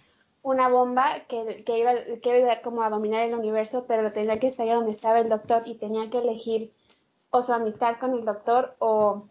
una 0.46 0.70
bomba 0.70 1.22
que, 1.28 1.64
que 1.64 1.80
iba 1.80 1.92
que 2.22 2.40
iba 2.40 2.62
como 2.62 2.84
a 2.84 2.90
dominar 2.92 3.24
el 3.24 3.34
universo 3.34 3.86
pero 3.88 4.04
lo 4.04 4.12
tenía 4.12 4.40
que 4.40 4.48
estar 4.48 4.68
donde 4.68 4.92
estaba 4.92 5.20
el 5.20 5.28
doctor 5.28 5.64
y 5.66 5.76
tenía 5.76 6.12
que 6.12 6.20
elegir 6.20 6.72
o 7.32 7.42
su 7.42 7.52
amistad 7.52 7.98
con 8.00 8.14
el 8.14 8.26
doctor 8.26 8.76
o 8.78 9.28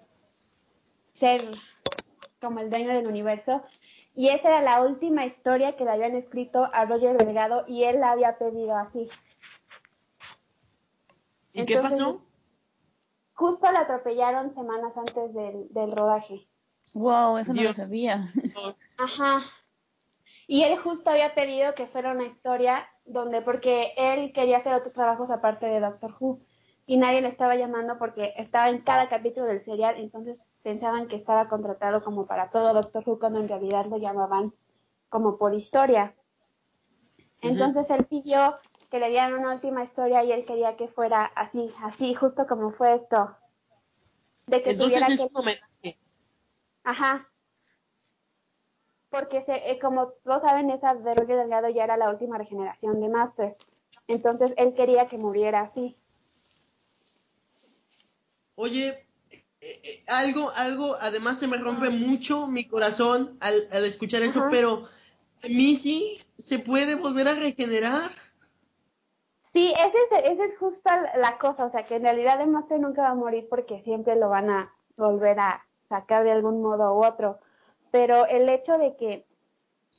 ser 1.13 1.53
como 2.41 2.59
el 2.59 2.69
dueño 2.69 2.89
del 2.89 3.07
universo 3.07 3.63
y 4.17 4.29
esa 4.31 4.49
era 4.49 4.61
la 4.61 4.83
última 4.83 5.25
historia 5.25 5.77
que 5.77 5.85
le 5.85 5.93
habían 5.93 6.17
escrito 6.17 6.69
a 6.73 6.85
Roger 6.85 7.17
Delgado 7.17 7.65
y 7.69 7.85
él 7.85 8.01
la 8.01 8.11
había 8.11 8.37
pedido 8.37 8.77
así. 8.77 9.09
¿y 11.53 11.65
qué 11.65 11.79
pasó? 11.79 12.23
Justo 13.35 13.71
la 13.71 13.81
atropellaron 13.81 14.53
semanas 14.53 14.97
antes 14.97 15.33
del, 15.33 15.69
del 15.71 15.93
rodaje. 15.93 16.49
Wow, 16.93 17.39
eso 17.39 17.55
no 17.55 17.63
lo 17.63 17.73
sabía. 17.73 18.33
Ajá. 18.99 19.43
Y 20.47 20.65
él 20.65 20.79
justo 20.79 21.11
había 21.11 21.35
pedido 21.35 21.75
que 21.75 21.87
fuera 21.87 22.13
una 22.13 22.25
historia 22.25 22.89
donde, 23.05 23.43
porque 23.43 23.93
él 23.97 24.33
quería 24.33 24.59
hacer 24.59 24.75
otros 24.75 24.93
trabajos 24.93 25.31
aparte 25.31 25.67
de 25.67 25.81
Doctor 25.81 26.15
Who 26.19 26.41
y 26.87 26.97
nadie 26.99 27.23
le 27.23 27.29
estaba 27.29 27.57
llamando 27.57 27.99
porque 27.99 28.35
estaba 28.37 28.69
en 28.69 28.83
cada 28.83 29.09
capítulo 29.09 29.47
del 29.47 29.63
serial, 29.63 29.97
entonces 29.97 30.45
pensaban 30.63 31.09
que 31.09 31.17
estaba 31.17 31.49
contratado 31.49 32.03
como 32.03 32.27
para 32.27 32.51
todo 32.51 32.75
Doctor 32.75 33.03
Who 33.07 33.19
cuando 33.19 33.41
en 33.41 33.49
realidad 33.49 33.87
lo 33.87 33.97
llamaban 33.97 34.53
como 35.09 35.39
por 35.39 35.55
historia. 35.55 36.15
Entonces 37.41 37.89
él 37.91 38.05
pidió 38.05 38.59
que 38.91 38.99
le 38.99 39.09
dieran 39.09 39.35
una 39.35 39.55
última 39.55 39.83
historia 39.83 40.25
y 40.25 40.33
él 40.33 40.45
quería 40.45 40.77
que 40.77 40.89
fuera 40.89 41.25
así, 41.25 41.73
así, 41.83 42.15
justo 42.15 42.47
como 42.47 42.73
fue 42.73 42.95
esto. 42.95 43.37
De 44.47 44.63
que 44.63 44.71
Entonces 44.71 45.01
tuviera 45.01 45.13
es 45.13 45.19
que... 45.19 45.25
un 45.25 45.37
homenaje. 45.37 45.99
Ajá. 46.85 47.29
Porque 49.15 49.45
se, 49.45 49.71
eh, 49.71 49.79
como 49.79 50.09
todos 50.25 50.43
saben, 50.43 50.71
esa 50.71 50.93
de 50.95 51.15
Roger 51.15 51.37
Delgado 51.37 51.69
ya 51.69 51.85
era 51.85 51.97
la 51.97 52.11
última 52.11 52.37
regeneración 52.37 53.01
de 53.01 53.09
Master. 53.09 53.57
Entonces 54.09 54.53
él 54.57 54.75
quería 54.75 55.07
que 55.07 55.19
muriera 55.19 55.61
así. 55.61 55.97
Oye, 58.57 59.07
eh, 59.61 59.81
eh, 59.85 60.05
algo, 60.09 60.51
algo, 60.57 60.97
además 61.01 61.39
se 61.39 61.47
me 61.47 61.59
rompe 61.59 61.91
mucho 61.91 62.49
mi 62.49 62.67
corazón 62.67 63.37
al, 63.39 63.69
al 63.71 63.85
escuchar 63.85 64.23
eso, 64.23 64.41
Ajá. 64.41 64.49
pero 64.51 64.89
Missy 65.49 66.21
se 66.37 66.59
puede 66.59 66.97
volver 66.97 67.29
a 67.29 67.37
regenerar. 67.37 68.11
Sí, 69.53 69.73
esa 69.73 70.19
es, 70.19 70.33
esa 70.33 70.45
es 70.45 70.59
justo 70.59 70.91
la 71.17 71.39
cosa, 71.39 71.67
o 71.67 71.71
sea 71.71 71.87
que 71.87 71.95
en 71.95 72.03
realidad 72.03 72.41
el 72.41 72.49
Master 72.49 72.81
nunca 72.81 73.03
va 73.03 73.11
a 73.11 73.15
morir 73.15 73.47
porque 73.49 73.81
siempre 73.85 74.17
lo 74.17 74.29
van 74.29 74.51
a 74.51 74.75
volver 74.97 75.39
a 75.39 75.65
sacar 75.89 76.25
de 76.25 76.33
algún 76.33 76.61
modo 76.61 76.95
u 76.95 77.05
otro. 77.05 77.39
Pero 77.95 78.27
el 78.27 78.49
hecho 78.49 78.77
de 78.77 78.97
que 78.97 79.25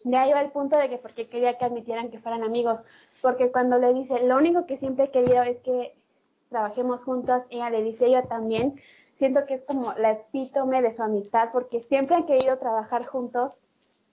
ya 0.03 0.27
iba 0.27 0.37
al 0.39 0.51
punto 0.51 0.75
de 0.75 0.89
que 0.89 0.97
porque 0.97 1.29
quería 1.29 1.57
que 1.57 1.63
admitieran 1.63 2.11
que 2.11 2.19
fueran 2.19 2.43
amigos, 2.43 2.79
porque 3.21 3.53
cuando 3.53 3.79
le 3.79 3.93
dice, 3.93 4.21
lo 4.27 4.35
único 4.35 4.65
que 4.65 4.75
siempre 4.75 5.05
he 5.05 5.11
querido 5.11 5.43
es 5.43 5.61
que 5.61 5.95
trabajemos 6.49 6.99
juntos, 7.03 7.43
ella 7.49 7.69
le 7.69 7.83
dice, 7.83 8.11
yo 8.11 8.21
también, 8.23 8.81
siento 9.17 9.45
que 9.45 9.53
es 9.53 9.63
como 9.63 9.93
la 9.93 10.11
epítome 10.11 10.81
de 10.81 10.91
su 10.91 11.03
amistad, 11.03 11.51
porque 11.53 11.83
siempre 11.83 12.17
han 12.17 12.25
querido 12.25 12.57
trabajar 12.57 13.05
juntos, 13.05 13.53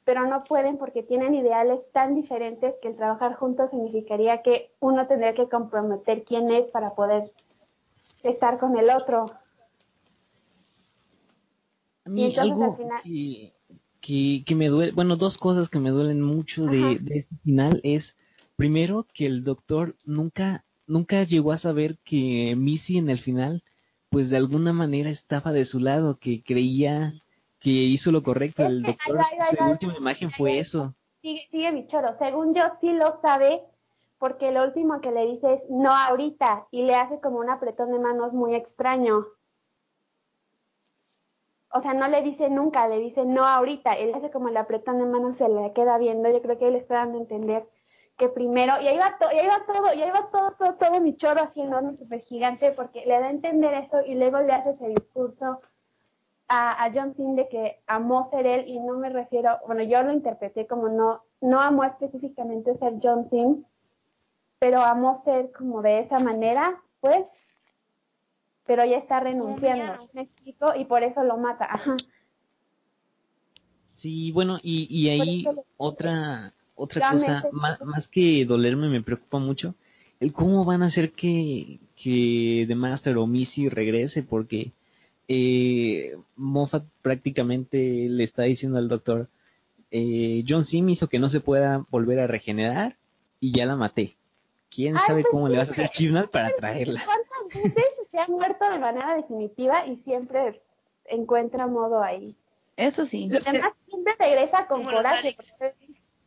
pero 0.05 0.27
no 0.27 0.45
pueden 0.45 0.79
porque 0.79 1.03
tienen 1.03 1.35
ideales 1.35 1.81
tan 1.91 2.15
diferentes 2.15 2.77
que 2.81 2.87
el 2.87 2.95
trabajar 2.95 3.35
juntos 3.35 3.73
significaría 3.73 4.43
que 4.43 4.71
uno 4.79 5.09
tendría 5.09 5.35
que 5.35 5.49
comprometer 5.49 6.23
quién 6.23 6.53
es 6.53 6.71
para 6.71 6.95
poder 6.95 7.33
estar 8.23 8.61
con 8.61 8.79
el 8.79 8.91
otro. 8.91 9.27
A 12.05 12.11
Y 12.11 12.25
entonces, 12.25 12.53
algo 12.53 12.65
al 12.65 12.77
final- 12.77 13.03
que, 13.03 13.53
que, 14.03 14.43
que 14.45 14.55
me 14.55 14.69
duele, 14.69 14.93
bueno, 14.93 15.17
dos 15.17 15.39
cosas 15.39 15.71
que 15.71 15.79
me 15.79 15.91
duelen 15.91 16.21
mucho 16.21 16.67
de, 16.67 16.99
de 16.99 17.21
este 17.21 17.37
final 17.45 17.81
es, 17.85 18.19
primero, 18.57 19.07
que 19.15 19.25
el 19.25 19.45
doctor 19.45 19.97
nunca, 20.05 20.65
nunca 20.87 21.23
llegó 21.23 21.53
a 21.53 21.59
saber 21.59 21.97
que 22.05 22.55
Missy 22.57 22.99
en 22.99 23.09
el 23.09 23.19
final, 23.19 23.63
pues 24.11 24.29
de 24.29 24.37
alguna 24.37 24.75
manera 24.75 25.09
estaba 25.09 25.53
de 25.53 25.65
su 25.65 25.81
lado, 25.81 26.19
que 26.19 26.43
creía 26.43 27.15
que 27.61 27.71
hizo 27.71 28.11
lo 28.13 28.23
correcto. 28.23 28.65
El 28.67 28.83
doctor, 28.83 29.19
ay, 29.19 29.25
ay, 29.31 29.39
ay, 29.39 29.57
su 29.57 29.65
última 29.71 29.97
imagen 29.97 30.33
fue 30.33 30.59
eso. 30.59 30.95
Sigue, 31.23 31.47
sigue 31.51 31.73
mi 31.73 31.87
choro. 31.87 32.17
Según 32.19 32.55
yo 32.55 32.63
sí 32.81 32.93
lo 32.93 33.21
sabe, 33.23 33.63
porque 34.19 34.51
lo 34.51 34.65
último 34.65 35.01
que 35.01 35.13
le 35.13 35.27
dice 35.27 35.55
es 35.55 35.63
no 35.71 35.93
ahorita 35.93 36.67
y 36.73 36.83
le 36.83 36.97
hace 36.97 37.21
como 37.21 37.39
un 37.39 37.51
apretón 37.51 37.93
de 37.93 38.01
manos 38.01 38.33
muy 38.33 38.57
extraño. 38.57 39.27
O 41.75 41.81
sea, 41.81 41.95
no 41.95 42.09
le 42.09 42.23
dice 42.23 42.49
nunca, 42.51 42.87
le 42.89 42.99
dice 42.99 43.25
no 43.25 43.45
ahorita. 43.47 43.95
Él 43.95 44.13
hace 44.15 44.31
como 44.31 44.49
el 44.49 44.57
apretón 44.57 44.99
de 44.99 45.07
manos, 45.07 45.37
se 45.37 45.49
le 45.49 45.73
queda 45.73 45.99
viendo. 45.99 46.29
Yo 46.31 46.43
creo 46.43 46.59
que 46.59 46.69
él 46.69 46.77
está 46.77 46.97
dando 46.97 47.19
a 47.19 47.23
entender 47.23 47.69
que 48.17 48.29
primero, 48.29 48.75
y 48.81 48.89
ahí 48.89 48.99
va, 48.99 49.17
to- 49.19 49.33
y 49.35 49.39
ahí 49.39 49.47
va 49.47 49.65
todo, 49.67 49.95
y 49.95 50.03
ahí 50.03 50.11
va 50.11 50.29
todo, 50.31 50.53
todo, 50.53 50.75
todo 50.75 51.01
mi 51.01 51.17
choro 51.17 51.41
así 51.43 51.61
enorme, 51.63 51.97
súper 51.97 52.21
gigante, 52.21 52.71
porque 52.73 53.05
le 53.07 53.19
da 53.19 53.27
a 53.27 53.31
entender 53.31 53.73
eso 53.75 54.03
y 54.07 54.15
luego 54.15 54.39
le 54.41 54.53
hace 54.53 54.71
ese 54.71 54.89
discurso 54.89 55.61
a, 56.49 56.85
a 56.85 56.91
John 56.95 57.15
Sim 57.15 57.35
de 57.37 57.49
que 57.49 57.83
amó 57.87 58.25
ser 58.25 58.47
él 58.47 58.69
y 58.69 58.79
no 58.81 58.99
me 58.99 59.09
refiero, 59.11 59.59
bueno, 59.67 59.83
yo 59.83 60.03
lo 60.03 60.13
interpreté 60.13 60.67
como 60.67 60.89
no, 60.89 61.23
no 61.41 61.61
amó 61.61 61.85
específicamente 61.85 62.77
ser 62.77 62.95
John 63.03 63.25
Sim, 63.25 63.65
pero 64.59 64.81
amó 64.81 65.15
ser 65.25 65.51
como 65.53 65.83
de 65.83 66.01
esa 66.01 66.19
manera, 66.19 66.83
pues, 67.01 67.25
pero 68.67 68.85
ya 68.85 68.97
está 68.97 69.21
renunciando, 69.21 70.09
me 70.13 70.23
explico, 70.23 70.75
y 70.75 70.85
por 70.85 71.03
eso 71.03 71.23
lo 71.25 71.37
mata, 71.37 71.67
ajá. 71.71 71.97
Sí, 73.95 74.33
bueno, 74.33 74.59
y, 74.63 74.87
y 74.91 75.09
ahí 75.11 75.43
le- 75.43 75.63
otra, 75.77 76.55
otra 76.75 77.11
cosa, 77.11 77.47
más, 77.53 77.81
más 77.83 78.09
que 78.09 78.45
dolerme, 78.45 78.89
me 78.89 79.03
preocupa 79.03 79.39
mucho, 79.39 79.75
el 80.21 80.33
cómo 80.33 80.65
van 80.65 80.83
a 80.83 80.87
hacer 80.87 81.13
que, 81.13 81.79
que 81.97 82.65
The 82.67 82.75
Master 82.75 83.19
o 83.19 83.27
Missy 83.27 83.69
regrese, 83.69 84.23
porque 84.23 84.73
eh, 85.29 86.17
Moffat 86.37 86.85
prácticamente 87.03 88.07
le 88.09 88.25
está 88.25 88.43
diciendo 88.45 88.79
al 88.79 88.89
doctor, 88.89 89.29
eh, 89.91 90.45
John 90.49 90.65
Sim 90.65 90.89
hizo 90.89 91.09
que 91.09 91.19
no 91.19 91.29
se 91.29 91.41
pueda 91.41 91.87
volver 91.91 92.21
a 92.21 92.27
regenerar 92.27 92.97
y 93.41 93.53
ya 93.53 93.67
la 93.67 93.77
maté. 93.77 94.17
¿Quién 94.75 94.97
Ay, 94.97 95.03
sabe 95.07 95.23
pues 95.23 95.33
cómo 95.33 95.49
le 95.49 95.59
vas 95.59 95.69
a 95.69 95.73
hacer 95.73 95.91
Chibnall 95.91 96.31
para 96.31 96.51
traerla? 96.57 97.03
¿Cuántas 97.53 97.75
veces 97.75 98.09
se 98.11 98.19
ha 98.21 98.27
muerto 98.29 98.71
de 98.71 98.79
manera 98.79 99.15
definitiva 99.17 99.87
y 99.87 99.97
siempre 99.99 100.63
encuentra 101.05 101.67
modo 101.67 102.03
ahí? 102.03 102.37
Eso 102.77 103.05
sí. 103.05 103.29
Y 103.31 103.37
además 103.37 103.73
siempre 103.87 104.15
regresa 104.19 104.67
con 104.67 104.83
Como 104.85 104.97
coraje. 104.97 105.37
porque- 105.37 105.75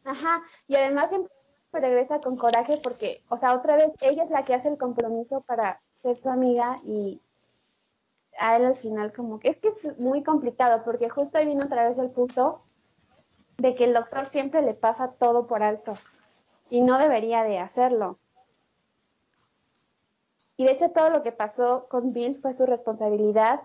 Ajá, 0.03 0.43
y 0.67 0.75
además 0.75 1.09
siempre 1.09 1.31
regresa 1.73 2.19
con 2.21 2.37
coraje 2.37 2.79
porque, 2.81 3.21
o 3.29 3.37
sea, 3.37 3.53
otra 3.55 3.75
vez 3.75 3.91
ella 4.01 4.23
es 4.23 4.29
la 4.29 4.45
que 4.45 4.53
hace 4.53 4.69
el 4.69 4.77
compromiso 4.77 5.41
para 5.41 5.81
ser 6.01 6.15
su 6.17 6.29
amiga 6.29 6.79
y 6.85 7.19
a 8.39 8.55
él 8.57 8.65
al 8.65 8.77
final 8.77 9.11
como 9.13 9.39
que 9.39 9.49
es 9.49 9.57
que 9.57 9.69
es 9.69 9.97
muy 9.99 10.23
complicado 10.23 10.83
porque 10.85 11.09
justo 11.09 11.37
ahí 11.37 11.45
vino 11.47 11.65
otra 11.65 11.87
vez 11.87 11.97
el 11.97 12.11
punto 12.11 12.61
de 13.57 13.75
que 13.75 13.85
el 13.85 13.93
doctor 13.93 14.27
siempre 14.27 14.61
le 14.61 14.73
pasa 14.73 15.13
todo 15.19 15.47
por 15.47 15.63
alto 15.63 15.95
y 16.69 16.81
no 16.81 16.97
debería 16.97 17.43
de 17.43 17.59
hacerlo. 17.59 18.19
Y 20.57 20.65
de 20.65 20.71
hecho 20.71 20.89
todo 20.91 21.09
lo 21.09 21.23
que 21.23 21.31
pasó 21.31 21.87
con 21.89 22.13
Bill 22.13 22.39
fue 22.41 22.53
su 22.53 22.65
responsabilidad 22.65 23.61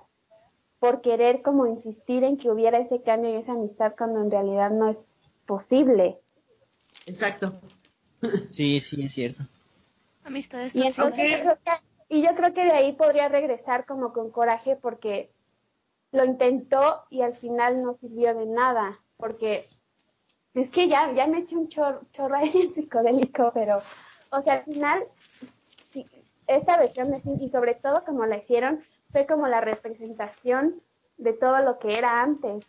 por 0.78 1.02
querer 1.02 1.42
como 1.42 1.66
insistir 1.66 2.24
en 2.24 2.36
que 2.38 2.50
hubiera 2.50 2.78
ese 2.78 3.02
cambio 3.02 3.30
y 3.30 3.36
esa 3.36 3.52
amistad 3.52 3.94
cuando 3.96 4.20
en 4.22 4.30
realidad 4.30 4.70
no 4.70 4.88
es 4.88 4.98
posible. 5.46 6.18
Exacto. 7.06 7.52
Sí, 8.50 8.80
sí, 8.80 9.02
es 9.02 9.14
cierto. 9.14 9.42
Amistades 10.24 10.74
Y, 10.74 10.82
entonces 10.86 11.30
yo 11.30 11.38
creo 11.42 11.58
que- 11.64 12.14
y 12.16 12.22
yo 12.22 12.34
creo 12.34 12.52
que 12.52 12.64
de 12.64 12.72
ahí 12.72 12.92
podría 12.92 13.28
regresar 13.28 13.86
como 13.86 14.12
con 14.12 14.30
coraje 14.30 14.76
porque 14.76 15.30
lo 16.12 16.24
intentó 16.24 17.04
y 17.08 17.22
al 17.22 17.34
final 17.36 17.82
no 17.82 17.94
sirvió 17.94 18.34
de 18.34 18.44
nada, 18.44 18.98
porque 19.16 19.64
es 20.52 20.68
que 20.68 20.88
ya, 20.88 21.12
ya 21.14 21.26
me 21.28 21.38
eché 21.38 21.56
un 21.56 21.68
chor, 21.68 22.02
chorro 22.12 22.36
ahí 22.36 22.50
en 22.54 22.74
psicodélico, 22.74 23.52
pero, 23.54 23.78
o 24.30 24.42
sea, 24.42 24.54
al 24.54 24.64
final, 24.64 25.04
esta 26.56 26.76
versión 26.76 27.10
de 27.10 27.20
Cindy, 27.20 27.46
y 27.46 27.50
sobre 27.50 27.74
todo 27.74 28.04
como 28.04 28.26
la 28.26 28.38
hicieron, 28.38 28.82
fue 29.12 29.26
como 29.26 29.46
la 29.46 29.60
representación 29.60 30.80
de 31.16 31.32
todo 31.32 31.62
lo 31.62 31.78
que 31.78 31.98
era 31.98 32.22
antes. 32.22 32.64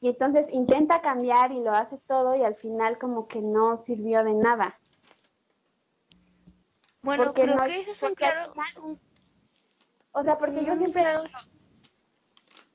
Y 0.00 0.08
entonces 0.10 0.46
intenta 0.50 1.00
cambiar 1.00 1.52
y 1.52 1.60
lo 1.60 1.72
hace 1.72 1.98
todo 2.06 2.34
y 2.36 2.44
al 2.44 2.54
final 2.56 2.98
como 2.98 3.26
que 3.28 3.40
no 3.40 3.78
sirvió 3.78 4.22
de 4.24 4.34
nada. 4.34 4.78
Bueno, 7.02 7.24
porque 7.24 7.42
creo 7.42 7.56
no- 7.56 7.64
que 7.64 7.80
eso 7.80 7.92
es 7.92 8.02
un 8.02 8.14
claro... 8.14 8.52
final- 8.52 8.84
un- 8.84 9.00
O 10.12 10.22
sea, 10.22 10.38
porque 10.38 10.64
yo 10.64 10.76
siempre 10.76 11.04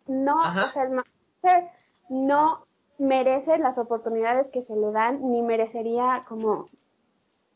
no, 0.08 0.40
Ajá. 0.42 0.66
o 0.66 0.72
sea, 0.72 0.84
el 0.84 0.92
máster 0.92 1.70
no 2.10 2.66
merece 2.98 3.58
las 3.58 3.78
oportunidades 3.78 4.48
que 4.52 4.64
se 4.64 4.76
le 4.76 4.92
dan, 4.92 5.32
ni 5.32 5.42
merecería 5.42 6.26
como 6.28 6.70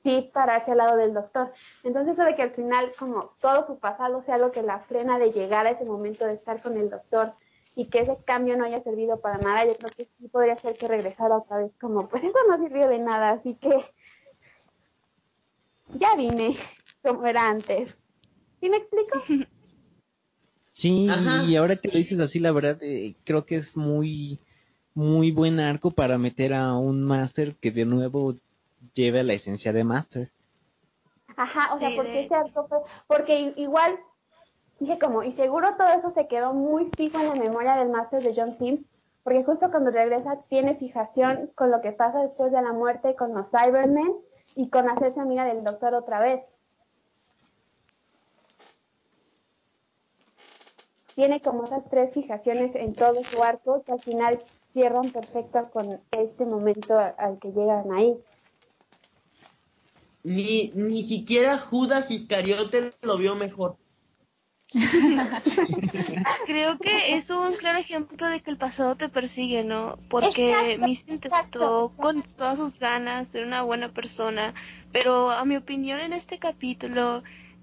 sí 0.05 0.29
pararse 0.31 0.71
al 0.71 0.77
lado 0.77 0.97
del 0.97 1.15
doctor. 1.15 1.51
Entonces 1.83 2.13
eso 2.13 2.23
de 2.23 2.35
que 2.35 2.43
al 2.43 2.51
final 2.51 2.93
como 2.97 3.31
todo 3.41 3.65
su 3.65 3.79
pasado 3.79 4.21
sea 4.23 4.37
lo 4.37 4.51
que 4.51 4.61
la 4.61 4.79
frena 4.81 5.17
de 5.17 5.31
llegar 5.31 5.65
a 5.65 5.71
ese 5.71 5.83
momento 5.83 6.25
de 6.25 6.35
estar 6.35 6.61
con 6.61 6.77
el 6.77 6.91
doctor 6.91 7.33
y 7.75 7.85
que 7.87 8.01
ese 8.01 8.15
cambio 8.23 8.55
no 8.55 8.65
haya 8.65 8.83
servido 8.83 9.19
para 9.19 9.39
nada, 9.39 9.65
yo 9.65 9.75
creo 9.75 9.89
que 9.89 10.07
sí 10.17 10.27
podría 10.27 10.55
ser 10.57 10.77
que 10.77 10.87
regresara 10.87 11.35
otra 11.35 11.57
vez 11.57 11.71
como, 11.81 12.07
pues 12.07 12.23
eso 12.23 12.37
no 12.47 12.57
sirvió 12.59 12.87
de 12.87 12.99
nada, 12.99 13.31
así 13.31 13.55
que 13.55 13.83
ya 15.95 16.15
vine 16.15 16.55
como 17.01 17.25
era 17.25 17.49
antes. 17.49 17.99
¿Sí 18.61 18.69
me 18.69 18.77
explico? 18.77 19.19
Sí, 20.69 21.07
Ajá. 21.09 21.45
y 21.45 21.55
ahora 21.55 21.77
que 21.77 21.87
lo 21.87 21.95
dices 21.95 22.19
así, 22.19 22.37
la 22.37 22.51
verdad, 22.51 22.77
eh, 22.81 23.15
creo 23.23 23.45
que 23.45 23.55
es 23.55 23.77
muy, 23.77 24.39
muy 24.93 25.31
buen 25.31 25.61
arco 25.61 25.89
para 25.89 26.17
meter 26.17 26.53
a 26.53 26.73
un 26.73 27.01
Master 27.01 27.55
que 27.55 27.71
de 27.71 27.85
nuevo 27.85 28.35
lleve 28.93 29.23
la 29.23 29.33
esencia 29.33 29.73
de 29.73 29.83
Master. 29.83 30.31
Ajá, 31.37 31.73
o 31.75 31.79
sea, 31.79 31.89
Sí, 31.89 31.95
porque 31.97 32.11
de 32.11 32.25
ese 32.25 32.35
arco 32.35 32.67
fue- 32.67 32.79
porque 33.07 33.53
igual 33.57 33.99
dije 34.79 34.99
como, 34.99 35.23
y 35.23 35.31
seguro 35.31 35.75
todo 35.77 35.87
eso 35.89 36.11
se 36.11 36.27
quedó 36.27 36.53
muy 36.53 36.91
fijo 36.91 37.19
en 37.19 37.27
la 37.27 37.35
memoria 37.35 37.75
del 37.75 37.89
máster 37.89 38.21
de 38.23 38.33
John 38.35 38.57
Sim, 38.57 38.85
porque 39.23 39.43
justo 39.43 39.71
cuando 39.71 39.91
regresa 39.91 40.43
tiene 40.49 40.75
fijación 40.75 41.51
con 41.55 41.71
lo 41.71 41.81
que 41.81 41.91
pasa 41.91 42.21
después 42.21 42.51
de 42.51 42.61
la 42.61 42.73
muerte 42.73 43.15
con 43.15 43.33
los 43.33 43.49
Cybermen 43.49 44.15
y 44.55 44.69
con 44.69 44.89
hacerse 44.89 45.19
amiga 45.19 45.45
del 45.45 45.63
doctor 45.63 45.93
otra 45.93 46.19
vez. 46.19 46.43
Tiene 51.15 51.41
como 51.41 51.65
esas 51.65 51.89
tres 51.89 52.13
fijaciones 52.13 52.75
en 52.75 52.93
todo 52.95 53.23
su 53.23 53.41
arco 53.41 53.83
que 53.83 53.93
al 53.93 54.01
final 54.01 54.39
cierran 54.73 55.11
perfecto 55.11 55.69
con 55.71 56.01
este 56.11 56.45
momento 56.45 56.97
al 56.97 57.39
que 57.39 57.51
llegan 57.53 57.91
ahí. 57.93 58.21
Ni, 60.25 60.71
ni 60.73 61.03
siquiera 61.03 61.59
Judas 61.59 62.09
Iscariote 62.09 62.93
lo 63.03 63.15
vio 63.15 63.35
mejor. 63.35 63.77
Creo 66.47 66.79
que 66.79 67.15
es 67.15 67.29
un 67.29 67.53
claro 67.53 67.77
ejemplo 67.77 68.27
de 68.27 68.41
que 68.41 68.49
el 68.49 68.57
pasado 68.57 68.95
te 68.95 69.07
persigue, 69.07 69.63
¿no? 69.63 69.99
Porque 70.09 70.49
Exacto, 70.49 70.87
Miss 70.87 71.07
intentó 71.07 71.27
exacto. 71.27 71.93
con 71.97 72.23
todas 72.23 72.57
sus 72.57 72.79
ganas 72.79 73.29
ser 73.29 73.45
una 73.45 73.61
buena 73.61 73.93
persona, 73.93 74.55
pero 74.91 75.29
a 75.29 75.45
mi 75.45 75.57
opinión 75.57 75.99
en 75.99 76.13
este 76.13 76.39
capítulo, 76.39 77.21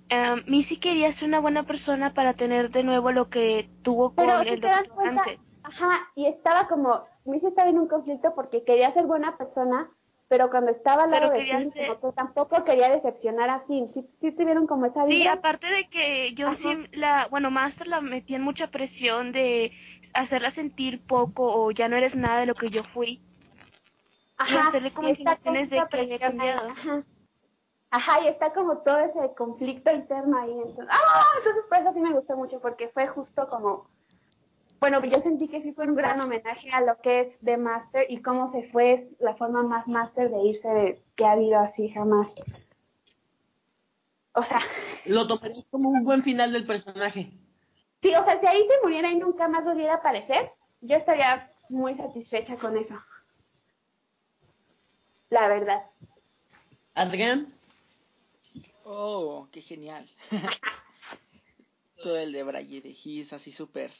eh, 0.09 0.37
Missy 0.47 0.77
quería 0.77 1.11
ser 1.11 1.27
una 1.27 1.41
buena 1.41 1.65
persona 1.65 2.15
para 2.15 2.35
tener 2.35 2.71
de 2.71 2.85
nuevo 2.85 3.11
lo 3.11 3.29
que 3.29 3.69
tuvo 3.83 4.15
con 4.15 4.29
si 4.45 4.49
el 4.49 4.61
doctor 4.61 4.89
cuenta, 4.91 5.23
antes. 5.23 5.45
ajá, 5.65 5.99
y 6.15 6.27
estaba 6.27 6.69
como, 6.69 7.03
Missy 7.25 7.49
estaba 7.49 7.71
en 7.71 7.81
un 7.81 7.89
conflicto 7.89 8.33
porque 8.37 8.63
quería 8.63 8.95
ser 8.95 9.07
buena 9.07 9.37
persona, 9.37 9.91
pero 10.33 10.49
cuando 10.49 10.71
estaba 10.71 11.03
al 11.03 11.11
lado 11.11 11.29
de 11.31 11.37
quería 11.41 11.61
Sim, 11.63 11.71
ser- 11.73 11.89
como 11.89 12.01
que 12.01 12.17
tampoco 12.17 12.65
quería 12.65 12.89
decepcionar 12.89 13.51
a 13.51 13.67
Sim. 13.67 13.91
Sí, 13.93 14.09
sí 14.19 14.33
tuvieron 14.33 14.67
como 14.67 14.87
esa 14.87 15.05
Sí, 15.05 15.19
vibra. 15.19 15.33
aparte 15.35 15.67
de 15.67 15.91
que 15.91 16.35
John 16.39 16.53
Ajá. 16.53 16.57
Sim, 16.57 16.87
la, 16.93 17.27
bueno, 17.31 17.51
Master 17.51 17.87
la 17.87 18.01
metía 18.01 18.37
en 18.37 18.43
mucha 18.43 18.69
presión 18.69 19.33
de 19.33 19.73
hacerla 20.15 20.51
sentir 20.51 21.07
poco 21.07 21.55
o 21.55 21.71
ya 21.71 21.87
no 21.89 21.97
eres 21.97 22.17
nada 22.17 22.41
de 22.41 22.47
lo 22.47 22.55
que 22.55 22.71
yo 22.71 22.83
fui. 22.83 23.21
y 24.49 24.57
hacerle 24.57 24.95
como 24.95 25.09
insinuaciones 25.11 25.69
de 25.69 25.77
que 25.91 26.01
había 26.01 26.19
cambiado. 26.19 26.71
Ajá. 26.71 27.03
Ajá, 27.91 28.21
y 28.23 28.29
está 28.29 28.55
como 28.55 28.79
todo 28.79 29.01
ese 29.01 29.35
conflicto 29.37 29.91
interno 29.95 30.39
ahí. 30.39 30.51
Entonces, 30.51 30.87
¡ah! 30.89 31.25
entonces 31.37 31.63
por 31.69 31.77
eso 31.79 31.93
sí 31.93 32.01
me 32.01 32.15
gustó 32.15 32.37
mucho, 32.39 32.59
porque 32.59 32.89
fue 32.89 33.07
justo 33.07 33.47
como, 33.51 33.87
bueno, 34.83 35.01
yo 35.05 35.21
sentí 35.21 35.47
que 35.47 35.63
sí 35.63 35.73
fue 35.73 35.87
un 35.87 35.95
gran 35.95 36.19
homenaje 36.19 36.69
a 36.73 36.81
lo 36.81 37.01
que 37.01 37.21
es 37.21 37.39
The 37.45 37.57
Master 37.57 38.05
y 38.09 38.21
cómo 38.21 38.51
se 38.51 38.65
fue 38.65 38.95
es 38.95 39.21
la 39.21 39.37
forma 39.37 39.63
más 39.63 39.87
Master 39.87 40.29
de 40.29 40.43
irse 40.43 40.69
de, 40.69 41.03
que 41.15 41.25
ha 41.25 41.31
habido 41.31 41.61
así 41.61 41.89
jamás. 41.89 42.35
O 44.33 44.43
sea, 44.43 44.59
Lo 45.05 45.29
tomaría 45.29 45.63
como 45.71 45.91
un 45.91 46.03
buen 46.03 46.25
final 46.25 46.53
del 46.53 46.67
personaje. 46.67 47.33
sí, 48.03 48.13
o 48.13 48.25
sea, 48.25 48.41
si 48.41 48.47
ahí 48.49 48.67
se 48.67 48.83
muriera 48.83 49.09
y 49.09 49.15
nunca 49.15 49.47
más 49.47 49.65
volviera 49.65 49.93
a 49.93 49.97
aparecer, 49.99 50.51
yo 50.81 50.97
estaría 50.97 51.49
muy 51.69 51.95
satisfecha 51.95 52.57
con 52.57 52.77
eso. 52.77 52.97
La 55.31 55.47
verdad. 55.47 55.85
Adrián, 56.97 57.55
Oh, 58.85 59.47
qué 59.53 59.63
genial. 59.63 60.11
todo 62.03 62.19
el 62.19 62.33
de 62.33 62.43
Braille 62.43 62.81
de 62.81 62.89
His, 62.89 63.33
así 63.33 63.53
súper. 63.53 63.93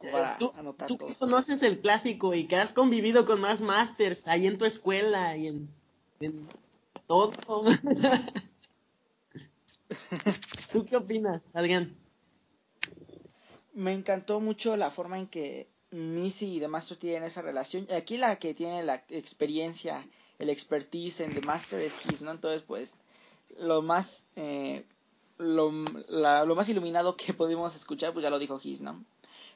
Para 0.00 0.38
tú, 0.38 0.52
anotar 0.56 0.88
tú 0.88 0.96
todo. 0.96 1.14
conoces 1.18 1.62
el 1.62 1.80
clásico 1.80 2.34
y 2.34 2.46
que 2.46 2.56
has 2.56 2.72
convivido 2.72 3.26
con 3.26 3.40
más 3.40 3.60
masters 3.60 4.26
ahí 4.26 4.46
en 4.46 4.58
tu 4.58 4.64
escuela 4.64 5.36
y 5.36 5.48
en, 5.48 5.68
en 6.20 6.48
todo. 7.06 7.32
¿Tú 10.72 10.84
qué 10.84 10.96
opinas, 10.96 11.42
Adrián? 11.54 11.94
Me 13.74 13.92
encantó 13.92 14.40
mucho 14.40 14.76
la 14.76 14.90
forma 14.90 15.18
en 15.18 15.26
que 15.26 15.68
Missy 15.90 16.56
y 16.56 16.60
The 16.60 16.68
Master 16.68 16.96
tienen 16.98 17.24
esa 17.24 17.42
relación. 17.42 17.86
Aquí 17.94 18.16
la 18.16 18.38
que 18.38 18.54
tiene 18.54 18.82
la 18.82 19.04
experiencia, 19.08 20.04
el 20.38 20.50
expertise 20.50 21.20
en 21.20 21.34
The 21.34 21.40
Master 21.42 21.80
es 21.80 22.04
His, 22.06 22.22
¿no? 22.22 22.30
Entonces, 22.30 22.62
pues, 22.62 22.98
lo 23.58 23.82
más, 23.82 24.24
eh, 24.36 24.84
lo, 25.38 25.72
la- 26.08 26.44
lo 26.44 26.54
más 26.54 26.68
iluminado 26.68 27.16
que 27.16 27.32
pudimos 27.34 27.74
escuchar, 27.76 28.12
pues 28.12 28.22
ya 28.22 28.30
lo 28.30 28.38
dijo 28.38 28.60
His, 28.62 28.80
¿no? 28.80 29.02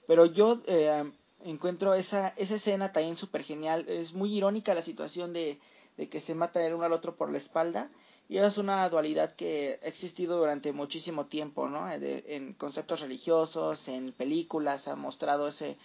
Pero 0.06 0.26
yo 0.26 0.60
eh, 0.66 1.04
encuentro 1.44 1.94
esa, 1.94 2.28
esa 2.36 2.54
escena 2.56 2.92
también 2.92 3.16
súper 3.16 3.42
genial. 3.42 3.84
Es 3.88 4.12
muy 4.14 4.34
irónica 4.36 4.74
la 4.74 4.82
situación 4.82 5.32
de, 5.32 5.58
de 5.96 6.08
que 6.08 6.20
se 6.20 6.34
matan 6.34 6.64
el 6.64 6.74
uno 6.74 6.84
al 6.84 6.92
otro 6.92 7.14
por 7.14 7.30
la 7.30 7.38
espalda. 7.38 7.88
Y 8.28 8.38
es 8.38 8.56
una 8.58 8.88
dualidad 8.88 9.34
que 9.34 9.78
ha 9.82 9.86
existido 9.86 10.38
durante 10.38 10.72
muchísimo 10.72 11.26
tiempo, 11.26 11.68
¿no? 11.68 11.86
De- 11.86 12.24
en 12.28 12.54
conceptos 12.54 13.00
religiosos, 13.00 13.88
en 13.88 14.12
películas, 14.12 14.88
ha 14.88 14.96
mostrado 14.96 15.48
ese 15.48 15.76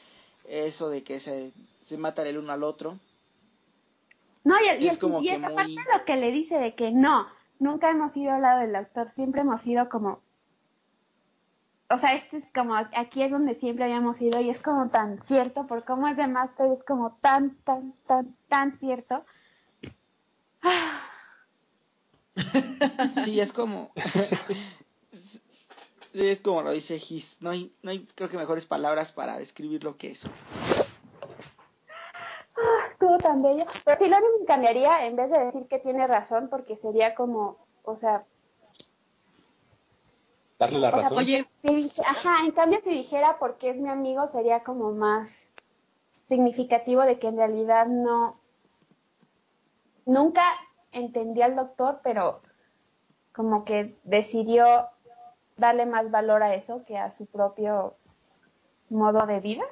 eso 0.48 0.90
de 0.90 1.04
que 1.04 1.20
se, 1.20 1.52
se 1.82 1.98
matan 1.98 2.26
el 2.28 2.38
uno 2.38 2.54
al 2.54 2.64
otro. 2.64 2.98
No, 4.46 4.56
y, 4.62 4.84
y 4.86 4.88
Es 4.88 4.98
como 4.98 5.22
y 5.22 5.28
que 5.28 5.38
muy- 5.40 5.54
parte 5.56 5.76
lo 5.98 6.06
que 6.06 6.16
le 6.16 6.32
dice 6.32 6.58
de 6.58 6.74
que 6.74 6.92
no, 6.92 7.28
nunca 7.60 7.90
hemos 7.90 8.16
ido 8.16 8.32
al 8.34 8.42
lado 8.44 8.62
del 8.62 8.72
doctor, 8.72 9.12
siempre 9.16 9.42
hemos 9.42 9.66
ido 9.68 9.90
como... 9.90 10.22
O 11.90 11.98
sea, 11.98 12.14
este 12.14 12.38
es 12.38 12.46
como, 12.54 12.76
aquí 12.76 13.24
es 13.24 13.32
donde 13.32 13.56
siempre 13.56 13.86
habíamos 13.86 14.20
ido 14.22 14.40
y 14.42 14.50
es 14.50 14.62
como 14.62 14.90
tan 14.90 15.22
cierto, 15.24 15.68
por 15.68 15.86
cómo 15.86 16.08
es 16.10 16.18
de 16.18 16.28
Master, 16.28 16.72
es 16.72 16.84
como 16.84 17.18
tan, 17.22 17.56
tan, 17.64 17.94
tan, 18.06 18.36
tan 18.50 18.78
cierto. 18.80 19.24
Sí, 23.24 23.40
es 23.40 23.54
como... 23.54 23.92
Sí, 26.14 26.30
es 26.30 26.42
como 26.42 26.62
lo 26.64 26.72
dice 26.72 26.96
His. 26.96 27.42
No 27.42 27.52
hay, 27.52 27.74
no 27.84 27.92
hay, 27.92 28.06
creo 28.16 28.28
que 28.28 28.38
mejores 28.38 28.66
palabras 28.66 29.12
para 29.12 29.38
describir 29.38 29.84
lo 29.84 29.98
que 29.98 30.12
es. 30.12 30.26
Estuvo 32.92 33.18
tan 33.20 33.44
bello. 33.44 33.66
Pero 33.86 33.98
sí, 34.00 34.10
lo 34.10 34.18
cambiaría, 34.48 35.06
en 35.06 35.16
vez 35.16 35.30
de 35.30 35.46
decir 35.46 35.68
que 35.68 35.80
tiene 35.80 36.08
razón, 36.08 36.50
porque 36.50 36.76
sería 36.78 37.14
como, 37.14 37.58
o 37.84 37.96
sea, 37.96 38.26
darle 40.60 40.80
la 40.80 40.90
O 40.90 40.92
sea, 40.92 41.02
razón. 41.04 41.18
Oye, 41.20 41.46
Si 41.62 41.76
dije, 41.76 42.02
ajá, 42.06 42.46
en 42.46 42.52
cambio 42.52 42.80
si 42.84 42.90
dijera 42.92 43.38
porque 43.40 43.70
es 43.70 43.78
mi 43.78 43.90
amigo 43.90 44.28
sería 44.28 44.64
como 44.64 44.92
más 44.92 45.52
significativo 46.28 47.02
de 47.04 47.20
que 47.20 47.28
en 47.28 47.38
realidad 47.38 47.88
no, 47.88 48.40
nunca 50.06 50.42
entendí 50.92 51.42
al 51.42 51.56
doctor, 51.56 52.02
pero 52.04 52.42
como 53.34 53.66
que 53.66 53.96
decidió 54.04 54.90
darle 55.58 55.86
más 55.86 56.10
valor 56.12 56.44
a 56.44 56.54
eso 56.56 56.84
que 56.86 56.98
a 56.98 57.12
su 57.12 57.26
propio 57.26 57.96
modo 58.90 59.26
de 59.26 59.40
vida. 59.40 59.64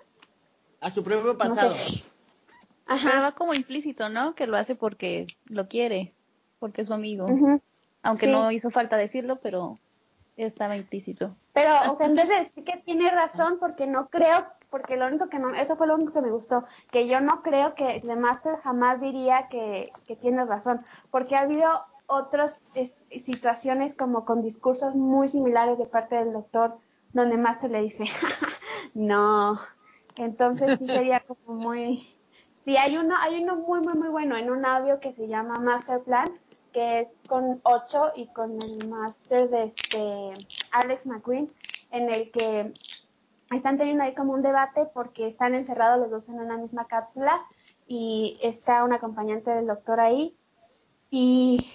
a 0.82 0.92
su 0.92 1.04
propio 1.04 1.34
No 1.34 1.38
pasado. 1.38 1.76
sé. 1.76 2.04
Pero 2.86 2.96
Ajá. 2.96 3.22
va 3.22 3.32
como 3.32 3.54
implícito, 3.56 4.10
¿no? 4.10 4.36
Que 4.36 4.46
lo 4.46 4.58
hace 4.58 4.76
porque 4.76 5.26
lo 5.46 5.68
quiere, 5.68 6.14
porque 6.60 6.82
es 6.82 6.88
su 6.88 6.94
amigo. 6.94 7.26
Aunque 8.04 8.28
Sí. 8.28 8.32
no 8.32 8.52
hizo 8.52 8.70
falta 8.70 8.96
decirlo, 8.98 9.40
pero 9.42 9.80
estaba 10.38 10.76
implícito. 10.76 11.36
Pero, 11.54 11.72
o 11.92 11.96
sea, 11.96 12.08
en 12.08 12.16
vez 12.16 12.28
de 12.28 12.36
decir 12.36 12.64
que 12.64 12.78
tiene 12.78 13.10
razón, 13.10 13.58
porque 13.60 13.88
no 13.88 14.10
creo, 14.10 14.46
porque 14.70 14.98
lo 14.98 15.08
único 15.08 15.30
que 15.30 15.40
no, 15.40 15.54
eso 15.56 15.78
fue 15.78 15.88
lo 15.88 15.96
único 15.96 16.12
que 16.14 16.22
me 16.22 16.32
gustó, 16.32 16.64
que 16.92 17.08
yo 17.08 17.22
no 17.22 17.42
creo 17.44 17.76
que 17.76 18.02
The 18.06 18.16
Master 18.16 18.58
jamás 18.58 19.00
diría 19.00 19.48
que, 19.50 19.92
que 20.06 20.16
tiene 20.18 20.44
razón, 20.46 20.82
porque 21.12 21.36
ha 21.36 21.42
habido 21.42 21.70
otras 22.08 22.68
es- 22.76 23.02
situaciones 23.10 23.96
como 23.96 24.26
con 24.26 24.42
discursos 24.42 24.96
muy 24.96 25.28
similares 25.28 25.78
de 25.78 25.86
parte 25.86 26.16
del 26.16 26.34
doctor, 26.34 26.78
donde 27.14 27.38
Master 27.38 27.72
le 27.72 27.82
dice, 27.82 28.04
no, 28.94 29.58
entonces 30.18 30.80
sí 30.80 30.88
sería 30.88 31.22
como 31.22 31.58
muy, 31.60 32.18
sí 32.52 32.78
hay 32.78 32.98
uno, 32.98 33.16
hay 33.18 33.42
uno 33.42 33.56
muy, 33.56 33.80
muy, 33.80 33.94
muy 33.94 34.10
bueno 34.10 34.36
en 34.38 34.50
un 34.52 34.66
audio 34.66 35.00
que 35.00 35.14
se 35.14 35.28
llama 35.28 35.56
Master 35.60 36.02
Plan, 36.02 36.28
que 36.76 37.00
es 37.00 37.08
con 37.30 37.62
8 37.64 38.12
y 38.18 38.28
con 38.28 38.62
el 38.62 38.90
Master 38.90 39.50
de 39.50 39.64
este 39.64 40.34
Alex 40.72 41.08
McQueen, 41.08 41.50
en 41.92 42.10
el 42.10 42.30
que 42.32 42.74
están 43.50 43.78
teniendo 43.78 44.04
ahí 44.04 44.14
como 44.14 44.34
un 44.34 44.42
debate 44.42 44.86
porque 44.94 45.26
están 45.26 45.56
encerrados 45.56 46.02
los 46.02 46.12
dos 46.12 46.28
en 46.28 46.36
una 46.36 46.58
misma 46.58 46.86
cápsula 46.86 47.42
y 47.88 48.38
está 48.42 48.84
un 48.84 48.92
acompañante 48.92 49.52
del 49.52 49.68
doctor 49.68 50.02
ahí 50.02 50.36
y 51.10 51.66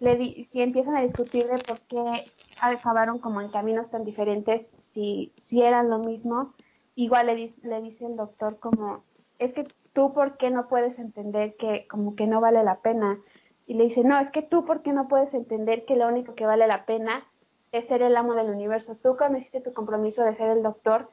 le 0.00 0.16
di- 0.18 0.44
si 0.44 0.60
empiezan 0.60 0.96
a 0.96 1.02
discutir 1.02 1.46
de 1.46 1.56
por 1.56 1.80
qué 1.88 2.30
acabaron 2.60 3.20
como 3.20 3.40
en 3.40 3.48
caminos 3.48 3.90
tan 3.90 4.04
diferentes 4.04 4.68
si, 4.76 5.32
si 5.38 5.62
eran 5.62 5.88
lo 5.88 5.98
mismo, 5.98 6.52
igual 6.94 7.28
le, 7.28 7.36
dis- 7.36 7.62
le 7.62 7.80
dice 7.80 8.04
el 8.04 8.16
doctor 8.16 8.58
como, 8.58 9.02
es 9.38 9.54
que 9.54 9.66
tú 9.94 10.12
por 10.12 10.36
qué 10.36 10.50
no 10.50 10.68
puedes 10.68 10.98
entender 10.98 11.56
que 11.56 11.86
como 11.88 12.16
que 12.16 12.26
no 12.26 12.42
vale 12.42 12.62
la 12.64 12.80
pena. 12.80 13.18
Y 13.66 13.74
le 13.74 13.84
dice, 13.84 14.02
no, 14.04 14.18
es 14.18 14.30
que 14.30 14.42
tú 14.42 14.64
por 14.64 14.82
qué 14.82 14.92
no 14.92 15.08
puedes 15.08 15.34
entender 15.34 15.84
que 15.84 15.96
lo 15.96 16.08
único 16.08 16.34
que 16.34 16.46
vale 16.46 16.66
la 16.66 16.84
pena 16.84 17.24
es 17.70 17.86
ser 17.86 18.02
el 18.02 18.16
amo 18.16 18.34
del 18.34 18.50
universo. 18.50 18.96
Tú 18.96 19.16
cuando 19.16 19.38
hiciste 19.38 19.60
tu 19.60 19.72
compromiso 19.72 20.24
de 20.24 20.34
ser 20.34 20.50
el 20.50 20.62
doctor, 20.62 21.08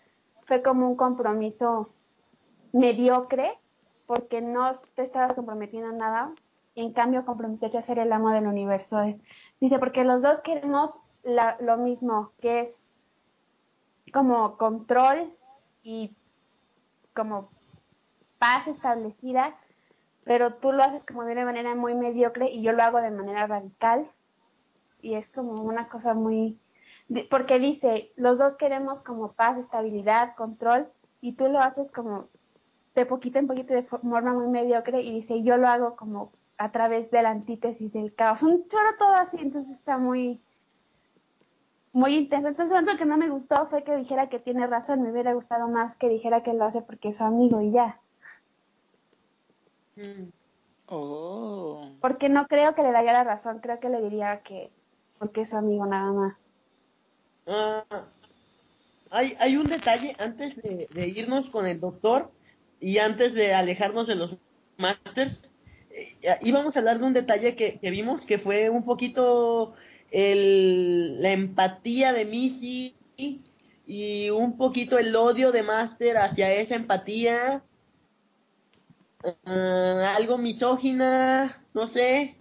fue 0.46 0.62
como 0.62 0.90
un 0.90 0.96
compromiso 0.96 1.90
mediocre 2.74 3.58
porque 4.08 4.42
no 4.42 4.72
te 4.96 5.04
estabas 5.04 5.34
comprometiendo 5.34 5.90
a 5.90 5.94
nada, 5.94 6.34
en 6.76 6.94
cambio 6.94 7.24
comprometerte 7.26 7.78
a 7.78 7.84
ser 7.84 8.00
el 8.00 8.12
amo 8.12 8.32
del 8.32 8.48
universo. 8.48 9.00
Es- 9.02 9.18
Dice, 9.60 9.78
porque 9.78 10.04
los 10.04 10.22
dos 10.22 10.40
queremos 10.40 10.96
lo 11.24 11.78
mismo, 11.78 12.32
que 12.40 12.62
es 12.62 12.94
como 14.12 14.58
control 14.58 15.32
y 15.84 16.16
como 17.14 17.50
paz 18.40 18.68
establecida, 18.68 19.56
pero 20.30 20.54
tú 20.54 20.72
lo 20.72 20.84
haces 20.84 21.04
como 21.04 21.24
de 21.24 21.32
una 21.32 21.44
manera 21.44 21.74
muy 21.74 21.96
mediocre 21.96 22.52
y 22.52 22.62
yo 22.62 22.72
lo 22.72 22.84
hago 22.84 23.02
de 23.02 23.10
manera 23.10 23.48
radical. 23.48 24.08
Y 25.02 25.16
es 25.16 25.28
como 25.32 25.54
una 25.64 25.90
cosa 25.90 26.14
muy... 26.14 26.60
Porque 27.32 27.58
dice, 27.58 28.12
los 28.16 28.38
dos 28.38 28.56
queremos 28.56 29.02
como 29.02 29.32
paz, 29.32 29.58
estabilidad, 29.58 30.36
control, 30.36 30.88
y 31.20 31.32
tú 31.34 31.48
lo 31.48 31.60
haces 31.60 31.92
como 31.92 32.28
de 32.94 33.08
poquito 33.08 33.40
en 33.40 33.48
poquito 33.48 33.74
de 33.74 33.82
forma 33.82 34.22
muy 34.22 34.46
mediocre 34.50 35.02
y 35.02 35.16
dice, 35.16 35.42
yo 35.42 35.58
lo 35.58 35.68
hago 35.68 35.96
como 35.96 36.32
a 36.60 36.72
través 36.72 37.10
de 37.10 37.24
la 37.24 37.32
antítesis 37.32 37.92
del 37.92 38.14
caos. 38.14 38.44
Un 38.44 38.68
choro 38.68 38.90
todo 39.00 39.16
así, 39.16 39.38
entonces 39.40 39.78
está 39.78 39.98
muy 39.98 40.44
muy 41.92 42.14
intenso. 42.14 42.50
Entonces 42.50 42.80
lo 42.84 42.98
que 43.00 43.06
no 43.06 43.18
me 43.18 43.30
gustó 43.30 43.66
fue 43.66 43.84
que 43.84 43.96
dijera 43.96 44.30
que 44.30 44.38
tiene 44.38 44.68
razón. 44.68 45.02
Me 45.02 45.12
hubiera 45.12 45.34
gustado 45.34 45.68
más 45.70 45.96
que 45.96 46.08
dijera 46.08 46.44
que 46.44 46.54
lo 46.54 46.66
hace 46.66 46.84
porque 46.84 47.10
es 47.10 47.18
su 47.18 47.24
amigo 47.24 47.62
y 47.62 47.72
ya. 47.72 48.00
Oh. 50.88 51.92
Porque 52.02 52.30
no 52.30 52.48
creo 52.48 52.74
que 52.76 52.84
le 52.84 52.92
daría 52.92 53.14
la 53.14 53.24
razón. 53.24 53.60
Creo 53.60 53.80
que 53.80 53.90
le 53.90 54.02
diría 54.02 54.42
que 54.42 54.72
porque 55.18 55.42
es 55.42 55.54
amigo 55.54 55.86
nada 55.86 56.12
más. 56.14 56.50
Ah, 57.46 57.84
hay, 59.12 59.36
hay 59.40 59.58
un 59.58 59.68
detalle 59.68 60.16
antes 60.20 60.56
de, 60.56 60.88
de 60.92 61.08
irnos 61.08 61.50
con 61.50 61.68
el 61.68 61.80
doctor 61.80 62.32
y 62.80 63.00
antes 63.00 63.34
de 63.34 63.54
alejarnos 63.54 64.08
de 64.08 64.16
los 64.16 64.38
masters. 64.78 65.50
eh, 65.92 66.40
íbamos 66.42 66.76
a 66.76 66.80
hablar 66.80 67.00
de 67.00 67.06
un 67.06 67.14
detalle 67.14 67.56
que, 67.56 67.80
que 67.80 67.92
vimos 67.92 68.26
que 68.26 68.38
fue 68.38 68.70
un 68.70 68.86
poquito 68.86 69.74
el, 70.12 71.22
la 71.22 71.32
empatía 71.32 72.14
de 72.14 72.26
Missy 72.26 72.96
y 73.86 74.30
un 74.30 74.56
poquito 74.56 74.98
el 74.98 75.16
odio 75.16 75.52
de 75.52 75.64
Master 75.64 76.18
hacia 76.18 76.54
esa 76.54 76.76
empatía. 76.76 77.64
Ah, 79.24 80.14
algo 80.16 80.38
misógina, 80.38 81.62
no 81.74 81.88
sé. 81.88 82.38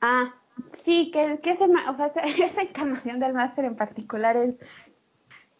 Ah, 0.00 0.34
sí, 0.84 1.10
que, 1.10 1.40
que 1.42 1.50
ese, 1.52 1.64
o 1.64 1.94
sea, 1.94 2.06
esa, 2.44 2.62
encarnación 2.62 3.20
del 3.20 3.34
máster 3.34 3.64
en 3.64 3.76
particular 3.76 4.36
es 4.36 4.54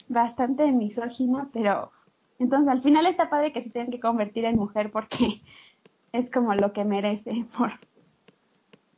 bastante 0.09 0.70
misógino, 0.73 1.51
pero 1.53 1.93
entonces 2.39 2.69
al 2.69 2.83
final 2.83 3.07
está 3.07 3.29
padre 3.29 3.53
que 3.53 3.62
se 3.62 3.70
tienen 3.70 3.91
que 3.91 4.01
convertir 4.01 4.45
en 4.47 4.57
mujer 4.57 4.91
porque 4.91 5.43
es 6.12 6.31
como 6.31 6.55
lo 6.55 6.73
que 6.73 6.85
merece 6.85 7.45
por, 7.57 7.73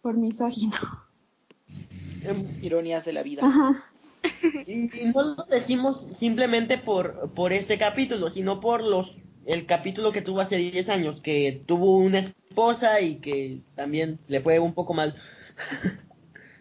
por 0.01 0.17
misógino. 0.17 0.77
Em, 2.23 2.63
Ironías 2.63 3.05
de 3.05 3.13
la 3.13 3.23
vida. 3.23 3.45
Ajá. 3.45 3.85
Y, 4.67 5.01
y 5.01 5.05
no 5.07 5.23
lo 5.23 5.45
decimos 5.45 6.07
simplemente 6.13 6.77
por, 6.77 7.33
por 7.33 7.53
este 7.53 7.79
capítulo, 7.79 8.29
sino 8.29 8.61
por 8.61 8.83
los 8.83 9.17
el 9.47 9.67
capítulo 9.67 10.13
que 10.13 10.23
tuvo 10.23 10.41
hace 10.41 10.57
10 10.57 10.89
años, 10.89 11.21
que 11.21 11.63
tuvo 11.67 11.97
una 11.97 12.19
esposa 12.19 13.01
y 13.01 13.17
que 13.17 13.61
también 13.75 14.19
le 14.29 14.41
fue 14.41 14.59
un 14.59 14.75
poco 14.75 14.95
mal. 14.95 15.17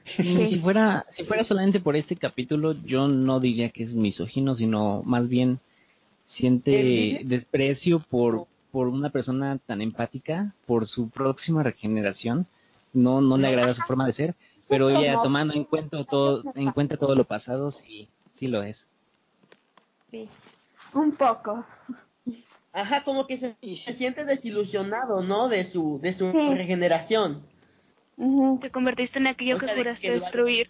Si 0.09 0.57
fuera, 0.57 1.05
si 1.11 1.23
fuera 1.23 1.43
solamente 1.43 1.79
por 1.79 1.95
este 1.95 2.15
capítulo, 2.15 2.73
yo 2.73 3.07
no 3.07 3.39
diría 3.39 3.69
que 3.69 3.83
es 3.83 3.93
misógino, 3.93 4.55
sino 4.55 5.03
más 5.03 5.29
bien 5.29 5.59
siente 6.25 7.21
desprecio 7.25 7.99
por, 7.99 8.47
por 8.71 8.87
una 8.87 9.11
persona 9.11 9.59
tan 9.63 9.81
empática, 9.81 10.55
por 10.65 10.87
su 10.87 11.09
próxima 11.09 11.61
regeneración. 11.61 12.47
No, 12.91 13.21
no 13.21 13.37
le 13.37 13.49
agrada 13.49 13.71
su 13.75 13.83
forma 13.83 14.07
de 14.07 14.13
ser, 14.13 14.35
pero 14.67 14.89
ya 14.89 15.21
tomando 15.21 15.53
en 15.53 15.63
cuenta 15.63 16.03
todo, 16.03 16.43
en 16.55 16.71
cuenta 16.71 16.97
todo 16.97 17.13
lo 17.13 17.23
pasado, 17.25 17.69
sí, 17.69 18.09
sí 18.33 18.47
lo 18.47 18.63
es. 18.63 18.87
Sí, 20.09 20.27
un 20.95 21.11
poco. 21.11 21.63
Ajá, 22.71 23.03
como 23.03 23.25
que 23.27 23.37
se, 23.37 23.55
Y 23.61 23.77
se 23.77 23.93
siente 23.93 24.25
desilusionado, 24.25 25.21
¿no? 25.21 25.49
De 25.49 25.63
su, 25.63 25.99
de 26.01 26.13
su 26.13 26.31
Sí. 26.31 26.53
regeneración. 26.53 27.43
Te 28.61 28.69
convertiste 28.69 29.19
en 29.19 29.27
aquello 29.27 29.55
O 29.55 29.59
sea, 29.59 29.69
que 29.69 29.73
de 29.75 29.79
juraste 29.81 30.11
destruir. 30.11 30.67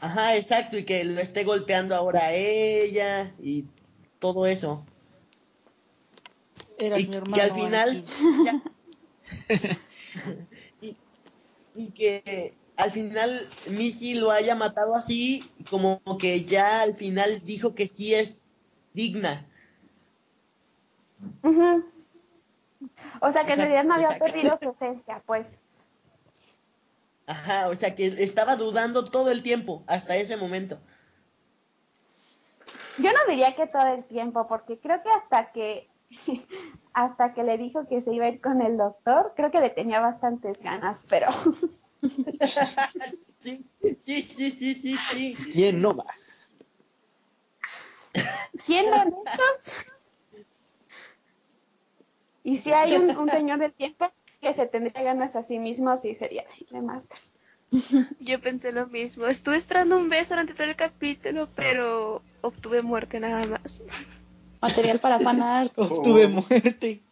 Ajá, 0.00 0.36
exacto, 0.36 0.76
y 0.76 0.84
que 0.84 1.04
lo 1.04 1.20
esté 1.20 1.44
golpeando 1.44 1.94
ahora 1.96 2.26
a 2.26 2.32
ella 2.34 3.32
y 3.42 3.64
todo 4.18 4.46
eso. 4.46 4.86
Eras 6.78 7.00
y 7.00 7.06
mi 7.08 7.14
hermano. 7.16 7.34
que 7.34 7.40
al 7.42 7.52
final 7.52 8.04
ya- 8.44 8.62
y, 10.80 10.96
y 11.74 11.90
que 11.92 12.54
al 12.76 12.90
final 12.90 13.48
Missy 13.70 14.14
lo 14.14 14.30
haya 14.30 14.54
matado 14.54 14.94
así 14.94 15.50
como 15.70 16.00
que 16.20 16.44
ya 16.44 16.82
al 16.82 16.94
final 16.96 17.42
dijo 17.44 17.74
que 17.74 17.86
sí 17.86 18.14
es 18.14 18.44
digna 18.92 19.48
Ujú. 21.42 21.84
O 23.20 23.32
sea 23.32 23.44
que 23.46 23.52
en 23.52 23.58
Exacto, 23.58 23.60
realidad 23.60 23.84
no 23.84 23.94
había 23.94 24.18
perdido 24.18 24.58
su 24.62 24.70
esencia, 24.70 25.22
pues. 25.26 25.46
ajá 27.26 27.68
o 27.68 27.76
sea 27.76 27.94
que 27.94 28.06
estaba 28.24 28.56
dudando 28.56 29.04
todo 29.10 29.30
el 29.30 29.42
tiempo 29.42 29.84
hasta 29.86 30.16
ese 30.16 30.36
momento 30.38 30.80
Yo 32.96 33.10
no 33.12 33.18
diría 33.28 33.54
que 33.56 33.66
todo 33.66 33.86
el 33.86 34.04
tiempo, 34.04 34.46
porque 34.48 34.78
creo 34.78 35.02
que 35.02 35.10
hasta 35.10 35.52
que 35.52 35.88
hasta 36.94 37.34
que 37.34 37.42
le 37.42 37.58
dijo 37.58 37.88
que 37.88 38.02
se 38.02 38.12
iba 38.14 38.26
a 38.26 38.28
ir 38.28 38.40
con 38.40 38.62
el 38.62 38.76
doctor, 38.76 39.32
creo 39.36 39.50
que 39.50 39.60
le 39.60 39.70
tenía 39.70 40.00
bastantes 40.00 40.58
ganas, 40.62 41.02
pero 41.08 41.28
sí 43.38 43.66
sí 44.00 44.22
sí 44.22 44.50
sí 44.52 44.74
sí 44.74 44.96
sí 44.96 45.34
¿Quién 45.52 45.80
no 45.80 45.94
más? 45.94 46.26
siendo 48.58 48.96
honestos, 48.96 49.62
y 52.44 52.58
si 52.58 52.72
hay 52.72 52.94
un, 52.96 53.16
un 53.16 53.28
señor 53.30 53.58
del 53.58 53.72
tiempo 53.72 54.10
que 54.40 54.54
se 54.54 54.66
tendría 54.66 55.02
ganas 55.02 55.34
a 55.34 55.42
sí 55.42 55.58
mismo, 55.58 55.96
sí 55.96 56.14
sería 56.14 56.44
de 56.70 56.80
Master. 56.80 57.18
Yo 58.20 58.40
pensé 58.40 58.70
lo 58.72 58.86
mismo. 58.86 59.26
Estuve 59.26 59.56
esperando 59.56 59.96
un 59.96 60.08
beso 60.08 60.34
durante 60.34 60.54
todo 60.54 60.66
el 60.66 60.76
capítulo, 60.76 61.48
pero 61.56 62.22
obtuve 62.42 62.82
muerte 62.82 63.18
nada 63.18 63.46
más. 63.46 63.82
Material 64.60 64.98
para 64.98 65.18
fanart. 65.18 65.72
Obtuve 65.78 66.28
muerte. 66.28 67.02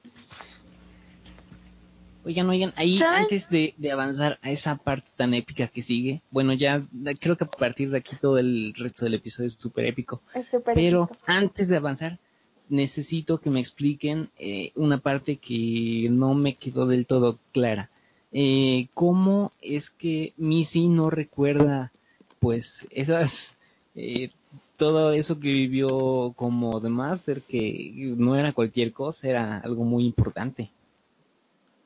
Oigan, 2.24 2.48
oigan, 2.48 2.72
ahí 2.76 2.98
¿Saben? 2.98 3.22
antes 3.22 3.50
de, 3.50 3.74
de 3.78 3.90
avanzar 3.90 4.38
a 4.42 4.50
esa 4.50 4.76
parte 4.76 5.08
tan 5.16 5.34
épica 5.34 5.66
que 5.66 5.82
sigue, 5.82 6.22
bueno, 6.30 6.52
ya 6.52 6.80
creo 7.20 7.36
que 7.36 7.42
a 7.44 7.48
partir 7.48 7.90
de 7.90 7.98
aquí 7.98 8.14
todo 8.14 8.38
el 8.38 8.74
resto 8.76 9.04
del 9.04 9.14
episodio 9.14 9.48
es 9.48 9.54
súper 9.54 9.86
épico. 9.86 10.22
Es 10.32 10.46
súper 10.46 10.74
Pero 10.74 11.08
épico. 11.10 11.18
antes 11.26 11.66
de 11.66 11.76
avanzar, 11.76 12.18
necesito 12.68 13.38
que 13.38 13.50
me 13.50 13.60
expliquen 13.60 14.30
eh, 14.38 14.72
una 14.76 14.98
parte 14.98 15.36
que 15.36 16.08
no 16.10 16.34
me 16.34 16.54
quedó 16.56 16.86
del 16.86 17.06
todo 17.06 17.38
clara. 17.52 17.90
Eh, 18.32 18.88
¿Cómo 18.94 19.50
es 19.60 19.90
que 19.90 20.32
Missy 20.36 20.88
no 20.88 21.10
recuerda, 21.10 21.92
pues, 22.40 22.86
esas, 22.90 23.56
eh, 23.94 24.30
todo 24.78 25.12
eso 25.12 25.38
que 25.38 25.52
vivió 25.52 26.32
como 26.34 26.80
The 26.80 26.88
Master, 26.88 27.42
que 27.42 27.92
no 28.16 28.36
era 28.36 28.52
cualquier 28.52 28.92
cosa, 28.92 29.28
era 29.28 29.58
algo 29.58 29.84
muy 29.84 30.06
importante? 30.06 30.70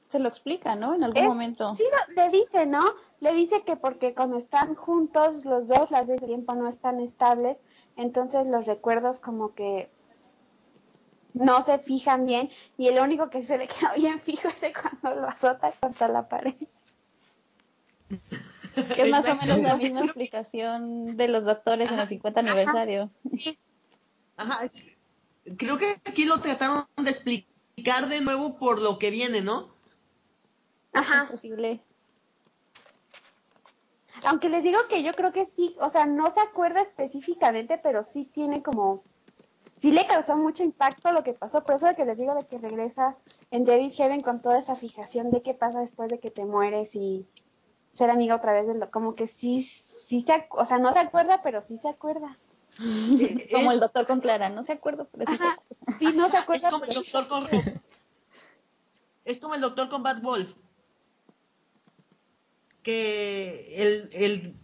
Se 0.09 0.21
lo 0.21 0.29
explica, 0.29 0.77
¿no? 0.77 0.95
En 0.95 1.03
algún 1.03 1.23
Es- 1.23 1.29
momento. 1.29 1.71
Sí, 1.71 1.83
no, 1.91 2.15
le 2.15 2.31
dice, 2.31 2.65
¿no? 2.65 2.85
Le 3.21 3.35
dice 3.35 3.63
que 3.67 3.77
porque 3.77 4.15
cuando 4.15 4.37
están 4.37 4.77
juntos 4.77 5.45
los 5.45 5.67
dos, 5.67 5.91
las 5.91 6.07
veces 6.07 6.21
de 6.23 6.29
tiempo 6.29 6.55
no 6.55 6.69
están 6.69 7.01
estables, 7.01 7.59
entonces 7.97 8.47
los 8.47 8.67
recuerdos 8.67 9.19
como 9.19 9.53
que 9.55 9.89
no 11.37 11.63
se 11.63 11.79
fijan 11.79 12.27
bien 12.27 12.51
y 12.79 12.89
el 12.89 12.99
único 12.99 13.31
que 13.31 13.43
se 13.43 13.59
le 13.59 13.69
queda 13.69 13.95
bien 13.95 14.21
fijo 14.21 14.49
es 14.49 14.61
de 14.61 14.73
cuando 14.73 15.21
lo 15.21 15.29
azota 15.29 15.73
contra 15.81 16.09
la 16.09 16.29
pared. 16.29 16.55
Que 18.09 19.03
es 19.03 19.11
más 19.11 19.27
o 19.27 19.35
menos 19.37 19.59
la 19.59 19.77
misma 19.77 20.01
explicación 20.01 21.17
de 21.17 21.29
los 21.29 21.45
doctores 21.45 21.91
en 21.91 21.99
el 21.99 22.07
50 22.07 22.41
aniversario. 22.41 23.11
Ajá. 24.37 24.71
Creo 25.57 25.79
que 25.79 25.97
aquí 26.05 26.25
lo 26.25 26.41
trataron 26.41 26.87
de 26.97 27.11
explicar 27.11 28.09
de 28.09 28.21
nuevo 28.21 28.59
por 28.59 28.81
lo 28.81 28.99
que 28.99 29.11
viene, 29.11 29.41
¿no? 29.41 29.75
Es 30.93 31.01
Ajá. 31.01 31.29
posible. 31.29 31.81
Aunque 34.25 34.49
les 34.49 34.63
digo 34.63 34.79
que 34.89 35.03
yo 35.03 35.13
creo 35.15 35.33
que 35.33 35.47
sí, 35.47 35.77
o 35.81 35.89
sea, 35.89 36.07
no 36.07 36.31
se 36.31 36.41
acuerda 36.41 36.81
específicamente, 36.81 37.79
pero 37.79 38.05
sí 38.05 38.25
tiene 38.25 38.63
como, 38.63 39.05
sí 39.81 39.93
le 39.93 40.07
causó 40.07 40.37
mucho 40.37 40.63
impacto 40.63 41.13
lo 41.13 41.23
que 41.23 41.33
pasó, 41.35 41.63
por 41.63 41.77
eso 41.77 41.87
de 41.87 41.95
que 41.95 42.05
les 42.05 42.19
digo 42.19 42.35
de 42.35 42.47
que 42.47 42.59
regresa 42.59 43.17
en 43.51 43.65
Devil 43.65 43.93
Heaven 43.93 44.21
con 44.21 44.41
toda 44.43 44.59
esa 44.59 44.75
fijación 44.75 45.31
de 45.31 45.43
qué 45.43 45.55
pasa 45.55 45.81
después 45.81 46.11
de 46.11 46.19
que 46.19 46.31
te 46.31 46.45
mueres 46.45 46.95
y 46.95 47.27
ser 47.93 48.11
amiga 48.11 48.37
otra 48.37 48.53
vez, 48.53 48.67
de 48.67 48.75
lo, 48.75 48.91
como 48.91 49.15
que 49.15 49.27
sí, 49.27 49.63
sí 49.63 50.21
se, 50.21 50.47
o 50.51 50.65
sea, 50.65 50.79
no 50.79 50.93
se 50.93 50.99
acuerda, 50.99 51.41
pero 51.43 51.63
sí 51.63 51.77
se 51.79 51.89
acuerda. 51.89 52.37
Como 53.53 53.71
es- 53.71 53.75
el 53.75 53.81
doctor 53.81 54.07
con 54.07 54.21
Clara, 54.21 54.51
no 54.51 54.63
se 54.65 54.73
acuerda, 54.75 55.07
pero 55.11 55.25
sí 55.31 55.37
se 55.39 55.45
acuerda. 55.45 55.63
Sí, 55.99 56.13
no 56.15 56.31
se 56.31 56.37
Es 56.37 56.43
acuerda, 56.43 56.71
como 56.71 56.85
el 56.85 56.95
doctor 56.95 57.29
con... 57.29 57.47
Es 59.25 59.41
como 59.41 59.55
el 59.55 59.61
doctor 59.63 59.89
con 59.89 60.03
Bad 60.03 60.21
Wolf. 60.21 60.51
Que 62.83 63.75
el, 63.83 64.11
el... 64.13 64.55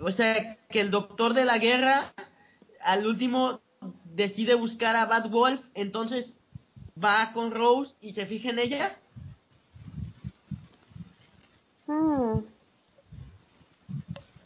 O 0.00 0.10
sea, 0.10 0.56
que 0.68 0.80
el 0.80 0.90
doctor 0.90 1.34
de 1.34 1.44
la 1.44 1.58
guerra 1.58 2.12
al 2.80 3.06
último 3.06 3.60
decide 4.04 4.54
buscar 4.54 4.96
a 4.96 5.06
Bad 5.06 5.30
Wolf, 5.30 5.60
entonces 5.74 6.34
va 7.02 7.32
con 7.32 7.50
Rose 7.50 7.94
y 8.00 8.12
se 8.12 8.26
fija 8.26 8.50
en 8.50 8.58
ella. 8.58 8.96
Mm. 11.86 12.38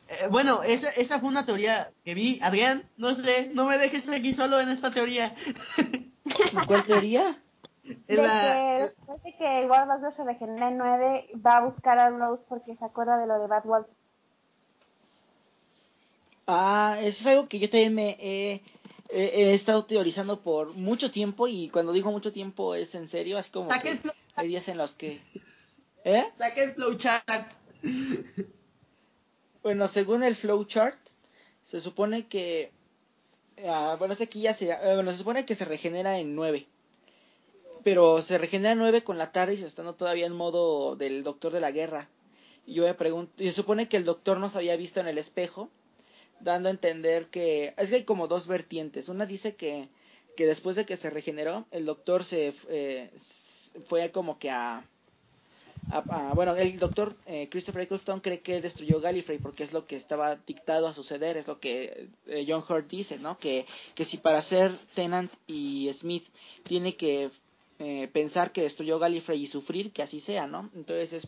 Eh, 0.09 0.27
bueno, 0.31 0.63
esa, 0.63 0.91
esa 0.91 1.19
fue 1.21 1.29
una 1.29 1.45
teoría 1.45 1.91
que 2.05 2.15
vi. 2.15 2.39
Adrián, 2.43 2.85
no 2.97 3.15
sé, 3.15 3.51
no 3.53 3.67
me 3.67 3.79
dejes 3.79 4.09
aquí 4.09 4.33
solo 4.33 4.61
en 4.61 4.69
esta 4.71 4.91
teoría. 4.91 5.35
¿Cuál 6.67 6.85
teoría? 6.85 7.37
Es 8.09 8.17
de 8.17 8.23
la- 8.23 8.53
que 8.53 8.83
después 8.85 9.23
de 9.23 9.37
que 9.37 9.67
of 9.67 10.15
se 10.15 10.25
regenera 10.25 10.69
en 10.69 10.79
9, 10.79 11.29
va 11.45 11.59
a 11.59 11.61
buscar 11.61 11.99
a 11.99 12.11
Rose 12.11 12.43
porque 12.49 12.75
se 12.75 12.85
acuerda 12.85 13.19
de 13.19 13.27
lo 13.27 13.39
de 13.41 13.47
Bad 13.47 13.65
Wolf. 13.65 13.87
Ah, 16.49 16.97
eso 17.01 17.23
es 17.23 17.27
algo 17.27 17.49
que 17.49 17.59
yo 17.59 17.69
también 17.69 17.95
me 17.95 18.17
he, 18.21 18.63
he- 19.11 19.51
he 19.51 19.55
estado 19.55 19.85
teorizando 19.85 20.41
por 20.41 20.73
mucho 20.75 21.11
tiempo 21.11 21.49
y 21.49 21.69
cuando 21.69 21.93
digo 21.93 22.11
mucho 22.11 22.33
tiempo 22.33 22.75
es 22.75 22.95
en 22.95 23.09
serio, 23.09 23.39
así 23.39 23.51
como 23.51 23.69
que 23.81 23.99
hay 24.35 24.49
días 24.49 24.69
en 24.69 24.79
los 24.79 24.95
que... 24.95 25.21
¿Eh? 26.05 26.25
saca 26.35 26.63
el 26.63 26.73
flowchart. 26.73 27.49
Bueno, 29.63 29.89
según 29.89 30.23
el 30.23 30.37
flowchart, 30.37 30.99
se 31.65 31.81
supone 31.81 32.27
que... 32.27 32.71
ah, 33.67 33.97
bueno, 33.99 34.15
aquí 34.21 34.41
ya 34.43 34.55
se... 34.55 34.71
eh, 34.71 34.79
bueno, 34.95 35.11
se 35.13 35.19
supone 35.19 35.45
que 35.45 35.55
se 35.55 35.65
regenera 35.65 36.19
en 36.19 36.35
9. 36.37 36.67
Pero 37.83 38.23
se 38.23 38.39
regenera 38.39 38.73
en 38.73 38.79
9 38.79 39.03
con 39.05 39.19
la 39.19 39.33
TARDIS 39.33 39.63
estando 39.63 39.95
todavía 39.95 40.27
en 40.27 40.33
modo 40.35 40.97
del 40.97 41.23
Doctor 41.25 41.53
de 41.53 41.61
la 41.61 41.71
Guerra. 41.73 42.09
Y 42.67 42.75
yo 42.75 42.85
me 42.85 42.95
pregunto... 42.95 43.33
Y 43.43 43.47
se 43.47 43.53
supone 43.53 43.89
que 43.89 43.97
el 43.97 44.05
Doctor 44.05 44.39
no 44.39 44.49
se 44.49 44.59
había 44.59 44.77
visto 44.77 45.01
en 45.01 45.09
el 45.09 45.19
espejo, 45.19 45.69
dando 46.41 46.69
a 46.69 46.73
entender 46.73 47.27
que... 47.29 47.75
Es 47.77 47.91
que 47.91 47.97
hay 47.97 48.05
como 48.05 48.29
dos 48.29 48.47
vertientes. 48.47 49.09
Una 49.09 49.27
dice 49.27 49.55
que, 49.57 49.89
que 50.37 50.47
después 50.47 50.77
de 50.77 50.87
que 50.87 50.97
se 50.97 51.11
regeneró, 51.11 51.67
el 51.71 51.85
Doctor 51.87 52.25
se 52.25 52.53
eh, 52.69 53.11
fue 53.87 54.11
como 54.13 54.39
que 54.39 54.51
a- 54.51 54.85
bueno, 56.35 56.57
el 56.57 56.79
doctor 56.79 57.17
eh, 57.27 57.49
Christopher 57.49 57.83
Eccleston 57.83 58.21
cree 58.21 58.41
que 58.41 58.61
destruyó 58.61 59.01
Gallifrey 59.01 59.39
porque 59.39 59.63
es 59.63 59.73
lo 59.73 59.87
que 59.87 59.97
estaba 59.97 60.37
dictado 60.37 60.89
a 60.89 60.95
suceder, 60.95 61.37
es 61.37 61.47
lo 61.47 61.61
que 61.61 62.09
eh, 62.27 62.45
John 62.49 62.65
Hurt 62.69 62.89
dice, 62.91 63.19
¿no? 63.19 63.39
Que, 63.39 63.67
que 63.95 64.05
si 64.05 64.17
para 64.17 64.43
ser 64.43 64.77
Tennant 64.95 65.33
y 65.47 65.89
Smith 65.93 66.25
tiene 66.65 66.97
que 66.97 67.31
eh, 67.79 68.09
pensar 68.13 68.53
que 68.53 68.63
destruyó 68.63 68.99
Gallifrey 68.99 69.41
y 69.43 69.47
sufrir, 69.47 69.93
que 69.93 70.03
así 70.03 70.19
sea, 70.21 70.47
¿no? 70.49 70.71
Entonces 70.75 71.13
es, 71.13 71.27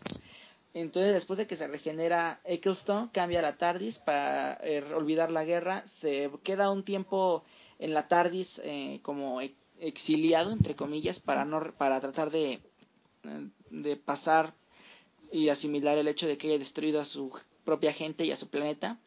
entonces 0.73 1.13
después 1.13 1.37
de 1.37 1.47
que 1.47 1.55
se 1.55 1.67
regenera 1.67 2.39
Eccleston, 2.43 3.09
cambia 3.09 3.41
la 3.41 3.57
TARDIS 3.57 3.99
para 3.99 4.53
eh, 4.61 4.83
olvidar 4.93 5.31
la 5.31 5.43
guerra, 5.45 5.85
se 5.85 6.29
queda 6.43 6.71
un 6.71 6.83
tiempo 6.83 7.43
en 7.79 7.93
la 7.93 8.07
TARDIS 8.07 8.61
eh, 8.63 8.99
como 9.01 9.39
exiliado, 9.79 10.51
entre 10.51 10.75
comillas, 10.75 11.19
para, 11.19 11.45
no, 11.45 11.73
para 11.77 11.99
tratar 11.99 12.29
de, 12.29 12.59
de 13.69 13.95
pasar 13.95 14.53
y 15.31 15.49
asimilar 15.49 15.97
el 15.97 16.07
hecho 16.07 16.27
de 16.27 16.37
que 16.37 16.47
haya 16.47 16.57
destruido 16.59 16.99
a 16.99 17.05
su 17.05 17.31
propia 17.63 17.93
gente 17.93 18.25
y 18.25 18.31
a 18.31 18.35
su 18.37 18.49
planeta. 18.49 18.99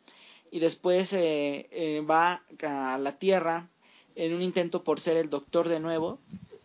Y 0.50 0.60
después 0.60 1.12
eh, 1.14 1.68
eh, 1.70 2.00
va 2.08 2.42
a 2.62 2.98
la 2.98 3.18
Tierra 3.18 3.68
en 4.14 4.34
un 4.34 4.42
intento 4.42 4.84
por 4.84 5.00
ser 5.00 5.16
el 5.16 5.30
doctor 5.30 5.68
de 5.68 5.80
nuevo, 5.80 6.18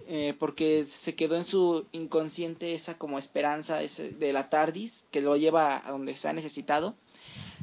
eh, 0.08 0.36
porque 0.40 0.86
se 0.88 1.16
quedó 1.16 1.36
en 1.36 1.44
su 1.44 1.86
inconsciente 1.92 2.74
esa 2.74 2.98
como 2.98 3.20
esperanza 3.20 3.82
ese, 3.84 4.12
de 4.12 4.34
la 4.34 4.50
TARDIS, 4.50 5.04
que 5.12 5.22
lo 5.22 5.36
lleva 5.36 5.86
a 5.86 5.92
donde 5.92 6.16
se 6.16 6.30
ha 6.30 6.34
necesitado. 6.34 6.96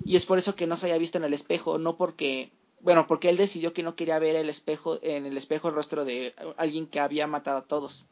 Y 0.05 0.17
es 0.17 0.27
por 0.27 0.39
eso 0.39 0.55
que 0.55 0.67
no 0.67 0.77
se 0.77 0.87
haya 0.87 0.99
visto 0.99 1.19
en 1.19 1.25
el 1.25 1.35
espejo, 1.35 1.79
no 1.79 1.97
porque, 1.97 2.53
bueno, 2.81 3.07
porque 3.07 3.31
él 3.31 3.37
decidió 3.37 3.73
que 3.73 3.83
no 3.83 3.97
quería 3.97 4.19
ver 4.19 4.37
el 4.37 4.51
espejo, 4.51 4.99
en 5.03 5.27
el 5.27 5.37
espejo 5.37 5.69
el 5.69 5.75
rostro 5.75 6.05
de 6.05 6.35
alguien 6.57 6.87
que 6.87 7.01
había 7.01 7.27
matado 7.27 7.59
a 7.59 7.65
todos. 7.65 8.05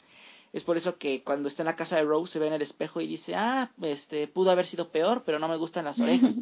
Es 0.52 0.64
por 0.64 0.76
eso 0.76 0.98
que 0.98 1.22
cuando 1.22 1.48
está 1.48 1.62
en 1.62 1.66
la 1.66 1.76
casa 1.76 1.96
de 1.96 2.04
Rose 2.04 2.32
se 2.32 2.38
ve 2.38 2.46
en 2.46 2.52
el 2.52 2.62
espejo 2.62 3.00
y 3.00 3.06
dice, 3.06 3.34
ah, 3.34 3.70
este, 3.82 4.28
pudo 4.28 4.50
haber 4.50 4.66
sido 4.66 4.90
peor, 4.90 5.22
pero 5.24 5.38
no 5.38 5.48
me 5.48 5.56
gustan 5.56 5.84
las 5.84 6.00
orejas. 6.00 6.40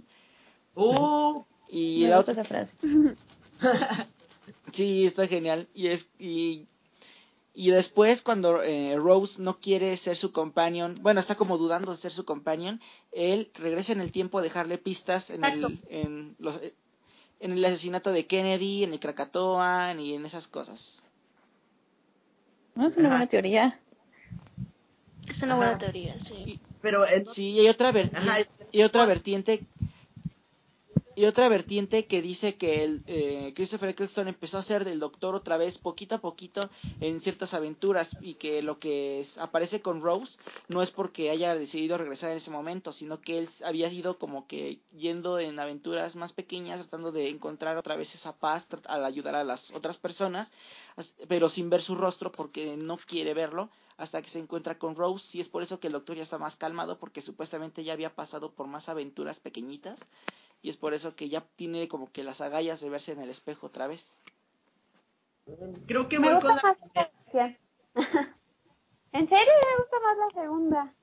Uh, 0.75 1.45
Y 1.71 2.03
Me 2.03 2.09
la 2.09 2.17
gusta 2.17 2.33
otra, 2.33 2.43
esa 2.43 2.45
frase. 2.45 2.75
sí, 4.73 5.05
está 5.05 5.29
genial. 5.29 5.69
Y 5.73 5.87
es, 5.87 6.11
y, 6.19 6.67
y 7.52 7.70
después 7.70 8.22
cuando 8.22 8.62
eh, 8.62 8.97
Rose 8.97 9.43
no 9.43 9.59
quiere 9.59 9.97
ser 9.97 10.16
su 10.16 10.32
companion, 10.32 10.97
bueno, 11.01 11.20
está 11.20 11.35
como 11.35 11.59
dudando 11.59 11.90
de 11.90 11.97
ser 11.97 12.12
su 12.12 12.24
companion, 12.24 12.81
él 13.12 13.51
regresa 13.55 13.93
en 13.93 14.01
el 14.01 14.12
tiempo 14.12 14.39
a 14.39 14.43
dejarle 14.43 14.78
pistas 14.78 15.31
en 15.31 15.44
el, 15.44 15.85
en 15.89 16.36
los, 16.39 16.60
en 17.40 17.52
el 17.52 17.64
asesinato 17.64 18.12
de 18.12 18.27
Kennedy, 18.27 18.85
en 18.85 18.93
el 18.93 19.01
Krakatoa 19.01 19.94
y 19.94 20.14
en 20.14 20.27
esas 20.27 20.47
cosas. 20.47 21.02
No, 22.77 22.86
es 22.86 22.97
una 22.97 23.09
Ajá. 23.09 23.16
buena 23.16 23.28
teoría. 23.28 23.81
Es 25.28 25.43
una 25.43 25.55
Ajá. 25.55 25.56
buena 25.56 25.78
teoría, 25.78 26.16
sí. 26.24 26.60
pero 26.81 27.05
eh, 27.06 27.24
Sí, 27.27 27.51
y 27.51 27.60
hay 27.60 27.68
otra 27.68 27.90
vertiente, 27.93 28.31
Ajá. 28.31 28.47
y 28.70 28.82
otra 28.82 29.06
vertiente, 29.06 29.64
y 31.20 31.26
otra 31.26 31.48
vertiente 31.48 32.06
que 32.06 32.22
dice 32.22 32.56
que 32.56 32.82
el, 32.84 33.02
eh, 33.06 33.52
Christopher 33.55 33.90
Eccleston 33.90 34.28
empezó 34.28 34.56
a 34.56 34.60
hacer 34.60 34.84
del 34.84 35.01
doctor 35.01 35.34
otra 35.34 35.56
vez 35.59 35.76
poquito 35.76 36.14
a 36.14 36.20
poquito 36.28 36.70
en 37.01 37.20
ciertas 37.20 37.52
aventuras 37.52 38.16
y 38.20 38.34
que 38.34 38.62
lo 38.62 38.78
que 38.78 39.26
aparece 39.38 39.82
con 39.82 40.01
Rose 40.01 40.38
no 40.68 40.80
es 40.82 40.90
porque 40.90 41.30
haya 41.30 41.55
decidido 41.55 41.98
regresar 41.98 42.30
en 42.30 42.38
ese 42.38 42.51
momento, 42.51 42.92
sino 42.92 43.20
que 43.20 43.38
él 43.38 43.48
había 43.64 43.92
ido 43.92 44.18
como 44.18 44.47
que 44.47 44.80
yendo 44.97 45.38
en 45.38 45.59
aventuras 45.59 46.16
más 46.16 46.32
pequeñas 46.32 46.80
tratando 46.80 47.12
de 47.12 47.28
encontrar 47.28 47.76
otra 47.76 47.97
vez 47.97 48.14
esa 48.14 48.34
paz 48.36 48.68
al 48.86 49.05
ayudar 49.05 49.34
a 49.34 49.44
las 49.44 49.70
otras 49.72 49.98
personas, 49.98 50.52
as- 50.97 51.14
pero 51.28 51.48
sin 51.48 51.68
ver 51.70 51.82
su 51.82 51.97
rostro 51.97 52.32
porque 52.32 52.76
no 52.76 52.97
quiere 52.97 53.34
verlo 53.34 53.68
hasta 53.98 54.22
que 54.22 54.30
se 54.30 54.38
encuentra 54.38 54.78
con 54.78 54.97
Rose 54.97 55.36
y 55.36 55.40
es 55.42 55.48
por 55.51 55.62
eso 55.62 55.80
que 55.80 55.88
el 55.88 55.92
doctor 55.92 56.16
ya 56.16 56.22
está 56.22 56.38
más 56.38 56.56
calmado 56.56 56.98
porque 56.98 57.20
supuestamente 57.20 57.84
ya 57.84 57.92
había 57.92 58.14
pasado 58.14 58.52
por 58.52 58.66
más 58.66 58.88
aventuras 58.88 59.38
pequeñitas 59.40 60.09
y 60.62 60.69
es 60.70 60.77
por 60.77 60.95
eso 60.95 61.15
que 61.16 61.28
ya 61.28 61.41
tiene 61.57 61.89
como 61.89 62.11
que 62.12 62.23
las 62.24 62.41
agallas 62.41 62.81
de 62.81 62.91
verse 62.91 63.12
en 63.12 63.20
el 63.20 63.31
espejo 63.31 63.66
otra 63.69 63.87
vez. 63.87 64.16
Creo 65.87 66.09
que 66.09 66.19
Me 66.19 66.27
voy 66.27 66.35
gusta 66.37 66.49
con 66.49 66.57
la... 66.57 66.62
más 66.62 66.77
versión. 66.95 67.57
en 69.12 69.28
serio, 69.28 69.53
me 69.70 69.78
gusta 69.78 69.97
más 70.01 70.16
la 70.19 70.43
segunda. 70.43 70.95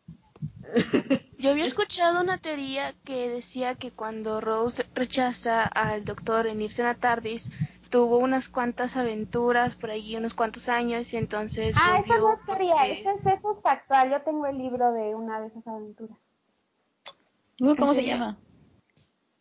Yo 1.37 1.51
había 1.51 1.65
escuchado 1.65 2.21
una 2.21 2.37
teoría 2.39 2.93
que 3.03 3.29
decía 3.29 3.75
que 3.75 3.91
cuando 3.91 4.41
Rose 4.41 4.85
rechaza 4.93 5.63
al 5.63 6.05
doctor 6.05 6.47
en 6.47 6.61
irse 6.61 6.81
a 6.81 6.85
la 6.85 6.95
TARDIS, 6.95 7.51
tuvo 7.89 8.17
unas 8.17 8.49
cuantas 8.49 8.97
aventuras 8.97 9.75
por 9.75 9.91
allí, 9.91 10.15
unos 10.17 10.33
cuantos 10.33 10.67
años, 10.69 11.13
y 11.13 11.17
entonces 11.17 11.75
Ah, 11.79 11.99
eso 11.99 12.17
no 12.17 12.33
es 12.33 12.45
teoría, 12.45 12.75
porque- 12.75 12.91
eso 13.01 13.11
es, 13.11 13.25
eso 13.25 13.51
es 13.51 13.61
factual. 13.61 14.11
Yo 14.11 14.21
tengo 14.21 14.45
el 14.45 14.57
libro 14.57 14.91
de 14.93 15.15
una 15.15 15.39
de 15.41 15.47
esas 15.47 15.65
aventuras. 15.67 16.17
¿Cómo 17.59 17.93
se 17.93 18.05
llama? 18.05 18.37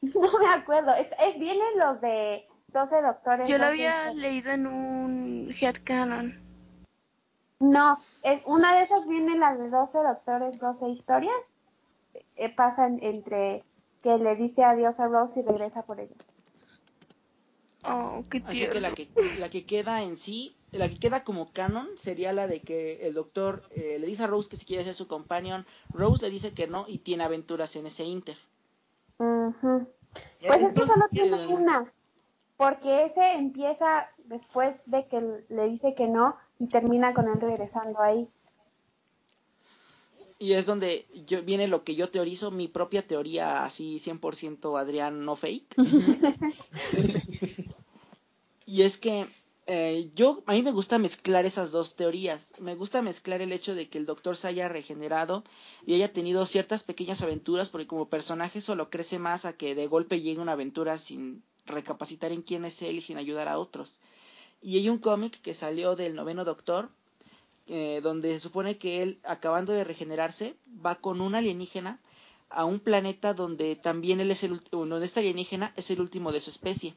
No 0.14 0.38
me 0.38 0.48
acuerdo. 0.48 0.94
Es, 0.94 1.08
es- 1.20 1.38
vienen 1.38 1.78
los 1.78 2.00
de 2.00 2.46
12 2.68 3.02
doctores. 3.02 3.48
Yo 3.48 3.58
lo 3.58 3.64
12 3.66 3.88
había 3.88 4.12
leído 4.12 4.52
en 4.52 4.66
un 4.66 5.54
headcanon. 5.58 6.34
No, 7.60 7.98
es, 8.22 8.42
una 8.46 8.76
de 8.76 8.82
esas 8.82 9.06
viene 9.08 9.38
la 9.38 9.56
de 9.56 9.70
12 9.70 9.98
doctores, 9.98 10.58
12 10.58 10.90
historias. 10.90 11.34
Eh, 12.36 12.54
pasan 12.54 12.98
entre 13.02 13.64
que 14.02 14.18
le 14.18 14.36
dice 14.36 14.62
adiós 14.62 15.00
a 15.00 15.08
Rose 15.08 15.40
y 15.40 15.42
regresa 15.42 15.82
por 15.82 16.00
ella. 16.00 16.14
Oh, 17.84 18.24
qué 18.30 18.42
Así 18.46 18.66
que 18.66 18.80
la 18.80 18.92
que 18.92 19.08
la 19.38 19.48
que 19.48 19.64
queda 19.64 20.02
en 20.02 20.16
sí, 20.16 20.54
la 20.72 20.88
que 20.88 20.96
queda 20.96 21.24
como 21.24 21.52
canon 21.52 21.88
sería 21.96 22.32
la 22.32 22.46
de 22.46 22.60
que 22.60 23.06
el 23.06 23.14
doctor 23.14 23.62
eh, 23.70 23.98
le 23.98 24.06
dice 24.06 24.24
a 24.24 24.26
Rose 24.26 24.48
que 24.48 24.56
si 24.56 24.66
quiere 24.66 24.84
ser 24.84 24.94
su 24.94 25.06
companion, 25.08 25.66
Rose 25.94 26.22
le 26.24 26.30
dice 26.30 26.52
que 26.52 26.66
no 26.66 26.86
y 26.88 26.98
tiene 26.98 27.24
aventuras 27.24 27.76
en 27.76 27.86
ese 27.86 28.04
inter. 28.04 28.36
Ujú. 29.18 29.88
Pues 30.46 30.62
es 30.62 30.72
que 30.72 30.86
solo 30.86 31.06
tiene 31.10 31.36
eh, 31.36 31.46
una. 31.48 31.92
Porque 32.56 33.04
ese 33.04 33.32
empieza 33.34 34.08
después 34.24 34.74
de 34.86 35.06
que 35.06 35.44
le 35.48 35.64
dice 35.64 35.94
que 35.94 36.06
no 36.06 36.36
y 36.58 36.68
termina 36.68 37.12
con 37.14 37.28
él 37.28 37.40
regresando 37.40 38.00
ahí. 38.00 38.28
Y 40.38 40.52
es 40.52 40.66
donde 40.66 41.06
yo, 41.26 41.42
viene 41.42 41.66
lo 41.66 41.82
que 41.82 41.94
yo 41.94 42.10
teorizo, 42.10 42.50
mi 42.50 42.68
propia 42.68 43.06
teoría 43.06 43.64
así 43.64 43.96
100% 43.96 44.78
Adrián 44.78 45.24
no 45.24 45.34
fake. 45.34 45.74
y 48.66 48.82
es 48.82 48.98
que 48.98 49.26
eh, 49.68 50.12
yo, 50.14 50.44
a 50.46 50.52
mí 50.52 50.62
me 50.62 50.70
gusta 50.70 50.98
mezclar 50.98 51.44
esas 51.44 51.72
dos 51.72 51.96
teorías. 51.96 52.54
Me 52.60 52.76
gusta 52.76 53.02
mezclar 53.02 53.42
el 53.42 53.52
hecho 53.52 53.74
de 53.74 53.88
que 53.88 53.98
el 53.98 54.06
doctor 54.06 54.36
se 54.36 54.46
haya 54.46 54.68
regenerado 54.68 55.42
y 55.84 55.94
haya 55.94 56.12
tenido 56.12 56.46
ciertas 56.46 56.84
pequeñas 56.84 57.22
aventuras, 57.22 57.68
porque 57.68 57.88
como 57.88 58.08
personaje 58.08 58.60
solo 58.60 58.90
crece 58.90 59.18
más 59.18 59.44
a 59.44 59.56
que 59.56 59.74
de 59.74 59.88
golpe 59.88 60.20
llegue 60.20 60.40
una 60.40 60.52
aventura 60.52 60.98
sin 60.98 61.42
recapacitar 61.64 62.30
en 62.30 62.42
quién 62.42 62.64
es 62.64 62.80
él 62.82 62.96
y 62.96 63.00
sin 63.00 63.16
ayudar 63.18 63.48
a 63.48 63.58
otros. 63.58 63.98
Y 64.62 64.78
hay 64.78 64.88
un 64.88 64.98
cómic 64.98 65.40
que 65.42 65.54
salió 65.54 65.96
del 65.96 66.14
noveno 66.14 66.44
doctor, 66.44 66.90
eh, 67.66 68.00
donde 68.04 68.32
se 68.34 68.40
supone 68.40 68.78
que 68.78 69.02
él, 69.02 69.18
acabando 69.24 69.72
de 69.72 69.82
regenerarse, 69.82 70.54
va 70.84 70.94
con 70.94 71.20
un 71.20 71.34
alienígena 71.34 72.00
a 72.48 72.64
un 72.64 72.78
planeta 72.78 73.34
donde 73.34 73.74
también 73.74 74.20
él 74.20 74.30
es 74.30 74.44
el 74.44 74.60
donde 74.70 75.04
este 75.04 75.18
alienígena 75.18 75.72
es 75.74 75.90
el 75.90 76.00
último 76.00 76.30
de 76.30 76.38
su 76.38 76.50
especie 76.50 76.94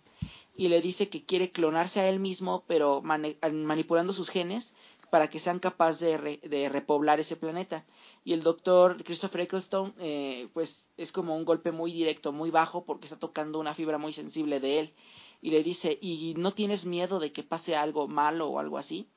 y 0.62 0.68
le 0.68 0.82
dice 0.82 1.10
que 1.12 1.26
quiere 1.30 1.52
clonarse 1.58 2.00
a 2.02 2.10
él 2.12 2.20
mismo 2.20 2.52
pero 2.68 3.02
manipulando 3.72 4.14
sus 4.14 4.30
genes 4.30 4.76
para 5.14 5.28
que 5.32 5.40
sean 5.46 5.60
capaces 5.68 6.00
de, 6.02 6.18
re- 6.18 6.42
de 6.54 6.70
repoblar 6.70 7.20
ese 7.20 7.36
planeta. 7.44 7.78
Y 8.24 8.34
el 8.34 8.44
doctor 8.44 9.02
Christopher 9.04 9.42
Eccleston 9.42 9.94
eh, 10.00 10.50
pues 10.54 10.86
es 10.98 11.12
como 11.12 11.36
un 11.36 11.46
golpe 11.46 11.72
muy 11.72 11.92
directo 11.92 12.32
muy 12.32 12.52
bajo 12.52 12.84
porque 12.86 13.06
está 13.08 13.18
tocando 13.18 13.60
una 13.60 13.74
fibra 13.74 13.98
muy 13.98 14.14
sensible 14.14 14.60
de 14.60 14.72
él. 14.80 14.94
Y 15.42 15.50
le 15.52 15.64
dice 15.64 15.98
y 16.02 16.34
no 16.38 16.54
tienes 16.54 16.86
miedo 16.86 17.20
de 17.20 17.32
que 17.32 17.44
pase 17.44 17.76
algo 17.76 18.08
malo 18.08 18.48
o 18.50 18.60
algo 18.60 18.78
así 18.78 19.08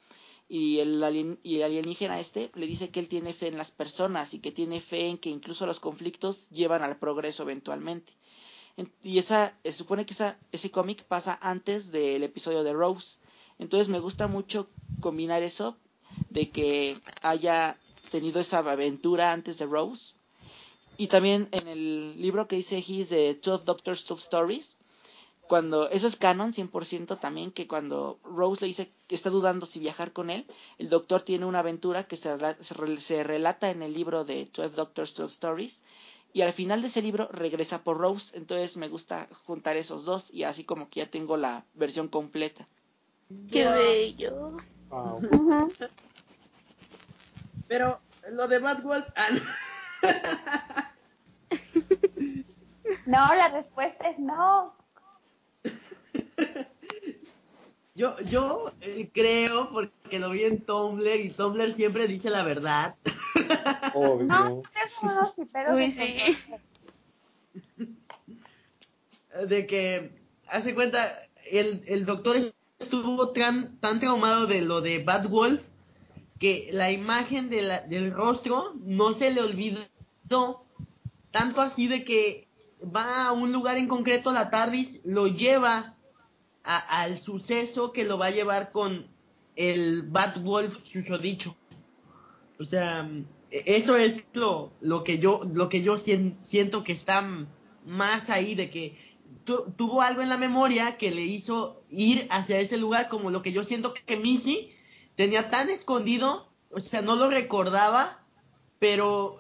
y 0.49 0.79
el, 0.81 1.39
y 1.43 1.57
el 1.57 1.63
alienígena 1.65 2.21
este 2.21 2.51
le 2.55 2.67
dice 2.67 2.91
que 2.91 3.01
él 3.01 3.09
tiene 3.09 3.33
fe 3.33 3.49
en 3.49 3.57
las 3.59 3.71
personas 3.71 4.35
y 4.35 4.39
que 4.41 4.53
tiene 4.53 4.81
fe 4.81 5.09
en 5.09 5.19
que 5.19 5.31
incluso 5.31 5.67
los 5.67 5.81
conflictos 5.81 6.49
llevan 6.51 6.83
al 6.83 6.99
progreso 6.99 7.43
eventualmente. 7.43 8.13
Y 9.03 9.19
esa, 9.19 9.55
se 9.65 9.73
supone 9.73 10.07
que 10.07 10.15
ese 10.53 10.71
cómic 10.71 11.05
pasa 11.05 11.39
antes 11.43 11.93
del 11.93 12.23
episodio 12.23 12.65
de 12.65 12.73
Rose. 12.73 13.19
Entonces 13.59 13.89
me 13.89 14.01
gusta 14.01 14.27
mucho 14.29 14.69
combinar 15.01 15.43
eso 15.43 15.77
de 16.31 16.51
que 16.51 16.99
haya 17.23 17.77
tenido 18.11 18.41
esa 18.41 18.59
aventura 18.59 19.33
antes 19.33 19.59
de 19.59 19.67
Rose. 19.67 20.15
Y 20.97 21.07
también 21.09 21.49
en 21.53 21.69
el 21.69 22.21
libro 22.21 22.49
que 22.49 22.57
dice 22.57 22.79
He's 22.87 23.11
de 23.11 23.35
12 23.35 23.65
Doctors 23.65 24.07
12 24.07 24.23
Stories, 24.23 24.77
cuando 25.49 25.91
eso 25.91 26.07
es 26.07 26.17
canon 26.17 26.53
100% 26.53 27.19
también 27.21 27.51
que 27.51 27.67
cuando 27.67 28.19
Rose 28.25 28.61
le 28.63 28.69
dice 28.69 28.91
que 29.07 29.15
está 29.15 29.29
dudando 29.29 29.67
si 29.67 29.81
viajar 29.81 30.13
con 30.13 30.31
él, 30.31 30.47
el 30.79 30.89
doctor 30.89 31.23
tiene 31.23 31.45
una 31.47 31.59
aventura 31.59 32.05
que 32.05 32.17
se, 32.17 32.31
se 32.61 33.23
relata 33.25 33.71
en 33.71 33.83
el 33.83 33.93
libro 33.93 34.25
de 34.25 34.47
12 34.47 34.71
Doctors 34.71 35.15
12 35.15 35.33
Stories 35.33 35.83
y 36.33 36.43
al 36.43 36.53
final 36.53 36.81
de 36.81 36.89
ese 36.89 37.03
libro 37.03 37.29
regresa 37.33 37.83
por 37.83 37.99
Rose, 37.99 38.37
entonces 38.37 38.77
me 38.77 38.89
gusta 38.89 39.29
juntar 39.47 39.77
esos 39.77 40.05
dos 40.05 40.33
y 40.33 40.45
así 40.45 40.65
como 40.65 40.89
que 40.89 41.01
ya 41.01 41.07
tengo 41.07 41.37
la 41.37 41.65
versión 41.75 42.09
completa. 42.09 42.67
Qué 43.51 43.65
Wow. 43.65 43.75
bello. 43.75 44.57
Wow. 44.91 45.73
Pero 47.69 48.01
lo 48.31 48.49
de 48.49 48.59
Bad 48.59 48.83
Wolf... 48.83 49.07
ah, 49.17 49.29
no. 49.33 49.41
No, 53.07 53.35
la 53.35 53.49
respuesta 53.49 54.09
es 54.11 54.19
no. 54.19 54.75
Yo, 57.95 58.19
yo 58.21 58.73
eh, 58.81 59.11
creo, 59.13 59.71
porque 59.71 60.19
lo 60.19 60.31
vi 60.31 60.45
en 60.45 60.63
Tumblr 60.65 61.21
y 61.21 61.29
Tumblr 61.29 61.75
siempre 61.75 62.07
dice 62.07 62.31
la 62.31 62.43
verdad. 62.43 62.95
Obvio. 63.95 64.27
No, 64.27 64.63
unos 65.03 65.35
chiperos 65.37 65.75
Uy, 65.75 65.93
de 65.93 66.37
sí. 67.77 67.89
de 69.49 69.67
que 69.67 70.11
hace 70.49 70.75
cuenta 70.75 71.19
el, 71.51 71.83
el 71.87 72.07
doctor 72.07 72.37
estuvo 72.79 73.31
tan, 73.31 73.77
tan 73.79 74.01
traumado 74.01 74.47
de 74.47 74.63
lo 74.63 74.81
de 74.81 75.03
Bad 75.03 75.29
Wolf 75.29 75.61
que 76.39 76.71
la 76.73 76.91
imagen 76.91 77.49
de 77.51 77.63
la- 77.63 77.81
del 77.83 78.13
rostro 78.13 78.73
no 78.85 79.13
se 79.13 79.31
le 79.33 79.41
olvidó 79.43 80.65
tanto 81.31 81.61
así 81.61 81.89
de 81.89 82.05
que 82.05 82.49
va 82.85 83.27
a 83.27 83.33
un 83.33 83.53
lugar 83.53 83.77
en 83.77 83.87
concreto 83.87 84.33
la 84.33 84.51
TARDIS 84.51 85.01
lo 85.05 85.27
lleva 85.29 85.95
al 86.65 87.19
suceso 87.19 87.93
que 87.93 88.05
lo 88.05 88.19
va 88.19 88.27
a 88.27 88.31
llevar 88.31 88.73
con 88.73 89.07
el 89.57 90.03
Bad 90.03 90.41
Wolf 90.43 90.79
susodicho 90.85 91.57
o 92.59 92.65
sea 92.65 93.09
e- 93.51 93.65
eso 93.77 93.97
es 93.97 94.23
lo, 94.33 94.73
lo 94.81 95.03
que 95.05 95.19
yo 95.19 95.41
lo 95.53 95.69
que 95.69 95.83
yo 95.83 95.99
sien- 95.99 96.39
siento 96.43 96.85
que 96.85 96.93
está 96.93 97.23
más 97.85 98.31
ahí 98.31 98.55
de 98.55 98.71
que 98.71 98.97
tu- 99.45 99.73
tuvo 99.77 100.03
algo 100.03 100.23
en 100.23 100.29
la 100.29 100.37
memoria 100.39 100.97
que 100.97 101.11
le 101.11 101.23
hizo 101.23 101.83
ir 101.91 102.27
hacia 102.31 102.61
ese 102.61 102.77
lugar 102.77 103.09
como 103.09 103.31
lo 103.31 103.43
que 103.43 103.53
yo 103.53 103.65
siento 103.65 103.93
que 103.95 104.17
Missy 104.17 104.71
tenía 105.17 105.51
tan 105.51 105.69
escondido, 105.69 106.49
o 106.71 106.81
sea, 106.81 107.03
no 107.03 107.17
lo 107.17 107.29
recordaba, 107.29 108.25
pero 108.79 109.39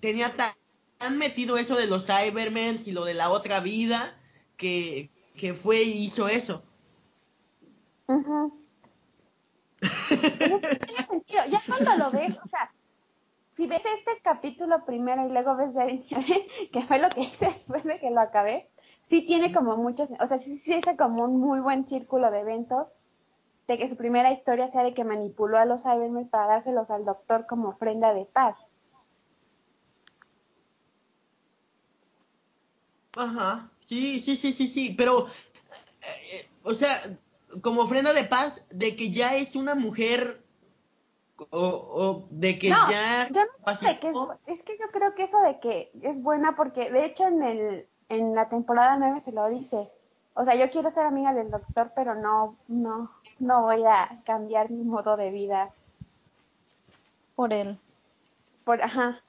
tenía 0.00 0.34
tan, 0.36 0.52
tan 0.98 1.18
metido 1.18 1.56
eso 1.56 1.76
de 1.76 1.86
los 1.86 2.06
Cybermen 2.06 2.80
y 2.84 2.90
lo 2.92 3.04
de 3.04 3.14
la 3.14 3.30
otra 3.30 3.60
vida 3.60 4.20
que, 4.56 5.08
que 5.34 5.54
fue 5.54 5.82
y 5.82 6.04
hizo 6.04 6.28
eso. 6.28 6.62
Sí 10.08 10.16
tiene 10.16 11.06
sentido. 11.06 11.42
Ya 11.48 11.60
cuando 11.66 12.04
lo 12.04 12.10
ves, 12.10 12.38
o 12.42 12.48
sea, 12.48 12.72
si 13.52 13.66
ves 13.66 13.82
este 13.84 14.20
capítulo 14.22 14.84
primero 14.84 15.26
y 15.26 15.32
luego 15.32 15.56
ves 15.56 15.74
Daring 15.74 16.04
que 16.72 16.82
fue 16.82 16.98
lo 16.98 17.08
que 17.10 17.22
hice 17.22 17.46
después 17.46 17.84
de 17.84 17.98
que 18.00 18.10
lo 18.10 18.20
acabé, 18.20 18.70
sí 19.02 19.26
tiene 19.26 19.52
como 19.52 19.76
muchos, 19.76 20.10
o 20.20 20.26
sea, 20.26 20.38
sí, 20.38 20.58
sí 20.58 20.74
es 20.74 20.84
como 20.96 21.24
un 21.24 21.40
muy 21.40 21.60
buen 21.60 21.86
círculo 21.86 22.30
de 22.30 22.40
eventos, 22.40 22.92
de 23.66 23.78
que 23.78 23.88
su 23.88 23.96
primera 23.96 24.32
historia 24.32 24.68
sea 24.68 24.82
de 24.82 24.94
que 24.94 25.04
manipuló 25.04 25.58
a 25.58 25.64
los 25.64 25.82
Cybermen 25.82 26.28
para 26.28 26.46
dárselos 26.46 26.90
al 26.90 27.04
doctor 27.04 27.46
como 27.46 27.68
ofrenda 27.70 28.12
de 28.12 28.26
paz. 28.26 28.58
Ajá, 33.16 33.70
Sí, 33.88 34.20
sí, 34.20 34.36
sí, 34.36 34.52
sí, 34.52 34.68
sí, 34.68 34.94
pero, 34.96 35.28
eh, 35.28 35.30
eh, 36.32 36.48
o 36.62 36.74
sea, 36.74 37.00
como 37.60 37.82
ofrenda 37.82 38.12
de 38.12 38.24
paz 38.24 38.64
de 38.70 38.96
que 38.96 39.10
ya 39.10 39.36
es 39.36 39.54
una 39.56 39.74
mujer 39.74 40.42
o, 41.50 41.60
o 41.60 42.26
de 42.30 42.58
que 42.58 42.70
No, 42.70 42.90
ya 42.90 43.28
yo 43.30 43.42
no 43.66 43.76
sé 43.76 43.98
que 43.98 44.08
es, 44.08 44.16
es 44.46 44.62
que 44.62 44.78
yo 44.78 44.86
creo 44.92 45.14
que 45.14 45.24
eso 45.24 45.40
de 45.40 45.58
que 45.58 45.90
es 46.02 46.22
buena 46.22 46.54
porque 46.56 46.90
de 46.90 47.04
hecho 47.04 47.26
en 47.26 47.42
el 47.42 47.86
en 48.08 48.34
la 48.34 48.48
temporada 48.48 48.96
9 48.96 49.20
se 49.20 49.32
lo 49.32 49.48
dice. 49.48 49.90
O 50.34 50.44
sea, 50.44 50.54
yo 50.56 50.68
quiero 50.70 50.90
ser 50.90 51.06
amiga 51.06 51.32
del 51.32 51.50
doctor, 51.50 51.92
pero 51.94 52.14
no 52.14 52.56
no 52.68 53.10
no 53.38 53.62
voy 53.62 53.84
a 53.84 54.20
cambiar 54.24 54.70
mi 54.70 54.84
modo 54.84 55.16
de 55.16 55.30
vida 55.30 55.70
Por 57.34 57.52
él. 57.52 57.78
por 58.64 58.82
ajá. 58.82 59.20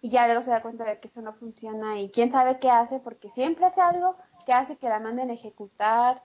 Y 0.00 0.10
ya 0.10 0.26
luego 0.26 0.42
se 0.42 0.50
da 0.50 0.62
cuenta 0.62 0.84
de 0.84 0.98
que 0.98 1.08
eso 1.08 1.20
no 1.20 1.34
funciona 1.34 2.00
y 2.00 2.10
quién 2.10 2.30
sabe 2.30 2.58
qué 2.58 2.70
hace 2.70 3.00
porque 3.00 3.28
siempre 3.28 3.66
hace 3.66 3.80
algo 3.80 4.16
que 4.46 4.52
hace 4.52 4.76
que 4.76 4.88
la 4.88 4.98
manden 4.98 5.30
a 5.30 5.34
ejecutar, 5.34 6.22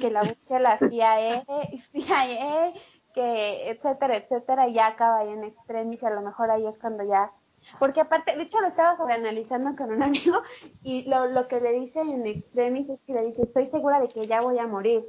que 0.00 0.10
la 0.10 0.22
busque 0.22 0.58
la 0.58 0.78
CIA, 0.78 1.44
CIA, 1.92 2.72
que 3.14 3.70
etcétera, 3.70 4.16
etcétera, 4.16 4.68
y 4.68 4.74
ya 4.74 4.88
acaba 4.88 5.18
ahí 5.18 5.28
en 5.28 5.44
extremis 5.44 6.02
y 6.02 6.06
a 6.06 6.10
lo 6.10 6.22
mejor 6.22 6.50
ahí 6.50 6.66
es 6.66 6.78
cuando 6.78 7.04
ya 7.04 7.30
porque 7.78 8.00
aparte, 8.00 8.36
de 8.36 8.42
hecho 8.42 8.60
lo 8.60 8.68
estaba 8.68 8.96
sobreanalizando 8.96 9.76
con 9.76 9.92
un 9.92 10.02
amigo 10.02 10.42
y 10.82 11.02
lo, 11.08 11.26
lo 11.26 11.48
que 11.48 11.60
le 11.60 11.72
dice 11.72 12.00
en 12.00 12.26
extremis 12.26 12.88
es 12.88 13.00
que 13.02 13.12
le 13.12 13.24
dice, 13.24 13.42
estoy 13.42 13.66
segura 13.66 14.00
de 14.00 14.08
que 14.08 14.26
ya 14.26 14.40
voy 14.40 14.58
a 14.58 14.66
morir. 14.66 15.04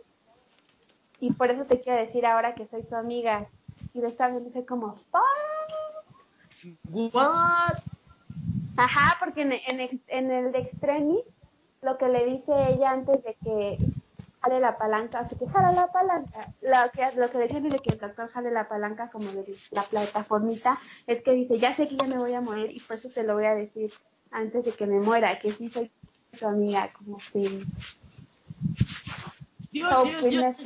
Y 1.19 1.33
por 1.33 1.51
eso 1.51 1.65
te 1.65 1.79
quiero 1.79 1.99
decir 1.99 2.25
ahora 2.25 2.55
que 2.55 2.65
soy 2.65 2.83
tu 2.83 2.95
amiga. 2.95 3.49
Y 3.93 4.01
de 4.01 4.07
esta 4.07 4.29
vez 4.29 4.43
dice 4.43 4.65
como, 4.65 4.95
"Fuck". 5.11 5.48
What? 6.89 7.77
Ajá, 8.77 9.17
porque 9.19 9.41
en, 9.41 9.51
en, 9.53 9.79
ex- 9.79 10.03
en 10.07 10.31
el 10.31 10.51
de 10.51 10.59
extremis, 10.59 11.23
lo 11.81 11.97
que 11.97 12.07
le 12.07 12.25
dice 12.25 12.51
ella 12.67 12.91
antes 12.91 13.23
de 13.23 13.35
que 13.43 13.77
jale 14.41 14.59
la 14.61 14.77
palanca, 14.77 15.19
así 15.19 15.35
que 15.35 15.47
jala 15.47 15.71
la 15.71 15.91
palanca, 15.91 16.47
lo 16.61 16.91
que, 16.91 17.11
lo 17.19 17.29
que 17.29 17.37
le 17.39 17.43
dice 17.45 17.57
antes 17.57 17.73
de 17.73 17.79
que 17.79 17.89
el 17.91 17.99
doctor 17.99 18.29
jale 18.29 18.51
la 18.51 18.69
palanca 18.69 19.09
como 19.11 19.29
de 19.31 19.53
la 19.71 19.83
plataformita, 19.83 20.79
es 21.07 21.21
que 21.21 21.33
dice, 21.33 21.59
ya 21.59 21.75
sé 21.75 21.87
que 21.89 21.97
ya 21.97 22.07
me 22.07 22.17
voy 22.17 22.33
a 22.33 22.41
morir 22.41 22.71
y 22.71 22.79
por 22.79 22.95
eso 22.97 23.09
te 23.09 23.23
lo 23.23 23.33
voy 23.35 23.45
a 23.45 23.55
decir 23.55 23.91
antes 24.31 24.63
de 24.63 24.71
que 24.71 24.85
me 24.85 24.99
muera, 24.99 25.39
que 25.39 25.51
sí 25.51 25.67
soy 25.67 25.91
tu 26.39 26.47
amiga, 26.47 26.93
como 26.93 27.19
si... 27.19 27.65
Dios, 29.71 29.93
Oh, 29.93 30.03
Dios, 30.05 30.23
Dios. 30.23 30.57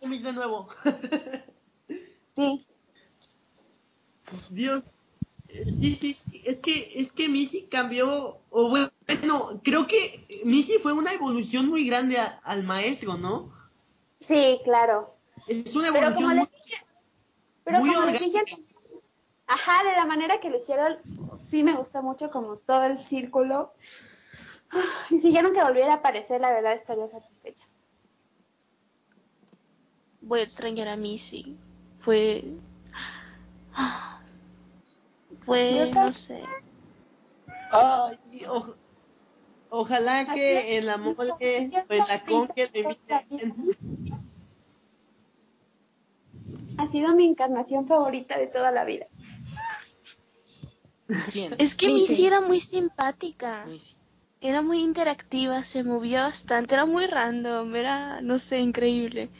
Dios, 0.00 0.22
de 0.22 0.32
nuevo. 0.32 0.68
Sí, 2.34 2.66
Dios. 4.50 4.82
Sí, 5.48 5.96
sí, 5.96 6.12
sí, 6.14 6.42
es 6.44 6.60
que, 6.60 6.92
es 7.00 7.12
que 7.12 7.28
Missy 7.28 7.68
cambió, 7.68 8.38
o 8.50 8.68
bueno, 8.68 8.90
creo 9.64 9.86
que 9.86 10.26
Missy 10.44 10.74
fue 10.82 10.92
una 10.92 11.14
evolución 11.14 11.68
muy 11.68 11.86
grande 11.86 12.18
a- 12.18 12.40
al 12.44 12.64
maestro, 12.64 13.16
¿no? 13.16 13.50
sí, 14.20 14.60
claro. 14.64 15.14
Es 15.46 15.74
una 15.74 15.92
Pero 15.92 16.14
como 16.14 16.28
evolución 16.28 16.36
les 16.36 16.50
muy, 16.50 16.50
dije, 16.50 16.76
pero 17.64 17.78
muy 17.80 17.94
como 17.94 18.06
les 18.06 18.20
dije, 18.20 18.44
ajá, 19.46 19.84
de 19.84 19.96
la 19.96 20.04
manera 20.06 20.40
que 20.40 20.50
lo 20.50 20.56
hicieron, 20.58 20.98
sí 21.36 21.62
me 21.62 21.76
gustó 21.76 22.02
mucho 22.02 22.30
como 22.30 22.56
todo 22.58 22.84
el 22.84 22.98
círculo. 22.98 23.72
Y 25.10 25.18
si 25.18 25.32
ya 25.32 25.42
nunca 25.42 25.64
volviera 25.64 25.92
a 25.94 25.96
aparecer, 25.96 26.40
la 26.40 26.50
verdad 26.52 26.74
estaría 26.74 27.08
satisfecha. 27.08 27.64
Voy 30.20 30.40
a 30.40 30.42
extrañar 30.44 30.86
a 30.88 30.96
Missy. 30.96 31.56
Fue. 32.00 32.44
Fue, 35.48 35.74
Yo 35.92 35.94
no 35.94 36.12
sé. 36.12 36.42
Ay, 37.70 38.44
o- 38.46 38.74
ojalá 39.70 40.34
que 40.34 40.76
en 40.76 40.84
la 40.84 40.98
mole 40.98 41.32
en 41.40 41.72
la 42.06 42.22
conque 42.24 42.70
le 42.70 42.80
inviten. 42.80 43.54
Ha 46.76 46.90
sido 46.90 47.14
mi 47.14 47.26
encarnación 47.26 47.88
favorita 47.88 48.38
de 48.38 48.48
toda 48.48 48.70
la 48.70 48.84
vida. 48.84 49.06
¿Quién? 51.32 51.54
Es 51.56 51.74
que 51.74 51.86
Missy. 51.86 52.10
Missy 52.12 52.26
era 52.26 52.42
muy 52.42 52.60
simpática. 52.60 53.64
Missy. 53.64 53.96
Era 54.42 54.60
muy 54.60 54.80
interactiva, 54.82 55.64
se 55.64 55.82
movía 55.82 56.24
bastante, 56.24 56.74
era 56.74 56.84
muy 56.84 57.06
random, 57.06 57.74
era, 57.74 58.20
no 58.20 58.38
sé, 58.38 58.60
increíble. 58.60 59.30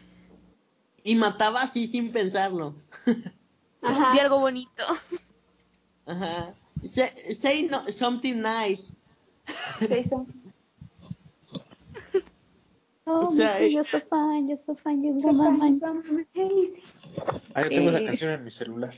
Y 1.04 1.14
mataba 1.16 1.62
así 1.62 1.86
sin 1.86 2.10
pensarlo. 2.12 2.74
Ajá. 3.82 4.12
Vi 4.14 4.18
algo 4.20 4.40
bonito. 4.40 4.84
Ajá. 6.08 6.52
Say, 6.84 7.34
say 7.34 7.62
no, 7.68 7.86
something 7.92 8.40
nice. 8.40 8.92
Sí, 9.78 10.04
son- 10.08 10.26
Oh, 13.10 13.20
O 13.28 13.30
sea, 13.30 13.52
Missy, 13.54 13.64
eh, 13.64 13.68
you're 13.72 13.88
so 13.88 14.00
fine, 14.00 14.46
you're 14.48 14.62
so 14.62 14.74
fine, 14.74 15.02
you're 15.02 15.18
so 15.18 15.32
son- 15.34 15.58
fine. 15.58 15.80
son- 15.80 16.26
sí. 16.34 16.82
Ah, 17.54 17.62
yo 17.62 17.68
tengo 17.70 17.88
esa 17.88 18.00
Eh. 18.00 18.04
canción 18.04 18.32
en 18.32 18.44
mi 18.44 18.50
celular. 18.50 18.92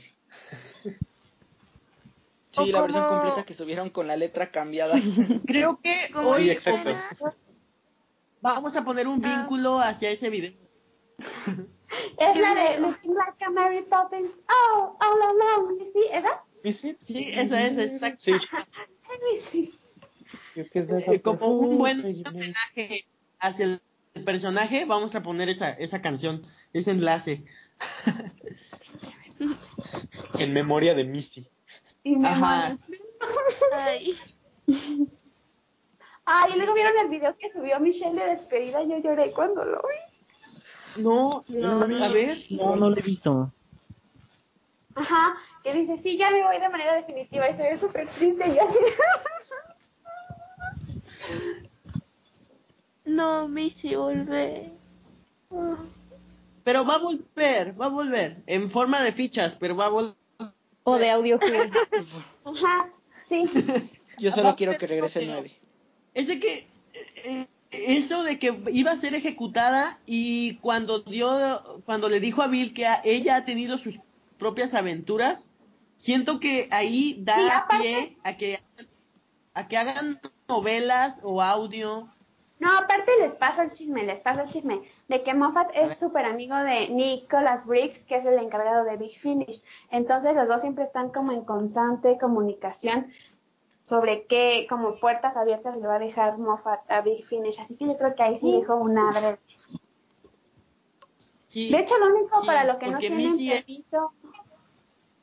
Sí, 2.51 2.59
O 2.59 2.65
la 2.65 2.81
versión 2.81 3.07
completa 3.07 3.43
que 3.45 3.53
subieron 3.53 3.89
con 3.89 4.07
la 4.07 4.17
letra 4.17 4.51
cambiada. 4.51 4.95
Creo 5.47 5.79
que 5.81 6.11
hoy 6.15 6.49
exacto. 6.49 6.89
vamos 8.41 8.75
a 8.75 8.83
poner 8.83 9.07
un 9.07 9.23
Ah. 9.25 9.37
vínculo 9.39 9.79
hacia 9.79 10.09
ese 10.11 10.29
video. 10.29 10.51
Es 12.17 12.37
la 12.41 12.53
de. 12.53 12.79
Looking 12.81 13.15
Like 13.15 13.45
a 13.45 13.49
Mary 13.49 13.83
Poppins. 13.83 14.31
Oh, 14.49 14.97
all 14.99 15.21
alone. 15.21 15.85
¿Sí? 15.93 16.01
¿Esa? 16.11 16.43
¿Missy? 16.63 16.97
Sí, 17.03 17.29
esa 17.33 17.65
es, 17.65 17.77
exacto. 17.77 18.23
Sí. 19.51 19.73
The 20.53 20.67
Eh, 20.73 21.21
como 21.21 21.47
un 21.47 21.77
buen 21.77 21.99
homenaje 21.99 23.05
hacia 23.39 23.65
el 23.65 24.23
personaje, 24.23 24.85
vamos 24.85 25.15
a 25.15 25.23
poner 25.23 25.49
esa, 25.49 25.71
esa 25.71 26.01
canción, 26.01 26.45
ese 26.73 26.91
enlace. 26.91 27.43
En 30.37 30.53
memoria 30.53 30.93
de 30.93 31.03
Missy. 31.03 31.47
Ajá. 32.23 32.77
Ay, 33.73 34.15
Ay, 36.25 36.53
y 36.53 36.57
luego 36.57 36.73
vieron 36.73 36.93
el 37.01 37.07
video 37.09 37.35
que 37.37 37.51
subió 37.51 37.79
Michelle 37.79 38.19
de 38.19 38.29
despedida. 38.29 38.83
Yo 38.83 38.99
lloré 38.99 39.31
cuando 39.31 39.65
lo 39.65 39.81
vi. 39.81 41.01
No, 41.01 41.43
No, 41.49 41.81
a 41.81 42.07
ver. 42.09 42.37
No, 42.51 42.75
no 42.75 42.89
lo 42.89 42.97
he 42.97 43.01
visto. 43.01 43.51
Ajá, 44.95 45.35
que 45.63 45.73
dice, 45.73 45.97
sí, 46.03 46.17
ya 46.17 46.31
me 46.31 46.43
voy 46.43 46.59
de 46.59 46.69
manera 46.69 46.93
definitiva 46.95 47.49
y 47.49 47.53
ve 47.55 47.77
súper 47.77 48.07
triste. 48.09 48.47
Y 48.47 48.57
no, 53.09 53.47
Missy, 53.47 53.95
volvé. 53.95 54.71
Pero 56.63 56.85
va 56.85 56.95
a 56.95 56.99
volver, 56.99 57.79
va 57.79 57.85
a 57.85 57.89
volver, 57.89 58.37
en 58.45 58.69
forma 58.69 59.01
de 59.01 59.11
fichas, 59.11 59.55
pero 59.59 59.75
va 59.75 59.85
a 59.85 59.89
volver. 59.89 60.15
O 60.83 60.97
de 60.97 61.09
audio. 61.09 61.39
Ajá, 62.45 62.89
sí. 63.27 63.45
Yo 64.17 64.31
solo 64.31 64.55
quiero 64.55 64.77
que 64.77 64.87
regrese 64.87 65.21
el 65.23 65.27
9. 65.29 65.51
Es 66.13 66.27
de 66.27 66.39
que 66.39 66.67
eh, 67.23 67.47
eso 67.71 68.23
de 68.23 68.37
que 68.39 68.61
iba 68.71 68.91
a 68.91 68.97
ser 68.97 69.15
ejecutada 69.15 69.99
y 70.05 70.55
cuando 70.57 70.99
dio, 70.99 71.81
cuando 71.85 72.09
le 72.09 72.19
dijo 72.19 72.41
a 72.41 72.47
Bill 72.47 72.73
que 72.73 72.85
a- 72.85 73.01
ella 73.03 73.37
ha 73.37 73.45
tenido 73.45 73.77
sus 73.77 73.99
propias 74.41 74.73
aventuras, 74.73 75.45
siento 75.97 76.39
que 76.39 76.67
ahí 76.71 77.21
da 77.23 77.35
Sí, 77.35 77.49
aparte- 77.53 77.83
pie 77.83 78.17
a 78.23 78.37
que 78.37 78.59
a 79.53 79.67
que 79.67 79.77
hagan 79.77 80.19
novelas 80.47 81.19
o 81.21 81.41
audio. 81.43 82.09
No, 82.59 82.69
aparte 82.77 83.11
les 83.19 83.33
paso 83.33 83.61
el 83.61 83.71
chisme, 83.71 84.03
les 84.03 84.19
paso 84.19 84.41
el 84.41 84.49
chisme, 84.49 84.81
de 85.07 85.23
que 85.23 85.33
Moffat 85.35 85.69
es 85.73 85.99
súper 85.99 86.25
amigo 86.25 86.55
de 86.55 86.89
Nicholas 86.89 87.65
Briggs, 87.65 88.03
que 88.05 88.15
es 88.15 88.25
el 88.25 88.39
encargado 88.39 88.83
de 88.83 88.97
Big 88.97 89.17
Finish. 89.19 89.61
Entonces 89.91 90.33
los 90.35 90.47
dos 90.47 90.61
siempre 90.61 90.85
están 90.85 91.09
como 91.11 91.31
en 91.33 91.43
constante 91.43 92.17
comunicación 92.19 93.11
sobre 93.83 94.25
qué, 94.25 94.65
como 94.69 94.99
puertas 94.99 95.35
abiertas 95.35 95.75
le 95.77 95.85
va 95.87 95.95
a 95.95 95.99
dejar 95.99 96.37
Moffat 96.39 96.89
a 96.89 97.01
Big 97.01 97.23
Finish. 97.25 97.59
Así 97.59 97.75
que 97.75 97.85
yo 97.85 97.97
creo 97.97 98.15
que 98.15 98.23
ahí 98.23 98.37
sí 98.37 98.51
dejó 98.51 98.77
una. 98.77 99.37
Sí, 101.51 101.69
De 101.69 101.79
hecho, 101.79 101.97
lo 101.97 102.15
único 102.15 102.39
sí, 102.39 102.47
para 102.47 102.63
lo 102.63 102.79
que 102.79 102.87
no 102.87 102.99
tienen 102.99 103.37
permiso 103.37 104.13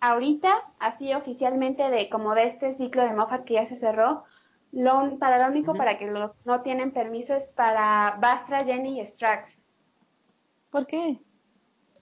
ahorita, 0.01 0.63
así 0.79 1.15
oficialmente 1.15 1.89
de 1.89 2.11
como 2.11 2.35
de 2.35 2.45
este 2.45 2.73
ciclo 2.73 3.03
de 3.03 3.15
Moffat 3.15 3.45
que 3.45 3.55
ya 3.55 3.65
se 3.65 3.77
cerró, 3.77 4.25
lo, 4.71 5.19
para 5.19 5.39
lo 5.39 5.49
único 5.51 5.75
para 5.75 5.97
que 5.97 6.07
lo- 6.07 6.35
no 6.45 6.61
tienen 6.61 6.93
permiso 6.93 7.35
es 7.35 7.47
para 7.47 8.19
Bastra, 8.21 8.63
Jenny 8.63 9.01
y 9.01 9.07
Strax. 9.07 9.59
¿Por 10.71 10.87
qué? 10.87 11.19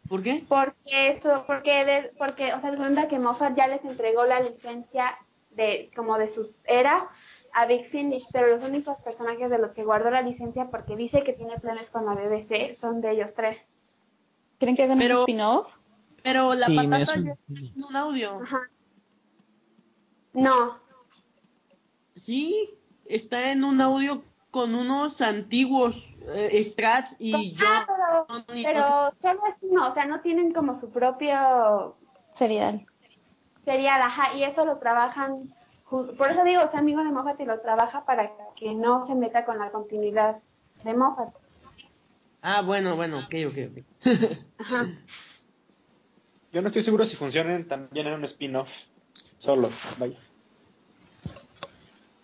¿Por 0.09 0.23
qué? 0.25 0.45
Porque 0.49 1.09
eso, 1.09 1.45
porque, 1.47 1.85
de- 1.85 2.13
porque, 2.19 2.53
o 2.53 2.61
sea, 2.61 2.73
se 2.73 2.77
cuenta 2.77 3.07
que 3.07 3.21
Moffat 3.21 3.57
ya 3.57 3.69
les 3.69 3.85
entregó 3.85 4.25
la 4.25 4.41
licencia 4.41 5.15
de, 5.51 5.89
como 5.95 6.19
de 6.19 6.27
su 6.27 6.53
era 6.65 7.09
a 7.53 7.67
Big 7.67 7.87
Finish, 7.87 8.27
pero 8.33 8.49
los 8.49 8.65
únicos 8.65 9.01
personajes 9.03 9.51
de 9.51 9.59
los 9.59 9.73
que 9.73 9.85
guardó 9.85 10.11
la 10.11 10.21
licencia 10.23 10.69
porque 10.69 10.97
dice 10.97 11.23
que 11.23 11.33
tiene 11.33 11.61
planes 11.61 11.91
con 11.93 12.05
la 12.07 12.15
BBC 12.15 12.73
son 12.75 13.01
de 13.01 13.13
ellos 13.13 13.35
tres. 13.35 13.69
¿Creen 14.59 14.77
que 14.77 14.83
hagan 14.85 14.99
Pero- 14.99 15.17
un 15.17 15.21
spin-off? 15.23 15.77
Pero 16.23 16.55
la 16.55 16.67
Sí, 16.67 16.77
patata 16.77 17.03
es 17.03 17.17
un- 17.17 17.25
ya 17.27 17.33
está 17.33 17.53
en 17.77 17.85
un 17.85 17.97
audio. 17.97 18.41
Ajá. 18.43 18.61
No, 20.33 20.79
Sí, 22.17 22.75
está 23.05 23.51
en 23.53 23.63
un 23.63 23.81
audio 23.81 24.23
con 24.51 24.75
unos 24.75 25.21
antiguos 25.21 26.15
eh, 26.29 26.65
Strats 26.65 27.15
y 27.19 27.53
yo. 27.55 27.67
Ah, 27.69 27.87
pero, 28.27 28.47
pero 28.65 28.83
solo 29.23 29.47
es 29.47 29.57
uno, 29.61 29.87
o 29.87 29.91
sea, 29.93 30.07
no 30.07 30.21
tienen 30.23 30.53
como 30.53 30.75
su 30.75 30.89
propio 30.91 31.95
Serial. 32.33 32.87
serial, 33.65 34.01
ajá, 34.03 34.35
y 34.35 34.43
eso 34.45 34.65
lo 34.65 34.79
trabajan, 34.79 35.55
por 35.91 36.31
eso 36.31 36.43
digo, 36.43 36.63
o 36.65 36.67
sea, 36.67 36.81
amigo 36.81 37.05
de 37.05 37.13
Moffat 37.13 37.39
y 37.41 37.45
lo 37.45 37.61
trabaja 37.61 38.05
para 38.07 38.33
que 38.57 38.75
no 38.75 39.03
se 39.03 39.15
meta 39.15 39.45
con 39.45 39.59
la 39.59 39.71
continuidad 39.71 40.39
de 40.85 40.95
Moffat. 40.95 41.35
Ah, 42.49 42.63
bueno, 42.63 42.95
bueno, 42.95 43.19
ok, 43.19 43.35
ok, 43.49 43.59
ok. 43.71 44.39
Ajá. 44.59 44.89
Yo 46.53 46.63
no 46.63 46.69
estoy 46.69 46.83
seguro 46.83 47.05
si 47.05 47.17
funcionan 47.17 47.67
también 47.67 48.07
en 48.07 48.13
un 48.13 48.23
spin-off. 48.23 48.85
Solo, 49.37 49.69
vaya. 49.99 50.17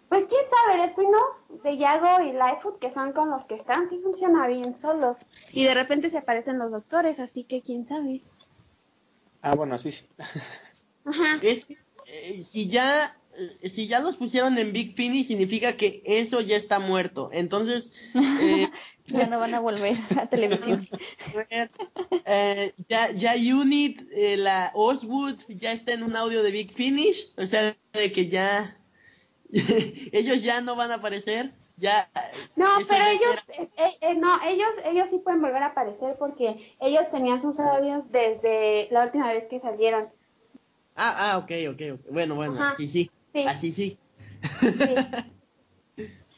Pues 0.09 0.27
quién 0.27 0.45
sabe, 0.49 0.81
el 0.81 0.91
spin-off 0.91 1.65
de 1.65 1.77
Yago 1.77 2.23
y 2.23 2.33
Lightfoot, 2.35 2.79
que 2.79 2.93
son 2.93 3.13
con 3.13 3.31
los 3.31 3.45
que 3.47 3.57
están, 3.57 3.89
sí 3.89 3.99
funciona 4.01 4.47
bien 4.47 4.77
solos. 4.77 5.17
Y 5.51 5.65
de 5.65 5.75
repente 5.75 6.09
se 6.09 6.19
aparecen 6.19 6.61
los 6.61 6.71
doctores, 6.71 7.19
así 7.19 7.43
que 7.43 7.61
quién 7.61 7.89
sabe. 7.89 8.23
Ah, 9.41 9.57
bueno, 9.57 9.77
sí, 9.77 9.91
sí. 9.91 10.09
Ajá. 11.05 11.41
Es 11.43 11.65
que, 11.65 11.79
eh, 12.07 12.43
si 12.43 12.69
ya 12.69 13.17
eh, 13.35 13.69
si 13.71 13.87
ya 13.87 14.01
los 14.01 14.17
pusieron 14.17 14.59
en 14.59 14.73
Big 14.73 14.95
Finish 14.95 15.29
significa 15.29 15.77
que 15.77 16.03
eso 16.05 16.41
ya 16.41 16.57
está 16.57 16.79
muerto. 16.79 17.31
Entonces, 17.33 17.93
eh, 18.15 18.69
Ya 19.07 19.27
no 19.27 19.39
van 19.39 19.55
a 19.55 19.61
volver 19.61 19.97
a 20.17 20.27
televisión. 20.27 20.87
eh, 22.25 22.73
ya 22.89 23.11
ya 23.11 23.35
Unit, 23.35 24.01
eh, 24.13 24.37
la 24.37 24.71
Oswood 24.75 25.37
ya 25.49 25.73
está 25.73 25.93
en 25.93 26.03
un 26.03 26.17
audio 26.17 26.43
de 26.43 26.51
Big 26.51 26.73
Finish, 26.73 27.33
o 27.37 27.47
sea, 27.47 27.77
de 27.93 28.13
que 28.13 28.29
ya 28.29 28.77
ellos 29.51 30.43
ya 30.43 30.61
no 30.61 30.77
van 30.77 30.93
a 30.93 30.97
aparecer. 30.97 31.53
Ya 31.77 32.11
No, 32.55 32.69
pero 32.89 33.05
ellos, 33.07 33.37
eh, 33.77 33.97
eh, 34.03 34.15
no, 34.15 34.41
ellos, 34.45 34.69
ellos 34.85 35.09
sí 35.09 35.19
pueden 35.19 35.41
volver 35.41 35.63
a 35.63 35.69
aparecer 35.69 36.17
porque 36.19 36.75
ellos 36.81 37.11
tenían 37.11 37.41
sus 37.41 37.59
audios 37.59 38.11
desde 38.13 38.89
la 38.91 39.05
última 39.05 39.33
vez 39.33 39.47
que 39.47 39.59
salieron. 39.59 40.09
Ah, 40.97 41.33
ah, 41.33 41.39
ok, 41.39 41.51
ok, 41.71 41.81
ok. 41.95 42.11
Bueno, 42.13 42.35
bueno, 42.35 42.55
Ajá. 42.61 42.71
así 42.73 42.89
sí. 42.89 43.11
Sí. 43.33 43.45
Así 43.47 43.73
sí. 43.73 43.99
Sí, 44.61 44.69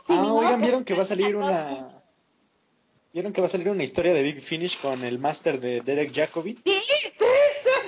Ah, 0.08 0.32
oigan, 0.34 0.60
vieron 0.60 0.84
que 0.84 0.94
va 0.94 1.02
a 1.02 1.06
salir 1.06 1.34
una. 1.34 1.90
¿Vieron 3.14 3.32
que 3.32 3.40
va 3.40 3.46
a 3.46 3.50
salir 3.50 3.68
una 3.70 3.82
historia 3.84 4.12
de 4.12 4.22
Big 4.22 4.40
Finish 4.40 4.78
con 4.80 5.02
el 5.02 5.18
máster 5.18 5.60
de 5.60 5.80
Derek 5.80 6.12
Jacobi? 6.14 6.54
Sí, 6.56 6.62
sí, 6.82 6.94
sí. 7.18 7.24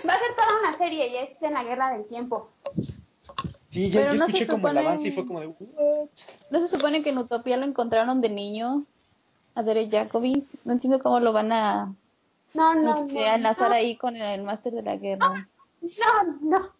Va 0.09 0.15
a 0.15 0.19
ser 0.19 0.35
toda 0.35 0.61
una 0.61 0.79
serie 0.79 1.09
y 1.09 1.17
es 1.17 1.43
en 1.43 1.53
la 1.53 1.63
guerra 1.65 1.91
del 1.93 2.07
tiempo. 2.07 2.51
Sí, 3.69 3.91
ya, 3.91 4.03
yo 4.05 4.07
no 4.07 4.13
se 4.13 4.25
escuché 4.25 4.47
como 4.47 4.69
el 4.69 4.75
supone- 4.77 4.87
avance 4.87 5.09
y 5.09 5.13
fue 5.13 5.27
como 5.27 5.41
de, 5.41 5.47
¿what? 5.49 6.09
¿No 6.51 6.61
se 6.61 6.69
supone 6.69 7.03
que 7.03 7.11
en 7.11 7.19
Utopía 7.19 7.57
lo 7.59 7.67
encontraron 7.67 8.21
de 8.23 8.31
niño? 8.31 8.85
A 9.55 9.63
Derek 9.63 9.91
Jacobi. 9.91 10.47
No 10.65 10.73
entiendo 10.73 11.01
cómo 11.03 11.21
lo 11.21 11.33
van 11.33 11.53
a, 11.53 11.95
No, 12.55 12.75
no, 12.75 13.03
este, 13.03 13.15
no. 13.15 13.21
a 13.21 13.35
enlazar 13.35 13.69
no, 13.71 13.75
ahí 13.75 13.97
con 13.97 14.17
el 14.17 14.43
máster 14.43 14.73
de 14.73 14.83
la 14.83 14.97
guerra. 14.97 15.49
No, 15.99 16.39
no. 16.41 16.73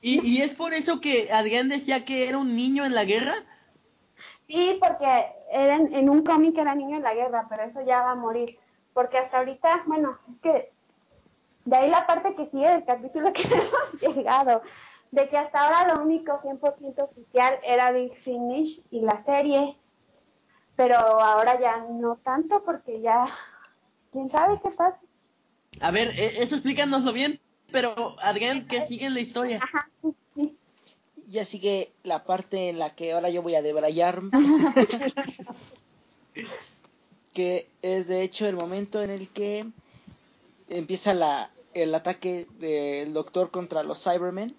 ¿Y, 0.00 0.26
y 0.26 0.42
es 0.42 0.54
por 0.54 0.72
eso 0.72 1.00
que 1.00 1.32
Adrián 1.32 1.68
decía 1.68 2.04
que 2.04 2.28
era 2.28 2.38
un 2.38 2.54
niño 2.54 2.84
en 2.84 2.94
la 2.94 3.04
guerra? 3.04 3.34
Sí, 4.46 4.78
porque 4.80 5.26
eran, 5.50 5.92
en 5.92 6.08
un 6.08 6.22
cómic 6.22 6.56
era 6.56 6.74
niño 6.74 6.96
en 6.96 7.02
la 7.02 7.14
guerra, 7.14 7.46
pero 7.50 7.64
eso 7.64 7.82
ya 7.82 8.02
va 8.02 8.12
a 8.12 8.16
morir. 8.16 8.58
Porque 8.94 9.18
hasta 9.18 9.38
ahorita, 9.38 9.82
bueno, 9.86 10.18
es 10.30 10.40
que 10.40 10.72
de 11.64 11.76
ahí 11.76 11.90
la 11.90 12.06
parte 12.06 12.34
que 12.34 12.48
sigue 12.50 12.70
del 12.70 12.84
capítulo 12.84 13.32
que 13.32 13.42
hemos 13.42 14.16
llegado, 14.16 14.62
de 15.10 15.28
que 15.28 15.36
hasta 15.36 15.60
ahora 15.60 15.94
lo 15.94 16.02
único 16.02 16.40
100% 16.40 17.02
oficial 17.02 17.58
era 17.62 17.92
Big 17.92 18.14
Finish 18.16 18.82
y 18.90 19.00
la 19.00 19.22
serie, 19.24 19.76
pero 20.76 20.96
ahora 20.96 21.60
ya 21.60 21.84
no 21.90 22.16
tanto 22.16 22.62
porque 22.64 23.00
ya, 23.00 23.26
quién 24.12 24.30
sabe 24.30 24.58
qué 24.62 24.70
pasa. 24.70 24.98
A 25.80 25.90
ver, 25.90 26.08
eh, 26.18 26.42
eso 26.42 26.54
explícanoslo 26.54 27.12
bien, 27.12 27.40
pero 27.70 28.16
Adrián, 28.20 28.66
que 28.66 28.86
sigue 28.86 29.06
en 29.06 29.14
la 29.14 29.20
historia. 29.20 29.60
Ajá, 29.62 29.88
sigue 31.44 31.92
la 32.02 32.24
parte 32.24 32.68
en 32.68 32.78
la 32.78 32.94
que 32.94 33.12
ahora 33.12 33.28
yo 33.30 33.42
voy 33.42 33.54
a 33.54 33.62
debrayar. 33.62 34.22
que 37.32 37.68
es 37.82 38.08
de 38.08 38.22
hecho 38.22 38.46
el 38.46 38.56
momento 38.56 39.02
en 39.02 39.10
el 39.10 39.28
que 39.28 39.66
empieza 40.68 41.14
la, 41.14 41.50
el 41.74 41.94
ataque 41.94 42.46
del 42.58 43.12
doctor 43.12 43.50
contra 43.50 43.82
los 43.82 44.02
Cybermen. 44.02 44.54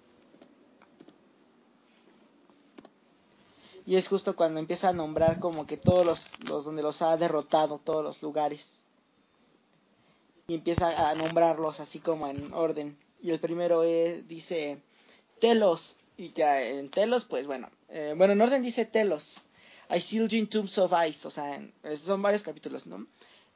Y 3.85 3.95
es 3.95 4.07
justo 4.07 4.35
cuando 4.35 4.59
empieza 4.59 4.89
a 4.89 4.93
nombrar 4.93 5.39
como 5.39 5.65
que 5.65 5.75
todos 5.75 6.05
los, 6.05 6.39
los 6.47 6.65
donde 6.65 6.83
los 6.83 7.01
ha 7.01 7.17
derrotado, 7.17 7.79
todos 7.83 8.03
los 8.03 8.21
lugares. 8.21 8.78
Y 10.49 10.55
empieza 10.55 11.09
a 11.09 11.15
nombrarlos 11.15 11.79
así 11.79 11.99
como 11.99 12.27
en 12.27 12.53
orden. 12.53 12.97
Y 13.21 13.31
el 13.31 13.39
primero 13.39 13.83
es, 13.83 14.27
dice 14.27 14.79
Telos. 15.39 15.97
Y 16.17 16.33
ya 16.33 16.61
en 16.61 16.89
Telos, 16.89 17.25
pues 17.25 17.45
bueno. 17.47 17.69
eh, 17.89 18.13
bueno, 18.17 18.33
en 18.33 18.41
orden 18.41 18.61
dice 18.63 18.85
Telos. 18.85 19.41
I 19.89 19.99
sealed 20.01 20.29
you 20.31 20.45
tombs 20.47 20.77
of 20.77 20.91
ice. 21.07 21.27
O 21.27 21.31
sea, 21.31 21.55
en- 21.55 21.73
son 21.97 22.21
varios 22.21 22.43
capítulos, 22.43 22.87
¿no? 22.87 23.07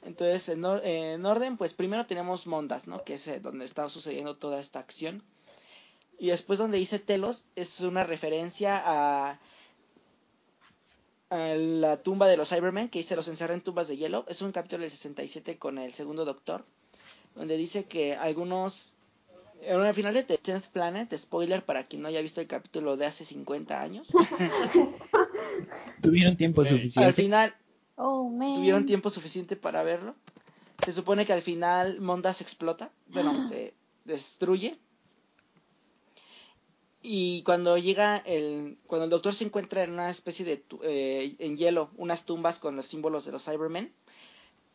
Entonces, 0.03 0.49
en, 0.49 0.63
en 0.65 1.25
orden, 1.25 1.57
pues 1.57 1.73
primero 1.73 2.05
tenemos 2.05 2.47
Mondas, 2.47 2.87
¿no? 2.87 3.03
Que 3.03 3.15
es 3.15 3.27
eh, 3.27 3.39
donde 3.39 3.65
está 3.65 3.89
sucediendo 3.89 4.37
toda 4.37 4.59
esta 4.59 4.79
acción. 4.79 5.23
Y 6.19 6.27
después 6.29 6.59
donde 6.59 6.77
dice 6.77 6.99
Telos 6.99 7.45
es 7.55 7.79
una 7.81 8.03
referencia 8.03 8.81
a, 8.85 9.39
a 11.29 11.37
la 11.55 12.01
tumba 12.03 12.27
de 12.27 12.37
los 12.37 12.49
Cybermen, 12.49 12.89
que 12.89 12.99
dice 12.99 13.15
los 13.15 13.27
encerré 13.27 13.53
en 13.55 13.61
tumbas 13.61 13.87
de 13.87 13.97
hielo. 13.97 14.25
Es 14.27 14.41
un 14.41 14.51
capítulo 14.51 14.81
del 14.83 14.91
67 14.91 15.57
con 15.57 15.77
el 15.77 15.93
segundo 15.93 16.25
doctor, 16.25 16.65
donde 17.35 17.57
dice 17.57 17.85
que 17.85 18.15
algunos... 18.15 18.95
En 19.61 19.79
el 19.79 19.93
final 19.93 20.13
de 20.13 20.23
The 20.23 20.37
Tenth 20.37 20.65
Planet, 20.67 21.15
spoiler 21.17 21.63
para 21.63 21.83
quien 21.85 22.01
no 22.01 22.09
haya 22.09 22.21
visto 22.21 22.41
el 22.41 22.47
capítulo 22.47 22.97
de 22.97 23.05
hace 23.05 23.23
50 23.23 23.79
años, 23.81 24.09
Tuvieron 26.01 26.35
tiempo 26.35 26.61
Al 26.61 26.67
al 26.67 26.73
suficiente. 26.73 27.13
final 27.13 27.55
Oh, 27.95 28.27
man. 28.29 28.55
tuvieron 28.55 28.85
tiempo 28.85 29.09
suficiente 29.09 29.55
para 29.55 29.83
verlo. 29.83 30.15
Se 30.83 30.91
supone 30.91 31.25
que 31.25 31.31
al 31.31 31.41
final 31.41 32.01
Mondas 32.01 32.41
explota, 32.41 32.91
bueno, 33.07 33.47
se 33.47 33.73
destruye. 34.03 34.77
Y 37.01 37.43
cuando 37.43 37.77
llega 37.77 38.17
el, 38.17 38.77
cuando 38.87 39.05
el 39.05 39.09
doctor 39.11 39.33
se 39.33 39.45
encuentra 39.45 39.83
en 39.83 39.91
una 39.91 40.09
especie 40.09 40.43
de, 40.45 40.57
tu- 40.57 40.79
eh, 40.83 41.35
en 41.39 41.55
hielo, 41.57 41.91
unas 41.97 42.25
tumbas 42.25 42.59
con 42.59 42.75
los 42.75 42.85
símbolos 42.87 43.25
de 43.25 43.31
los 43.31 43.45
Cybermen, 43.45 43.93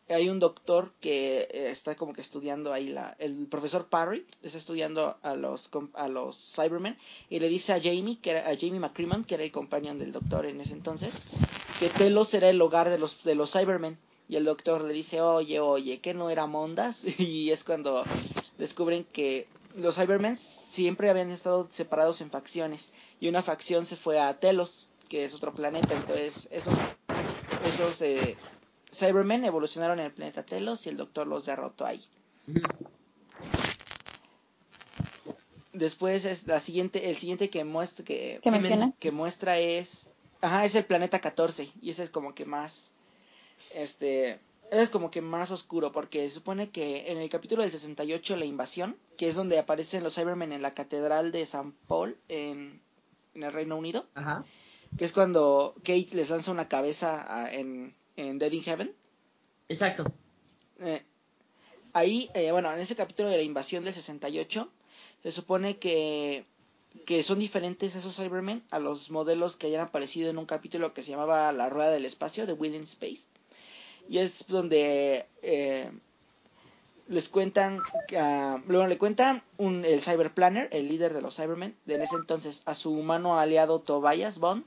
hay 0.09 0.29
un 0.29 0.39
doctor 0.39 0.91
que 0.99 1.47
eh, 1.51 1.69
está 1.69 1.95
como 1.95 2.13
que 2.13 2.21
estudiando 2.21 2.73
ahí 2.73 2.89
la, 2.89 3.15
el 3.19 3.47
profesor 3.47 3.87
Parry 3.87 4.25
está 4.41 4.57
estudiando 4.57 5.17
a 5.21 5.35
los 5.35 5.69
a 5.93 6.07
los 6.07 6.55
Cybermen 6.55 6.97
y 7.29 7.39
le 7.39 7.49
dice 7.49 7.73
a 7.73 7.81
Jamie 7.81 8.19
que 8.19 8.31
era 8.31 8.49
a 8.49 8.57
Jamie 8.57 8.81
que 9.25 9.35
era 9.35 9.43
el 9.43 9.51
compañero 9.51 9.95
del 9.95 10.11
doctor 10.11 10.45
en 10.45 10.61
ese 10.61 10.73
entonces 10.73 11.23
que 11.79 11.89
Telos 11.89 12.33
era 12.33 12.49
el 12.49 12.61
hogar 12.61 12.89
de 12.89 12.99
los 12.99 13.23
de 13.23 13.35
los 13.35 13.53
Cybermen. 13.53 13.97
Y 14.27 14.35
el 14.35 14.45
doctor 14.45 14.83
le 14.83 14.93
dice 14.93 15.21
oye 15.21 15.59
oye 15.59 15.99
que 15.99 16.13
no 16.13 16.29
era 16.29 16.45
Mondas 16.45 17.05
y 17.19 17.49
es 17.51 17.63
cuando 17.63 18.03
descubren 18.57 19.03
que 19.05 19.47
los 19.75 19.95
Cybermen 19.95 20.35
siempre 20.35 21.09
habían 21.09 21.31
estado 21.31 21.67
separados 21.71 22.21
en 22.21 22.29
facciones 22.29 22.91
y 23.19 23.27
una 23.29 23.41
facción 23.41 23.85
se 23.85 23.95
fue 23.95 24.19
a 24.19 24.39
Telos 24.39 24.89
que 25.07 25.25
es 25.25 25.33
otro 25.33 25.53
planeta. 25.53 25.95
Entonces 25.95 26.47
esos 26.51 26.75
esos 27.65 28.01
eh, 28.01 28.37
Cybermen 28.93 29.43
evolucionaron 29.45 29.99
en 29.99 30.05
el 30.07 30.11
planeta 30.11 30.43
Telos 30.43 30.85
y 30.85 30.89
el 30.89 30.97
doctor 30.97 31.27
los 31.27 31.45
derrotó 31.45 31.85
ahí. 31.85 32.03
Después 35.73 36.25
es 36.25 36.47
la 36.47 36.59
siguiente, 36.59 37.09
el 37.09 37.17
siguiente 37.17 37.49
que 37.49 37.63
muestra 37.63 38.03
que, 38.03 38.39
¿Qué 38.41 38.51
menciona? 38.51 38.91
que 38.99 39.11
muestra 39.11 39.59
es, 39.59 40.11
ajá, 40.41 40.65
es 40.65 40.75
el 40.75 40.83
planeta 40.85 41.19
14 41.19 41.71
y 41.81 41.91
ese 41.91 42.03
es 42.03 42.09
como 42.09 42.33
que 42.33 42.45
más, 42.45 42.91
este, 43.75 44.39
es 44.71 44.89
como 44.89 45.11
que 45.11 45.21
más 45.21 45.51
oscuro 45.51 45.91
porque 45.91 46.27
se 46.27 46.33
supone 46.35 46.69
que 46.69 47.11
en 47.11 47.19
el 47.19 47.29
capítulo 47.29 47.61
del 47.61 47.71
68 47.71 48.35
la 48.35 48.45
invasión, 48.45 48.97
que 49.15 49.29
es 49.29 49.35
donde 49.35 49.59
aparecen 49.59 50.03
los 50.03 50.15
Cybermen 50.15 50.51
en 50.51 50.63
la 50.63 50.73
catedral 50.73 51.31
de 51.31 51.45
San 51.45 51.71
Paul 51.87 52.17
en, 52.27 52.81
en 53.35 53.43
el 53.43 53.53
Reino 53.53 53.77
Unido, 53.77 54.05
Ajá. 54.15 54.43
que 54.97 55.05
es 55.05 55.13
cuando 55.13 55.75
Kate 55.83 56.09
les 56.13 56.31
lanza 56.31 56.51
una 56.51 56.67
cabeza 56.67 57.23
a- 57.43 57.53
en, 57.53 57.93
en 58.19 58.39
Dead 58.39 58.51
in 58.51 58.63
Heaven. 58.63 58.93
Exacto. 59.67 60.11
Eh, 60.79 61.03
ahí, 61.93 62.29
eh, 62.33 62.51
bueno, 62.51 62.71
en 62.73 62.79
ese 62.79 62.95
capítulo 62.95 63.29
de 63.29 63.37
la 63.37 63.43
invasión 63.43 63.83
del 63.83 63.93
68, 63.93 64.69
se 65.23 65.31
supone 65.31 65.77
que, 65.77 66.45
que 67.05 67.23
son 67.23 67.39
diferentes 67.39 67.95
esos 67.95 68.15
Cybermen 68.15 68.63
a 68.71 68.79
los 68.79 69.11
modelos 69.11 69.57
que 69.57 69.67
hayan 69.67 69.81
aparecido 69.81 70.29
en 70.29 70.37
un 70.37 70.45
capítulo 70.45 70.93
que 70.93 71.03
se 71.03 71.11
llamaba 71.11 71.51
La 71.51 71.69
Rueda 71.69 71.91
del 71.91 72.05
Espacio, 72.05 72.45
de 72.45 72.53
Within 72.53 72.83
Space. 72.83 73.27
Y 74.07 74.17
es 74.19 74.45
donde 74.47 75.27
eh, 75.43 75.91
les 77.07 77.29
cuentan, 77.29 77.79
ah, 78.17 78.61
luego 78.67 78.87
le 78.87 78.97
cuentan 78.97 79.43
un, 79.57 79.83
el 79.85 80.01
Cyberplanner, 80.01 80.69
el 80.71 80.87
líder 80.87 81.13
de 81.13 81.21
los 81.21 81.35
Cybermen, 81.35 81.75
de 81.85 81.95
en 81.95 82.01
ese 82.01 82.15
entonces, 82.15 82.63
a 82.65 82.75
su 82.75 82.91
humano 82.91 83.39
aliado 83.39 83.81
Tobias 83.81 84.39
Bond, 84.39 84.63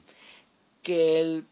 que 0.83 1.21
el 1.21 1.45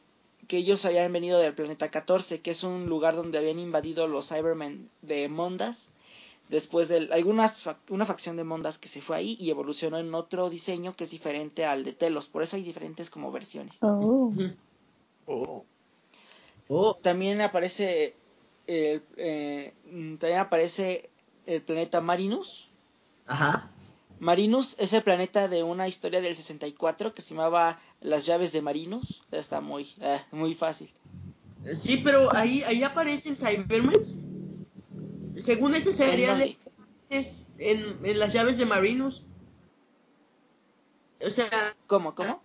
que 0.50 0.56
ellos 0.56 0.84
habían 0.84 1.12
venido 1.12 1.38
del 1.38 1.54
planeta 1.54 1.92
14, 1.92 2.40
que 2.40 2.50
es 2.50 2.64
un 2.64 2.86
lugar 2.88 3.14
donde 3.14 3.38
habían 3.38 3.60
invadido 3.60 4.08
los 4.08 4.30
Cybermen 4.30 4.90
de 5.00 5.28
Mondas. 5.28 5.90
Después 6.48 6.88
de 6.88 7.08
algunas 7.12 7.64
una 7.88 8.04
facción 8.04 8.36
de 8.36 8.42
Mondas 8.42 8.76
que 8.76 8.88
se 8.88 9.00
fue 9.00 9.16
ahí 9.16 9.36
y 9.38 9.50
evolucionó 9.50 9.98
en 10.00 10.12
otro 10.12 10.50
diseño 10.50 10.96
que 10.96 11.04
es 11.04 11.10
diferente 11.12 11.66
al 11.66 11.84
de 11.84 11.92
Telos. 11.92 12.26
Por 12.26 12.42
eso 12.42 12.56
hay 12.56 12.64
diferentes 12.64 13.10
como 13.10 13.30
versiones. 13.30 13.78
Oh. 13.80 14.32
Oh. 15.26 15.64
Oh, 16.66 16.96
También 16.96 17.40
aparece 17.42 18.16
el, 18.66 19.04
eh, 19.16 19.72
también 20.18 20.40
aparece 20.40 21.10
el 21.46 21.62
planeta 21.62 22.00
Marinus. 22.00 22.72
ajá. 23.26 23.70
Marinus 24.18 24.76
es 24.78 24.92
el 24.92 25.02
planeta 25.02 25.48
de 25.48 25.62
una 25.62 25.88
historia 25.88 26.20
del 26.20 26.36
64 26.36 27.14
que 27.14 27.22
se 27.22 27.34
llamaba 27.34 27.80
Las 28.00 28.26
llaves 28.26 28.52
de 28.52 28.62
Marinus. 28.62 29.22
Está 29.30 29.60
muy, 29.60 29.94
eh, 30.00 30.20
muy 30.32 30.54
fácil. 30.54 30.90
Sí, 31.74 31.98
pero 31.98 32.34
ahí, 32.34 32.62
ahí 32.62 32.82
aparecen 32.82 33.36
Cybermen. 33.36 34.66
Según 35.44 35.74
ese 35.74 35.90
¿En 35.90 35.96
serial 35.96 36.38
dónde? 36.38 36.58
es 37.10 37.44
en, 37.58 37.98
en 38.04 38.18
las 38.18 38.32
llaves 38.32 38.56
de 38.56 38.64
Marinus. 38.66 39.22
O 41.24 41.30
sea, 41.30 41.50
¿Cómo? 41.86 42.14
¿Cómo? 42.14 42.42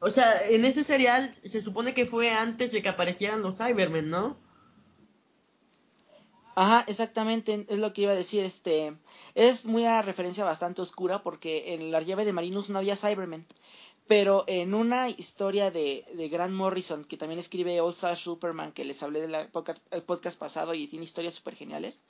o 0.00 0.10
sea, 0.10 0.48
en 0.48 0.64
ese 0.64 0.84
serial 0.84 1.36
se 1.44 1.60
supone 1.60 1.94
que 1.94 2.06
fue 2.06 2.30
antes 2.30 2.72
de 2.72 2.82
que 2.82 2.88
aparecieran 2.88 3.42
los 3.42 3.58
Cybermen, 3.58 4.08
¿no? 4.10 4.36
Ajá, 6.54 6.84
exactamente, 6.86 7.66
es 7.68 7.78
lo 7.78 7.92
que 7.92 8.02
iba 8.02 8.12
a 8.12 8.16
decir, 8.16 8.44
este, 8.44 8.94
es 9.34 9.64
muy 9.64 9.86
a 9.86 10.02
referencia 10.02 10.44
bastante 10.44 10.82
oscura 10.82 11.22
porque 11.22 11.74
en 11.74 11.90
la 11.90 12.00
llave 12.02 12.24
de 12.26 12.32
Marinus 12.34 12.68
no 12.68 12.78
había 12.78 12.96
Cybermen, 12.96 13.46
pero 14.06 14.44
en 14.46 14.74
una 14.74 15.08
historia 15.08 15.70
de, 15.70 16.04
de 16.14 16.28
Grant 16.28 16.52
Morrison, 16.52 17.04
que 17.04 17.16
también 17.16 17.38
escribe 17.38 17.80
All 17.80 17.92
Star 17.92 18.16
Superman, 18.16 18.72
que 18.72 18.84
les 18.84 19.02
hablé 19.02 19.20
del 19.20 19.48
podcast 19.48 20.38
pasado 20.38 20.74
y 20.74 20.86
tiene 20.86 21.04
historias 21.04 21.34
súper 21.34 21.54
geniales, 21.54 22.00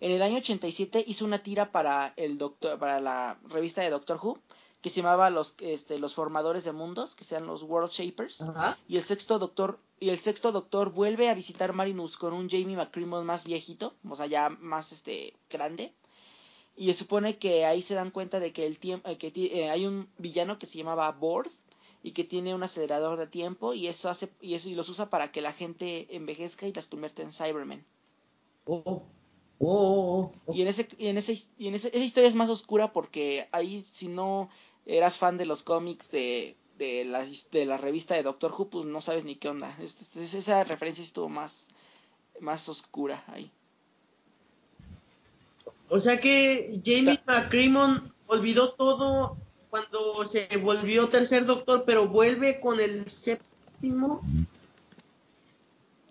en 0.00 0.12
el 0.12 0.22
año 0.22 0.38
87 0.38 1.04
hizo 1.06 1.24
una 1.24 1.42
tira 1.42 1.72
para 1.72 2.12
el 2.16 2.38
doctor, 2.38 2.78
para 2.78 3.00
la 3.00 3.38
revista 3.48 3.82
de 3.82 3.90
Doctor 3.90 4.18
Who, 4.22 4.38
que 4.80 4.90
se 4.90 5.02
llamaba 5.02 5.30
los, 5.30 5.54
este, 5.58 5.98
los 5.98 6.14
formadores 6.14 6.64
de 6.64 6.72
mundos, 6.72 7.14
que 7.14 7.24
sean 7.24 7.46
los 7.46 7.62
World 7.62 7.90
Shapers, 7.90 8.44
y 8.86 8.96
el 8.96 9.02
sexto 9.02 9.38
doctor 9.38 9.80
y 10.00 10.10
el 10.10 10.18
sexto 10.18 10.52
doctor 10.52 10.92
vuelve 10.92 11.28
a 11.28 11.34
visitar 11.34 11.72
Marinus 11.72 12.16
con 12.16 12.32
un 12.32 12.48
Jamie 12.48 12.76
McCrimmon 12.76 13.26
más 13.26 13.44
viejito, 13.44 13.94
o 14.08 14.14
sea, 14.14 14.26
ya 14.26 14.48
más 14.48 14.92
este 14.92 15.34
grande. 15.50 15.92
Y 16.78 16.86
se 16.88 16.94
supone 17.00 17.38
que 17.38 17.66
ahí 17.66 17.82
se 17.82 17.94
dan 17.94 18.10
cuenta 18.12 18.40
de 18.40 18.52
que 18.54 18.64
el 18.66 18.78
tiempo 18.78 19.08
que 19.18 19.30
ti- 19.30 19.50
eh, 19.52 19.68
hay 19.70 19.86
un 19.86 20.08
villano 20.18 20.58
que 20.58 20.66
se 20.66 20.78
llamaba 20.78 21.10
Bord 21.12 21.50
y 22.02 22.12
que 22.12 22.24
tiene 22.24 22.54
un 22.54 22.62
acelerador 22.62 23.18
de 23.18 23.26
tiempo 23.26 23.74
y 23.74 23.88
eso 23.88 24.08
hace 24.08 24.30
y 24.40 24.54
eso 24.54 24.68
y 24.70 24.74
los 24.76 24.88
usa 24.88 25.10
para 25.10 25.32
que 25.32 25.40
la 25.42 25.52
gente 25.52 26.06
envejezca 26.16 26.66
y 26.66 26.72
las 26.72 26.86
convierta 26.86 27.22
en 27.22 27.32
Cybermen. 27.32 27.84
Oh, 28.66 29.02
oh, 29.58 29.68
oh, 29.68 30.32
oh. 30.46 30.54
Y 30.54 30.62
en 30.62 30.68
ese 30.68 30.88
y 30.98 31.08
en 31.08 31.18
ese 31.18 31.34
y 31.58 31.68
en 31.68 31.74
ese- 31.74 31.88
esa 31.88 32.04
historia 32.04 32.28
es 32.28 32.34
más 32.36 32.50
oscura 32.50 32.92
porque 32.92 33.48
ahí 33.52 33.82
si 33.84 34.08
no 34.08 34.48
eras 34.86 35.18
fan 35.18 35.36
de 35.38 35.46
los 35.46 35.62
cómics 35.62 36.10
de 36.10 36.56
de 36.78 37.04
la, 37.04 37.26
de 37.52 37.64
la 37.66 37.76
revista 37.78 38.14
de 38.14 38.22
Doctor 38.22 38.52
Who, 38.56 38.70
pues 38.70 38.84
no 38.86 39.00
sabes 39.00 39.24
ni 39.24 39.34
qué 39.36 39.48
onda. 39.48 39.76
Es- 39.82 40.16
es- 40.16 40.34
esa 40.34 40.62
referencia 40.64 41.02
estuvo 41.02 41.28
más, 41.28 41.68
más 42.40 42.68
oscura 42.68 43.24
ahí. 43.28 43.50
O 45.88 46.00
sea 46.00 46.20
que 46.20 46.80
Jamie 46.84 47.20
McCrimmon 47.26 48.12
olvidó 48.26 48.72
todo 48.72 49.36
cuando 49.70 50.26
se 50.26 50.48
volvió 50.56 51.08
tercer 51.08 51.46
doctor, 51.46 51.84
pero 51.84 52.08
vuelve 52.08 52.60
con 52.60 52.80
el 52.80 53.10
séptimo. 53.10 54.22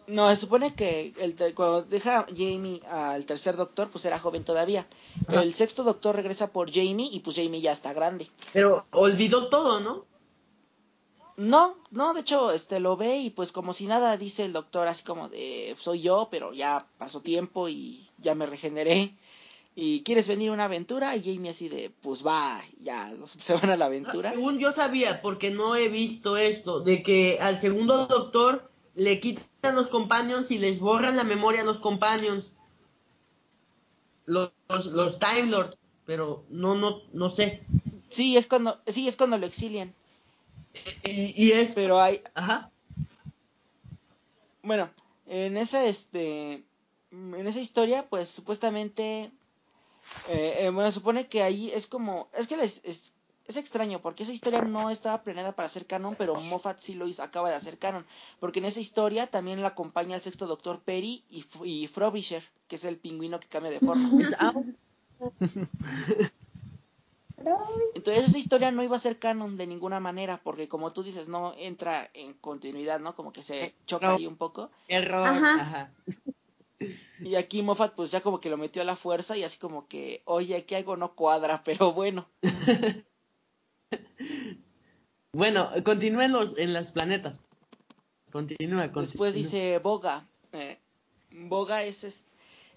No, 0.08 0.30
se 0.30 0.38
supone 0.38 0.74
que 0.74 1.14
el, 1.20 1.36
cuando 1.54 1.82
deja 1.82 2.26
Jamie 2.30 2.82
al 2.90 3.26
tercer 3.26 3.58
doctor, 3.58 3.90
pues 3.90 4.06
era 4.06 4.20
joven 4.20 4.46
todavía. 4.46 4.88
Ajá. 5.28 5.44
El 5.44 5.54
sexto 5.54 5.84
doctor 5.84 6.16
regresa 6.16 6.48
por 6.48 6.72
Jamie 6.72 7.10
y 7.12 7.20
pues 7.20 7.36
Jamie 7.36 7.62
ya 7.62 7.74
está 7.74 7.94
grande. 7.94 8.28
Pero 8.54 8.86
olvidó 8.92 9.50
todo, 9.50 9.82
¿no? 9.82 10.06
No, 11.36 11.78
no, 11.92 12.16
de 12.16 12.22
hecho, 12.22 12.52
este 12.52 12.80
lo 12.80 12.98
ve 12.98 13.18
y 13.18 13.30
pues 13.30 13.52
como 13.52 13.74
si 13.74 13.86
nada 13.86 14.18
dice 14.18 14.46
el 14.46 14.54
doctor 14.54 14.88
así 14.88 15.04
como 15.04 15.30
de 15.30 15.76
soy 15.78 16.02
yo, 16.02 16.30
pero 16.32 16.52
ya 16.54 16.88
pasó 16.98 17.22
tiempo 17.22 17.70
y 17.70 18.10
ya 18.18 18.34
me 18.34 18.48
regeneré. 18.48 19.14
¿Y 19.80 20.02
quieres 20.02 20.28
venir 20.28 20.50
a 20.50 20.54
una 20.54 20.66
aventura? 20.66 21.16
Y 21.16 21.22
Jamie 21.22 21.52
así 21.52 21.70
de, 21.70 21.92
pues 22.02 22.26
va, 22.26 22.64
ya 22.80 23.14
se 23.38 23.54
van 23.54 23.70
a 23.70 23.78
la 23.78 23.86
aventura. 23.86 24.32
Según 24.32 24.58
yo 24.58 24.74
sabía, 24.74 25.22
porque 25.22 25.52
no 25.52 25.76
he 25.76 25.88
visto 25.88 26.36
esto, 26.36 26.80
de 26.80 27.04
que 27.04 27.38
al 27.40 27.60
segundo 27.60 28.08
doctor 28.08 28.72
le 28.96 29.20
quitan 29.20 29.76
los 29.76 29.88
companions 29.90 30.50
y 30.50 30.58
les 30.58 30.80
borran 30.80 31.16
la 31.16 31.24
memoria 31.24 31.62
a 31.62 31.64
los 31.64 31.80
companions. 31.80 32.52
Los, 34.26 34.52
los, 34.68 34.88
los 34.88 35.20
Time 35.20 35.46
Lords, 35.46 35.78
pero 36.08 36.44
no, 36.50 36.74
no, 36.74 37.04
no 37.14 37.30
sé. 37.30 37.62
Sí, 38.10 38.36
es 38.36 38.48
cuando, 38.48 38.82
sí, 38.88 39.08
es 39.08 39.16
cuando 39.16 39.38
lo 39.38 39.46
exilian. 39.46 39.94
Y, 41.04 41.34
y 41.36 41.52
es, 41.52 41.74
Pero 41.74 42.02
hay, 42.02 42.22
ajá, 42.34 42.72
bueno, 44.68 44.90
en 45.28 45.56
esa, 45.56 45.86
este, 45.86 46.66
en 47.12 47.48
esa 47.48 47.62
historia, 47.62 48.06
pues 48.10 48.30
supuestamente, 48.30 49.32
eh, 50.30 50.66
eh, 50.66 50.70
bueno, 50.70 50.92
supone 50.92 51.28
que 51.28 51.44
ahí 51.44 51.72
es 51.72 51.88
como, 51.88 52.28
es 52.34 52.48
que 52.48 52.58
les- 52.58 52.82
es, 52.84 53.14
es 53.46 53.58
extraño 53.58 54.02
porque 54.02 54.24
esa 54.24 54.34
historia 54.34 54.62
no 54.62 54.90
estaba 54.90 55.24
planeada 55.24 55.54
para 55.54 55.70
ser 55.70 55.86
canon, 55.86 56.16
pero 56.18 56.36
Moffat 56.36 56.80
sí 56.80 56.96
lo 56.96 57.08
hizo, 57.08 57.24
acaba 57.24 57.50
de 57.50 57.56
hacer 57.56 57.78
canon, 57.78 58.06
porque 58.40 58.60
en 58.60 58.66
esa 58.66 58.80
historia 58.80 59.28
también 59.28 59.62
la 59.62 59.70
acompaña 59.70 60.16
el 60.16 60.22
sexto 60.22 60.48
doctor 60.48 60.82
Perry 60.82 61.24
y, 61.30 61.46
y 61.64 61.88
Frobisher, 61.88 62.44
que 62.68 62.76
es 62.76 62.84
el 62.84 62.98
pingüino 62.98 63.40
que 63.40 63.48
cambia 63.48 63.72
de 63.72 63.80
forma. 63.80 64.10
es- 64.22 64.36
Entonces 67.96 68.26
esa 68.26 68.38
historia 68.38 68.72
no 68.72 68.84
iba 68.84 68.96
a 68.96 69.00
ser 69.00 69.18
canon 69.18 69.58
de 69.58 69.66
ninguna 69.68 70.00
manera, 70.00 70.40
porque 70.44 70.68
como 70.68 70.92
tú 70.92 71.04
dices, 71.04 71.28
no 71.28 71.54
entra 71.58 72.10
en 72.14 72.34
continuidad, 72.34 73.00
¿no? 73.00 73.16
Como 73.16 73.32
que 73.34 73.42
se 73.42 73.74
choca 73.86 74.08
No. 74.08 74.14
ahí 74.16 74.28
un 74.28 74.38
poco. 74.38 74.70
error, 74.88 75.28
Ajá. 75.28 75.62
ajá. 75.62 75.92
Y 77.20 77.36
aquí 77.36 77.64
Moffat 77.64 77.96
pues 77.96 78.12
ya 78.12 78.22
como 78.22 78.40
que 78.40 78.50
lo 78.50 78.58
metió 78.58 78.82
a 78.82 78.86
la 78.86 78.96
fuerza 78.96 79.36
y 79.36 79.44
así 79.44 79.58
como 79.58 79.88
que, 79.88 80.22
oye, 80.26 80.56
aquí 80.56 80.76
algo 80.76 80.96
no 80.98 81.16
cuadra, 81.16 81.64
pero 81.66 81.94
bueno. 81.94 82.28
Bueno, 85.34 85.72
continúa 85.84 86.26
en 86.26 86.32
los, 86.32 86.58
en 86.58 86.74
las 86.74 86.92
planetas. 86.92 87.40
Continúa, 88.32 88.84
continúa. 88.92 89.02
Después 89.02 89.34
dice 89.34 89.80
Boga. 89.80 90.28
Eh, 90.52 90.80
Boga 91.32 91.84
es, 91.84 92.04
es, 92.04 92.24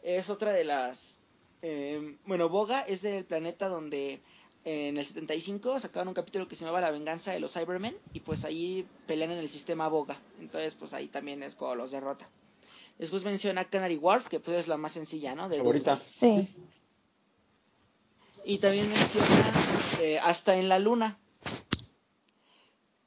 es 0.02 0.31
otra 0.31 0.52
de 0.52 0.64
las... 0.64 1.20
eh, 1.62 2.16
bueno, 2.24 2.48
Boga 2.48 2.81
es 2.82 3.02
del 3.02 3.24
planeta 3.24 3.68
donde 3.68 4.20
en 4.64 4.98
el 4.98 5.06
75 5.06 5.81
sacaron 5.81 6.09
un 6.09 6.14
capítulo 6.14 6.48
que 6.48 6.55
se 6.55 6.64
llamaba 6.64 6.82
La 6.82 6.90
venganza 6.90 7.32
de 7.32 7.40
los 7.40 7.55
Cybermen 7.55 7.97
y 8.12 8.20
pues 8.20 8.44
ahí 8.44 8.86
pelean 9.06 9.31
en 9.31 9.39
el 9.39 9.48
sistema 9.48 9.89
Boga. 9.89 10.18
Entonces 10.39 10.74
pues 10.74 10.93
ahí 10.93 11.09
también 11.09 11.43
es 11.43 11.55
como 11.55 11.74
los 11.74 11.90
derrota. 11.90 12.28
Después 13.01 13.24
menciona 13.24 13.64
Canary 13.64 13.97
Wharf, 13.97 14.28
que 14.28 14.40
pues 14.40 14.59
es 14.59 14.68
la 14.68 14.77
más 14.77 14.93
sencilla, 14.93 15.35
¿no? 15.35 15.48
De 15.48 15.56
Favorita. 15.56 15.98
Sí. 15.98 16.48
Y 18.44 18.59
también 18.59 18.90
menciona 18.90 19.52
eh, 20.01 20.18
Hasta 20.22 20.56
en 20.56 20.68
la 20.68 20.78
Luna. 20.78 21.18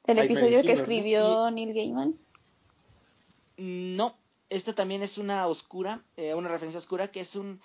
El 0.06 0.18
Hay 0.18 0.26
episodio 0.26 0.62
que 0.62 0.72
escribió 0.72 1.48
Neil 1.52 1.72
Gaiman. 1.72 2.16
No, 3.56 4.16
esta 4.50 4.74
también 4.74 5.02
es 5.02 5.16
una 5.16 5.46
oscura, 5.46 6.02
eh, 6.16 6.34
una 6.34 6.48
referencia 6.48 6.78
oscura, 6.78 7.12
que 7.12 7.20
es 7.20 7.36
un... 7.36 7.60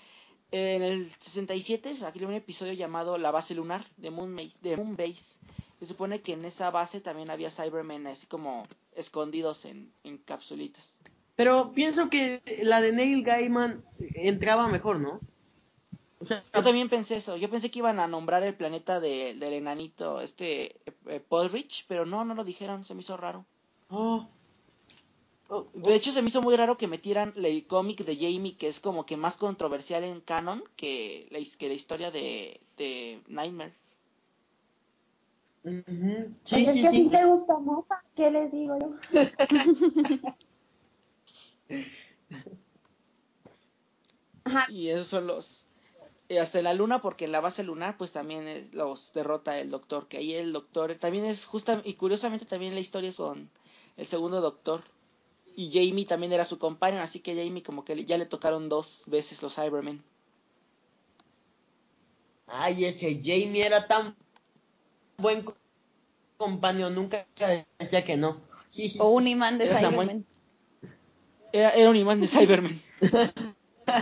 eh, 0.52 0.76
en 0.76 0.84
el 0.84 1.12
67 1.20 1.96
salió 1.96 2.28
un 2.28 2.36
episodio 2.36 2.74
llamado 2.74 3.18
La 3.18 3.32
Base 3.32 3.56
Lunar 3.56 3.88
de 3.98 4.12
Moonbase. 4.12 4.54
De 4.62 4.78
Moonbase. 4.78 5.40
Se 5.80 5.86
supone 5.88 6.22
que 6.22 6.34
en 6.34 6.46
esa 6.46 6.70
base 6.70 7.02
también 7.02 7.32
había 7.32 7.50
Cybermen 7.50 8.06
así 8.06 8.28
como 8.28 8.62
escondidos 8.94 9.66
en, 9.66 9.92
en 10.04 10.20
capsulitas. 10.20 11.00
Pero 11.40 11.72
pienso 11.72 12.10
que 12.10 12.42
la 12.64 12.82
de 12.82 12.92
Neil 12.92 13.24
Gaiman 13.24 13.82
entraba 14.14 14.68
mejor, 14.68 15.00
¿no? 15.00 15.22
O 16.20 16.26
sea, 16.26 16.44
Yo 16.54 16.62
también 16.62 16.90
pensé 16.90 17.16
eso. 17.16 17.38
Yo 17.38 17.50
pensé 17.50 17.72
que 17.72 17.80
iban 17.80 17.98
a 18.02 18.08
nombrar 18.08 18.44
el 18.44 18.56
planeta 18.56 19.00
de- 19.00 19.36
del 19.36 19.54
enanito, 19.54 20.20
este, 20.20 20.76
eh, 21.08 21.22
Paulrich, 21.22 21.86
pero 21.88 22.06
no, 22.06 22.26
no 22.26 22.34
lo 22.34 22.44
dijeron. 22.44 22.84
Se 22.84 22.94
me 22.94 23.00
hizo 23.00 23.16
raro. 23.16 23.46
oh. 23.90 24.28
Oh, 25.48 25.66
De 25.74 25.96
hecho, 25.96 26.12
se 26.12 26.22
me 26.22 26.28
hizo 26.28 26.42
muy 26.42 26.58
raro 26.58 26.78
que 26.78 26.88
metieran 26.88 27.32
el 27.38 27.66
cómic 27.68 28.04
de 28.04 28.18
Jamie, 28.18 28.58
que 28.58 28.68
es 28.68 28.82
como 28.82 29.06
que 29.06 29.16
más 29.16 29.38
controversial 29.38 30.04
en 30.04 30.20
canon 30.20 30.62
que 30.76 31.30
la, 31.32 31.40
que 31.58 31.70
la 31.70 31.74
historia 31.74 32.12
de, 32.12 32.60
de 32.78 33.22
Nightmare. 33.30 33.72
Sí, 35.64 36.66
es 36.66 36.74
sí, 36.74 36.82
que 36.82 36.88
así 36.90 37.04
sí. 37.06 37.10
te 37.10 37.26
gusta 37.26 37.58
Mofa, 37.60 38.04
¿qué 38.14 38.30
les 38.30 38.52
digo 38.52 38.78
yo? 38.78 38.90
Ajá, 44.44 44.66
Y 44.72 44.90
esos 44.90 45.08
son 45.08 45.28
los... 45.28 45.66
y 46.30 46.38
hasta 46.38 46.62
la 46.62 46.74
luna, 46.74 47.02
porque 47.02 47.26
en 47.26 47.32
la 47.32 47.42
base 47.42 47.64
lunar, 47.64 47.98
pues 47.98 48.12
también 48.12 48.48
es- 48.48 48.74
los 48.74 49.14
derrota 49.14 49.58
el 49.60 49.70
doctor, 49.72 50.08
que 50.08 50.18
ahí 50.18 50.34
el 50.34 50.54
doctor 50.54 50.96
también 50.96 51.26
es 51.26 51.46
justa... 51.46 51.82
Y 51.86 51.94
curiosamente 51.96 52.46
también 52.46 52.74
la 52.76 52.82
historia 52.82 53.10
es 53.10 53.18
con 53.18 53.50
el 53.98 54.06
segundo 54.08 54.42
doctor. 54.42 54.84
Y 55.56 55.72
Jamie 55.72 56.06
también 56.06 56.34
era 56.34 56.46
su 56.46 56.58
compañero, 56.60 57.04
así 57.04 57.20
que 57.20 57.36
Jamie 57.36 57.64
como 57.64 57.86
que 57.86 58.06
ya 58.06 58.18
le 58.18 58.26
tocaron 58.26 58.70
dos 58.70 59.04
veces 59.08 59.42
los 59.44 59.56
Cybermen. 59.56 60.04
Ay, 62.48 62.86
ese 62.86 63.22
Jamie 63.24 63.66
era 63.66 63.88
tan 63.88 64.16
buen 65.18 65.44
co- 65.44 65.54
compañero, 66.38 66.90
nunca 66.90 67.28
decía 67.78 68.04
que 68.04 68.18
no. 68.18 68.38
Sí, 68.72 68.90
sí, 68.90 69.00
O 69.02 69.10
un 69.12 69.28
imán 69.28 69.58
de 69.58 69.68
Cyberman. 69.68 70.26
Era, 71.52 71.70
era 71.72 71.90
un 71.90 71.96
imán 71.96 72.22
de 72.22 72.28
Cybermen. 72.34 72.82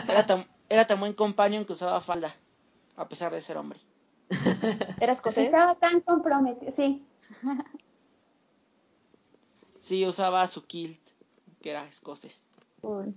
Era 0.07 0.25
tan, 0.25 0.47
era 0.69 0.85
tan 0.87 0.99
buen 0.99 1.13
companion 1.13 1.65
que 1.65 1.73
usaba 1.73 2.01
falda, 2.01 2.35
a 2.95 3.07
pesar 3.07 3.31
de 3.33 3.41
ser 3.41 3.57
hombre. 3.57 3.79
¿Era 4.99 5.13
escocés? 5.13 5.45
Estaba 5.45 5.75
tan 5.75 6.01
comprometido, 6.01 6.73
sí. 6.75 7.05
Sí, 9.81 10.05
usaba 10.05 10.45
su 10.47 10.65
kilt, 10.65 10.99
que 11.61 11.69
era 11.71 11.85
escocés. 11.87 12.41
Uy. 12.81 13.15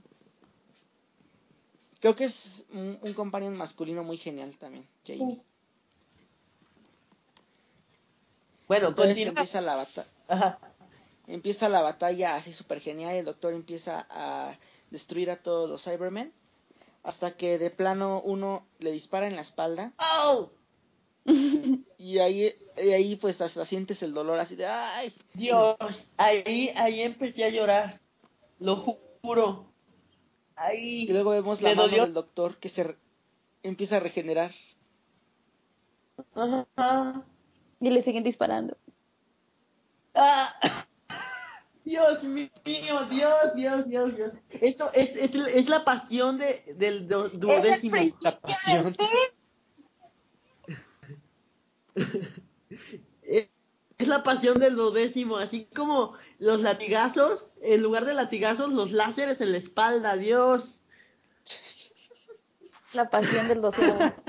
Creo 2.01 2.15
que 2.16 2.24
es 2.24 2.65
un, 2.73 2.98
un 3.02 3.12
companion 3.15 3.57
masculino 3.57 4.05
muy 4.05 4.16
genial 4.16 4.57
también, 4.57 4.86
Jamie. 5.07 5.35
Sí. 5.36 5.43
Bueno, 8.69 8.89
Entonces 8.89 9.15
continúa. 9.16 9.28
empieza 9.31 9.61
la 9.61 9.74
batalla. 9.74 10.59
Empieza 11.32 11.69
la 11.69 11.81
batalla 11.82 12.35
así 12.36 12.52
súper 12.52 12.81
genial. 12.81 13.15
El 13.15 13.24
doctor 13.24 13.52
empieza 13.52 14.07
a 14.11 14.57
destruir 14.90 15.31
a 15.31 15.36
todos 15.36 15.69
los 15.70 15.82
Cybermen. 15.85 16.32
Hasta 17.02 17.36
que 17.36 17.59
de 17.59 17.70
plano 17.70 18.20
uno 18.24 18.66
le 18.78 18.90
dispara 18.93 19.27
en 19.27 19.36
la 19.36 19.43
espalda. 19.43 19.93
¡Oh! 19.98 20.51
Y 21.98 22.19
ahí, 22.19 22.55
y 22.82 22.89
ahí 22.93 23.15
pues 23.16 23.40
hasta 23.43 23.66
sientes 23.66 24.02
el 24.02 24.15
dolor 24.15 24.39
así 24.39 24.57
de 24.57 24.65
¡ay! 24.66 25.12
Dios, 25.35 25.77
ahí, 26.16 26.73
ahí 26.74 27.02
empecé 27.02 27.44
a 27.44 27.51
llorar. 27.51 28.01
Lo 28.59 28.82
ju- 28.85 28.98
juro. 29.23 29.66
Ahí. 30.57 31.02
Y 31.02 31.12
luego 31.12 31.31
vemos 31.31 31.61
la 31.61 31.70
mano 31.70 31.82
dolió. 31.82 32.05
del 32.05 32.15
doctor 32.15 32.57
que 32.57 32.70
se 32.70 32.85
re- 32.85 32.97
empieza 33.62 33.98
a 33.98 34.01
regenerar. 34.01 34.51
Ajá. 36.35 37.23
Y 37.81 37.90
le 37.90 38.01
siguen 38.02 38.24
disparando. 38.24 38.77
Ah. 40.15 40.86
Dios 41.91 42.23
mío, 42.23 42.49
Dios, 42.65 43.55
Dios, 43.57 43.87
Dios, 43.89 44.17
Dios. 44.17 44.33
Esto 44.61 44.91
es, 44.95 45.11
es, 45.17 45.35
es 45.35 45.69
la 45.69 45.85
pasión 45.85 46.39
de, 46.39 46.62
del 46.77 47.09
du- 47.09 47.25
Es 47.27 47.33
el 47.35 47.41
duodécimo. 47.41 47.93
principio 47.97 48.19
La 48.21 48.41
pasión. 48.41 48.95
Es 53.23 53.49
es 53.99 54.09
la 54.09 54.23
pasión 54.23 54.59
del 54.61 54.77
duodécimo, 54.77 55.37
así 55.39 55.65
como 55.75 56.15
los 56.39 56.61
latigazos, 56.61 57.51
en 57.61 57.83
lugar 57.83 58.05
de 58.07 58.15
latigazos, 58.15 58.73
los 58.73 58.93
láseres 58.93 59.41
en 59.41 59.51
la 59.53 59.59
espalda, 59.59 60.17
Dios. 60.17 60.83
La 62.93 63.11
pasión 63.11 63.49
del 63.49 63.61
doceavo. 63.62 63.99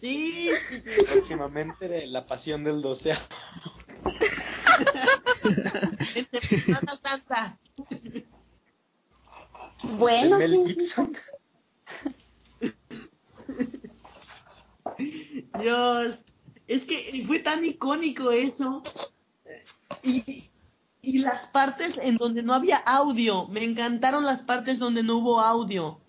Sí, 0.00 0.50
sí, 0.68 0.80
sí. 0.80 0.90
Próximamente 1.08 2.04
la 2.08 2.26
pasión 2.26 2.64
del 2.64 2.82
doceavo. 2.82 3.22
En 6.16 6.28
Semana 6.40 6.98
Santa. 7.02 7.58
Bueno, 9.98 10.38
Mel 10.38 10.58
Gibson. 10.66 11.12
Dios, 15.60 16.24
es 16.66 16.84
que 16.84 17.24
fue 17.26 17.38
tan 17.40 17.64
icónico 17.64 18.30
eso. 18.30 18.82
Y, 20.02 20.44
y 21.02 21.18
las 21.18 21.46
partes 21.46 21.98
en 21.98 22.16
donde 22.16 22.42
no 22.42 22.54
había 22.54 22.76
audio, 22.78 23.46
me 23.48 23.64
encantaron 23.64 24.24
las 24.24 24.42
partes 24.42 24.78
donde 24.78 25.02
no 25.02 25.18
hubo 25.18 25.40
audio. 25.40 26.00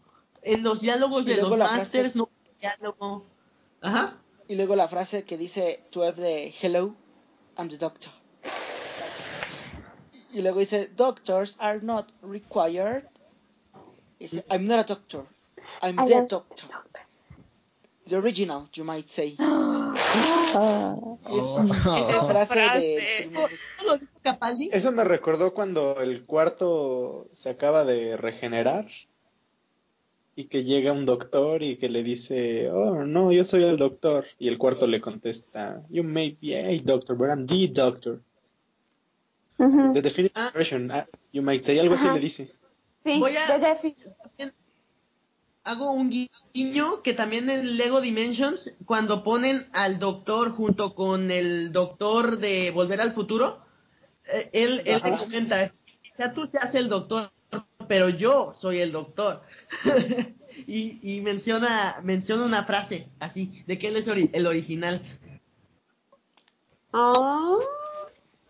En 0.42 0.64
los 0.64 0.82
diálogos 0.82 1.26
Y 1.26 1.30
de 1.32 1.38
los 1.42 1.50
frase- 1.52 1.78
masters 1.78 2.16
no 2.16 2.24
hubo 2.24 2.58
diálogo. 2.60 3.26
Ajá. 3.82 4.16
Y 4.48 4.56
luego 4.56 4.76
la 4.76 4.88
frase 4.88 5.24
que 5.24 5.38
dice 5.38 5.84
12 5.92 6.22
de 6.22 6.56
Hello, 6.62 6.96
I'm 7.58 7.68
the 7.70 7.78
doctor. 7.78 8.12
Y 10.38 10.44
luego 10.44 10.60
dice 10.60 10.92
Doctors 10.96 11.56
are 11.60 11.80
not 11.82 12.10
required. 12.22 13.06
Y 14.20 14.26
dice 14.26 14.46
I'm 14.52 14.68
not 14.68 14.80
a 14.80 14.84
doctor. 14.84 15.26
I'm 15.82 16.00
I 16.00 16.06
the 16.08 16.28
doctor. 16.30 16.68
The 18.08 18.18
original, 18.18 18.70
you 18.74 18.84
might 18.84 19.10
say. 19.10 19.36
Es 19.40 20.54
Oh. 20.56 21.20
esa 21.28 22.10
Esa 22.10 22.26
frase 22.28 22.54
frase. 22.54 22.80
de 22.82 23.30
¿No 23.32 23.84
lo 23.84 23.98
dijo 23.98 24.12
Capaldi? 24.22 24.70
Eso 24.72 24.92
me 24.92 25.04
recordó 25.04 25.54
cuando 25.56 26.00
el 26.02 26.24
cuarto 26.26 27.28
se 27.34 27.50
acaba 27.50 27.84
de 27.84 28.16
regenerar 28.16 28.88
y 30.36 30.46
que 30.46 30.64
llega 30.64 30.92
un 30.92 31.08
doctor 31.08 31.64
y 31.64 31.78
que 31.78 31.90
le 31.90 32.04
dice, 32.04 32.70
oh, 32.72 33.06
no, 33.06 33.32
yo 33.32 33.44
soy 33.44 33.64
el 33.64 33.78
doctor. 33.78 34.26
Y 34.38 34.50
el 34.50 34.60
cuarto 34.60 34.86
le 34.86 35.02
contesta, 35.02 35.82
you 35.90 36.04
may 36.04 36.38
be 36.40 36.56
a 36.56 36.80
doctor, 36.84 37.18
but 37.18 37.30
I'm 37.30 37.48
the 37.48 37.68
doctor. 37.70 38.22
Ujú. 39.60 39.94
The 39.94 40.02
definitive 40.02 40.40
Ah. 40.40 40.52
version, 40.54 40.92
ah, 40.92 41.06
you 41.32 41.42
might 41.42 41.64
say, 41.64 41.80
algo 41.80 41.96
así 41.96 42.08
le 42.10 42.20
dice. 42.20 42.52
Sí, 43.04 43.20
Voy 43.20 43.36
a-. 43.38 43.48
Hago 45.64 45.92
un 45.92 46.10
gui- 46.10 46.30
guiño 46.54 47.02
que 47.04 47.14
también 47.14 47.50
en 47.50 47.76
Lego 47.78 48.00
Dimensions, 48.00 48.72
cuando 48.86 49.24
ponen 49.24 49.68
al 49.74 50.00
doctor 50.00 50.52
junto 50.52 50.96
con 50.96 51.30
el 51.30 51.74
doctor 51.74 52.38
de 52.40 52.72
Volver 52.72 53.02
al 53.02 53.12
Futuro, 53.12 53.60
eh, 54.32 54.50
él, 54.54 54.82
él 54.86 55.02
le 55.04 55.18
comenta, 55.18 55.72
quizá 56.02 56.34
tú 56.34 56.48
seas 56.48 56.74
el 56.76 56.88
doctor, 56.88 57.32
pero 57.88 58.08
yo 58.08 58.54
soy 58.56 58.80
el 58.80 58.94
doctor. 58.94 59.42
y 60.68 61.00
y 61.02 61.20
menciona, 61.22 62.00
menciona 62.02 62.46
una 62.46 62.64
frase 62.64 63.10
así, 63.20 63.64
de 63.68 63.78
que 63.78 63.90
él 63.90 63.98
es 63.98 64.08
ori- 64.08 64.30
el 64.32 64.48
original. 64.48 65.02
Ah, 66.94 67.58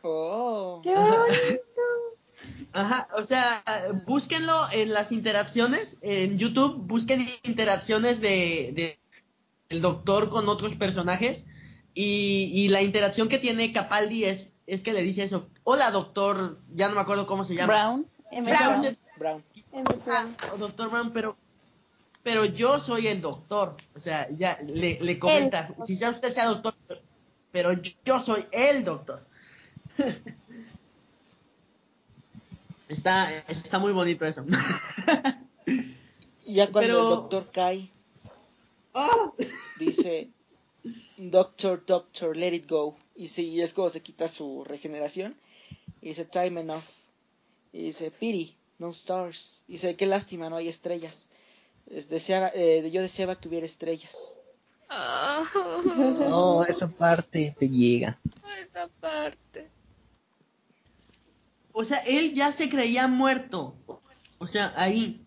Oh. 0.09 0.81
qué 0.84 0.93
bonito. 0.93 1.61
Ajá, 2.73 3.07
o 3.17 3.25
sea, 3.25 3.63
búsquenlo 4.05 4.67
en 4.71 4.93
las 4.93 5.11
interacciones, 5.11 5.97
en 6.01 6.38
YouTube, 6.38 6.77
busquen 6.85 7.27
interacciones 7.43 8.21
de, 8.21 8.71
de 8.75 8.99
el 9.69 9.81
doctor 9.81 10.29
con 10.29 10.47
otros 10.47 10.75
personajes 10.75 11.43
y, 11.93 12.51
y 12.53 12.67
la 12.69 12.84
interacción 12.84 13.29
que 13.29 13.39
tiene 13.39 13.73
Capaldi 13.73 14.25
es, 14.25 14.49
es 14.67 14.84
que 14.84 14.93
le 14.93 15.01
dice 15.01 15.23
eso, 15.23 15.49
hola 15.63 15.89
doctor, 15.91 16.59
ya 16.73 16.88
no 16.89 16.95
me 16.95 17.01
acuerdo 17.01 17.25
cómo 17.25 17.45
se 17.45 17.55
llama. 17.55 17.73
Brown. 17.73 18.05
M. 18.31 18.51
Brown. 18.51 18.81
Brown. 19.17 19.43
Brown. 19.73 20.05
Ah, 20.11 20.27
doctor 20.59 20.89
Brown, 20.89 21.11
pero 21.11 21.35
pero 22.21 22.43
yo 22.43 22.79
soy 22.81 23.07
el 23.07 23.21
doctor, 23.21 23.77
o 23.95 23.99
sea, 24.01 24.27
ya 24.38 24.59
le, 24.67 24.99
le 25.01 25.17
comenta, 25.17 25.73
El- 25.79 25.85
quizá 25.85 26.09
usted 26.09 26.34
sea 26.34 26.47
doctor, 26.47 26.75
pero 27.51 27.71
yo, 27.73 27.91
yo 28.03 28.21
soy 28.21 28.45
el 28.51 28.84
doctor. 28.84 29.25
Está, 32.90 33.38
está 33.48 33.80
muy 33.80 33.91
bonito 33.94 34.26
eso. 34.26 34.44
Y 36.45 36.53
ya 36.56 36.72
cuando 36.72 36.80
Pero- 36.88 37.02
el 37.03 37.10
doctor 37.10 37.49
cae, 37.52 37.90
¡Ah! 38.94 39.32
dice 39.80 40.30
Doctor, 41.18 41.84
Doctor, 41.86 42.36
let 42.38 42.53
it 42.53 42.69
go. 42.69 42.95
Y 43.15 43.28
sí, 43.28 43.49
y 43.49 43.61
es 43.61 43.74
como 43.74 43.90
se 43.90 44.02
quita 44.02 44.28
su 44.28 44.64
regeneración. 44.64 45.36
Y 46.02 46.10
dice 46.10 46.26
Time 46.26 46.61
enough. 46.61 46.84
Y 47.74 47.84
dice 47.86 48.11
Pity, 48.11 48.56
no 48.80 48.91
stars. 48.91 49.64
Y 49.68 49.74
dice 49.74 49.95
qué 49.95 50.06
lástima, 50.06 50.49
no 50.49 50.56
hay 50.57 50.68
estrellas. 50.69 51.28
Es- 51.90 52.10
deseaba, 52.10 52.52
eh, 52.53 52.90
yo 52.91 53.02
deseaba 53.02 53.36
que 53.36 53.48
hubiera 53.49 53.65
estrellas. 53.65 54.36
Oh, 56.30 56.64
esa 56.68 56.88
parte 56.88 57.56
te 57.60 57.68
llega. 57.68 58.18
esa 58.69 58.88
parte. 59.02 59.68
O 61.80 61.86
sea, 61.86 61.99
él 61.99 62.34
ya 62.34 62.52
se 62.54 62.70
creía 62.70 63.08
muerto. 63.08 63.76
O 64.40 64.48
sea, 64.48 64.74
ahí. 64.76 65.24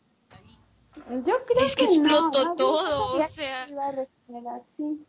Yo 1.25 1.45
creo 1.47 1.65
Es 1.65 1.77
que 1.77 1.85
explotó 1.85 2.57
todo, 2.57 3.15
o 3.15 3.29
sea. 3.29 3.67
que 3.67 3.73
iba 3.73 4.57
a 4.57 4.61
sí. 4.77 5.07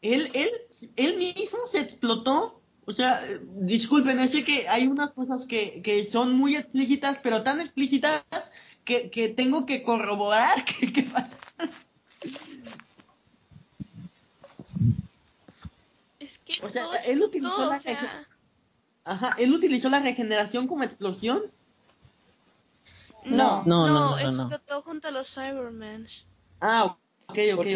Él, 0.00 0.30
él, 0.32 0.50
él 0.96 1.18
mismo 1.18 1.58
se 1.66 1.80
explotó. 1.80 2.62
O 2.86 2.92
sea, 2.94 3.22
disculpen, 3.42 4.18
es 4.18 4.32
que 4.32 4.66
hay 4.66 4.86
unas 4.86 5.12
cosas 5.12 5.44
que, 5.44 5.82
que 5.82 6.06
son 6.06 6.32
muy 6.32 6.56
explícitas, 6.56 7.18
pero 7.22 7.42
tan 7.42 7.60
explícitas 7.60 8.24
que, 8.86 9.10
que 9.10 9.28
tengo 9.28 9.66
que 9.66 9.82
corroborar 9.82 10.64
qué 10.80 10.90
qué 10.90 11.02
pasa. 11.02 11.36
Es 16.18 16.38
que 16.38 16.64
O 16.64 16.70
sea, 16.70 16.84
todo 16.84 16.94
él 17.04 17.22
utilizó 17.22 17.68
la 17.68 17.76
o 17.76 17.80
sea, 17.80 18.26
Ajá, 19.04 19.34
él 19.38 19.52
utilizó 19.52 19.88
la 19.88 20.00
regeneración 20.00 20.66
como 20.66 20.82
explosión. 20.84 21.42
no, 23.26 23.62
No, 23.64 23.64
no, 23.64 23.88
no, 23.88 24.00
no, 24.00 24.16
no, 24.16 24.32
no. 24.32 24.48
explotó 24.48 24.82
junto 24.82 25.08
a 25.08 25.10
los 25.10 25.32
Cybermans. 25.32 26.26
Ah, 26.60 26.96
ok, 27.28 27.38
ok. 27.56 27.66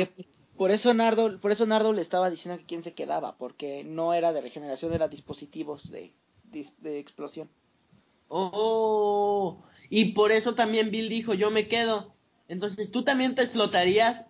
Por 0.57 0.71
eso 0.73 0.93
Nardo, 0.93 1.39
por 1.41 1.53
eso 1.53 1.67
Nardo 1.67 1.93
le 1.93 2.03
estaba 2.03 2.31
diciendo 2.31 2.59
que 2.59 2.67
quién 2.67 2.83
se 2.83 2.95
quedaba, 2.95 3.37
porque 3.39 3.85
no 3.85 4.13
era 4.13 4.33
de 4.33 4.41
regeneración, 4.41 4.93
era 4.93 5.07
dispositivos 5.09 5.91
de 5.91 6.13
dis- 6.51 6.77
de 6.79 6.99
explosión. 6.99 7.49
Oh, 8.29 9.63
y 9.91 10.13
por 10.13 10.33
eso 10.33 10.55
también 10.55 10.91
Bill 10.91 11.09
dijo, 11.09 11.35
yo 11.35 11.51
me 11.51 11.69
quedo. 11.69 12.15
Entonces, 12.49 12.91
¿tú 12.91 13.05
también 13.05 13.35
te 13.35 13.43
explotarías? 13.43 14.27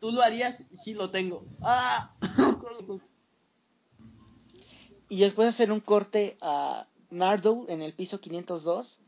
¿Tú 0.00 0.12
lo 0.12 0.22
harías? 0.22 0.64
Sí, 0.82 0.94
lo 0.94 1.10
tengo. 1.10 1.44
¡Ah! 1.62 2.14
Y 5.12 5.18
después 5.20 5.46
hacer 5.46 5.70
un 5.70 5.80
corte 5.80 6.38
a 6.40 6.86
Nardo 7.10 7.66
en 7.68 7.82
el 7.82 7.92
piso 7.92 8.18
502. 8.18 8.98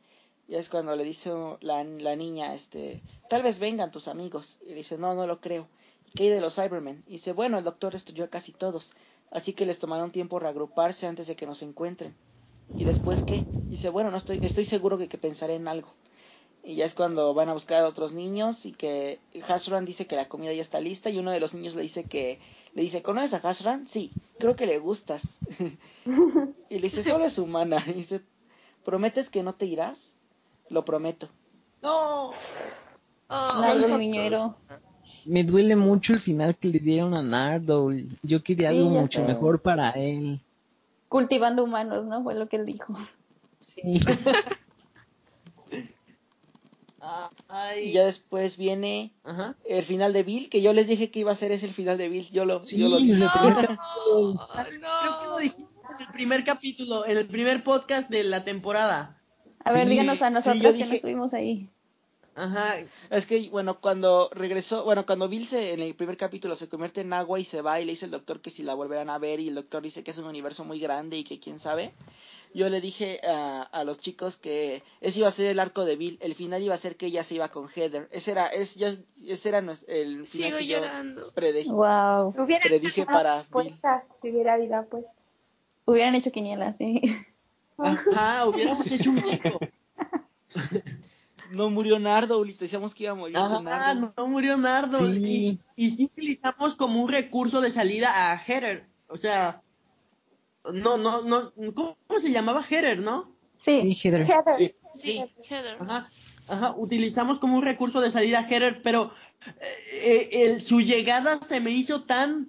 Y 0.46 0.56
es 0.56 0.68
cuando 0.68 0.94
le 0.96 1.02
dice 1.02 1.32
la, 1.62 1.82
la 1.82 2.14
niña, 2.14 2.52
este, 2.52 3.02
tal 3.30 3.42
vez 3.42 3.58
vengan 3.58 3.90
tus 3.90 4.06
amigos. 4.06 4.58
Y 4.66 4.68
le 4.68 4.74
dice, 4.74 4.98
no, 4.98 5.14
no 5.14 5.26
lo 5.26 5.40
creo. 5.40 5.66
¿Qué 6.14 6.24
hay 6.24 6.28
de 6.28 6.42
los 6.42 6.56
Cybermen? 6.56 7.02
Y 7.06 7.12
dice, 7.12 7.32
bueno, 7.32 7.56
el 7.56 7.64
doctor 7.64 7.94
destruyó 7.94 8.24
a 8.24 8.28
casi 8.28 8.52
todos. 8.52 8.92
Así 9.30 9.54
que 9.54 9.64
les 9.64 9.78
tomará 9.78 10.04
un 10.04 10.10
tiempo 10.12 10.38
reagruparse 10.38 11.06
antes 11.06 11.26
de 11.26 11.36
que 11.36 11.46
nos 11.46 11.62
encuentren. 11.62 12.14
¿Y 12.76 12.84
después 12.84 13.22
qué? 13.22 13.46
Dice, 13.70 13.88
bueno, 13.88 14.10
no 14.10 14.18
estoy, 14.18 14.40
estoy 14.42 14.66
seguro 14.66 14.98
que, 14.98 15.08
que 15.08 15.16
pensaré 15.16 15.54
en 15.54 15.68
algo. 15.68 15.88
Y 16.62 16.74
ya 16.74 16.84
es 16.84 16.94
cuando 16.94 17.32
van 17.32 17.48
a 17.48 17.54
buscar 17.54 17.82
a 17.82 17.88
otros 17.88 18.12
niños 18.12 18.66
y 18.66 18.72
que 18.72 19.20
Hashran 19.48 19.86
dice 19.86 20.06
que 20.06 20.16
la 20.16 20.28
comida 20.28 20.52
ya 20.52 20.60
está 20.60 20.80
lista 20.80 21.08
y 21.08 21.16
uno 21.16 21.30
de 21.30 21.40
los 21.40 21.54
niños 21.54 21.74
le 21.74 21.80
dice 21.82 22.04
que 22.04 22.40
le 22.74 22.82
dice, 22.82 23.02
¿conoces 23.02 23.34
a 23.34 23.40
Hashran? 23.40 23.86
Sí, 23.86 24.12
creo 24.38 24.56
que 24.56 24.66
le 24.66 24.78
gustas. 24.78 25.40
y 26.68 26.74
le 26.76 26.82
dice, 26.82 27.02
solo 27.02 27.24
es 27.24 27.38
humana. 27.38 27.82
Y 27.86 27.92
dice, 27.92 28.20
¿prometes 28.84 29.30
que 29.30 29.42
no 29.42 29.54
te 29.54 29.66
irás? 29.66 30.18
Lo 30.68 30.84
prometo. 30.84 31.28
No. 31.82 32.32
Oh, 33.28 33.74
niñero. 33.98 34.56
Me 35.26 35.44
duele 35.44 35.76
mucho 35.76 36.12
el 36.12 36.18
final 36.18 36.56
que 36.56 36.68
le 36.68 36.78
dieron 36.78 37.14
a 37.14 37.22
Nardo. 37.22 37.90
Yo 38.22 38.42
quería 38.42 38.70
Sí, 38.70 38.78
algo 38.78 38.90
mucho 38.90 39.20
sé. 39.20 39.26
mejor 39.26 39.60
para 39.60 39.90
él. 39.90 40.40
Cultivando 41.08 41.64
humanos, 41.64 42.04
¿no? 42.06 42.22
Fue 42.22 42.34
lo 42.34 42.48
que 42.48 42.56
él 42.56 42.66
dijo. 42.66 42.94
Sí. 43.60 43.82
Ay. 47.48 47.90
Y 47.90 47.92
ya 47.92 48.04
después 48.04 48.56
viene 48.56 49.12
Ajá. 49.24 49.56
el 49.64 49.84
final 49.84 50.12
de 50.12 50.22
Bill, 50.22 50.48
que 50.48 50.62
yo 50.62 50.72
les 50.72 50.86
dije 50.86 51.10
que 51.10 51.20
iba 51.20 51.32
a 51.32 51.36
ser 51.36 51.52
ese 51.52 51.66
el 51.66 51.72
final 51.72 51.98
de 51.98 52.08
Bill. 52.08 52.28
Yo 52.30 52.44
lo, 52.44 52.62
Sí, 52.62 52.78
yo 52.78 52.88
lo 52.88 52.98
dije. 52.98 53.18
No, 53.18 53.30
Creo 53.32 53.56
que 53.56 55.26
lo 55.26 55.30
no. 55.30 55.38
dijiste 55.38 55.62
en 55.62 56.06
el 56.06 56.12
primer 56.12 56.44
capítulo, 56.44 57.06
en 57.06 57.18
el 57.18 57.26
primer 57.26 57.62
podcast 57.64 58.08
de 58.08 58.24
la 58.24 58.44
temporada. 58.44 59.20
A 59.64 59.72
ver, 59.72 59.84
Sí, 59.84 59.90
díganos 59.90 60.22
a 60.22 60.28
sí, 60.28 60.34
nosotros 60.34 60.62
yo 60.62 60.68
que 60.72 60.76
dije- 60.78 60.88
no 60.88 60.94
estuvimos 60.94 61.34
ahí. 61.34 61.70
Ajá. 62.36 62.74
Es 63.10 63.26
que, 63.26 63.48
bueno, 63.48 63.80
cuando 63.80 64.28
regresó, 64.32 64.82
bueno, 64.84 65.06
cuando 65.06 65.28
Bill 65.28 65.46
se, 65.46 65.72
en 65.72 65.80
el 65.80 65.94
primer 65.94 66.16
capítulo 66.16 66.56
se 66.56 66.68
convierte 66.68 67.00
en 67.02 67.12
agua 67.12 67.38
y 67.38 67.44
se 67.44 67.62
va 67.62 67.80
y 67.80 67.84
le 67.84 67.92
dice 67.92 68.06
el 68.06 68.10
doctor 68.10 68.40
que 68.40 68.50
si 68.50 68.64
la 68.64 68.74
volverán 68.74 69.08
a 69.08 69.18
ver 69.18 69.38
y 69.38 69.48
el 69.48 69.54
doctor 69.54 69.82
dice 69.82 70.02
que 70.02 70.10
es 70.10 70.18
un 70.18 70.24
universo 70.24 70.64
muy 70.64 70.80
grande 70.80 71.16
y 71.16 71.22
que 71.24 71.38
quién 71.38 71.60
sabe, 71.60 71.94
yo 72.54 72.68
le 72.70 72.80
dije 72.80 73.20
a, 73.28 73.62
a 73.62 73.84
los 73.84 73.98
chicos 73.98 74.36
que 74.38 74.82
ese 75.00 75.18
iba 75.18 75.28
a 75.28 75.32
ser 75.32 75.48
el 75.50 75.58
arco 75.60 75.84
de 75.84 75.96
Bill, 75.96 76.18
el 76.22 76.34
final 76.34 76.62
iba 76.62 76.74
a 76.74 76.78
ser 76.78 76.96
que 76.96 77.06
ella 77.06 77.22
se 77.24 77.34
iba 77.34 77.48
con 77.48 77.68
Heather, 77.68 78.08
ese 78.12 78.30
era, 78.30 78.46
es, 78.46 78.76
yo- 78.76 78.88
ese 79.26 79.48
era 79.50 79.58
el 79.58 80.26
final 80.26 80.26
Sigo 80.26 80.56
que 80.58 80.66
yo 80.66 80.78
llorando. 80.78 81.32
predije. 81.32 81.70
Wow. 81.70 82.34
Hubiera 82.38 82.62
Predije 82.62 83.02
hecho 83.02 83.10
para 83.10 83.40
apuesta 83.40 84.04
si 84.22 84.30
hubiera 84.30 84.54
habido 84.54 84.76
apuesta. 84.76 85.10
Hubieran 85.84 86.14
hecho 86.14 86.32
quinielas, 86.32 86.78
sí. 86.78 87.02
Ajá, 87.76 88.46
hubiéramos 88.46 88.90
hecho 88.90 89.10
un 89.10 89.18
hijo. 89.18 89.58
No 91.50 91.68
murió 91.70 91.98
Nardo, 91.98 92.44
y 92.46 92.52
decíamos 92.52 92.94
que 92.94 93.04
iba 93.04 93.12
a 93.12 93.16
morir 93.16 93.36
Ajá, 93.36 93.60
Nardo. 93.60 94.12
no 94.16 94.26
murió 94.28 94.56
Nardo. 94.56 94.98
Sí. 95.12 95.60
Y, 95.76 95.86
y 95.86 95.90
sí 95.90 96.04
utilizamos 96.06 96.74
como 96.76 97.02
un 97.02 97.08
recurso 97.10 97.60
de 97.60 97.70
salida 97.70 98.32
a 98.32 98.36
Header. 98.42 98.86
O 99.08 99.16
sea, 99.16 99.60
no, 100.72 100.96
no, 100.96 101.22
no, 101.22 101.52
¿cómo, 101.74 101.96
cómo 102.06 102.20
se 102.20 102.30
llamaba 102.30 102.64
Header, 102.68 102.98
no? 102.98 103.32
Sí. 103.56 103.94
Sí, 103.94 104.08
Heather. 104.08 104.26
Heather. 104.30 104.54
Sí. 104.54 104.74
Sí, 104.94 105.24
Heather. 105.48 105.76
Ajá, 105.80 106.10
ajá, 106.46 106.74
utilizamos 106.76 107.38
como 107.38 107.56
un 107.56 107.62
recurso 107.62 108.00
de 108.00 108.10
salida 108.10 108.40
a 108.40 108.48
Header, 108.48 108.82
pero 108.82 109.12
eh, 109.46 110.28
eh, 110.32 110.42
el- 110.44 110.62
su 110.62 110.80
llegada 110.80 111.40
se 111.42 111.60
me 111.60 111.70
hizo 111.70 112.04
tan 112.04 112.48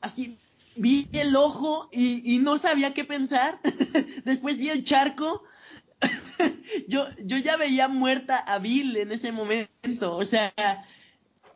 así. 0.00 0.38
Vi 0.76 1.08
el 1.12 1.34
ojo 1.36 1.88
y, 1.92 2.34
y 2.34 2.38
no 2.38 2.58
sabía 2.58 2.94
qué 2.94 3.04
pensar. 3.04 3.60
Después 4.24 4.56
vi 4.58 4.70
el 4.70 4.84
charco. 4.84 5.42
yo, 6.88 7.06
yo 7.24 7.36
ya 7.38 7.56
veía 7.56 7.88
muerta 7.88 8.36
a 8.38 8.58
Bill 8.58 8.96
en 8.96 9.12
ese 9.12 9.32
momento. 9.32 10.16
O 10.16 10.24
sea, 10.24 10.52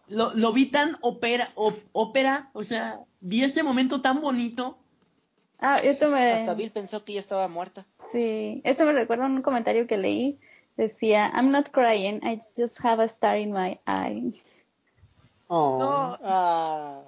lo, 0.09 0.35
lo 0.35 0.53
vi 0.53 0.67
tan 0.67 0.97
ópera, 1.01 1.49
op- 1.55 1.85
ópera. 1.93 2.51
O 2.53 2.65
sea, 2.65 3.01
vi 3.21 3.45
ese 3.45 3.63
momento 3.63 4.01
tan 4.03 4.21
bonito. 4.21 4.84
Ah, 5.59 5.79
esto 5.83 6.09
me... 6.11 6.33
Hasta 6.33 6.55
Bill 6.55 6.71
pensó 6.71 7.05
que 7.05 7.13
ella 7.13 7.21
estaba 7.21 7.49
muerta. 7.49 7.87
Sí, 8.13 8.61
esto 8.65 8.85
me 8.85 8.93
recuerda 8.93 9.25
a 9.25 9.29
un 9.29 9.41
comentario 9.43 9.87
que 9.87 9.97
leí. 9.97 10.39
Decía, 10.77 11.31
I'm 11.35 11.51
not 11.53 11.71
crying, 11.71 12.21
I 12.25 12.41
just 12.57 12.85
have 12.85 13.01
a 13.03 13.07
star 13.07 13.39
in 13.39 13.53
my 13.53 13.79
eye. 13.87 14.33
Oh. 15.47 15.79
No, 15.79 16.19
Ah. 16.23 17.01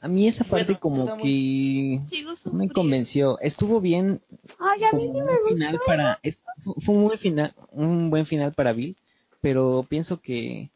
A 0.00 0.08
mí 0.08 0.28
esa 0.28 0.44
parte 0.44 0.74
Bueno, 0.74 0.80
como 0.80 1.16
que 1.16 2.00
no 2.44 2.52
me 2.52 2.68
convenció. 2.68 3.38
Estuvo 3.40 3.80
bien 3.80 4.20
Ay, 4.58 4.84
a 4.84 4.92
mí 4.92 5.02
sí 5.06 5.08
me 5.12 5.20
gustó. 5.22 5.48
final 5.48 5.80
para 5.84 6.18
es- 6.22 6.38
fue 6.78 6.94
un 6.94 7.04
buen 7.04 7.18
final, 7.18 7.54
un 7.72 8.10
buen 8.10 8.26
final 8.26 8.52
para 8.52 8.72
Bill, 8.72 8.96
pero 9.40 9.84
pienso 9.88 10.20
que 10.20 10.70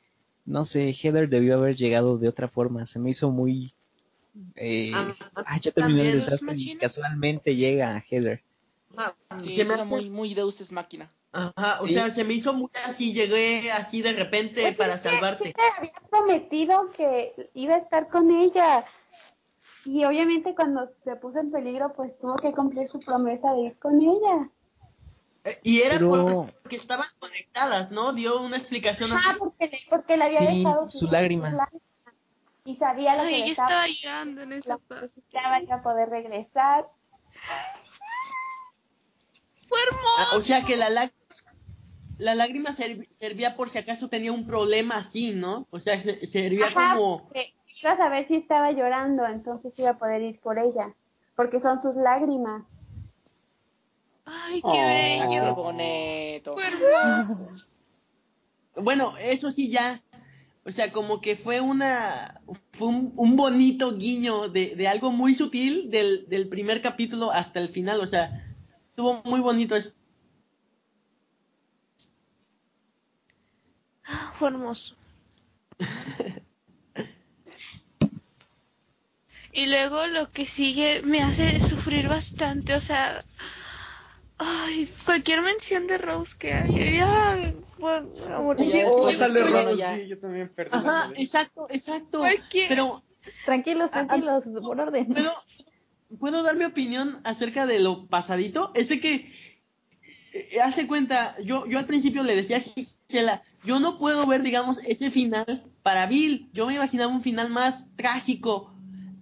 no 0.46 0.64
sé, 0.64 0.90
Heather 0.92 1.28
debió 1.28 1.54
haber 1.54 1.76
llegado 1.76 2.18
de 2.18 2.28
otra 2.28 2.48
forma. 2.48 2.86
Se 2.86 2.98
me 2.98 3.10
hizo 3.10 3.30
muy 3.30 3.72
eh, 4.56 4.92
Ah, 4.94 5.14
ah, 5.46 5.56
ya 5.60 5.72
terminó 5.72 6.02
el 6.02 6.12
desastre 6.12 6.54
y 6.56 6.76
casualmente 6.76 7.56
llega 7.56 7.98
Heather. 8.00 8.42
ajá, 8.96 9.14
Sí, 9.38 9.56
se 9.56 9.64
me 9.64 9.74
era 9.74 9.84
muy, 9.84 10.10
muy 10.10 10.34
Deus 10.34 10.60
es 10.60 10.72
máquina. 10.72 11.10
Ajá, 11.32 11.80
o 11.80 11.86
Sí. 11.86 11.94
sea, 11.94 12.10
se 12.10 12.24
me 12.24 12.34
hizo 12.34 12.52
muy 12.52 12.70
así, 12.86 13.12
llegué 13.12 13.70
así 13.70 14.02
de 14.02 14.12
repente 14.12 14.62
Pues 14.62 14.76
para 14.76 14.98
salvarte. 14.98 15.48
Heather 15.50 15.64
había 15.78 15.92
prometido 16.10 16.90
que 16.96 17.50
iba 17.54 17.76
a 17.76 17.78
estar 17.78 18.08
con 18.08 18.30
ella. 18.30 18.84
Y 19.84 20.04
obviamente 20.04 20.54
cuando 20.54 20.90
se 21.04 21.16
puso 21.16 21.38
en 21.38 21.50
peligro, 21.52 21.92
pues 21.94 22.18
tuvo 22.18 22.36
que 22.36 22.52
cumplir 22.52 22.86
su 22.88 23.00
promesa 23.00 23.52
de 23.54 23.60
ir 23.62 23.78
con 23.78 24.00
ella. 24.00 24.48
Eh, 25.44 25.58
Y 25.62 25.80
era 25.80 25.94
Pero- 25.98 26.46
porque 26.62 26.76
estaban 26.76 27.06
conectadas, 27.18 27.90
¿no? 27.90 28.12
Dio 28.12 28.42
una 28.42 28.58
explicación 28.58 29.10
así. 29.12 29.26
Ah, 29.30 29.36
porque 29.38 29.68
le, 29.68 29.78
porque 29.88 30.16
le 30.18 30.24
había 30.24 30.50
Sí, 30.50 30.58
dejado 30.58 30.90
su 30.90 31.06
lágrima. 31.06 31.68
Y 32.70 32.74
sabía 32.76 33.16
lo 33.16 33.22
que 33.22 33.34
Ay, 33.34 33.40
yo 33.46 33.50
estaba 33.50 33.68
estaba 33.68 33.86
llorando 33.88 34.42
en 34.42 34.52
esa 34.52 34.76
que 34.76 34.82
parte. 34.86 35.22
para 35.32 35.82
poder 35.82 36.08
regresar. 36.08 36.86
Fue 39.68 39.78
Ah, 39.80 39.86
hermoso. 39.88 40.36
o 40.38 40.42
sea 40.42 40.62
que 40.62 40.76
la, 40.76 40.88
la 42.18 42.34
lágrima 42.36 42.70
serv- 42.70 43.08
servía 43.10 43.56
por 43.56 43.70
si 43.70 43.78
acaso 43.78 44.08
tenía 44.08 44.30
un 44.30 44.46
problema 44.46 44.98
así, 44.98 45.34
¿no? 45.34 45.66
O 45.70 45.80
sea, 45.80 46.00
se- 46.00 46.24
servía 46.28 46.68
Ajá, 46.68 46.94
como... 46.94 47.24
porque 47.24 47.54
iba 47.82 47.90
a 47.90 47.96
saber 47.96 48.28
si 48.28 48.36
estaba 48.36 48.70
llorando, 48.70 49.26
entonces 49.26 49.76
iba 49.76 49.90
a 49.90 49.98
poder 49.98 50.22
ir 50.22 50.38
por 50.38 50.60
ella. 50.60 50.94
Porque 51.34 51.58
son 51.60 51.80
sus 51.80 51.96
lágrimas. 51.96 52.62
Ay, 54.26 54.62
qué 54.62 54.68
Oh. 54.68 55.22
Ah, 55.22 55.28
qué 55.28 55.50
bonito. 55.60 56.52
Fue 56.54 56.68
hermoso. 56.68 57.48
Bueno, 58.76 59.14
eso 59.18 59.50
sí 59.50 59.68
ya. 59.72 60.00
O 60.64 60.72
sea, 60.72 60.92
como 60.92 61.20
que 61.20 61.36
fue 61.36 61.60
una... 61.60 62.40
Fue 62.72 62.88
un, 62.88 63.12
un 63.16 63.36
bonito 63.36 63.96
guiño 63.96 64.48
de, 64.48 64.74
de 64.76 64.88
algo 64.88 65.10
muy 65.10 65.34
sutil 65.34 65.90
del, 65.90 66.26
del 66.28 66.48
primer 66.48 66.82
capítulo 66.82 67.30
hasta 67.32 67.60
el 67.60 67.70
final. 67.70 68.00
O 68.00 68.06
sea, 68.06 68.54
estuvo 68.90 69.22
muy 69.24 69.40
bonito 69.40 69.76
eso. 69.76 69.92
Fue 74.38 74.48
hermoso. 74.48 74.94
Y 79.52 79.66
luego 79.66 80.06
lo 80.08 80.32
que 80.32 80.44
sigue 80.46 81.02
me 81.02 81.22
hace 81.22 81.60
sufrir 81.60 82.08
bastante, 82.08 82.74
o 82.74 82.80
sea, 82.80 83.24
ay, 84.40 84.92
cualquier 85.04 85.42
mención 85.42 85.86
de 85.86 85.98
Rose 85.98 86.32
que 86.38 86.52
hay, 86.54 86.96
ya, 86.96 87.52
bueno, 87.78 88.08
yo- 88.56 89.12
sale 89.12 89.42
Rose, 89.44 89.76
ya. 89.76 89.96
sí, 89.96 90.08
yo 90.08 90.18
también 90.18 90.48
perdí 90.48 90.70
Ajá, 90.76 91.10
exacto, 91.16 91.66
exacto. 91.70 92.18
Cualquier- 92.20 92.68
Pero 92.68 93.04
Tranquilos, 93.44 93.90
tranquilos, 93.90 94.44
por 94.62 94.80
orden. 94.80 95.06
¿Puedo, 95.12 95.32
¿Puedo 96.18 96.42
dar 96.42 96.56
mi 96.56 96.64
opinión 96.64 97.20
acerca 97.24 97.66
de 97.66 97.78
lo 97.78 98.06
pasadito? 98.06 98.72
Es 98.74 98.88
de 98.88 98.98
que, 98.98 99.32
eh, 100.32 100.60
hace 100.62 100.86
cuenta, 100.86 101.36
yo, 101.42 101.66
yo 101.66 101.78
al 101.78 101.84
principio 101.86 102.22
le 102.22 102.34
decía 102.34 102.56
a 102.56 102.60
Gisela, 102.60 103.42
yo 103.62 103.78
no 103.78 103.98
puedo 103.98 104.26
ver, 104.26 104.42
digamos, 104.42 104.78
ese 104.84 105.10
final 105.10 105.64
para 105.82 106.06
Bill. 106.06 106.48
Yo 106.52 106.66
me 106.66 106.74
imaginaba 106.74 107.12
un 107.12 107.22
final 107.22 107.50
más 107.50 107.84
trágico. 107.96 108.74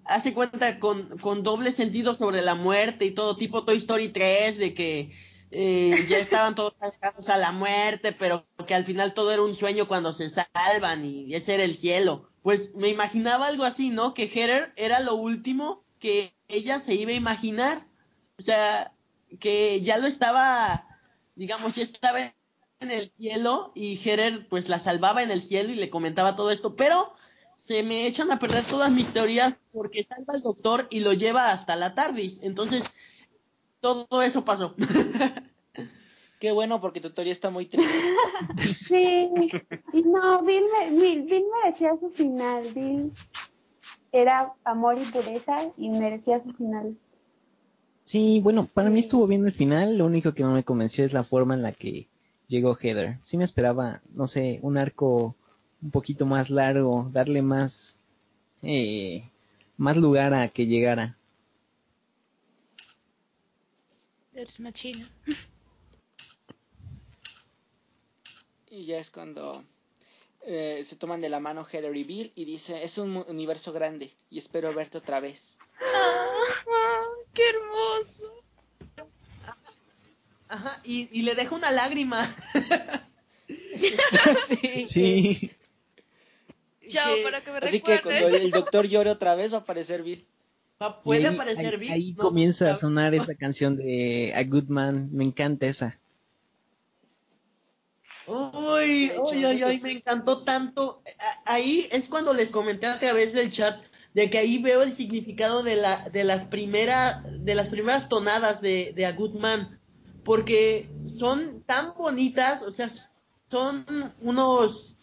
Hace 0.08 0.34
cuenta 0.34 0.78
con, 0.80 1.18
con 1.18 1.42
doble 1.42 1.70
sentido 1.70 2.14
sobre 2.14 2.42
la 2.42 2.54
muerte 2.54 3.04
y 3.04 3.10
todo, 3.12 3.36
tipo 3.36 3.64
Toy 3.64 3.78
Story 3.78 4.08
3, 4.08 4.58
de 4.58 4.74
que 4.74 5.12
eh, 5.50 6.06
ya 6.08 6.18
estaban 6.18 6.54
todos 6.54 6.74
alejados 6.80 7.28
a 7.28 7.38
la 7.38 7.52
muerte, 7.52 8.12
pero 8.12 8.46
que 8.66 8.74
al 8.74 8.84
final 8.84 9.14
todo 9.14 9.32
era 9.32 9.42
un 9.42 9.54
sueño 9.54 9.88
cuando 9.88 10.12
se 10.12 10.30
salvan 10.30 11.04
y 11.04 11.34
ese 11.34 11.54
era 11.54 11.64
el 11.64 11.76
cielo. 11.76 12.30
Pues 12.42 12.74
me 12.74 12.88
imaginaba 12.88 13.46
algo 13.46 13.64
así, 13.64 13.90
¿no? 13.90 14.14
Que 14.14 14.28
Heather 14.28 14.72
era 14.76 15.00
lo 15.00 15.14
último 15.14 15.84
que 15.98 16.34
ella 16.48 16.80
se 16.80 16.94
iba 16.94 17.10
a 17.10 17.14
imaginar. 17.14 17.86
O 18.38 18.42
sea, 18.42 18.92
que 19.40 19.80
ya 19.82 19.98
lo 19.98 20.06
estaba, 20.06 20.86
digamos, 21.34 21.74
ya 21.74 21.82
estaba 21.82 22.20
en 22.80 22.90
el 22.90 23.12
cielo 23.18 23.72
y 23.74 23.96
Heather 23.96 24.48
pues 24.48 24.68
la 24.68 24.80
salvaba 24.80 25.22
en 25.22 25.30
el 25.30 25.42
cielo 25.42 25.72
y 25.72 25.76
le 25.76 25.90
comentaba 25.90 26.36
todo 26.36 26.50
esto, 26.50 26.76
pero 26.76 27.14
se 27.58 27.82
me 27.82 28.06
echan 28.06 28.30
a 28.30 28.38
perder 28.38 28.64
todas 28.64 28.90
mis 28.90 29.06
teorías 29.12 29.54
porque 29.72 30.04
salva 30.04 30.34
al 30.34 30.42
doctor 30.42 30.86
y 30.90 31.00
lo 31.00 31.12
lleva 31.12 31.52
hasta 31.52 31.76
la 31.76 31.94
TARDIS. 31.94 32.40
Entonces, 32.42 32.92
todo 33.80 34.22
eso 34.22 34.44
pasó. 34.44 34.74
Qué 36.40 36.52
bueno, 36.52 36.80
porque 36.80 37.00
tu 37.00 37.10
teoría 37.10 37.32
está 37.32 37.50
muy 37.50 37.66
triste. 37.66 37.92
Sí, 38.88 39.28
y 39.92 40.02
no, 40.02 40.42
Bill, 40.42 40.62
me- 40.72 40.98
Bill, 40.98 41.22
Bill 41.24 41.44
merecía 41.62 41.96
su 42.00 42.10
final. 42.10 42.64
Bill 42.74 43.12
era 44.12 44.52
amor 44.64 44.98
y 45.00 45.04
pureza 45.10 45.70
y 45.76 45.90
merecía 45.90 46.42
su 46.42 46.50
final. 46.54 46.96
Sí, 48.04 48.40
bueno, 48.42 48.66
para 48.72 48.88
mí 48.88 49.00
estuvo 49.00 49.26
bien 49.26 49.44
el 49.44 49.52
final. 49.52 49.98
Lo 49.98 50.06
único 50.06 50.32
que 50.32 50.42
no 50.42 50.52
me 50.52 50.64
convenció 50.64 51.04
es 51.04 51.12
la 51.12 51.24
forma 51.24 51.54
en 51.54 51.62
la 51.62 51.72
que 51.72 52.08
llegó 52.46 52.74
Heather. 52.76 53.18
Sí 53.22 53.36
me 53.36 53.44
esperaba, 53.44 54.00
no 54.14 54.26
sé, 54.26 54.60
un 54.62 54.78
arco 54.78 55.34
un 55.82 55.90
poquito 55.90 56.26
más 56.26 56.50
largo, 56.50 57.08
darle 57.12 57.42
más, 57.42 57.98
eh, 58.62 59.28
más 59.76 59.96
lugar 59.96 60.34
a 60.34 60.48
que 60.48 60.66
llegara. 60.66 61.16
Eres 64.34 64.60
machina. 64.60 65.08
Y 68.70 68.84
ya 68.86 68.98
es 68.98 69.10
cuando 69.10 69.64
eh, 70.42 70.82
se 70.84 70.96
toman 70.96 71.20
de 71.20 71.28
la 71.28 71.40
mano 71.40 71.64
Heather 71.64 71.94
y 71.96 72.04
Bill 72.04 72.32
y 72.34 72.44
dice, 72.44 72.82
es 72.82 72.98
un 72.98 73.16
universo 73.28 73.72
grande 73.72 74.12
y 74.30 74.38
espero 74.38 74.72
verte 74.72 74.98
otra 74.98 75.20
vez. 75.20 75.58
Ah, 75.80 77.02
¡Qué 77.34 77.42
hermoso! 77.48 78.44
Ajá, 80.48 80.80
y, 80.84 81.08
y 81.18 81.22
le 81.22 81.34
deja 81.34 81.54
una 81.54 81.70
lágrima. 81.72 82.36
sí. 84.46 84.86
Sí, 84.86 85.50
Chao, 86.88 87.14
Que 87.16 87.22
para 87.22 87.40
que 87.42 87.52
me 87.52 87.58
Así 87.58 87.80
que 87.80 88.00
cuando 88.00 88.10
recuerdes. 88.10 88.40
el 88.42 88.50
doctor 88.50 88.86
llore 88.86 89.10
otra 89.10 89.34
vez 89.34 89.52
va 89.52 89.58
a 89.58 89.60
aparecer 89.60 90.02
Bill. 90.02 90.24
va- 90.82 91.02
puede 91.02 91.26
ahí, 91.26 91.34
aparecer 91.34 91.74
ahí- 91.74 91.80
Bill, 91.80 91.92
ahí 91.92 92.12
¿no? 92.12 92.22
comienza 92.22 92.70
a 92.70 92.76
sonar 92.76 93.14
esa 93.14 93.34
canción 93.34 93.76
de 93.76 94.32
A 94.34 94.42
Good 94.44 94.68
Man. 94.68 95.08
Me 95.12 95.24
encanta 95.24 95.66
esa. 95.66 95.98
Uy, 98.26 99.10
uy, 99.22 99.46
uy, 99.46 99.64
uy, 99.64 99.80
me 99.82 99.92
encantó 99.92 100.38
tanto. 100.40 101.02
Ahí 101.46 101.88
es 101.90 102.08
cuando 102.08 102.34
les 102.34 102.50
comenté 102.50 102.86
a 102.86 102.98
través 102.98 103.32
del 103.32 103.50
chat 103.50 103.80
de 104.12 104.28
que 104.28 104.36
ahí 104.38 104.58
veo 104.62 104.82
el 104.82 104.92
significado 104.92 105.62
de 105.62 105.76
la 105.76 106.08
de 106.10 106.24
las 106.24 106.44
primeras 106.44 107.22
de 107.44 107.54
las 107.54 107.68
primeras 107.68 108.08
tonadas 108.08 108.60
de, 108.60 108.92
de 108.94 109.06
A 109.06 109.12
Good 109.12 109.34
Man 109.34 109.80
porque 110.24 110.90
son 111.18 111.62
tan 111.62 111.94
bonitas, 111.96 112.60
o 112.62 112.70
sea, 112.70 112.90
son 113.50 113.86
unos 114.20 114.97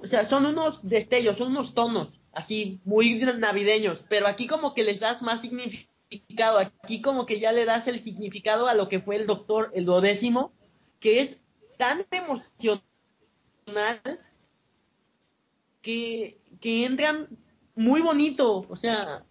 o 0.00 0.06
sea, 0.06 0.24
son 0.24 0.46
unos 0.46 0.86
destellos, 0.86 1.38
son 1.38 1.48
unos 1.48 1.74
tonos 1.74 2.20
así 2.34 2.80
muy 2.84 3.16
navideños, 3.16 4.04
pero 4.08 4.26
aquí 4.26 4.46
como 4.46 4.74
que 4.74 4.84
les 4.84 5.00
das 5.00 5.22
más 5.22 5.40
significado, 5.40 6.58
aquí 6.58 7.00
como 7.00 7.26
que 7.26 7.40
ya 7.40 7.52
le 7.52 7.64
das 7.64 7.86
el 7.86 8.00
significado 8.00 8.66
a 8.66 8.74
lo 8.74 8.88
que 8.88 9.00
fue 9.00 9.16
el 9.16 9.26
doctor, 9.26 9.70
el 9.74 9.84
duodécimo, 9.84 10.52
que 11.00 11.20
es 11.20 11.40
tan 11.78 12.06
emocional 12.10 12.60
que, 15.80 16.40
que 16.60 16.84
entran 16.84 17.28
muy 17.74 18.00
bonito, 18.00 18.66
o 18.68 18.76
sea, 18.76 19.24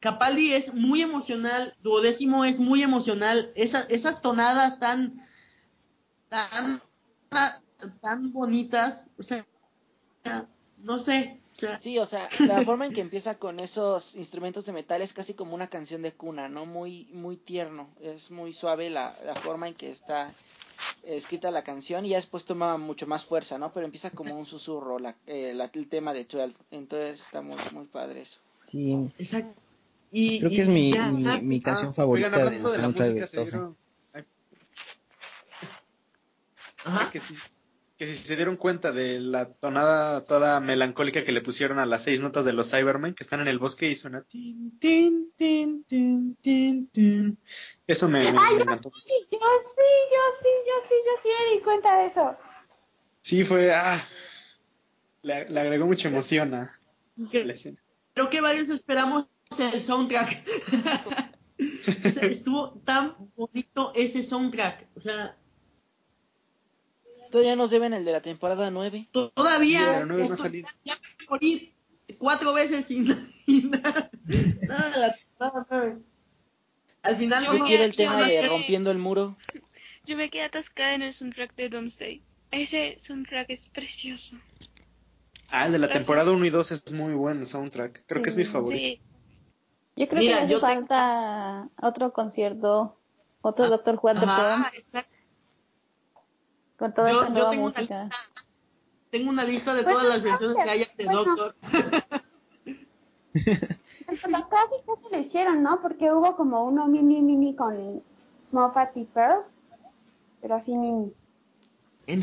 Capaldi 0.00 0.52
es 0.52 0.72
muy 0.72 1.02
emocional, 1.02 1.74
Duodécimo 1.82 2.44
es 2.44 2.60
muy 2.60 2.82
emocional, 2.82 3.52
esas, 3.54 3.88
esas 3.90 4.22
tonadas 4.22 4.78
tan, 4.78 5.22
tan 8.00 8.32
bonitas, 8.32 9.04
o 9.18 9.22
sea, 9.22 9.46
no 10.78 10.98
sé, 10.98 11.40
o 11.52 11.58
sea, 11.58 11.78
Sí, 11.78 11.98
o 11.98 12.06
sea, 12.06 12.28
la 12.46 12.62
forma 12.62 12.86
en 12.86 12.92
que 12.92 13.00
empieza 13.00 13.38
con 13.38 13.60
esos 13.60 14.14
instrumentos 14.14 14.66
de 14.66 14.72
metal 14.72 15.00
es 15.02 15.12
casi 15.12 15.34
como 15.34 15.54
una 15.54 15.68
canción 15.68 16.02
de 16.02 16.12
cuna, 16.12 16.48
¿no? 16.48 16.66
Muy, 16.66 17.08
muy 17.12 17.36
tierno, 17.36 17.88
es 18.00 18.30
muy 18.30 18.52
suave 18.52 18.90
la, 18.90 19.16
la 19.24 19.34
forma 19.34 19.68
en 19.68 19.74
que 19.74 19.90
está 19.90 20.34
escrita 21.04 21.50
la 21.50 21.62
canción 21.64 22.04
y 22.04 22.10
ya 22.10 22.16
después 22.16 22.44
toma 22.44 22.76
mucho 22.76 23.06
más 23.06 23.24
fuerza, 23.24 23.58
¿no? 23.58 23.72
Pero 23.72 23.86
empieza 23.86 24.10
como 24.10 24.38
un 24.38 24.44
susurro 24.44 24.98
la, 24.98 25.14
eh, 25.26 25.52
la- 25.54 25.70
el 25.72 25.88
tema 25.88 26.12
de 26.12 26.24
12, 26.24 26.54
entonces 26.70 27.20
está 27.20 27.40
muy, 27.42 27.56
muy 27.72 27.86
padre 27.86 28.22
eso. 28.22 28.40
Sí, 28.64 28.92
exacto. 29.18 29.60
Y, 30.10 30.38
creo 30.40 30.50
que 30.50 30.56
y 30.56 30.60
es 30.60 30.68
mi, 30.68 30.90
ya- 30.92 31.10
mi, 31.10 31.40
mi 31.42 31.60
canción 31.60 31.90
Ah, 31.90 31.94
favorita 31.94 32.28
oigan, 32.28 32.40
del 32.40 32.48
hablando 32.48 32.72
de 32.72 32.78
la 32.78 32.88
de 32.88 32.94
música, 32.94 33.26
se 33.26 33.36
12. 33.36 33.50
dieron, 33.52 33.76
ay, 34.12 34.24
Ajá. 36.84 37.10
que, 37.10 37.20
si, 37.20 37.34
que 37.96 38.06
si 38.06 38.14
se 38.14 38.36
dieron 38.36 38.56
cuenta 38.56 38.92
de 38.92 39.20
la 39.20 39.52
tonada 39.54 40.24
toda 40.26 40.60
melancólica 40.60 41.24
que 41.24 41.32
le 41.32 41.40
pusieron 41.40 41.78
a 41.78 41.86
las 41.86 42.02
seis 42.04 42.20
notas 42.20 42.44
de 42.44 42.52
los 42.52 42.70
Cybermen 42.70 43.14
que 43.14 43.22
están 43.22 43.40
en 43.40 43.48
el 43.48 43.58
bosque 43.58 43.88
y 43.88 43.94
suena 43.94 44.22
tin, 44.22 44.78
tin, 44.78 45.32
tin, 45.36 45.84
tin, 45.84 46.36
tin, 46.36 46.88
tin. 46.88 47.38
Eso 47.86 48.08
me, 48.08 48.24
me- 48.24 48.32
me 48.32 48.62
encantó. 48.62 48.90
Sí, 48.90 49.12
yo 49.30 49.38
sí, 49.38 49.38
yo 49.38 50.22
sí, 50.42 50.48
yo 50.66 50.88
sí, 50.88 50.94
yo 51.06 51.12
sí 51.22 51.28
me 51.28 51.54
di 51.56 51.62
cuenta 51.62 51.96
de 51.98 52.06
eso. 52.06 52.36
Sí, 53.22 53.44
fue. 53.44 53.72
Ah, 53.74 53.98
le, 55.22 55.48
le 55.48 55.60
agregó 55.60 55.86
mucha 55.86 56.08
emoción 56.08 56.54
a 56.54 56.78
la 57.16 57.52
escena. 57.52 57.82
Creo 58.12 58.30
que 58.30 58.40
varios 58.40 58.68
esperamos 58.68 59.26
el 59.58 59.82
soundtrack. 59.82 60.44
O 61.58 62.10
sea, 62.10 62.24
estuvo 62.28 62.72
tan 62.84 63.16
bonito 63.34 63.90
ese 63.94 64.22
soundtrack. 64.22 64.88
O 64.94 65.00
sea, 65.00 65.38
Todavía 67.36 67.56
nos 67.56 67.70
deben 67.70 67.92
el 67.92 68.04
de 68.06 68.12
la 68.12 68.22
temporada 68.22 68.70
9. 68.70 69.08
to- 69.12 69.30
todavía. 69.32 69.80
Sí, 69.80 69.86
pero 69.92 70.06
no- 70.06 70.14
no 70.16 70.22
ha 70.22 70.24
esto- 70.24 70.36
salido. 70.38 70.68
ya 70.84 70.94
me 70.94 71.26
morí 71.28 71.74
cuatro 72.18 72.54
veces 72.54 72.86
sin, 72.86 73.06
sin 73.46 73.70
nada. 73.72 74.10
Nada, 74.62 75.16
nada, 75.38 75.66
nada. 75.70 75.98
Al 77.02 77.16
final 77.16 77.44
Yo 77.44 77.52
Yo 77.52 77.58
no- 77.58 77.64
quiero 77.66 77.84
el 77.84 77.94
tema 77.94 78.16
me 78.16 78.22
de 78.24 78.28
quedé- 78.40 78.48
Rompiendo 78.48 78.90
el 78.90 78.96
Muro. 78.98 79.36
Yo 80.06 80.16
me 80.16 80.30
quedé 80.30 80.44
atascada 80.44 80.94
en 80.94 81.02
el 81.02 81.12
soundtrack 81.12 81.54
de 81.56 81.68
Doomsday. 81.68 82.22
Ese 82.52 82.96
soundtrack 83.00 83.50
es 83.50 83.66
precioso. 83.66 84.36
Ah, 85.48 85.66
el 85.66 85.72
de 85.72 85.78
la 85.78 85.86
Gracias. 85.88 86.04
temporada 86.06 86.32
1 86.32 86.44
y 86.46 86.50
2 86.50 86.72
es 86.72 86.90
muy 86.92 87.12
buen 87.12 87.40
el 87.40 87.46
soundtrack. 87.46 88.04
Creo 88.06 88.22
que 88.22 88.30
es 88.30 88.36
mi 88.36 88.44
Sí. 88.46 88.50
favorito. 88.52 88.80
Sí. 88.80 89.00
Yo 89.96 90.08
creo 90.08 90.20
Mira, 90.22 90.38
que 90.40 90.44
le 90.46 90.50
yo 90.52 90.56
hace 90.64 90.66
tengo- 90.74 90.86
falta 90.86 91.68
otro 91.82 92.12
concierto, 92.12 92.98
otro 93.42 93.66
Ah, 93.66 93.68
Doctor 93.68 94.00
the 94.00 94.08
Ajá, 94.26 94.54
Prom, 94.62 94.64
exacto. 94.78 95.15
Con 96.78 96.92
toda 96.92 97.10
Yo, 97.10 97.22
esta 97.22 97.34
yo 97.34 97.48
tengo, 97.50 97.66
una 97.66 97.80
lista, 97.80 98.08
tengo 99.10 99.30
una 99.30 99.44
lista 99.44 99.74
de 99.74 99.82
Pues 99.82 99.94
todas 99.94 100.08
las 100.08 100.22
versiones 100.22 100.64
que 100.64 100.70
haya 100.70 100.86
de 100.96 101.04
bueno. 101.04 101.24
Doctor. 101.24 101.54
Pero 104.06 104.48
casi, 104.48 104.74
casi 104.86 105.12
lo 105.12 105.18
hicieron, 105.18 105.62
¿no? 105.62 105.80
Porque 105.80 106.12
hubo 106.12 106.36
como 106.36 106.64
uno 106.64 106.86
mini, 106.86 107.22
mini 107.22 107.54
con 107.54 108.02
Moffat 108.52 108.96
y 108.96 109.04
Pearl. 109.04 109.42
Pero 110.40 110.54
así 110.54 110.76
mini. 110.76 111.12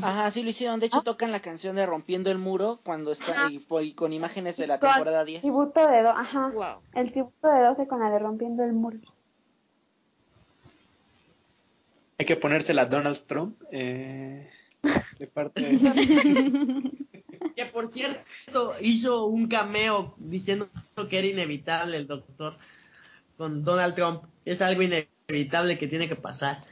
Ajá, 0.02 0.32
sí 0.32 0.44
lo 0.44 0.50
hicieron. 0.50 0.80
De 0.80 0.86
hecho, 0.86 1.02
tocan 1.02 1.32
la 1.32 1.42
canción 1.42 1.76
de 1.76 1.86
Rompiendo 1.86 2.32
el 2.32 2.38
Muro 2.38 2.80
cuando 2.84 3.12
está 3.12 3.50
y, 3.50 3.66
y 3.82 3.94
con 3.94 4.14
imágenes 4.14 4.56
de 4.58 4.68
la 4.68 4.80
temporada 4.80 5.26
10. 5.26 5.42
Tributo 5.42 5.86
de 5.88 6.04
Do, 6.04 6.10
ajá. 6.10 6.52
Wow. 6.54 6.82
El 6.94 7.12
tributo 7.12 7.48
de 7.50 7.64
12 7.64 7.88
con 7.88 8.00
la 8.00 8.10
de 8.10 8.20
Rompiendo 8.20 8.64
el 8.64 8.74
Muro. 8.74 9.00
Hay 12.18 12.26
que 12.26 12.35
ponérsela 12.35 12.84
a 12.84 12.85
Donald 12.85 13.19
Trump. 13.26 13.61
eh, 13.72 14.49
de 15.19 15.27
parte. 15.27 15.61
Que 17.57 17.65
por 17.65 17.91
cierto, 17.94 18.73
hizo 18.81 19.26
un 19.26 19.48
cameo 19.48 20.15
diciendo 20.18 20.69
que 21.10 21.19
era 21.19 21.27
inevitable 21.27 21.98
el 21.98 22.07
doctor 22.07 22.57
con 23.38 23.64
Donald 23.64 23.95
Trump. 23.95 24.23
Es 24.45 24.61
algo 24.61 24.81
inevitable 24.81 25.77
que 25.77 25.88
tiene 25.88 26.07
que 26.07 26.15
pasar. 26.15 26.64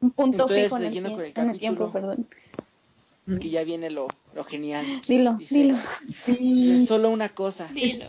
Un 0.00 0.10
punto 0.10 0.34
Entonces, 0.36 0.64
fijo 0.64 0.76
en 0.76 0.82
el, 0.82 0.88
siguiendo 0.88 1.10
tie- 1.10 1.14
con 1.14 1.24
el 1.24 1.48
en 1.48 1.50
el 1.54 1.58
tiempo, 1.58 1.92
perdón. 1.92 2.28
Que 3.40 3.50
ya 3.50 3.64
viene 3.64 3.90
lo, 3.90 4.06
lo 4.34 4.44
genial. 4.44 4.84
Dilo, 5.08 5.34
Dice, 5.34 5.54
dilo. 5.54 5.76
Sí. 6.24 6.86
Solo 6.86 7.08
una 7.10 7.30
cosa. 7.30 7.68
Dilo. 7.72 8.06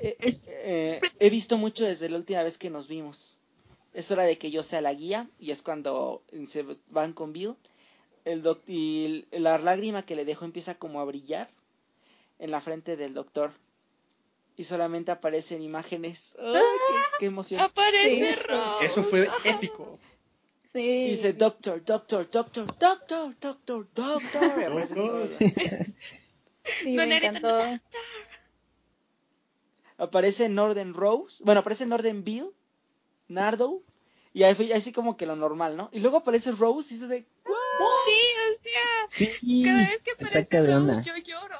Eh, 0.00 0.16
Es- 0.18 0.42
eh, 0.48 1.00
he 1.20 1.30
visto 1.30 1.58
mucho 1.58 1.84
desde 1.84 2.08
la 2.08 2.16
última 2.16 2.42
vez 2.42 2.58
que 2.58 2.70
nos 2.70 2.88
vimos. 2.88 3.38
Es 3.94 4.10
hora 4.10 4.24
de 4.24 4.38
que 4.38 4.50
yo 4.50 4.62
sea 4.62 4.80
la 4.80 4.94
guía 4.94 5.28
y 5.38 5.50
es 5.50 5.62
cuando 5.62 6.22
se 6.46 6.64
van 6.90 7.12
con 7.12 7.32
Bill. 7.32 7.54
El 8.24 8.42
doc 8.42 8.60
y 8.66 9.26
la 9.32 9.58
lágrima 9.58 10.04
que 10.04 10.16
le 10.16 10.24
dejó 10.24 10.44
empieza 10.44 10.76
como 10.76 11.00
a 11.00 11.04
brillar 11.04 11.50
en 12.38 12.50
la 12.50 12.60
frente 12.60 12.96
del 12.96 13.14
doctor. 13.14 13.52
Y 14.56 14.64
solamente 14.64 15.10
aparecen 15.10 15.62
imágenes. 15.62 16.36
¡Ay, 16.40 16.52
qué, 16.54 16.94
qué 17.20 17.26
emoción! 17.26 17.60
Aparece 17.60 18.34
Sí. 18.34 18.42
Rose. 18.42 18.84
Eso 18.84 19.02
fue 19.02 19.28
épico. 19.44 19.98
Sí. 20.72 21.10
Dice 21.10 21.32
Doctor, 21.34 21.84
Doctor, 21.84 22.30
Doctor, 22.30 22.66
Doctor, 22.78 23.34
Doctor, 23.40 23.88
Doctor. 23.94 25.30
Sí, 26.82 26.90
me 26.90 27.16
encantó. 27.16 27.58
aparece 29.98 30.48
Norden 30.48 30.94
Rose, 30.94 31.36
bueno, 31.44 31.60
aparece 31.60 31.86
Norden 31.86 32.24
Bill, 32.24 32.50
Nardo, 33.28 33.82
y 34.34 34.42
ahí, 34.44 34.54
fue- 34.54 34.72
así 34.72 34.92
como 34.92 35.16
que 35.16 35.26
lo 35.26 35.36
normal, 35.36 35.76
¿no? 35.76 35.88
Y 35.92 36.00
luego 36.00 36.18
aparece 36.18 36.52
Rose 36.52 36.94
y 36.94 36.96
dice 36.98 37.06
de, 37.08 37.20
Sí, 37.20 37.26
o 37.48 38.62
sea, 38.62 39.06
Sí, 39.08 39.62
cada 39.64 39.78
vez 39.78 40.02
que 40.02 40.10
aparece 40.12 40.62
Rose, 40.62 41.02
yo 41.04 41.16
lloro. 41.18 41.58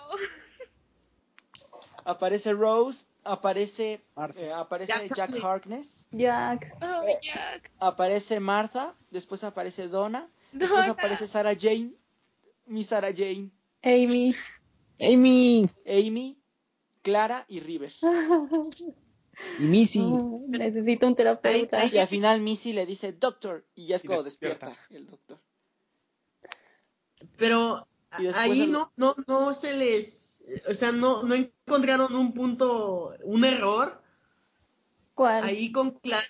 aparece 2.05 2.52
Rose, 2.52 3.06
aparece, 3.24 4.02
Martha. 4.16 4.40
eh, 4.40 4.52
aparece 4.52 4.93
Jack 5.09 5.14
Jack 5.16 5.44
Harkness. 5.44 6.06
Jack. 6.12 6.74
Oh, 6.82 7.05
Jack. 7.22 7.70
aparece 7.78 8.40
Martha, 8.40 8.94
después 9.10 9.44
aparece 9.44 9.89
Donna, 9.89 10.28
después 10.52 10.80
Donna. 10.86 10.93
aparece 10.93 11.26
Sarah 11.26 11.55
Jane, 11.59 11.93
mi 12.66 12.84
Sarah 12.84 13.12
Jane, 13.14 13.51
Amy. 13.82 14.34
Amy 15.01 15.68
Amy, 15.86 16.39
Clara 17.02 17.44
y 17.48 17.60
River. 17.60 17.93
y 19.59 19.62
Missy. 19.64 20.01
Oh, 20.02 20.44
necesito 20.48 21.06
un 21.06 21.14
terapeuta. 21.14 21.85
Y 21.86 21.98
al 21.98 22.09
final 22.09 22.40
Missy 22.40 22.73
le 22.73 22.86
dice 22.86 23.12
Doctor 23.12 23.64
y 23.74 23.86
ya 23.86 23.97
es 23.97 24.05
Y 24.05 24.06
cuando 24.09 24.24
despierta. 24.24 24.66
despierta 24.69 24.94
el 24.97 25.06
doctor. 25.06 25.39
Pero 27.36 27.86
ahí 28.35 28.62
el- 28.62 28.73
no, 28.73 28.93
no, 28.97 29.14
no 29.27 29.55
se 29.55 29.74
les, 29.77 30.43
o 30.69 30.74
sea, 30.74 30.93
no, 30.93 31.23
no 31.23 31.35
encontraron 31.35 32.14
un 32.14 32.32
punto, 32.35 33.14
un 33.23 33.44
error 33.44 34.02
¿Cuál? 35.14 35.44
ahí 35.44 35.70
con 35.70 35.93
Clara, 35.93 36.27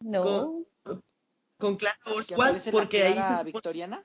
No. 0.00 0.64
con 1.58 1.76
Clara 1.76 1.98
Oswald, 2.06 2.32
aparece 2.40 2.72
la 2.72 2.78
porque 2.78 3.02
ahí 3.02 3.36
se 3.38 3.44
victoriana. 3.44 4.04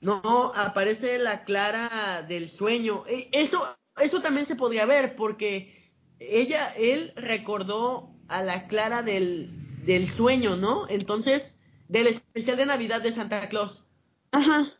no 0.00 0.52
aparece 0.54 1.18
la 1.18 1.44
Clara 1.44 2.22
del 2.26 2.48
sueño. 2.50 3.04
E- 3.06 3.28
Eso, 3.32 3.76
eso 4.00 4.22
también 4.22 4.46
se 4.46 4.56
podría 4.56 4.86
ver 4.86 5.14
porque 5.14 5.73
ella, 6.18 6.72
él 6.76 7.12
recordó 7.16 8.10
a 8.28 8.42
la 8.42 8.66
Clara 8.66 9.02
del, 9.02 9.50
del 9.84 10.08
sueño, 10.08 10.56
¿no? 10.56 10.88
Entonces, 10.88 11.56
del 11.88 12.06
especial 12.08 12.56
de 12.56 12.66
Navidad 12.66 13.02
de 13.02 13.12
Santa 13.12 13.48
Claus. 13.48 13.84
Ajá. 14.32 14.72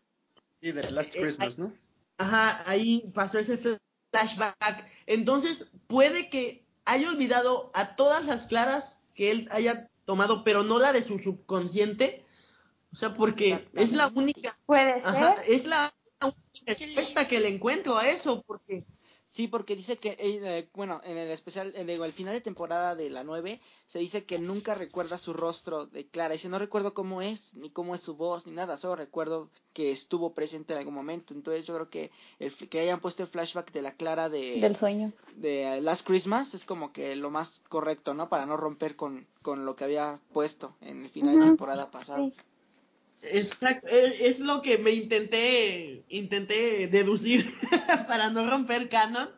Sí, 0.60 0.72
de 0.72 0.90
Last 0.90 1.14
Eh, 1.14 1.20
Christmas, 1.20 1.58
¿no? 1.58 1.72
Ajá, 2.18 2.62
ahí 2.70 3.10
pasó 3.14 3.38
ese 3.38 3.58
flashback. 4.10 4.88
Entonces, 5.06 5.66
puede 5.86 6.30
que 6.30 6.64
haya 6.84 7.10
olvidado 7.10 7.70
a 7.74 7.96
todas 7.96 8.24
las 8.24 8.44
claras 8.44 8.98
que 9.14 9.30
él 9.30 9.48
haya 9.50 9.90
tomado, 10.04 10.44
pero 10.44 10.62
no 10.62 10.78
la 10.78 10.92
de 10.92 11.02
su 11.02 11.18
subconsciente. 11.18 12.24
O 12.92 12.96
sea, 12.96 13.12
porque 13.14 13.66
es 13.74 13.92
la 13.92 14.08
única, 14.08 14.56
Puede 14.66 14.94
ser. 14.94 15.06
ajá, 15.06 15.36
es 15.48 15.64
la 15.66 15.92
única 16.22 16.74
respuesta 16.78 17.26
que 17.26 17.40
le 17.40 17.48
encuentro 17.48 17.98
a 17.98 18.08
eso, 18.08 18.42
porque 18.46 18.84
Sí, 19.34 19.48
porque 19.48 19.74
dice 19.74 19.96
que, 19.96 20.10
eh, 20.10 20.16
eh, 20.20 20.68
bueno, 20.74 21.00
en 21.02 21.16
el 21.16 21.28
especial, 21.28 21.72
eh, 21.74 21.84
digo, 21.84 22.04
el 22.04 22.12
final 22.12 22.34
de 22.34 22.40
temporada 22.40 22.94
de 22.94 23.10
la 23.10 23.24
9, 23.24 23.60
se 23.88 23.98
dice 23.98 24.22
que 24.22 24.38
nunca 24.38 24.76
recuerda 24.76 25.18
su 25.18 25.32
rostro 25.32 25.86
de 25.86 26.06
Clara. 26.06 26.34
Dice, 26.34 26.48
no 26.48 26.60
recuerdo 26.60 26.94
cómo 26.94 27.20
es, 27.20 27.52
ni 27.54 27.68
cómo 27.68 27.96
es 27.96 28.00
su 28.00 28.14
voz, 28.14 28.46
ni 28.46 28.52
nada, 28.52 28.76
solo 28.76 28.94
recuerdo 28.94 29.50
que 29.72 29.90
estuvo 29.90 30.34
presente 30.34 30.72
en 30.72 30.78
algún 30.78 30.94
momento. 30.94 31.34
Entonces 31.34 31.64
yo 31.64 31.74
creo 31.74 31.90
que 31.90 32.12
el, 32.38 32.54
que 32.54 32.78
hayan 32.78 33.00
puesto 33.00 33.24
el 33.24 33.28
flashback 33.28 33.72
de 33.72 33.82
la 33.82 33.96
Clara 33.96 34.28
de, 34.28 34.60
Del 34.60 34.76
sueño. 34.76 35.12
de 35.34 35.80
Last 35.80 36.06
Christmas 36.06 36.54
es 36.54 36.64
como 36.64 36.92
que 36.92 37.16
lo 37.16 37.30
más 37.30 37.60
correcto, 37.68 38.14
¿no? 38.14 38.28
Para 38.28 38.46
no 38.46 38.56
romper 38.56 38.94
con, 38.94 39.26
con 39.42 39.66
lo 39.66 39.74
que 39.74 39.82
había 39.82 40.20
puesto 40.32 40.76
en 40.80 41.02
el 41.02 41.10
final 41.10 41.40
de 41.40 41.46
temporada 41.46 41.90
pasada. 41.90 42.20
Sí. 42.24 42.32
Exacto, 43.30 43.88
es, 43.88 44.20
es 44.20 44.38
lo 44.40 44.62
que 44.62 44.78
me 44.78 44.90
intenté, 44.90 46.04
intenté 46.08 46.88
deducir 46.88 47.52
para 48.08 48.30
no 48.30 48.48
romper 48.48 48.88
canon, 48.88 49.30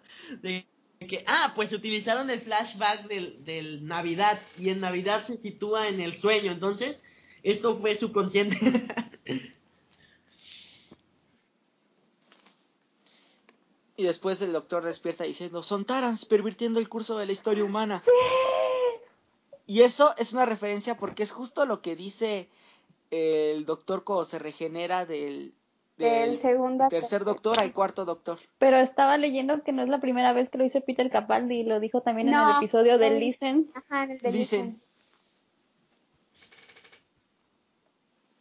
de 0.42 0.66
que, 1.08 1.24
ah, 1.26 1.52
pues 1.54 1.72
utilizaron 1.72 2.30
el 2.30 2.40
flashback 2.40 3.06
del, 3.06 3.44
del 3.44 3.86
Navidad, 3.86 4.40
y 4.58 4.70
en 4.70 4.80
Navidad 4.80 5.26
se 5.26 5.36
sitúa 5.36 5.88
en 5.88 6.00
el 6.00 6.16
sueño, 6.16 6.52
entonces, 6.52 7.02
esto 7.42 7.76
fue 7.76 7.96
subconsciente. 7.96 8.58
Y 13.98 14.02
después 14.02 14.42
el 14.42 14.52
doctor 14.52 14.84
despierta 14.84 15.24
diciendo, 15.24 15.62
son 15.62 15.86
Tarans 15.86 16.26
pervirtiendo 16.26 16.78
el 16.78 16.88
curso 16.88 17.16
de 17.16 17.24
la 17.24 17.32
historia 17.32 17.64
humana. 17.64 18.02
Y 19.66 19.80
eso 19.80 20.14
es 20.18 20.34
una 20.34 20.44
referencia 20.44 20.98
porque 20.98 21.22
es 21.22 21.32
justo 21.32 21.64
lo 21.64 21.80
que 21.80 21.96
dice 21.96 22.48
el 23.10 23.64
doctor 23.64 24.04
cuando 24.04 24.24
se 24.24 24.38
regenera 24.38 25.06
del, 25.06 25.54
del 25.96 26.30
Del 26.30 26.38
segundo 26.38 26.88
tercer 26.88 27.24
doctor 27.24 27.58
al 27.60 27.72
cuarto 27.72 28.04
doctor. 28.04 28.38
Pero 28.58 28.76
estaba 28.76 29.16
leyendo 29.18 29.62
que 29.62 29.72
no 29.72 29.82
es 29.82 29.88
la 29.88 30.00
primera 30.00 30.32
vez 30.32 30.48
que 30.50 30.58
lo 30.58 30.64
hizo 30.64 30.80
Peter 30.82 31.10
Capaldi, 31.10 31.62
lo 31.64 31.80
dijo 31.80 32.02
también 32.02 32.28
en 32.28 32.34
el 32.34 32.56
episodio 32.56 32.98
de 32.98 33.06
él- 33.08 33.20
Listen. 33.20 33.66
Ajá, 33.74 34.04
en 34.04 34.10
el 34.12 34.18
de. 34.20 34.32
Listen. 34.32 34.80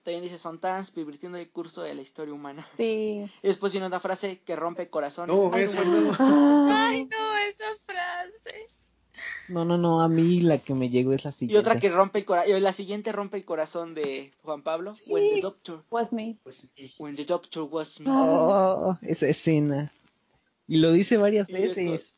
También 0.03 0.21
dice, 0.21 0.37
son 0.37 0.59
Tarans 0.59 0.91
pervirtiendo 0.91 1.39
el 1.39 1.49
curso 1.49 1.81
de 1.81 1.95
la 1.95 2.01
historia 2.03 2.31
humana. 2.31 2.63
Sí. 2.77 3.25
Y 3.41 3.47
después 3.47 3.71
viene 3.71 3.87
una 3.87 3.99
frase 3.99 4.39
que 4.45 4.55
rompe 4.55 4.87
corazones. 4.87 5.35
No, 5.35 5.49
Ay, 5.51 5.65
no. 5.65 6.11
Ay, 6.71 7.05
no, 7.05 7.37
esa 7.49 7.65
frase. 7.87 8.04
No, 9.47 9.63
no, 9.63 9.77
no, 9.77 10.01
a 10.01 10.09
mí 10.09 10.39
la 10.41 10.57
que 10.59 10.73
me 10.73 10.89
llegó 10.89 11.13
es 11.13 11.23
la 11.23 11.29
Y 11.29 11.33
siguiente. 11.33 11.59
otra 11.59 11.79
que 11.79 11.89
rompe 11.89 12.19
el 12.19 12.25
corazón, 12.25 12.63
la 12.63 12.73
siguiente 12.73 13.11
rompe 13.11 13.37
el 13.37 13.45
corazón 13.45 13.93
de 13.93 14.31
Juan 14.43 14.63
Pablo. 14.63 14.93
When 15.07 15.35
the 15.35 15.41
doctor, 15.41 15.83
Was 15.91 16.11
me. 16.11 16.37
Pues 16.43 16.71
sí. 16.75 16.93
when 16.97 17.15
the 17.15 17.25
doctor 17.25 17.63
was 17.63 17.99
me. 17.99 18.07
Oh, 18.09 18.97
esa 19.03 19.27
escena. 19.27 19.91
Y 20.67 20.77
lo 20.77 20.91
dice 20.91 21.17
varias 21.17 21.47
Y 21.49 21.53
veces. 21.53 21.75
después- 21.75 22.11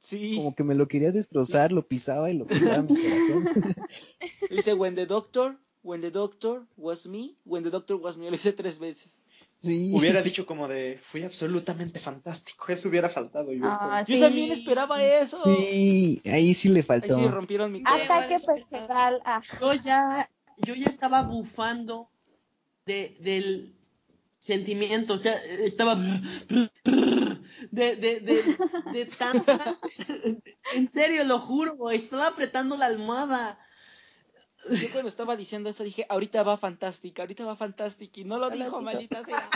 Sí. 0.00 0.34
Como 0.36 0.54
que 0.54 0.64
me 0.64 0.74
lo 0.74 0.86
quería 0.86 1.12
destrozar, 1.12 1.72
lo 1.72 1.86
pisaba 1.86 2.30
y 2.30 2.34
lo 2.36 2.46
pisaba 2.46 2.82
mi 2.82 2.88
corazón. 2.94 3.74
Dice, 4.50 4.74
when 4.74 4.94
the 4.96 5.06
doctor, 5.06 5.56
when 5.82 6.02
the 6.02 6.10
doctor 6.10 6.62
was 6.76 7.06
me, 7.06 7.36
when 7.46 7.62
the 7.64 7.70
doctor 7.70 7.96
was 7.96 8.18
me, 8.18 8.28
lo 8.28 8.36
hice 8.36 8.52
tres 8.52 8.78
veces. 8.78 9.18
Sí. 9.64 9.90
Hubiera 9.94 10.22
dicho 10.22 10.46
como 10.46 10.68
de, 10.68 10.98
fui 11.02 11.22
absolutamente 11.22 12.00
fantástico, 12.00 12.66
eso 12.68 12.88
hubiera 12.88 13.08
faltado. 13.08 13.52
Yo 13.52 13.62
Ah, 13.64 14.04
Yo 14.06 14.20
también 14.20 14.52
esperaba 14.52 15.02
eso. 15.02 15.42
Sí, 15.44 16.20
ahí 16.26 16.54
sí 16.54 16.68
le 16.68 16.80
Ahí 16.80 16.86
faltó. 16.86 17.18
sí 17.18 17.26
rompieron 17.28 17.72
mi 17.72 17.82
Ataque 17.84 18.36
personal. 18.44 19.20
Ah. 19.24 19.42
yo 19.60 19.74
ya, 19.74 20.28
yo 20.58 20.74
ya 20.74 20.86
estaba 20.86 21.22
bufando 21.22 22.10
de, 22.86 23.16
del 23.20 23.74
sentimiento, 24.38 25.14
o 25.14 25.18
sea, 25.18 25.34
estaba 25.44 25.94
de, 25.94 26.70
de, 27.70 27.96
de, 28.20 28.56
de 28.92 29.06
tanta, 29.06 29.76
en 30.74 30.88
serio, 30.88 31.24
lo 31.24 31.38
juro, 31.38 31.90
estaba 31.90 32.28
apretando 32.28 32.76
la 32.76 32.86
almohada. 32.86 33.58
Yo 34.70 34.90
cuando 34.90 35.08
estaba 35.08 35.36
diciendo 35.36 35.68
eso 35.68 35.84
dije, 35.84 36.06
ahorita 36.08 36.42
va 36.42 36.56
fantástica, 36.56 37.22
ahorita 37.22 37.44
va 37.44 37.56
fantástica. 37.56 38.20
Y 38.20 38.24
no 38.24 38.38
lo 38.38 38.48
No 38.50 38.56
lo 38.56 38.64
dijo, 38.64 38.80
maldita 38.80 39.24
sea. 39.24 39.50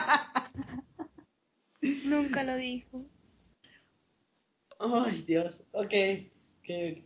Nunca 1.80 2.42
lo 2.44 2.56
dijo. 2.56 3.04
Ay, 4.78 5.22
Dios, 5.22 5.64
ok. 5.72 5.92
ok. 6.60 7.04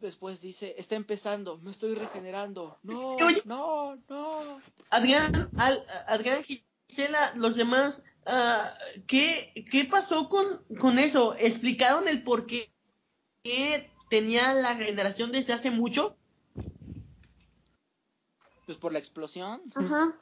Después 0.00 0.40
dice, 0.40 0.74
está 0.78 0.96
empezando, 0.96 1.58
me 1.58 1.70
estoy 1.70 1.94
regenerando. 1.94 2.78
No, 2.82 3.16
no, 3.44 3.96
no. 4.08 4.60
Adrián, 4.90 5.50
Al- 5.56 5.86
Adrián, 6.06 6.44
Gisela, 6.44 7.32
los 7.36 7.56
demás, 7.56 8.02
ah, 8.26 8.74
¿qué, 9.06 9.64
¿qué 9.70 9.84
pasó 9.84 10.28
con, 10.28 10.64
con 10.78 10.98
eso? 10.98 11.34
¿Explicaron 11.36 12.08
el 12.08 12.22
por 12.22 12.46
qué 12.46 12.70
que 13.42 13.90
tenía 14.10 14.52
la 14.54 14.74
regeneración 14.74 15.32
desde 15.32 15.52
hace 15.52 15.70
mucho? 15.70 16.16
Pues 18.66 18.78
por 18.78 18.92
la 18.92 18.98
explosión. 18.98 19.62
Ajá. 19.74 20.16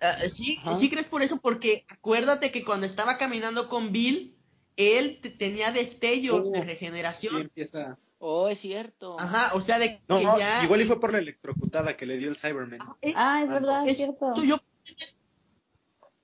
Ah, 0.00 0.16
¿sí, 0.30 0.58
Ajá. 0.60 0.78
¿Sí 0.78 0.90
crees 0.90 1.06
por 1.08 1.22
eso? 1.22 1.38
Porque 1.38 1.84
acuérdate 1.88 2.50
que 2.50 2.64
cuando 2.64 2.86
estaba 2.86 3.18
caminando 3.18 3.68
con 3.68 3.92
Bill, 3.92 4.36
él 4.76 5.20
te- 5.20 5.30
tenía 5.30 5.70
destellos 5.72 6.48
Oh, 6.48 6.50
de 6.52 6.60
Sí, 6.60 6.64
regeneración. 6.66 7.40
empieza. 7.42 7.98
Oh, 8.18 8.48
es 8.48 8.60
cierto. 8.60 9.18
Ajá, 9.18 9.54
o 9.54 9.60
sea, 9.60 9.78
de 9.78 10.00
No, 10.08 10.18
que 10.18 10.24
no, 10.24 10.38
ya... 10.38 10.62
igual 10.62 10.80
y 10.80 10.84
fue 10.84 11.00
por 11.00 11.12
la 11.12 11.18
electrocutada 11.18 11.96
que 11.96 12.06
le 12.06 12.18
dio 12.18 12.28
el 12.30 12.36
Cyberman. 12.36 12.78
Eh, 13.00 13.12
Ah, 13.16 13.42
es 13.42 13.48
verdad, 13.48 13.88
es 13.88 13.96
cierto. 13.96 14.42
Yo 14.44 14.58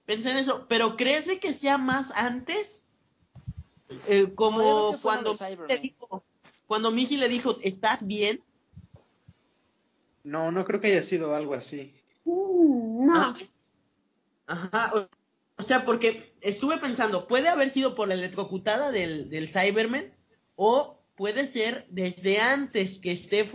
pensé 0.04 0.30
en 0.30 0.38
eso, 0.38 0.66
pero 0.68 0.96
¿crees 0.96 1.26
de 1.26 1.38
que 1.40 1.54
sea 1.54 1.76
más 1.76 2.10
antes? 2.12 2.84
Eh, 4.06 4.32
como 4.34 4.96
cuando 5.02 5.34
dijo, 5.82 6.24
cuando 6.66 6.90
Missy 6.90 7.16
le 7.16 7.28
dijo, 7.28 7.58
¿estás 7.62 8.06
bien? 8.06 8.42
No, 10.28 10.52
no 10.52 10.64
creo 10.64 10.80
que 10.80 10.88
haya 10.88 11.02
sido 11.02 11.34
algo 11.34 11.54
así. 11.54 11.94
Mm, 12.24 13.06
no. 13.06 13.14
Ah, 13.14 13.36
Ajá, 14.46 15.08
o, 15.58 15.62
sea, 15.62 15.84
porque 15.84 16.34
estuve 16.40 16.78
pensando, 16.78 17.26
puede 17.28 17.48
haber 17.48 17.70
sido 17.70 17.94
por 17.94 18.08
la 18.08 18.14
electrocutada 18.14 18.92
del, 18.92 19.28
del 19.28 19.48
Cyberman 19.48 20.14
o 20.56 20.98
puede 21.16 21.46
ser 21.46 21.86
desde 21.90 22.38
antes 22.38 22.98
que 22.98 23.12
esté 23.12 23.50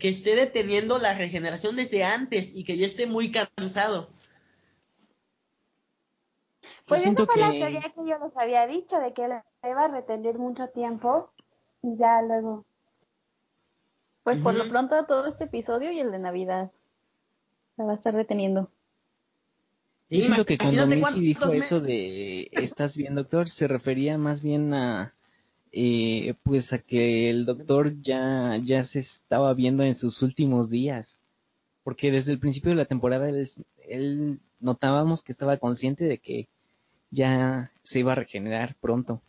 que 0.00 0.08
esté 0.08 0.34
deteniendo 0.34 0.98
la 0.98 1.14
regeneración 1.14 1.76
desde 1.76 2.04
antes 2.04 2.52
y 2.54 2.64
que 2.64 2.76
ya 2.76 2.86
esté 2.86 3.06
muy 3.06 3.30
cansado. 3.30 4.10
Pues 6.86 7.00
esa 7.00 7.04
siento 7.04 7.26
fue 7.26 7.36
la 7.36 7.50
que- 7.50 7.58
teoría 7.58 7.80
que 7.80 8.06
yo 8.08 8.18
les 8.18 8.36
había 8.36 8.66
dicho, 8.66 8.98
de 8.98 9.12
que 9.12 9.28
la 9.28 9.44
iba 9.68 9.84
a 9.84 9.88
retener 9.88 10.38
mucho 10.38 10.68
tiempo 10.68 11.32
y 11.82 11.96
ya 11.96 12.22
luego. 12.22 12.64
Pues 14.22 14.38
por 14.38 14.54
lo 14.54 14.68
pronto 14.68 15.04
todo 15.06 15.26
este 15.26 15.44
episodio 15.44 15.90
y 15.90 15.98
el 15.98 16.12
de 16.12 16.18
Navidad. 16.18 16.70
La 17.76 17.84
va 17.84 17.92
a 17.92 17.94
estar 17.94 18.14
reteniendo. 18.14 18.68
Yo 20.10 20.20
siento 20.20 20.44
que 20.44 20.58
cuando 20.58 20.86
Missy 20.86 21.20
dijo 21.20 21.52
eso 21.52 21.80
de 21.80 22.48
¿estás 22.52 22.96
bien, 22.96 23.14
doctor? 23.14 23.48
se 23.48 23.66
refería 23.66 24.18
más 24.18 24.42
bien 24.42 24.74
a 24.74 25.14
eh, 25.72 26.34
pues 26.42 26.72
a 26.74 26.78
que 26.78 27.30
el 27.30 27.46
doctor 27.46 28.00
ya, 28.02 28.58
ya 28.62 28.84
se 28.84 28.98
estaba 28.98 29.54
viendo 29.54 29.82
en 29.84 29.94
sus 29.94 30.22
últimos 30.22 30.68
días. 30.68 31.18
Porque 31.82 32.10
desde 32.12 32.32
el 32.32 32.38
principio 32.38 32.70
de 32.70 32.76
la 32.76 32.84
temporada 32.84 33.28
él, 33.28 33.48
él 33.88 34.38
notábamos 34.60 35.22
que 35.22 35.32
estaba 35.32 35.56
consciente 35.56 36.04
de 36.04 36.18
que 36.18 36.46
ya 37.10 37.72
se 37.82 38.00
iba 38.00 38.12
a 38.12 38.16
regenerar 38.16 38.76
pronto. 38.80 39.20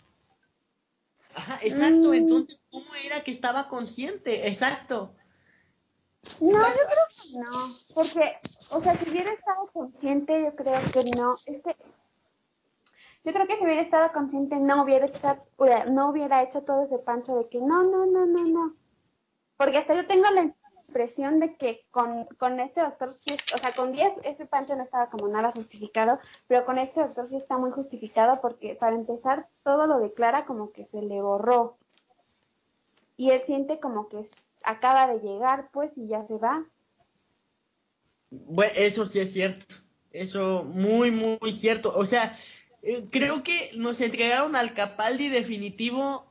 Ajá, 1.34 1.60
exacto, 1.64 2.10
Mm. 2.10 2.14
entonces, 2.14 2.60
¿cómo 2.74 2.96
era 2.96 3.24
que 3.24 3.32
estaba 3.32 3.70
consciente? 3.70 4.48
Exacto. 4.48 5.14
No, 6.42 6.50
yo 6.50 6.74
creo 6.74 7.08
que 7.10 7.40
no, 7.40 7.68
porque, 7.94 8.38
o 8.72 8.82
sea, 8.82 8.98
si 8.98 9.10
hubiera 9.10 9.32
estado 9.32 9.68
consciente, 9.72 10.42
yo 10.42 10.56
creo 10.56 10.82
que 10.92 11.04
no. 11.16 11.38
Es 11.46 11.62
yo 13.26 13.32
creo 13.32 13.48
que 13.48 13.58
si 13.58 13.64
hubiera 13.64 13.82
estado 13.82 14.12
consciente, 14.12 14.58
no 14.58 14.84
hubiera 14.84 15.06
hecho, 15.06 15.46
no 15.92 16.10
hubiera 16.10 16.44
hecho 16.44 16.64
todo 16.64 16.84
ese 16.84 16.98
pancho 16.98 17.36
de 17.36 17.48
que 17.48 17.60
no, 17.60 17.84
no, 17.84 18.06
no, 18.06 18.26
no, 18.26 18.44
no. 18.44 18.76
Porque 19.56 19.78
hasta 19.78 19.96
yo 19.96 20.08
tengo 20.08 20.30
la 20.32 20.54
impresión 20.88 21.40
de 21.40 21.56
que 21.56 21.86
con, 21.92 22.26
con 22.38 22.60
este 22.60 22.82
doctor 22.82 23.14
sí, 23.14 23.36
o 23.54 23.58
sea, 23.58 23.74
con 23.74 23.94
10 23.94 24.18
ese 24.24 24.46
pancho 24.46 24.76
no 24.76 24.84
estaba 24.84 25.10
como 25.10 25.28
nada 25.28 25.52
justificado, 25.52 26.20
pero 26.48 26.66
con 26.66 26.78
este 26.78 27.00
doctor 27.02 27.28
sí 27.28 27.38
está 27.38 27.58
muy 27.58 27.72
justificado 27.72 28.42
porque 28.42 28.76
para 28.76 28.96
empezar 28.96 29.48
todo 29.64 29.88
lo 29.88 30.00
declara 30.00 30.46
como 30.46 30.72
que 30.72 30.84
se 30.84 31.02
le 31.02 31.22
borró. 31.22 31.78
Y 33.24 33.32
él 33.32 33.42
siente 33.46 33.80
como 33.80 34.10
que 34.10 34.22
acaba 34.66 35.08
de 35.08 35.22
llegar, 35.22 35.70
pues, 35.72 35.98
y 35.98 36.10
ya 36.10 36.24
se 36.24 36.38
va. 36.38 36.66
Bueno, 38.30 38.74
eso 38.76 39.06
sí 39.06 39.22
es 39.22 39.32
cierto. 39.32 39.76
Eso 40.12 40.66
muy, 40.66 41.10
muy 41.10 41.54
cierto. 41.54 41.94
O 41.96 42.06
sea, 42.06 42.38
eh, 42.82 43.08
creo 43.10 43.42
que 43.42 43.72
nos 43.78 44.02
entregaron 44.02 44.58
al 44.58 44.74
Capaldi 44.74 45.30
definitivo. 45.30 46.26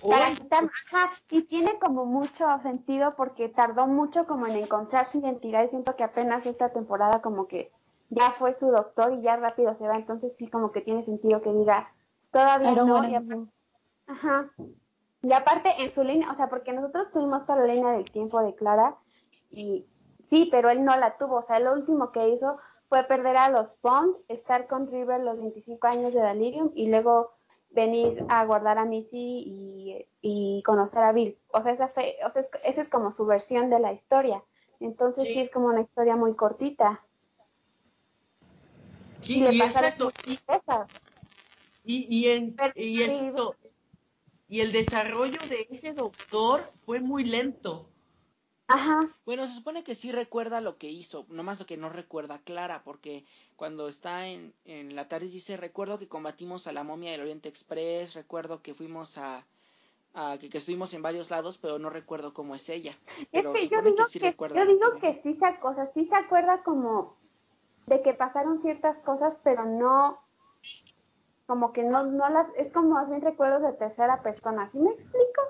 Para 0.00 0.30
hoy. 0.30 0.36
quitar, 0.36 0.64
ajá, 0.64 1.12
y 1.28 1.42
tiene 1.42 1.78
como 1.78 2.06
mucho 2.06 2.46
sentido 2.62 3.12
porque 3.14 3.50
tardó 3.50 3.86
mucho 3.86 4.26
como 4.26 4.46
en 4.46 4.56
encontrar 4.56 5.04
su 5.04 5.18
identidad 5.18 5.66
y 5.66 5.68
siento 5.68 5.96
que 5.96 6.04
apenas 6.04 6.46
esta 6.46 6.72
temporada 6.72 7.20
como 7.20 7.46
que 7.46 7.72
ya 8.08 8.30
fue 8.30 8.54
su 8.54 8.68
doctor 8.70 9.12
y 9.12 9.20
ya 9.20 9.36
rápido 9.36 9.76
se 9.76 9.86
va, 9.86 9.96
entonces 9.96 10.32
sí 10.38 10.46
como 10.46 10.72
que 10.72 10.80
tiene 10.80 11.04
sentido 11.04 11.42
que 11.42 11.52
diga, 11.52 11.92
todavía 12.30 12.72
no, 12.72 13.06
y 13.06 13.16
ajá, 14.06 14.50
y 15.24 15.32
aparte 15.32 15.70
en 15.78 15.90
su 15.90 16.04
línea, 16.04 16.30
o 16.30 16.36
sea, 16.36 16.48
porque 16.48 16.72
nosotros 16.72 17.10
tuvimos 17.12 17.46
toda 17.46 17.64
la 17.64 17.72
línea 17.74 17.92
del 17.92 18.10
tiempo 18.10 18.42
de 18.42 18.54
Clara 18.54 18.96
y 19.50 19.86
sí, 20.30 20.48
pero 20.50 20.68
él 20.70 20.84
no 20.84 20.96
la 20.96 21.16
tuvo, 21.16 21.36
o 21.36 21.42
sea, 21.42 21.58
lo 21.58 21.72
último 21.72 22.12
que 22.12 22.28
hizo 22.28 22.58
fue 22.88 23.02
perder 23.04 23.36
a 23.38 23.48
los 23.48 23.68
Bond, 23.82 24.16
estar 24.28 24.66
con 24.66 24.86
River 24.90 25.20
los 25.20 25.38
25 25.38 25.86
años 25.86 26.12
de 26.14 26.20
Delirium 26.20 26.70
y 26.74 26.88
luego 26.90 27.32
venir 27.70 28.24
a 28.28 28.44
guardar 28.44 28.78
a 28.78 28.84
Missy 28.84 29.42
y, 29.46 30.06
y 30.20 30.62
conocer 30.62 31.02
a 31.02 31.12
Bill. 31.12 31.36
O 31.48 31.60
sea, 31.62 31.72
esa, 31.72 31.88
fue, 31.88 32.16
o 32.24 32.30
sea, 32.30 32.42
es- 32.42 32.50
esa 32.62 32.82
es 32.82 32.88
como 32.88 33.10
su 33.10 33.26
versión 33.26 33.68
de 33.70 33.80
la 33.80 33.92
historia. 33.92 34.42
Entonces 34.80 35.24
sí, 35.26 35.34
Sí. 35.34 35.40
es 35.40 35.50
como 35.50 35.66
una 35.68 35.80
historia 35.80 36.14
muy 36.16 36.34
cortita. 36.34 37.00
Sí, 39.22 39.38
y 39.38 39.42
le 39.42 39.54
y 39.54 39.62
exacto. 39.62 40.12
Y, 40.26 40.38
y, 41.84 42.06
y, 42.08 42.28
en- 42.30 42.54
Pero 42.54 42.72
y 42.76 42.98
sí, 42.98 43.26
esto- 43.26 43.54
y 44.48 44.60
el 44.60 44.72
desarrollo 44.72 45.38
de 45.48 45.66
ese 45.70 45.92
doctor 45.92 46.72
fue 46.84 47.00
muy 47.00 47.24
lento. 47.24 47.88
Ajá, 48.68 49.00
Bueno, 49.26 49.46
se 49.46 49.54
supone 49.54 49.84
que 49.84 49.94
sí 49.94 50.10
recuerda 50.12 50.60
lo 50.60 50.78
que 50.78 50.90
hizo, 50.90 51.26
nomás 51.28 51.60
lo 51.60 51.66
que 51.66 51.76
no 51.76 51.90
recuerda 51.90 52.40
Clara, 52.40 52.82
porque 52.82 53.24
cuando 53.56 53.88
está 53.88 54.26
en, 54.26 54.54
en 54.64 54.96
la 54.96 55.08
tarde 55.08 55.28
dice, 55.28 55.56
recuerdo 55.56 55.98
que 55.98 56.08
combatimos 56.08 56.66
a 56.66 56.72
la 56.72 56.84
momia 56.84 57.10
del 57.10 57.20
Oriente 57.22 57.48
Express, 57.48 58.14
recuerdo 58.14 58.62
que 58.62 58.74
fuimos 58.74 59.18
a, 59.18 59.46
a 60.14 60.38
que, 60.38 60.48
que 60.50 60.58
estuvimos 60.58 60.94
en 60.94 61.02
varios 61.02 61.30
lados, 61.30 61.58
pero 61.58 61.78
no 61.78 61.90
recuerdo 61.90 62.32
cómo 62.32 62.54
es 62.54 62.68
ella. 62.68 62.98
Pero 63.32 63.54
es 63.54 63.62
que 63.62 63.68
yo 63.68 63.82
digo 63.82 64.04
sí 64.06 64.18
que, 64.18 64.30
recuerda 64.30 64.56
yo 64.56 64.66
digo 64.66 64.98
que 65.00 65.20
sí 65.22 65.34
se, 65.34 65.40
sea, 65.40 65.86
sí 65.92 66.04
se 66.04 66.14
acuerda 66.14 66.62
como 66.62 67.16
de 67.86 68.02
que 68.02 68.14
pasaron 68.14 68.60
ciertas 68.60 68.98
cosas, 68.98 69.38
pero 69.42 69.64
no, 69.64 70.20
como 71.46 71.72
que 71.72 71.82
no, 71.82 72.04
no 72.04 72.28
las, 72.28 72.46
es 72.56 72.72
como 72.72 72.90
más 72.90 73.08
bien 73.08 73.22
recuerdos 73.22 73.62
de 73.62 73.72
tercera 73.72 74.22
persona, 74.22 74.68
¿sí 74.70 74.78
me 74.78 74.90
explico? 74.90 75.42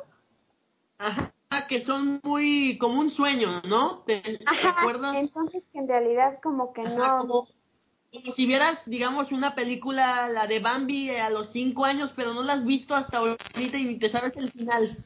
Ajá, 0.98 1.32
que 1.68 1.80
son 1.80 2.20
muy 2.22 2.78
como 2.78 3.00
un 3.00 3.10
sueño, 3.10 3.60
¿no? 3.66 4.02
¿Te 4.06 4.22
Ajá, 4.46 4.74
recuerdas? 4.76 5.16
entonces 5.18 5.62
que 5.72 5.78
en 5.78 5.88
realidad 5.88 6.38
como 6.42 6.72
que 6.72 6.82
Ajá, 6.82 6.96
no, 6.96 7.18
como, 7.18 7.46
como 8.12 8.32
si 8.32 8.46
vieras, 8.46 8.88
digamos, 8.88 9.32
una 9.32 9.54
película, 9.54 10.28
la 10.28 10.46
de 10.46 10.60
Bambi 10.60 11.10
eh, 11.10 11.20
a 11.20 11.30
los 11.30 11.50
cinco 11.50 11.84
años, 11.84 12.12
pero 12.14 12.34
no 12.34 12.42
la 12.42 12.54
has 12.54 12.64
visto 12.64 12.94
hasta 12.94 13.18
ahorita 13.18 13.78
y 13.78 13.84
ni 13.84 13.98
te 13.98 14.08
sabes 14.08 14.36
el 14.36 14.50
final. 14.50 15.04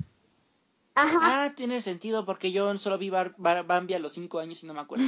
Ajá, 1.03 1.19
Ah, 1.45 1.53
tiene 1.55 1.81
sentido, 1.81 2.25
porque 2.25 2.53
yo 2.53 2.77
solo 2.79 2.99
vi 2.99 3.11
Bar- 3.11 3.35
Bar- 3.39 3.65
Bambi 3.67 3.95
a 3.95 3.99
los 3.99 4.13
cinco 4.13 4.39
años 4.39 4.63
y 4.63 4.67
no 4.67 4.75
me 4.75 4.81
acuerdo. 4.81 5.05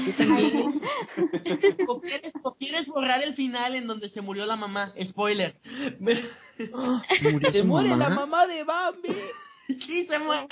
o, 1.88 2.00
quieres, 2.02 2.32
o 2.42 2.54
quieres 2.54 2.86
borrar 2.88 3.22
el 3.22 3.34
final 3.34 3.74
en 3.74 3.86
donde 3.86 4.08
se 4.08 4.20
murió 4.20 4.46
la 4.46 4.56
mamá. 4.56 4.92
Spoiler. 5.04 5.56
¿Murió 6.00 7.50
¡Se 7.50 7.60
su 7.60 7.66
muere 7.66 7.90
la 7.90 7.96
mamá? 7.96 8.14
mamá 8.26 8.46
de 8.46 8.64
Bambi! 8.64 9.08
sí, 9.68 10.04
se 10.04 10.18
muere. 10.18 10.48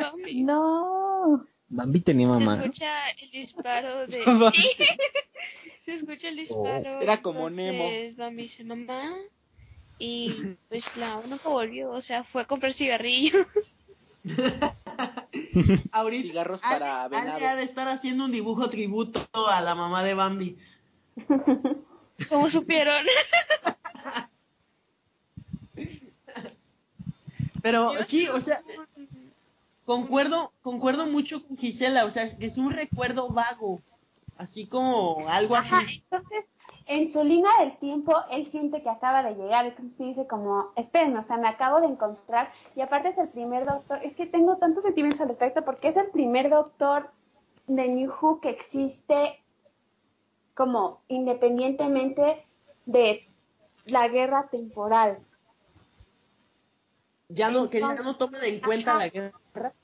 Bambi. 0.00 0.42
No. 0.42 1.46
Bambi 1.68 2.00
tenía 2.00 2.26
Se 2.26 2.32
mamá. 2.32 2.62
escucha 2.62 3.10
el 3.10 3.30
disparo 3.30 4.06
de... 4.06 4.22
Bambi. 4.26 4.68
Se 5.84 5.94
escucha 5.94 6.28
el 6.28 6.36
disparo. 6.36 7.00
Era 7.00 7.20
como 7.22 7.48
entonces 7.48 8.16
Bambi 8.16 8.42
dice 8.44 8.62
mamá. 8.64 9.14
Y 9.98 10.56
pues 10.68 10.84
la 10.96 11.20
nunca 11.28 11.48
volvió. 11.48 11.90
O 11.92 12.00
sea, 12.00 12.24
fue 12.24 12.42
a 12.42 12.46
comprar 12.46 12.72
cigarrillos. 12.72 13.46
Ahorita 15.92 16.22
Cigarros 16.22 16.60
para 16.60 17.04
Ale 17.04 17.16
venado. 17.16 17.46
ha 17.46 17.56
de 17.56 17.64
estar 17.64 17.88
haciendo 17.88 18.26
un 18.26 18.32
dibujo 18.32 18.70
tributo 18.70 19.26
a 19.32 19.60
la 19.60 19.74
mamá 19.74 20.04
de 20.04 20.14
Bambi. 20.14 20.56
Como 22.28 22.48
supieron. 22.48 23.04
Pero 27.62 27.94
Yo 27.94 28.04
sí, 28.04 28.28
o 28.28 28.40
sea, 28.40 28.60
concuerdo, 29.84 30.52
concuerdo 30.62 31.06
mucho 31.06 31.46
con 31.46 31.56
Gisela, 31.56 32.04
o 32.04 32.10
sea, 32.10 32.36
que 32.36 32.46
es 32.46 32.56
un 32.56 32.72
recuerdo 32.72 33.28
vago, 33.28 33.80
así 34.36 34.66
como 34.66 35.28
algo 35.28 35.54
así. 35.54 35.68
ajá, 35.68 35.86
entonces 35.88 36.44
en 36.86 37.10
su 37.10 37.22
línea 37.22 37.50
del 37.60 37.76
tiempo 37.76 38.14
él 38.30 38.46
siente 38.46 38.82
que 38.82 38.90
acaba 38.90 39.22
de 39.22 39.34
llegar, 39.34 39.66
entonces 39.66 39.96
dice 39.98 40.26
como, 40.26 40.72
esperen, 40.76 41.16
o 41.16 41.22
sea, 41.22 41.36
me 41.36 41.48
acabo 41.48 41.80
de 41.80 41.86
encontrar 41.86 42.50
y 42.74 42.80
aparte 42.80 43.08
es 43.08 43.18
el 43.18 43.28
primer 43.28 43.64
doctor, 43.64 44.00
es 44.02 44.14
que 44.16 44.26
tengo 44.26 44.56
tantos 44.56 44.84
sentimientos 44.84 45.20
al 45.20 45.28
respecto 45.28 45.64
porque 45.64 45.88
es 45.88 45.96
el 45.96 46.08
primer 46.08 46.50
doctor 46.50 47.10
de 47.66 47.88
New 47.88 48.12
Who 48.20 48.40
que 48.40 48.50
existe 48.50 49.40
como 50.54 51.00
independientemente 51.08 52.44
de 52.86 53.28
la 53.86 54.08
guerra 54.08 54.48
temporal. 54.50 55.18
Ya 57.28 57.50
no, 57.50 57.70
que 57.70 57.80
ya 57.80 57.94
no 57.94 58.16
toman 58.16 58.44
en 58.44 58.60
cuenta 58.60 58.90
Ajá. 58.90 58.98
la 58.98 59.08
guerra. 59.08 59.74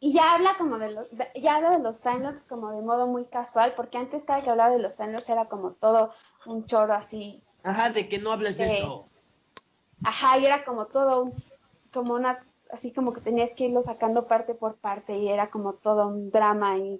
Y 0.00 0.14
ya 0.14 0.32
habla 0.32 0.56
como 0.56 0.78
de 0.78 0.92
los, 0.92 1.10
de- 1.10 1.30
ya 1.40 1.56
habla 1.56 1.70
de 1.72 1.78
los 1.80 2.00
Time 2.00 2.20
Lords 2.20 2.46
como 2.46 2.70
de 2.72 2.80
modo 2.80 3.06
muy 3.06 3.26
casual, 3.26 3.74
porque 3.76 3.98
antes 3.98 4.24
cada 4.24 4.42
que 4.42 4.48
hablaba 4.50 4.70
de 4.70 4.78
los 4.78 4.96
Time 4.96 5.12
Lords 5.12 5.28
era 5.28 5.44
como 5.46 5.72
todo 5.72 6.10
un 6.46 6.64
choro 6.66 6.94
así. 6.94 7.42
Ajá, 7.62 7.90
de 7.90 8.08
que 8.08 8.18
no 8.18 8.32
hables 8.32 8.56
de 8.56 8.64
Sí. 8.64 8.70
eso. 8.78 9.08
Ajá, 10.02 10.38
y 10.38 10.46
era 10.46 10.64
como 10.64 10.86
todo 10.86 11.24
un, 11.24 11.44
como 11.92 12.14
una, 12.14 12.42
así 12.70 12.92
como 12.92 13.12
que 13.12 13.20
tenías 13.20 13.50
que 13.54 13.64
irlo 13.66 13.82
sacando 13.82 14.26
parte 14.26 14.54
por 14.54 14.76
parte 14.76 15.18
y 15.18 15.28
era 15.28 15.50
como 15.50 15.74
todo 15.74 16.08
un 16.08 16.30
drama 16.30 16.78
y, 16.78 16.98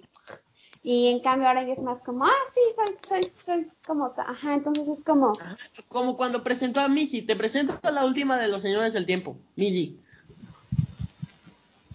y 0.83 1.07
en 1.07 1.21
cambio 1.21 1.47
ahora 1.47 1.63
ya 1.63 1.73
es 1.73 1.81
más 1.81 1.99
como, 2.03 2.25
ah, 2.25 2.43
sí, 2.53 2.61
soy, 2.75 2.97
soy, 3.01 3.31
soy 3.31 3.71
como, 3.85 4.13
ajá, 4.17 4.53
entonces 4.53 4.87
es 4.87 5.03
como, 5.03 5.31
Ajá, 5.31 5.57
Como 5.87 6.15
cuando 6.15 6.43
presentó 6.43 6.79
a 6.79 6.87
Missy, 6.87 7.23
te 7.23 7.35
presento 7.35 7.79
a 7.81 7.89
la 7.89 8.05
última 8.05 8.39
de 8.39 8.47
los 8.49 8.61
señores 8.61 8.93
del 8.93 9.07
tiempo, 9.07 9.37
Missy. 9.55 9.99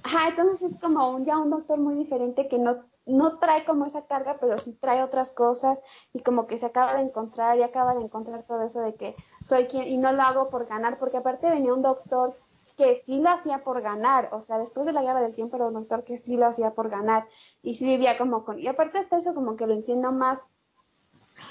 Ajá, 0.06 0.28
entonces 0.28 0.70
es 0.70 0.78
como 0.78 1.10
un, 1.10 1.24
ya 1.24 1.36
un 1.36 1.50
doctor 1.50 1.80
muy 1.80 1.96
diferente 1.96 2.46
que 2.46 2.60
no, 2.60 2.84
no 3.06 3.40
trae 3.40 3.64
como 3.64 3.86
esa 3.86 4.06
carga, 4.06 4.36
pero 4.40 4.56
sí 4.56 4.72
trae 4.74 5.02
otras 5.02 5.32
cosas 5.32 5.82
y 6.12 6.20
como 6.20 6.46
que 6.46 6.58
se 6.58 6.66
acaba 6.66 6.94
de 6.94 7.02
encontrar 7.02 7.58
y 7.58 7.64
acaba 7.64 7.92
de 7.96 8.04
encontrar 8.04 8.44
todo 8.44 8.62
eso 8.62 8.80
de 8.82 8.94
que 8.94 9.16
soy 9.42 9.66
quien 9.66 9.88
y 9.88 9.98
no 9.98 10.12
lo 10.12 10.22
hago 10.22 10.48
por 10.48 10.66
ganar, 10.66 11.00
porque 11.00 11.16
aparte 11.16 11.50
venía 11.50 11.74
un 11.74 11.82
doctor 11.82 12.38
que 12.76 12.94
sí 12.94 13.18
lo 13.18 13.30
hacía 13.30 13.64
por 13.64 13.82
ganar, 13.82 14.28
o 14.32 14.42
sea, 14.42 14.58
después 14.58 14.86
de 14.86 14.92
la 14.92 15.02
guerra 15.02 15.22
del 15.22 15.34
tiempo 15.34 15.56
era 15.56 15.66
un 15.66 15.74
doctor 15.74 16.04
que 16.04 16.18
sí 16.18 16.36
lo 16.36 16.46
hacía 16.46 16.70
por 16.70 16.88
ganar 16.88 17.26
y 17.60 17.74
sí 17.74 17.84
vivía 17.84 18.16
como 18.16 18.44
con, 18.44 18.60
y 18.60 18.68
aparte 18.68 18.98
hasta 18.98 19.16
eso 19.16 19.34
como 19.34 19.56
que 19.56 19.66
lo 19.66 19.74
entiendo 19.74 20.12
más 20.12 20.38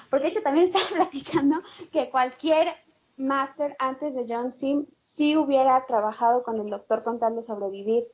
porque 0.09 0.27
de 0.27 0.31
hecho 0.31 0.43
también 0.43 0.67
estaba 0.73 0.85
platicando 0.95 1.57
que 1.91 2.09
cualquier 2.09 2.69
máster 3.17 3.75
antes 3.79 4.15
de 4.15 4.25
John 4.29 4.53
Sim 4.53 4.85
sí 4.91 5.35
hubiera 5.35 5.85
trabajado 5.87 6.43
con 6.43 6.61
el 6.61 6.69
doctor 6.69 7.03
con 7.03 7.19
tal 7.19 7.35
de 7.35 7.43
sobrevivir 7.43 8.07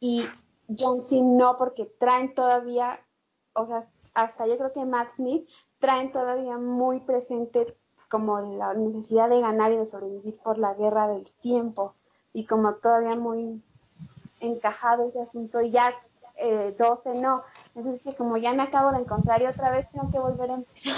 y 0.00 0.24
John 0.78 1.02
Sim 1.02 1.36
no 1.36 1.56
porque 1.58 1.86
traen 1.98 2.34
todavía, 2.34 3.00
o 3.54 3.66
sea, 3.66 3.86
hasta 4.14 4.46
yo 4.46 4.56
creo 4.56 4.72
que 4.72 4.84
Matt 4.84 5.14
Smith 5.16 5.48
traen 5.78 6.12
todavía 6.12 6.58
muy 6.58 7.00
presente 7.00 7.76
como 8.08 8.40
la 8.40 8.74
necesidad 8.74 9.28
de 9.28 9.40
ganar 9.40 9.72
y 9.72 9.76
de 9.76 9.86
sobrevivir 9.86 10.36
por 10.36 10.58
la 10.58 10.74
guerra 10.74 11.08
del 11.08 11.30
tiempo 11.40 11.94
y 12.32 12.44
como 12.44 12.74
todavía 12.74 13.16
muy 13.16 13.60
encajado 14.40 15.08
ese 15.08 15.20
asunto 15.20 15.60
y 15.60 15.70
ya 15.70 15.94
eh, 16.36 16.74
12 16.78 17.14
no. 17.14 17.42
Entonces, 17.74 18.14
como 18.14 18.36
ya 18.36 18.52
me 18.52 18.62
acabo 18.62 18.92
de 18.92 19.00
encontrar 19.00 19.42
y 19.42 19.46
otra 19.46 19.70
vez 19.70 19.90
tengo 19.90 20.10
que 20.10 20.18
volver 20.18 20.50
a 20.50 20.54
empezar. 20.54 20.94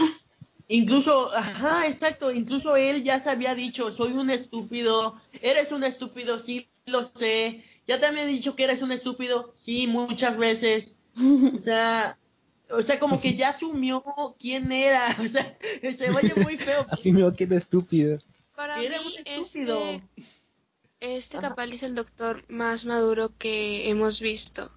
Incluso, 0.68 1.32
ajá, 1.34 1.86
exacto, 1.86 2.30
incluso 2.30 2.76
él 2.76 3.02
ya 3.02 3.20
se 3.20 3.30
había 3.30 3.54
dicho, 3.54 3.90
soy 3.90 4.12
un 4.12 4.28
estúpido, 4.28 5.14
eres 5.40 5.72
un 5.72 5.82
estúpido, 5.82 6.38
sí, 6.38 6.68
lo 6.84 7.04
sé, 7.06 7.64
ya 7.88 7.98
te 7.98 8.06
había 8.06 8.26
dicho 8.26 8.54
que 8.54 8.64
eres 8.64 8.82
un 8.82 8.92
estúpido, 8.92 9.52
sí, 9.56 9.86
muchas 9.86 10.36
veces, 10.36 10.94
o 11.56 11.58
sea, 11.58 12.18
o 12.70 12.82
sea, 12.82 13.00
como 13.00 13.20
que 13.20 13.34
ya 13.34 13.48
asumió 13.48 14.04
quién 14.38 14.70
era, 14.70 15.16
o 15.24 15.28
sea, 15.28 15.58
se 15.96 16.10
oye 16.10 16.34
muy 16.36 16.58
feo. 16.58 16.86
Asumió 16.90 17.34
que 17.34 17.44
era 17.44 17.56
estúpido. 17.56 18.18
Para 18.54 18.78
Que 18.78 18.86
era 18.86 19.00
mí, 19.00 19.06
un 19.06 19.14
estúpido. 19.26 19.80
este, 19.84 20.02
este 21.00 21.38
es 21.74 21.82
el 21.82 21.94
doctor 21.94 22.44
más 22.48 22.84
maduro 22.84 23.32
que 23.38 23.88
hemos 23.88 24.20
visto. 24.20 24.70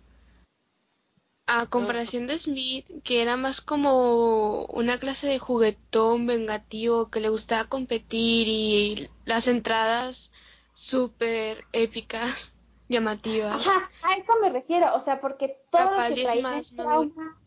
A 1.47 1.65
comparación 1.65 2.27
de 2.27 2.39
Smith, 2.39 2.85
que 3.03 3.21
era 3.21 3.35
más 3.35 3.59
como 3.59 4.65
una 4.67 4.99
clase 4.99 5.27
de 5.27 5.37
juguetón 5.39 6.25
vengativo 6.25 7.09
que 7.09 7.19
le 7.19 7.27
gustaba 7.29 7.67
competir 7.67 8.47
y 8.47 9.09
las 9.25 9.47
entradas 9.47 10.31
súper 10.73 11.65
épicas, 11.73 12.53
llamativas. 12.91 13.67
Ajá, 13.67 13.89
a 14.03 14.15
eso 14.15 14.33
me 14.41 14.49
refiero, 14.49 14.93
o 14.93 14.99
sea, 14.99 15.19
porque 15.21 15.59
todos 15.71 15.85
los 15.85 15.93
Capaldi 15.93 16.15
que 16.15 16.21
es 16.21 16.27
traían 16.27 16.43
más 16.43 16.71
el 16.71 16.77
trauma 16.77 17.37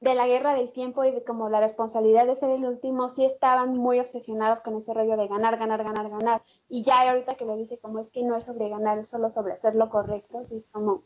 de 0.00 0.14
la 0.14 0.26
guerra 0.26 0.54
del 0.54 0.72
tiempo 0.72 1.04
y 1.04 1.12
de 1.12 1.22
como 1.22 1.50
la 1.50 1.60
responsabilidad 1.60 2.26
de 2.26 2.34
ser 2.34 2.50
el 2.50 2.64
último, 2.64 3.08
sí 3.10 3.24
estaban 3.24 3.76
muy 3.76 4.00
obsesionados 4.00 4.60
con 4.60 4.76
ese 4.76 4.94
rollo 4.94 5.16
de 5.16 5.28
ganar, 5.28 5.58
ganar, 5.58 5.84
ganar, 5.84 6.08
ganar. 6.08 6.42
Y 6.68 6.82
ya 6.82 7.02
ahorita 7.02 7.34
que 7.34 7.44
le 7.44 7.56
dice 7.56 7.78
como 7.78 8.00
es 8.00 8.10
que 8.10 8.22
no 8.22 8.34
es 8.34 8.44
sobre 8.44 8.70
ganar, 8.70 8.98
es 8.98 9.08
solo 9.08 9.28
sobre 9.30 9.52
hacer 9.52 9.74
lo 9.74 9.90
correcto, 9.90 10.42
sí 10.48 10.56
es 10.56 10.66
como, 10.72 11.04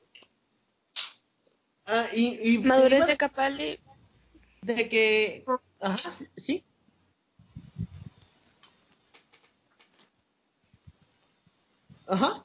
Ah, 1.87 2.07
y, 2.15 2.55
y 2.55 2.59
Madurez 2.59 3.07
de 3.07 3.17
Capaldi, 3.17 3.79
de 4.63 4.89
que, 4.89 5.45
ajá, 5.81 6.13
sí, 6.39 6.65
ajá, 12.07 12.45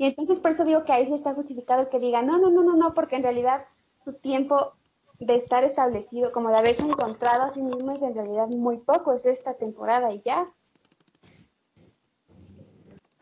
Y 0.00 0.06
entonces 0.06 0.40
por 0.40 0.52
eso 0.52 0.64
digo 0.64 0.82
que 0.86 0.94
ahí 0.94 1.04
sí 1.04 1.12
está 1.12 1.34
justificado 1.34 1.82
el 1.82 1.90
que 1.90 1.98
diga, 1.98 2.22
no, 2.22 2.38
no, 2.38 2.48
no, 2.48 2.62
no, 2.62 2.74
no, 2.74 2.94
porque 2.94 3.16
en 3.16 3.22
realidad 3.22 3.66
su 4.02 4.14
tiempo 4.14 4.72
de 5.18 5.34
estar 5.34 5.62
establecido, 5.62 6.32
como 6.32 6.48
de 6.48 6.56
haberse 6.56 6.80
encontrado 6.80 7.42
a 7.42 7.52
sí 7.52 7.60
mismo, 7.60 7.92
es 7.92 8.00
en 8.00 8.14
realidad 8.14 8.46
muy 8.46 8.78
poco, 8.78 9.12
es 9.12 9.26
esta 9.26 9.58
temporada 9.58 10.10
y 10.10 10.22
ya. 10.24 10.48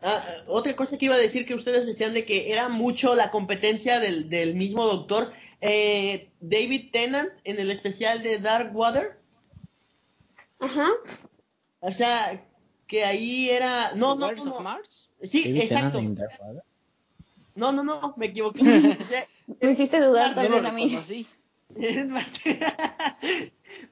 Ah, 0.01 0.23
ah, 0.25 0.33
otra 0.47 0.73
cosa 0.77 0.97
que 0.97 1.07
iba 1.07 1.15
a 1.15 1.19
decir 1.19 1.45
que 1.45 1.53
ustedes 1.53 1.85
decían 1.85 2.13
de 2.13 2.23
que 2.23 2.53
era 2.53 2.69
mucho 2.69 3.13
la 3.13 3.29
competencia 3.29 3.99
del, 3.99 4.29
del 4.29 4.55
mismo 4.55 4.85
doctor. 4.85 5.33
Eh, 5.59 6.29
David 6.39 6.91
Tennant 6.93 7.33
en 7.43 7.59
el 7.59 7.71
especial 7.71 8.23
de 8.23 8.39
Dark 8.39 8.73
Water. 8.73 9.19
Ajá. 10.59 10.87
O 11.81 11.91
sea, 11.91 12.41
que 12.87 13.03
ahí 13.03 13.49
era... 13.49 13.95
No, 13.95 14.15
no. 14.15 14.61
Mars? 14.61 15.09
Sí, 15.23 15.43
David 15.43 15.67
Tennant 15.67 16.19
exacto. 16.19 16.68
No, 17.55 17.71
no, 17.71 17.83
no, 17.83 18.13
me 18.17 18.27
equivoqué. 18.27 18.61
Me 19.61 19.71
hiciste 19.71 19.99
dudar 19.99 20.35
también 20.35 20.65
a 20.65 20.71
mí. 20.71 20.97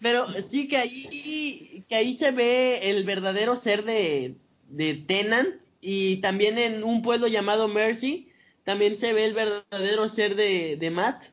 Pero 0.01 0.41
sí 0.41 0.67
que 0.67 0.77
ahí, 0.77 1.83
que 1.87 1.95
ahí 1.95 2.13
se 2.13 2.31
ve 2.31 2.89
el 2.89 3.03
verdadero 3.03 3.55
ser 3.55 3.83
de, 3.83 4.35
de 4.69 4.95
Tennant 4.95 5.55
y 5.81 6.17
también 6.17 6.57
en 6.57 6.83
un 6.83 7.01
pueblo 7.01 7.27
llamado 7.27 7.67
Mercy 7.67 8.31
también 8.63 8.95
se 8.95 9.13
ve 9.13 9.25
el 9.25 9.33
verdadero 9.33 10.09
ser 10.09 10.35
de, 10.35 10.75
de 10.77 10.91
Matt. 10.91 11.27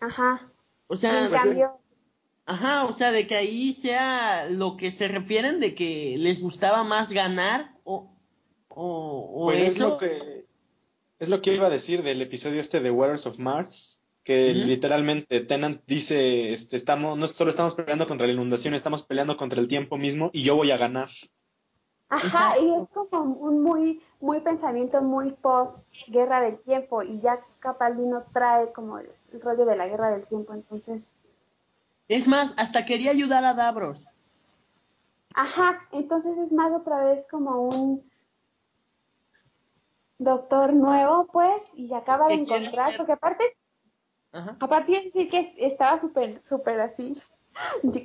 Ajá. 0.00 0.46
O 0.88 0.96
sea, 0.96 1.24
en 1.24 1.30
cambio, 1.30 1.78
ajá, 2.44 2.84
o 2.84 2.92
sea, 2.92 3.10
de 3.12 3.26
que 3.26 3.36
ahí 3.36 3.72
sea 3.72 4.48
lo 4.50 4.76
que 4.76 4.90
se 4.90 5.08
refieren 5.08 5.60
de 5.60 5.74
que 5.74 6.16
les 6.18 6.42
gustaba 6.42 6.84
más 6.84 7.10
ganar 7.10 7.73
o, 8.74 9.44
Pues 9.46 9.62
es 9.62 9.78
lo 9.78 9.98
que 9.98 10.46
es 11.18 11.28
lo 11.28 11.40
que 11.40 11.54
iba 11.54 11.66
a 11.66 11.70
decir 11.70 12.02
del 12.02 12.20
episodio 12.22 12.60
este 12.60 12.80
de 12.80 12.90
Waters 12.90 13.26
of 13.26 13.38
Mars, 13.38 14.00
que 14.24 14.52
literalmente 14.52 15.40
Tennant 15.40 15.82
dice, 15.86 16.52
este, 16.52 16.76
estamos, 16.76 17.16
no 17.16 17.28
solo 17.28 17.50
estamos 17.50 17.74
peleando 17.74 18.08
contra 18.08 18.26
la 18.26 18.32
inundación, 18.32 18.74
estamos 18.74 19.02
peleando 19.02 19.36
contra 19.36 19.60
el 19.60 19.68
tiempo 19.68 19.96
mismo 19.96 20.30
y 20.32 20.42
yo 20.42 20.56
voy 20.56 20.70
a 20.70 20.76
ganar. 20.76 21.08
ajá, 22.08 22.58
y 22.58 22.74
es 22.74 22.84
como 22.92 23.22
un 23.22 23.62
muy, 23.62 24.00
muy 24.20 24.40
pensamiento 24.40 25.00
muy 25.02 25.32
post 25.32 25.86
guerra 26.08 26.40
del 26.40 26.58
tiempo, 26.60 27.02
y 27.02 27.20
ya 27.20 27.40
Capaldi 27.60 28.02
no 28.06 28.24
trae 28.32 28.72
como 28.72 28.98
el, 28.98 29.08
el 29.32 29.40
rollo 29.40 29.64
de 29.64 29.76
la 29.76 29.86
guerra 29.88 30.10
del 30.10 30.26
tiempo, 30.26 30.52
entonces, 30.54 31.14
Es 32.08 32.26
más, 32.26 32.54
hasta 32.56 32.84
quería 32.84 33.10
ayudar 33.10 33.44
a 33.44 33.54
Davros. 33.54 33.98
ajá, 35.34 35.86
entonces 35.92 36.36
es 36.38 36.52
más 36.52 36.72
otra 36.72 37.04
vez 37.04 37.26
como 37.30 37.62
un 37.62 38.10
doctor 40.18 40.72
nuevo, 40.72 41.26
pues, 41.32 41.60
y 41.74 41.88
se 41.88 41.94
acaba 41.94 42.28
de 42.28 42.34
encontrar, 42.34 42.88
ser- 42.88 42.96
porque 42.98 43.12
aparte 43.12 43.44
Ajá. 44.32 44.56
Aparte 44.58 44.90
de 44.90 45.02
decir 45.04 45.30
que 45.30 45.54
estaba 45.58 46.00
súper, 46.00 46.42
súper 46.42 46.80
así, 46.80 47.16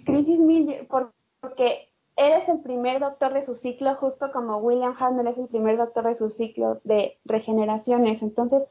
crisis 0.05 0.37
mil, 0.39 0.85
por- 0.87 1.11
porque 1.41 1.89
eres 2.15 2.47
el 2.49 2.59
primer 2.59 2.99
doctor 2.99 3.33
de 3.33 3.41
su 3.41 3.55
ciclo, 3.55 3.95
justo 3.95 4.31
como 4.31 4.57
William 4.57 4.93
Hartnell 4.99 5.25
es 5.27 5.37
el 5.39 5.47
primer 5.47 5.77
doctor 5.77 6.03
de 6.03 6.13
su 6.13 6.29
ciclo 6.29 6.81
de 6.83 7.17
regeneraciones. 7.25 8.21
Entonces, 8.21 8.61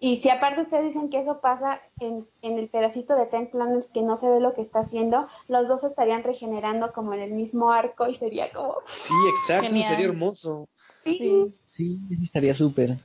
y 0.00 0.16
si 0.16 0.30
aparte 0.30 0.62
ustedes 0.62 0.84
dicen 0.84 1.10
que 1.10 1.20
eso 1.20 1.40
pasa 1.40 1.80
en, 2.00 2.26
en 2.42 2.58
el 2.58 2.68
pedacito 2.68 3.14
de 3.14 3.26
Ten 3.26 3.50
Planets 3.50 3.86
que 3.88 4.02
no 4.02 4.16
se 4.16 4.28
ve 4.28 4.40
lo 4.40 4.54
que 4.54 4.62
está 4.62 4.80
haciendo, 4.80 5.28
los 5.46 5.68
dos 5.68 5.84
estarían 5.84 6.24
regenerando 6.24 6.92
como 6.92 7.12
en 7.14 7.20
el 7.20 7.32
mismo 7.34 7.70
arco 7.70 8.06
y 8.08 8.14
sería 8.14 8.50
como, 8.52 8.78
Sí, 8.86 9.14
exacto, 9.28 9.68
Genial. 9.68 9.88
sería 9.88 10.06
hermoso. 10.06 10.66
Sí, 11.06 11.54
Sí. 11.64 11.98
Estaría 12.22 12.54
súper. 12.54 12.96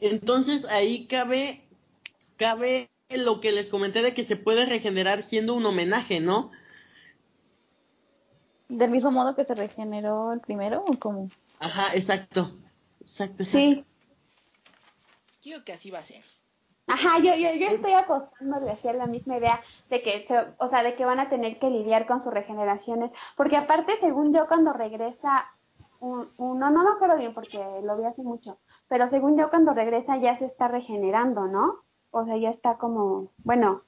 Entonces 0.00 0.64
ahí 0.66 1.06
cabe, 1.06 1.60
cabe 2.36 2.88
lo 3.10 3.40
que 3.40 3.52
les 3.52 3.68
comenté 3.68 4.02
de 4.02 4.14
que 4.14 4.24
se 4.24 4.36
puede 4.36 4.66
regenerar 4.66 5.22
siendo 5.22 5.54
un 5.54 5.66
homenaje, 5.66 6.20
¿no? 6.20 6.50
Del 8.68 8.90
mismo 8.90 9.10
modo 9.10 9.34
que 9.34 9.44
se 9.44 9.54
regeneró 9.54 10.32
el 10.32 10.40
primero, 10.40 10.84
o 10.86 10.98
como. 10.98 11.30
Ajá, 11.58 11.94
exacto. 11.94 12.52
Exacto, 13.00 13.42
exacto. 13.42 13.44
sí. 13.44 13.84
Creo 15.42 15.64
que 15.64 15.72
así 15.72 15.90
va 15.90 16.00
a 16.00 16.02
ser. 16.02 16.22
Ajá, 16.86 17.18
yo, 17.18 17.34
yo, 17.34 17.52
yo 17.54 17.68
estoy 17.68 17.92
apostando 17.92 18.60
de 18.60 18.70
hacer 18.70 18.94
la 18.94 19.06
misma 19.06 19.36
idea 19.38 19.60
de 19.90 20.02
que, 20.02 20.24
se- 20.26 20.46
o 20.58 20.68
sea, 20.68 20.82
de 20.82 20.94
que 20.94 21.04
van 21.04 21.20
a 21.20 21.28
tener 21.28 21.58
que 21.58 21.70
lidiar 21.70 22.06
con 22.06 22.20
sus 22.20 22.32
regeneraciones, 22.32 23.10
porque 23.36 23.56
aparte, 23.56 23.96
según 24.00 24.32
yo, 24.34 24.46
cuando 24.48 24.72
regresa 24.72 25.46
uno, 26.00 26.70
no 26.70 26.84
me 26.84 26.90
acuerdo 26.90 27.16
bien 27.18 27.32
porque 27.32 27.58
lo 27.82 27.96
vi 27.96 28.04
hace 28.04 28.22
mucho, 28.22 28.58
pero 28.88 29.08
según 29.08 29.36
yo, 29.38 29.50
cuando 29.50 29.74
regresa 29.74 30.16
ya 30.16 30.36
se 30.38 30.46
está 30.46 30.68
regenerando, 30.68 31.46
¿no? 31.46 31.82
O 32.10 32.24
sea, 32.24 32.36
ya 32.36 32.50
está 32.50 32.78
como, 32.78 33.30
bueno, 33.38 33.82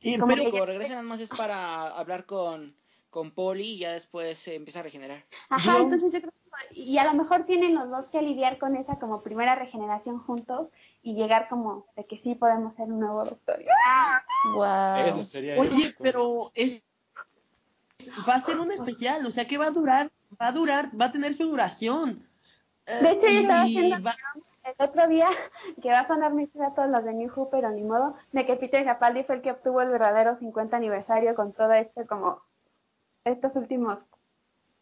Y- 0.00 0.18
Como 0.18 0.34
pero- 0.34 0.44
que 0.44 0.50
Cuando 0.50 0.66
regresa 0.66 0.90
nada 0.92 1.02
más 1.02 1.20
es 1.20 1.30
para 1.30 1.88
hablar 1.88 2.26
con, 2.26 2.76
con 3.10 3.30
Polly 3.32 3.72
y 3.74 3.78
ya 3.78 3.92
después 3.92 4.38
se 4.38 4.54
empieza 4.54 4.80
a 4.80 4.82
regenerar. 4.84 5.24
ajá, 5.48 5.78
entonces 5.78 6.12
yo 6.12 6.20
creo 6.20 6.32
que, 6.32 6.78
y 6.80 6.98
a 6.98 7.04
lo 7.04 7.14
mejor 7.14 7.44
tienen 7.44 7.74
los 7.74 7.90
dos 7.90 8.08
que 8.08 8.22
lidiar 8.22 8.58
con 8.58 8.76
esa 8.76 8.98
como 9.00 9.22
primera 9.22 9.56
regeneración 9.56 10.18
juntos 10.20 10.70
y 11.02 11.14
llegar 11.14 11.48
como 11.48 11.86
de 11.96 12.04
que 12.06 12.18
sí 12.18 12.34
podemos 12.34 12.74
ser 12.74 12.92
un 12.92 13.00
nuevo 13.00 13.24
doctor. 13.24 13.58
Wow. 14.54 14.96
Eso 15.06 15.22
sería 15.22 15.58
Oye, 15.58 15.70
épico. 15.86 16.02
pero 16.04 16.50
es 16.54 16.84
va 18.28 18.34
a 18.36 18.40
ser 18.42 18.60
un 18.60 18.70
especial, 18.70 19.24
o 19.26 19.32
sea 19.32 19.46
que 19.48 19.58
va 19.58 19.66
a 19.66 19.70
durar, 19.70 20.12
va 20.40 20.48
a 20.48 20.52
durar, 20.52 20.90
va 20.98 21.06
a 21.06 21.12
tener 21.12 21.34
su 21.34 21.44
duración. 21.48 22.26
Eh, 22.86 22.98
De 23.02 23.10
hecho, 23.10 23.26
yo 23.26 23.40
estaba 23.40 23.62
haciendo 23.62 23.96
va- 24.02 24.16
el 24.64 24.74
otro 24.78 25.06
día, 25.06 25.28
que 25.82 25.90
va 25.90 26.00
a 26.00 26.06
sonar 26.06 26.32
a 26.32 26.74
todos 26.74 26.88
los 26.90 27.04
de 27.04 27.14
New 27.14 27.30
Who, 27.34 27.50
pero 27.50 27.70
ni 27.70 27.82
modo, 27.82 28.16
de 28.32 28.46
que 28.46 28.56
Peter 28.56 28.84
Capaldi 28.84 29.24
fue 29.24 29.36
el 29.36 29.42
que 29.42 29.52
obtuvo 29.52 29.80
el 29.80 29.90
verdadero 29.90 30.36
50 30.36 30.76
aniversario 30.76 31.34
con 31.34 31.52
todo 31.52 31.72
esto, 31.72 32.06
como 32.06 32.42
estos 33.24 33.56
últimos 33.56 33.98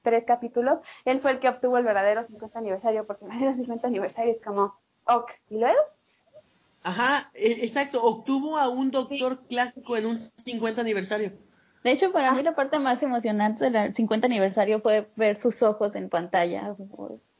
tres 0.03 0.25
capítulos, 0.27 0.81
él 1.07 1.21
fue 1.21 1.31
el 1.33 1.41
que 1.41 1.49
obtuvo 1.49 1.79
el 1.79 1.85
verdadero 1.85 2.25
50 2.25 2.59
aniversario, 2.59 3.07
porque 3.07 3.25
el 3.25 3.31
verdadero 3.31 3.55
50 3.55 3.87
aniversario 3.89 4.35
es 4.35 4.43
como, 4.43 4.79
ok, 5.07 5.31
¿y 5.49 5.59
luego? 5.59 5.79
Ajá, 6.83 7.31
e- 7.33 7.65
exacto, 7.65 8.03
obtuvo 8.05 8.59
a 8.59 8.69
un 8.69 8.91
doctor 8.91 9.47
clásico 9.49 9.97
en 9.97 10.05
un 10.07 10.19
50 10.19 10.83
aniversario. 10.83 11.33
De 11.85 11.93
hecho, 11.93 12.13
para 12.13 12.33
mí 12.33 12.43
la 12.43 12.55
parte 12.55 12.79
más 12.79 13.03
emocionante 13.03 13.71
del 13.71 13.95
50 13.95 14.27
aniversario 14.27 14.81
fue 14.81 15.07
ver 15.17 15.37
sus 15.37 15.63
ojos 15.63 15.95
en 15.95 16.09
pantalla. 16.09 16.75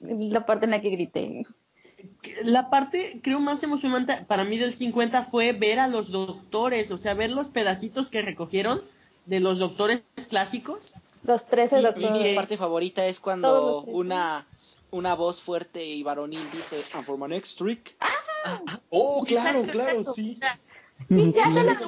La 0.01 0.45
parte 0.45 0.67
en 0.67 0.71
la 0.73 0.83
que 0.83 0.91
grité. 0.91 1.43
La 2.45 2.69
parte, 2.69 3.21
creo, 3.23 3.41
más 3.41 3.63
emocionante 3.63 4.15
para 4.29 4.45
mí 4.45 4.59
del 4.59 4.75
50 4.75 5.25
fue 5.25 5.53
ver 5.53 5.79
a 5.81 5.89
los 5.89 6.11
doctores, 6.11 6.91
o 6.91 6.99
sea, 6.99 7.15
ver 7.15 7.31
los 7.31 7.49
pedacitos 7.49 8.11
que 8.11 8.21
recogieron 8.21 8.83
de 9.25 9.41
los 9.41 9.59
doctores 9.59 10.03
clásicos. 10.29 10.93
Los 11.23 11.47
13 11.47 11.77
Y- 11.77 11.81
Y 11.81 11.83
doctores. 11.85 12.11
mi 12.13 12.35
parte 12.35 12.59
favorita 12.59 13.07
es 13.07 13.21
cuando 13.21 13.81
una, 13.85 14.47
una 14.91 15.15
voz 15.15 15.41
fuerte 15.41 15.87
y 15.87 16.03
varonil 16.03 16.51
dice, 16.53 16.83
I'm 16.93 17.03
for 17.03 17.19
my 17.19 17.29
next 17.29 17.57
trick. 17.57 17.97
Oh, 18.91 19.25
claro, 19.27 19.63
claro, 19.63 20.05
sí. 20.05 20.39
Y 21.09 21.33
ya 21.33 21.45
se 21.55 21.65
los 21.65 21.81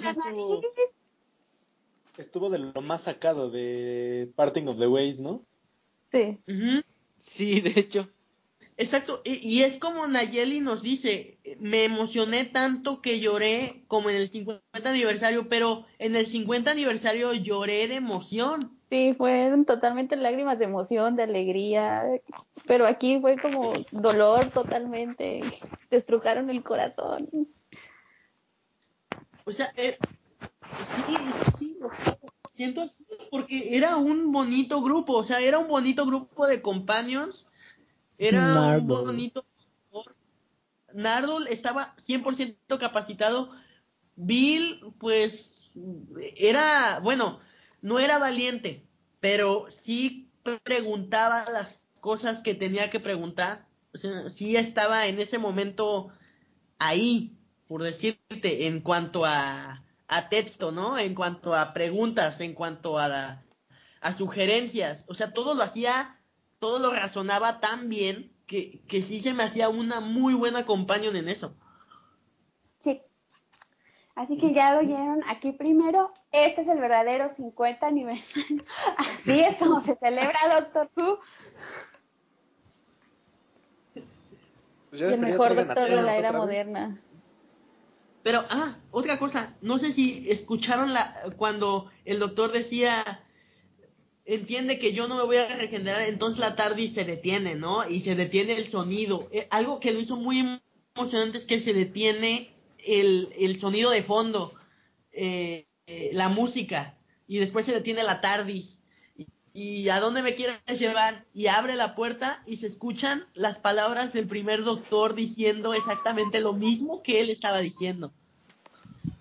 estuvo, 2.23 2.51
de 2.51 2.59
lo 2.59 2.81
más 2.83 3.03
sacado 3.03 3.51
de 3.51 4.31
Parting 4.37 4.67
of 4.67 4.79
the 4.79 4.87
Ways, 4.87 5.21
¿no? 5.21 5.43
Sí. 6.13 6.39
Sí, 7.19 7.61
de 7.61 7.79
hecho. 7.79 8.09
Exacto, 8.79 9.23
y, 9.25 9.37
y 9.37 9.63
es 9.63 9.79
como 9.79 10.07
Nayeli 10.07 10.61
nos 10.61 10.83
dice, 10.83 11.39
me 11.59 11.85
emocioné 11.85 12.45
tanto 12.45 13.01
que 13.01 13.21
lloré 13.21 13.85
como 13.89 14.11
en 14.11 14.17
el 14.17 14.31
50 14.31 14.63
aniversario, 14.85 15.49
pero 15.49 15.87
en 15.99 16.15
el 16.15 16.27
50 16.27 16.73
aniversario 16.73 17.33
lloré 17.33 17.89
de 17.89 17.95
emoción. 17.95 18.79
Sí, 18.91 19.15
fueron 19.17 19.65
totalmente 19.65 20.15
lágrimas 20.15 20.59
de 20.59 20.67
emoción, 20.67 21.17
de 21.17 21.23
alegría, 21.23 22.05
pero 22.67 22.87
aquí 22.87 23.19
fue 23.21 23.37
como 23.39 23.73
dolor 23.91 24.51
totalmente, 24.51 25.41
te 25.89 25.97
estrujaron 25.97 26.51
el 26.51 26.63
corazón. 26.63 27.29
O 29.45 29.53
sea, 29.53 29.73
eh, 29.77 29.97
sí, 30.85 31.03
sí, 31.09 31.17
sí, 31.59 31.79
o 31.83 31.89
sea, 31.89 32.19
siento 32.55 32.83
así 32.83 33.07
porque 33.31 33.77
era 33.77 33.97
un 33.97 34.33
bonito 34.33 34.83
grupo, 34.83 35.15
o 35.15 35.25
sea, 35.25 35.41
era 35.41 35.59
un 35.59 35.69
bonito 35.69 36.07
grupo 36.07 36.47
de 36.47 36.63
companions, 36.63 37.47
era 38.19 38.79
un 38.79 38.87
bonito... 38.87 39.45
Nardol 40.95 41.47
estaba 41.49 41.95
100% 41.97 42.79
capacitado, 42.79 43.51
Bill, 44.15 44.81
pues, 44.99 45.71
era, 46.37 47.01
bueno, 47.01 47.41
no 47.83 47.99
era 47.99 48.19
valiente, 48.19 48.87
pero 49.21 49.67
sí 49.69 50.31
preguntaba 50.65 51.45
las 51.51 51.81
cosas 52.01 52.41
que 52.41 52.55
tenía 52.55 52.89
que 52.89 53.01
preguntar, 53.01 53.67
o 53.93 53.99
sea, 53.99 54.31
sí 54.31 54.57
estaba 54.57 55.07
en 55.07 55.21
ese 55.21 55.37
momento 55.37 56.09
ahí, 56.79 57.37
por 57.69 57.83
decirte, 57.83 58.67
en 58.67 58.81
cuanto 58.81 59.27
a, 59.27 59.85
a 60.09 60.29
texto, 60.29 60.73
¿no? 60.73 60.99
En 60.99 61.15
cuanto 61.15 61.55
a 61.55 61.73
preguntas, 61.73 62.41
en 62.41 62.55
cuanto 62.55 62.99
a, 62.99 63.43
a 64.01 64.13
sugerencias. 64.13 65.05
O 65.09 65.15
sea, 65.15 65.33
todo 65.33 65.55
lo 65.55 65.63
hacía, 65.63 66.19
todo 66.59 66.79
lo 66.79 66.93
razonaba 66.93 67.61
tan 67.61 67.89
bien 67.89 68.33
que, 68.47 68.83
que 68.87 69.03
sí 69.03 69.21
se 69.21 69.35
me 69.35 69.45
hacía 69.45 69.69
una 69.69 70.01
muy 70.01 70.35
buena 70.35 70.65
companion 70.65 71.17
en 71.17 71.29
eso. 71.29 71.57
Sí. 72.79 73.03
Así 74.15 74.39
que 74.39 74.55
ya 74.55 74.73
lo 74.73 74.81
oyeron 74.81 75.23
aquí 75.27 75.53
primero. 75.53 76.13
Este 76.33 76.63
es 76.63 76.69
el 76.69 76.79
verdadero 76.79 77.35
50 77.35 77.87
aniversario. 77.87 78.63
Así 78.97 79.41
es 79.41 79.57
como 79.57 79.81
se 79.81 79.97
celebra 79.97 80.39
Doctor 80.55 80.91
Who. 80.97 81.19
Pues 84.91 85.03
el 85.03 85.21
mejor 85.21 85.55
doctor 85.55 85.91
de 85.91 86.03
la 86.03 86.17
era 86.17 86.33
moderna. 86.33 86.97
Pero, 88.27 88.45
ah, 88.51 88.77
otra 88.91 89.21
cosa, 89.21 89.55
no 89.61 89.79
sé 89.79 89.93
si 89.93 90.27
escucharon 90.29 90.93
la, 90.93 91.33
cuando 91.37 91.93
el 92.05 92.19
doctor 92.19 92.51
decía, 92.51 93.25
entiende 94.25 94.81
que 94.81 94.93
yo 94.93 95.07
no 95.07 95.15
me 95.15 95.23
voy 95.23 95.37
a 95.37 95.47
regenerar, 95.57 96.01
entonces 96.01 96.41
la 96.41 96.57
TARDIS 96.57 96.93
se 96.93 97.05
detiene, 97.05 97.55
¿no? 97.55 97.89
Y 97.89 98.01
se 98.01 98.17
detiene 98.17 98.57
el 98.57 98.67
sonido. 98.67 99.29
Eh, 99.31 99.47
algo 99.51 99.79
que 99.79 99.93
lo 99.93 100.01
hizo 100.01 100.17
muy 100.17 100.59
emocionante 100.97 101.39
es 101.39 101.45
que 101.45 101.61
se 101.61 101.73
detiene 101.73 102.51
el, 102.85 103.33
el 103.39 103.61
sonido 103.61 103.93
de 103.93 104.03
fondo, 104.03 104.55
eh, 105.13 105.69
eh, 105.87 106.11
la 106.13 106.29
música, 106.29 106.99
y 107.29 107.39
después 107.39 107.65
se 107.65 107.75
detiene 107.75 108.03
la 108.03 108.21
TARDIS. 108.21 108.76
Y, 109.59 109.89
a 109.89 110.01
dónde 110.01 110.21
me 110.21 110.35
quieres 110.35 110.61
llevar? 110.79 111.25
Y 111.33 111.47
abre 111.47 111.77
la 111.77 111.95
puerta 111.95 112.43
y 112.45 112.59
se 112.59 112.67
escuchan 112.67 113.27
las 113.33 113.59
palabras 113.59 114.13
del 114.13 114.27
primer 114.27 114.63
doctor 114.65 115.15
diciendo 115.15 115.73
exactamente 115.73 116.41
lo 116.41 116.53
mismo 116.53 117.03
que 117.03 117.23
él 117.23 117.31
estaba 117.31 117.61
diciendo. 117.61 118.13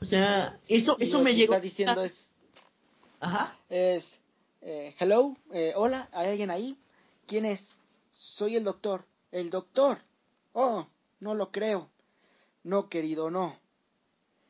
O 0.02 0.06
sea, 0.06 0.60
eso, 0.68 0.98
eso 1.00 1.20
lo 1.20 1.24
me 1.24 1.32
que 1.32 1.38
llegó. 1.38 1.54
está 1.54 1.64
diciendo 1.64 2.04
es, 2.04 2.36
Ajá. 3.22 3.58
es 3.70 4.20
eh, 4.62 4.94
hello, 5.00 5.38
eh, 5.54 5.72
hola, 5.78 6.10
¿hay 6.12 6.28
alguien 6.28 6.52
ahí? 6.52 6.78
¿Quién 7.28 7.46
es? 7.46 7.80
Soy 8.12 8.58
el 8.58 8.66
doctor. 8.66 9.06
El 9.32 9.50
doctor. 9.50 10.00
Oh, 10.52 10.86
no 11.22 11.34
lo 11.34 11.52
creo. 11.54 11.90
No, 12.64 12.90
querido, 12.90 13.30
no. 13.32 13.58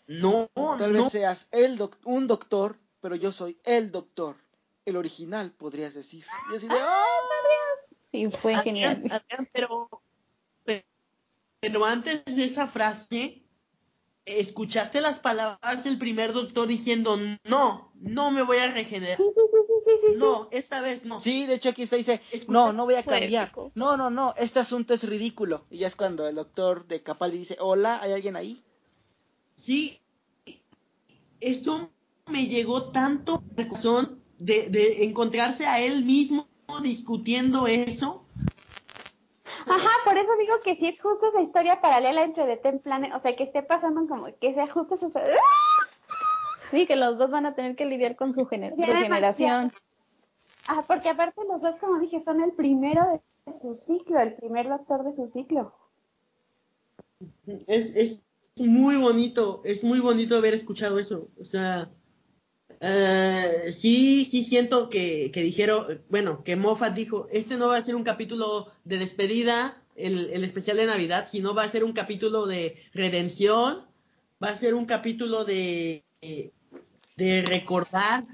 No, 0.07 0.49
Tal 0.55 0.93
no. 0.93 1.03
vez 1.03 1.11
seas 1.11 1.47
el 1.51 1.77
doc- 1.77 1.97
un 2.05 2.25
doctor, 2.25 2.77
pero 3.01 3.15
yo 3.15 3.31
soy 3.31 3.57
el 3.65 3.91
doctor. 3.91 4.35
El 4.85 4.97
original, 4.97 5.51
podrías 5.51 5.93
decir. 5.93 6.25
Y 6.51 6.55
así 6.55 6.67
de, 6.67 6.75
¡ah! 6.80 7.03
Sí, 8.11 8.30
fue 8.30 8.55
Adrián, 8.55 8.64
genial. 8.64 9.03
Adrián, 9.11 9.49
pero, 9.51 9.89
pero 11.59 11.85
antes 11.85 12.23
de 12.25 12.45
esa 12.45 12.67
frase, 12.67 13.43
escuchaste 14.25 15.01
las 15.01 15.19
palabras 15.19 15.83
del 15.83 15.97
primer 15.97 16.33
doctor 16.33 16.67
diciendo, 16.67 17.17
no, 17.43 17.91
no 17.95 18.31
me 18.31 18.43
voy 18.43 18.57
a 18.57 18.72
regenerar. 18.72 19.17
Sí, 19.17 19.23
sí, 19.23 19.41
sí, 19.51 19.73
sí, 19.83 19.91
sí. 20.14 20.17
No, 20.17 20.49
esta 20.51 20.81
vez 20.81 21.05
no. 21.05 21.19
Sí, 21.19 21.45
de 21.45 21.55
hecho 21.55 21.69
aquí 21.69 21.83
está, 21.83 21.95
dice, 21.95 22.22
Escucha, 22.31 22.51
no, 22.51 22.73
no 22.73 22.85
voy 22.85 22.95
a 22.95 23.03
cambiar. 23.03 23.51
No, 23.75 23.97
no, 23.97 24.09
no, 24.09 24.33
este 24.38 24.59
asunto 24.59 24.93
es 24.93 25.07
ridículo. 25.07 25.65
Y 25.69 25.80
ya 25.80 25.88
es 25.88 25.95
cuando 25.95 26.27
el 26.27 26.35
doctor 26.35 26.88
de 26.88 27.03
Capaldi 27.03 27.38
dice, 27.38 27.57
hola, 27.59 27.99
¿hay 28.01 28.14
alguien 28.14 28.35
ahí? 28.35 28.64
Sí, 29.57 29.99
eso 31.39 31.91
me 32.27 32.47
llegó 32.47 32.91
tanto 32.91 33.43
al 33.57 33.67
corazón 33.67 34.24
de, 34.39 34.69
de 34.69 35.03
encontrarse 35.03 35.65
a 35.65 35.80
él 35.80 36.03
mismo 36.05 36.47
discutiendo 36.83 37.67
eso. 37.67 38.25
Ajá, 39.67 39.89
por 40.03 40.17
eso 40.17 40.30
digo 40.39 40.55
que 40.64 40.75
sí 40.75 40.88
es 40.88 41.01
justo 41.01 41.27
esa 41.27 41.41
historia 41.41 41.81
paralela 41.81 42.23
entre 42.23 42.45
The 42.45 42.57
Ten 42.57 42.80
Planet, 42.80 43.14
o 43.15 43.22
sea, 43.22 43.35
que 43.35 43.43
esté 43.43 43.64
pasando 43.64 44.07
como 44.07 44.25
que 44.39 44.53
sea 44.53 44.67
justo 44.67 44.95
esa... 44.95 45.09
Sí, 46.72 46.85
que 46.85 46.95
los 46.95 47.17
dos 47.17 47.31
van 47.31 47.45
a 47.45 47.55
tener 47.55 47.75
que 47.75 47.85
lidiar 47.85 48.15
con 48.15 48.33
su, 48.33 48.45
gener- 48.45 48.73
Ya 48.77 48.97
generación. 48.97 49.72
Ah, 50.67 50.83
porque 50.88 51.09
aparte 51.09 51.41
los 51.47 51.61
dos, 51.61 51.75
como 51.77 51.99
dije, 51.99 52.23
son 52.23 52.41
el 52.41 52.51
primero 52.51 53.22
de 53.45 53.53
su 53.59 53.75
ciclo, 53.75 54.19
el 54.19 54.33
primer 54.35 54.67
doctor 54.67 55.03
de 55.03 55.14
su 55.14 55.30
ciclo. 55.31 55.73
Es, 57.67 57.95
es 57.95 58.23
muy 58.57 58.95
bonito, 58.95 59.61
es 59.64 59.83
muy 59.83 59.99
bonito 59.99 60.35
haber 60.38 60.53
escuchado 60.55 60.97
eso. 60.99 61.27
O 61.39 61.45
sea, 61.45 61.89
eh, 62.80 63.72
sí, 63.74 64.26
sí 64.30 64.44
siento 64.44 64.90
que, 64.90 65.32
que 65.34 65.42
dijeron, 65.42 66.02
bueno, 66.10 66.44
que 66.44 66.56
Moffat 66.56 66.94
dijo, 66.94 67.27
este 67.32 67.58
no 67.58 67.68
va 67.68 67.77
a 67.77 67.82
ser 67.82 67.95
un 67.95 68.03
capítulo 68.03 68.72
de 68.84 68.98
despedida, 68.98 69.82
el, 69.95 70.30
el 70.32 70.44
especial 70.44 70.77
de 70.77 70.85
Navidad, 70.85 71.27
sino 71.32 71.53
va 71.53 71.64
a 71.64 71.69
ser 71.69 71.84
un 71.84 71.94
capítulo 71.94 72.45
de 72.45 72.76
redención, 72.94 73.85
va 74.44 74.50
a 74.50 74.58
ser 74.58 74.76
un 74.76 74.85
capítulo 74.85 75.45
de, 75.45 76.03
de 77.16 77.42
recordar. 77.44 78.26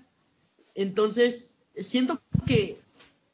Entonces, 0.74 1.56
siento 1.78 2.22
que, 2.46 2.80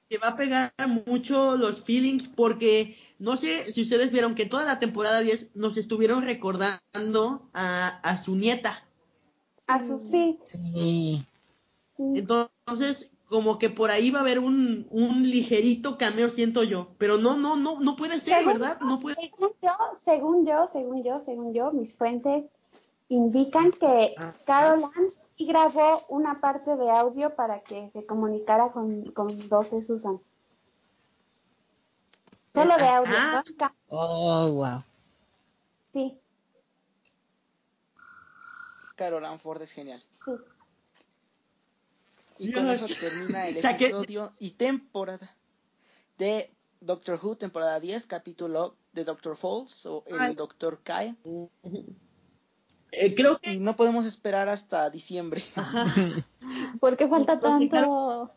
que 0.09 0.17
va 0.17 0.30
a 0.30 0.38
pegar 0.38 0.74
mucho 1.06 1.56
los 1.56 1.84
feelings 1.84 2.27
porque 2.27 2.98
no 3.19 3.38
sé 3.38 3.72
si 3.72 3.82
ustedes 3.82 4.11
vieron 4.11 4.35
que 4.35 4.45
toda 4.45 4.66
la 4.66 4.80
temporada 4.80 5.22
10 5.22 5.56
nos 5.56 5.77
estuvieron 5.77 6.24
recordando 6.24 7.50
a, 7.53 7.88
a 7.88 8.17
su 8.17 8.35
nieta. 8.35 8.86
A 9.67 9.79
su 9.85 9.97
sí. 9.97 10.39
Sí. 10.45 11.25
Entonces, 11.97 13.09
como 13.27 13.59
que 13.59 13.69
por 13.69 13.91
ahí 13.91 14.11
va 14.11 14.19
a 14.19 14.21
haber 14.21 14.39
un, 14.39 14.87
un 14.89 15.29
ligerito 15.29 15.97
cameo, 15.97 16.29
siento 16.29 16.63
yo. 16.63 16.89
Pero 16.97 17.17
no, 17.17 17.35
no, 17.35 17.55
no, 17.57 17.79
no 17.79 17.95
puede 17.95 18.19
ser, 18.19 18.39
Según 18.39 18.53
¿verdad? 18.53 18.77
yo, 18.79 18.85
No 18.87 18.99
puede 18.99 19.15
Según 19.15 19.49
yo, 19.61 19.71
según 19.97 20.45
yo, 20.45 20.67
según 20.67 21.03
yo, 21.03 21.19
según 21.19 21.53
yo, 21.53 21.71
mis 21.71 21.93
fuentes 21.93 22.45
indican 23.09 23.71
que 23.71 24.13
Ah. 24.17 24.33
Carol 24.45 24.83
Ann 24.95 25.09
sí 25.09 25.45
grabó 25.45 26.03
una 26.09 26.39
parte 26.39 26.75
de 26.75 26.89
audio 26.89 27.35
para 27.35 27.61
que 27.61 27.89
se 27.93 28.05
comunicara 28.05 28.71
con, 28.71 29.11
con 29.11 29.49
12 29.49 29.81
Susan. 29.81 30.19
Solo 32.53 32.77
de 32.77 32.87
audio, 32.87 33.13
Ah. 33.15 33.43
¿no? 33.59 33.71
Oh, 33.89 34.51
wow. 34.51 34.83
Sí, 35.93 36.17
Carol 38.98 39.24
Ann 39.24 39.40
Ford 39.40 39.61
es 39.61 39.72
genial. 39.72 40.03
Y 42.40 42.51
con 42.51 42.69
eso 42.69 42.88
termina 43.00 43.48
el 43.48 43.58
episodio 43.64 44.34
y 44.40 44.51
temporada 44.51 45.35
de 46.17 46.51
Doctor 46.82 47.19
Who, 47.24 47.38
temporada 47.38 47.80
10, 47.80 48.06
capítulo 48.08 48.76
de 48.92 49.06
Doctor 49.06 49.38
Falls 49.38 49.85
o 49.85 50.03
el 50.08 50.19
Ay. 50.19 50.35
Doctor 50.35 50.82
Cae. 50.84 51.16
Eh, 52.92 53.16
creo 53.16 53.40
que 53.40 53.53
Y 53.53 53.59
no 53.59 53.76
podemos 53.76 54.06
esperar 54.06 54.50
hasta 54.50 54.90
diciembre. 54.90 55.43
ajá, 55.56 55.93
¿Por 56.80 56.98
qué 56.98 57.08
falta 57.08 57.40
tanto? 57.40 58.32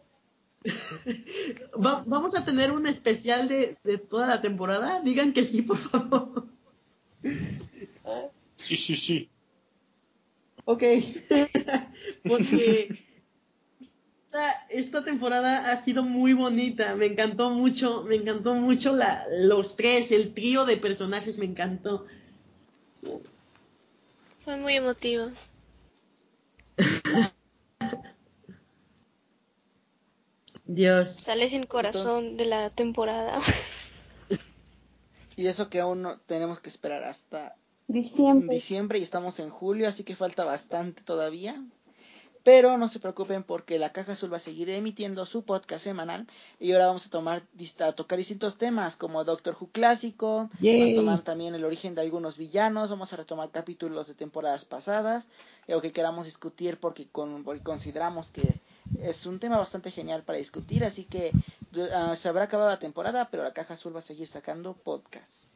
va- 1.85 2.05
vamos 2.07 2.35
a 2.37 2.45
tener 2.45 2.71
un 2.71 2.87
especial 2.87 3.49
de, 3.49 3.79
de 3.83 3.97
toda 3.99 4.27
la 4.27 4.43
temporada. 4.43 5.01
Digan 5.01 5.33
que 5.33 5.45
sí, 5.45 5.63
por 5.63 5.79
favor. 5.79 6.49
Sí, 8.57 8.77
sí, 8.77 8.97
sí. 8.97 9.31
Ok. 10.71 10.83
Porque 12.29 12.95
esta, 13.81 14.67
esta 14.69 15.05
temporada 15.05 15.73
ha 15.73 15.77
sido 15.77 16.05
muy 16.05 16.33
bonita. 16.33 16.95
Me 16.95 17.07
encantó 17.07 17.51
mucho. 17.51 18.05
Me 18.05 18.15
encantó 18.15 18.55
mucho 18.55 18.95
la, 18.95 19.27
los 19.31 19.75
tres, 19.75 20.13
el 20.13 20.33
trío 20.33 20.65
de 20.67 20.77
personajes 20.77 21.39
me 21.39 21.47
encantó. 21.47 22.07
Fue 24.45 24.57
muy 24.59 24.77
emotivo. 24.77 25.33
Dios. 30.67 31.17
Sale 31.19 31.49
sin 31.49 31.67
corazón 31.67 32.37
de 32.37 32.45
la 32.45 32.71
temporada. 32.71 33.43
Y 35.35 35.49
eso 35.49 35.69
que 35.69 35.81
aún 35.81 36.03
no 36.03 36.21
tenemos 36.21 36.61
que 36.61 36.69
esperar 36.69 37.03
hasta 37.03 37.57
Diciembre. 37.91 38.55
diciembre 38.55 38.99
y 39.01 39.03
estamos 39.03 39.41
en 39.41 39.51
julio, 39.51 39.89
así 39.89 40.05
que 40.05 40.15
falta 40.15 40.45
bastante 40.45 41.03
todavía. 41.03 41.61
Pero 42.45 42.79
no 42.79 42.89
se 42.89 43.01
preocupen 43.01 43.43
porque 43.43 43.81
la 43.81 43.93
Caja 43.93 44.13
Azul 44.13 44.33
va 44.33 44.37
a 44.37 44.41
seguir 44.41 44.71
emitiendo 44.71 45.27
su 45.27 45.43
podcast 45.43 45.83
semanal 45.83 46.27
y 46.61 46.71
ahora 46.73 46.87
vamos 46.87 47.07
a 47.07 47.11
tomar 47.11 47.43
a 47.81 47.93
tocar 47.93 48.17
distintos 48.17 48.57
temas 48.57 48.97
como 48.97 49.25
Doctor 49.25 49.57
Who 49.61 49.71
clásico, 49.73 50.49
Yay. 50.61 50.79
vamos 50.79 50.93
a 50.93 50.95
tomar 50.95 51.23
también 51.23 51.55
el 51.57 51.65
origen 51.65 51.97
de 51.97 52.03
algunos 52.03 52.39
villanos, 52.39 52.91
vamos 52.91 53.13
a 53.13 53.17
retomar 53.17 53.51
capítulos 53.51 54.07
de 54.07 54.15
temporadas 54.15 54.65
pasadas, 54.65 55.29
y 55.67 55.73
lo 55.73 55.83
que 55.83 55.93
queramos 55.93 56.27
discutir 56.27 56.79
porque, 56.79 57.09
con, 57.09 57.43
porque 57.43 57.63
consideramos 57.63 58.31
que 58.31 58.61
es 59.03 59.27
un 59.27 59.41
tema 59.41 59.59
bastante 59.59 59.91
genial 59.91 60.23
para 60.23 60.39
discutir, 60.39 60.85
así 60.85 61.05
que 61.05 61.33
ah, 61.93 62.15
se 62.17 62.29
habrá 62.29 62.45
acabado 62.45 62.71
la 62.71 62.79
temporada, 62.79 63.29
pero 63.31 63.43
la 63.43 63.53
Caja 63.53 63.75
Azul 63.75 63.95
va 63.95 63.99
a 63.99 64.03
seguir 64.03 64.29
sacando 64.29 64.75
podcast. 64.75 65.51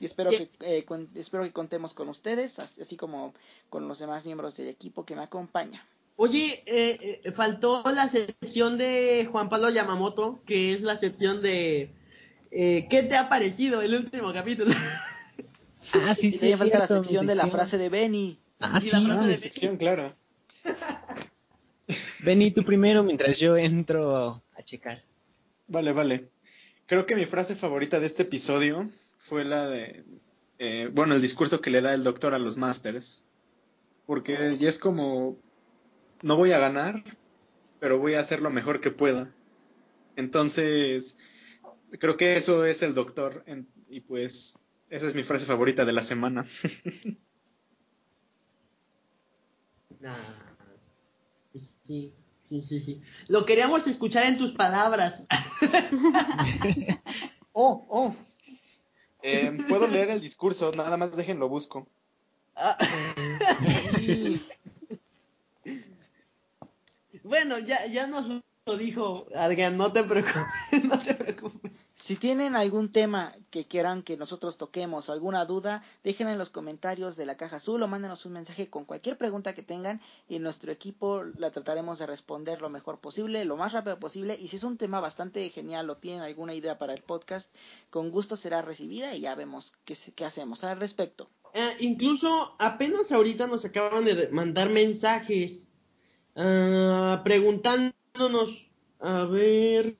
Y 0.00 0.06
espero 0.06 0.30
que, 0.30 0.48
eh, 0.60 0.84
espero 1.14 1.44
que 1.44 1.52
contemos 1.52 1.92
con 1.94 2.08
ustedes, 2.08 2.58
as- 2.58 2.78
así 2.78 2.96
como 2.96 3.34
con 3.70 3.88
los 3.88 3.98
demás 3.98 4.24
miembros 4.26 4.56
del 4.56 4.68
equipo 4.68 5.04
que 5.04 5.14
me 5.16 5.22
acompañan. 5.22 5.82
Oye, 6.16 6.62
eh, 6.66 7.20
eh, 7.24 7.32
faltó 7.32 7.82
la 7.92 8.08
sección 8.08 8.78
de 8.78 9.28
Juan 9.30 9.48
Pablo 9.50 9.68
Yamamoto, 9.70 10.40
que 10.46 10.72
es 10.72 10.80
la 10.80 10.96
sección 10.96 11.42
de 11.42 11.90
eh, 12.50 12.86
¿qué 12.88 13.02
te 13.02 13.16
ha 13.16 13.28
parecido 13.28 13.82
el 13.82 13.94
último 13.94 14.32
capítulo? 14.32 14.72
Ah, 15.92 16.16
sí, 16.16 16.28
y 16.28 16.32
sí. 16.32 16.38
también 16.38 16.52
es 16.54 16.58
falta 16.58 16.78
la 16.80 16.86
sección 16.88 17.26
de 17.28 17.36
la 17.36 17.46
frase 17.46 17.78
de 17.78 17.88
Benny. 17.88 18.40
Ah, 18.58 18.78
Y 18.78 18.86
sí. 18.86 18.90
la 18.90 19.02
frase 19.02 19.24
Ah, 19.24 19.26
de 19.28 19.36
sección, 19.36 19.76
claro. 19.76 20.12
Vení 22.24 22.50
tú 22.50 22.64
primero 22.64 23.04
mientras 23.04 23.38
yo 23.38 23.56
entro 23.56 24.42
a 24.56 24.62
checar. 24.64 25.04
Vale, 25.68 25.92
vale. 25.92 26.28
Creo 26.86 27.06
que 27.06 27.14
mi 27.14 27.24
frase 27.26 27.54
favorita 27.54 28.00
de 28.00 28.06
este 28.06 28.22
episodio 28.24 28.88
fue 29.16 29.44
la 29.44 29.66
de, 29.66 30.04
eh, 30.58 30.90
bueno, 30.92 31.14
el 31.14 31.22
discurso 31.22 31.60
que 31.60 31.70
le 31.70 31.80
da 31.80 31.94
el 31.94 32.04
doctor 32.04 32.34
a 32.34 32.38
los 32.38 32.56
Masters. 32.56 33.24
Porque 34.06 34.56
ya 34.58 34.68
es 34.68 34.78
como, 34.78 35.36
no 36.22 36.36
voy 36.36 36.52
a 36.52 36.58
ganar, 36.58 37.02
pero 37.80 37.98
voy 37.98 38.14
a 38.14 38.20
hacer 38.20 38.42
lo 38.42 38.50
mejor 38.50 38.80
que 38.80 38.90
pueda. 38.90 39.32
Entonces, 40.16 41.16
creo 42.00 42.16
que 42.16 42.36
eso 42.36 42.64
es 42.64 42.82
el 42.82 42.94
doctor. 42.94 43.42
en- 43.46 43.68
y 43.88 44.00
pues, 44.00 44.58
esa 44.90 45.06
es 45.06 45.14
mi 45.14 45.22
frase 45.24 45.46
favorita 45.46 45.84
de 45.84 45.92
la 45.92 46.02
semana. 46.02 46.46
Sí, 51.86 52.12
sí, 52.48 52.62
sí, 52.62 52.80
sí. 52.80 53.02
Lo 53.28 53.46
queríamos 53.46 53.86
escuchar 53.86 54.26
en 54.26 54.38
tus 54.38 54.52
palabras. 54.52 55.22
oh, 57.52 57.86
oh. 57.88 58.14
Eh, 59.28 59.58
Puedo 59.68 59.88
leer 59.88 60.10
el 60.10 60.20
discurso, 60.20 60.70
nada 60.70 60.96
más 60.96 61.16
déjenlo 61.16 61.48
busco. 61.48 61.88
Ah. 62.54 62.78
bueno, 67.24 67.58
ya, 67.58 67.86
ya 67.86 68.06
nos 68.06 68.40
lo 68.66 68.76
dijo 68.76 69.26
Adrián, 69.34 69.76
no 69.76 69.92
te 69.92 70.04
preocupes, 70.04 70.44
no 70.84 71.02
te 71.02 71.14
preocupes. 71.14 71.72
Si 71.98 72.16
tienen 72.16 72.56
algún 72.56 72.92
tema 72.92 73.34
que 73.50 73.64
quieran 73.64 74.02
que 74.02 74.18
nosotros 74.18 74.58
toquemos 74.58 75.08
o 75.08 75.12
alguna 75.12 75.46
duda, 75.46 75.82
déjenla 76.04 76.34
en 76.34 76.38
los 76.38 76.50
comentarios 76.50 77.16
de 77.16 77.24
la 77.24 77.38
caja 77.38 77.56
azul 77.56 77.82
o 77.82 77.88
mándenos 77.88 78.26
un 78.26 78.34
mensaje 78.34 78.68
con 78.68 78.84
cualquier 78.84 79.16
pregunta 79.16 79.54
que 79.54 79.62
tengan 79.62 80.02
y 80.28 80.38
nuestro 80.38 80.70
equipo 80.70 81.22
la 81.38 81.50
trataremos 81.50 81.98
de 81.98 82.06
responder 82.06 82.60
lo 82.60 82.68
mejor 82.68 82.98
posible, 83.00 83.46
lo 83.46 83.56
más 83.56 83.72
rápido 83.72 83.98
posible 83.98 84.36
y 84.38 84.48
si 84.48 84.56
es 84.56 84.64
un 84.64 84.76
tema 84.76 85.00
bastante 85.00 85.48
genial 85.48 85.88
o 85.88 85.96
tienen 85.96 86.20
alguna 86.20 86.54
idea 86.54 86.76
para 86.76 86.92
el 86.92 87.02
podcast, 87.02 87.54
con 87.88 88.10
gusto 88.10 88.36
será 88.36 88.60
recibida 88.60 89.14
y 89.14 89.22
ya 89.22 89.34
vemos 89.34 89.72
qué, 89.86 89.96
qué 90.14 90.26
hacemos 90.26 90.64
al 90.64 90.78
respecto. 90.78 91.30
Eh, 91.54 91.76
incluso 91.80 92.56
apenas 92.58 93.10
ahorita 93.10 93.46
nos 93.46 93.64
acaban 93.64 94.04
de 94.04 94.28
mandar 94.28 94.68
mensajes 94.68 95.66
ah, 96.36 97.22
preguntándonos, 97.24 98.68
a 99.00 99.24
ver, 99.24 99.96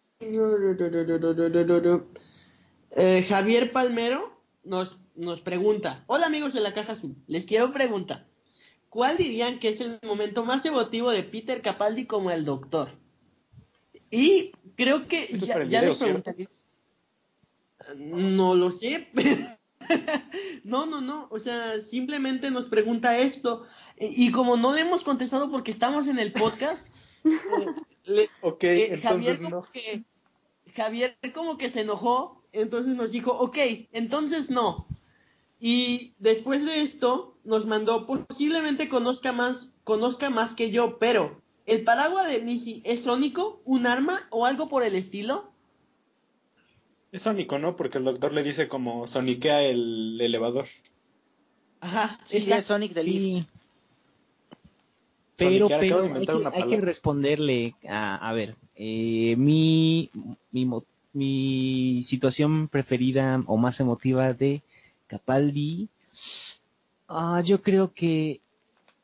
Eh, 2.90 3.26
Javier 3.28 3.72
Palmero 3.72 4.40
nos, 4.64 4.98
nos 5.14 5.42
pregunta, 5.42 6.04
hola 6.06 6.26
amigos 6.26 6.54
de 6.54 6.60
la 6.60 6.72
caja 6.72 6.92
azul, 6.92 7.14
les 7.26 7.44
quiero 7.44 7.70
preguntar, 7.70 8.26
¿cuál 8.88 9.18
dirían 9.18 9.58
que 9.58 9.68
es 9.68 9.80
el 9.82 9.98
momento 10.02 10.42
más 10.42 10.64
emotivo 10.64 11.10
de 11.10 11.22
Peter 11.22 11.60
Capaldi 11.60 12.06
como 12.06 12.30
el 12.30 12.46
doctor? 12.46 12.88
Y 14.10 14.52
creo 14.76 15.06
que 15.06 15.24
Esto 15.24 15.44
ya, 15.44 15.60
ya 15.60 15.80
video, 15.80 15.90
les 15.90 15.98
preguntaría. 15.98 16.48
No 17.96 18.54
lo 18.54 18.72
sé. 18.72 19.08
no, 20.64 20.86
no, 20.86 21.00
no. 21.00 21.28
O 21.30 21.38
sea, 21.40 21.82
simplemente 21.82 22.50
nos 22.50 22.66
pregunta 22.66 23.18
esto. 23.18 23.66
Y 23.98 24.32
como 24.32 24.56
no 24.56 24.72
le 24.74 24.80
hemos 24.80 25.02
contestado 25.02 25.50
porque 25.50 25.72
estamos 25.72 26.08
en 26.08 26.18
el 26.18 26.32
podcast, 26.32 26.96
eh, 27.24 27.30
le- 28.06 28.30
Ok, 28.40 28.64
eh, 28.64 28.94
entonces 28.94 29.38
Javier, 29.38 29.42
como 29.42 29.50
no. 29.50 29.66
que, 29.72 30.04
Javier 30.74 31.18
como 31.34 31.58
que 31.58 31.70
se 31.70 31.82
enojó, 31.82 32.42
entonces 32.52 32.94
nos 32.96 33.12
dijo, 33.12 33.32
ok, 33.32 33.58
entonces 33.92 34.50
no. 34.50 34.86
Y 35.60 36.14
después 36.18 36.64
de 36.64 36.82
esto 36.82 37.36
nos 37.44 37.66
mandó, 37.66 38.06
posiblemente 38.06 38.88
conozca 38.88 39.32
más, 39.32 39.72
conozca 39.84 40.30
más 40.30 40.54
que 40.54 40.70
yo, 40.70 40.98
pero 40.98 41.40
¿el 41.66 41.82
paraguas 41.84 42.28
de 42.30 42.40
Missy 42.42 42.82
es 42.84 43.02
sónico, 43.02 43.60
un 43.64 43.86
arma 43.86 44.26
o 44.30 44.46
algo 44.46 44.68
por 44.68 44.82
el 44.82 44.94
estilo? 44.94 45.50
Es 47.12 47.22
sónico, 47.22 47.58
¿no? 47.58 47.76
Porque 47.76 47.98
el 47.98 48.04
doctor 48.04 48.32
le 48.32 48.42
dice 48.42 48.68
como 48.68 49.06
soniquea 49.06 49.62
el 49.62 50.20
elevador. 50.20 50.66
Ajá, 51.80 52.20
Sí, 52.24 52.38
exacto. 52.38 52.58
es 52.58 52.64
Sonic 52.66 52.94
the 52.94 53.04
Lift. 53.04 53.24
Sí. 53.24 53.46
Pero, 55.36 55.68
hay 55.70 55.90
que, 55.90 56.50
hay 56.52 56.80
responderle 56.80 57.74
a, 57.86 58.16
a 58.16 58.32
ver, 58.32 58.56
eh, 58.74 59.36
mi, 59.36 60.10
mi, 61.12 62.02
situación 62.02 62.68
preferida 62.68 63.42
o 63.46 63.58
más 63.58 63.80
emotiva 63.80 64.32
de 64.32 64.62
Capaldi, 65.06 65.88
ah, 67.08 67.42
yo 67.44 67.60
creo 67.60 67.92
que 67.92 68.40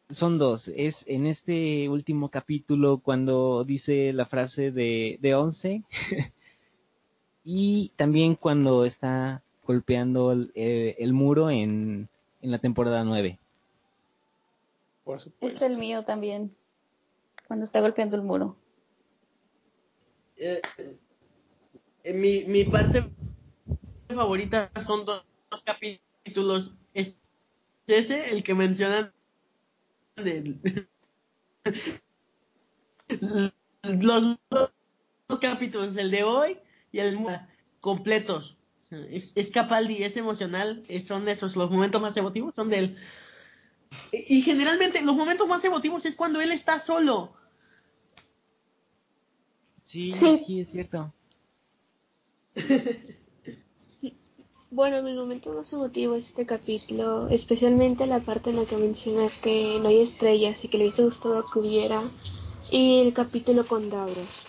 son 0.08 0.38
dos. 0.38 0.68
Es 0.68 1.06
en 1.06 1.26
este 1.26 1.88
último 1.88 2.30
capítulo 2.30 2.98
cuando 2.98 3.64
dice 3.64 4.12
la 4.12 4.26
frase 4.26 4.70
de, 4.70 5.18
de 5.20 5.34
11 5.34 5.82
y 7.44 7.92
también 7.96 8.36
cuando 8.36 8.84
está 8.84 9.42
golpeando 9.66 10.32
el, 10.32 10.52
eh, 10.54 10.96
el 10.98 11.12
muro 11.12 11.50
en, 11.50 12.08
en 12.40 12.50
la 12.50 12.58
temporada 12.58 13.04
9. 13.04 13.38
Por 15.04 15.18
Es 15.40 15.62
el 15.62 15.78
mío 15.78 16.04
también. 16.04 16.56
Cuando 17.46 17.64
está 17.64 17.80
golpeando 17.80 18.16
el 18.16 18.22
muro. 18.22 18.56
Eh, 20.36 20.60
eh, 22.04 22.12
mi, 22.14 22.44
mi 22.44 22.64
parte 22.64 23.10
favorita 24.08 24.70
son 24.86 25.04
dos, 25.04 25.24
dos 25.50 25.62
capítulos. 25.62 26.74
Es 26.94 27.18
ese, 27.86 28.32
el 28.32 28.42
que 28.44 28.54
mencionan 28.54 29.12
los 33.82 34.38
dos, 34.50 34.72
dos 35.28 35.40
capítulos, 35.40 35.96
el 35.96 36.10
de 36.10 36.24
hoy 36.24 36.58
y 36.92 36.98
el 37.00 37.18
completos. 37.80 38.56
Es, 38.90 39.32
es 39.34 39.50
Capaldi, 39.50 40.02
es 40.04 40.16
emocional, 40.16 40.84
es- 40.88 41.06
son 41.06 41.26
esos 41.28 41.56
los 41.56 41.70
momentos 41.70 42.00
más 42.02 42.16
emotivos, 42.16 42.54
son 42.54 42.68
de 42.68 42.78
él. 42.78 42.98
Y, 44.12 44.38
y 44.38 44.42
generalmente 44.42 45.02
los 45.02 45.16
momentos 45.16 45.48
más 45.48 45.64
emotivos 45.64 46.04
es 46.06 46.14
cuando 46.16 46.40
él 46.40 46.52
está 46.52 46.78
solo. 46.78 47.32
Sí, 49.84 50.12
Sí. 50.12 50.44
sí, 50.46 50.60
es 50.60 50.70
cierto. 50.70 51.12
Bueno, 54.70 55.02
mi 55.02 55.12
momento 55.12 55.52
más 55.52 55.70
emotivo 55.74 56.14
es 56.14 56.28
este 56.28 56.46
capítulo, 56.46 57.28
especialmente 57.28 58.06
la 58.06 58.20
parte 58.20 58.48
en 58.48 58.56
la 58.56 58.64
que 58.64 58.78
menciona 58.78 59.28
que 59.42 59.78
no 59.78 59.88
hay 59.88 60.00
estrellas 60.00 60.64
y 60.64 60.68
que 60.68 60.78
le 60.78 60.84
hubiese 60.84 61.04
gustado 61.04 61.44
que 61.52 61.58
hubiera, 61.58 62.10
y 62.70 63.00
el 63.00 63.12
capítulo 63.12 63.66
con 63.68 63.90
Davros. 63.90 64.46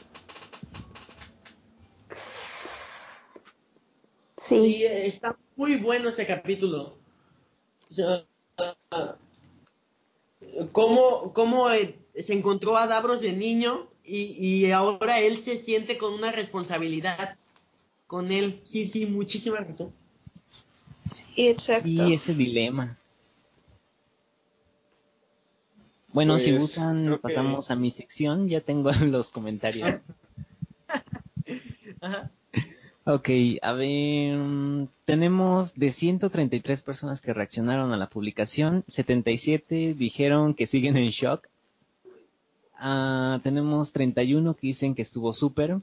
Sí, 4.38 4.76
Sí. 4.76 4.86
está 4.86 5.38
muy 5.58 5.76
bueno 5.76 6.08
ese 6.08 6.26
capítulo. 6.26 6.96
O 7.90 7.94
sea, 7.94 8.26
cómo, 10.72 11.34
cómo 11.34 11.70
eh, 11.72 11.98
se 12.22 12.34
encontró 12.34 12.78
a 12.78 12.88
Davros 12.88 13.22
de 13.22 13.34
niño 13.34 13.88
y, 14.04 14.36
y 14.66 14.72
ahora 14.72 15.20
él 15.20 15.40
se 15.40 15.58
siente 15.58 15.98
con 15.98 16.14
una 16.14 16.32
responsabilidad 16.32 17.38
con 18.08 18.32
él. 18.32 18.62
Sí, 18.66 18.88
sí, 18.88 19.06
muchísima 19.06 19.58
razón. 19.58 19.94
Sí, 21.12 21.48
exacto. 21.48 21.84
Sí, 21.88 22.14
ese 22.14 22.34
dilema. 22.34 22.98
Bueno, 26.10 26.38
si 26.38 26.52
Pues, 26.52 26.62
gustan, 26.62 27.10
que- 27.12 27.18
pasamos 27.18 27.72
a 27.72 27.76
mi 27.76 27.90
sección. 27.90 28.48
Ya 28.48 28.62
tengo 28.62 28.92
los 29.06 29.32
comentarios. 29.32 30.02
Ajá. 32.02 32.32
Ok, 33.06 33.30
a 33.62 33.74
ver, 33.74 34.38
mm, 34.38 34.88
tenemos 35.04 35.76
de 35.76 35.92
133 35.92 36.84
personas 36.84 37.20
que 37.20 37.34
reaccionaron 37.34 37.92
a 37.92 37.98
la 37.98 38.08
publicación, 38.08 38.86
77 38.88 39.94
dijeron 39.94 40.54
que 40.54 40.68
siguen 40.68 40.96
en 40.96 41.10
shock. 41.10 41.50
Ah, 42.76 43.42
tenemos 43.44 43.92
31 43.92 44.56
que 44.56 44.68
dicen 44.68 44.96
que 44.96 45.02
estuvo 45.02 45.34
súper. 45.34 45.82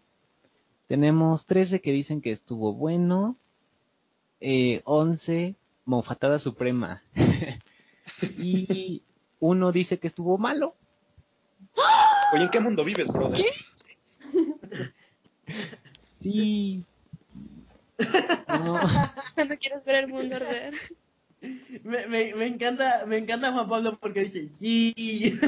Tenemos 0.86 1.44
13 1.44 1.82
que 1.82 1.92
dicen 1.92 2.22
que 2.22 2.32
estuvo 2.32 2.72
bueno. 2.72 3.36
Eh, 4.40 4.80
11, 4.84 5.56
mofatada 5.84 6.38
suprema. 6.38 7.02
y 8.38 9.02
uno 9.40 9.72
dice 9.72 9.98
que 9.98 10.06
estuvo 10.06 10.38
malo. 10.38 10.74
Oye, 12.32 12.44
¿en 12.44 12.50
qué 12.50 12.60
mundo 12.60 12.82
vives, 12.82 13.12
brother? 13.12 13.44
Sí. 16.18 16.84
No. 18.64 18.74
Cuando 19.34 19.56
quieres 19.56 19.84
ver 19.84 20.04
el 20.04 20.08
mundo 20.08 20.36
arder. 20.36 20.74
Me, 21.84 22.06
me, 22.06 22.34
me 22.34 22.46
encanta, 22.46 23.04
me 23.06 23.16
encanta 23.18 23.52
Juan 23.52 23.68
Pablo 23.68 23.96
porque 23.98 24.24
dice, 24.24 24.48
sí. 24.58 24.94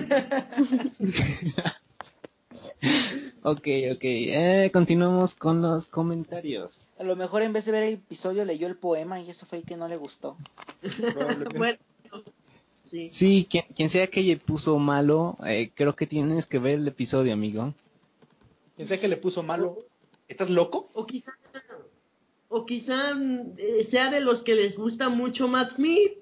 Ok, 3.44 3.66
ok. 3.92 4.02
Eh, 4.02 4.70
continuamos 4.72 5.34
con 5.34 5.62
los 5.62 5.86
comentarios. 5.86 6.84
A 6.98 7.02
lo 7.04 7.16
mejor 7.16 7.42
en 7.42 7.52
vez 7.52 7.64
de 7.64 7.72
ver 7.72 7.82
el 7.82 7.94
episodio 7.94 8.44
leyó 8.44 8.68
el 8.68 8.76
poema 8.76 9.20
y 9.20 9.28
eso 9.30 9.46
fue 9.46 9.58
el 9.58 9.64
que 9.64 9.76
no 9.76 9.88
le 9.88 9.96
gustó. 9.96 10.36
Bueno, 11.56 11.78
sí. 12.84 13.08
Sí, 13.10 13.46
quien, 13.50 13.64
quien 13.74 13.88
sea 13.88 14.06
que 14.06 14.22
le 14.22 14.36
puso 14.36 14.78
malo, 14.78 15.36
eh, 15.44 15.70
creo 15.74 15.96
que 15.96 16.06
tienes 16.06 16.46
que 16.46 16.58
ver 16.58 16.74
el 16.74 16.88
episodio, 16.88 17.32
amigo. 17.32 17.74
Quien 18.76 18.86
sea 18.86 19.00
que 19.00 19.08
le 19.08 19.16
puso 19.16 19.42
malo, 19.42 19.78
¿estás 20.28 20.50
loco? 20.50 20.88
O 20.94 21.04
quizá, 21.04 21.32
o 22.54 22.66
quizá 22.66 23.12
eh, 23.56 23.82
sea 23.82 24.10
de 24.10 24.20
los 24.20 24.42
que 24.42 24.54
les 24.54 24.76
gusta 24.76 25.08
mucho 25.08 25.48
Matt 25.48 25.72
Smith. 25.72 26.12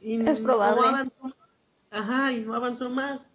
Y 0.00 0.26
Es 0.26 0.40
probable. 0.40 0.80
No 0.80 0.86
avanzó, 0.88 1.36
ajá, 1.90 2.32
y 2.32 2.40
no 2.40 2.54
avanzó 2.54 2.88
más. 2.90 3.26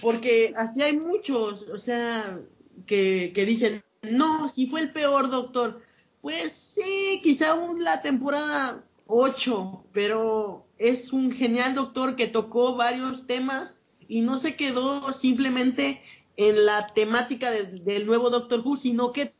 Porque 0.00 0.54
así 0.56 0.80
hay 0.82 0.96
muchos, 0.98 1.68
o 1.68 1.78
sea, 1.78 2.40
que, 2.86 3.32
que 3.34 3.44
dicen, 3.44 3.84
no, 4.02 4.48
si 4.48 4.66
fue 4.66 4.80
el 4.80 4.90
peor 4.92 5.30
doctor. 5.30 5.82
Pues 6.22 6.52
sí, 6.52 7.20
quizá 7.22 7.54
un- 7.54 7.82
la 7.84 8.00
temporada 8.00 8.84
8, 9.06 9.84
pero 9.92 10.64
es 10.78 11.12
un 11.12 11.32
genial 11.32 11.74
doctor 11.74 12.16
que 12.16 12.28
tocó 12.28 12.74
varios 12.76 13.26
temas 13.26 13.76
y 14.08 14.20
no 14.22 14.38
se 14.38 14.56
quedó 14.56 15.12
simplemente 15.12 16.00
en 16.36 16.64
la 16.64 16.86
temática 16.86 17.50
del 17.50 18.06
nuevo 18.06 18.30
Doctor 18.30 18.60
Who, 18.64 18.76
sino 18.76 19.12
que 19.12 19.34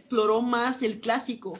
exploró 0.00 0.40
más 0.40 0.82
el 0.82 1.00
clásico. 1.00 1.54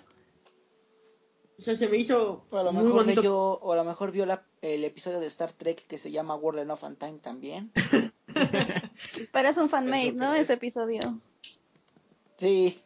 O 1.58 1.62
sea, 1.62 1.76
se 1.76 1.88
me 1.88 1.98
hizo 1.98 2.44
O 2.50 2.56
a 2.58 2.62
lo 2.62 2.72
muy 2.72 2.84
mejor 2.84 3.00
bonito. 3.00 3.20
leyó, 3.20 3.36
o 3.36 3.72
a 3.72 3.76
lo 3.76 3.84
mejor 3.84 4.12
vio 4.12 4.24
la- 4.24 4.44
el 4.62 4.84
episodio 4.84 5.20
de 5.20 5.26
Star 5.26 5.52
Trek 5.52 5.86
que 5.86 5.98
se 5.98 6.10
llama 6.10 6.34
World 6.36 6.70
and 6.70 6.96
Time 6.98 7.18
también. 7.18 7.70
Pero 9.32 9.48
es 9.48 9.56
un 9.58 9.68
fanmade, 9.68 10.12
¿no? 10.12 10.32
Ese 10.34 10.54
episodio. 10.54 11.00
Sí, 12.36 12.80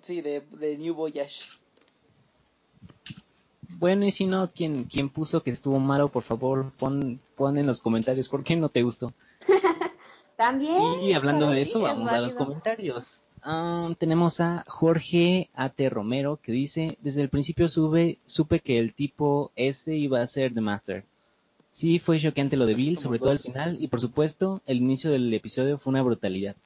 sí, 0.00 0.22
de, 0.22 0.40
de 0.40 0.78
New 0.78 0.94
Voyage. 0.94 1.44
Bueno, 3.78 4.06
y 4.06 4.10
si 4.10 4.26
no, 4.26 4.50
quien, 4.52 4.84
quien 4.84 5.10
puso 5.10 5.42
que 5.42 5.50
estuvo 5.50 5.78
malo, 5.78 6.08
por 6.08 6.22
favor, 6.22 6.72
pon, 6.78 7.20
pon 7.36 7.58
en 7.58 7.66
los 7.66 7.80
comentarios 7.80 8.28
por 8.28 8.42
qué 8.42 8.56
no 8.56 8.70
te 8.70 8.82
gustó. 8.82 9.12
También. 10.36 11.00
Y 11.02 11.12
hablando 11.12 11.48
de 11.50 11.64
sí, 11.64 11.70
eso, 11.70 11.78
es 11.80 11.84
vamos 11.84 12.10
a 12.10 12.20
los 12.20 12.34
comentarios. 12.34 13.22
Ah, 13.48 13.94
tenemos 13.98 14.40
a 14.40 14.64
Jorge 14.66 15.50
A.T. 15.54 15.88
Romero 15.88 16.40
que 16.42 16.50
dice, 16.50 16.98
desde 17.00 17.22
el 17.22 17.28
principio 17.28 17.68
sube, 17.68 18.18
supe 18.26 18.58
que 18.58 18.78
el 18.80 18.92
tipo 18.92 19.52
ese 19.54 19.94
iba 19.96 20.20
a 20.20 20.26
ser 20.26 20.52
The 20.52 20.60
Master. 20.60 21.04
Sí, 21.70 22.00
fue 22.00 22.18
choqueante 22.18 22.56
lo 22.56 22.66
de 22.66 22.74
Bill, 22.74 22.98
sobre 22.98 23.20
todo 23.20 23.30
al 23.30 23.38
final, 23.38 23.76
y 23.80 23.86
por 23.86 24.00
supuesto, 24.00 24.62
el 24.66 24.78
inicio 24.78 25.12
del 25.12 25.32
episodio 25.32 25.78
fue 25.78 25.92
una 25.92 26.02
brutalidad. 26.02 26.56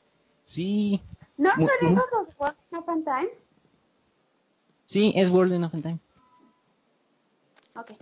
Sí, 0.44 1.02
¿No 1.36 1.50
son 1.50 1.68
esos 1.82 2.04
los 2.12 2.38
World 2.38 2.56
Enough 2.72 2.88
and 2.88 3.04
Time? 3.04 3.28
sí, 4.86 5.12
es 5.16 5.30
World 5.30 5.52
Enough 5.52 5.74
in 5.74 5.82
Time. 5.82 5.98
Ok. 7.76 7.92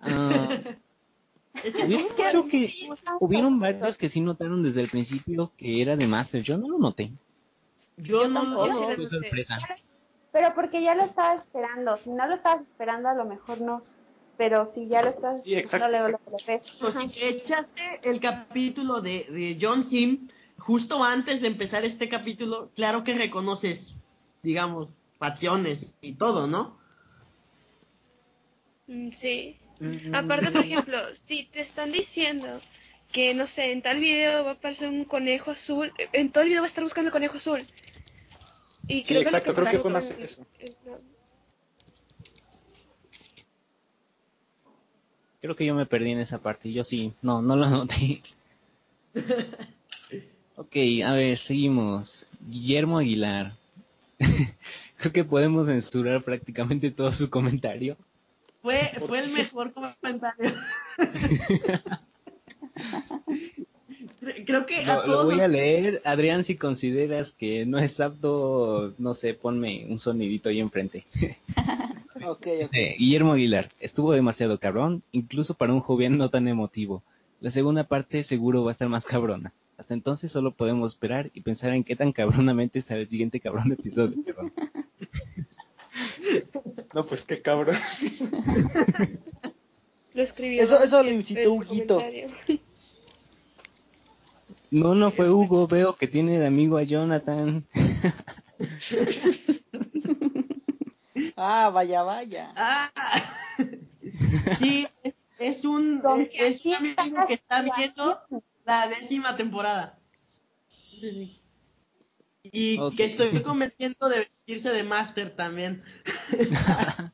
Es 1.64 1.74
Hubieron, 1.74 2.08
que- 2.16 2.22
creo 2.30 2.46
que 2.46 2.68
sí, 2.68 2.88
hubieron 3.18 3.58
varios 3.60 3.98
que 3.98 4.08
sí 4.08 4.20
notaron 4.20 4.62
desde 4.62 4.80
el 4.80 4.88
principio 4.88 5.52
que 5.58 5.82
era 5.82 5.98
The 5.98 6.06
Master. 6.06 6.42
Yo 6.42 6.56
no 6.56 6.68
lo 6.68 6.78
noté. 6.78 7.12
Yo 8.02 8.22
Yo 8.22 8.28
no 8.28 8.42
tampoco. 8.42 8.92
lo 8.96 9.06
sorpresa. 9.06 9.58
Pero 10.32 10.54
porque 10.54 10.82
ya 10.82 10.94
lo 10.94 11.04
estaba 11.04 11.34
esperando. 11.34 11.96
Si 11.98 12.10
no 12.10 12.26
lo 12.26 12.36
estabas 12.36 12.62
esperando, 12.62 13.08
a 13.08 13.14
lo 13.14 13.24
mejor 13.24 13.60
no. 13.60 13.80
Pero 14.36 14.66
si 14.66 14.86
ya 14.88 15.02
lo 15.02 15.08
estás 15.10 15.42
Sí, 15.42 15.54
exacto, 15.54 15.86
no 15.86 15.92
le 15.92 15.98
exacto. 15.98 16.30
lo 16.30 16.36
ves. 16.46 16.76
Pues, 16.80 16.94
si 17.12 17.24
echaste 17.24 18.00
el 18.04 18.20
capítulo 18.20 19.00
de, 19.00 19.26
de 19.30 19.58
John 19.60 19.84
Sim 19.84 20.28
justo 20.58 21.02
antes 21.02 21.40
de 21.40 21.48
empezar 21.48 21.84
este 21.84 22.08
capítulo, 22.08 22.70
claro 22.76 23.02
que 23.04 23.14
reconoces, 23.14 23.94
digamos, 24.42 24.96
facciones 25.18 25.92
y 26.00 26.12
todo, 26.14 26.46
¿no? 26.46 26.78
Mm, 28.86 29.10
Sí. 29.12 29.56
Mm, 29.80 30.14
Aparte, 30.14 30.50
por 30.50 30.64
ejemplo, 30.64 30.98
si 31.14 31.44
te 31.46 31.60
están 31.60 31.92
diciendo 31.92 32.60
que, 33.12 33.34
no 33.34 33.46
sé, 33.46 33.72
en 33.72 33.82
tal 33.82 33.98
video 33.98 34.44
va 34.44 34.50
a 34.50 34.54
aparecer 34.54 34.88
un 34.88 35.04
conejo 35.04 35.50
azul, 35.50 35.92
en 36.12 36.30
todo 36.30 36.42
el 36.42 36.48
video 36.50 36.62
va 36.62 36.66
a 36.66 36.68
estar 36.68 36.84
buscando 36.84 37.08
el 37.08 37.12
conejo 37.12 37.36
azul. 37.38 37.66
Y 38.90 39.04
Sí, 39.04 39.14
creo 39.14 39.20
que 39.22 39.28
exacto, 39.28 39.54
creo 39.54 39.70
que 39.70 39.78
fue 39.78 39.90
más 39.92 40.10
con- 40.10 40.22
eso. 40.24 40.46
Creo 45.40 45.54
que 45.56 45.64
yo 45.64 45.74
me 45.76 45.86
perdí 45.86 46.10
en 46.10 46.18
esa 46.18 46.38
parte. 46.38 46.72
Yo 46.72 46.82
sí, 46.84 47.12
no, 47.22 47.40
no 47.40 47.56
lo 47.56 47.68
noté. 47.68 48.20
Ok, 50.56 50.76
a 51.06 51.12
ver, 51.14 51.38
seguimos. 51.38 52.26
Guillermo 52.38 52.98
Aguilar. 52.98 53.54
Creo 54.98 55.12
que 55.12 55.24
podemos 55.24 55.68
censurar 55.68 56.22
prácticamente 56.22 56.90
todo 56.90 57.10
su 57.12 57.30
comentario. 57.30 57.96
Fue, 58.60 58.76
fue 59.06 59.20
el 59.20 59.30
mejor 59.30 59.72
comentario. 59.72 60.54
Creo 64.44 64.66
que 64.66 64.76
a 64.84 64.96
Lo, 64.96 65.06
lo 65.06 65.12
todos 65.12 65.24
voy 65.26 65.36
nos- 65.36 65.44
a 65.44 65.48
leer. 65.48 66.02
Adrián, 66.04 66.44
si 66.44 66.56
consideras 66.56 67.32
que 67.32 67.64
no 67.66 67.78
es 67.78 68.00
apto, 68.00 68.92
no 68.98 69.14
sé, 69.14 69.32
ponme 69.34 69.86
un 69.88 69.98
sonidito 69.98 70.48
ahí 70.48 70.60
enfrente. 70.60 71.04
Ok, 72.22 72.46
ok. 72.48 72.70
Dice, 72.70 72.96
Guillermo 72.98 73.32
Aguilar, 73.32 73.70
estuvo 73.80 74.12
demasiado 74.12 74.58
cabrón, 74.58 75.02
incluso 75.10 75.54
para 75.54 75.72
un 75.72 75.80
joven 75.80 76.18
no 76.18 76.28
tan 76.28 76.48
emotivo. 76.48 77.02
La 77.40 77.50
segunda 77.50 77.84
parte 77.84 78.22
seguro 78.24 78.62
va 78.62 78.70
a 78.70 78.72
estar 78.72 78.90
más 78.90 79.06
cabrona. 79.06 79.54
Hasta 79.78 79.94
entonces 79.94 80.30
solo 80.30 80.50
podemos 80.50 80.92
esperar 80.92 81.30
y 81.32 81.40
pensar 81.40 81.72
en 81.72 81.82
qué 81.82 81.96
tan 81.96 82.12
cabronamente 82.12 82.78
estará 82.78 83.00
el 83.00 83.08
siguiente 83.08 83.40
cabrón 83.40 83.72
episodio. 83.78 84.22
perdón. 84.22 84.52
No, 86.94 87.06
pues 87.06 87.24
qué 87.24 87.40
cabrón. 87.40 87.74
Lo 90.12 90.22
escribió. 90.22 90.62
Eso- 90.62 90.82
eso 90.82 91.02
lo 91.02 91.10
incitó 91.10 91.52
Huguito. 91.54 92.02
No, 94.70 94.94
no 94.94 95.10
fue 95.10 95.30
Hugo, 95.30 95.66
veo 95.66 95.96
que 95.96 96.06
tiene 96.06 96.38
de 96.38 96.46
amigo 96.46 96.78
a 96.78 96.82
Jonathan. 96.84 97.66
Ah, 101.36 101.70
vaya, 101.72 102.02
vaya. 102.02 102.52
Ah, 102.56 102.90
sí, 104.58 104.86
es- 105.38 105.64
un, 105.64 106.02
es, 106.18 106.30
es 106.34 106.66
un 106.66 106.72
que 106.72 106.94
amigo 106.96 107.26
que 107.26 107.34
está 107.34 107.62
viendo 107.62 108.20
la 108.64 108.88
décima 108.88 109.36
temporada. 109.36 109.98
Y 112.42 112.78
que 112.96 113.04
estoy 113.04 113.42
convenciendo 113.42 114.08
de 114.08 114.28
irse 114.46 114.70
de 114.70 114.82
Master 114.82 115.34
también. 115.34 115.82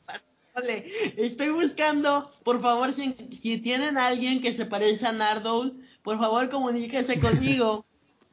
Estoy 1.17 1.51
buscando, 1.51 2.33
por 2.43 2.63
favor, 2.63 2.93
si, 2.95 3.15
si 3.41 3.59
tienen 3.59 3.99
a 3.99 4.07
alguien 4.07 4.41
que 4.41 4.55
se 4.55 4.65
parece 4.65 5.07
a 5.07 5.13
Nardole, 5.13 5.75
por 6.07 6.19
favor 6.21 6.49
comuníquese 6.49 7.19
conmigo. 7.19 7.85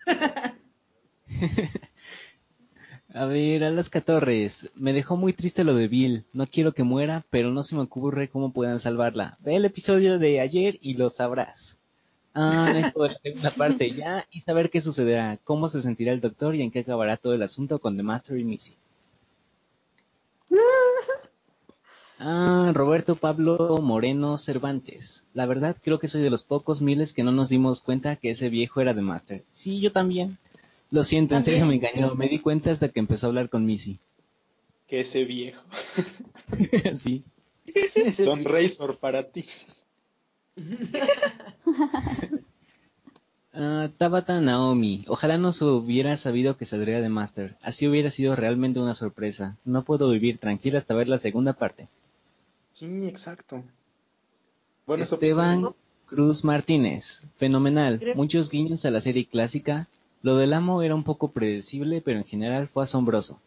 A 3.16 3.26
ver, 3.26 3.64
Alaska 3.64 4.00
Torres, 4.00 4.70
me 4.76 4.94
dejó 4.94 5.18
muy 5.18 5.34
triste 5.34 5.64
lo 5.64 5.74
de 5.74 5.88
Bill. 5.88 6.24
No 6.34 6.46
quiero 6.46 6.74
que 6.74 6.84
muera, 6.84 7.26
pero 7.32 7.50
no 7.50 7.64
se 7.64 7.76
me 7.76 7.82
ocurre 7.82 8.28
cómo 8.28 8.54
puedan 8.54 8.80
salvarla. 8.80 9.40
Ve 9.40 9.56
el 9.56 9.66
episodio 9.66 10.20
de 10.20 10.40
ayer 10.40 10.78
y 10.82 10.94
lo 10.94 11.10
sabrás. 11.10 11.80
Ah, 12.36 12.72
esto 12.78 13.02
de 13.04 13.10
la 13.10 13.18
segunda 13.18 13.50
parte 13.50 13.92
ya 13.92 14.28
y 14.30 14.42
saber 14.42 14.70
qué 14.70 14.80
sucederá, 14.80 15.40
cómo 15.44 15.68
se 15.68 15.82
sentirá 15.82 16.14
el 16.14 16.22
doctor 16.22 16.54
y 16.54 16.62
en 16.62 16.70
qué 16.70 16.82
acabará 16.82 17.18
todo 17.18 17.34
el 17.34 17.42
asunto 17.42 17.80
con 17.80 17.98
The 17.98 18.04
Master 18.04 18.38
y 18.38 18.44
Missy. 18.44 18.76
Ah, 22.26 22.72
Roberto 22.74 23.18
Pablo 23.18 23.80
Moreno 23.82 24.38
Cervantes. 24.38 25.26
La 25.34 25.46
verdad 25.46 25.76
creo 25.84 26.00
que 26.00 26.08
soy 26.08 26.22
de 26.22 26.30
los 26.30 26.44
pocos 26.44 26.82
miles 26.82 27.12
que 27.12 27.22
no 27.22 27.34
nos 27.34 27.50
dimos 27.50 27.82
cuenta 27.82 28.16
que 28.16 28.30
ese 28.30 28.48
viejo 28.48 28.80
era 28.80 28.96
The 28.96 29.02
Master. 29.02 29.44
Sí, 29.52 29.82
yo 29.82 29.92
también. 29.92 30.38
Lo 30.90 31.04
siento, 31.04 31.36
en 31.36 31.44
serio 31.44 31.66
me 31.66 31.76
engañó. 31.76 32.16
Me 32.16 32.30
di 32.30 32.40
cuenta 32.40 32.72
hasta 32.72 32.88
que 32.88 33.02
empezó 33.02 33.26
a 33.26 33.30
hablar 33.30 33.50
con 33.50 33.66
Missy. 33.66 34.00
Que 34.88 35.02
ese 35.02 35.26
viejo. 35.26 35.62
sí. 36.96 37.26
Ese 37.66 38.24
Don. 38.24 38.46
Razor 38.46 38.98
para 39.00 39.24
ti. 39.24 39.44
Ah, 43.56 43.92
Tabata 44.00 44.42
Naomi. 44.42 45.06
Ojalá 45.08 45.38
nos 45.38 45.62
hubiera 45.62 46.18
sabido 46.18 46.58
que 46.58 46.66
saldría 46.66 47.02
de 47.02 47.10
Master. 47.10 47.56
Así 47.62 47.88
hubiera 47.88 48.10
sido 48.10 48.36
realmente 48.36 48.80
una 48.80 48.96
sorpresa. 48.96 49.58
No 49.64 49.84
puedo 49.84 50.10
vivir 50.10 50.40
tranquila 50.40 50.80
hasta 50.80 50.96
ver 50.96 51.08
la 51.08 51.20
segunda 51.20 51.54
parte. 51.54 51.88
Sí, 52.74 53.08
exacto. 53.08 53.64
Bueno, 54.86 55.04
Esteban. 55.04 55.70
Cruz 56.06 56.44
Martínez. 56.44 57.24
Fenomenal. 57.38 58.02
Muchos 58.16 58.50
guiños 58.50 58.84
a 58.86 58.92
la 58.92 59.00
serie 59.00 59.26
clásica. 59.26 59.88
Lo 60.22 60.36
del 60.36 60.54
amo 60.54 60.82
era 60.82 60.94
un 60.94 61.04
poco 61.04 61.32
predecible, 61.32 62.02
pero 62.02 62.20
en 62.20 62.26
general 62.26 62.68
fue 62.68 62.84
asombroso. 62.84 63.40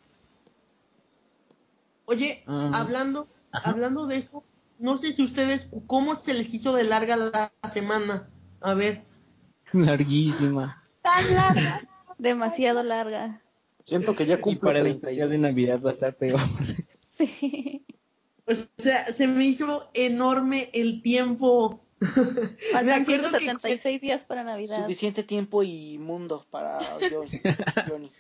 Oye, 2.07 2.43
Ah. 2.47 2.71
hablando, 2.75 3.29
Ajá. 3.53 3.71
hablando 3.71 4.07
de 4.07 4.17
eso, 4.19 4.43
no 4.79 4.99
sé 4.99 5.13
si 5.13 5.23
ustedes, 5.23 5.69
¿cómo 5.87 6.17
se 6.17 6.35
les 6.35 6.53
hizo 6.55 6.73
de 6.73 6.85
larga 6.85 7.17
la 7.17 7.53
semana? 7.71 8.29
A 8.61 8.75
ver. 8.75 9.05
Larguísima. 9.73 10.83
Tan 11.03 11.35
larga. 11.35 11.89
Demasiado 12.19 12.83
larga. 12.83 13.43
Siento 13.83 14.15
que 14.17 14.27
ya 14.27 14.37
Y 14.37 14.41
cumplo 14.41 14.69
para 14.69 14.79
el 14.79 14.85
32. 14.85 15.03
especial 15.03 15.31
de 15.31 15.39
Navidad 15.39 15.81
va 15.85 15.91
a 15.91 15.95
estar 15.95 16.15
peor. 16.15 16.41
Sí. 17.19 17.86
O 18.47 18.55
sea, 18.83 19.07
se 19.13 19.27
me 19.27 19.45
hizo 19.45 19.91
enorme 19.95 20.71
el 20.73 21.03
tiempo. 21.03 21.83
Me 22.01 22.09
Faltan 22.73 23.03
acuerdo 23.03 23.31
que- 23.31 23.39
176 23.39 24.01
días 24.01 24.25
para 24.25 24.45
Navidad. 24.45 24.77
Suficiente 24.83 25.23
tiempo 25.23 25.63
inmundo 25.63 26.47
para 26.51 26.79
Johnny. 27.11 27.41
Johnny. 27.89 28.13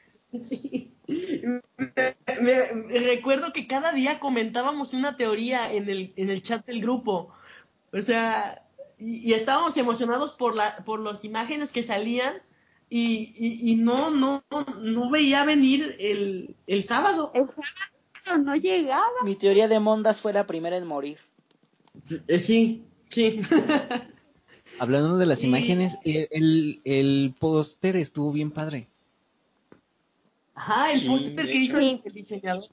Sí. 0.42 0.92
Me, 1.06 2.02
me- 2.40 2.72
me 2.74 2.98
recuerdo 3.00 3.52
que 3.52 3.66
cada 3.66 3.92
día 3.92 4.18
comentábamos 4.18 4.92
una 4.94 5.16
teoría 5.16 5.72
en 5.72 5.88
el, 5.88 6.12
en 6.16 6.30
el 6.30 6.42
chat 6.42 6.66
del 6.66 6.80
grupo. 6.80 7.32
O 7.92 8.02
sea, 8.02 8.62
y, 8.98 9.18
y 9.30 9.34
estábamos 9.34 9.76
emocionados 9.76 10.32
por 10.32 10.56
la, 10.56 10.76
por 10.84 11.00
las 11.00 11.24
imágenes 11.24 11.70
que 11.70 11.82
salían 11.82 12.34
y, 12.88 13.34
y, 13.36 13.72
y 13.72 13.76
no, 13.76 14.10
no, 14.10 14.42
no 14.80 15.10
veía 15.10 15.44
venir 15.44 15.96
el, 16.00 16.56
el 16.66 16.82
sábado. 16.84 17.30
El 17.34 17.42
sábado 17.46 17.62
no 18.38 18.56
llegaba. 18.56 19.06
Mi 19.24 19.34
teoría 19.36 19.68
de 19.68 19.80
Mondas 19.80 20.20
fue 20.20 20.32
la 20.32 20.46
primera 20.46 20.76
en 20.76 20.86
morir. 20.86 21.18
Eh, 22.28 22.38
sí, 22.40 22.84
sí. 23.10 23.40
Hablando 24.78 25.16
de 25.16 25.26
las 25.26 25.40
Sí. 25.40 25.46
imágenes, 25.46 25.98
el, 26.04 26.28
el, 26.30 26.80
el 26.84 27.34
póster 27.38 27.96
estuvo 27.96 28.32
bien 28.32 28.50
padre. 28.50 28.88
Ajá, 30.54 30.92
el 30.92 31.00
Sí, 31.00 31.08
póster 31.08 31.46
que 31.46 31.54
hizo 31.54 31.78
el, 31.78 32.00
el 32.04 32.12
diseñador. 32.12 32.64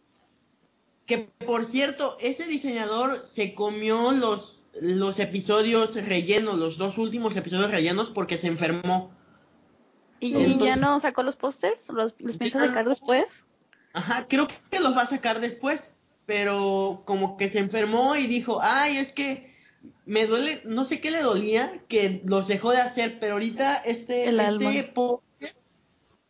Que 1.06 1.30
por 1.46 1.66
cierto, 1.66 2.18
ese 2.20 2.46
diseñador 2.46 3.24
se 3.26 3.54
comió 3.54 4.12
los, 4.12 4.64
los 4.80 5.20
episodios 5.20 5.96
rellenos, 5.96 6.58
los 6.58 6.78
dos 6.78 6.98
últimos 6.98 7.36
episodios 7.36 7.70
rellenos 7.72 8.10
porque 8.10 8.38
se 8.38 8.48
enfermó. 8.48 9.12
¿Y 10.20 10.34
Entonces- 10.36 10.64
ya 10.66 10.76
no 10.78 11.00
sacó 11.02 11.24
los 11.24 11.36
pósters? 11.36 11.90
¿Los, 11.90 12.16
los 12.20 12.38
piensa 12.38 12.66
sacar 12.66 12.86
no. 12.86 12.90
después? 12.92 13.46
Ajá, 13.94 14.28
creo 14.28 14.48
que 14.48 14.80
los 14.80 14.98
va 14.98 15.04
a 15.04 15.08
sacar 15.08 15.40
después, 15.40 15.92
pero 16.26 17.04
como 17.06 17.38
que 17.38 17.50
se 17.50 17.60
enfermó 17.60 18.16
y 18.16 18.28
dijo, 18.28 18.60
ay, 18.62 18.98
es 18.98 19.12
que 19.12 19.54
me 20.06 20.26
duele, 20.26 20.62
no 20.66 20.86
sé 20.86 21.00
qué 21.00 21.12
le 21.12 21.22
dolía, 21.22 21.82
que 21.88 22.22
los 22.26 22.48
dejó 22.48 22.72
de 22.72 22.82
hacer, 22.82 23.20
pero 23.20 23.34
ahorita 23.34 23.76
este, 23.78 24.26
El 24.30 24.40
este 24.40 24.84
póster 24.84 25.56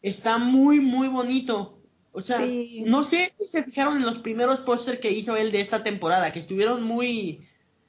está 0.01 0.38
muy, 0.38 0.80
muy 0.80 1.08
bonito. 1.08 1.80
O 2.11 2.22
sea, 2.22 2.40
Sí. 2.40 2.83
no 2.85 3.03
sé 3.03 3.32
si 3.40 3.48
se 3.48 3.64
fijaron 3.64 3.98
en 3.98 4.06
los 4.06 4.19
primeros 4.19 4.59
póster 4.61 5.00
que 5.00 5.11
hizo 5.11 5.35
él 5.35 5.51
de 5.51 5.61
esta 5.61 5.83
temporada, 5.83 6.32
que 6.32 6.40
estuvieron 6.40 6.83
muy... 6.83 7.48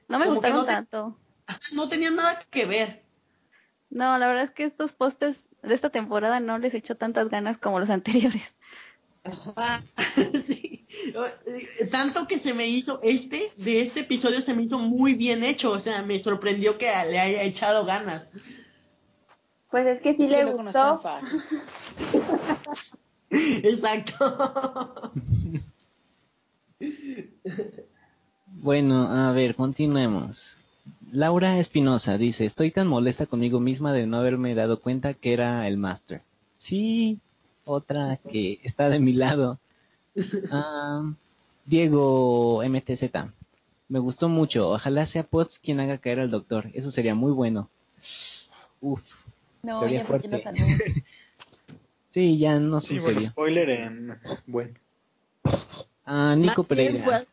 No 0.09 0.19
me 0.19 0.27
gustaron 0.27 0.59
no 0.59 0.65
tanto. 0.65 1.19
no 1.75 1.89
tenían 1.89 2.17
nada 2.17 2.43
que 2.51 2.65
ver. 2.65 3.05
No, 3.91 4.17
la 4.19 4.27
verdad 4.27 4.45
es 4.45 4.51
que 4.51 4.65
estos 4.65 4.93
pósters 4.93 5.47
de 5.63 5.75
esta 5.75 5.91
temporada 5.91 6.41
no 6.41 6.59
les 6.59 6.75
echó 6.75 6.97
tantas 6.97 7.29
ganas 7.29 7.59
como 7.59 7.81
los 7.81 7.91
anteriores. 7.91 8.54
Ajá, 9.25 9.83
sí. 10.47 10.87
Tanto 11.91 12.27
que 12.27 12.39
se 12.39 12.55
me 12.55 12.67
hizo 12.67 13.01
este, 13.03 13.51
de 13.57 13.83
este 13.83 14.01
episodio 14.01 14.41
se 14.43 14.55
me 14.55 14.63
hizo 14.63 14.79
muy 14.79 15.15
bien 15.15 15.43
hecho, 15.43 15.73
o 15.73 15.81
sea, 15.81 16.03
me 16.03 16.19
sorprendió 16.19 16.79
que 16.79 16.87
le 16.87 17.19
haya 17.19 17.43
echado 17.43 17.85
ganas. 17.85 18.31
Pues 19.71 19.87
es 19.87 20.01
que 20.01 20.13
sí 20.15 20.25
Es 20.25 20.29
le 20.29 20.45
gustó. 20.45 21.01
Exacto. 23.31 25.13
Bueno, 28.47 29.09
a 29.09 29.33
ver, 29.33 29.57
continuemos. 29.57 30.59
Laura 31.13 31.59
Espinosa 31.59 32.17
dice, 32.17 32.47
estoy 32.47 32.71
tan 32.71 32.87
molesta 32.87 33.27
conmigo 33.27 33.61
misma 33.61 33.93
de 33.93 34.07
no 34.07 34.17
haberme 34.17 34.55
dado 34.55 34.81
cuenta 34.81 35.13
que 35.13 35.35
era 35.35 35.69
el 35.69 35.77
Master. 35.77 36.23
Sí, 36.57 37.19
otra 37.65 38.19
que 38.31 38.61
está 38.63 38.89
de 38.89 39.01
mi 39.01 39.13
lado. 39.13 39.59
Ah, 40.51 41.03
Diego 41.65 42.63
MTZ, 42.63 43.05
me 43.89 43.99
gustó 43.99 44.29
mucho. 44.29 44.71
Ojalá 44.71 45.07
sea 45.07 45.23
Potts 45.25 45.59
quien 45.59 45.81
haga 45.81 45.99
caer 45.99 46.21
al 46.21 46.31
doctor. 46.31 46.71
Eso 46.75 46.91
sería 46.91 47.15
muy 47.15 47.33
bueno. 47.33 47.69
Uf, 48.81 49.01
No, 49.63 49.89
ya 49.89 50.05
porque 50.05 50.29
lo 50.29 50.39
fuerte. 50.39 51.05
sí, 52.11 52.39
ya 52.39 52.59
no 52.59 52.81
Sí, 52.81 52.99
bueno, 52.99 53.09
sucedió. 53.15 53.31
spoiler 53.31 53.71
en... 53.71 54.19
Bueno. 54.47 54.75
Ah, 56.05 56.35
Nico 56.37 56.65
Pereira. 56.65 57.25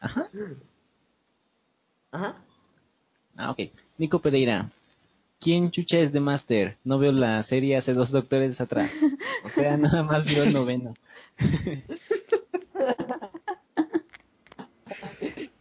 Ajá. 0.00 0.30
Ajá. 2.10 2.36
Ah, 3.36 3.50
ok. 3.50 3.60
Nico 3.98 4.20
Pereira. 4.20 4.70
¿Quién 5.44 5.70
chucha 5.70 5.98
es 5.98 6.10
de 6.10 6.20
Master? 6.20 6.78
No 6.84 6.98
veo 6.98 7.12
la 7.12 7.42
serie 7.42 7.76
hace 7.76 7.92
dos 7.92 8.10
doctores 8.10 8.62
atrás. 8.62 8.98
O 9.44 9.50
sea, 9.50 9.76
nada 9.76 10.02
más 10.02 10.24
veo 10.24 10.44
el 10.44 10.54
noveno. 10.54 10.94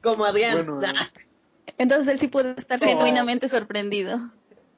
Como 0.01 0.23
Adrián. 0.23 0.65
Bueno, 0.65 0.81
eh, 0.81 0.93
Entonces 1.77 2.07
él 2.07 2.19
sí 2.21 2.29
puede 2.29 2.55
estar 2.57 2.79
No. 2.79 2.87
genuinamente 2.87 3.49
sorprendido. 3.49 4.19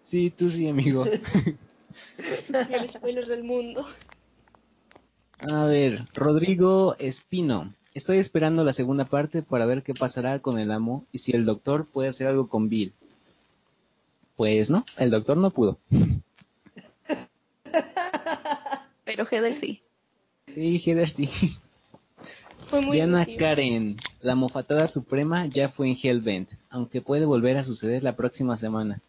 Sí, 0.01 0.31
tú 0.35 0.49
sí, 0.49 0.67
amigo. 0.67 1.05
El 2.71 2.89
spoiler 2.89 3.27
del 3.27 3.43
mundo. 3.43 3.87
A 5.51 5.65
ver, 5.65 6.07
Rodrigo 6.15 6.95
Espino. 6.97 7.75
Estoy 7.93 8.17
esperando 8.17 8.63
la 8.63 8.73
segunda 8.73 9.05
parte 9.05 9.43
para 9.43 9.67
ver 9.67 9.83
qué 9.83 9.93
pasará 9.93 10.39
con 10.39 10.57
el 10.57 10.71
amo 10.71 11.05
y 11.11 11.19
si 11.19 11.31
el 11.35 11.45
doctor 11.45 11.85
puede 11.85 12.09
hacer 12.09 12.25
algo 12.27 12.49
con 12.49 12.69
Bill. 12.69 12.91
Pues 14.35 14.69
no, 14.69 14.85
el 14.97 15.11
doctor 15.11 15.37
no 15.37 15.49
pudo. 15.49 15.77
Pero 19.03 19.25
Heather 19.25 19.55
sí. 19.55 19.81
Sí, 20.53 20.81
Heather 20.85 21.09
sí. 21.09 21.29
Fue 22.69 22.81
muy 22.81 22.97
Diana 22.97 23.23
emotivo. 23.23 23.39
Karen, 23.39 23.97
la 24.21 24.35
mofatada 24.35 24.87
suprema 24.87 25.45
ya 25.45 25.69
fue 25.69 25.89
en 25.89 25.97
Hellbent, 26.01 26.49
aunque 26.69 27.01
puede 27.01 27.25
volver 27.25 27.57
a 27.57 27.63
suceder 27.63 28.03
la 28.03 28.15
próxima 28.15 28.57
semana. 28.57 28.99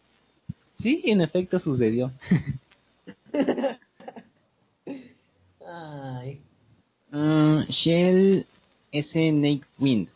Sí, 0.75 1.01
en 1.05 1.21
efecto 1.21 1.57
sucedió. 1.59 2.11
Ay. 5.65 6.39
Ah, 7.11 7.65
Shell 7.67 8.45
S. 8.91 9.29
Snake 9.29 9.65
Wind. 9.79 10.09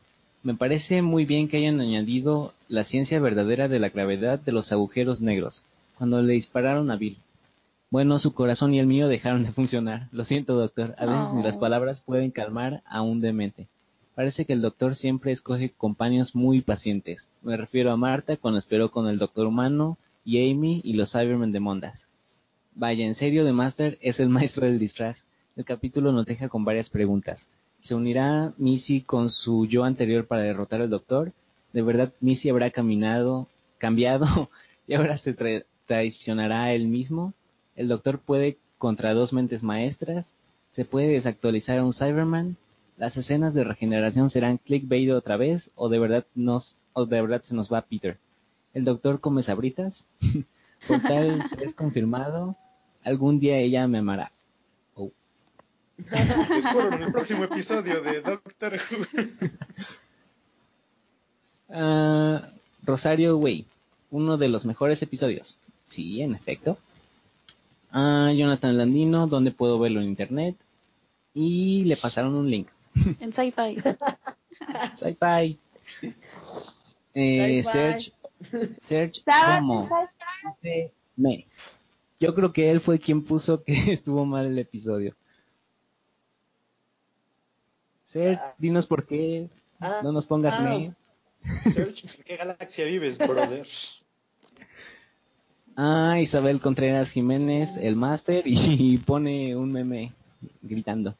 Me 0.43 0.53
parece 0.53 1.01
muy 1.01 1.25
bien 1.25 1.47
que 1.47 1.57
hayan 1.57 1.81
añadido 1.81 2.53
la 2.71 2.83
ciencia 2.85 3.19
verdadera 3.19 3.67
de 3.67 3.79
la 3.79 3.89
gravedad 3.89 4.39
de 4.39 4.51
los 4.53 4.71
agujeros 4.71 5.21
negros, 5.21 5.65
cuando 5.97 6.21
le 6.21 6.33
dispararon 6.33 6.89
a 6.89 6.95
Bill. 6.95 7.17
Bueno, 7.89 8.17
su 8.17 8.33
corazón 8.33 8.73
y 8.73 8.79
el 8.79 8.87
mío 8.87 9.09
dejaron 9.09 9.43
de 9.43 9.51
funcionar. 9.51 10.07
Lo 10.13 10.23
siento, 10.23 10.55
doctor. 10.55 10.95
A 10.97 11.05
veces 11.05 11.33
ni 11.33 11.43
las 11.43 11.57
Oh. 11.57 11.59
palabras 11.59 11.99
pueden 11.99 12.31
calmar 12.31 12.81
a 12.85 13.01
un 13.01 13.19
demente. 13.19 13.67
Parece 14.15 14.45
que 14.45 14.53
el 14.53 14.61
doctor 14.61 14.95
siempre 14.95 15.33
escoge 15.33 15.71
compañeros 15.71 16.33
muy 16.33 16.61
pacientes. 16.61 17.27
Me 17.41 17.57
refiero 17.57 17.91
a 17.91 17.97
Marta 17.97 18.37
cuando 18.37 18.57
esperó 18.57 18.89
con 18.89 19.07
el 19.09 19.19
doctor 19.19 19.45
humano 19.47 19.97
y 20.23 20.49
Amy 20.51 20.79
y 20.85 20.93
los 20.93 21.11
Cybermen 21.11 21.51
de 21.51 21.59
Mondas. 21.59 22.07
Vaya, 22.73 23.05
en 23.05 23.15
serio, 23.15 23.43
The 23.43 23.51
Master 23.51 23.97
es 24.01 24.21
el 24.21 24.29
maestro 24.37 24.65
del 24.65 24.79
disfraz. 24.79 25.25
El 25.57 25.65
capítulo 25.65 26.13
nos 26.13 26.25
deja 26.25 26.47
con 26.47 26.63
varias 26.63 26.89
preguntas. 26.89 27.49
¿Se 27.81 27.95
unirá 27.95 28.53
Missy 28.57 29.01
con 29.01 29.29
su 29.29 29.65
yo 29.65 29.83
anterior 29.83 30.25
para 30.25 30.43
derrotar 30.43 30.79
al 30.81 30.89
doctor? 30.89 31.33
¿De 31.73 31.81
verdad 31.81 32.11
Missy 32.19 32.49
habrá 32.49 32.69
caminado, 32.71 33.47
cambiado 33.77 34.49
y 34.87 34.93
ahora 34.95 35.17
se 35.17 35.35
tra- 35.35 35.65
traicionará 35.85 36.63
a 36.63 36.73
él 36.73 36.87
mismo? 36.87 37.33
¿El 37.75 37.87
doctor 37.87 38.19
puede 38.19 38.57
contra 38.77 39.13
dos 39.13 39.33
mentes 39.33 39.63
maestras? 39.63 40.35
¿Se 40.69 40.85
puede 40.85 41.07
desactualizar 41.09 41.79
a 41.79 41.83
un 41.85 41.93
Cyberman? 41.93 42.57
¿Las 42.97 43.17
escenas 43.17 43.53
de 43.53 43.63
regeneración 43.63 44.29
serán 44.29 44.57
clickbait 44.57 45.09
otra 45.11 45.37
vez 45.37 45.71
o 45.75 45.89
de 45.89 45.99
verdad 45.99 46.25
nos 46.35 46.77
o 46.93 47.05
de 47.05 47.21
verdad 47.21 47.41
se 47.41 47.55
nos 47.55 47.71
va 47.71 47.81
Peter? 47.81 48.17
¿El 48.73 48.83
doctor 48.83 49.19
come 49.19 49.43
sabritas? 49.43 50.07
Portal 50.87 51.43
3 51.57 51.73
confirmado. 51.73 52.55
Algún 53.03 53.39
día 53.39 53.57
ella 53.57 53.87
me 53.87 53.99
amará. 53.99 54.31
Oh. 54.95 55.11
Descubro 56.49 56.93
en 56.93 57.03
el 57.03 57.11
próximo 57.11 57.43
episodio 57.43 58.01
de 58.01 58.21
Doctor 58.21 58.73
Who. 58.73 59.47
Ah, 61.71 62.49
Rosario 62.83 63.37
Way, 63.37 63.65
uno 64.11 64.37
de 64.37 64.49
los 64.49 64.65
mejores 64.65 65.01
episodios. 65.01 65.57
Sí, 65.87 66.21
en 66.21 66.35
efecto. 66.35 66.77
Ah, 67.91 68.31
Jonathan 68.35 68.77
Landino, 68.77 69.27
¿dónde 69.27 69.51
puedo 69.51 69.79
verlo 69.79 70.01
en 70.01 70.07
internet? 70.07 70.55
Y 71.33 71.85
le 71.85 71.97
pasaron 71.97 72.35
un 72.35 72.49
link. 72.49 72.67
En 73.19 73.33
sci-fi. 73.33 73.77
Sci-fi. 74.95 75.57
Eh, 77.13 77.63
Search, 77.63 78.13
Search 78.81 79.23
como 79.23 79.89
me. 81.15 81.45
Yo 82.19 82.33
creo 82.35 82.53
que 82.53 82.69
él 82.69 82.79
fue 82.79 82.99
quien 82.99 83.23
puso 83.23 83.63
que 83.63 83.73
estuvo 83.91 84.25
mal 84.25 84.45
el 84.45 84.59
episodio. 84.59 85.15
Search, 88.03 88.41
dinos 88.57 88.85
por 88.85 89.05
qué. 89.05 89.49
Ah, 89.79 90.01
No 90.03 90.11
nos 90.11 90.25
pongas 90.25 90.55
ah, 90.57 90.61
me. 90.61 90.93
Search, 91.73 92.05
¿en 92.05 92.23
qué 92.23 92.37
galaxia 92.37 92.85
vives, 92.85 93.17
brother? 93.19 93.67
Ah, 95.77 96.19
Isabel 96.19 96.59
Contreras 96.59 97.11
Jiménez, 97.13 97.77
el 97.77 97.95
máster, 97.95 98.43
y 98.45 98.97
pone 98.97 99.55
un 99.55 99.71
meme 99.71 100.11
gritando. 100.61 101.15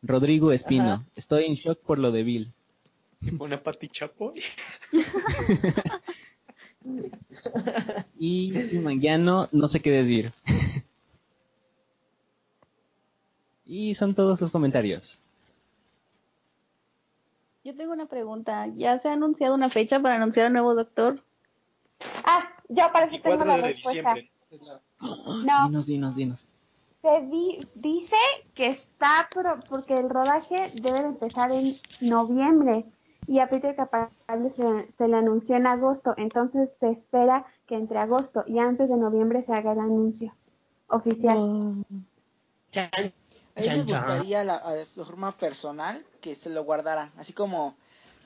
Rodrigo 0.00 0.52
Espino, 0.52 0.92
Ajá. 0.92 1.04
estoy 1.16 1.46
en 1.46 1.54
shock 1.54 1.80
por 1.80 1.98
lo 1.98 2.12
de 2.12 2.22
Bill. 2.22 2.52
Y 3.20 3.32
pone 3.32 3.56
a 3.56 3.62
Pati 3.62 3.88
Chapoy. 3.88 4.40
Y 8.18 8.52
Simon 8.68 9.00
Llano, 9.00 9.48
no 9.52 9.68
sé 9.68 9.80
qué 9.80 9.90
decir. 9.90 10.32
y 13.66 13.94
son 13.94 14.14
todos 14.14 14.40
los 14.40 14.50
comentarios. 14.50 15.20
Yo 17.68 17.76
tengo 17.76 17.92
una 17.92 18.06
pregunta. 18.06 18.66
¿Ya 18.76 18.98
se 18.98 19.10
ha 19.10 19.12
anunciado 19.12 19.54
una 19.54 19.68
fecha 19.68 20.00
para 20.00 20.14
anunciar 20.14 20.46
al 20.46 20.54
nuevo 20.54 20.74
doctor? 20.74 21.22
Ah, 22.24 22.48
yo 22.70 22.90
parece 22.90 23.16
que 23.18 23.22
tengo 23.24 23.44
24 23.44 23.46
la 23.46 23.56
de 23.68 23.72
respuesta. 23.74 24.14
diciembre. 24.14 24.30
No, 25.44 25.66
Dinos, 25.66 25.84
dinos, 25.86 26.16
dinos. 26.16 26.46
se 27.02 27.20
di- 27.26 27.68
dice 27.74 28.16
que 28.54 28.68
está 28.70 29.28
pro- 29.30 29.60
porque 29.68 29.98
el 29.98 30.08
rodaje 30.08 30.72
debe 30.80 31.00
de 31.02 31.08
empezar 31.08 31.52
en 31.52 31.76
noviembre 32.00 32.86
y 33.26 33.40
a 33.40 33.50
Peter 33.50 33.76
Capaldi 33.76 34.48
se, 34.56 34.90
se 34.96 35.06
le 35.06 35.16
anunció 35.18 35.56
en 35.56 35.66
agosto, 35.66 36.14
entonces 36.16 36.70
se 36.80 36.88
espera 36.88 37.44
que 37.66 37.74
entre 37.74 37.98
agosto 37.98 38.44
y 38.46 38.60
antes 38.60 38.88
de 38.88 38.96
noviembre 38.96 39.42
se 39.42 39.52
haga 39.52 39.72
el 39.72 39.80
anuncio 39.80 40.34
oficial. 40.88 41.36
Oh. 41.36 41.74
A 43.58 43.60
mí 43.60 43.68
me 43.68 43.82
gustaría, 43.84 44.44
la, 44.44 44.56
a- 44.64 44.74
de 44.74 44.84
forma 44.86 45.36
personal, 45.36 46.04
que 46.20 46.34
se 46.34 46.50
lo 46.50 46.64
guardaran. 46.64 47.12
Así 47.16 47.32
como, 47.32 47.76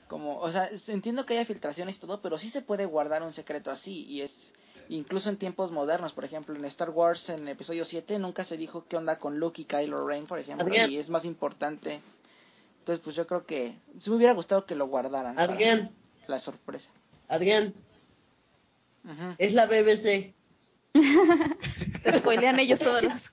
como, 0.07 0.37
o 0.39 0.51
sea, 0.51 0.69
entiendo 0.87 1.25
que 1.25 1.33
haya 1.33 1.45
filtraciones 1.45 1.97
y 1.97 1.99
todo, 1.99 2.21
pero 2.21 2.37
sí 2.37 2.49
se 2.49 2.61
puede 2.61 2.85
guardar 2.85 3.23
un 3.23 3.33
secreto 3.33 3.71
así. 3.71 4.05
Y 4.05 4.21
es, 4.21 4.53
incluso 4.89 5.29
en 5.29 5.37
tiempos 5.37 5.71
modernos, 5.71 6.13
por 6.13 6.25
ejemplo, 6.25 6.55
en 6.55 6.65
Star 6.65 6.89
Wars, 6.91 7.29
en 7.29 7.47
episodio 7.47 7.85
7, 7.85 8.19
nunca 8.19 8.43
se 8.43 8.57
dijo 8.57 8.85
qué 8.87 8.97
onda 8.97 9.17
con 9.17 9.39
Luke 9.39 9.61
y 9.61 9.65
Kylo 9.65 10.05
Ren, 10.05 10.25
por 10.25 10.39
ejemplo, 10.39 10.65
Adrián. 10.67 10.89
y 10.89 10.97
es 10.97 11.09
más 11.09 11.25
importante. 11.25 12.01
Entonces, 12.79 13.03
pues 13.03 13.15
yo 13.15 13.25
creo 13.25 13.45
que, 13.45 13.77
sí 13.99 14.09
me 14.09 14.17
hubiera 14.17 14.33
gustado 14.33 14.65
que 14.65 14.75
lo 14.75 14.87
guardaran. 14.87 15.39
Adrián, 15.39 15.91
La 16.27 16.39
sorpresa. 16.39 16.89
Adrián, 17.29 17.73
es 19.37 19.53
la 19.53 19.65
BBC. 19.65 20.33
Te 22.03 22.13
spoilean 22.19 22.59
ellos 22.59 22.79
solos. 22.79 23.31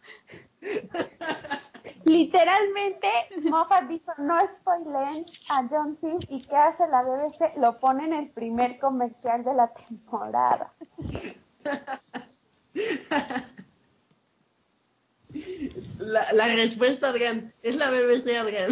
Literalmente, 2.05 3.09
Moffat 3.45 3.87
dijo, 3.89 4.13
no 4.19 4.39
spoileen 4.61 5.27
a 5.49 5.67
John 5.69 5.99
Sim 6.01 6.19
y 6.29 6.43
¿qué 6.43 6.57
hace 6.57 6.85
la 6.89 7.03
BBC? 7.03 7.57
Lo 7.59 7.79
pone 7.79 8.07
en 8.07 8.13
el 8.15 8.31
primer 8.31 8.79
comercial 8.79 9.45
de 9.45 9.55
la 9.55 9.73
temporada. 9.73 10.73
La, 15.99 16.33
la 16.33 16.47
respuesta, 16.55 17.11
Adrián, 17.11 17.53
es 17.63 17.77
la 17.77 17.91
BBC, 17.91 18.37
Adrián. 18.37 18.71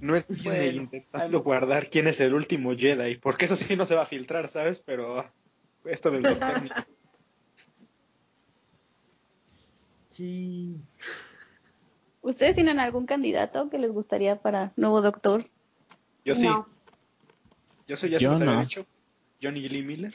No 0.00 0.14
es 0.14 0.28
Disney 0.28 0.56
Bueno, 0.70 0.82
intentando 0.82 1.38
I'm- 1.38 1.42
guardar 1.44 1.88
quién 1.88 2.06
es 2.08 2.20
el 2.20 2.34
último 2.34 2.74
Jedi, 2.76 3.16
porque 3.16 3.46
eso 3.46 3.56
sí 3.56 3.74
no 3.76 3.86
se 3.86 3.94
va 3.94 4.02
a 4.02 4.06
filtrar, 4.06 4.48
¿sabes? 4.48 4.80
Pero 4.80 5.24
esto 5.84 6.10
del 6.10 6.22
doctor 6.24 6.62
ni- 6.62 6.70
sí. 10.14 10.80
¿Ustedes 12.20 12.54
tienen 12.54 12.78
algún 12.80 13.04
candidato 13.06 13.68
que 13.68 13.78
les 13.78 13.90
gustaría 13.92 14.40
para 14.40 14.72
nuevo 14.76 15.02
doctor? 15.02 15.44
Yo 16.24 16.34
sí, 16.34 16.46
No. 16.46 16.66
yo 17.86 17.96
sé, 17.96 18.08
ya 18.08 18.18
Yo 18.18 18.34
se 18.34 18.44
los 18.44 18.54
había 18.54 18.60
dicho. 18.62 18.86
Johnny 19.42 19.68
Lee 19.68 19.82
Miller. 19.82 20.14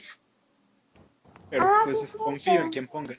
Pero 1.48 1.66
Ah, 1.66 1.80
pues 1.84 2.00
sí, 2.00 2.16
confío 2.18 2.52
sí. 2.54 2.58
en 2.58 2.70
quien 2.70 2.88
ponga. 2.88 3.16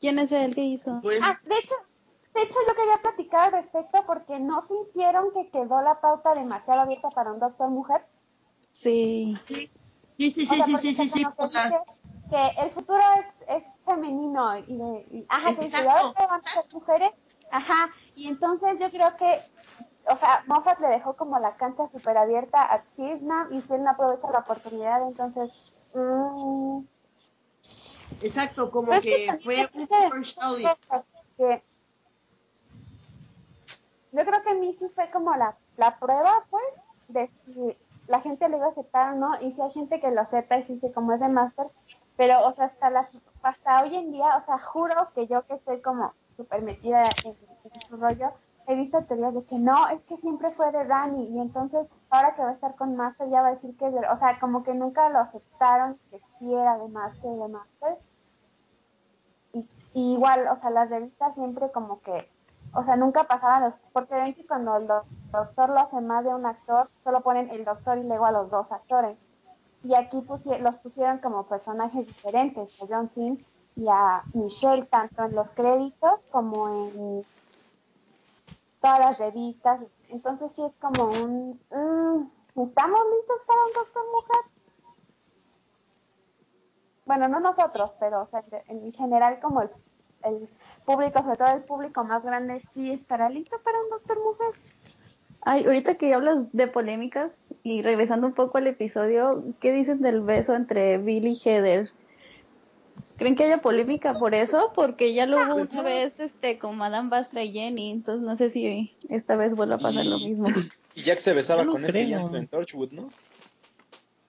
¿Quién 0.00 0.18
es 0.18 0.32
el 0.32 0.54
que 0.54 0.62
hizo? 0.62 0.90
Ah, 1.22 1.38
de 1.44 1.58
hecho, 1.58 1.74
de 2.34 2.42
hecho 2.42 2.58
yo 2.66 2.74
quería 2.74 2.98
platicar 3.02 3.46
al 3.46 3.52
respecto 3.62 4.04
porque 4.06 4.38
no 4.38 4.60
sintieron 4.62 5.32
que 5.32 5.50
quedó 5.50 5.82
la 5.82 6.00
pauta 6.00 6.34
demasiado 6.34 6.80
abierta 6.80 7.10
para 7.10 7.32
un 7.32 7.40
doctor 7.40 7.68
mujer. 7.70 8.06
Sí. 8.70 9.36
sí, 9.46 9.70
sí, 10.16 10.30
sí, 10.30 10.48
O 10.50 10.54
sea, 10.54 10.64
sí, 10.66 10.76
sí, 10.78 10.94
sí, 10.94 11.08
sí, 11.10 11.24
por 11.36 11.52
las- 11.52 11.74
que 12.30 12.48
el 12.62 12.70
futuro 12.70 13.02
es, 13.20 13.26
es 13.62 13.64
femenino 13.84 14.56
y, 14.58 14.76
de, 14.76 15.06
y- 15.10 15.26
ajá, 15.28 15.54
que 15.54 15.68
van 16.26 16.40
a 16.40 16.42
ser 16.42 16.64
mujeres, 16.72 17.12
ajá, 17.50 17.88
y 18.14 18.28
entonces 18.28 18.78
yo 18.80 18.90
creo 18.90 19.16
que, 19.16 19.40
o 20.08 20.16
sea, 20.16 20.42
Moffat 20.46 20.78
le 20.80 20.88
dejó 20.88 21.14
como 21.16 21.38
la 21.38 21.56
cancha 21.56 21.88
súper 21.88 22.16
abierta 22.18 22.62
a 22.62 22.84
Chisnam 22.96 23.52
y 23.52 23.60
si 23.60 23.72
él 23.74 23.82
no 23.82 23.90
aprovecha 23.90 24.30
la 24.30 24.40
oportunidad, 24.40 25.02
entonces, 25.06 25.50
mm, 25.94 26.80
Exacto, 28.20 28.70
como 28.70 28.88
Pero 28.92 29.00
es 29.00 29.04
que 29.06 29.38
fue 29.42 29.68
un 29.80 29.86
que- 29.88 30.08
foreshadowing. 30.08 30.68
que 31.36 31.62
yo 34.12 34.24
creo 34.24 34.42
que 34.42 34.54
Missy 34.54 34.88
fue 34.90 35.10
como 35.10 35.34
la, 35.34 35.56
la 35.76 35.98
prueba, 35.98 36.44
pues, 36.50 36.84
de 37.08 37.26
si 37.28 37.76
la 38.06 38.20
gente 38.20 38.48
lo 38.48 38.58
iba 38.58 38.66
a 38.66 38.70
aceptar 38.70 39.14
o 39.14 39.16
no, 39.16 39.40
y 39.40 39.50
si 39.50 39.62
hay 39.62 39.70
gente 39.70 40.00
que 40.00 40.10
lo 40.10 40.20
acepta 40.20 40.58
y 40.58 40.64
si 40.64 40.92
como 40.92 41.12
es 41.12 41.20
de 41.20 41.28
Master, 41.28 41.66
pero, 42.16 42.46
o 42.46 42.52
sea, 42.52 42.66
hasta, 42.66 42.90
la, 42.90 43.08
hasta 43.42 43.82
hoy 43.82 43.96
en 43.96 44.12
día, 44.12 44.36
o 44.36 44.42
sea, 44.42 44.58
juro 44.58 45.12
que 45.14 45.26
yo 45.26 45.44
que 45.46 45.54
estoy 45.54 45.80
como 45.82 46.14
súper 46.36 46.62
metida 46.62 47.18
en, 47.22 47.36
su 47.88 47.96
rollo, 47.96 48.32
he 48.66 48.74
visto 48.76 49.04
teorías 49.04 49.34
de 49.34 49.44
que 49.44 49.58
no, 49.58 49.88
es 49.88 50.04
que 50.04 50.16
siempre 50.18 50.50
fue 50.52 50.70
de 50.72 50.84
Dani, 50.86 51.26
y 51.36 51.40
entonces 51.40 51.88
ahora 52.10 52.34
que 52.34 52.42
va 52.42 52.50
a 52.50 52.52
estar 52.54 52.74
con 52.76 52.96
Master 52.96 53.28
ya 53.30 53.42
va 53.42 53.48
a 53.48 53.50
decir 53.52 53.76
que 53.76 53.86
es 53.86 53.92
de, 53.94 54.00
o 54.08 54.16
sea, 54.16 54.38
como 54.40 54.62
que 54.62 54.74
nunca 54.74 55.08
lo 55.10 55.18
aceptaron, 55.20 56.00
que 56.10 56.20
sí 56.20 56.54
era 56.54 56.78
de 56.78 56.88
Master, 56.88 57.30
de 57.32 57.48
Master, 57.48 57.98
y, 59.52 59.70
y 59.92 60.12
igual, 60.14 60.46
o 60.48 60.56
sea, 60.56 60.70
las 60.70 60.90
revistas 60.90 61.34
siempre 61.34 61.70
como 61.72 62.00
que, 62.02 62.30
o 62.72 62.82
sea, 62.84 62.96
nunca 62.96 63.24
pasaban 63.24 63.62
los, 63.64 63.74
porque 63.92 64.14
ven 64.14 64.34
que 64.34 64.46
cuando 64.46 64.76
el 64.76 64.86
do- 64.86 65.06
doctor 65.32 65.70
lo 65.70 65.80
hace 65.80 66.00
más 66.00 66.24
de 66.24 66.34
un 66.34 66.46
actor, 66.46 66.90
solo 67.04 67.22
ponen 67.22 67.50
el 67.50 67.64
doctor 67.64 67.98
y 67.98 68.04
luego 68.04 68.26
a 68.26 68.32
los 68.32 68.50
dos 68.50 68.72
actores. 68.72 69.31
Y 69.84 69.94
aquí 69.94 70.22
los 70.60 70.76
pusieron 70.76 71.18
como 71.18 71.46
personajes 71.46 72.06
diferentes, 72.06 72.80
a 72.80 72.86
John 72.88 73.10
Sim 73.10 73.38
y 73.74 73.88
a 73.88 74.22
Michelle, 74.32 74.84
tanto 74.86 75.24
en 75.24 75.34
los 75.34 75.50
créditos 75.50 76.24
como 76.30 76.68
en 76.68 77.24
todas 78.80 79.00
las 79.00 79.18
revistas. 79.18 79.80
Entonces 80.08 80.52
sí 80.52 80.62
es 80.62 80.72
como 80.80 81.04
un, 81.04 81.60
mm, 81.70 82.60
¿estamos 82.60 83.00
listos 83.18 83.40
para 83.46 83.60
un 83.64 83.72
doctor 83.74 84.02
mujer? 84.12 84.52
bueno, 87.04 87.28
no 87.28 87.40
nosotros, 87.40 87.92
pero 88.00 88.22
o 88.22 88.26
sea, 88.26 88.42
en 88.68 88.92
general 88.92 89.40
como 89.40 89.62
el, 89.62 89.70
el 90.24 90.48
público, 90.84 91.22
sobre 91.22 91.36
todo 91.36 91.48
el 91.48 91.64
público 91.64 92.04
más 92.04 92.22
grande, 92.22 92.60
sí 92.72 92.90
estará 92.90 93.28
listo 93.28 93.58
para 93.62 93.78
un 93.80 93.90
Doctor 93.90 94.18
Mujer. 94.24 94.54
Ay, 95.44 95.64
ahorita 95.64 95.96
que 95.96 96.14
hablas 96.14 96.52
de 96.52 96.68
polémicas 96.68 97.48
y 97.64 97.82
regresando 97.82 98.28
un 98.28 98.32
poco 98.32 98.58
al 98.58 98.68
episodio, 98.68 99.42
¿qué 99.60 99.72
dicen 99.72 100.00
del 100.00 100.20
beso 100.20 100.54
entre 100.54 100.98
Bill 100.98 101.26
y 101.26 101.34
Heather? 101.34 101.90
¿Creen 103.16 103.34
que 103.34 103.44
haya 103.44 103.58
polémica 103.58 104.14
por 104.14 104.34
eso? 104.34 104.72
Porque 104.74 105.14
ya 105.14 105.26
lo 105.26 105.38
hubo 105.42 105.56
una 105.56 105.82
vez 105.82 106.20
este 106.20 106.58
con 106.58 106.76
Madame 106.76 107.08
Bastra 107.08 107.42
y 107.42 107.52
Jenny, 107.52 107.90
entonces 107.90 108.24
no 108.26 108.36
sé 108.36 108.50
si 108.50 108.92
esta 109.08 109.36
vez 109.36 109.54
vuelva 109.54 109.76
a 109.76 109.78
pasar 109.78 110.04
Y- 110.04 110.10
lo 110.10 110.18
mismo. 110.18 110.48
Y 110.94 111.02
Jack 111.02 111.18
se 111.18 111.32
besaba 111.32 111.64
no 111.64 111.72
con 111.72 111.84
este 111.84 112.04
creo. 112.04 112.20
llanto 112.20 112.36
en 112.36 112.46
Torchwood, 112.46 112.90
¿no? 112.92 113.08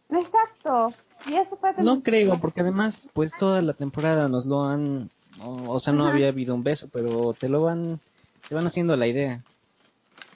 Exacto. 0.10 0.90
Y 1.30 1.36
eso 1.36 1.58
fue 1.58 1.74
No 1.78 2.02
creo, 2.02 2.40
porque 2.40 2.62
además, 2.62 3.10
pues 3.14 3.36
toda 3.38 3.62
la 3.62 3.74
temporada 3.74 4.28
nos 4.30 4.46
lo 4.46 4.64
han, 4.64 5.10
o, 5.42 5.74
o 5.74 5.80
sea, 5.80 5.94
no 5.94 6.06
Ajá. 6.06 6.14
había 6.14 6.30
habido 6.30 6.56
un 6.56 6.64
beso, 6.64 6.90
pero 6.92 7.34
te 7.34 7.50
lo 7.50 7.62
van, 7.62 8.00
te 8.48 8.56
van 8.56 8.66
haciendo 8.66 8.96
la 8.96 9.08
idea. 9.08 9.44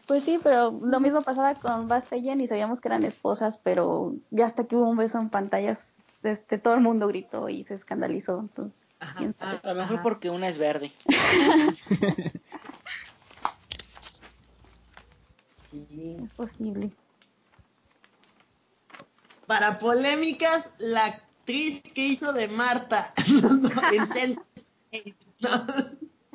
Pues 0.08 0.24
sí, 0.24 0.40
pero 0.42 0.72
lo 0.72 1.00
mismo 1.02 1.22
pasaba 1.22 1.53
con 1.56 1.90
Bastra 1.90 2.16
y 2.16 2.24
Jenny, 2.24 2.48
sabíamos 2.48 2.80
que 2.80 2.88
eran 2.88 3.03
esposas, 3.03 3.58
pero 3.58 4.16
ya 4.32 4.45
hasta 4.45 4.64
que 4.64 4.77
hubo 4.77 4.90
un 4.90 4.95
beso 4.95 5.19
en 5.19 5.27
pantallas, 5.27 5.95
este, 6.24 6.58
todo 6.58 6.76
el 6.76 6.80
mundo 6.80 7.08
gritó 7.08 7.50
y 7.50 7.66
se 7.66 7.74
escandalizó, 7.74 8.40
entonces, 8.40 8.88
quién 9.18 9.34
sabe. 9.34 9.60
A 9.64 9.74
lo 9.74 9.82
mejor 9.82 10.02
porque 10.02 10.30
una 10.30 10.48
es 10.48 10.58
verde. 10.58 10.92
Sí. 15.69 16.18
Es 16.24 16.34
posible. 16.34 16.92
Para 19.48 19.80
polémicas, 19.80 20.72
la 20.77 21.06
actriz 21.06 21.82
que 21.82 22.08
hizo 22.08 22.32
de 22.32 22.48
Marta 22.48 23.14
en 23.27 24.08
Sense8, 24.08 25.16
¿no? 25.42 26.32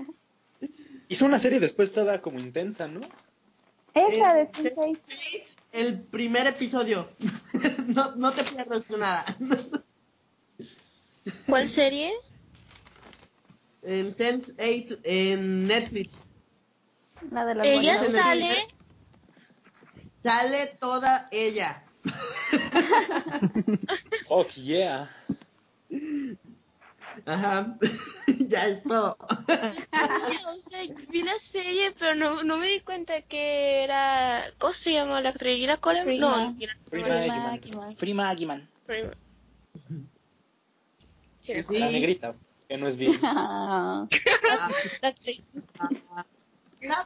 Hizo 1.09 1.25
una 1.25 1.39
serie 1.39 1.61
después 1.61 1.95
toda 1.95 2.21
como 2.21 2.39
intensa, 2.39 2.89
¿no? 2.89 3.01
Esa 3.95 4.35
de 4.35 4.41
En 4.41 4.53
Sense8. 4.53 4.99
Sense8, 5.09 5.43
el 5.73 6.01
primer 6.03 6.47
episodio. 6.47 7.09
no, 7.87 8.15
no 8.17 8.33
te 8.33 8.45
pierdas 8.45 8.87
de 8.89 8.99
nada. 8.99 9.25
¿Cuál 11.47 11.69
serie? 11.69 12.13
en 13.83 14.13
Sense8 14.13 15.01
en 15.03 15.65
Netflix. 15.65 16.15
La 17.31 17.45
de 17.45 17.75
Ella 17.75 18.01
sale. 18.03 18.69
Sale 20.23 20.67
toda 20.79 21.29
ella. 21.31 21.85
Fuck 24.27 24.51
yeah. 24.55 25.11
Ajá. 27.27 27.77
ya 28.39 28.69
es 28.69 28.83
todo. 28.83 29.17
o 30.47 30.61
sea, 30.69 30.87
vi 31.11 31.23
la 31.23 31.39
serie, 31.39 31.93
pero 31.99 32.15
no, 32.15 32.43
no 32.43 32.57
me 32.57 32.67
di 32.67 32.81
cuenta 32.81 33.23
que 33.23 33.85
era. 33.85 34.45
¿Cómo 34.59 34.73
se 34.73 34.93
llama 34.93 35.21
la 35.21 35.31
actriz? 35.31 35.57
¿Gina 35.59 35.77
Coleman? 35.79 36.07
Prima. 36.07 36.47
No, 36.47 36.57
Prima. 36.91 37.55
Eggman. 37.55 37.97
Prima 37.97 38.29
Aguiman. 38.29 38.69
Prima. 38.87 39.11
La 41.71 41.91
negrita, 41.91 42.37
que 42.69 42.79
no 42.79 42.87
es 42.87 42.97
bien. 42.97 43.13
Ah. 43.23 44.07
La. 46.81 47.05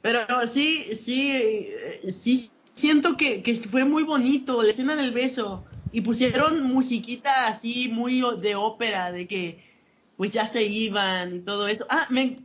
Pero 0.00 0.46
sí, 0.46 0.96
sí, 0.96 1.30
eh, 1.32 2.12
sí 2.12 2.50
siento 2.74 3.16
que, 3.16 3.42
que 3.42 3.56
fue 3.56 3.84
muy 3.84 4.04
bonito 4.04 4.62
la 4.62 4.70
escena 4.70 4.94
del 4.94 5.12
beso 5.12 5.64
y 5.92 6.00
pusieron 6.02 6.62
musiquita 6.64 7.46
así 7.48 7.88
muy 7.88 8.22
o- 8.22 8.36
de 8.36 8.54
ópera 8.54 9.12
de 9.12 9.26
que 9.26 9.64
pues 10.16 10.32
ya 10.32 10.46
se 10.48 10.64
iban 10.64 11.34
y 11.34 11.40
todo 11.40 11.68
eso. 11.68 11.86
Ah, 11.88 12.06
me, 12.10 12.38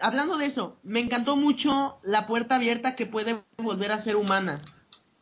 hablando 0.00 0.38
de 0.38 0.46
eso, 0.46 0.76
me 0.82 1.00
encantó 1.00 1.36
mucho 1.36 1.98
la 2.02 2.26
puerta 2.26 2.56
abierta 2.56 2.96
que 2.96 3.06
puede 3.06 3.42
volver 3.58 3.92
a 3.92 4.00
ser 4.00 4.16
humana, 4.16 4.60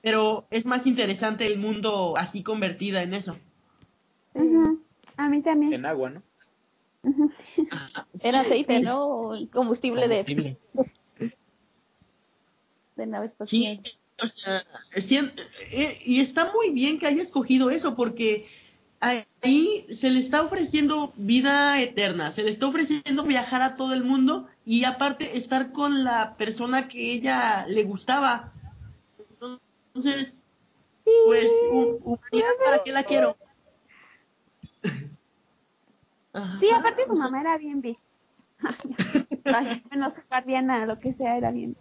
pero 0.02 0.46
es 0.50 0.64
más 0.64 0.86
interesante 0.86 1.46
el 1.46 1.58
mundo 1.58 2.14
así 2.16 2.42
convertida 2.42 3.02
en 3.02 3.14
eso. 3.14 3.36
Ujú. 4.34 4.80
A 5.16 5.28
mí 5.28 5.42
también. 5.42 5.72
En 5.72 5.86
agua, 5.86 6.10
¿no? 6.10 6.22
Era 8.22 8.40
aceite, 8.40 8.80
¿no? 8.80 9.34
El 9.34 9.48
combustible 9.50 10.08
de, 10.08 10.24
Combustible. 10.24 10.56
de 12.96 13.06
nave 13.06 13.26
espacial. 13.26 13.80
Sí, 13.84 13.98
o 14.22 14.28
sea, 14.28 14.64
eh, 14.94 15.98
y 16.04 16.20
está 16.20 16.50
muy 16.52 16.70
bien 16.70 16.98
que 16.98 17.06
haya 17.06 17.22
escogido 17.22 17.70
eso 17.70 17.94
porque 17.94 18.48
ahí 19.00 19.86
se 19.94 20.10
le 20.10 20.20
está 20.20 20.42
ofreciendo 20.42 21.12
vida 21.16 21.80
eterna, 21.80 22.32
se 22.32 22.42
le 22.42 22.50
está 22.50 22.66
ofreciendo 22.66 23.22
viajar 23.24 23.62
a 23.62 23.76
todo 23.76 23.92
el 23.92 24.04
mundo 24.04 24.48
y 24.64 24.84
aparte 24.84 25.36
estar 25.36 25.72
con 25.72 26.02
la 26.04 26.36
persona 26.36 26.88
que 26.88 27.12
ella 27.12 27.66
le 27.68 27.84
gustaba. 27.84 28.52
Entonces, 29.94 30.40
pues, 31.04 31.50
hu- 31.70 32.00
humanidad, 32.02 32.52
¿para 32.64 32.82
qué 32.84 32.92
la 32.92 33.04
quiero? 33.04 33.36
Sí, 36.60 36.68
aparte 36.74 37.06
su 37.06 37.14
mamá 37.16 37.40
era 37.40 37.56
bien 37.58 37.82
Bueno, 39.90 40.10
su 40.10 40.22
guardiana, 40.28 40.84
lo 40.86 40.98
que 40.98 41.12
sea, 41.12 41.36
era 41.36 41.50
bien. 41.50 41.76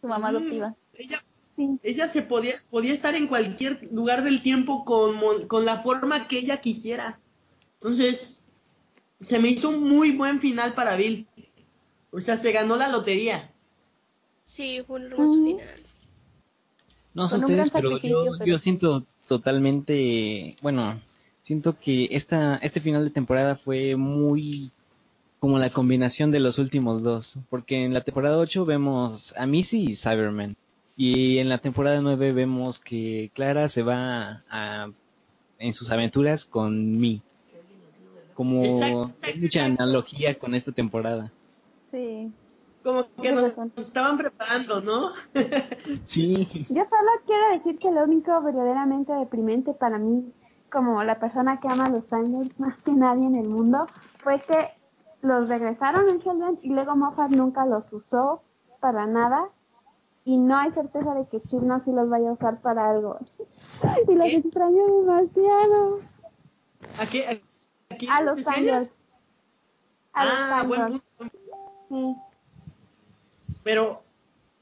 Su 0.00 0.06
mamá 0.08 0.28
adoptiva. 0.28 0.74
ella 0.94 1.22
Sí. 1.58 1.68
ella 1.82 2.08
se 2.08 2.22
podía, 2.22 2.54
podía 2.70 2.94
estar 2.94 3.16
en 3.16 3.26
cualquier 3.26 3.88
lugar 3.92 4.22
del 4.22 4.42
tiempo 4.42 4.84
con, 4.84 5.48
con 5.48 5.64
la 5.64 5.82
forma 5.82 6.28
que 6.28 6.38
ella 6.38 6.60
quisiera. 6.60 7.18
Entonces, 7.80 8.40
se 9.22 9.40
me 9.40 9.48
hizo 9.48 9.70
un 9.70 9.80
muy 9.88 10.12
buen 10.12 10.38
final 10.40 10.72
para 10.74 10.94
Bill. 10.94 11.26
O 12.12 12.20
sea, 12.20 12.36
se 12.36 12.52
ganó 12.52 12.76
la 12.76 12.88
lotería. 12.88 13.50
Sí, 14.44 14.82
fue 14.86 15.00
un 15.00 15.06
hermoso 15.12 15.34
Mm. 15.40 15.44
final. 15.46 15.80
No 17.14 17.26
sé 17.26 17.36
ustedes, 17.38 17.70
pero 17.70 17.88
sacrificio, 17.90 18.24
yo, 18.24 18.32
pero- 18.38 18.46
yo 18.46 18.58
siento 18.60 19.04
totalmente, 19.26 20.56
bueno, 20.62 21.00
siento 21.42 21.76
que 21.80 22.08
esta, 22.12 22.56
este 22.58 22.80
final 22.80 23.02
de 23.04 23.10
temporada 23.10 23.56
fue 23.56 23.96
muy 23.96 24.70
como 25.40 25.58
la 25.58 25.70
combinación 25.70 26.30
de 26.30 26.40
los 26.40 26.58
últimos 26.58 27.02
dos, 27.02 27.38
porque 27.50 27.84
en 27.84 27.92
la 27.94 28.02
temporada 28.02 28.38
8 28.38 28.64
vemos 28.64 29.34
a 29.36 29.46
Missy 29.46 29.90
y 29.90 29.96
Cyberman, 29.96 30.56
y 31.00 31.38
en 31.38 31.48
la 31.48 31.58
temporada 31.58 32.00
9 32.00 32.32
vemos 32.32 32.80
que 32.80 33.30
Clara 33.32 33.68
se 33.68 33.84
va 33.84 34.42
a, 34.50 34.90
en 35.60 35.72
sus 35.72 35.92
aventuras 35.92 36.44
con 36.44 36.98
Mi, 36.98 37.22
como 38.34 39.04
hay 39.22 39.40
mucha 39.40 39.64
analogía 39.64 40.36
con 40.36 40.56
esta 40.56 40.72
temporada. 40.72 41.30
Sí. 41.92 42.32
Como 42.82 43.06
que 43.22 43.30
nos 43.30 43.42
razón. 43.44 43.72
estaban 43.76 44.18
preparando, 44.18 44.80
¿no? 44.80 45.12
Sí, 46.02 46.48
Yo 46.68 46.84
solo 46.90 47.10
quiero 47.26 47.48
decir 47.52 47.78
que 47.78 47.92
lo 47.92 48.02
único 48.02 48.42
verdaderamente 48.42 49.12
deprimente 49.12 49.74
para 49.74 49.98
mí, 49.98 50.32
como 50.68 51.04
la 51.04 51.20
persona 51.20 51.60
que 51.60 51.68
ama 51.68 51.86
a 51.86 51.90
los 51.90 52.12
Angels 52.12 52.58
más 52.58 52.76
que 52.82 52.90
nadie 52.90 53.24
en 53.24 53.36
el 53.36 53.48
mundo, 53.48 53.86
fue 54.16 54.40
que 54.40 54.72
los 55.22 55.48
regresaron 55.48 56.08
en 56.08 56.20
Hellbent 56.20 56.64
y 56.64 56.70
luego 56.70 56.96
Moffat 56.96 57.30
nunca 57.30 57.66
los 57.66 57.92
usó 57.92 58.42
para 58.80 59.06
nada 59.06 59.48
y 60.28 60.36
no 60.36 60.58
hay 60.58 60.70
certeza 60.72 61.14
de 61.14 61.26
que 61.26 61.40
Chip 61.40 61.62
no 61.62 61.82
sí 61.82 61.90
los 61.90 62.10
vaya 62.10 62.28
a 62.28 62.32
usar 62.32 62.60
para 62.60 62.90
algo. 62.90 63.18
Y 64.08 64.14
los 64.14 64.26
¿Qué? 64.26 64.36
extraño 64.36 64.86
demasiado. 65.00 66.00
¿A 66.98 67.06
qué? 67.06 67.42
¿A, 67.88 67.96
quién 67.96 68.12
A 68.12 68.20
los 68.20 68.34
te 68.34 68.40
extrañas? 68.42 68.74
Angels. 68.82 69.06
A 70.12 70.24
los 70.26 70.34
Ah, 70.36 70.64
buen 70.66 71.00
punto. 71.16 71.36
Sí. 71.88 72.16
Pero 73.62 74.02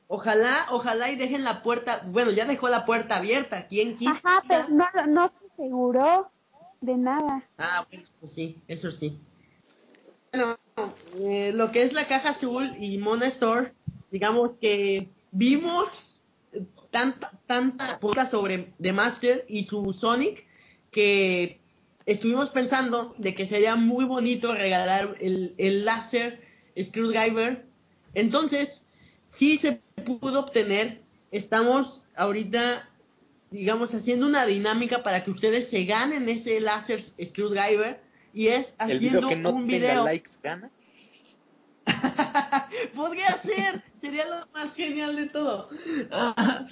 ojalá, 0.06 0.66
ojalá 0.70 1.10
y 1.10 1.16
dejen 1.16 1.42
la 1.42 1.64
puerta, 1.64 2.02
bueno, 2.06 2.30
ya 2.30 2.44
dejó 2.44 2.68
la 2.68 2.86
puerta 2.86 3.16
abierta. 3.16 3.66
¿Quién 3.66 3.98
quita? 3.98 4.12
Ajá, 4.12 4.44
pero 4.46 4.68
no, 4.68 4.86
no 5.08 5.30
se 5.30 5.46
aseguró 5.52 6.30
de 6.80 6.96
nada. 6.96 7.42
Ah, 7.58 7.84
bueno, 7.90 8.06
pues 8.20 8.30
sí, 8.32 8.62
eso 8.68 8.92
sí. 8.92 9.20
Bueno, 10.32 10.54
eh, 11.16 11.50
lo 11.52 11.72
que 11.72 11.82
es 11.82 11.92
la 11.92 12.04
caja 12.06 12.30
azul 12.30 12.72
y 12.78 12.98
Mona 12.98 13.26
Store, 13.26 13.74
digamos 14.12 14.54
que 14.60 15.10
vimos 15.36 16.22
tanta, 16.90 17.32
tanta 17.46 17.98
cosa 17.98 18.26
sobre 18.26 18.72
The 18.80 18.92
Master 18.92 19.44
y 19.48 19.64
su 19.64 19.92
Sonic 19.92 20.44
que 20.90 21.60
estuvimos 22.06 22.50
pensando 22.50 23.14
de 23.18 23.34
que 23.34 23.46
sería 23.46 23.76
muy 23.76 24.04
bonito 24.04 24.54
regalar 24.54 25.16
el, 25.20 25.54
el 25.58 25.84
láser 25.84 26.42
Screwdriver. 26.80 27.66
Entonces, 28.14 28.84
sí 29.28 29.58
se 29.58 29.80
pudo 30.20 30.40
obtener. 30.40 31.02
Estamos 31.30 32.04
ahorita 32.14 32.88
digamos, 33.50 33.94
haciendo 33.94 34.26
una 34.26 34.46
dinámica 34.46 35.02
para 35.02 35.24
que 35.24 35.30
ustedes 35.30 35.68
se 35.68 35.84
ganen 35.84 36.28
ese 36.28 36.60
láser 36.60 37.02
screwdriver 37.24 38.00
y 38.32 38.48
es 38.48 38.74
El 38.78 38.96
haciendo 38.96 39.20
video 39.20 39.28
que 39.28 39.36
no 39.36 39.50
un 39.50 39.68
tenga 39.68 39.86
video. 39.86 40.04
likes 40.04 40.30
gana. 40.42 40.70
Podría 42.94 43.32
ser, 43.32 43.82
sería 44.00 44.26
lo 44.26 44.46
más 44.52 44.74
genial 44.74 45.16
de 45.16 45.26
todo. 45.26 45.68
Ah, 46.10 46.66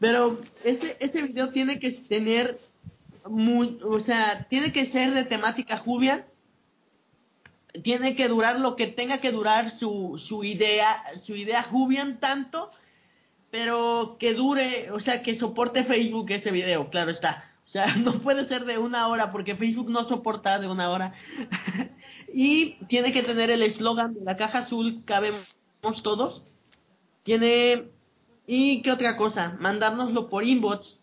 Pero 0.00 0.36
ese, 0.64 0.96
ese 1.00 1.22
video 1.22 1.50
tiene 1.50 1.78
que 1.78 1.90
tener 1.92 2.58
muy, 3.28 3.78
o 3.84 4.00
sea, 4.00 4.46
tiene 4.48 4.72
que 4.72 4.86
ser 4.86 5.12
de 5.14 5.24
temática 5.24 5.78
Jubian. 5.78 6.24
Tiene 7.82 8.16
que 8.16 8.28
durar 8.28 8.58
lo 8.58 8.74
que 8.74 8.86
tenga 8.86 9.18
que 9.18 9.32
durar 9.32 9.70
su, 9.70 10.20
su 10.22 10.44
idea, 10.44 11.02
su 11.22 11.36
idea 11.36 11.62
Jubian 11.62 12.18
tanto, 12.20 12.70
pero 13.50 14.16
que 14.18 14.34
dure, 14.34 14.90
o 14.92 15.00
sea, 15.00 15.22
que 15.22 15.34
soporte 15.34 15.84
Facebook 15.84 16.30
ese 16.30 16.50
video, 16.50 16.88
claro 16.90 17.10
está. 17.10 17.52
O 17.64 17.68
sea, 17.68 17.86
no 17.96 18.20
puede 18.20 18.44
ser 18.46 18.64
de 18.64 18.78
una 18.78 19.08
hora 19.08 19.32
porque 19.32 19.56
Facebook 19.56 19.90
no 19.90 20.04
soporta 20.04 20.58
de 20.58 20.68
una 20.68 20.90
hora. 20.90 21.14
y 22.32 22.76
tiene 22.86 23.12
que 23.12 23.22
tener 23.22 23.50
el 23.50 23.62
eslogan 23.62 24.14
de 24.14 24.22
la 24.22 24.36
caja 24.36 24.60
azul, 24.60 25.02
cabemos 25.04 25.54
todos. 26.02 26.58
Tiene, 27.22 27.90
y 28.46 28.82
qué 28.82 28.92
otra 28.92 29.16
cosa, 29.16 29.56
mandárnoslo 29.60 30.28
por 30.28 30.44
inbox, 30.44 30.98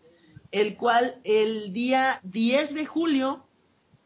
el 0.52 0.76
cual 0.76 1.20
el 1.24 1.72
día 1.72 2.20
10 2.22 2.74
de 2.74 2.86
julio 2.86 3.44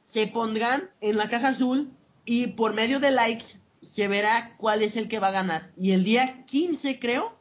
se 0.05 0.27
pondrán 0.27 0.91
en 1.01 1.17
la 1.17 1.29
caja 1.29 1.49
azul 1.49 1.91
y 2.25 2.49
por 2.49 2.75
medio 2.75 3.01
de 3.01 3.11
likes 3.11 3.59
se 3.83 4.09
verá 4.09 4.57
cuál 4.57 4.83
es 4.83 4.97
el 4.97 5.09
que 5.09 5.19
va 5.19 5.29
a 5.29 5.33
ganar. 5.33 5.73
Y 5.77 5.93
el 5.93 6.05
día 6.05 6.45
15 6.47 6.99
creo, 6.99 7.39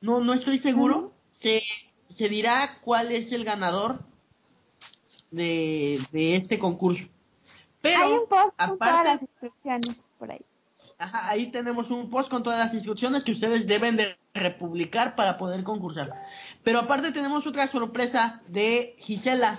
no, 0.00 0.20
no 0.20 0.34
estoy 0.34 0.58
seguro, 0.58 1.12
se, 1.32 1.62
se 2.08 2.28
dirá 2.28 2.78
cuál 2.82 3.12
es 3.12 3.32
el 3.32 3.44
ganador 3.44 4.04
de, 5.30 6.00
de 6.12 6.36
este 6.36 6.58
concurso. 6.58 7.06
Pero, 7.86 8.02
Hay 8.02 8.12
un 8.14 8.26
post 8.26 8.56
con 8.58 8.78
todas 8.78 9.04
las 9.04 9.22
instrucciones 9.22 10.04
por 10.18 10.32
ahí. 10.32 10.44
Ajá, 10.98 11.28
ahí 11.28 11.52
tenemos 11.52 11.88
un 11.90 12.10
post 12.10 12.28
con 12.28 12.42
todas 12.42 12.58
las 12.58 12.74
instrucciones 12.74 13.22
que 13.22 13.30
ustedes 13.30 13.64
deben 13.68 13.96
de 13.96 14.18
republicar 14.34 15.14
para 15.14 15.38
poder 15.38 15.62
concursar. 15.62 16.10
Pero 16.64 16.80
aparte 16.80 17.12
tenemos 17.12 17.46
otra 17.46 17.68
sorpresa 17.68 18.42
de 18.48 18.96
Gisela. 18.98 19.56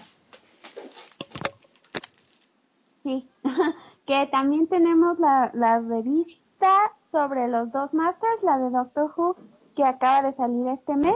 Sí, 3.04 3.30
que 4.06 4.28
también 4.28 4.68
tenemos 4.68 5.20
la, 5.20 5.52
la 5.54 5.80
revista 5.80 6.92
sobre 7.10 7.48
los 7.48 7.72
dos 7.72 7.94
masters, 7.94 8.44
la 8.44 8.58
de 8.58 8.72
Doctor 8.72 9.14
Who, 9.16 9.38
que 9.74 9.86
acaba 9.86 10.24
de 10.24 10.34
salir 10.34 10.68
este 10.68 10.98
mes. 10.98 11.16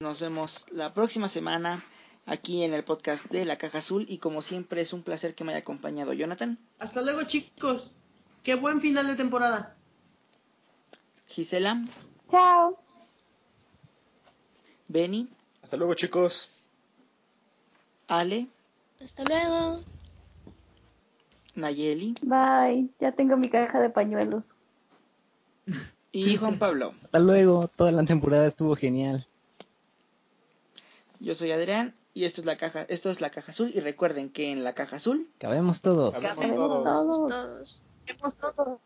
Nos 0.00 0.20
vemos 0.20 0.64
la 0.70 0.94
próxima 0.94 1.28
semana 1.28 1.84
aquí 2.26 2.62
en 2.62 2.72
el 2.74 2.84
podcast 2.84 3.30
de 3.30 3.44
La 3.44 3.56
Caja 3.56 3.78
Azul 3.78 4.06
y 4.08 4.18
como 4.18 4.42
siempre 4.42 4.80
es 4.80 4.92
un 4.92 5.02
placer 5.02 5.34
que 5.34 5.44
me 5.44 5.52
haya 5.52 5.60
acompañado 5.60 6.12
Jonathan, 6.12 6.58
Hasta 6.78 7.02
luego 7.02 7.22
chicos. 7.24 7.90
Qué 8.42 8.54
buen 8.54 8.80
final 8.80 9.06
de 9.06 9.14
temporada. 9.16 9.76
Gisela, 11.28 11.84
Chao. 12.30 12.78
Benny, 14.88 15.28
Hasta 15.62 15.76
luego, 15.76 15.94
chicos. 15.94 16.48
Ale, 18.08 18.46
Hasta 19.02 19.22
luego. 19.24 19.82
Nayeli 21.54 22.14
Bye. 22.22 22.88
Ya 22.98 23.12
tengo 23.12 23.36
mi 23.36 23.48
caja 23.50 23.80
de 23.80 23.90
pañuelos. 23.90 24.44
y 26.12 26.36
Juan 26.36 26.58
Pablo. 26.58 26.94
Hasta 27.04 27.18
luego, 27.18 27.68
toda 27.68 27.92
la 27.92 28.04
temporada 28.04 28.46
estuvo 28.46 28.74
genial. 28.76 29.26
Yo 31.20 31.34
soy 31.34 31.52
Adrián 31.52 31.94
y 32.14 32.24
esto 32.24 32.40
es 32.40 32.46
la 32.46 32.56
caja, 32.56 32.82
esto 32.88 33.10
es 33.10 33.20
la 33.20 33.30
caja 33.30 33.52
azul 33.52 33.70
y 33.74 33.80
recuerden 33.80 34.30
que 34.30 34.50
en 34.50 34.64
la 34.64 34.74
caja 34.74 34.96
azul 34.96 35.30
Cabemos 35.38 35.80
todos. 35.80 36.14
Cabemos 36.14 36.36
Cabemos 36.36 36.84
todos. 36.84 37.28
todos. 37.28 37.82
Vemos 38.06 38.34
todos. 38.36 38.80